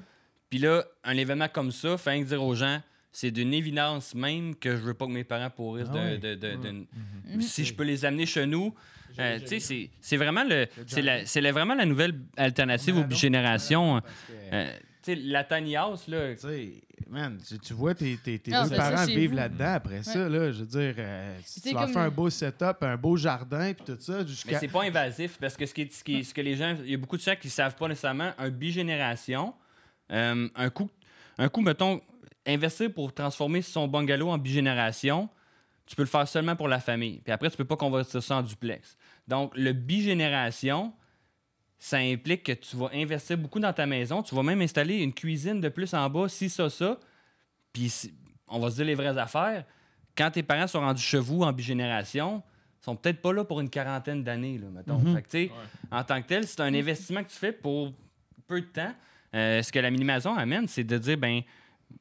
Puis 0.49 0.59
là, 0.59 0.83
un 1.03 1.15
événement 1.17 1.49
comme 1.49 1.71
ça, 1.71 1.97
fait 1.97 2.23
dire 2.23 2.41
aux 2.43 2.55
gens, 2.55 2.81
c'est 3.19 3.31
d'une 3.31 3.51
évidence 3.51 4.13
même 4.13 4.53
que 4.55 4.77
je 4.77 4.81
veux 4.83 4.93
pas 4.93 5.07
que 5.07 5.11
mes 5.11 5.23
parents 5.23 5.49
pourrissent 5.49 5.87
Ah 5.89 5.93
de, 5.95 5.99
ouais. 5.99 6.17
de- 6.19 6.35
de- 6.35 6.55
de- 6.55 6.85
Mhm. 7.33 7.41
Si 7.41 7.65
je 7.65 7.73
peux 7.73 7.83
les 7.83 8.05
amener 8.05 8.27
chez 8.27 8.45
nous, 8.45 8.75
euh, 9.17 9.39
tu 9.39 9.47
sais, 9.47 9.59
c'est- 9.59 9.89
c'est 9.99 10.17
vraiment 10.17 10.43
le, 10.43 10.67
c'est 10.85 11.01
la- 11.01 11.23
la- 11.23 11.51
vraiment 11.51 11.73
la 11.73 11.85
nouvelle 11.85 12.13
alternative 12.35 12.93
Mais 12.93 13.01
aux 13.01 13.05
bigénérations. 13.05 14.01
Euh, 14.53 14.71
tu 15.01 15.13
sais, 15.13 15.15
la 15.15 15.43
tiny 15.43 15.75
house, 15.75 16.07
là, 16.07 16.35
man, 17.09 17.39
tu, 17.47 17.57
tu 17.57 17.73
vois 17.73 17.95
tes, 17.95 18.17
tes, 18.17 18.37
tes 18.37 18.51
Non, 18.51 18.61
deux 18.65 18.75
ça 18.75 18.91
parents 18.91 19.05
vivre 19.07 19.33
là-dedans 19.33 19.73
après 19.73 20.03
ça, 20.03 20.29
là, 20.29 20.51
je 20.51 20.59
veux 20.59 20.65
dire, 20.67 20.93
euh, 20.99 21.39
si 21.43 21.59
Tu 21.61 21.73
leur 21.73 21.89
fais 21.89 21.97
un 21.97 22.09
beau 22.11 22.29
setup, 22.29 22.77
un 22.81 22.97
beau 22.97 23.17
jardin, 23.17 23.73
puis 23.73 23.83
tout 23.83 23.97
ça, 23.99 24.19
Mais 24.19 24.27
jusqu'à... 24.27 24.59
c'est 24.59 24.67
pas 24.67 24.83
invasif 24.83 25.39
parce 25.41 25.57
que 25.57 25.65
ce, 25.65 25.73
qui 25.73 25.81
est- 25.81 25.91
ce, 25.91 26.03
qui 26.03 26.17
est- 26.17 26.23
ce 26.23 26.35
que 26.35 26.41
les 26.41 26.55
gens. 26.55 26.75
Il 26.83 26.91
y 26.91 26.93
a 26.93 26.97
beaucoup 26.97 27.17
de 27.17 27.21
gens 27.23 27.35
qui 27.35 27.49
savent 27.49 27.75
pas 27.75 27.87
nécessairement 27.87 28.31
un 28.37 28.49
bigénération. 28.51 29.55
euh, 30.11 30.47
un 30.55 30.69
coup, 30.69 30.89
un 31.39 31.49
coup, 31.49 31.61
mettons, 31.61 31.99
investir 32.47 32.91
pour 32.93 33.13
transformer 33.13 33.61
son 33.61 33.87
bungalow 33.87 34.29
en 34.29 34.37
bigénération, 34.37 35.29
tu 35.85 35.95
peux 35.95 36.03
le 36.03 36.07
faire 36.07 36.27
seulement 36.27 36.55
pour 36.55 36.67
la 36.67 36.79
famille. 36.79 37.21
Puis 37.23 37.31
après, 37.31 37.49
tu 37.49 37.57
peux 37.57 37.65
pas 37.65 37.75
convertir 37.75 38.21
ça 38.23 38.37
en 38.37 38.41
duplex. 38.41 38.97
Donc, 39.27 39.51
le 39.55 39.73
bigénération, 39.73 40.93
ça 41.79 41.97
implique 41.97 42.43
que 42.43 42.51
tu 42.53 42.75
vas 42.75 42.89
investir 42.93 43.37
beaucoup 43.37 43.59
dans 43.59 43.73
ta 43.73 43.85
maison. 43.85 44.23
Tu 44.23 44.33
vas 44.33 44.43
même 44.43 44.61
installer 44.61 44.97
une 44.97 45.13
cuisine 45.13 45.61
de 45.61 45.69
plus 45.69 45.93
en 45.93 46.09
bas, 46.09 46.27
si 46.27 46.49
ça, 46.49 46.69
ça. 46.69 46.99
Puis, 47.71 48.11
on 48.47 48.59
va 48.59 48.69
se 48.69 48.75
dire 48.75 48.85
les 48.85 48.95
vraies 48.95 49.17
affaires. 49.17 49.65
Quand 50.15 50.31
tes 50.31 50.43
parents 50.43 50.67
sont 50.67 50.79
rendus 50.79 51.03
chevaux 51.03 51.43
en 51.43 51.53
bigénération, 51.53 52.41
ils 52.81 52.83
sont 52.83 52.95
peut-être 52.95 53.21
pas 53.21 53.33
là 53.33 53.43
pour 53.43 53.59
une 53.61 53.69
quarantaine 53.69 54.23
d'années, 54.23 54.57
là, 54.57 54.67
mettons. 54.71 54.99
Mhm. 54.99 55.15
Fait 55.15 55.49
que, 55.49 55.53
en 55.91 56.03
tant 56.03 56.21
que 56.21 56.27
tel, 56.27 56.47
c'est 56.47 56.61
un 56.61 56.73
investissement 56.73 57.23
que 57.23 57.29
tu 57.29 57.37
fais 57.37 57.51
pour 57.51 57.93
peu 58.47 58.61
de 58.61 58.65
temps. 58.65 58.93
Euh, 59.35 59.61
ce 59.61 59.71
que 59.71 59.79
la 59.79 59.91
mini-maison 59.91 60.33
amène, 60.35 60.67
c'est 60.67 60.83
de 60.83 60.97
dire, 60.97 61.17
ben 61.17 61.41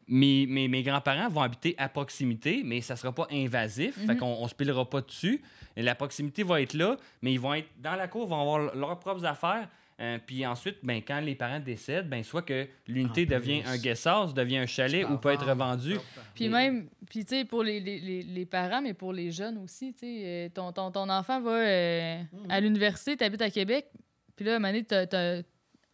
mes, 0.08 0.46
mes, 0.46 0.68
mes 0.68 0.82
grands-parents 0.82 1.28
vont 1.28 1.42
habiter 1.42 1.74
à 1.78 1.88
proximité, 1.88 2.62
mais 2.64 2.80
ça 2.80 2.96
sera 2.96 3.12
pas 3.12 3.26
invasif. 3.30 3.94
Fait 4.06 4.14
Mhm. 4.14 4.18
qu'on 4.18 4.26
on 4.40 4.48
se 4.48 4.54
pilera 4.54 4.88
pas 4.88 5.00
dessus. 5.00 5.42
Et 5.76 5.82
la 5.82 5.94
proximité 5.94 6.42
va 6.42 6.60
être 6.62 6.74
là, 6.74 6.96
mais 7.22 7.32
ils 7.32 7.40
vont 7.40 7.54
être 7.54 7.68
dans 7.78 7.94
la 7.96 8.08
cour, 8.08 8.26
vont 8.26 8.40
avoir 8.40 8.74
leurs 8.74 8.98
propres 9.00 9.24
affaires. 9.24 9.68
Euh, 9.98 10.18
puis 10.24 10.44
ensuite, 10.46 10.76
ben, 10.82 11.00
quand 11.00 11.20
les 11.20 11.34
parents 11.34 11.58
décèdent, 11.58 12.08
ben, 12.08 12.22
soit 12.22 12.42
que 12.42 12.68
l'unité 12.86 13.26
En 13.26 13.38
devient 13.38 13.62
un 13.66 13.78
guest 13.78 14.06
house, 14.06 14.34
devient 14.34 14.58
un 14.58 14.66
chalet 14.66 15.04
ou 15.08 15.16
peut 15.16 15.30
être 15.30 15.46
revendu. 15.46 15.96
Puis 16.34 16.50
même, 16.50 16.88
puis 17.08 17.24
tu 17.24 17.30
sais, 17.34 17.44
pour 17.46 17.62
les, 17.62 17.80
les, 17.80 17.98
les, 18.00 18.22
les 18.22 18.44
parents, 18.46 18.82
mais 18.82 18.92
pour 18.92 19.14
les 19.14 19.30
jeunes 19.30 19.56
aussi, 19.56 19.94
tu 19.94 20.00
sais, 20.00 20.22
euh, 20.24 20.48
ton, 20.50 20.70
ton, 20.72 20.90
ton 20.90 21.08
enfant 21.08 21.40
va 21.40 21.50
euh, 21.52 22.18
Mhm. 22.30 22.50
à 22.50 22.60
l'université, 22.60 23.16
tu 23.16 23.24
habites 23.24 23.40
à 23.40 23.48
Québec, 23.50 23.86
puis 24.36 24.44
là, 24.44 24.52
à 24.52 24.56
un 24.56 24.58
moment 24.58 24.72
donné, 24.74 25.44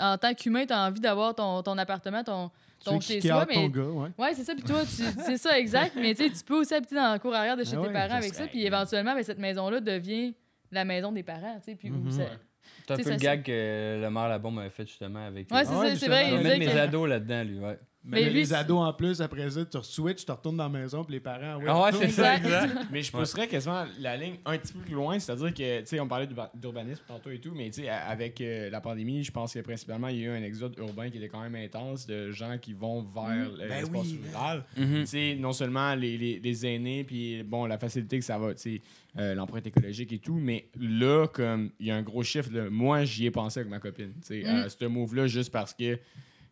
en 0.00 0.18
tant 0.18 0.34
qu'humain, 0.34 0.66
tu 0.66 0.72
as 0.72 0.84
envie 0.84 1.00
d'avoir 1.00 1.32
ton, 1.36 1.62
ton 1.62 1.78
appartement, 1.78 2.24
ton, 2.24 2.50
sais, 2.84 3.00
chez 3.00 3.20
soi, 3.28 3.46
ton 3.46 3.60
mais... 3.62 3.68
gars, 3.70 3.82
ouais. 3.82 4.08
Ouais, 4.18 4.34
c'est 4.34 4.44
ça, 4.44 4.54
puis 4.54 4.62
toi, 4.64 4.82
tu- 4.84 5.02
c'est 5.24 5.36
ça, 5.38 5.58
exact, 5.58 5.94
mais 5.96 6.14
tu 6.14 6.30
peux 6.46 6.60
aussi 6.60 6.74
habiter 6.74 6.94
dans 6.94 7.12
la 7.12 7.18
cour 7.18 7.34
arrière 7.34 7.56
de 7.56 7.64
chez 7.64 7.72
Ah 7.76 7.80
tes 7.80 7.86
ouais, 7.86 7.92
parents 7.92 8.14
avec 8.16 8.34
ça, 8.34 8.46
puis 8.46 8.64
éventuellement, 8.64 9.14
ben, 9.14 9.22
cette 9.22 9.38
maison-là 9.38 9.80
devient 9.80 10.34
la 10.70 10.84
maison 10.84 11.12
des 11.12 11.22
parents, 11.22 11.58
tu 11.58 11.70
sais, 11.72 11.74
puis 11.76 11.90
où 11.90 11.94
Mhm. 11.94 12.10
ça-. 12.10 12.22
C'est 12.86 12.92
un 12.94 12.96
peu 12.96 13.10
le 13.10 13.16
gag 13.16 13.42
que 13.42 14.00
le 14.02 14.10
maire 14.10 14.28
Labon 14.28 14.50
m'avait 14.50 14.70
fait 14.70 14.86
justement 14.86 15.24
avec. 15.26 15.50
Ouais, 15.50 15.64
c'est 15.64 15.70
Ah 15.72 15.80
ouais, 15.80 15.90
ça, 15.90 15.96
c'est 15.96 16.08
vrai, 16.08 16.28
il 16.32 16.40
mettre 16.40 16.58
mes 16.58 16.78
ados 16.78 17.08
là-dedans, 17.08 17.44
lui, 17.44 17.58
ouais. 17.58 17.78
Mais, 18.04 18.22
Mais 18.22 18.30
lui, 18.30 18.40
les 18.40 18.52
ados 18.52 18.78
en 18.80 18.92
plus, 18.92 19.20
après 19.20 19.48
ça, 19.48 19.64
tu 19.64 19.76
re-switches, 19.76 20.24
tu 20.24 20.32
retournes 20.32 20.56
dans 20.56 20.64
la 20.68 20.80
maison, 20.80 21.04
puis 21.04 21.14
les 21.14 21.20
parents. 21.20 21.60
Ah 21.68 21.82
ouais, 21.84 21.92
c'est 21.92 22.08
ça, 22.10 22.36
Exact. 22.36 22.76
Mais 22.90 23.00
je 23.00 23.12
pousserais 23.12 23.46
quasiment 23.46 23.84
la 24.00 24.16
ligne 24.16 24.38
un 24.44 24.58
petit 24.58 24.72
peu 24.72 24.80
plus 24.80 24.94
loin, 24.94 25.18
c'est-à-dire 25.20 25.54
que, 25.54 25.80
tu 25.82 25.86
sais, 25.86 26.00
on 26.00 26.08
parlait 26.08 26.26
d'urba- 26.26 26.50
d'urbanisme 26.52 27.02
tantôt 27.06 27.30
et 27.30 27.38
tout, 27.38 27.52
mais 27.54 27.70
tu 27.70 27.82
sais, 27.82 27.88
avec 27.88 28.40
euh, 28.40 28.70
la 28.70 28.80
pandémie, 28.80 29.22
je 29.22 29.30
pense 29.30 29.54
que 29.54 29.60
principalement, 29.60 30.08
il 30.08 30.18
y 30.18 30.22
a 30.22 30.26
eu 30.26 30.30
un 30.36 30.42
exode 30.42 30.74
urbain 30.78 31.10
qui 31.10 31.18
était 31.18 31.28
quand 31.28 31.42
même 31.42 31.54
intense 31.54 32.04
de 32.08 32.32
gens 32.32 32.58
qui 32.58 32.72
vont 32.72 33.02
vers 33.14 33.48
le- 33.50 33.68
Ben 33.68 33.68
l'espace 33.68 33.90
oui, 33.92 34.20
rural. 34.32 34.64
Mhm. 34.76 35.00
Tu 35.02 35.06
sais, 35.06 35.36
non 35.38 35.52
seulement 35.52 35.94
les, 35.94 36.18
les, 36.18 36.40
les 36.40 36.66
aînés, 36.66 37.04
puis 37.04 37.44
bon, 37.44 37.66
la 37.66 37.78
facilité 37.78 38.18
que 38.18 38.24
ça 38.24 38.36
va, 38.36 38.52
tu 38.54 38.60
sais, 38.62 38.82
euh, 39.18 39.34
l'empreinte 39.36 39.66
écologique 39.68 40.12
et 40.12 40.18
tout, 40.18 40.34
mais 40.34 40.66
là, 40.80 41.28
comme 41.28 41.70
il 41.78 41.86
y 41.86 41.90
a 41.92 41.96
un 41.96 42.02
gros 42.02 42.24
chiffre, 42.24 42.50
là, 42.52 42.68
moi, 42.68 43.04
j'y 43.04 43.26
ai 43.26 43.30
pensé 43.30 43.60
avec 43.60 43.70
ma 43.70 43.78
copine, 43.78 44.10
tu 44.26 44.42
sais, 44.42 44.44
à 44.44 44.68
ce 44.68 44.84
move-là, 44.86 45.28
juste 45.28 45.52
parce 45.52 45.72
que, 45.72 45.98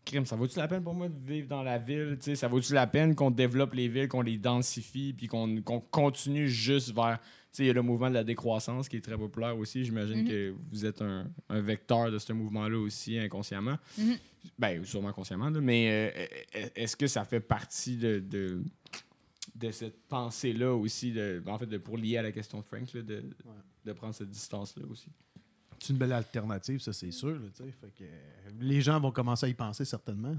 crime, 0.05 0.25
ça 0.27 0.37
vaut-tu 0.37 0.59
la 0.59 0.69
peine 0.69 0.83
pour 0.83 0.95
moi 0.95 1.09
de 1.09 1.19
vivre 1.27 1.49
dans 1.49 1.63
la 1.63 1.79
ville, 1.79 2.17
tu 2.19 2.25
sais, 2.25 2.35
ça 2.35 2.49
vaut-tu 2.49 2.73
la 2.75 2.87
peine 2.87 3.15
qu'on 3.15 3.31
développe 3.31 3.75
les 3.75 3.89
villes, 3.89 4.09
qu'on 4.09 4.23
les 4.23 4.39
densifie, 4.39 5.13
puis 5.13 5.27
qu'on 5.27 5.61
qu'on 5.63 5.81
continue 5.81 6.49
juste 6.49 6.95
vers, 6.95 7.19
tu 7.21 7.27
sais, 7.53 7.65
il 7.65 7.67
y 7.67 7.71
a 7.71 7.75
le 7.75 7.83
mouvement 7.83 8.09
de 8.09 8.15
la 8.15 8.25
décroissance 8.25 8.89
qui 8.89 8.97
est 8.97 9.01
très 9.01 9.17
populaire 9.19 9.57
aussi, 9.59 9.85
j'imagine 9.85 10.23
Mhm. 10.23 10.29
que 10.29 10.55
vous 10.71 10.87
êtes 10.87 11.03
un, 11.03 11.27
un 11.49 11.61
vecteur 11.61 12.11
de 12.11 12.19
ce 12.19 12.33
mouvement-là 12.33 12.79
aussi, 12.79 13.19
inconsciemment. 13.19 13.77
Mhm. 13.99 14.17
Ben, 14.59 14.85
sûrement 14.85 15.13
consciemment, 15.13 15.51
là, 15.51 15.61
mais 15.61 16.13
euh, 16.17 16.67
est-ce 16.75 16.97
que 16.97 17.07
ça 17.07 17.25
fait 17.25 17.41
partie 17.41 17.97
de, 17.97 18.21
de, 18.21 18.63
de 19.55 19.71
cette 19.71 20.01
pensée-là 20.09 20.75
aussi, 20.75 21.13
de, 21.13 21.43
en 21.47 21.59
fait, 21.59 21.67
de, 21.67 21.77
pour 21.79 21.99
lier 21.99 22.17
à 22.17 22.23
la 22.23 22.33
question 22.33 22.59
de 22.61 22.65
Frank, 22.65 22.91
là, 22.95 23.03
de, 23.03 23.23
de 23.85 23.93
prendre 23.93 24.15
cette 24.15 24.31
distance-là 24.31 24.85
aussi? 24.91 25.09
C'est 25.83 25.93
une 25.95 25.99
belle 25.99 26.13
alternative, 26.13 26.79
ça, 26.81 26.93
c'est 26.93 27.11
sûr. 27.11 27.31
là, 27.31 27.49
tu 27.57 27.65
sais. 27.65 27.71
Fait 27.73 27.89
que, 27.89 28.05
euh, 28.05 28.51
les 28.61 28.81
gens 28.83 29.01
vont 29.01 29.11
commencer 29.13 29.47
à 29.47 29.49
y 29.49 29.55
penser 29.55 29.85
certainement. 29.87 30.35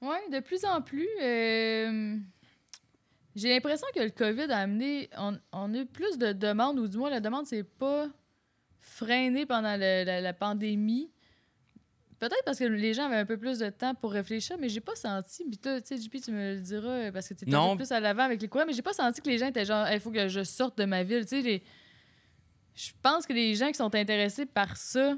Oui, 0.00 0.16
de 0.32 0.40
plus 0.40 0.64
en 0.64 0.80
plus. 0.80 1.06
euh, 1.22 2.16
J'ai 3.36 3.50
l'impression 3.50 3.86
que 3.94 4.00
le 4.00 4.10
COVID 4.10 4.50
a 4.50 4.58
amené. 4.60 5.10
On, 5.18 5.38
on 5.52 5.74
a 5.74 5.78
eu 5.78 5.86
plus 5.86 6.16
de 6.18 6.32
demandes, 6.32 6.78
ou 6.78 6.88
du 6.88 6.96
moins 6.96 7.10
la 7.10 7.20
demande 7.20 7.46
s'est 7.46 7.62
pas 7.62 8.08
freinée 8.80 9.44
pendant 9.46 9.74
le- 9.76 10.04
la, 10.04 10.20
la 10.20 10.32
pandémie. 10.32 11.10
Peut-être 12.18 12.42
parce 12.44 12.58
que 12.58 12.64
les 12.64 12.94
gens 12.94 13.04
avaient 13.04 13.16
un 13.16 13.26
peu 13.26 13.36
plus 13.36 13.58
de 13.60 13.68
temps 13.68 13.94
pour 13.94 14.10
réfléchir, 14.12 14.56
mais 14.58 14.68
j'ai 14.68 14.80
pas 14.80 14.96
senti. 14.96 15.44
Puis 15.44 15.58
toi, 15.58 15.80
tu 15.80 15.96
sais, 15.96 16.02
JP, 16.02 16.16
tu 16.24 16.32
me 16.32 16.54
le 16.54 16.60
diras 16.60 16.88
euh, 16.88 17.12
parce 17.12 17.28
que 17.28 17.34
tu 17.34 17.44
étais 17.44 17.54
un 17.54 17.58
Non. 17.58 17.70
peu 17.76 17.84
plus 17.84 17.92
à 17.92 18.00
l'avant 18.00 18.22
avec 18.24 18.40
les 18.42 18.48
courants, 18.48 18.64
mais 18.66 18.72
j'ai 18.72 18.82
pas 18.82 18.92
senti 18.94 19.20
que 19.20 19.28
les 19.28 19.38
gens 19.38 19.46
étaient 19.46 19.64
genre, 19.64 19.86
il 19.92 20.00
faut 20.00 20.10
que 20.10 20.26
je 20.26 20.42
sorte 20.42 20.76
de 20.78 20.84
ma 20.84 21.04
ville. 21.04 21.22
Tu 21.26 21.28
sais, 21.28 21.42
les- 21.42 21.62
je 22.78 22.92
pense 23.02 23.26
que 23.26 23.32
les 23.32 23.54
gens 23.56 23.68
qui 23.68 23.74
sont 23.74 23.92
intéressés 23.94 24.46
par 24.46 24.76
ça 24.76 25.16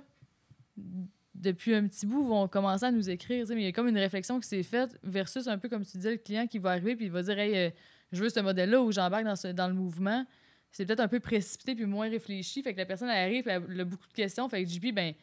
depuis 1.34 1.74
un 1.74 1.86
petit 1.86 2.06
bout 2.06 2.22
vont 2.26 2.48
commencer 2.48 2.84
à 2.86 2.90
nous 2.90 3.08
écrire. 3.08 3.42
tu 3.42 3.48
sais, 3.48 3.54
Mais 3.54 3.62
il 3.62 3.64
y 3.64 3.68
a 3.68 3.72
comme 3.72 3.88
une 3.88 3.98
réflexion 3.98 4.38
qui 4.40 4.48
s'est 4.48 4.62
faite 4.62 4.98
versus 5.02 5.46
un 5.46 5.58
peu 5.58 5.68
comme 5.68 5.84
tu 5.84 5.96
disais, 5.96 6.12
le 6.12 6.16
client 6.18 6.46
qui 6.46 6.58
va 6.58 6.70
arriver 6.70 6.96
puis 6.96 7.06
il 7.06 7.10
va 7.10 7.22
dire 7.22 7.38
Hey, 7.38 7.56
euh, 7.56 7.70
je 8.12 8.22
veux 8.22 8.28
ce 8.28 8.40
modèle-là 8.40 8.80
où 8.82 8.90
j'embarque 8.92 9.24
dans, 9.24 9.36
ce- 9.36 9.48
dans 9.48 9.68
le 9.68 9.74
mouvement. 9.74 10.26
C'est 10.72 10.86
peut-être 10.86 11.00
un 11.00 11.08
peu 11.08 11.20
précipité 11.20 11.74
puis 11.74 11.84
moins 11.86 12.08
réfléchi. 12.08 12.62
Fait 12.62 12.72
que 12.72 12.78
la 12.78 12.86
personne 12.86 13.08
elle 13.08 13.24
arrive 13.24 13.48
elle, 13.48 13.62
elle 13.70 13.80
a 13.80 13.84
beaucoup 13.84 14.06
de 14.08 14.12
questions. 14.12 14.48
Fait 14.48 14.62
que 14.64 14.70
JP, 14.70 14.92
ben, 14.94 15.14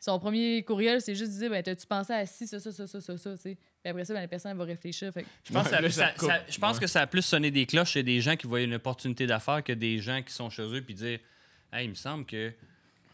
son 0.00 0.18
premier 0.18 0.62
courriel, 0.62 1.00
c'est 1.00 1.14
juste 1.14 1.32
de 1.32 1.38
dire 1.38 1.50
ben, 1.50 1.62
T'as-tu 1.62 1.86
pensé 1.86 2.12
à 2.12 2.24
ci, 2.26 2.46
ça, 2.46 2.60
ça, 2.60 2.70
ça, 2.72 2.86
ça, 2.86 3.00
ça, 3.00 3.16
ça, 3.18 3.34
tu 3.36 3.42
sais. 3.42 3.54
Puis 3.82 3.90
après 3.90 4.04
ça, 4.04 4.14
ben, 4.14 4.20
la 4.20 4.28
personne 4.28 4.50
elle 4.52 4.58
va 4.58 4.64
réfléchir. 4.64 5.12
Fait 5.12 5.22
que- 5.22 5.28
Je 5.44 5.52
pense, 5.52 5.64
que 5.64 5.70
ça- 5.70 5.76
Ouais, 5.76 5.82
là, 5.82 5.90
ça 5.90 6.06
ça- 6.08 6.12
coupe. 6.12 6.28
ça- 6.28 6.42
je 6.48 6.58
pense 6.58 6.76
Ouais. 6.76 6.80
que 6.82 6.86
ça 6.86 7.00
a 7.02 7.06
plus 7.06 7.22
sonné 7.22 7.50
des 7.50 7.66
cloches 7.66 7.92
chez 7.92 8.02
des 8.02 8.20
gens 8.20 8.36
qui 8.36 8.46
voyaient 8.46 8.66
une 8.66 8.74
opportunité 8.74 9.26
d'affaires 9.26 9.62
que 9.64 9.72
des 9.72 9.98
gens 9.98 10.22
qui 10.22 10.32
sont 10.32 10.50
chez 10.50 10.62
eux 10.62 10.82
puis 10.82 10.94
dire 10.94 11.18
Hey, 11.74 11.86
il 11.86 11.90
me 11.90 11.94
semble 11.94 12.24
que 12.24 12.52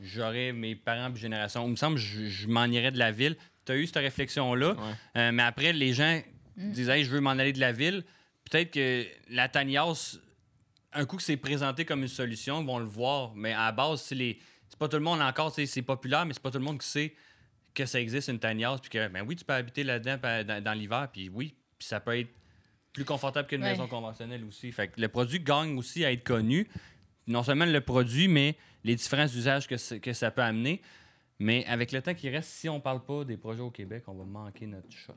j'aurais 0.00 0.52
mes 0.52 0.74
parents 0.76 1.10
puis 1.10 1.20
génération. 1.20 1.66
Il 1.66 1.70
me 1.72 1.76
semble 1.76 1.96
que 1.96 2.02
je, 2.02 2.24
je 2.26 2.46
m'en 2.48 2.66
irais 2.66 2.90
de 2.90 2.98
la 2.98 3.10
ville. 3.12 3.36
Tu 3.64 3.72
as 3.72 3.76
eu 3.76 3.86
cette 3.86 3.96
réflexion-là. 3.96 4.72
Ouais. 4.72 4.94
Euh, 5.16 5.32
mais 5.32 5.42
après, 5.42 5.72
les 5.72 5.92
gens 5.92 6.20
Mm. 6.56 6.72
disent 6.72 6.88
Hey, 6.90 7.04
je 7.04 7.10
veux 7.10 7.20
m'en 7.20 7.30
aller 7.30 7.52
de 7.52 7.60
la 7.60 7.72
ville. 7.72 8.04
Peut-être 8.50 8.72
que 8.72 9.06
la 9.30 9.48
tiny 9.48 9.76
house, 9.76 10.20
un 10.92 11.06
coup 11.06 11.16
que 11.16 11.22
c'est 11.22 11.36
présenté 11.36 11.84
comme 11.84 12.02
une 12.02 12.08
solution, 12.08 12.60
ils 12.60 12.66
vont 12.66 12.78
le 12.80 12.84
voir. 12.84 13.34
Mais 13.34 13.52
à 13.52 13.66
la 13.66 13.72
base, 13.72 14.02
c'est 14.02 14.14
les. 14.16 14.38
C'est 14.68 14.78
pas 14.78 14.88
tout 14.88 14.96
le 14.96 15.02
monde 15.02 15.20
encore, 15.22 15.54
c'est 15.54 15.64
c'est 15.66 15.82
populaire, 15.82 16.26
mais 16.26 16.34
c'est 16.34 16.42
pas 16.42 16.50
tout 16.50 16.58
le 16.58 16.64
monde 16.64 16.80
qui 16.80 16.86
sait 16.88 17.14
que 17.72 17.86
ça 17.86 18.00
existe 18.00 18.28
une 18.28 18.38
tiny 18.40 18.64
house. 18.64 18.80
Puis 18.80 18.90
que, 18.90 19.08
ben 19.08 19.24
oui, 19.26 19.36
tu 19.36 19.44
peux 19.44 19.52
habiter 19.54 19.84
là-dedans 19.84 20.18
dans, 20.44 20.62
dans 20.62 20.72
l'hiver, 20.74 21.08
puis 21.12 21.28
oui, 21.28 21.54
puis 21.78 21.86
ça 21.88 22.00
peut 22.00 22.18
être 22.18 22.30
plus 22.92 23.04
confortable 23.04 23.48
qu'une 23.48 23.62
Ouais. 23.62 23.70
maison 23.70 23.86
conventionnelle 23.86 24.44
aussi. 24.44 24.70
Fait 24.72 24.88
que 24.88 25.00
le 25.00 25.08
produit 25.08 25.38
gagne 25.40 25.78
aussi 25.78 26.04
à 26.04 26.12
être 26.12 26.24
connu. 26.24 26.68
Non 27.30 27.44
seulement 27.44 27.64
le 27.64 27.80
produit, 27.80 28.26
mais 28.26 28.56
les 28.82 28.96
différents 28.96 29.26
usages 29.26 29.68
que, 29.68 29.98
que 29.98 30.12
ça 30.12 30.30
peut 30.30 30.42
amener. 30.42 30.82
Mais 31.38 31.64
avec 31.66 31.92
le 31.92 32.02
temps 32.02 32.12
qui 32.12 32.28
reste, 32.28 32.50
si 32.50 32.68
on 32.68 32.80
parle 32.80 33.04
pas 33.04 33.24
des 33.24 33.36
projets 33.36 33.62
au 33.62 33.70
Québec, 33.70 34.04
on 34.08 34.14
va 34.14 34.24
manquer 34.24 34.66
notre 34.66 34.90
shot. 34.90 35.14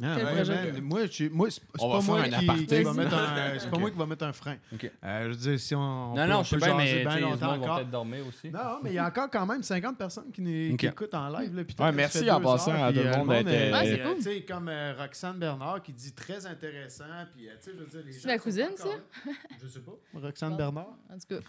Ah, 0.00 0.16
ouais, 0.16 0.44
man, 0.44 0.80
moi, 0.82 1.00
c'est 1.10 1.10
c'est 1.10 1.30
pas 1.30 2.00
moi 2.00 2.22
qui, 2.22 2.46
va 2.46 2.92
mettre 2.92 3.14
un, 3.14 3.58
c'est 3.58 3.70
pas 3.70 3.78
moi 3.78 3.90
qui 3.90 3.98
va 3.98 4.06
mettre 4.06 4.24
un 4.24 4.32
frein. 4.32 4.56
Euh, 4.72 5.24
je 5.24 5.28
veux 5.28 5.36
dire, 5.36 5.60
si 5.60 5.74
on, 5.74 5.80
on 5.80 6.14
non, 6.14 6.22
peut, 6.22 6.30
non, 6.30 6.38
on 6.38 6.42
je 6.44 6.48
sais 6.48 6.56
peut 6.56 6.66
bien, 6.66 6.78
jaser 6.78 6.94
mais 6.94 7.00
bien 7.02 7.12
sais, 7.12 7.20
longtemps 7.20 7.36
gens 7.38 7.46
vont 7.56 7.62
encore. 7.64 7.76
peut-être 7.76 7.90
dormir 7.90 8.26
aussi. 8.28 8.50
Non, 8.50 8.78
mais 8.82 8.90
il 8.90 8.94
y 8.94 8.98
a 8.98 9.06
encore 9.06 9.28
quand 9.30 9.46
même 9.46 9.62
50 9.62 9.98
personnes 9.98 10.30
qui, 10.30 10.76
écoutent 10.86 11.14
en 11.14 11.28
live. 11.30 11.54
Là, 11.54 11.62
Ouais, 11.84 11.92
merci 11.92 12.30
en 12.30 12.40
passant 12.40 12.72
heures, 12.74 12.84
à 12.84 12.92
tout 12.92 12.98
le 13.00 13.16
monde 13.16 13.28
Ouais, 13.28 13.44
c'est 13.46 14.00
euh, 14.00 14.20
sais, 14.20 14.42
Comme 14.42 14.68
euh, 14.68 14.94
Roxane 14.96 15.38
Bernard 15.38 15.82
qui 15.82 15.92
dit 15.92 16.12
très 16.12 16.46
intéressant. 16.46 17.04
Puis, 17.34 17.48
euh, 17.48 17.52
tu 17.60 17.70
sais, 17.70 17.76
je 17.76 17.82
veux 17.82 17.86
dire, 17.86 18.02
les 18.06 18.12
gens 18.12 18.28
ma 18.28 18.36
sont 18.36 18.42
cousine, 18.44 18.76
ça? 18.76 18.88
Je 19.62 19.66
sais 19.66 19.80
pas. 19.80 19.92
Roxane. 20.14 20.56
Bernard. 20.56 20.96
En 21.10 21.18
tout 21.18 21.34
cas, 21.36 21.40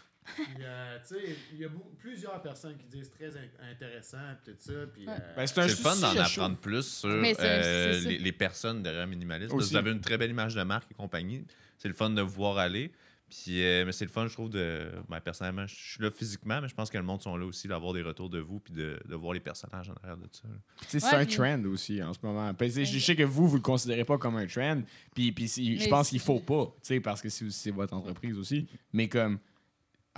euh, 0.61 0.97
tu 1.07 1.15
sais, 1.15 1.35
il 1.53 1.59
y 1.59 1.65
a 1.65 1.69
beaucoup- 1.69 1.95
plusieurs 1.97 2.41
personnes 2.41 2.77
qui 2.77 2.87
disent 2.87 3.11
très 3.11 3.35
in- 3.37 3.71
intéressant. 3.71 4.17
Tout 4.45 4.51
ça. 4.59 4.73
Puis, 4.93 5.05
Ouais. 5.07 5.13
euh, 5.13 5.35
Ben, 5.35 5.47
c'est 5.47 5.59
un 5.59 5.67
C'est 5.67 5.69
le 5.69 5.75
fun 5.89 5.95
d'en 5.97 6.19
apprendre 6.19 6.57
plus 6.57 6.83
sur 6.87 7.09
euh, 7.09 7.99
les, 8.01 8.17
les 8.17 8.31
personnes 8.31 8.81
derrière 8.83 9.07
Minimaliste. 9.07 9.51
Vous 9.51 9.75
avez 9.75 9.91
une 9.91 10.01
très 10.01 10.17
belle 10.17 10.31
image 10.31 10.55
de 10.55 10.63
marque 10.63 10.89
et 10.91 10.93
compagnie. 10.95 11.45
C'est 11.77 11.87
le 11.87 11.93
fun 11.93 12.09
de 12.09 12.21
vous 12.21 12.29
voir 12.33 12.57
aller. 12.57 12.91
Puis, 13.29 13.63
euh, 13.63 13.85
mais 13.85 13.91
c'est 13.91 14.05
le 14.05 14.09
fun, 14.11 14.25
je 14.25 14.33
trouve, 14.33 14.49
de. 14.49 14.89
ben, 15.07 15.19
personnellement, 15.19 15.67
je 15.67 15.75
suis 15.75 16.01
là 16.01 16.09
physiquement, 16.09 16.61
mais 16.61 16.67
je 16.67 16.73
pense 16.73 16.89
que 16.89 16.97
le 16.97 17.03
monde 17.03 17.21
sont 17.21 17.37
là 17.37 17.45
aussi 17.45 17.67
d'avoir 17.67 17.93
des 17.93 18.01
retours 18.01 18.27
de 18.27 18.39
vous 18.39 18.59
puis 18.59 18.73
de, 18.73 18.99
de 19.07 19.15
voir 19.15 19.33
les 19.35 19.39
personnages 19.39 19.87
en 19.87 19.93
arrière 20.01 20.17
de 20.17 20.27
ça. 20.31 20.41
C'est 20.87 21.03
Ouais, 21.03 21.13
un 21.13 21.25
puis- 21.25 21.35
trend 21.35 21.63
aussi 21.65 22.01
en 22.01 22.11
ce 22.11 22.17
moment. 22.23 22.51
Puis, 22.55 22.69
tu 22.69 22.73
sais, 22.73 22.85
je 22.85 22.97
sais 22.97 23.15
que 23.15 23.21
vous, 23.21 23.47
vous 23.47 23.57
le 23.57 23.61
considérez 23.61 24.03
pas 24.03 24.17
comme 24.17 24.35
un 24.37 24.47
trend. 24.47 24.81
Puis, 25.13 25.31
puis 25.31 25.47
si- 25.47 25.77
je 25.77 25.87
pense 25.89 26.09
qu'il 26.09 26.19
faut 26.19 26.39
pas, 26.39 26.65
tu 26.81 26.87
sais, 26.87 26.99
parce 27.01 27.21
que 27.21 27.29
c'est 27.29 27.51
c'est 27.51 27.69
votre 27.69 27.93
entreprise 27.93 28.35
aussi. 28.35 28.67
Mais 28.93 29.07
comme, 29.07 29.37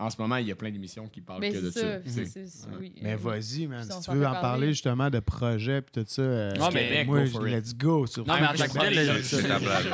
en 0.01 0.09
ce 0.09 0.15
moment, 0.19 0.37
il 0.37 0.47
y 0.47 0.51
a 0.51 0.55
plein 0.55 0.71
d'émissions 0.71 1.07
qui 1.07 1.21
parlent 1.21 1.39
mais 1.41 1.51
que 1.51 1.59
de 1.59 1.69
ça. 1.69 1.79
ça. 1.79 1.87
c'est- 2.05 2.25
c'est- 2.25 2.47
c'est- 2.47 2.67
Ouais. 2.67 2.73
oui, 2.79 2.93
Mais 3.01 3.13
euh, 3.13 3.17
vas-y, 3.17 3.67
man. 3.67 3.83
Si 3.83 4.01
tu 4.01 4.11
veux 4.15 4.21
en 4.25 4.31
parler 4.31 4.41
parler. 4.41 4.67
justement 4.69 5.09
de 5.09 5.19
projets 5.19 5.77
et 5.77 5.81
tout 5.81 6.03
ça, 6.07 6.21
euh, 6.21 6.53
Non, 6.55 6.69
mais- 6.73 6.87
Québec, 6.87 7.07
moi, 7.07 7.23
go 7.25 7.45
let's 7.45 7.75
go. 7.75 8.07
Sur 8.07 8.25
Non, 8.25 8.33
mais 8.39 8.47
en 8.47 8.51
je 8.53 8.57
tant 8.63 8.73
que 8.73 8.79
aller 8.85 9.05
là, 9.05 9.21
je- 9.21 9.35
ta 9.47 9.59
blague. 9.59 9.85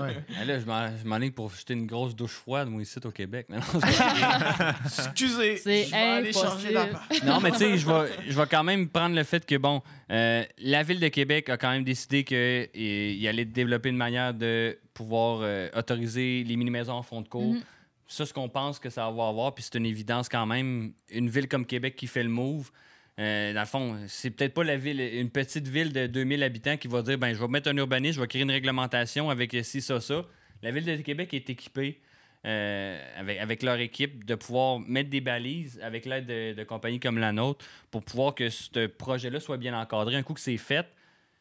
Ouais. 0.00 0.44
Là, 0.46 0.60
je 0.60 0.66
m'en- 0.66 0.90
je 1.02 1.08
m'enligne 1.08 1.32
pour 1.32 1.50
jeter 1.54 1.74
une 1.74 1.86
grosse 1.86 2.14
douche 2.14 2.32
froide, 2.32 2.68
moi, 2.68 2.82
ici, 2.82 2.98
au 3.04 3.10
Québec. 3.10 3.46
Mais 3.48 3.56
non, 3.56 3.62
Excusez, 4.84 5.56
C'est 5.56 5.84
je 5.84 5.90
vais 5.90 5.96
aller 5.96 6.32
changer 6.32 6.46
impossible. 6.46 6.72
d'appart. 6.74 7.24
Non, 7.24 7.40
mais 7.40 7.50
tu 7.52 7.58
sais, 7.58 7.78
je 7.78 7.86
vais, 7.86 8.10
je 8.28 8.38
vais 8.38 8.46
quand 8.50 8.64
même 8.64 8.88
prendre 8.88 9.14
le 9.16 9.24
fait 9.24 9.44
que, 9.44 9.56
bon, 9.56 9.82
euh, 10.10 10.44
la 10.58 10.82
Ville 10.82 11.00
de 11.00 11.08
Québec 11.08 11.48
a 11.48 11.56
quand 11.56 11.70
même 11.70 11.84
décidé 11.84 12.24
qu'il 12.24 13.26
allait 13.28 13.44
développer 13.44 13.88
une 13.88 13.96
manière 13.96 14.34
de 14.34 14.78
pouvoir 14.94 15.40
euh, 15.42 15.68
autoriser 15.76 16.44
les 16.44 16.56
mini-maisons 16.56 16.92
en 16.94 17.02
fond 17.02 17.20
de 17.20 17.28
cours. 17.28 17.54
Mhm. 17.54 17.60
Ça, 18.08 18.24
ce 18.24 18.32
qu'on 18.32 18.48
pense 18.48 18.78
que 18.78 18.90
ça 18.90 19.10
va 19.10 19.28
avoir, 19.28 19.54
puis 19.54 19.64
c'est 19.64 19.76
une 19.78 19.86
évidence 19.86 20.28
quand 20.28 20.46
même, 20.46 20.92
une 21.10 21.28
ville 21.28 21.48
comme 21.48 21.66
Québec 21.66 21.96
qui 21.96 22.06
fait 22.06 22.22
le 22.22 22.28
move. 22.28 22.70
euh, 23.18 23.52
dans 23.52 23.60
le 23.60 23.66
fond, 23.66 23.98
c'est 24.06 24.30
peut-être 24.30 24.54
pas 24.54 24.62
la 24.64 24.76
ville, 24.76 25.00
une 25.00 25.30
petite 25.30 25.66
ville 25.66 25.92
de 25.92 26.06
2000 26.06 26.42
habitants 26.42 26.76
qui 26.76 26.88
va 26.88 27.02
dire 27.02 27.18
ben 27.18 27.34
je 27.34 27.40
vais 27.40 27.48
mettre 27.48 27.68
un 27.70 27.76
urbanisme, 27.76 28.16
je 28.16 28.20
vais 28.20 28.26
créer 28.28 28.42
une 28.42 28.50
réglementation 28.50 29.30
avec 29.30 29.56
ci, 29.64 29.80
ça, 29.80 30.00
ça. 30.00 30.24
La 30.62 30.70
ville 30.70 30.84
de 30.84 30.96
Québec 30.96 31.34
est 31.34 31.50
équipée 31.50 32.00
euh, 32.46 32.98
avec, 33.16 33.62
leur 33.64 33.78
équipe 33.80 34.24
de 34.24 34.36
pouvoir 34.36 34.78
mettre 34.78 35.10
des 35.10 35.20
balises 35.20 35.80
avec 35.82 36.06
l'aide 36.06 36.26
de, 36.26 36.52
de 36.52 36.64
compagnies 36.64 37.00
comme 37.00 37.18
la 37.18 37.32
nôtre 37.32 37.64
pour 37.90 38.04
pouvoir 38.04 38.34
que 38.36 38.50
ce 38.50 38.86
projet-là 38.86 39.40
soit 39.40 39.56
bien 39.56 39.76
encadré. 39.78 40.14
Un 40.14 40.22
coup 40.22 40.34
que 40.34 40.40
c'est 40.40 40.56
fait, 40.56 40.86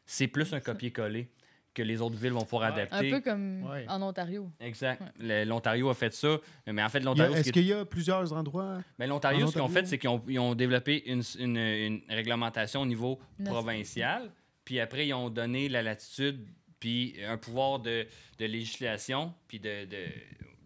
c'est 0.08 0.28
plus 0.28 0.52
un 0.54 0.60
copier-coller 0.60 1.28
que 1.76 1.84
les 1.84 2.02
autres 2.02 2.16
villes 2.18 2.32
vont 2.32 2.42
pouvoir 2.46 2.74
Ouais. 2.74 2.82
adapter. 2.82 3.12
Un 3.12 3.18
peu 3.18 3.22
comme 3.22 3.64
Ouais. 3.70 3.86
en 3.88 4.02
Ontario. 4.02 4.50
Exact. 4.60 5.02
Ouais. 5.20 5.46
L'Ontario 5.46 5.90
a 5.90 5.94
fait 5.94 6.14
ça. 6.14 6.40
Mais 6.66 6.82
en 6.82 6.90
fait, 6.90 7.02
l'Ontario, 7.02 7.34
ce 7.34 7.40
Est-ce 7.40 7.44
qui 7.52 7.60
est- 7.60 7.62
qu'il 7.62 7.70
y 7.70 7.74
a 7.74 7.86
plusieurs 7.86 8.34
endroits? 8.34 8.80
ben, 8.98 9.08
l'Ontario, 9.08 9.44
en 9.46 9.48
ce 9.48 9.52
qu'ils 9.54 9.62
ont 9.62 9.68
fait, 9.68 9.86
c'est 9.86 10.00
qu'ils 10.00 10.40
ont, 10.40 10.56
développé 10.56 11.04
une, 11.08 11.22
une- 11.40 11.58
une 11.58 12.02
réglementation 12.10 12.82
au 12.82 12.86
niveau 12.88 13.20
provincial. 13.44 14.32
Puis 14.64 14.80
après, 14.80 15.08
ils 15.08 15.14
ont 15.14 15.30
donné 15.30 15.70
la 15.70 15.82
latitude, 15.84 16.48
puis 16.80 17.16
un 17.28 17.38
pouvoir 17.38 17.80
de, 17.80 18.08
de 18.40 18.46
législation, 18.46 19.34
puis 19.48 19.60
de, 19.60 19.86
de- 19.86 20.12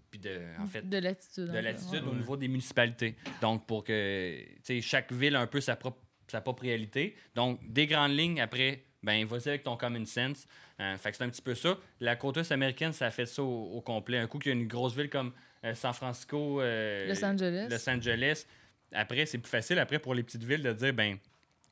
puis 0.09 0.19
de, 0.19 0.39
en 0.59 0.65
fait, 0.67 0.87
De 0.87 0.97
l'attitude. 0.97 1.51
de 1.51 1.57
l'attitude 1.59 2.03
ouais. 2.03 2.09
au 2.11 2.15
niveau 2.15 2.35
des 2.37 2.47
municipalités. 2.47 3.15
Donc, 3.41 3.65
pour 3.67 3.83
que 3.83 4.39
tu 4.41 4.59
sais, 4.63 4.81
chaque 4.81 5.11
ville 5.11 5.35
a 5.35 5.41
un 5.41 5.47
peu 5.47 5.61
sa 5.61 5.75
propre, 5.75 5.99
sa 6.27 6.41
propre 6.41 6.63
réalité. 6.63 7.15
Donc, 7.35 7.59
des 7.67 7.87
grandes 7.87 8.11
lignes, 8.17 8.39
après, 8.41 8.83
ben 9.03 9.23
vas-y 9.25 9.49
avec 9.49 9.63
ton 9.63 9.77
common 9.77 10.05
sense. 10.05 10.45
Euh, 10.79 10.97
fait 10.97 11.11
que 11.11 11.17
c'est 11.17 11.23
un 11.23 11.29
petit 11.29 11.41
peu 11.41 11.55
ça. 11.55 11.77
La 11.99 12.15
côte 12.15 12.37
ouest 12.37 12.51
américaine, 12.51 12.93
ça 12.93 13.07
a 13.07 13.11
fait 13.11 13.25
ça 13.25 13.43
au, 13.43 13.71
au 13.75 13.81
complet. 13.81 14.17
Un 14.17 14.27
coup 14.27 14.39
qu'il 14.39 14.51
y 14.51 14.55
a 14.55 14.57
une 14.57 14.67
grosse 14.67 14.95
ville 14.95 15.09
comme 15.09 15.33
euh, 15.65 15.73
San 15.73 15.93
Francisco, 15.93 16.61
euh, 16.61 17.07
Los 17.09 17.23
Angeles. 17.25 17.67
Los 17.69 17.89
Angeles, 17.89 18.45
après, 18.93 19.25
c'est 19.25 19.37
plus 19.39 19.49
facile 19.49 19.77
après 19.79 19.99
pour 19.99 20.15
les 20.15 20.23
petites 20.23 20.43
villes 20.43 20.63
de 20.63 20.71
dire, 20.73 20.93
ben 20.93 21.17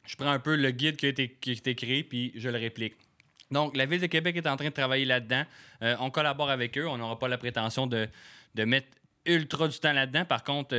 je 0.06 0.16
prends 0.16 0.30
un 0.32 0.40
peu 0.40 0.56
le 0.56 0.72
guide 0.72 0.98
qui 0.98 1.06
a 1.06 1.10
été, 1.10 1.30
qui 1.30 1.52
a 1.52 1.54
été 1.54 1.76
créé, 1.76 2.04
puis 2.04 2.32
je 2.36 2.50
le 2.50 2.58
réplique. 2.58 2.96
Donc, 3.50 3.78
la 3.78 3.86
Ville 3.86 4.02
de 4.02 4.08
Québec 4.08 4.36
est 4.36 4.48
en 4.48 4.58
train 4.58 4.68
de 4.68 4.74
travailler 4.74 5.06
là-dedans. 5.06 5.44
On 5.82 6.10
collabore 6.12 6.50
avec 6.50 6.78
eux. 6.78 6.86
On 6.88 6.98
n'aura 6.98 7.18
pas 7.18 7.30
la 7.30 7.38
prétention 7.38 7.88
de, 7.88 8.08
de 8.56 8.64
mettre 8.66 8.88
ultra 9.26 9.68
du 9.70 9.78
temps 9.80 9.94
là-dedans. 9.94 10.26
Par 10.26 10.44
contre, 10.44 10.76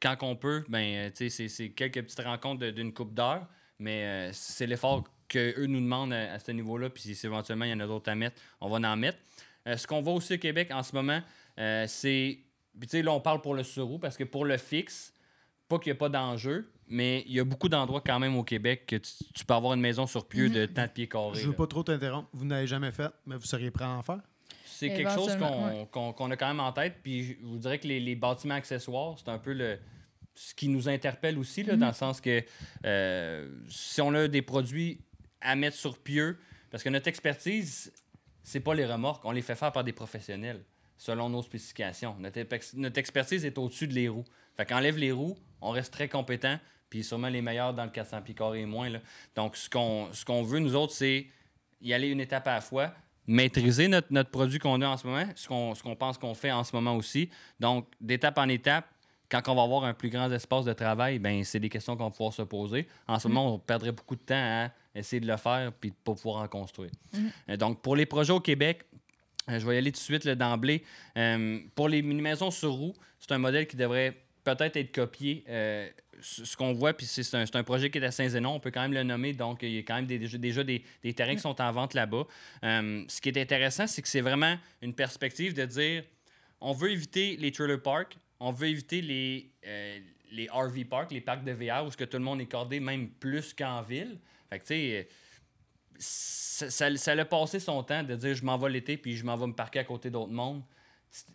quand 0.00 0.16
on 0.22 0.36
peut, 0.36 0.64
ben, 0.68 1.10
tu 1.12 1.30
sais, 1.30 1.48
c'est- 1.48 1.70
quelques 1.70 2.02
petites 2.02 2.20
rencontres 2.20 2.66
d'une 2.68 2.92
coupe 2.92 3.14
d'heures, 3.14 3.46
mais 3.78 4.30
c'est 4.34 4.66
l'effort 4.66 5.04
qu'eux 5.30 5.66
nous 5.66 5.80
demandent 5.80 6.12
à, 6.12 6.34
à 6.34 6.38
ce 6.38 6.50
niveau-là. 6.52 6.90
Puis 6.90 7.14
si 7.14 7.26
éventuellement 7.26 7.64
il 7.64 7.70
y 7.70 7.74
en 7.74 7.80
a 7.80 7.86
d'autres 7.86 8.10
à 8.10 8.14
mettre, 8.14 8.40
on 8.60 8.68
va 8.68 8.76
en 8.90 8.96
mettre. 8.96 9.18
Euh, 9.66 9.76
ce 9.76 9.86
qu'on 9.86 10.00
voit 10.02 10.14
aussi 10.14 10.34
au 10.34 10.38
Québec 10.38 10.70
en 10.72 10.82
ce 10.82 10.94
moment, 10.94 11.20
euh, 11.58 11.84
c'est. 11.88 12.38
Puis 12.78 12.88
tu 12.88 12.96
sais, 12.98 13.02
là, 13.02 13.12
on 13.12 13.20
parle 13.20 13.40
pour 13.40 13.54
le 13.54 13.62
surroux 13.62 13.98
parce 13.98 14.16
que 14.16 14.24
pour 14.24 14.44
le 14.44 14.56
fixe, 14.56 15.12
pas 15.68 15.78
qu'il 15.78 15.92
n'y 15.92 15.96
a 15.96 15.98
pas 15.98 16.08
d'enjeu, 16.08 16.70
mais 16.88 17.22
il 17.26 17.32
y 17.34 17.40
a 17.40 17.44
beaucoup 17.44 17.68
d'endroits 17.68 18.00
quand 18.04 18.18
même 18.18 18.36
au 18.36 18.42
Québec 18.44 18.84
que 18.86 18.96
tu, 18.96 19.10
tu 19.34 19.44
peux 19.44 19.54
avoir 19.54 19.74
une 19.74 19.80
maison 19.80 20.06
sur 20.06 20.26
pied 20.26 20.48
de 20.48 20.66
tant 20.66 20.82
de 20.84 20.88
pieds 20.88 21.08
carrés. 21.08 21.34
Je 21.34 21.44
veux 21.46 21.50
là. 21.52 21.56
pas 21.56 21.66
trop 21.66 21.82
t'interrompre. 21.82 22.28
Vous 22.32 22.44
n'avez 22.44 22.66
jamais 22.66 22.90
fait, 22.92 23.10
mais 23.26 23.36
vous 23.36 23.44
seriez 23.44 23.70
prêt 23.70 23.84
à 23.84 23.90
en 23.90 24.02
faire? 24.02 24.20
C'est 24.64 24.88
quelque 24.94 25.10
chose 25.12 25.36
qu'on 25.36 25.84
qu'on- 25.86 26.12
qu'on 26.14 26.30
a 26.30 26.36
quand 26.36 26.48
même 26.48 26.60
en 26.60 26.72
tête. 26.72 26.96
Puis 27.02 27.24
je 27.24 27.34
vous 27.42 27.58
dirais 27.58 27.78
que 27.78 27.86
les, 27.86 28.00
les 28.00 28.14
bâtiments 28.14 28.54
accessoires, 28.54 29.16
c'est 29.18 29.28
un 29.30 29.38
peu 29.38 29.52
le, 29.52 29.78
ce 30.34 30.54
qui 30.54 30.68
nous 30.68 30.88
interpelle 30.88 31.38
aussi, 31.38 31.62
là, 31.64 31.76
dans 31.76 31.88
le 31.88 31.92
sens 31.92 32.20
que 32.20 32.42
euh, 32.86 33.48
si 33.68 34.00
on 34.00 34.14
a 34.14 34.26
des 34.26 34.42
produits 34.42 35.00
à 35.40 35.56
mettre 35.56 35.76
sur 35.76 35.98
pieux, 35.98 36.38
parce 36.70 36.82
que 36.82 36.88
notre 36.88 37.08
expertise, 37.08 37.92
c'est 38.42 38.60
pas 38.60 38.74
les 38.74 38.86
remorques, 38.86 39.24
on 39.24 39.32
les 39.32 39.42
fait 39.42 39.54
faire 39.54 39.72
par 39.72 39.84
des 39.84 39.92
professionnels, 39.92 40.64
selon 40.96 41.28
nos 41.28 41.42
spécifications. 41.42 42.16
Notre, 42.18 42.98
expertise 42.98 43.44
est 43.44 43.58
au-dessus 43.58 43.88
de 43.88 43.94
les 43.94 44.08
roues. 44.08 44.24
Fait 44.56 44.66
qu'enlève 44.66 44.98
les 44.98 45.12
roues, 45.12 45.36
on 45.60 45.70
reste 45.70 45.92
très 45.92 46.08
compétent, 46.08 46.58
puis 46.88 47.04
sûrement 47.04 47.28
les 47.28 47.42
meilleurs 47.42 47.74
dans 47.74 47.84
le 47.84 47.90
400 47.90 48.22
pieds 48.22 48.34
et 48.54 48.66
moins. 48.66 48.88
là. 48.88 49.00
Donc, 49.34 49.56
ce 49.56 49.70
qu'on 49.70 50.08
ce 50.12 50.24
qu'on 50.24 50.42
veut, 50.42 50.58
nous 50.58 50.74
autres, 50.74 50.92
c'est 50.92 51.26
y 51.80 51.92
aller 51.92 52.08
une 52.08 52.20
étape 52.20 52.46
à 52.46 52.54
la 52.54 52.60
fois, 52.60 52.92
maîtriser 53.26 53.88
notre, 53.88 54.08
notre 54.10 54.30
produit 54.30 54.58
qu'on 54.58 54.80
a 54.82 54.88
en 54.88 54.96
ce 54.96 55.06
moment, 55.06 55.24
ce 55.34 55.48
qu'on 55.48 55.74
ce 55.74 55.82
qu'on 55.82 55.96
pense 55.96 56.18
qu'on 56.18 56.34
fait 56.34 56.52
en 56.52 56.64
ce 56.64 56.74
moment 56.74 56.96
aussi. 56.96 57.30
Donc, 57.58 57.86
d'étape 58.00 58.38
en 58.38 58.48
étape, 58.48 58.86
quand 59.30 59.48
on 59.48 59.54
va 59.54 59.62
avoir 59.62 59.84
un 59.84 59.94
plus 59.94 60.10
grand 60.10 60.30
espace 60.32 60.64
de 60.64 60.72
travail, 60.72 61.18
ben 61.18 61.44
c'est 61.44 61.60
des 61.60 61.68
questions 61.68 61.96
qu'on 61.96 62.04
va 62.04 62.10
pouvoir 62.10 62.32
se 62.32 62.42
poser. 62.42 62.86
En 63.06 63.18
ce 63.18 63.28
moment, 63.28 63.54
on 63.54 63.58
perdrait 63.58 63.92
beaucoup 63.92 64.16
de 64.16 64.22
temps 64.22 64.34
à 64.34 64.70
essayer 64.94 65.20
de 65.20 65.26
le 65.26 65.36
faire 65.36 65.72
puis 65.72 65.90
de 65.90 65.96
pas 66.02 66.14
pouvoir 66.14 66.42
en 66.42 66.48
construire. 66.48 66.90
Euh, 67.48 67.56
donc, 67.56 67.80
pour 67.80 67.96
les 67.96 68.06
projets 68.06 68.32
au 68.32 68.40
Québec, 68.40 68.84
euh, 69.48 69.58
je 69.58 69.66
vais 69.66 69.76
y 69.76 69.78
aller 69.78 69.92
tout 69.92 69.98
de 69.98 70.02
suite 70.02 70.28
d'emblée. 70.28 70.84
Euh, 71.16 71.60
pour 71.74 71.88
les 71.88 72.02
mini-maisons 72.02 72.50
sur 72.50 72.72
roue, 72.72 72.94
c'est 73.18 73.32
un 73.32 73.38
modèle 73.38 73.66
qui 73.66 73.76
devrait 73.76 74.16
peut-être 74.44 74.76
être 74.76 74.92
copié. 74.92 75.44
Euh, 75.48 75.88
ce 76.22 76.56
qu'on 76.56 76.72
voit, 76.72 76.92
puis 76.92 77.06
c'est 77.06 77.34
un, 77.34 77.62
projet 77.62 77.90
qui 77.90 77.98
est 77.98 78.04
à 78.04 78.10
Saint-Zénon, 78.10 78.54
on 78.54 78.60
peut 78.60 78.70
quand 78.70 78.82
même 78.82 78.92
le 78.92 79.02
nommer, 79.02 79.32
donc 79.32 79.60
il 79.62 79.70
y 79.70 79.78
a 79.78 79.82
quand 79.82 79.94
même 79.94 80.06
des- 80.06 80.18
déjà, 80.18 80.36
déjà 80.36 80.64
des, 80.64 80.84
des 81.02 81.14
terrains 81.14 81.34
qui 81.34 81.40
sont 81.40 81.58
en 81.60 81.72
vente 81.72 81.94
là-bas. 81.94 82.24
Euh, 82.64 83.04
ce 83.08 83.20
qui 83.20 83.30
est 83.30 83.38
intéressant, 83.40 83.86
c'est 83.86 84.02
que 84.02 84.08
c'est 84.08 84.20
vraiment 84.20 84.56
une 84.82 84.92
perspective 84.92 85.54
de 85.54 85.64
dire 85.64 86.04
on 86.60 86.72
veut 86.72 86.90
éviter 86.90 87.36
les 87.36 87.52
trailer 87.52 87.80
parks, 87.82 88.16
on 88.40 88.50
veut 88.50 88.68
éviter 88.68 89.02
les, 89.02 89.52
euh, 89.66 89.98
les 90.32 90.48
RV 90.48 90.84
parks, 90.86 91.12
les 91.12 91.20
parcs 91.20 91.44
de 91.44 91.52
VR, 91.52 91.86
où 91.86 91.90
ce 91.90 91.96
que 91.96 92.04
tout 92.04 92.16
le 92.16 92.24
monde 92.24 92.40
est 92.40 92.46
cordé, 92.46 92.80
même 92.80 93.08
plus 93.08 93.54
qu'en 93.54 93.82
ville. 93.82 94.18
Fait 94.48 94.58
que, 94.58 94.64
tu 94.64 94.74
sais, 94.74 95.08
ça, 95.98 96.70
ça, 96.70 96.96
ça 96.96 97.12
a 97.12 97.24
passé 97.24 97.60
son 97.60 97.82
temps 97.82 98.02
de 98.02 98.16
dire 98.16 98.34
je 98.34 98.44
m'en 98.44 98.56
vais 98.56 98.70
l'été 98.70 98.96
puis 98.96 99.16
je 99.16 99.24
m'en 99.24 99.36
vais 99.36 99.46
me 99.46 99.52
parquer 99.52 99.80
à 99.80 99.84
côté 99.84 100.10
d'autres 100.10 100.32
mondes. 100.32 100.62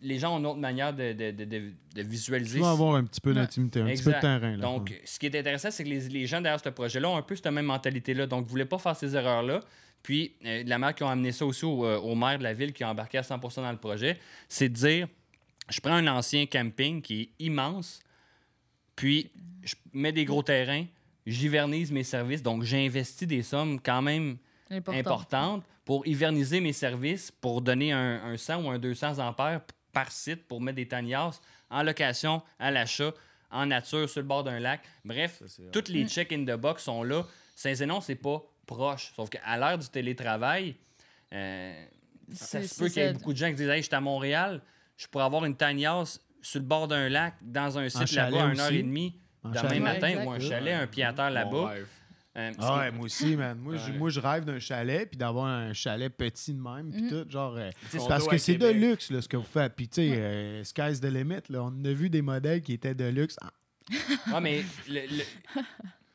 Les 0.00 0.18
gens 0.18 0.34
ont 0.34 0.38
une 0.38 0.46
autre 0.46 0.58
manière 0.58 0.94
de, 0.94 1.12
de, 1.12 1.30
de, 1.30 2.02
visualiser. 2.02 2.58
Tu 2.58 2.64
vas 2.64 2.70
avoir 2.70 2.94
un 2.94 3.04
petit 3.04 3.20
peu 3.20 3.34
d'intimité, 3.34 3.82
un 3.82 3.86
petit 3.86 4.02
peu 4.02 4.12
de 4.12 4.20
terrain. 4.20 4.56
Là, 4.56 4.62
Donc, 4.62 4.98
ce 5.04 5.18
qui 5.18 5.26
est 5.26 5.38
intéressant, 5.38 5.70
c'est 5.70 5.84
que 5.84 5.90
les, 5.90 6.08
les 6.08 6.26
gens 6.26 6.40
derrière 6.40 6.60
ce 6.60 6.70
projet-là 6.70 7.10
ont 7.10 7.16
un 7.16 7.22
peu 7.22 7.36
cette 7.36 7.46
même 7.48 7.66
mentalité-là. 7.66 8.26
Donc, 8.26 8.44
ils 8.44 8.46
ne 8.46 8.50
voulaient 8.50 8.64
pas 8.64 8.78
faire 8.78 8.96
ces 8.96 9.14
erreurs-là. 9.14 9.60
Puis, 10.02 10.34
euh, 10.46 10.62
la 10.66 10.78
manière 10.78 10.94
qui 10.94 11.02
ont 11.02 11.10
amené 11.10 11.30
ça 11.30 11.44
aussi 11.44 11.66
au, 11.66 11.84
euh, 11.84 11.98
au 11.98 12.14
maire 12.14 12.38
de 12.38 12.44
la 12.44 12.54
ville 12.54 12.72
qui 12.72 12.84
a 12.84 12.90
embarqué 12.90 13.18
à 13.18 13.22
100% 13.22 13.56
dans 13.56 13.70
le 13.70 13.76
projet, 13.76 14.18
c'est 14.48 14.70
de 14.70 14.74
dire 14.74 15.08
je 15.68 15.80
prends 15.80 15.94
un 15.94 16.06
ancien 16.06 16.46
camping 16.46 17.02
qui 17.02 17.22
est 17.22 17.44
immense, 17.44 18.00
puis 18.94 19.30
je 19.62 19.74
mets 19.92 20.12
des 20.12 20.24
gros 20.24 20.42
terrains, 20.42 20.86
j'hivernise 21.26 21.90
mes 21.92 22.04
services. 22.04 22.42
Donc, 22.42 22.62
j'investis 22.62 23.26
des 23.26 23.42
sommes 23.42 23.80
quand 23.80 24.02
même 24.02 24.38
Important. 24.70 24.98
importante 24.98 25.64
pour 25.84 26.06
hiverniser 26.06 26.60
mes 26.60 26.72
services, 26.72 27.30
pour 27.30 27.62
donner 27.62 27.92
un, 27.92 28.24
un 28.24 28.36
100 28.36 28.64
ou 28.64 28.70
un 28.70 28.78
200 28.78 29.18
ampères 29.18 29.60
par 29.92 30.10
site 30.12 30.46
pour 30.46 30.60
mettre 30.60 30.76
des 30.76 30.88
tanias 30.88 31.40
en 31.70 31.82
location, 31.82 32.42
à 32.58 32.70
l'achat, 32.70 33.12
en 33.50 33.66
nature, 33.66 34.08
sur 34.08 34.20
le 34.20 34.26
bord 34.26 34.44
d'un 34.44 34.58
lac. 34.58 34.82
Bref, 35.04 35.42
toutes 35.72 35.88
les 35.88 36.06
check 36.06 36.32
in 36.32 36.44
the 36.44 36.58
box 36.58 36.84
sont 36.84 37.02
là. 37.02 37.26
Saint-Zénon, 37.54 38.00
c'est 38.00 38.16
pas 38.16 38.42
proche. 38.66 39.12
Sauf 39.14 39.30
qu'à 39.30 39.56
l'ère 39.56 39.78
du 39.78 39.88
télétravail, 39.88 40.74
euh, 41.32 41.84
ça 42.32 42.62
se 42.62 42.78
peut 42.78 42.88
qu'il 42.88 43.02
y 43.02 43.06
ait 43.06 43.12
beaucoup 43.12 43.32
de 43.32 43.38
gens 43.38 43.48
qui 43.48 43.54
disent 43.54 43.68
Hey, 43.68 43.82
je 43.82 43.86
suis 43.86 43.94
à 43.94 44.00
Montréal, 44.00 44.60
je 44.96 45.06
pourrais 45.06 45.24
avoir 45.24 45.44
une 45.44 45.56
tiny 45.56 45.86
house 45.86 46.20
sur 46.42 46.60
le 46.60 46.66
bord 46.66 46.88
d'un 46.88 47.08
lac, 47.08 47.34
dans 47.42 47.78
un 47.78 47.88
site 47.88 48.06
chalet 48.06 48.32
là-bas, 48.34 48.44
à 48.44 48.48
1 48.48 48.52
aussi. 48.52 48.62
h 48.78 48.82
demie 48.82 49.20
En 49.42 49.48
demain 49.50 49.62
chalet. 49.62 49.80
matin, 49.82 50.00
Ouais, 50.06 50.10
exact. 50.12 50.26
ou 50.26 50.30
un 50.32 50.40
chalet, 50.40 50.74
un 50.74 50.86
pied 50.86 51.04
à 51.04 51.12
terre 51.12 51.30
là-bas. 51.30 51.74
Euh, 52.38 52.52
Ah 52.58 52.78
ouais, 52.80 52.90
moi 52.90 53.06
aussi, 53.06 53.34
man. 53.34 53.56
Moi, 53.58 53.76
je- 53.76 53.90
Ouais. 53.92 53.96
moi, 53.96 54.10
je 54.10 54.20
rêve 54.20 54.44
d'un 54.44 54.58
chalet, 54.58 55.08
puis 55.08 55.16
d'avoir 55.16 55.46
un 55.46 55.72
chalet 55.72 56.14
petit 56.14 56.52
de 56.52 56.60
même, 56.60 56.90
puis 56.92 57.08
tout, 57.08 57.24
genre... 57.30 57.56
euh, 57.56 57.70
parce 58.08 58.28
que 58.28 58.36
c'est 58.36 58.56
de 58.58 58.68
luxe, 58.68 59.10
là, 59.10 59.22
ce 59.22 59.28
que 59.28 59.38
vous 59.38 59.42
faites. 59.44 59.74
Puis, 59.74 59.88
tu 59.88 59.94
sais, 60.02 60.10
euh, 60.18 60.62
sky's 60.62 61.00
the 61.00 61.06
limit, 61.06 61.40
là. 61.48 61.62
On 61.64 61.84
a 61.84 61.92
vu 61.92 62.10
des 62.10 62.20
modèles 62.20 62.60
qui 62.60 62.74
étaient 62.74 62.94
de 62.94 63.06
luxe. 63.06 63.36
Ah, 63.40 63.50
Ah, 64.34 64.40
mais 64.42 64.62
le- 64.86 65.00
le- 65.16 65.24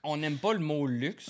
on 0.04 0.18
n'aime 0.18 0.38
pas 0.38 0.54
le 0.54 0.60
mot 0.60 0.86
luxe. 0.86 1.28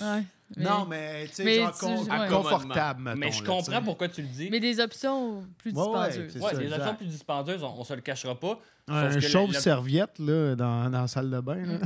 Ouais. 0.56 0.62
Mais, 0.64 0.70
Non, 0.70 0.86
mais, 0.86 1.26
tu 1.28 1.34
sais, 1.34 1.44
Mais 1.44 1.56
genre 1.60 1.72
tu- 1.72 1.84
con- 1.84 2.02
ouais. 2.04 2.28
confortable, 2.28 3.02
mettons, 3.02 3.18
Mais 3.18 3.32
je 3.32 3.38
comprends 3.42 3.62
sais. 3.62 3.80
pourquoi 3.84 4.08
tu 4.08 4.22
le 4.22 4.28
dis. 4.28 4.48
mais 4.50 4.60
des 4.60 4.80
options 4.80 5.46
plus 5.58 5.72
Ouais, 5.72 5.78
ouais, 5.80 6.08
dispendieuses. 6.08 6.32
c'est 6.34 6.40
Ouais, 6.40 6.50
ça, 6.50 6.56
des 6.58 6.64
exact. 6.64 6.78
options 6.80 6.94
plus 6.96 7.06
dispendieuses, 7.06 7.62
on, 7.62 7.74
on 7.78 7.84
se 7.84 7.94
le 7.94 8.00
cachera 8.02 8.34
pas. 8.38 8.58
Un 8.88 9.20
chauve-serviette, 9.20 10.18
là, 10.18 10.54
dans, 10.56 10.90
dans 10.90 11.00
la 11.02 11.06
salle 11.08 11.30
de 11.30 11.40
bain, 11.40 11.54
là. 11.56 11.72
Ouais. 11.74 11.80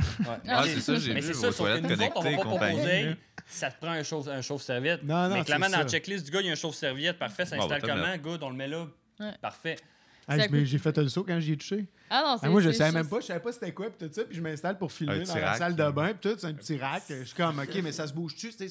Ah, 0.47 0.61
Mais- 0.65 0.73
c'est 0.73 0.79
ça, 0.81 0.95
j'ai 0.95 1.13
mais 1.13 1.21
vu 1.21 1.27
c'est 1.27 1.33
vos 1.45 1.51
ça, 1.51 1.57
toilettes 1.57 1.85
autres, 1.85 1.95
connectées 1.95 2.35
pas 2.37 2.43
compagnie. 2.43 3.15
ça 3.45 3.71
te 3.71 3.79
prend 3.79 3.91
un 3.91 4.03
chauve, 4.03 4.27
un 4.29 4.41
chauve-serviette. 4.41 5.03
Non, 5.03 5.29
non, 5.29 5.35
mais 5.35 5.43
clairement, 5.43 5.67
dans 5.67 5.71
ça. 5.73 5.83
la 5.83 5.87
checklist 5.87 6.25
du 6.25 6.31
gars, 6.31 6.41
il 6.41 6.47
y 6.47 6.49
a 6.49 6.53
un 6.53 6.55
chauve-serviette. 6.55 7.17
Parfait, 7.19 7.45
ça 7.45 7.55
installe 7.55 7.81
bah, 7.81 7.87
comment? 7.87 8.17
Good, 8.17 8.43
on 8.43 8.49
le 8.49 8.55
met 8.55 8.67
là. 8.67 8.85
Ouais. 9.19 9.31
Parfait. 9.41 9.77
J'ai 10.29 10.77
fait 10.77 10.97
un 10.97 11.07
saut 11.07 11.23
quand 11.23 11.39
j'y 11.39 11.53
ai 11.53 11.57
touché. 11.57 11.87
Ah 12.09 12.21
non, 12.21 12.27
Ah, 12.33 12.37
c'est 12.41 12.49
moi, 12.49 12.61
je 12.61 12.71
savais 12.71 12.91
même 12.91 13.07
pas, 13.07 13.19
je 13.21 13.25
savais 13.27 13.39
pas 13.39 13.51
c'était 13.51 13.71
quoi, 13.73 13.89
puis 13.89 14.07
tout 14.07 14.13
ça, 14.13 14.23
puis 14.25 14.35
je 14.35 14.41
m'installe 14.41 14.77
pour 14.77 14.91
filmer 14.91 15.23
dans 15.23 15.35
la 15.35 15.53
salle 15.55 15.75
de 15.75 15.89
bain, 15.91 16.13
puis 16.13 16.29
tout, 16.31 16.37
c'est 16.39 16.47
un 16.47 16.53
petit 16.53 16.77
rack. 16.77 17.03
Je 17.09 17.23
suis 17.23 17.35
comme, 17.35 17.59
OK, 17.59 17.79
mais 17.83 17.91
ça 17.91 18.07
se 18.07 18.13
bouge-tu? 18.13 18.51
C'était- 18.51 18.67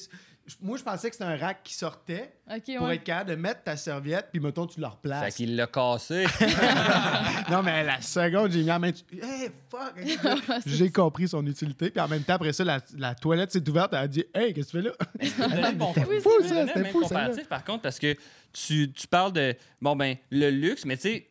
Moi, 0.61 0.77
je 0.77 0.83
pensais 0.83 1.09
que 1.09 1.15
c'était 1.15 1.27
un 1.29 1.35
rack 1.37 1.61
qui 1.63 1.73
sortait 1.73 2.33
Ok, 2.49 2.61
pour 2.77 2.87
ouais. 2.87 2.95
être 2.95 3.03
capable 3.03 3.31
de 3.31 3.35
mettre 3.35 3.63
ta 3.63 3.75
serviette, 3.75 4.27
puis 4.31 4.39
mettons, 4.39 4.65
tu 4.65 4.79
le 4.79 4.85
Fait 4.87 4.91
replaces. 4.91 5.35
qu'il 5.35 5.55
l'a 5.55 5.67
cassé. 5.67 6.25
Non, 7.49 7.63
mais 7.63 7.83
la 7.83 8.01
seconde, 8.01 8.51
j'ai 8.51 8.59
mis 8.59 8.65
la 8.65 8.79
main 8.79 8.91
dessus. 8.91 9.03
Hey, 9.21 9.49
fuck! 9.69 9.93
j'ai 10.65 10.91
compris 10.91 11.27
son 11.27 11.45
utilité, 11.45 11.89
puis 11.89 11.99
en 12.01 12.07
même 12.07 12.23
temps, 12.23 12.33
après 12.35 12.53
ça, 12.53 12.63
la, 12.63 12.79
la 12.97 13.15
toilette 13.15 13.51
s'est 13.51 13.67
ouverte, 13.69 13.93
elle 13.93 13.99
a 13.99 14.07
dit, 14.07 14.25
Hey, 14.33 14.53
qu'est-ce 14.53 14.71
que 14.73 14.77
tu 14.77 14.83
fais 14.83 14.89
là? 14.89 14.95
Oui, 16.09 16.19
fou, 16.21 16.31
c'est 16.41 16.47
ça, 16.49 16.67
c'était 16.67 16.89
fou, 16.91 17.03
ça, 17.07 17.29
par 17.49 17.63
contre, 17.63 17.81
parce 17.83 17.99
que 17.99 18.15
tu, 18.53 18.91
tu 18.91 19.07
parles 19.07 19.33
de, 19.33 19.55
bon, 19.81 19.95
ben, 19.95 20.15
le 20.31 20.49
luxe, 20.49 20.85
mais 20.85 20.95
tu 20.97 21.03
sais, 21.03 21.27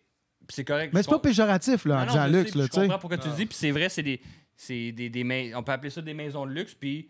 c'est 0.48 0.64
correct. 0.64 0.92
Mais 0.94 1.00
je 1.00 1.04
c'est 1.04 1.10
pas 1.10 1.18
péjoratif, 1.18 1.84
là, 1.84 2.02
en 2.02 2.06
disant 2.06 2.26
je 2.26 2.32
sais, 2.32 2.38
luxe, 2.38 2.54
là, 2.54 2.62
Je 2.64 2.68
tu 2.68 2.74
sais. 2.74 2.80
comprends 2.82 2.98
pourquoi 2.98 3.18
tu 3.18 3.28
dis, 3.30 3.46
puis 3.46 3.56
c'est 3.58 3.70
vrai, 3.70 3.88
c'est 3.88 4.02
des, 4.02 4.20
c'est 4.56 4.92
des, 4.92 5.08
des 5.10 5.24
mais- 5.24 5.54
on 5.54 5.62
peut 5.62 5.72
appeler 5.72 5.90
ça 5.90 6.00
des 6.02 6.14
maisons 6.14 6.46
de 6.46 6.52
luxe, 6.52 6.74
puis 6.74 7.08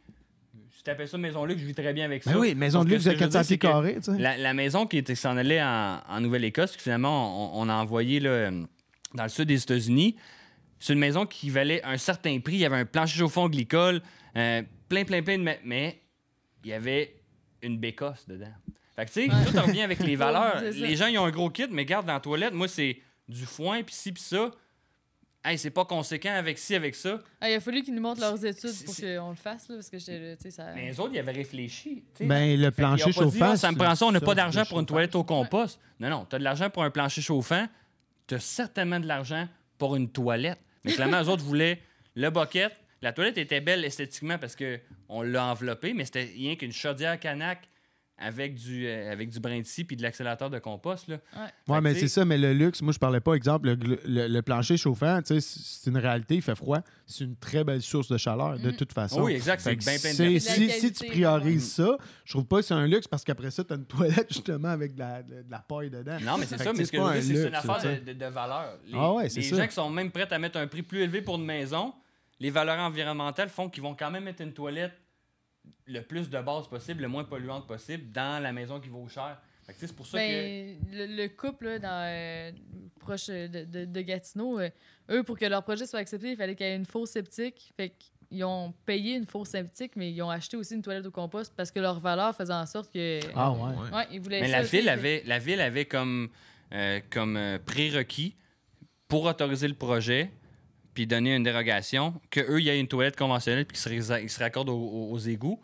si 0.76 0.82
tu 0.82 0.90
appelles 0.90 1.08
ça 1.08 1.16
maison 1.18 1.42
de 1.44 1.48
luxe, 1.48 1.60
je 1.62 1.66
vis 1.66 1.74
très 1.74 1.92
bien 1.92 2.04
avec 2.04 2.22
ça. 2.22 2.32
Ben 2.32 2.38
oui, 2.38 2.54
maison 2.54 2.84
de 2.84 2.90
luxe 2.90 3.04
de 3.04 3.10
que 3.10 3.16
je 3.18 3.24
veux 3.24 3.30
400 3.30 3.38
dire, 3.40 3.46
c'est 3.46 3.56
pieds 3.56 3.58
carrés, 3.70 3.94
tu 3.96 4.02
sais. 4.12 4.18
La, 4.18 4.36
la 4.36 4.54
maison 4.54 4.86
qui 4.86 4.98
était 4.98 5.14
s'en 5.14 5.36
allait 5.36 5.62
en, 5.62 6.00
en 6.08 6.20
Nouvelle-Écosse, 6.20 6.72
puis 6.72 6.82
finalement, 6.82 7.54
on, 7.58 7.62
on 7.62 7.68
a 7.68 7.74
envoyé 7.74 8.20
là, 8.20 8.50
dans 9.14 9.22
le 9.22 9.28
sud 9.28 9.48
des 9.48 9.62
États-Unis. 9.62 10.16
C'est 10.78 10.92
une 10.92 10.98
maison 10.98 11.24
qui 11.24 11.48
valait 11.48 11.82
un 11.84 11.96
certain 11.96 12.38
prix. 12.40 12.54
Il 12.56 12.60
y 12.60 12.64
avait 12.66 12.76
un 12.76 12.84
plancher 12.84 13.18
chauffant 13.18 13.48
glycol, 13.48 14.02
euh, 14.36 14.62
plein, 14.90 15.04
plein, 15.04 15.22
plein 15.22 15.38
de. 15.38 15.42
ma- 15.42 15.54
Mais 15.64 16.00
il 16.64 16.70
y 16.70 16.72
avait 16.74 17.14
une 17.62 17.78
bécosse 17.78 18.26
dedans. 18.28 18.52
Fait 18.94 19.06
que, 19.06 19.10
tu 19.12 19.22
sais, 19.26 19.30
Ouais. 19.34 19.44
tout 19.50 19.66
revient 19.66 19.80
avec 19.82 20.00
les 20.00 20.16
valeurs. 20.16 20.60
Les 20.72 20.94
gens, 20.96 21.06
ils 21.06 21.18
ont 21.18 21.24
un 21.24 21.30
gros 21.30 21.48
kit, 21.48 21.66
mais 21.70 21.86
garde 21.86 22.06
dans 22.06 22.12
la 22.12 22.20
toilette, 22.20 22.52
moi, 22.52 22.68
c'est 22.68 22.98
du 23.28 23.44
foin, 23.46 23.82
puis 23.82 23.94
ci, 23.94 24.12
puis 24.12 24.22
ça. 24.22 24.50
Hey, 25.44 25.58
c'est 25.58 25.70
pas 25.70 25.84
conséquent 25.84 26.34
avec 26.34 26.58
ci, 26.58 26.74
avec 26.74 26.96
ça. 26.96 27.20
Ah, 27.40 27.48
il 27.48 27.54
a 27.54 27.60
fallu 27.60 27.82
qu'ils 27.82 27.94
nous 27.94 28.02
montrent 28.02 28.20
leurs 28.20 28.44
études 28.44 28.84
pour 28.84 28.96
qu'on 28.96 29.30
le 29.30 29.36
fasse, 29.36 29.68
là, 29.68 29.76
parce 29.76 29.88
que 29.88 29.98
j'étais 29.98 30.50
ça. 30.50 30.72
Mais 30.74 30.86
les 30.86 30.98
autres, 30.98 31.12
ils 31.14 31.20
avaient 31.20 31.30
réfléchi. 31.32 32.02
tu 32.14 32.18
sais. 32.18 32.26
Ben, 32.26 32.58
le 32.58 32.64
Fait 32.66 32.82
plancher 32.82 33.10
dit, 33.10 33.12
chauffant. 33.12 33.50
Ah, 33.52 33.56
ça 33.56 33.70
me 33.70 33.76
prend 33.76 33.94
ça, 33.94 34.06
on 34.06 34.12
n'a 34.12 34.20
pas 34.20 34.34
d'argent 34.34 34.64
pour 34.64 34.80
une 34.80 34.86
toilette 34.86 35.14
au 35.14 35.22
compost. 35.22 35.78
Non, 36.00 36.10
non, 36.10 36.26
tu 36.28 36.34
as 36.34 36.38
de 36.40 36.44
l'argent 36.44 36.68
pour 36.68 36.82
un 36.82 36.90
plancher 36.90 37.22
chauffant, 37.22 37.68
tu 38.26 38.34
as 38.34 38.40
certainement 38.40 38.98
de 38.98 39.06
l'argent 39.06 39.46
pour 39.78 39.94
une 39.94 40.08
toilette. 40.10 40.58
Mais 40.84 40.92
clairement, 40.92 41.22
eux 41.22 41.28
autres 41.28 41.44
voulaient 41.44 41.80
le 42.16 42.30
bucket. 42.30 42.72
La 43.02 43.12
toilette 43.12 43.38
était 43.38 43.60
belle 43.60 43.84
esthétiquement 43.84 44.38
parce 44.38 44.56
qu'on 44.56 45.22
l'a 45.22 45.46
enveloppée, 45.46 45.94
mais 45.94 46.06
c'était 46.06 46.24
rien 46.24 46.56
qu'une 46.56 46.72
chaudière 46.72 47.20
canac 47.20 47.68
avec 48.18 48.54
du, 48.54 48.86
euh, 48.86 49.12
avec 49.12 49.28
du 49.28 49.40
brin 49.40 49.60
de 49.60 49.66
scie 49.66 49.84
puis 49.84 49.94
de 49.96 50.02
l'accélérateur 50.02 50.48
de 50.48 50.58
compost. 50.58 51.06
Là. 51.08 51.16
Ouais, 51.36 51.74
Fait 51.76 51.80
mais 51.82 51.94
c'est 51.94 52.08
ça, 52.08 52.24
mais 52.24 52.38
le 52.38 52.54
luxe, 52.54 52.80
moi, 52.80 52.92
je 52.94 52.98
parlais 52.98 53.20
pas, 53.20 53.34
exemple, 53.34 53.68
le, 53.68 53.98
le- 54.06 54.26
le 54.28 54.42
plancher 54.42 54.78
chauffant, 54.78 55.20
tu 55.20 55.38
sais, 55.38 55.40
c'est 55.40 55.90
une 55.90 55.98
réalité, 55.98 56.36
il 56.36 56.42
fait 56.42 56.54
froid. 56.54 56.78
C'est 57.06 57.24
une 57.24 57.36
très 57.36 57.62
belle 57.62 57.82
source 57.82 58.08
de 58.08 58.16
chaleur, 58.16 58.58
de 58.58 58.70
Mhm. 58.70 58.76
toute 58.76 58.92
façon. 58.94 59.22
Oui, 59.22 59.34
exact, 59.34 59.60
c'est 59.60 59.76
bien 59.76 59.98
plein 59.98 60.12
de 60.12 60.38
si, 60.38 60.70
si 60.70 60.92
tu 60.92 61.06
priorises 61.06 61.78
ouais. 61.78 61.84
ça, 61.86 61.98
je 62.24 62.32
trouve 62.32 62.46
pas 62.46 62.56
que 62.56 62.62
c'est 62.62 62.74
un 62.74 62.86
luxe 62.86 63.06
parce 63.06 63.22
qu'après 63.22 63.50
ça, 63.50 63.64
tu 63.64 63.72
as 63.74 63.76
une 63.76 63.84
toilette 64.24 64.28
justement 64.32 64.68
avec 64.68 64.94
de 64.94 64.98
la, 65.00 65.22
de, 65.22 65.42
de 65.42 65.50
la 65.50 65.58
paille 65.58 65.90
dedans. 65.90 66.16
Non, 66.22 66.38
mais 66.38 66.46
c'est 66.46 66.56
ça, 66.58 66.72
mais 66.72 66.78
c'est 66.78 66.84
ce 66.86 66.92
que 66.92 66.98
je 66.98 67.20
c'est 67.20 67.48
une 67.48 67.54
affaire 67.54 68.00
de, 68.02 68.12
de- 68.14 68.24
valeur. 68.26 68.78
Les, 68.86 68.94
Ah 68.98 69.12
ouais, 69.12 69.28
c'est 69.28 69.40
les 69.40 69.46
ça. 69.46 69.56
gens 69.58 69.66
qui 69.66 69.74
sont 69.74 69.90
même 69.90 70.10
prêts 70.10 70.26
à 70.32 70.38
mettre 70.38 70.58
un 70.58 70.66
prix 70.66 70.82
plus 70.82 71.00
élevé 71.02 71.20
pour 71.20 71.36
une 71.36 71.44
maison, 71.44 71.92
les 72.40 72.50
valeurs 72.50 72.78
environnementales 72.78 73.48
font 73.50 73.68
qu'ils 73.68 73.82
vont 73.82 73.94
quand 73.94 74.10
même 74.10 74.24
mettre 74.24 74.42
une 74.42 74.52
toilette 74.52 74.92
le 75.86 76.00
plus 76.00 76.28
de 76.30 76.40
base 76.40 76.68
possible, 76.68 77.02
le 77.02 77.08
moins 77.08 77.24
polluante 77.24 77.66
possible, 77.66 78.10
dans 78.12 78.42
la 78.42 78.52
maison 78.52 78.80
qui 78.80 78.88
vaut 78.88 79.08
cher. 79.08 79.40
Que, 79.66 79.72
c'est 79.78 79.94
pour 79.96 80.06
ça 80.06 80.18
que... 80.18 80.22
Ben, 80.22 80.78
le, 80.92 81.06
le 81.22 81.28
couple 81.28 81.64
là, 81.66 81.78
dans, 81.80 82.04
euh, 82.06 82.52
proche 83.00 83.26
de, 83.26 83.64
de, 83.64 83.84
de 83.84 84.00
Gatineau, 84.00 84.60
euh, 84.60 84.70
eux, 85.10 85.22
pour 85.24 85.36
que 85.36 85.44
leur 85.44 85.62
projet 85.64 85.86
soit 85.86 85.98
accepté, 85.98 86.30
il 86.30 86.36
fallait 86.36 86.54
qu'il 86.54 86.66
y 86.66 86.70
ait 86.70 86.76
une 86.76 86.86
fosse 86.86 87.10
septique. 87.10 87.72
Fait 87.76 87.92
qu'ils 88.28 88.44
ont 88.44 88.72
payé 88.84 89.16
une 89.16 89.26
fosse 89.26 89.48
septique, 89.48 89.92
mais 89.96 90.12
ils 90.12 90.22
ont 90.22 90.30
acheté 90.30 90.56
aussi 90.56 90.74
une 90.74 90.82
toilette 90.82 91.06
au 91.06 91.10
compost 91.10 91.52
parce 91.56 91.72
que 91.72 91.80
leur 91.80 91.98
valeur 91.98 92.34
faisait 92.36 92.52
en 92.52 92.64
sorte 92.66 92.92
que. 92.92 93.18
Ah 93.34 93.50
ouais. 93.50 93.58
Ouais. 93.60 93.96
Ouais, 93.96 94.06
ils 94.12 94.20
voulaient 94.20 94.40
Mais 94.42 94.48
la 94.52 94.60
aussi, 94.62 94.70
ville, 94.76 94.84
fait- 94.84 94.90
avait, 94.90 95.22
la 95.26 95.38
ville 95.40 95.60
avait 95.60 95.84
comme, 95.86 96.28
euh, 96.72 97.00
comme 97.10 97.36
euh, 97.36 97.58
prérequis 97.58 98.36
pour 99.08 99.24
autoriser 99.24 99.66
le 99.66 99.74
projet 99.74 100.30
puis 100.94 101.08
donner 101.08 101.34
une 101.34 101.42
dérogation 101.42 102.14
qu'eux, 102.30 102.60
il 102.60 102.66
y 102.66 102.68
ait 102.68 102.78
une 102.80 102.88
toilette 102.88 103.16
conventionnelle 103.16 103.66
puis 103.66 103.76
qu'ils 103.76 104.02
se, 104.04 104.20
ils 104.22 104.30
se 104.30 104.38
raccordent 104.38 104.70
aux, 104.70 104.76
aux- 104.78 105.10
aux 105.10 105.18
égouts. 105.18 105.60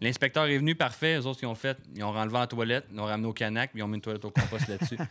L'inspecteur 0.00 0.44
est 0.46 0.58
venu, 0.58 0.74
parfait. 0.74 1.16
Les 1.18 1.26
autres, 1.26 1.40
ils 1.42 1.46
ont 1.46 1.54
fait, 1.54 1.78
ils 1.94 2.04
ont 2.04 2.08
enlevé 2.08 2.38
la 2.38 2.46
toilette, 2.46 2.84
ils 2.92 3.00
ont 3.00 3.04
ramené 3.04 3.28
au 3.28 3.32
canac, 3.32 3.70
puis 3.70 3.80
ils 3.80 3.82
ont 3.82 3.88
mis 3.88 3.96
une 3.96 4.00
toilette 4.02 4.24
au 4.24 4.30
compost 4.30 4.68
là-dessus. 4.68 4.98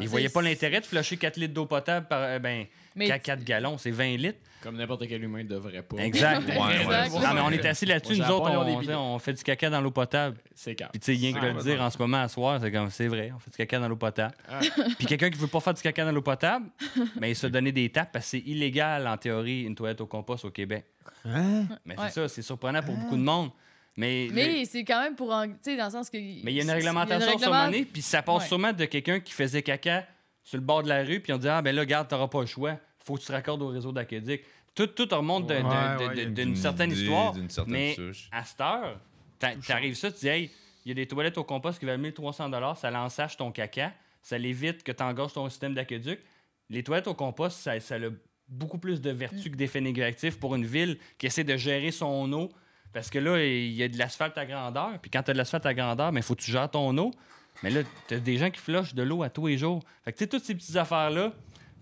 Ils 0.00 0.08
voyaient 0.08 0.28
pas 0.28 0.40
l'intérêt 0.42 0.78
de 0.80 0.86
flusher 0.86 1.16
4 1.16 1.36
litres 1.36 1.52
d'eau 1.54 1.66
potable 1.66 2.06
par 2.06 2.20
euh, 2.22 2.38
ben, 2.38 2.66
Mais 2.94 3.08
4, 3.08 3.42
gallons, 3.42 3.76
c'est 3.76 3.90
20 3.90 4.18
litres. 4.18 4.38
Comme 4.62 4.76
n'importe 4.76 5.08
quel 5.08 5.24
humain 5.24 5.42
ne 5.42 5.48
devrait 5.48 5.82
pas. 5.82 5.96
Exact. 5.96 6.42
Ouais, 6.48 6.56
ouais, 6.58 6.80
Exact. 6.82 7.10
Non, 7.12 7.34
mais 7.34 7.40
on 7.40 7.50
est 7.50 7.64
assis 7.66 7.86
là-dessus, 7.86 8.16
nous 8.18 8.30
autres, 8.30 8.50
on, 8.52 9.14
on- 9.14 9.18
fait 9.18 9.32
du 9.32 9.42
caca 9.42 9.68
dans 9.68 9.80
l'eau 9.80 9.90
potable. 9.90 10.36
C'est 10.54 10.76
calme. 10.76 10.90
Puis 10.92 11.00
tu 11.00 11.06
sais, 11.06 11.18
rien 11.20 11.32
que 11.32 11.44
Ouais, 11.44 11.52
le 11.52 11.62
dire 11.62 11.80
en 11.82 11.90
ce 11.90 11.98
moment 11.98 12.18
à 12.22 12.28
soir, 12.28 12.60
c'est 12.62 12.70
comme 12.70 12.88
c'est 12.90 13.08
vrai, 13.08 13.32
on 13.34 13.40
fait 13.40 13.50
du 13.50 13.56
caca 13.56 13.80
dans 13.80 13.88
l'eau 13.88 13.96
potable. 13.96 14.34
Ah. 14.48 14.60
Puis 14.96 15.06
quelqu'un 15.08 15.28
qui 15.28 15.38
veut 15.38 15.48
pas 15.48 15.58
faire 15.58 15.74
du 15.74 15.82
caca 15.82 16.04
dans 16.04 16.12
l'eau 16.12 16.22
potable, 16.22 16.66
ben 17.16 17.26
il 17.26 17.34
se 17.34 17.48
donner 17.48 17.72
des 17.72 17.88
tapes 17.90 18.12
parce 18.12 18.26
que 18.26 18.30
c'est 18.30 18.38
illégal 18.46 19.08
en 19.08 19.16
théorie 19.16 19.62
une 19.62 19.74
toilette 19.74 20.00
au 20.02 20.06
compost 20.06 20.44
au 20.44 20.50
Québec. 20.50 20.84
Hein? 21.24 21.64
Mais 21.84 21.98
Ouais. 21.98 22.04
c'est 22.10 22.20
ça, 22.20 22.28
c'est 22.28 22.42
surprenant 22.42 22.82
pour 22.82 22.94
beaucoup 22.94 23.16
de 23.16 23.22
monde. 23.22 23.50
Mais 23.96 24.28
Mais 24.32 24.64
c'est 24.64 24.84
quand 24.84 25.02
même 25.02 25.16
pour. 25.16 25.30
en- 25.32 25.48
Tu 25.48 25.54
sais, 25.62 25.76
dans 25.76 25.86
le 25.86 25.90
sens 25.90 26.08
que. 26.10 26.16
mais 26.16 26.52
il 26.52 26.54
y 26.54 26.60
a 26.60 26.64
une 26.64 26.70
réglementation 26.70 27.38
sur 27.38 27.50
l'année, 27.50 27.84
puis 27.84 28.02
ça 28.02 28.22
passe 28.22 28.42
Ouais. 28.42 28.48
sûrement 28.48 28.72
de 28.72 28.84
quelqu'un 28.84 29.20
qui 29.20 29.32
faisait 29.32 29.62
caca 29.62 30.06
sur 30.42 30.56
le 30.58 30.64
bord 30.64 30.82
de 30.82 30.88
la 30.88 31.02
rue, 31.04 31.20
puis 31.20 31.32
on 31.32 31.38
dit 31.38 31.48
Ah, 31.48 31.60
ben 31.62 31.74
là, 31.74 31.84
garde, 31.84 32.08
t'auras 32.08 32.28
pas 32.28 32.40
le 32.40 32.46
choix, 32.46 32.78
faut 33.04 33.14
que 33.16 33.20
tu 33.20 33.26
te 33.26 33.32
raccordes 33.32 33.62
au 33.62 33.68
réseau 33.68 33.92
d'aqueduc. 33.92 34.44
Tout, 34.74 34.86
tout 34.86 35.08
remonte 35.10 35.50
Ouais, 35.50 35.60
ouais, 35.62 36.22
a 36.22 36.24
d'une 36.26 36.54
certaine 36.56 36.92
histoire. 36.92 37.34
Certaine 37.48 37.72
mais 37.72 37.94
souche. 37.94 38.28
à 38.32 38.44
cette 38.44 38.60
heure, 38.60 39.00
t'a- 39.38 39.56
t'arrives 39.56 39.96
ça, 39.96 40.10
tu 40.12 40.20
dis 40.20 40.28
Hey, 40.28 40.50
il 40.84 40.90
y 40.90 40.92
a 40.92 40.94
des 40.94 41.06
toilettes 41.06 41.36
au 41.38 41.44
compost 41.44 41.78
qui 41.80 41.84
valent 41.86 41.98
1300 42.00 42.76
ça 42.76 42.90
l'ensage 42.90 43.36
ton 43.36 43.50
caca, 43.50 43.92
ça 44.22 44.38
l'évite 44.38 44.82
que 44.84 44.92
tu 44.92 45.02
engorges 45.02 45.32
ton 45.34 45.48
système 45.50 45.74
d'aqueduc. 45.74 46.20
Les 46.70 46.84
toilettes 46.84 47.08
au 47.08 47.14
compost, 47.14 47.58
ça, 47.58 47.78
ça 47.80 47.96
a 47.96 47.98
beaucoup 48.48 48.78
plus 48.78 49.00
de 49.00 49.10
vertus 49.10 49.44
que 49.50 49.56
d'effets 49.56 49.80
négatifs 49.80 50.38
pour 50.38 50.54
une 50.54 50.64
ville 50.64 50.98
qui 51.18 51.26
essaie 51.26 51.44
de 51.44 51.56
gérer 51.56 51.90
son 51.90 52.32
eau. 52.32 52.48
Parce 52.92 53.08
que 53.10 53.18
là, 53.18 53.42
il 53.44 53.72
y 53.72 53.82
a 53.82 53.88
de 53.88 53.96
l'asphalte 53.98 54.36
à 54.38 54.44
grandeur. 54.46 54.98
Puis 55.00 55.10
quand 55.10 55.22
tu 55.22 55.30
as 55.30 55.34
de 55.34 55.38
l'asphalte 55.38 55.66
à 55.66 55.74
grandeur, 55.74 56.10
il 56.14 56.22
faut 56.22 56.34
que 56.34 56.42
tu 56.42 56.50
gères 56.50 56.70
ton 56.70 56.96
eau. 56.98 57.10
Mais 57.62 57.70
là, 57.70 57.82
tu 58.08 58.14
as 58.14 58.18
des 58.18 58.36
gens 58.36 58.50
qui 58.50 58.60
flushent 58.60 58.94
de 58.94 59.02
l'eau 59.02 59.22
à 59.22 59.28
tous 59.30 59.46
les 59.46 59.58
jours. 59.58 59.82
Fait 60.04 60.12
que 60.12 60.18
tu 60.18 60.24
sais, 60.24 60.28
toutes 60.28 60.44
ces 60.44 60.54
petites 60.54 60.76
affaires-là 60.76 61.32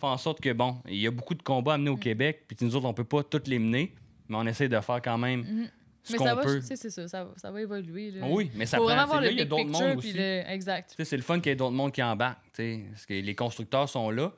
font 0.01 0.09
en 0.09 0.17
sorte 0.19 0.41
que, 0.41 0.53
bon, 0.53 0.77
il 0.89 0.97
y 0.99 1.07
a 1.07 1.11
beaucoup 1.11 1.35
de 1.35 1.43
combats 1.43 1.75
à 1.75 1.79
mener 1.79 1.91
au 1.91 1.97
Québec. 1.97 2.45
Puis 2.47 2.57
nous 2.61 2.75
autres, 2.77 2.87
on 2.87 2.95
peut 2.95 3.05
pas 3.05 3.23
toutes 3.23 3.49
les 3.49 3.59
mener. 3.59 3.95
Mais 4.29 4.37
on 4.37 4.47
essaie 4.47 4.69
de 4.69 4.79
faire 4.81 5.01
quand 5.01 5.17
même 5.19 5.41
Mhm. 5.41 5.69
ce 6.03 6.13
Mais 6.13 6.19
ça 6.19 6.35
va, 6.35 6.43
peut. 6.43 6.61
c'est 6.63 6.77
ça, 6.77 7.09
ça, 7.09 7.25
va- 7.25 7.33
ça 7.37 7.51
va 7.51 7.61
évoluer. 7.63 8.11
Là. 8.11 8.27
Oui, 8.29 8.51
mais 8.55 8.67
ça 8.67 8.77
Faut 8.77 8.85
prend. 8.85 8.93
vraiment 8.95 9.07
c'est 9.07 9.13
voir 9.13 9.21
là, 9.23 9.31
le 9.31 9.37
y 9.37 9.41
a 9.41 9.45
d'autres 9.45 9.71
mondes 9.71 9.97
aussi. 9.99 10.13
le... 10.13 10.43
Exact. 10.51 10.91
Tu 10.91 10.97
sais, 10.97 11.05
c'est 11.05 11.17
le 11.17 11.23
fun 11.23 11.39
qu'il 11.41 11.51
y 11.51 11.53
ait 11.53 11.57
d'autres 11.57 11.75
mondes 11.77 11.93
qui 11.93 12.03
embarquent, 12.03 12.43
tu 12.53 12.63
sais, 12.63 12.85
parce 12.91 13.07
que 13.07 13.15
les 13.15 13.35
constructeurs 13.35 13.89
sont 13.89 14.11
là, 14.11 14.33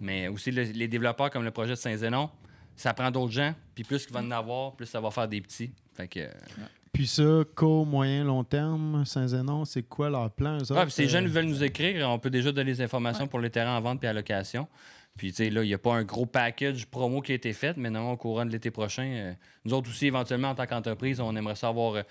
mais 0.00 0.28
aussi 0.28 0.50
le- 0.52 0.62
les 0.62 0.88
développeurs 0.88 1.30
comme 1.30 1.44
le 1.44 1.50
projet 1.50 1.70
de 1.70 1.74
Saint-Zénon, 1.76 2.30
ça 2.76 2.94
prend 2.94 3.10
d'autres 3.10 3.32
gens, 3.32 3.54
puis 3.74 3.84
plus 3.84 4.04
qu'il 4.04 4.14
va 4.14 4.20
en 4.20 4.30
avoir, 4.30 4.72
plus 4.72 4.86
ça 4.86 5.00
va 5.00 5.10
faire 5.10 5.28
des 5.28 5.40
petits. 5.40 5.70
Fait 5.94 6.08
que, 6.08 6.20
euh, 6.20 6.30
Puis 6.92 7.06
ça, 7.06 7.42
court, 7.54 7.86
moyen, 7.86 8.24
long 8.24 8.44
terme, 8.44 9.04
Saint-Zénon, 9.04 9.64
c'est 9.64 9.82
quoi 9.82 10.10
leur 10.10 10.30
plan? 10.30 10.58
eux 10.58 10.62
ah, 10.70 10.82
autres? 10.82 10.90
ces 10.90 11.08
jeunes 11.08 11.26
Euh, 11.26 11.30
veulent 11.30 11.46
nous 11.46 11.64
écrire, 11.64 12.08
on 12.08 12.18
peut 12.18 12.30
déjà 12.30 12.52
donner 12.52 12.72
des 12.72 12.82
informations 12.82 13.26
pour 13.26 13.40
les 13.40 13.50
terrains 13.50 13.76
en 13.76 13.80
vente 13.80 14.00
puis 14.00 14.08
à 14.08 14.12
location. 14.12 14.68
Puis, 15.16 15.30
tu 15.30 15.44
sais, 15.44 15.50
là, 15.50 15.62
il 15.64 15.68
n'y 15.68 15.74
a 15.74 15.78
pas 15.78 15.94
un 15.94 16.04
gros 16.04 16.26
package 16.26 16.86
promo 16.86 17.22
qui 17.22 17.32
a 17.32 17.34
été 17.34 17.52
fait, 17.54 17.76
mais 17.76 17.88
non, 17.88 18.12
au 18.12 18.16
courant 18.16 18.44
de 18.44 18.50
l'été 18.50 18.70
prochain, 18.70 19.04
euh, 19.04 19.32
nous 19.64 19.72
autres 19.72 19.88
aussi, 19.88 20.06
éventuellement, 20.06 20.50
en 20.50 20.54
tant 20.54 20.66
qu'entreprise, 20.66 21.20
on 21.20 21.34
aimerait 21.34 21.54
savoir 21.54 21.94
euh, 21.94 22.02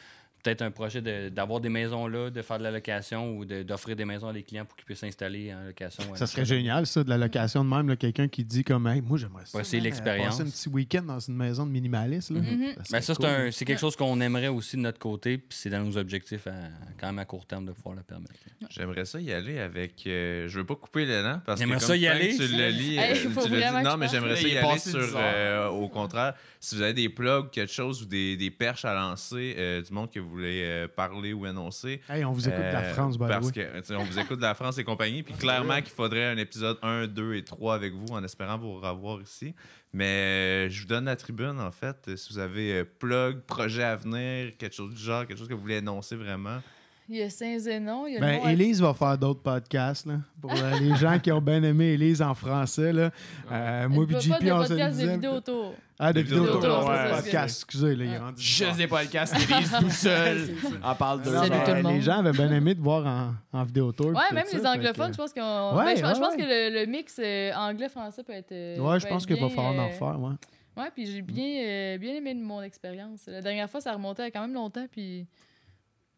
peut-être 0.45 0.61
un 0.61 0.69
projet 0.72 1.01
de- 1.01 1.30
d'avoir 1.30 1.59
des 1.59 1.69
maisons 1.69 2.07
là, 2.07 2.30
de 2.30 2.41
faire 2.43 2.59
de 2.59 2.63
la 2.63 2.69
location 2.72 3.35
ou 3.35 3.45
de- 3.45 3.63
d'offrir 3.63 3.95
des 3.95 4.05
maisons 4.05 4.27
à 4.27 4.34
des 4.34 4.43
clients 4.43 4.63
pour 4.65 4.76
qu'ils 4.77 4.85
puissent 4.85 4.99
s'installer 4.99 5.51
en 5.53 5.63
location. 5.65 6.03
Ça 6.15 6.27
serait 6.27 6.45
génial, 6.45 6.85
ça, 6.85 7.03
de 7.03 7.09
la 7.09 7.17
location 7.17 7.65
de 7.65 7.69
même. 7.69 7.97
Quelqu'un 7.97 8.27
qui 8.27 8.45
dit 8.45 8.63
comme, 8.63 8.85
hey, 8.88 9.01
moi, 9.01 9.17
j'aimerais 9.17 9.45
ça. 9.45 9.63
C'est 9.63 9.77
man, 9.77 9.84
l'expérience. 9.85 10.38
Passer 10.38 10.41
un 10.47 10.51
petit 10.51 10.69
week-end 10.69 11.01
dans 11.01 11.19
une 11.19 11.35
maison 11.35 11.65
de 11.65 11.72
minimaliste. 11.72 12.30
Là. 12.30 12.41
Mhm. 12.41 12.45
serait 12.45 12.76
Ben, 12.91 13.01
ça, 13.01 13.01
c'est 13.01 13.15
cool. 13.15 13.26
un- 13.26 13.51
c'est 13.51 13.65
quelque 13.65 13.80
chose 13.80 13.95
qu'on 13.95 14.22
aimerait 14.22 14.47
aussi 14.49 14.76
de 14.77 14.81
notre 14.81 14.99
côté, 14.99 15.38
puis 15.39 15.57
c'est 15.57 15.69
dans 15.72 15.84
nos 15.84 15.97
objectifs 15.97 16.45
à- 16.47 16.51
quand 16.99 17.07
même 17.07 17.19
à 17.19 17.26
court 17.26 17.45
terme 17.47 17.65
de 17.65 17.72
pouvoir 17.72 17.95
le 17.95 18.03
permettre. 18.03 18.34
J'aimerais 18.69 19.05
ça 19.05 19.19
y 19.19 19.31
aller 19.34 19.59
avec. 19.59 20.05
euh, 20.07 20.47
je 20.47 20.59
veux 20.59 20.65
pas 20.65 20.76
couper 20.76 21.05
l'élan 21.05 21.41
parce 21.45 21.59
que. 21.59 21.65
J'aimerais 21.65 21.80
comme 21.80 21.88
ça 21.88 21.95
y 21.97 22.07
aller? 22.07 22.35
Tu 22.35 22.47
le 22.47 22.69
lis. 22.69 22.97
Hey, 22.97 23.11
euh, 23.17 23.22
tu 23.22 23.27
vraiment 23.30 23.80
que 23.81 23.88
Non, 23.88 23.97
mais 23.97 24.07
j'aimerais 24.07 24.35
ça 24.35 24.47
y 24.47 24.57
aller 24.57 24.80
sur. 24.80 24.99
10 24.99 25.15
heures. 25.15 25.22
euh, 25.23 25.67
au 25.69 25.88
contraire, 25.89 26.34
si 26.65 26.75
vous 26.75 26.81
avez 26.81 26.93
des 26.93 27.09
plugs, 27.09 27.51
quelque 27.51 27.71
chose 27.71 28.01
ou 28.01 28.05
des, 28.05 28.35
des 28.37 28.49
perches 28.49 28.85
à 28.85 28.95
lancer, 28.95 29.55
euh, 29.57 29.83
du 29.83 29.93
monde 29.93 30.09
que 30.09 30.19
vous 30.19 30.29
voulez 30.29 30.63
euh, 30.63 30.87
parler 30.87 31.31
ou 31.31 31.45
annoncer. 31.45 32.01
Hey, 32.09 32.25
on 32.25 32.31
vous 32.31 32.47
écoute 32.47 32.57
de 32.57 32.63
la 32.63 32.79
euh, 32.79 32.93
France, 32.93 33.19
by 33.19 33.27
Parce 33.27 33.51
que, 33.51 33.93
on 33.93 34.03
vous 34.03 34.17
écoute 34.17 34.37
de 34.37 34.41
la 34.41 34.55
France 34.55 34.79
et 34.79 34.83
compagnie. 34.83 35.21
Puis 35.21 35.33
clairement 35.39 35.75
qu'il 35.75 35.93
faudrait 35.93 36.25
un 36.25 36.37
épisode 36.37 36.79
1, 36.81 37.05
2 37.05 37.35
et 37.35 37.43
3 37.43 37.75
avec 37.75 37.93
vous 37.93 38.07
en 38.13 38.23
espérant 38.23 38.57
vous 38.57 38.79
revoir 38.79 39.21
ici. 39.21 39.53
Mais 39.93 40.67
je 40.71 40.81
vous 40.81 40.87
donne 40.87 41.05
la 41.05 41.15
tribune, 41.15 41.59
en 41.59 41.71
fait. 41.71 42.15
Si 42.17 42.33
vous 42.33 42.39
avez 42.39 42.83
plug, 42.83 43.41
projet 43.41 43.83
à 43.83 43.95
venir, 43.95 44.57
quelque 44.57 44.75
chose 44.75 44.95
du 44.95 45.01
genre, 45.01 45.27
quelque 45.27 45.37
chose 45.37 45.47
que 45.47 45.53
vous 45.53 45.61
voulez 45.61 45.77
annoncer 45.77 46.15
vraiment. 46.15 46.61
Il 47.07 47.18
y 47.18 47.22
a 47.22 47.30
Saint-Zénon, 47.30 48.07
il 48.07 48.14
y 48.14 48.18
a 48.18 48.19
le 48.19 48.26
Ben, 48.41 48.49
Élise 48.49 48.82
va 48.82 48.94
faire 48.95 49.15
d'autres 49.15 49.41
podcasts. 49.41 50.07
Là, 50.07 50.15
pour 50.41 50.52
euh, 50.52 50.80
les 50.80 50.95
gens 50.98 51.19
qui 51.19 51.32
ont 51.32 51.40
bien 51.41 51.61
aimé 51.61 51.90
Élise 51.94 52.19
en 52.22 52.34
français. 52.34 52.91
Là. 52.91 53.11
Euh, 53.52 53.88
moi, 53.90 54.07
Pas 54.07 54.07
puis 54.07 54.15
de 54.15 54.19
JP, 54.22 54.32
on 54.32 54.38
se 54.38 54.44
le 54.45 54.49
podcast 54.80 54.95
de 54.98 55.02
disait. 55.02 55.14
vidéo 55.14 55.32
autour. 55.34 55.73
Ah, 55.99 56.11
de 56.11 56.14
Des 56.22 56.23
vidéos 56.23 56.44
vidéos 56.45 56.57
autour. 56.57 56.77
autour, 56.80 56.90
Ouais, 56.90 57.10
podcast, 57.11 57.56
excusez, 57.64 57.95
là, 57.95 58.03
il 58.06 58.11
est 58.11 58.18
rendu 58.18 58.41
Juste 58.41 58.77
des 58.77 58.88
podcasts, 58.88 59.36
Élise 59.36 59.72
tout 59.80 59.90
seul. 59.91 60.49
On 60.84 60.95
parle 60.95 61.22
de 61.22 61.30
Salut 61.30 61.49
tout 61.64 61.72
le 61.76 61.84
monde. 61.84 61.94
Les 61.94 62.02
gens 62.02 62.18
avaient 62.19 62.32
bien 62.32 62.52
aimé 62.52 62.73
de 62.73 62.82
voir 62.82 63.06
en, 63.06 63.60
en 63.60 63.64
vidéo 63.64 63.91
tour. 63.91 64.07
Ouais, 64.07 64.34
même 64.34 64.45
les 64.52 64.65
anglophones, 64.65 65.14
je 65.14 65.18
pense 65.18 65.32
qu'on. 65.32 65.77
Ouais, 65.77 65.86
ben, 65.86 65.95
je, 65.98 66.02
pense- 66.02 66.18
je 66.18 66.22
ouais, 66.22 66.27
pense 66.27 66.36
que 66.36 66.41
le, 66.41 66.80
le 66.80 66.86
mix 66.91 67.19
euh, 67.23 67.52
anglais-français 67.53 68.23
peut 68.23 68.34
être. 68.34 68.52
euh, 68.52 68.80
Ouais, 68.80 68.99
je 68.99 69.06
pense 69.07 69.27
qu'il 69.27 69.40
va 69.40 69.48
falloir 69.49 69.73
en 69.76 69.77
euh, 69.77 69.86
refaire. 69.88 70.19
Ouais. 70.19 70.34
Ouais, 70.76 70.90
puis 70.94 71.06
j'ai 71.06 71.22
bien, 71.22 71.64
euh, 71.64 71.98
bien 71.99 72.15
aimé 72.15 72.34
mon 72.34 72.64
expérience. 72.64 73.27
La 73.27 73.41
dernière 73.41 73.69
fois, 73.69 73.80
ça 73.80 73.94
remontait 73.94 74.23
à 74.23 74.32
quand 74.32 74.41
même 74.41 74.56
longtemps, 74.56 74.88
puis. 74.91 75.27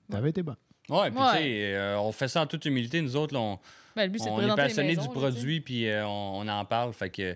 T'avais 0.09 0.29
été 0.29 0.41
bon. 0.41 0.55
Ouais, 0.89 1.11
puis 1.11 1.19
tu 1.19 1.37
sais, 1.37 1.75
euh, 1.75 1.99
on 1.99 2.11
fait 2.11 2.27
ça 2.27 2.41
en 2.41 2.47
toute 2.47 2.65
humilité. 2.65 3.01
Nous 3.01 3.15
autres, 3.15 3.33
là, 3.33 3.39
on, 3.41 3.59
Ben, 3.95 4.03
le 4.03 4.09
but, 4.09 4.19
c'est 4.19 4.25
de 4.25 4.31
on 4.31 4.39
est 4.39 4.83
maisons, 4.83 5.01
du 5.01 5.09
produit, 5.09 5.59
puis 5.61 5.89
euh, 5.89 6.05
on, 6.05 6.41
on 6.41 6.47
en 6.47 6.65
parle. 6.65 6.93
Fait 6.93 7.09
que, 7.09 7.35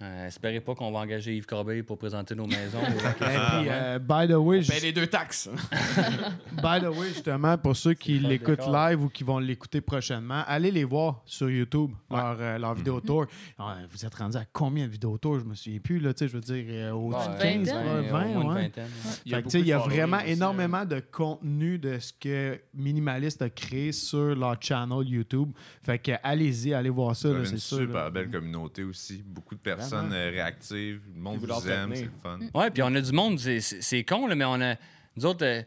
euh, 0.00 0.26
espérez 0.28 0.60
pas 0.60 0.74
qu'on 0.76 0.92
va 0.92 1.00
engager 1.00 1.36
Yves 1.36 1.46
Corbeil 1.46 1.82
pour 1.82 1.98
présenter 1.98 2.34
nos 2.34 2.46
maisons. 2.46 2.78
Et 2.86 3.14
puis, 3.14 3.68
euh, 3.68 3.98
by 3.98 4.28
the 4.28 4.36
way, 4.36 4.62
je- 4.62 4.80
les 4.80 4.92
deux 4.92 5.06
taxes. 5.08 5.48
by 6.62 6.80
the 6.80 6.88
way, 6.96 7.08
justement, 7.08 7.58
pour 7.58 7.76
ceux 7.76 7.94
qui 7.94 8.18
l'écoutent 8.18 8.66
live 8.66 9.02
ou 9.02 9.08
qui 9.08 9.24
vont 9.24 9.38
l'écouter 9.38 9.80
prochainement, 9.80 10.42
allez 10.46 10.70
les 10.70 10.84
voir 10.84 11.22
sur 11.26 11.50
YouTube, 11.50 11.90
leur, 12.10 12.36
euh, 12.40 12.58
leur 12.58 12.74
vidéo 12.74 13.00
tour. 13.00 13.26
Ah, 13.58 13.76
vous 13.90 14.04
êtes 14.06 14.14
rendu 14.14 14.36
à 14.36 14.44
combien 14.52 14.86
de 14.86 14.92
vidéos 14.92 15.18
tour? 15.18 15.40
Je 15.40 15.44
me 15.44 15.54
souviens 15.54 15.80
plus, 15.80 15.98
là, 15.98 16.14
tu 16.14 16.18
sais, 16.20 16.28
je 16.28 16.34
veux 16.34 16.40
dire, 16.42 16.64
euh, 16.68 16.92
au-dessus 16.92 17.28
de 17.28 17.32
Ouais, 17.32 17.38
15, 17.38 17.68
vingtaine. 17.68 17.86
ouais, 18.02 18.08
20, 18.08 18.24
au 18.26 18.32
moins 18.34 18.42
une 18.42 18.48
ouais. 18.50 18.62
vingtaine. 18.62 18.88
Fait 19.28 19.30
que, 19.42 19.44
tu 19.44 19.50
sais, 19.50 19.60
il 19.60 19.66
y 19.66 19.72
a 19.72 19.78
vraiment 19.78 20.20
énormément 20.20 20.84
de 20.84 21.00
contenu 21.10 21.78
de 21.78 21.98
ce 21.98 22.12
que 22.12 22.60
Minimalist 22.74 23.42
a 23.42 23.50
créé 23.50 23.90
sur 23.92 24.34
leur 24.36 24.56
channel 24.60 25.06
YouTube. 25.08 25.50
Fait 25.82 25.98
que 25.98 26.12
allez-y, 26.22 26.72
allez 26.72 26.90
voir 26.90 27.16
ça, 27.16 27.30
c'est 27.44 27.50
une 27.50 27.58
super 27.58 28.04
là. 28.04 28.10
belle 28.10 28.30
communauté 28.30 28.84
aussi. 28.84 29.24
Beaucoup 29.26 29.54
de 29.56 29.60
personnes 29.60 29.87
Vraiment. 29.96 30.14
euh, 30.14 30.30
réactives. 30.30 31.00
Le 31.14 31.20
monde 31.20 31.38
vous 31.38 31.68
aime, 31.70 31.92
c'est 31.94 32.02
le 32.04 32.10
fun. 32.22 32.38
Ouais, 32.54 32.70
puis 32.70 32.82
on 32.82 32.94
a 32.94 33.00
du 33.00 33.12
monde, 33.12 33.38
c'est- 33.38 33.60
c'est 33.60 33.82
c'est 33.82 34.04
con, 34.04 34.26
là, 34.26 34.34
mais 34.34 34.44
on 34.44 34.60
a. 34.60 34.74
Nous 35.16 35.26
autres, 35.26 35.44
euh, 35.44 35.60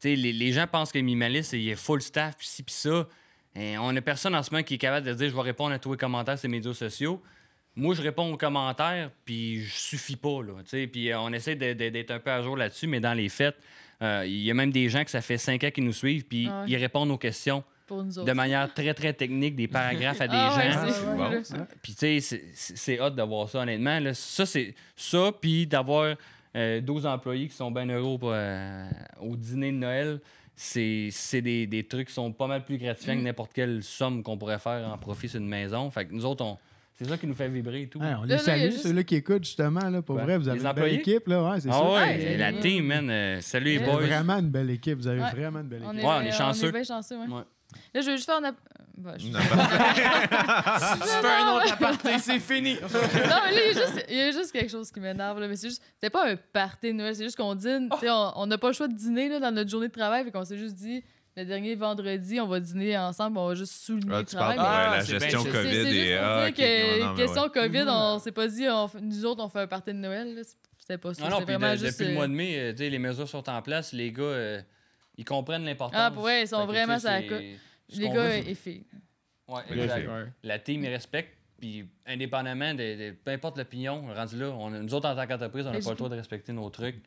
tu 0.00 0.08
sais, 0.10 0.16
les, 0.16 0.32
les 0.32 0.52
gens 0.52 0.66
pensent 0.66 0.92
que 0.92 0.98
Minimalist, 0.98 1.52
il 1.54 1.68
est 1.68 1.74
full 1.76 2.00
staff, 2.02 2.36
puis 2.36 2.46
ci, 2.46 2.62
puis 2.62 2.74
ça. 2.74 3.08
Et 3.54 3.78
on 3.78 3.94
a 3.96 4.00
personne 4.02 4.34
en 4.34 4.42
ce 4.42 4.50
moment 4.50 4.62
qui 4.62 4.74
est 4.74 4.78
capable 4.78 5.06
de 5.06 5.14
dire 5.14 5.30
je 5.30 5.34
vais 5.34 5.40
répondre 5.42 5.72
à 5.72 5.78
tous 5.78 5.92
les 5.92 5.98
commentaires 5.98 6.38
sur 6.38 6.48
les 6.48 6.56
médias 6.56 6.74
sociaux. 6.74 7.22
Moi, 7.74 7.94
je 7.94 8.02
réponds 8.02 8.32
aux 8.32 8.36
commentaires, 8.36 9.10
puis 9.24 9.62
je 9.62 9.74
suffis 9.74 10.16
pas, 10.16 10.42
là. 10.42 10.54
tu 10.62 10.70
sais, 10.70 10.86
Puis 10.86 11.10
euh, 11.10 11.20
on 11.20 11.32
essaie 11.32 11.56
de- 11.56 11.72
de- 11.74 11.88
d'être 11.90 12.10
un 12.10 12.18
peu 12.18 12.30
à 12.30 12.42
jour 12.42 12.56
là-dessus, 12.56 12.86
mais 12.86 13.00
dans 13.00 13.12
les 13.14 13.28
faits, 13.28 13.56
euh, 14.02 14.24
il 14.26 14.42
y 14.42 14.50
a 14.50 14.54
même 14.54 14.70
des 14.72 14.88
gens 14.88 15.04
que 15.04 15.10
ça 15.10 15.20
fait 15.22 15.38
cinq 15.38 15.64
ans 15.64 15.70
qu'ils 15.70 15.84
nous 15.84 15.92
suivent, 15.92 16.24
puis 16.24 16.48
Ah 16.50 16.62
ouais. 16.62 16.66
ils 16.70 16.76
répondent 16.76 17.10
aux 17.10 17.18
questions 17.18 17.64
Pour 17.86 18.02
nous 18.04 18.18
autres. 18.18 18.26
de 18.26 18.32
manière 18.32 18.72
très, 18.74 18.92
très 18.94 19.12
technique, 19.12 19.54
des 19.56 19.68
paragraphes 19.68 20.20
à 20.20 20.26
des 20.28 20.34
Ah 20.36 20.56
ouais, 20.56 20.72
gens. 20.72 20.78
c'est 20.86 20.92
fou, 20.92 21.16
bon, 21.16 21.28
là. 21.30 21.44
ça. 21.44 21.66
Puis, 21.82 21.94
tu 21.94 22.20
sais, 22.20 22.42
c'est- 22.54 23.00
hot 23.00 23.10
de 23.10 23.22
voir 23.22 23.48
ça, 23.48 23.60
honnêtement. 23.60 23.98
là. 24.00 24.12
Ça, 24.14 24.44
c'est 24.46 24.74
ça, 24.96 25.30
puis 25.40 25.66
d'avoir 25.66 26.16
euh, 26.56 26.80
12 26.80 27.04
employés 27.06 27.48
qui 27.48 27.54
sont 27.54 27.70
bien 27.70 27.86
heureux 27.88 28.18
pour, 28.18 28.30
euh, 28.32 28.88
au 29.20 29.36
dîner 29.36 29.70
de 29.72 29.76
Noël, 29.76 30.20
c'est 30.54 31.08
c'est 31.12 31.42
des, 31.42 31.66
des 31.66 31.84
trucs 31.84 32.08
qui 32.08 32.14
sont 32.14 32.32
pas 32.32 32.46
mal 32.46 32.64
plus 32.64 32.78
gratifiants 32.78 33.14
Mm. 33.14 33.18
que 33.18 33.24
n'importe 33.24 33.52
quelle 33.52 33.82
somme 33.82 34.22
qu'on 34.22 34.38
pourrait 34.38 34.58
faire 34.58 34.88
en 34.88 34.96
profit 34.96 35.28
sur 35.28 35.38
une 35.40 35.48
maison. 35.48 35.90
Fait 35.90 36.06
que 36.06 36.14
nous 36.14 36.24
autres, 36.24 36.42
on- 36.44 36.56
c'est 36.94 37.04
ça 37.06 37.18
qui 37.18 37.26
nous 37.26 37.34
fait 37.34 37.48
vibrer 37.50 37.82
et 37.82 37.88
tout. 37.88 38.02
Hey, 38.02 38.14
on 38.18 38.22
les 38.22 38.30
Là, 38.30 38.36
là, 38.36 38.42
salue, 38.42 38.70
juste- 38.70 38.84
ceux-là 38.86 39.04
qui 39.04 39.16
écoutent 39.16 39.44
justement. 39.44 39.90
Là, 39.90 40.00
pour 40.00 40.16
vrai, 40.18 40.38
vous 40.38 40.48
avez 40.48 40.58
Les 40.58 40.64
une 40.64 40.72
belle 40.72 40.82
employés? 40.84 41.00
équipe. 41.00 41.26
Là, 41.28 41.42
ouais, 41.50 41.60
c'est 41.60 41.68
Ah 41.68 41.72
ça. 41.74 41.84
ouais, 41.84 41.90
Ouais, 41.90 42.36
la 42.38 42.52
ouais. 42.52 42.60
team, 42.60 42.86
man. 42.86 43.10
euh, 43.10 43.40
salut 43.42 43.66
les 43.66 43.78
Ouais. 43.78 43.84
Vous 43.84 43.90
avez 43.90 44.06
boys. 44.06 44.16
vraiment 44.16 44.38
une 44.38 44.48
belle 44.48 44.70
équipe. 44.70 44.96
Vous 44.96 45.08
avez 45.08 45.20
Ouais. 45.20 45.30
vraiment 45.30 45.60
une 45.60 45.68
belle 45.68 45.82
On 45.84 45.90
équipe. 45.92 46.02
est, 46.04 46.06
Ouais, 46.06 46.14
on 46.16 46.20
est 46.22 46.28
on 46.28 46.32
chanceux. 46.32 46.68
est 46.68 46.72
bien 46.72 46.84
chanceux, 46.84 47.18
ouais. 47.18 47.26
Là, 47.94 48.00
je 48.00 48.06
veux 48.10 48.16
juste 48.16 48.26
faire 48.26 48.36
un. 48.36 48.44
ap- 48.44 48.56
Bah, 48.96 49.14
je- 49.18 49.28
Non, 49.28 49.38
Si 49.40 49.46
tu 51.00 51.08
fais 51.08 51.26
un 51.26 51.52
autre 51.54 51.72
aparté, 51.72 52.18
c'est 52.18 52.38
fini. 52.40 52.74
non, 52.74 52.88
mais 52.92 53.26
là, 53.28 53.40
il 53.50 53.56
y, 53.56 53.58
a 53.58 53.72
juste, 53.72 54.06
il 54.08 54.16
y 54.16 54.20
a 54.20 54.30
juste 54.32 54.52
quelque 54.52 54.70
chose 54.70 54.90
qui 54.90 55.00
m'énerve. 55.00 55.38
là, 55.40 55.48
Mais 55.48 55.56
c'est 55.56 55.68
juste. 55.68 55.82
C'était 55.94 56.10
pas 56.10 56.30
un 56.30 56.36
party 56.36 56.88
de 56.88 56.92
Noël, 56.92 57.14
c'est 57.14 57.24
juste 57.24 57.36
qu'on 57.36 57.54
dîne. 57.54 57.88
tu 57.92 57.98
sais, 58.00 58.10
On 58.10 58.32
on 58.36 58.46
n'a 58.46 58.58
pas 58.58 58.68
le 58.68 58.72
choix 58.72 58.88
de 58.88 58.94
dîner 58.94 59.28
là, 59.28 59.40
dans 59.40 59.50
notre 59.52 59.70
journée 59.70 59.88
de 59.88 59.92
travail. 59.92 60.24
Fait 60.24 60.30
qu'on 60.30 60.44
s'est 60.44 60.56
juste 60.58 60.74
dit, 60.76 61.04
le 61.36 61.44
dernier 61.44 61.74
vendredi, 61.74 62.40
on 62.40 62.46
va 62.46 62.60
dîner 62.60 62.96
ensemble, 62.96 63.36
on 63.38 63.48
va 63.48 63.54
juste 63.54 63.72
souligner 63.84 64.14
ah, 64.14 64.18
le 64.20 64.24
tu 64.24 64.36
parles 64.36 64.54
travail. 64.56 64.80
euh, 64.86 64.88
Ah, 64.92 64.96
la 64.96 65.04
c'est 65.04 65.18
gestion 65.20 65.42
bien, 65.42 65.52
C'est- 65.52 65.58
COVID 65.58 65.74
c'est 65.74 65.84
juste 65.84 65.94
et. 66.10 66.16
pour 66.16 66.26
ah, 66.26 66.52
que, 66.52 67.02
non, 67.04 67.14
question 67.14 67.42
ouais. 67.42 67.50
COVID, 67.50 67.84
on 67.88 68.18
s'est 68.18 68.32
pas 68.32 68.48
dit, 68.48 68.66
on 68.68 68.88
fait- 68.88 69.00
nous 69.02 69.24
autres, 69.26 69.44
on 69.44 69.48
fait 69.48 69.60
un 69.60 69.66
party 69.66 69.92
de 69.92 69.98
Noël. 69.98 70.34
là. 70.34 70.42
C'était 70.78 70.98
pas 70.98 71.12
ça. 71.14 71.22
Non, 71.22 71.28
non, 71.30 71.34
C'était 71.40 71.46
puis 71.46 71.54
vraiment 71.56 71.72
de- 71.74 71.78
juste. 71.78 71.98
depuis 71.98 72.04
le 72.06 72.10
euh, 72.12 72.14
mois 72.14 72.28
de 72.28 72.32
mai, 72.32 72.58
euh, 72.58 72.70
tu 72.72 72.78
sais, 72.78 72.88
les 72.90 72.98
mesures 73.00 73.28
sont 73.28 73.48
en 73.50 73.60
place. 73.60 73.92
Les 73.92 74.12
gars, 74.12 74.22
euh, 74.22 74.62
ils 75.16 75.24
comprennent 75.24 75.64
l'importance. 75.64 76.00
Ah, 76.00 76.10
vrai, 76.10 76.42
ils 76.42 76.48
sont 76.48 76.66
vraiment 76.66 76.98
ce 76.98 77.56
Les 77.98 78.08
gars 78.08 78.36
et 78.36 78.54
filles. 78.54 78.84
Ouais, 79.48 79.62
Les 79.70 79.82
exact. 79.84 80.08
La 80.42 80.58
team, 80.58 80.82
ils 80.84 80.88
respectent. 80.88 81.32
Puis, 81.58 81.88
indépendamment 82.04 82.74
de, 82.74 82.82
de- 83.10 83.10
peu 83.12 83.30
importe 83.30 83.56
l'opinion, 83.56 84.12
rendu 84.14 84.36
là, 84.38 84.50
on, 84.50 84.68
nous 84.68 84.92
autres, 84.92 85.08
en 85.08 85.16
tant 85.16 85.26
qu'entreprise, 85.26 85.66
on 85.66 85.72
n'a 85.72 85.78
pas 85.80 85.90
le 85.90 85.96
droit 85.96 86.10
de 86.10 86.16
respecter 86.16 86.52
nos 86.52 86.68
trucs. 86.68 87.02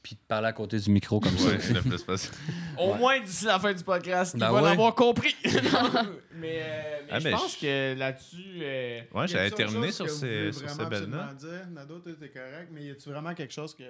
Puis 0.00 0.14
de 0.14 0.20
parler 0.28 0.46
à 0.46 0.52
côté 0.52 0.78
du 0.78 0.88
micro 0.90 1.18
comme 1.18 1.32
Ouais, 1.34 1.58
ça. 1.58 1.58
c'est 1.60 1.72
le 1.72 1.80
plus 1.82 1.98
facile. 2.04 2.30
Au 2.78 2.94
moins 2.94 3.18
d'ici 3.18 3.46
la 3.46 3.58
fin 3.58 3.72
du 3.74 3.82
podcast, 3.82 4.36
Ben 4.38 4.52
va 4.52 4.62
ouais. 4.62 4.68
l'avoir 4.68 4.94
compris. 4.94 5.34
mais 5.44 5.52
euh, 5.52 6.12
mais 6.36 6.62
Ah, 7.10 7.18
je 7.18 7.24
mais 7.24 7.30
pense 7.32 7.56
je- 7.56 7.60
que 7.60 7.98
là-dessus. 7.98 8.58
euh, 8.62 9.00
Ouais, 9.12 9.26
j'avais 9.26 9.50
terminé 9.50 9.90
sur 9.90 10.08
ces, 10.08 10.52
sur 10.52 10.66
vraiment 10.68 10.84
ces 10.84 10.88
belles 10.90 11.08
notes. 11.08 11.36
dire? 11.38 11.66
Nado, 11.70 11.98
tout 11.98 12.10
est 12.22 12.28
correct, 12.28 12.68
mais 12.70 12.84
y 12.84 12.90
a-tu 12.92 13.08
vraiment 13.10 13.34
quelque 13.34 13.52
chose 13.52 13.74
que 13.74 13.82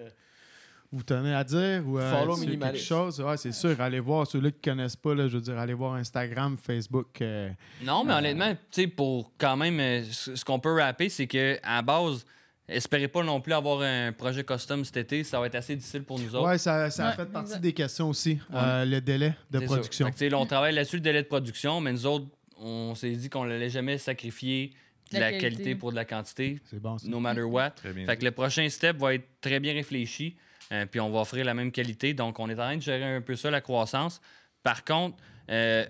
vous 0.91 1.03
tenez 1.03 1.35
à 1.35 1.45
dire? 1.45 1.83
Ou, 1.87 1.99
euh, 1.99 2.11
Follow 2.19 2.37
quelque 2.37 2.77
chose? 2.79 3.21
Ouais, 3.21 3.37
c'est 3.37 3.53
sûr. 3.53 3.79
Allez 3.81 4.01
voir, 4.01 4.27
ceux-là 4.27 4.51
qui 4.51 4.61
connaissent 4.71 4.97
pas, 4.97 5.15
là, 5.15 5.29
je 5.29 5.35
veux 5.37 5.43
dire, 5.43 5.59
allez 5.59 5.75
voir 5.75 5.95
Instagram, 5.95 6.57
Facebook. 6.57 7.21
euh, 7.21 7.51
Non, 7.85 8.05
mais 8.05 8.15
honnêtement, 8.15 8.53
tu 8.55 8.59
sais, 8.83 8.87
pour 8.87 9.33
quand 9.39 9.57
même, 9.57 9.79
euh, 9.81 10.03
ce 10.11 10.45
qu'on 10.45 10.59
peut 10.61 10.75
rapper, 10.81 11.09
c'est 11.09 11.27
que 11.27 11.59
à 11.63 11.83
base, 11.83 12.25
espérez 12.69 13.09
pas 13.09 13.23
non 13.23 13.41
plus 13.41 13.53
avoir 13.53 13.81
un 13.83 14.13
projet 14.13 14.45
custom 14.45 14.85
cet 14.85 14.97
été. 14.99 15.25
Ça 15.25 15.41
va 15.41 15.47
être 15.47 15.55
assez 15.57 15.77
difficile 15.77 16.05
pour 16.05 16.19
nous 16.19 16.35
autres. 16.35 16.47
Ouais, 16.49 16.59
ça, 16.59 16.91
ça 16.91 17.09
a 17.09 17.13
fait 17.13 17.27
partie 17.27 17.51
exact. 17.51 17.61
des 17.63 17.73
questions 17.73 18.09
aussi, 18.09 18.39
euh, 18.55 18.85
le 18.85 19.01
délai 19.01 19.35
de 19.51 19.59
production. 19.61 20.07
Fait 20.07 20.13
que, 20.13 20.17
tu 20.19 20.25
sais, 20.25 20.31
là, 20.31 20.39
on 20.39 20.47
travaille 20.47 20.75
là-dessus, 20.75 20.97
le 20.97 21.03
délai 21.03 21.23
de 21.23 21.29
production, 21.29 21.81
mais 21.81 21.93
nous 21.93 22.07
autres, 22.07 22.27
on 22.59 22.95
s'est 22.95 23.11
dit 23.13 23.29
qu'on 23.31 23.45
n'allait 23.45 23.71
jamais 23.71 23.99
sacrifier 23.99 24.73
de 25.13 25.19
La 25.19 25.31
la, 25.31 25.39
qualité. 25.39 25.49
qualité 25.63 25.75
pour 25.75 25.91
de 25.91 25.97
la 25.97 26.05
quantité, 26.05 26.61
C'est 26.65 26.81
bon, 26.81 26.99
ça. 26.99 27.09
no 27.09 27.21
matter 27.21 27.43
what. 27.43 27.71
Très 27.71 27.93
bien. 27.93 28.05
Fait 28.05 28.17
que 28.17 28.25
le 28.25 28.31
prochain 28.33 28.69
step 28.69 28.97
va 28.99 29.15
être 29.15 29.27
très 29.41 29.61
bien 29.61 29.73
réfléchi, 29.73 30.37
euh, 30.73 30.87
puis 30.87 31.01
on 31.01 31.11
va 31.11 31.21
offrir 31.21 31.45
la 31.45 31.55
même 31.55 31.73
qualité. 31.73 32.15
Donc, 32.15 32.39
on 32.39 32.49
est 32.49 32.55
en 32.55 32.57
train 32.57 32.77
de 32.77 32.83
gérer 32.83 33.05
un 33.17 33.21
peu 33.21 33.35
ça, 33.37 33.51
la 33.51 33.61
croissance. 33.61 34.21
Par 34.63 34.85
contre, 34.85 35.17
euh, 35.51 35.85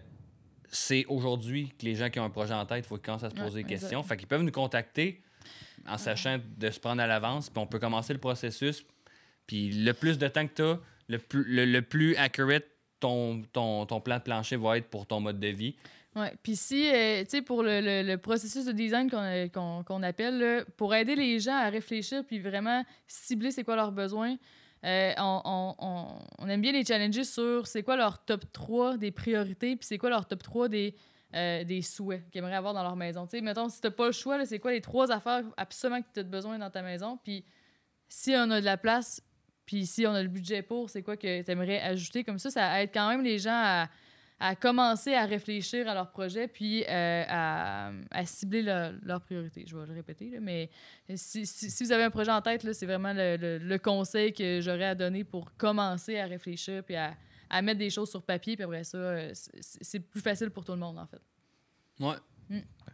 c'est 0.70 1.04
aujourd'hui 1.06 1.72
que 1.78 1.84
les 1.84 1.94
gens 1.94 2.10
qui 2.10 2.20
ont 2.20 2.24
un 2.24 2.30
projet 2.30 2.54
en 2.54 2.66
tête, 2.66 2.84
il 2.84 2.88
faut 2.88 2.96
qu'ils 2.96 3.04
commencent 3.06 3.24
à 3.24 3.30
se 3.30 3.34
Ouais, 3.36 3.42
poser 3.42 3.62
des 3.62 3.68
questions. 3.68 4.02
Fait 4.02 4.16
qu'ils 4.16 4.28
peuvent 4.28 4.42
nous 4.42 4.52
contacter 4.52 5.22
en 5.88 5.96
sachant 5.96 6.38
de 6.58 6.70
se 6.70 6.78
prendre 6.78 7.00
à 7.02 7.06
l'avance, 7.06 7.48
puis 7.48 7.58
on 7.62 7.66
peut 7.66 7.78
commencer 7.78 8.12
le 8.12 8.18
processus. 8.18 8.84
Puis 9.46 9.70
le 9.70 9.92
plus 9.94 10.18
de 10.18 10.28
temps 10.28 10.46
que 10.46 10.52
tu 10.54 10.62
as, 10.62 10.78
le 11.08 11.18
plus, 11.18 11.44
le, 11.44 11.64
le 11.64 11.80
plus 11.82 12.14
accurate 12.16 12.64
ton, 13.00 13.42
ton, 13.52 13.86
ton 13.86 14.00
plan 14.00 14.18
de 14.18 14.22
plancher 14.22 14.56
va 14.56 14.76
être 14.76 14.90
pour 14.90 15.06
ton 15.06 15.20
mode 15.20 15.40
de 15.40 15.48
vie. 15.48 15.76
Ouais. 16.16 16.32
Puis 16.42 16.56
si, 16.56 16.90
euh, 16.92 17.22
tu 17.22 17.30
sais, 17.30 17.42
pour 17.42 17.62
le, 17.62 17.80
le- 17.80 18.02
le 18.02 18.18
processus 18.18 18.64
de 18.66 18.72
design 18.72 19.08
qu'on 19.10 19.48
qu'on- 19.52 19.84
qu'on 19.84 20.02
appelle, 20.02 20.38
là, 20.38 20.64
pour 20.76 20.94
aider 20.94 21.14
les 21.14 21.38
gens 21.38 21.54
à 21.56 21.70
réfléchir 21.70 22.24
puis 22.26 22.40
vraiment 22.40 22.84
cibler 23.06 23.50
c'est 23.52 23.62
quoi 23.64 23.76
leurs 23.76 23.92
besoins, 23.92 24.36
euh, 24.84 25.12
on, 25.18 26.48
aime 26.48 26.60
bien 26.60 26.72
les 26.72 26.84
challenger 26.84 27.24
sur 27.24 27.66
c'est 27.66 27.82
quoi 27.82 27.96
leur 27.96 28.24
top 28.24 28.44
3 28.52 28.96
des 28.96 29.10
priorités 29.10 29.74
puis 29.74 29.84
c'est 29.86 29.98
quoi 29.98 30.10
leur 30.10 30.26
top 30.26 30.42
3 30.42 30.68
des 30.68 30.94
euh, 31.34 31.62
des 31.62 31.82
souhaits 31.82 32.22
qu'ils 32.30 32.38
aimeraient 32.38 32.54
avoir 32.54 32.72
dans 32.72 32.82
leur 32.82 32.96
maison. 32.96 33.26
Mettons, 33.42 33.68
si 33.68 33.82
t'as 33.82 33.90
pas 33.90 34.06
le 34.06 34.12
choix, 34.12 34.46
c'est 34.46 34.58
quoi 34.58 34.72
les 34.72 34.80
trois 34.80 35.12
affaires 35.12 35.44
absolument 35.58 36.00
que 36.00 36.06
tu 36.14 36.20
as 36.20 36.22
besoin 36.22 36.58
dans 36.58 36.70
ta 36.70 36.80
maison? 36.80 37.18
Puis 37.22 37.44
si 38.08 38.32
on 38.34 38.50
a 38.50 38.60
de 38.60 38.64
la 38.64 38.78
place, 38.78 39.20
puis 39.66 39.84
si 39.84 40.06
on 40.06 40.14
a 40.14 40.22
le 40.22 40.28
budget 40.28 40.62
pour, 40.62 40.88
c'est 40.88 41.02
quoi 41.02 41.18
que 41.18 41.42
tu 41.42 41.50
aimerais 41.50 41.80
ajouter? 41.80 42.24
Comme 42.24 42.38
ça, 42.38 42.50
ça 42.50 42.82
aide 42.82 42.88
quand 42.94 43.10
même 43.10 43.22
les 43.22 43.38
gens 43.38 43.50
à, 43.52 43.90
à 44.40 44.54
commencer 44.54 45.14
à 45.14 45.24
réfléchir 45.26 45.88
à 45.88 45.94
leur 45.94 46.10
projet, 46.10 46.46
puis 46.46 46.84
euh, 46.88 47.24
à, 47.28 47.90
à 48.10 48.24
cibler 48.24 48.62
leur- 48.62 48.92
leurs 49.02 49.20
priorités. 49.20 49.64
Je 49.66 49.76
vais 49.76 49.86
le 49.86 49.94
répéter, 49.94 50.30
là, 50.30 50.38
mais 50.40 50.70
si, 51.16 51.44
si- 51.44 51.70
si 51.70 51.84
vous 51.84 51.90
avez 51.92 52.04
un 52.04 52.10
projet 52.10 52.30
en 52.30 52.40
tête, 52.40 52.62
là, 52.62 52.72
c'est 52.72 52.86
vraiment 52.86 53.12
le, 53.12 53.36
le- 53.36 53.58
le 53.58 53.78
conseil 53.78 54.32
que 54.32 54.60
j'aurais 54.60 54.84
à 54.86 54.94
donner 54.94 55.24
pour 55.24 55.56
commencer 55.56 56.18
à 56.18 56.26
réfléchir, 56.26 56.84
puis 56.84 56.94
à, 56.94 57.16
à 57.50 57.62
mettre 57.62 57.78
des 57.78 57.90
choses 57.90 58.10
sur 58.10 58.22
papier, 58.22 58.54
puis 58.54 58.64
après 58.64 58.84
ça, 58.84 58.96
euh, 58.98 59.30
c'est 59.34 60.00
plus 60.00 60.20
facile 60.20 60.50
pour 60.50 60.64
tout 60.64 60.72
le 60.72 60.78
monde, 60.78 60.98
en 60.98 61.06
fait. 61.06 61.20
Ouais. 61.98 62.16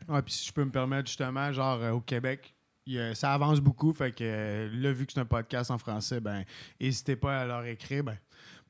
Ouais, 0.09 0.23
puis 0.23 0.33
si 0.35 0.49
je 0.49 0.53
peux 0.53 0.65
me 0.65 0.71
permettre, 0.71 1.09
justement, 1.09 1.53
genre 1.53 1.81
euh, 1.83 1.91
au 1.93 2.01
Québec, 2.01 2.55
il 2.87 2.95
y 2.95 3.01
a- 3.01 3.15
ça 3.15 3.33
avance 3.35 3.61
beaucoup. 3.61 3.93
Fait 3.93 4.13
que 4.13 4.69
là, 4.73 4.93
vu 4.93 5.07
que 5.07 5.13
c'est 5.13 5.21
un 5.21 5.25
podcast 5.25 5.71
en 5.71 5.79
français, 5.79 6.21
ben, 6.21 6.45
n'hésitez 6.81 7.17
pas 7.17 7.41
à 7.43 7.45
leur 7.47 7.65
écrire. 7.67 8.03
Ben, 8.05 8.17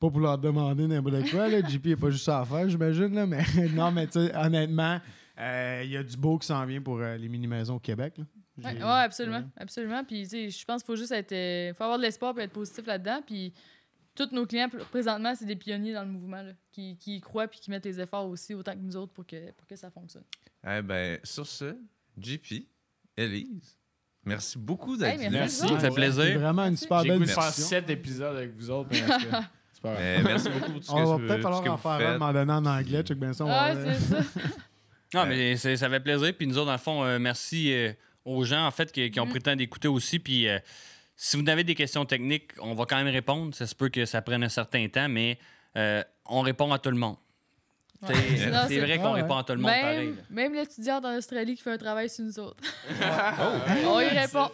pas 0.06 0.10
pour 0.10 0.20
leur 0.20 0.38
demander 0.38 0.86
n'importe 0.86 1.30
quoi. 1.30 1.48
Là. 1.48 1.60
JP 1.68 1.86
n'a 1.86 1.96
pas 1.96 2.10
juste 2.10 2.28
à 2.28 2.44
faire, 2.44 2.68
j'imagine. 2.68 3.14
Là, 3.14 3.26
mais 3.26 3.42
non, 3.74 3.90
mais 3.90 4.06
tu 4.06 4.12
sais, 4.26 4.36
honnêtement, 4.36 5.00
euh, 5.38 5.82
il 5.84 5.90
y 5.90 5.96
a 5.96 6.02
du 6.02 6.16
beau 6.16 6.38
qui 6.38 6.46
s'en 6.46 6.64
vient 6.66 6.80
pour 6.80 6.98
euh, 7.00 7.16
les 7.16 7.28
mini-maisons 7.28 7.76
au 7.76 7.80
Québec. 7.80 8.14
là. 8.18 8.24
Oui, 8.56 8.64
J'ai- 8.70 8.82
absolument. 8.82 9.38
ouais. 9.38 9.44
Absolument. 9.56 10.04
Puis, 10.04 10.22
tu 10.22 10.28
sais, 10.28 10.50
je 10.50 10.64
pense 10.64 10.82
qu'il 10.82 10.86
faut 10.86 10.96
juste 10.96 11.10
être. 11.10 11.32
euh, 11.32 11.74
faut 11.74 11.82
avoir 11.82 11.98
de 11.98 12.04
l'espoir 12.04 12.38
et 12.38 12.42
être 12.42 12.52
positif 12.52 12.86
là-dedans. 12.86 13.20
Puis, 13.26 13.52
tous 14.14 14.28
nos 14.30 14.46
clients, 14.46 14.68
pr- 14.68 14.84
présentement, 14.90 15.34
c'est 15.34 15.44
des 15.44 15.56
pionniers 15.56 15.92
dans 15.92 16.04
le 16.04 16.10
mouvement, 16.10 16.40
là, 16.40 16.52
qui, 16.70 16.96
qui 16.98 17.16
y 17.16 17.20
croient 17.20 17.48
puis 17.48 17.58
qui 17.58 17.68
mettent 17.72 17.84
les 17.84 17.98
efforts 17.98 18.28
aussi 18.28 18.54
autant 18.54 18.72
que 18.74 18.78
nous 18.78 18.96
autres 18.96 19.12
pour 19.12 19.26
que, 19.26 19.50
pour 19.52 19.66
que 19.66 19.74
ça 19.74 19.90
fonctionne. 19.90 20.22
Eh 20.64 20.82
ben, 20.82 21.18
sur 21.24 21.44
ce, 21.48 21.76
JP, 22.16 22.68
Elise, 23.16 23.76
merci 24.24 24.56
beaucoup 24.56 24.96
d'être 24.96 25.14
Hey, 25.20 25.26
venus. 25.26 25.32
merci. 25.32 25.58
Ça 25.66 25.66
fait 25.80 25.80
C'est 25.88 25.94
plaisir. 25.94 26.38
vraiment 26.38 26.62
une 26.66 26.76
super 26.76 27.02
J'ai 27.02 27.08
belle 27.08 27.18
goût 27.18 27.24
de 27.24 27.30
faire 27.30 27.42
sept 27.52 27.90
épisodes 27.90 28.36
avec 28.36 28.54
vous 28.54 28.70
autres. 28.70 28.90
mais 29.92 30.22
merci 30.22 30.48
beaucoup 30.48 30.70
pour 30.72 30.80
tout 30.80 30.86
ce 30.86 30.90
que, 30.92 30.96
On 30.96 31.16
va 31.16 31.26
peut-être 31.26 31.42
falloir 31.42 31.66
en 31.72 31.76
faire 31.76 31.90
un 31.92 31.98
à 31.98 32.08
un 32.10 32.18
moment 32.18 32.32
donné 32.32 32.52
en 32.52 32.66
anglais. 32.66 33.02
Check 33.02 33.18
bien 33.18 33.32
ça. 33.32 33.44
on 33.44 33.50
Ah, 33.50 33.74
va- 33.74 33.94
c'est 33.94 34.00
ça. 34.00 34.18
Non, 35.14 35.26
mais 35.26 35.56
c'est- 35.56 35.76
ça 35.76 35.88
fait 35.88 36.00
plaisir. 36.00 36.32
Puis 36.36 36.46
nous 36.46 36.56
autres, 36.58 36.66
dans 36.66 36.72
le 36.72 36.78
fond, 36.78 37.04
euh, 37.04 37.18
merci 37.20 37.72
euh, 37.72 37.92
aux 38.24 38.42
gens, 38.44 38.66
en 38.66 38.70
fait, 38.72 38.90
qui, 38.90 39.10
qui 39.12 39.20
ont 39.20 39.26
Mm. 39.26 39.28
pris 39.28 39.38
le 39.38 39.42
temps 39.42 39.56
d'écouter 39.56 39.86
aussi. 39.88 40.18
Puis 40.18 40.48
euh, 40.48 40.58
si 41.14 41.36
vous 41.40 41.48
avez 41.48 41.62
des 41.62 41.74
questions 41.76 42.04
techniques, 42.04 42.50
on 42.60 42.74
va 42.74 42.84
quand 42.84 42.96
même 42.96 43.06
répondre. 43.12 43.54
Ça 43.54 43.66
se 43.66 43.74
peut 43.76 43.88
que 43.90 44.04
ça 44.06 44.22
prenne 44.22 44.42
un 44.42 44.48
certain 44.48 44.88
temps, 44.88 45.08
mais 45.08 45.38
euh, 45.76 46.02
on 46.26 46.40
répond 46.40 46.72
à 46.72 46.78
tout 46.80 46.90
le 46.90 46.96
monde. 46.96 47.16
Ouais. 48.08 48.68
C'est 48.68 48.80
vrai 48.80 48.98
qu'on 48.98 49.14
ouais. 49.14 49.22
répond 49.22 49.36
à 49.36 49.44
tout 49.44 49.52
le 49.52 49.58
monde 49.58 49.70
pareil. 49.70 50.06
Même, 50.06 50.16
même 50.30 50.54
l'étudiant 50.54 51.00
en 51.02 51.16
Australie 51.16 51.54
qui 51.54 51.62
fait 51.62 51.72
un 51.72 51.78
travail 51.78 52.08
sur 52.08 52.24
nous 52.24 52.38
autres. 52.38 52.62
Oh, 53.86 53.96
On 53.96 54.00
y 54.00 54.08
répond. 54.08 54.48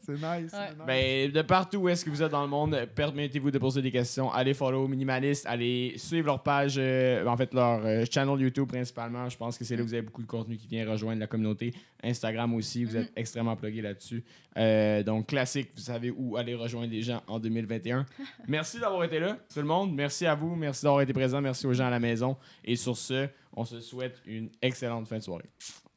C'est 0.00 0.12
nice. 0.12 0.22
Ouais. 0.22 0.38
nice. 0.42 0.86
Ben, 0.86 1.32
de 1.32 1.42
partout 1.42 1.78
où 1.78 1.88
est-ce 1.88 2.04
que 2.04 2.10
vous 2.10 2.22
êtes 2.22 2.30
dans 2.30 2.42
le 2.42 2.48
monde, 2.48 2.88
permettez-vous 2.94 3.50
de 3.50 3.58
poser 3.58 3.82
des 3.82 3.90
questions. 3.90 4.32
Allez 4.32 4.54
follow 4.54 4.86
Minimalist, 4.86 5.46
allez 5.46 5.94
suivre 5.96 6.26
leur 6.26 6.42
page, 6.42 6.74
euh, 6.78 7.26
en 7.26 7.36
fait 7.36 7.52
leur 7.54 7.80
euh, 7.84 8.04
channel 8.10 8.40
YouTube 8.40 8.68
principalement. 8.68 9.28
Je 9.28 9.36
pense 9.36 9.58
que 9.58 9.64
c'est 9.64 9.76
là 9.76 9.82
où 9.82 9.86
vous 9.86 9.94
avez 9.94 10.02
beaucoup 10.02 10.22
de 10.22 10.26
contenu 10.26 10.56
qui 10.56 10.66
vient 10.66 10.88
rejoindre 10.88 11.20
la 11.20 11.26
communauté. 11.26 11.72
Instagram 12.02 12.54
aussi, 12.54 12.84
vous 12.84 12.96
êtes 12.96 13.12
extrêmement 13.16 13.56
plugué 13.56 13.82
là-dessus. 13.82 14.24
Euh, 14.56 15.02
donc 15.02 15.28
classique, 15.28 15.70
vous 15.76 15.82
savez 15.82 16.10
où 16.10 16.36
aller 16.36 16.54
rejoindre 16.54 16.90
les 16.90 17.02
gens 17.02 17.22
en 17.28 17.38
2021. 17.38 18.04
merci 18.48 18.80
d'avoir 18.80 19.04
été 19.04 19.20
là, 19.20 19.36
tout 19.52 19.60
le 19.60 19.66
monde. 19.66 19.94
Merci 19.94 20.26
à 20.26 20.34
vous, 20.34 20.54
merci 20.56 20.84
d'avoir 20.84 21.02
été 21.02 21.12
présent, 21.12 21.40
merci 21.40 21.66
aux 21.66 21.72
gens 21.72 21.86
à 21.86 21.90
la 21.90 22.00
maison. 22.00 22.36
Et 22.64 22.76
sur 22.80 22.96
ce, 22.96 23.28
on 23.54 23.64
se 23.64 23.80
souhaite 23.80 24.20
une 24.26 24.50
excellente 24.62 25.06
fin 25.06 25.18
de 25.18 25.22
soirée. 25.22 25.50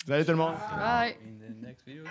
Salut 0.06 0.26
tout 0.26 0.32
le 0.32 0.38
monde. 0.38 0.56
Bye. 0.78 1.16
In 1.26 1.40
the 1.40 1.62
next 1.62 1.86
video. 1.86 2.04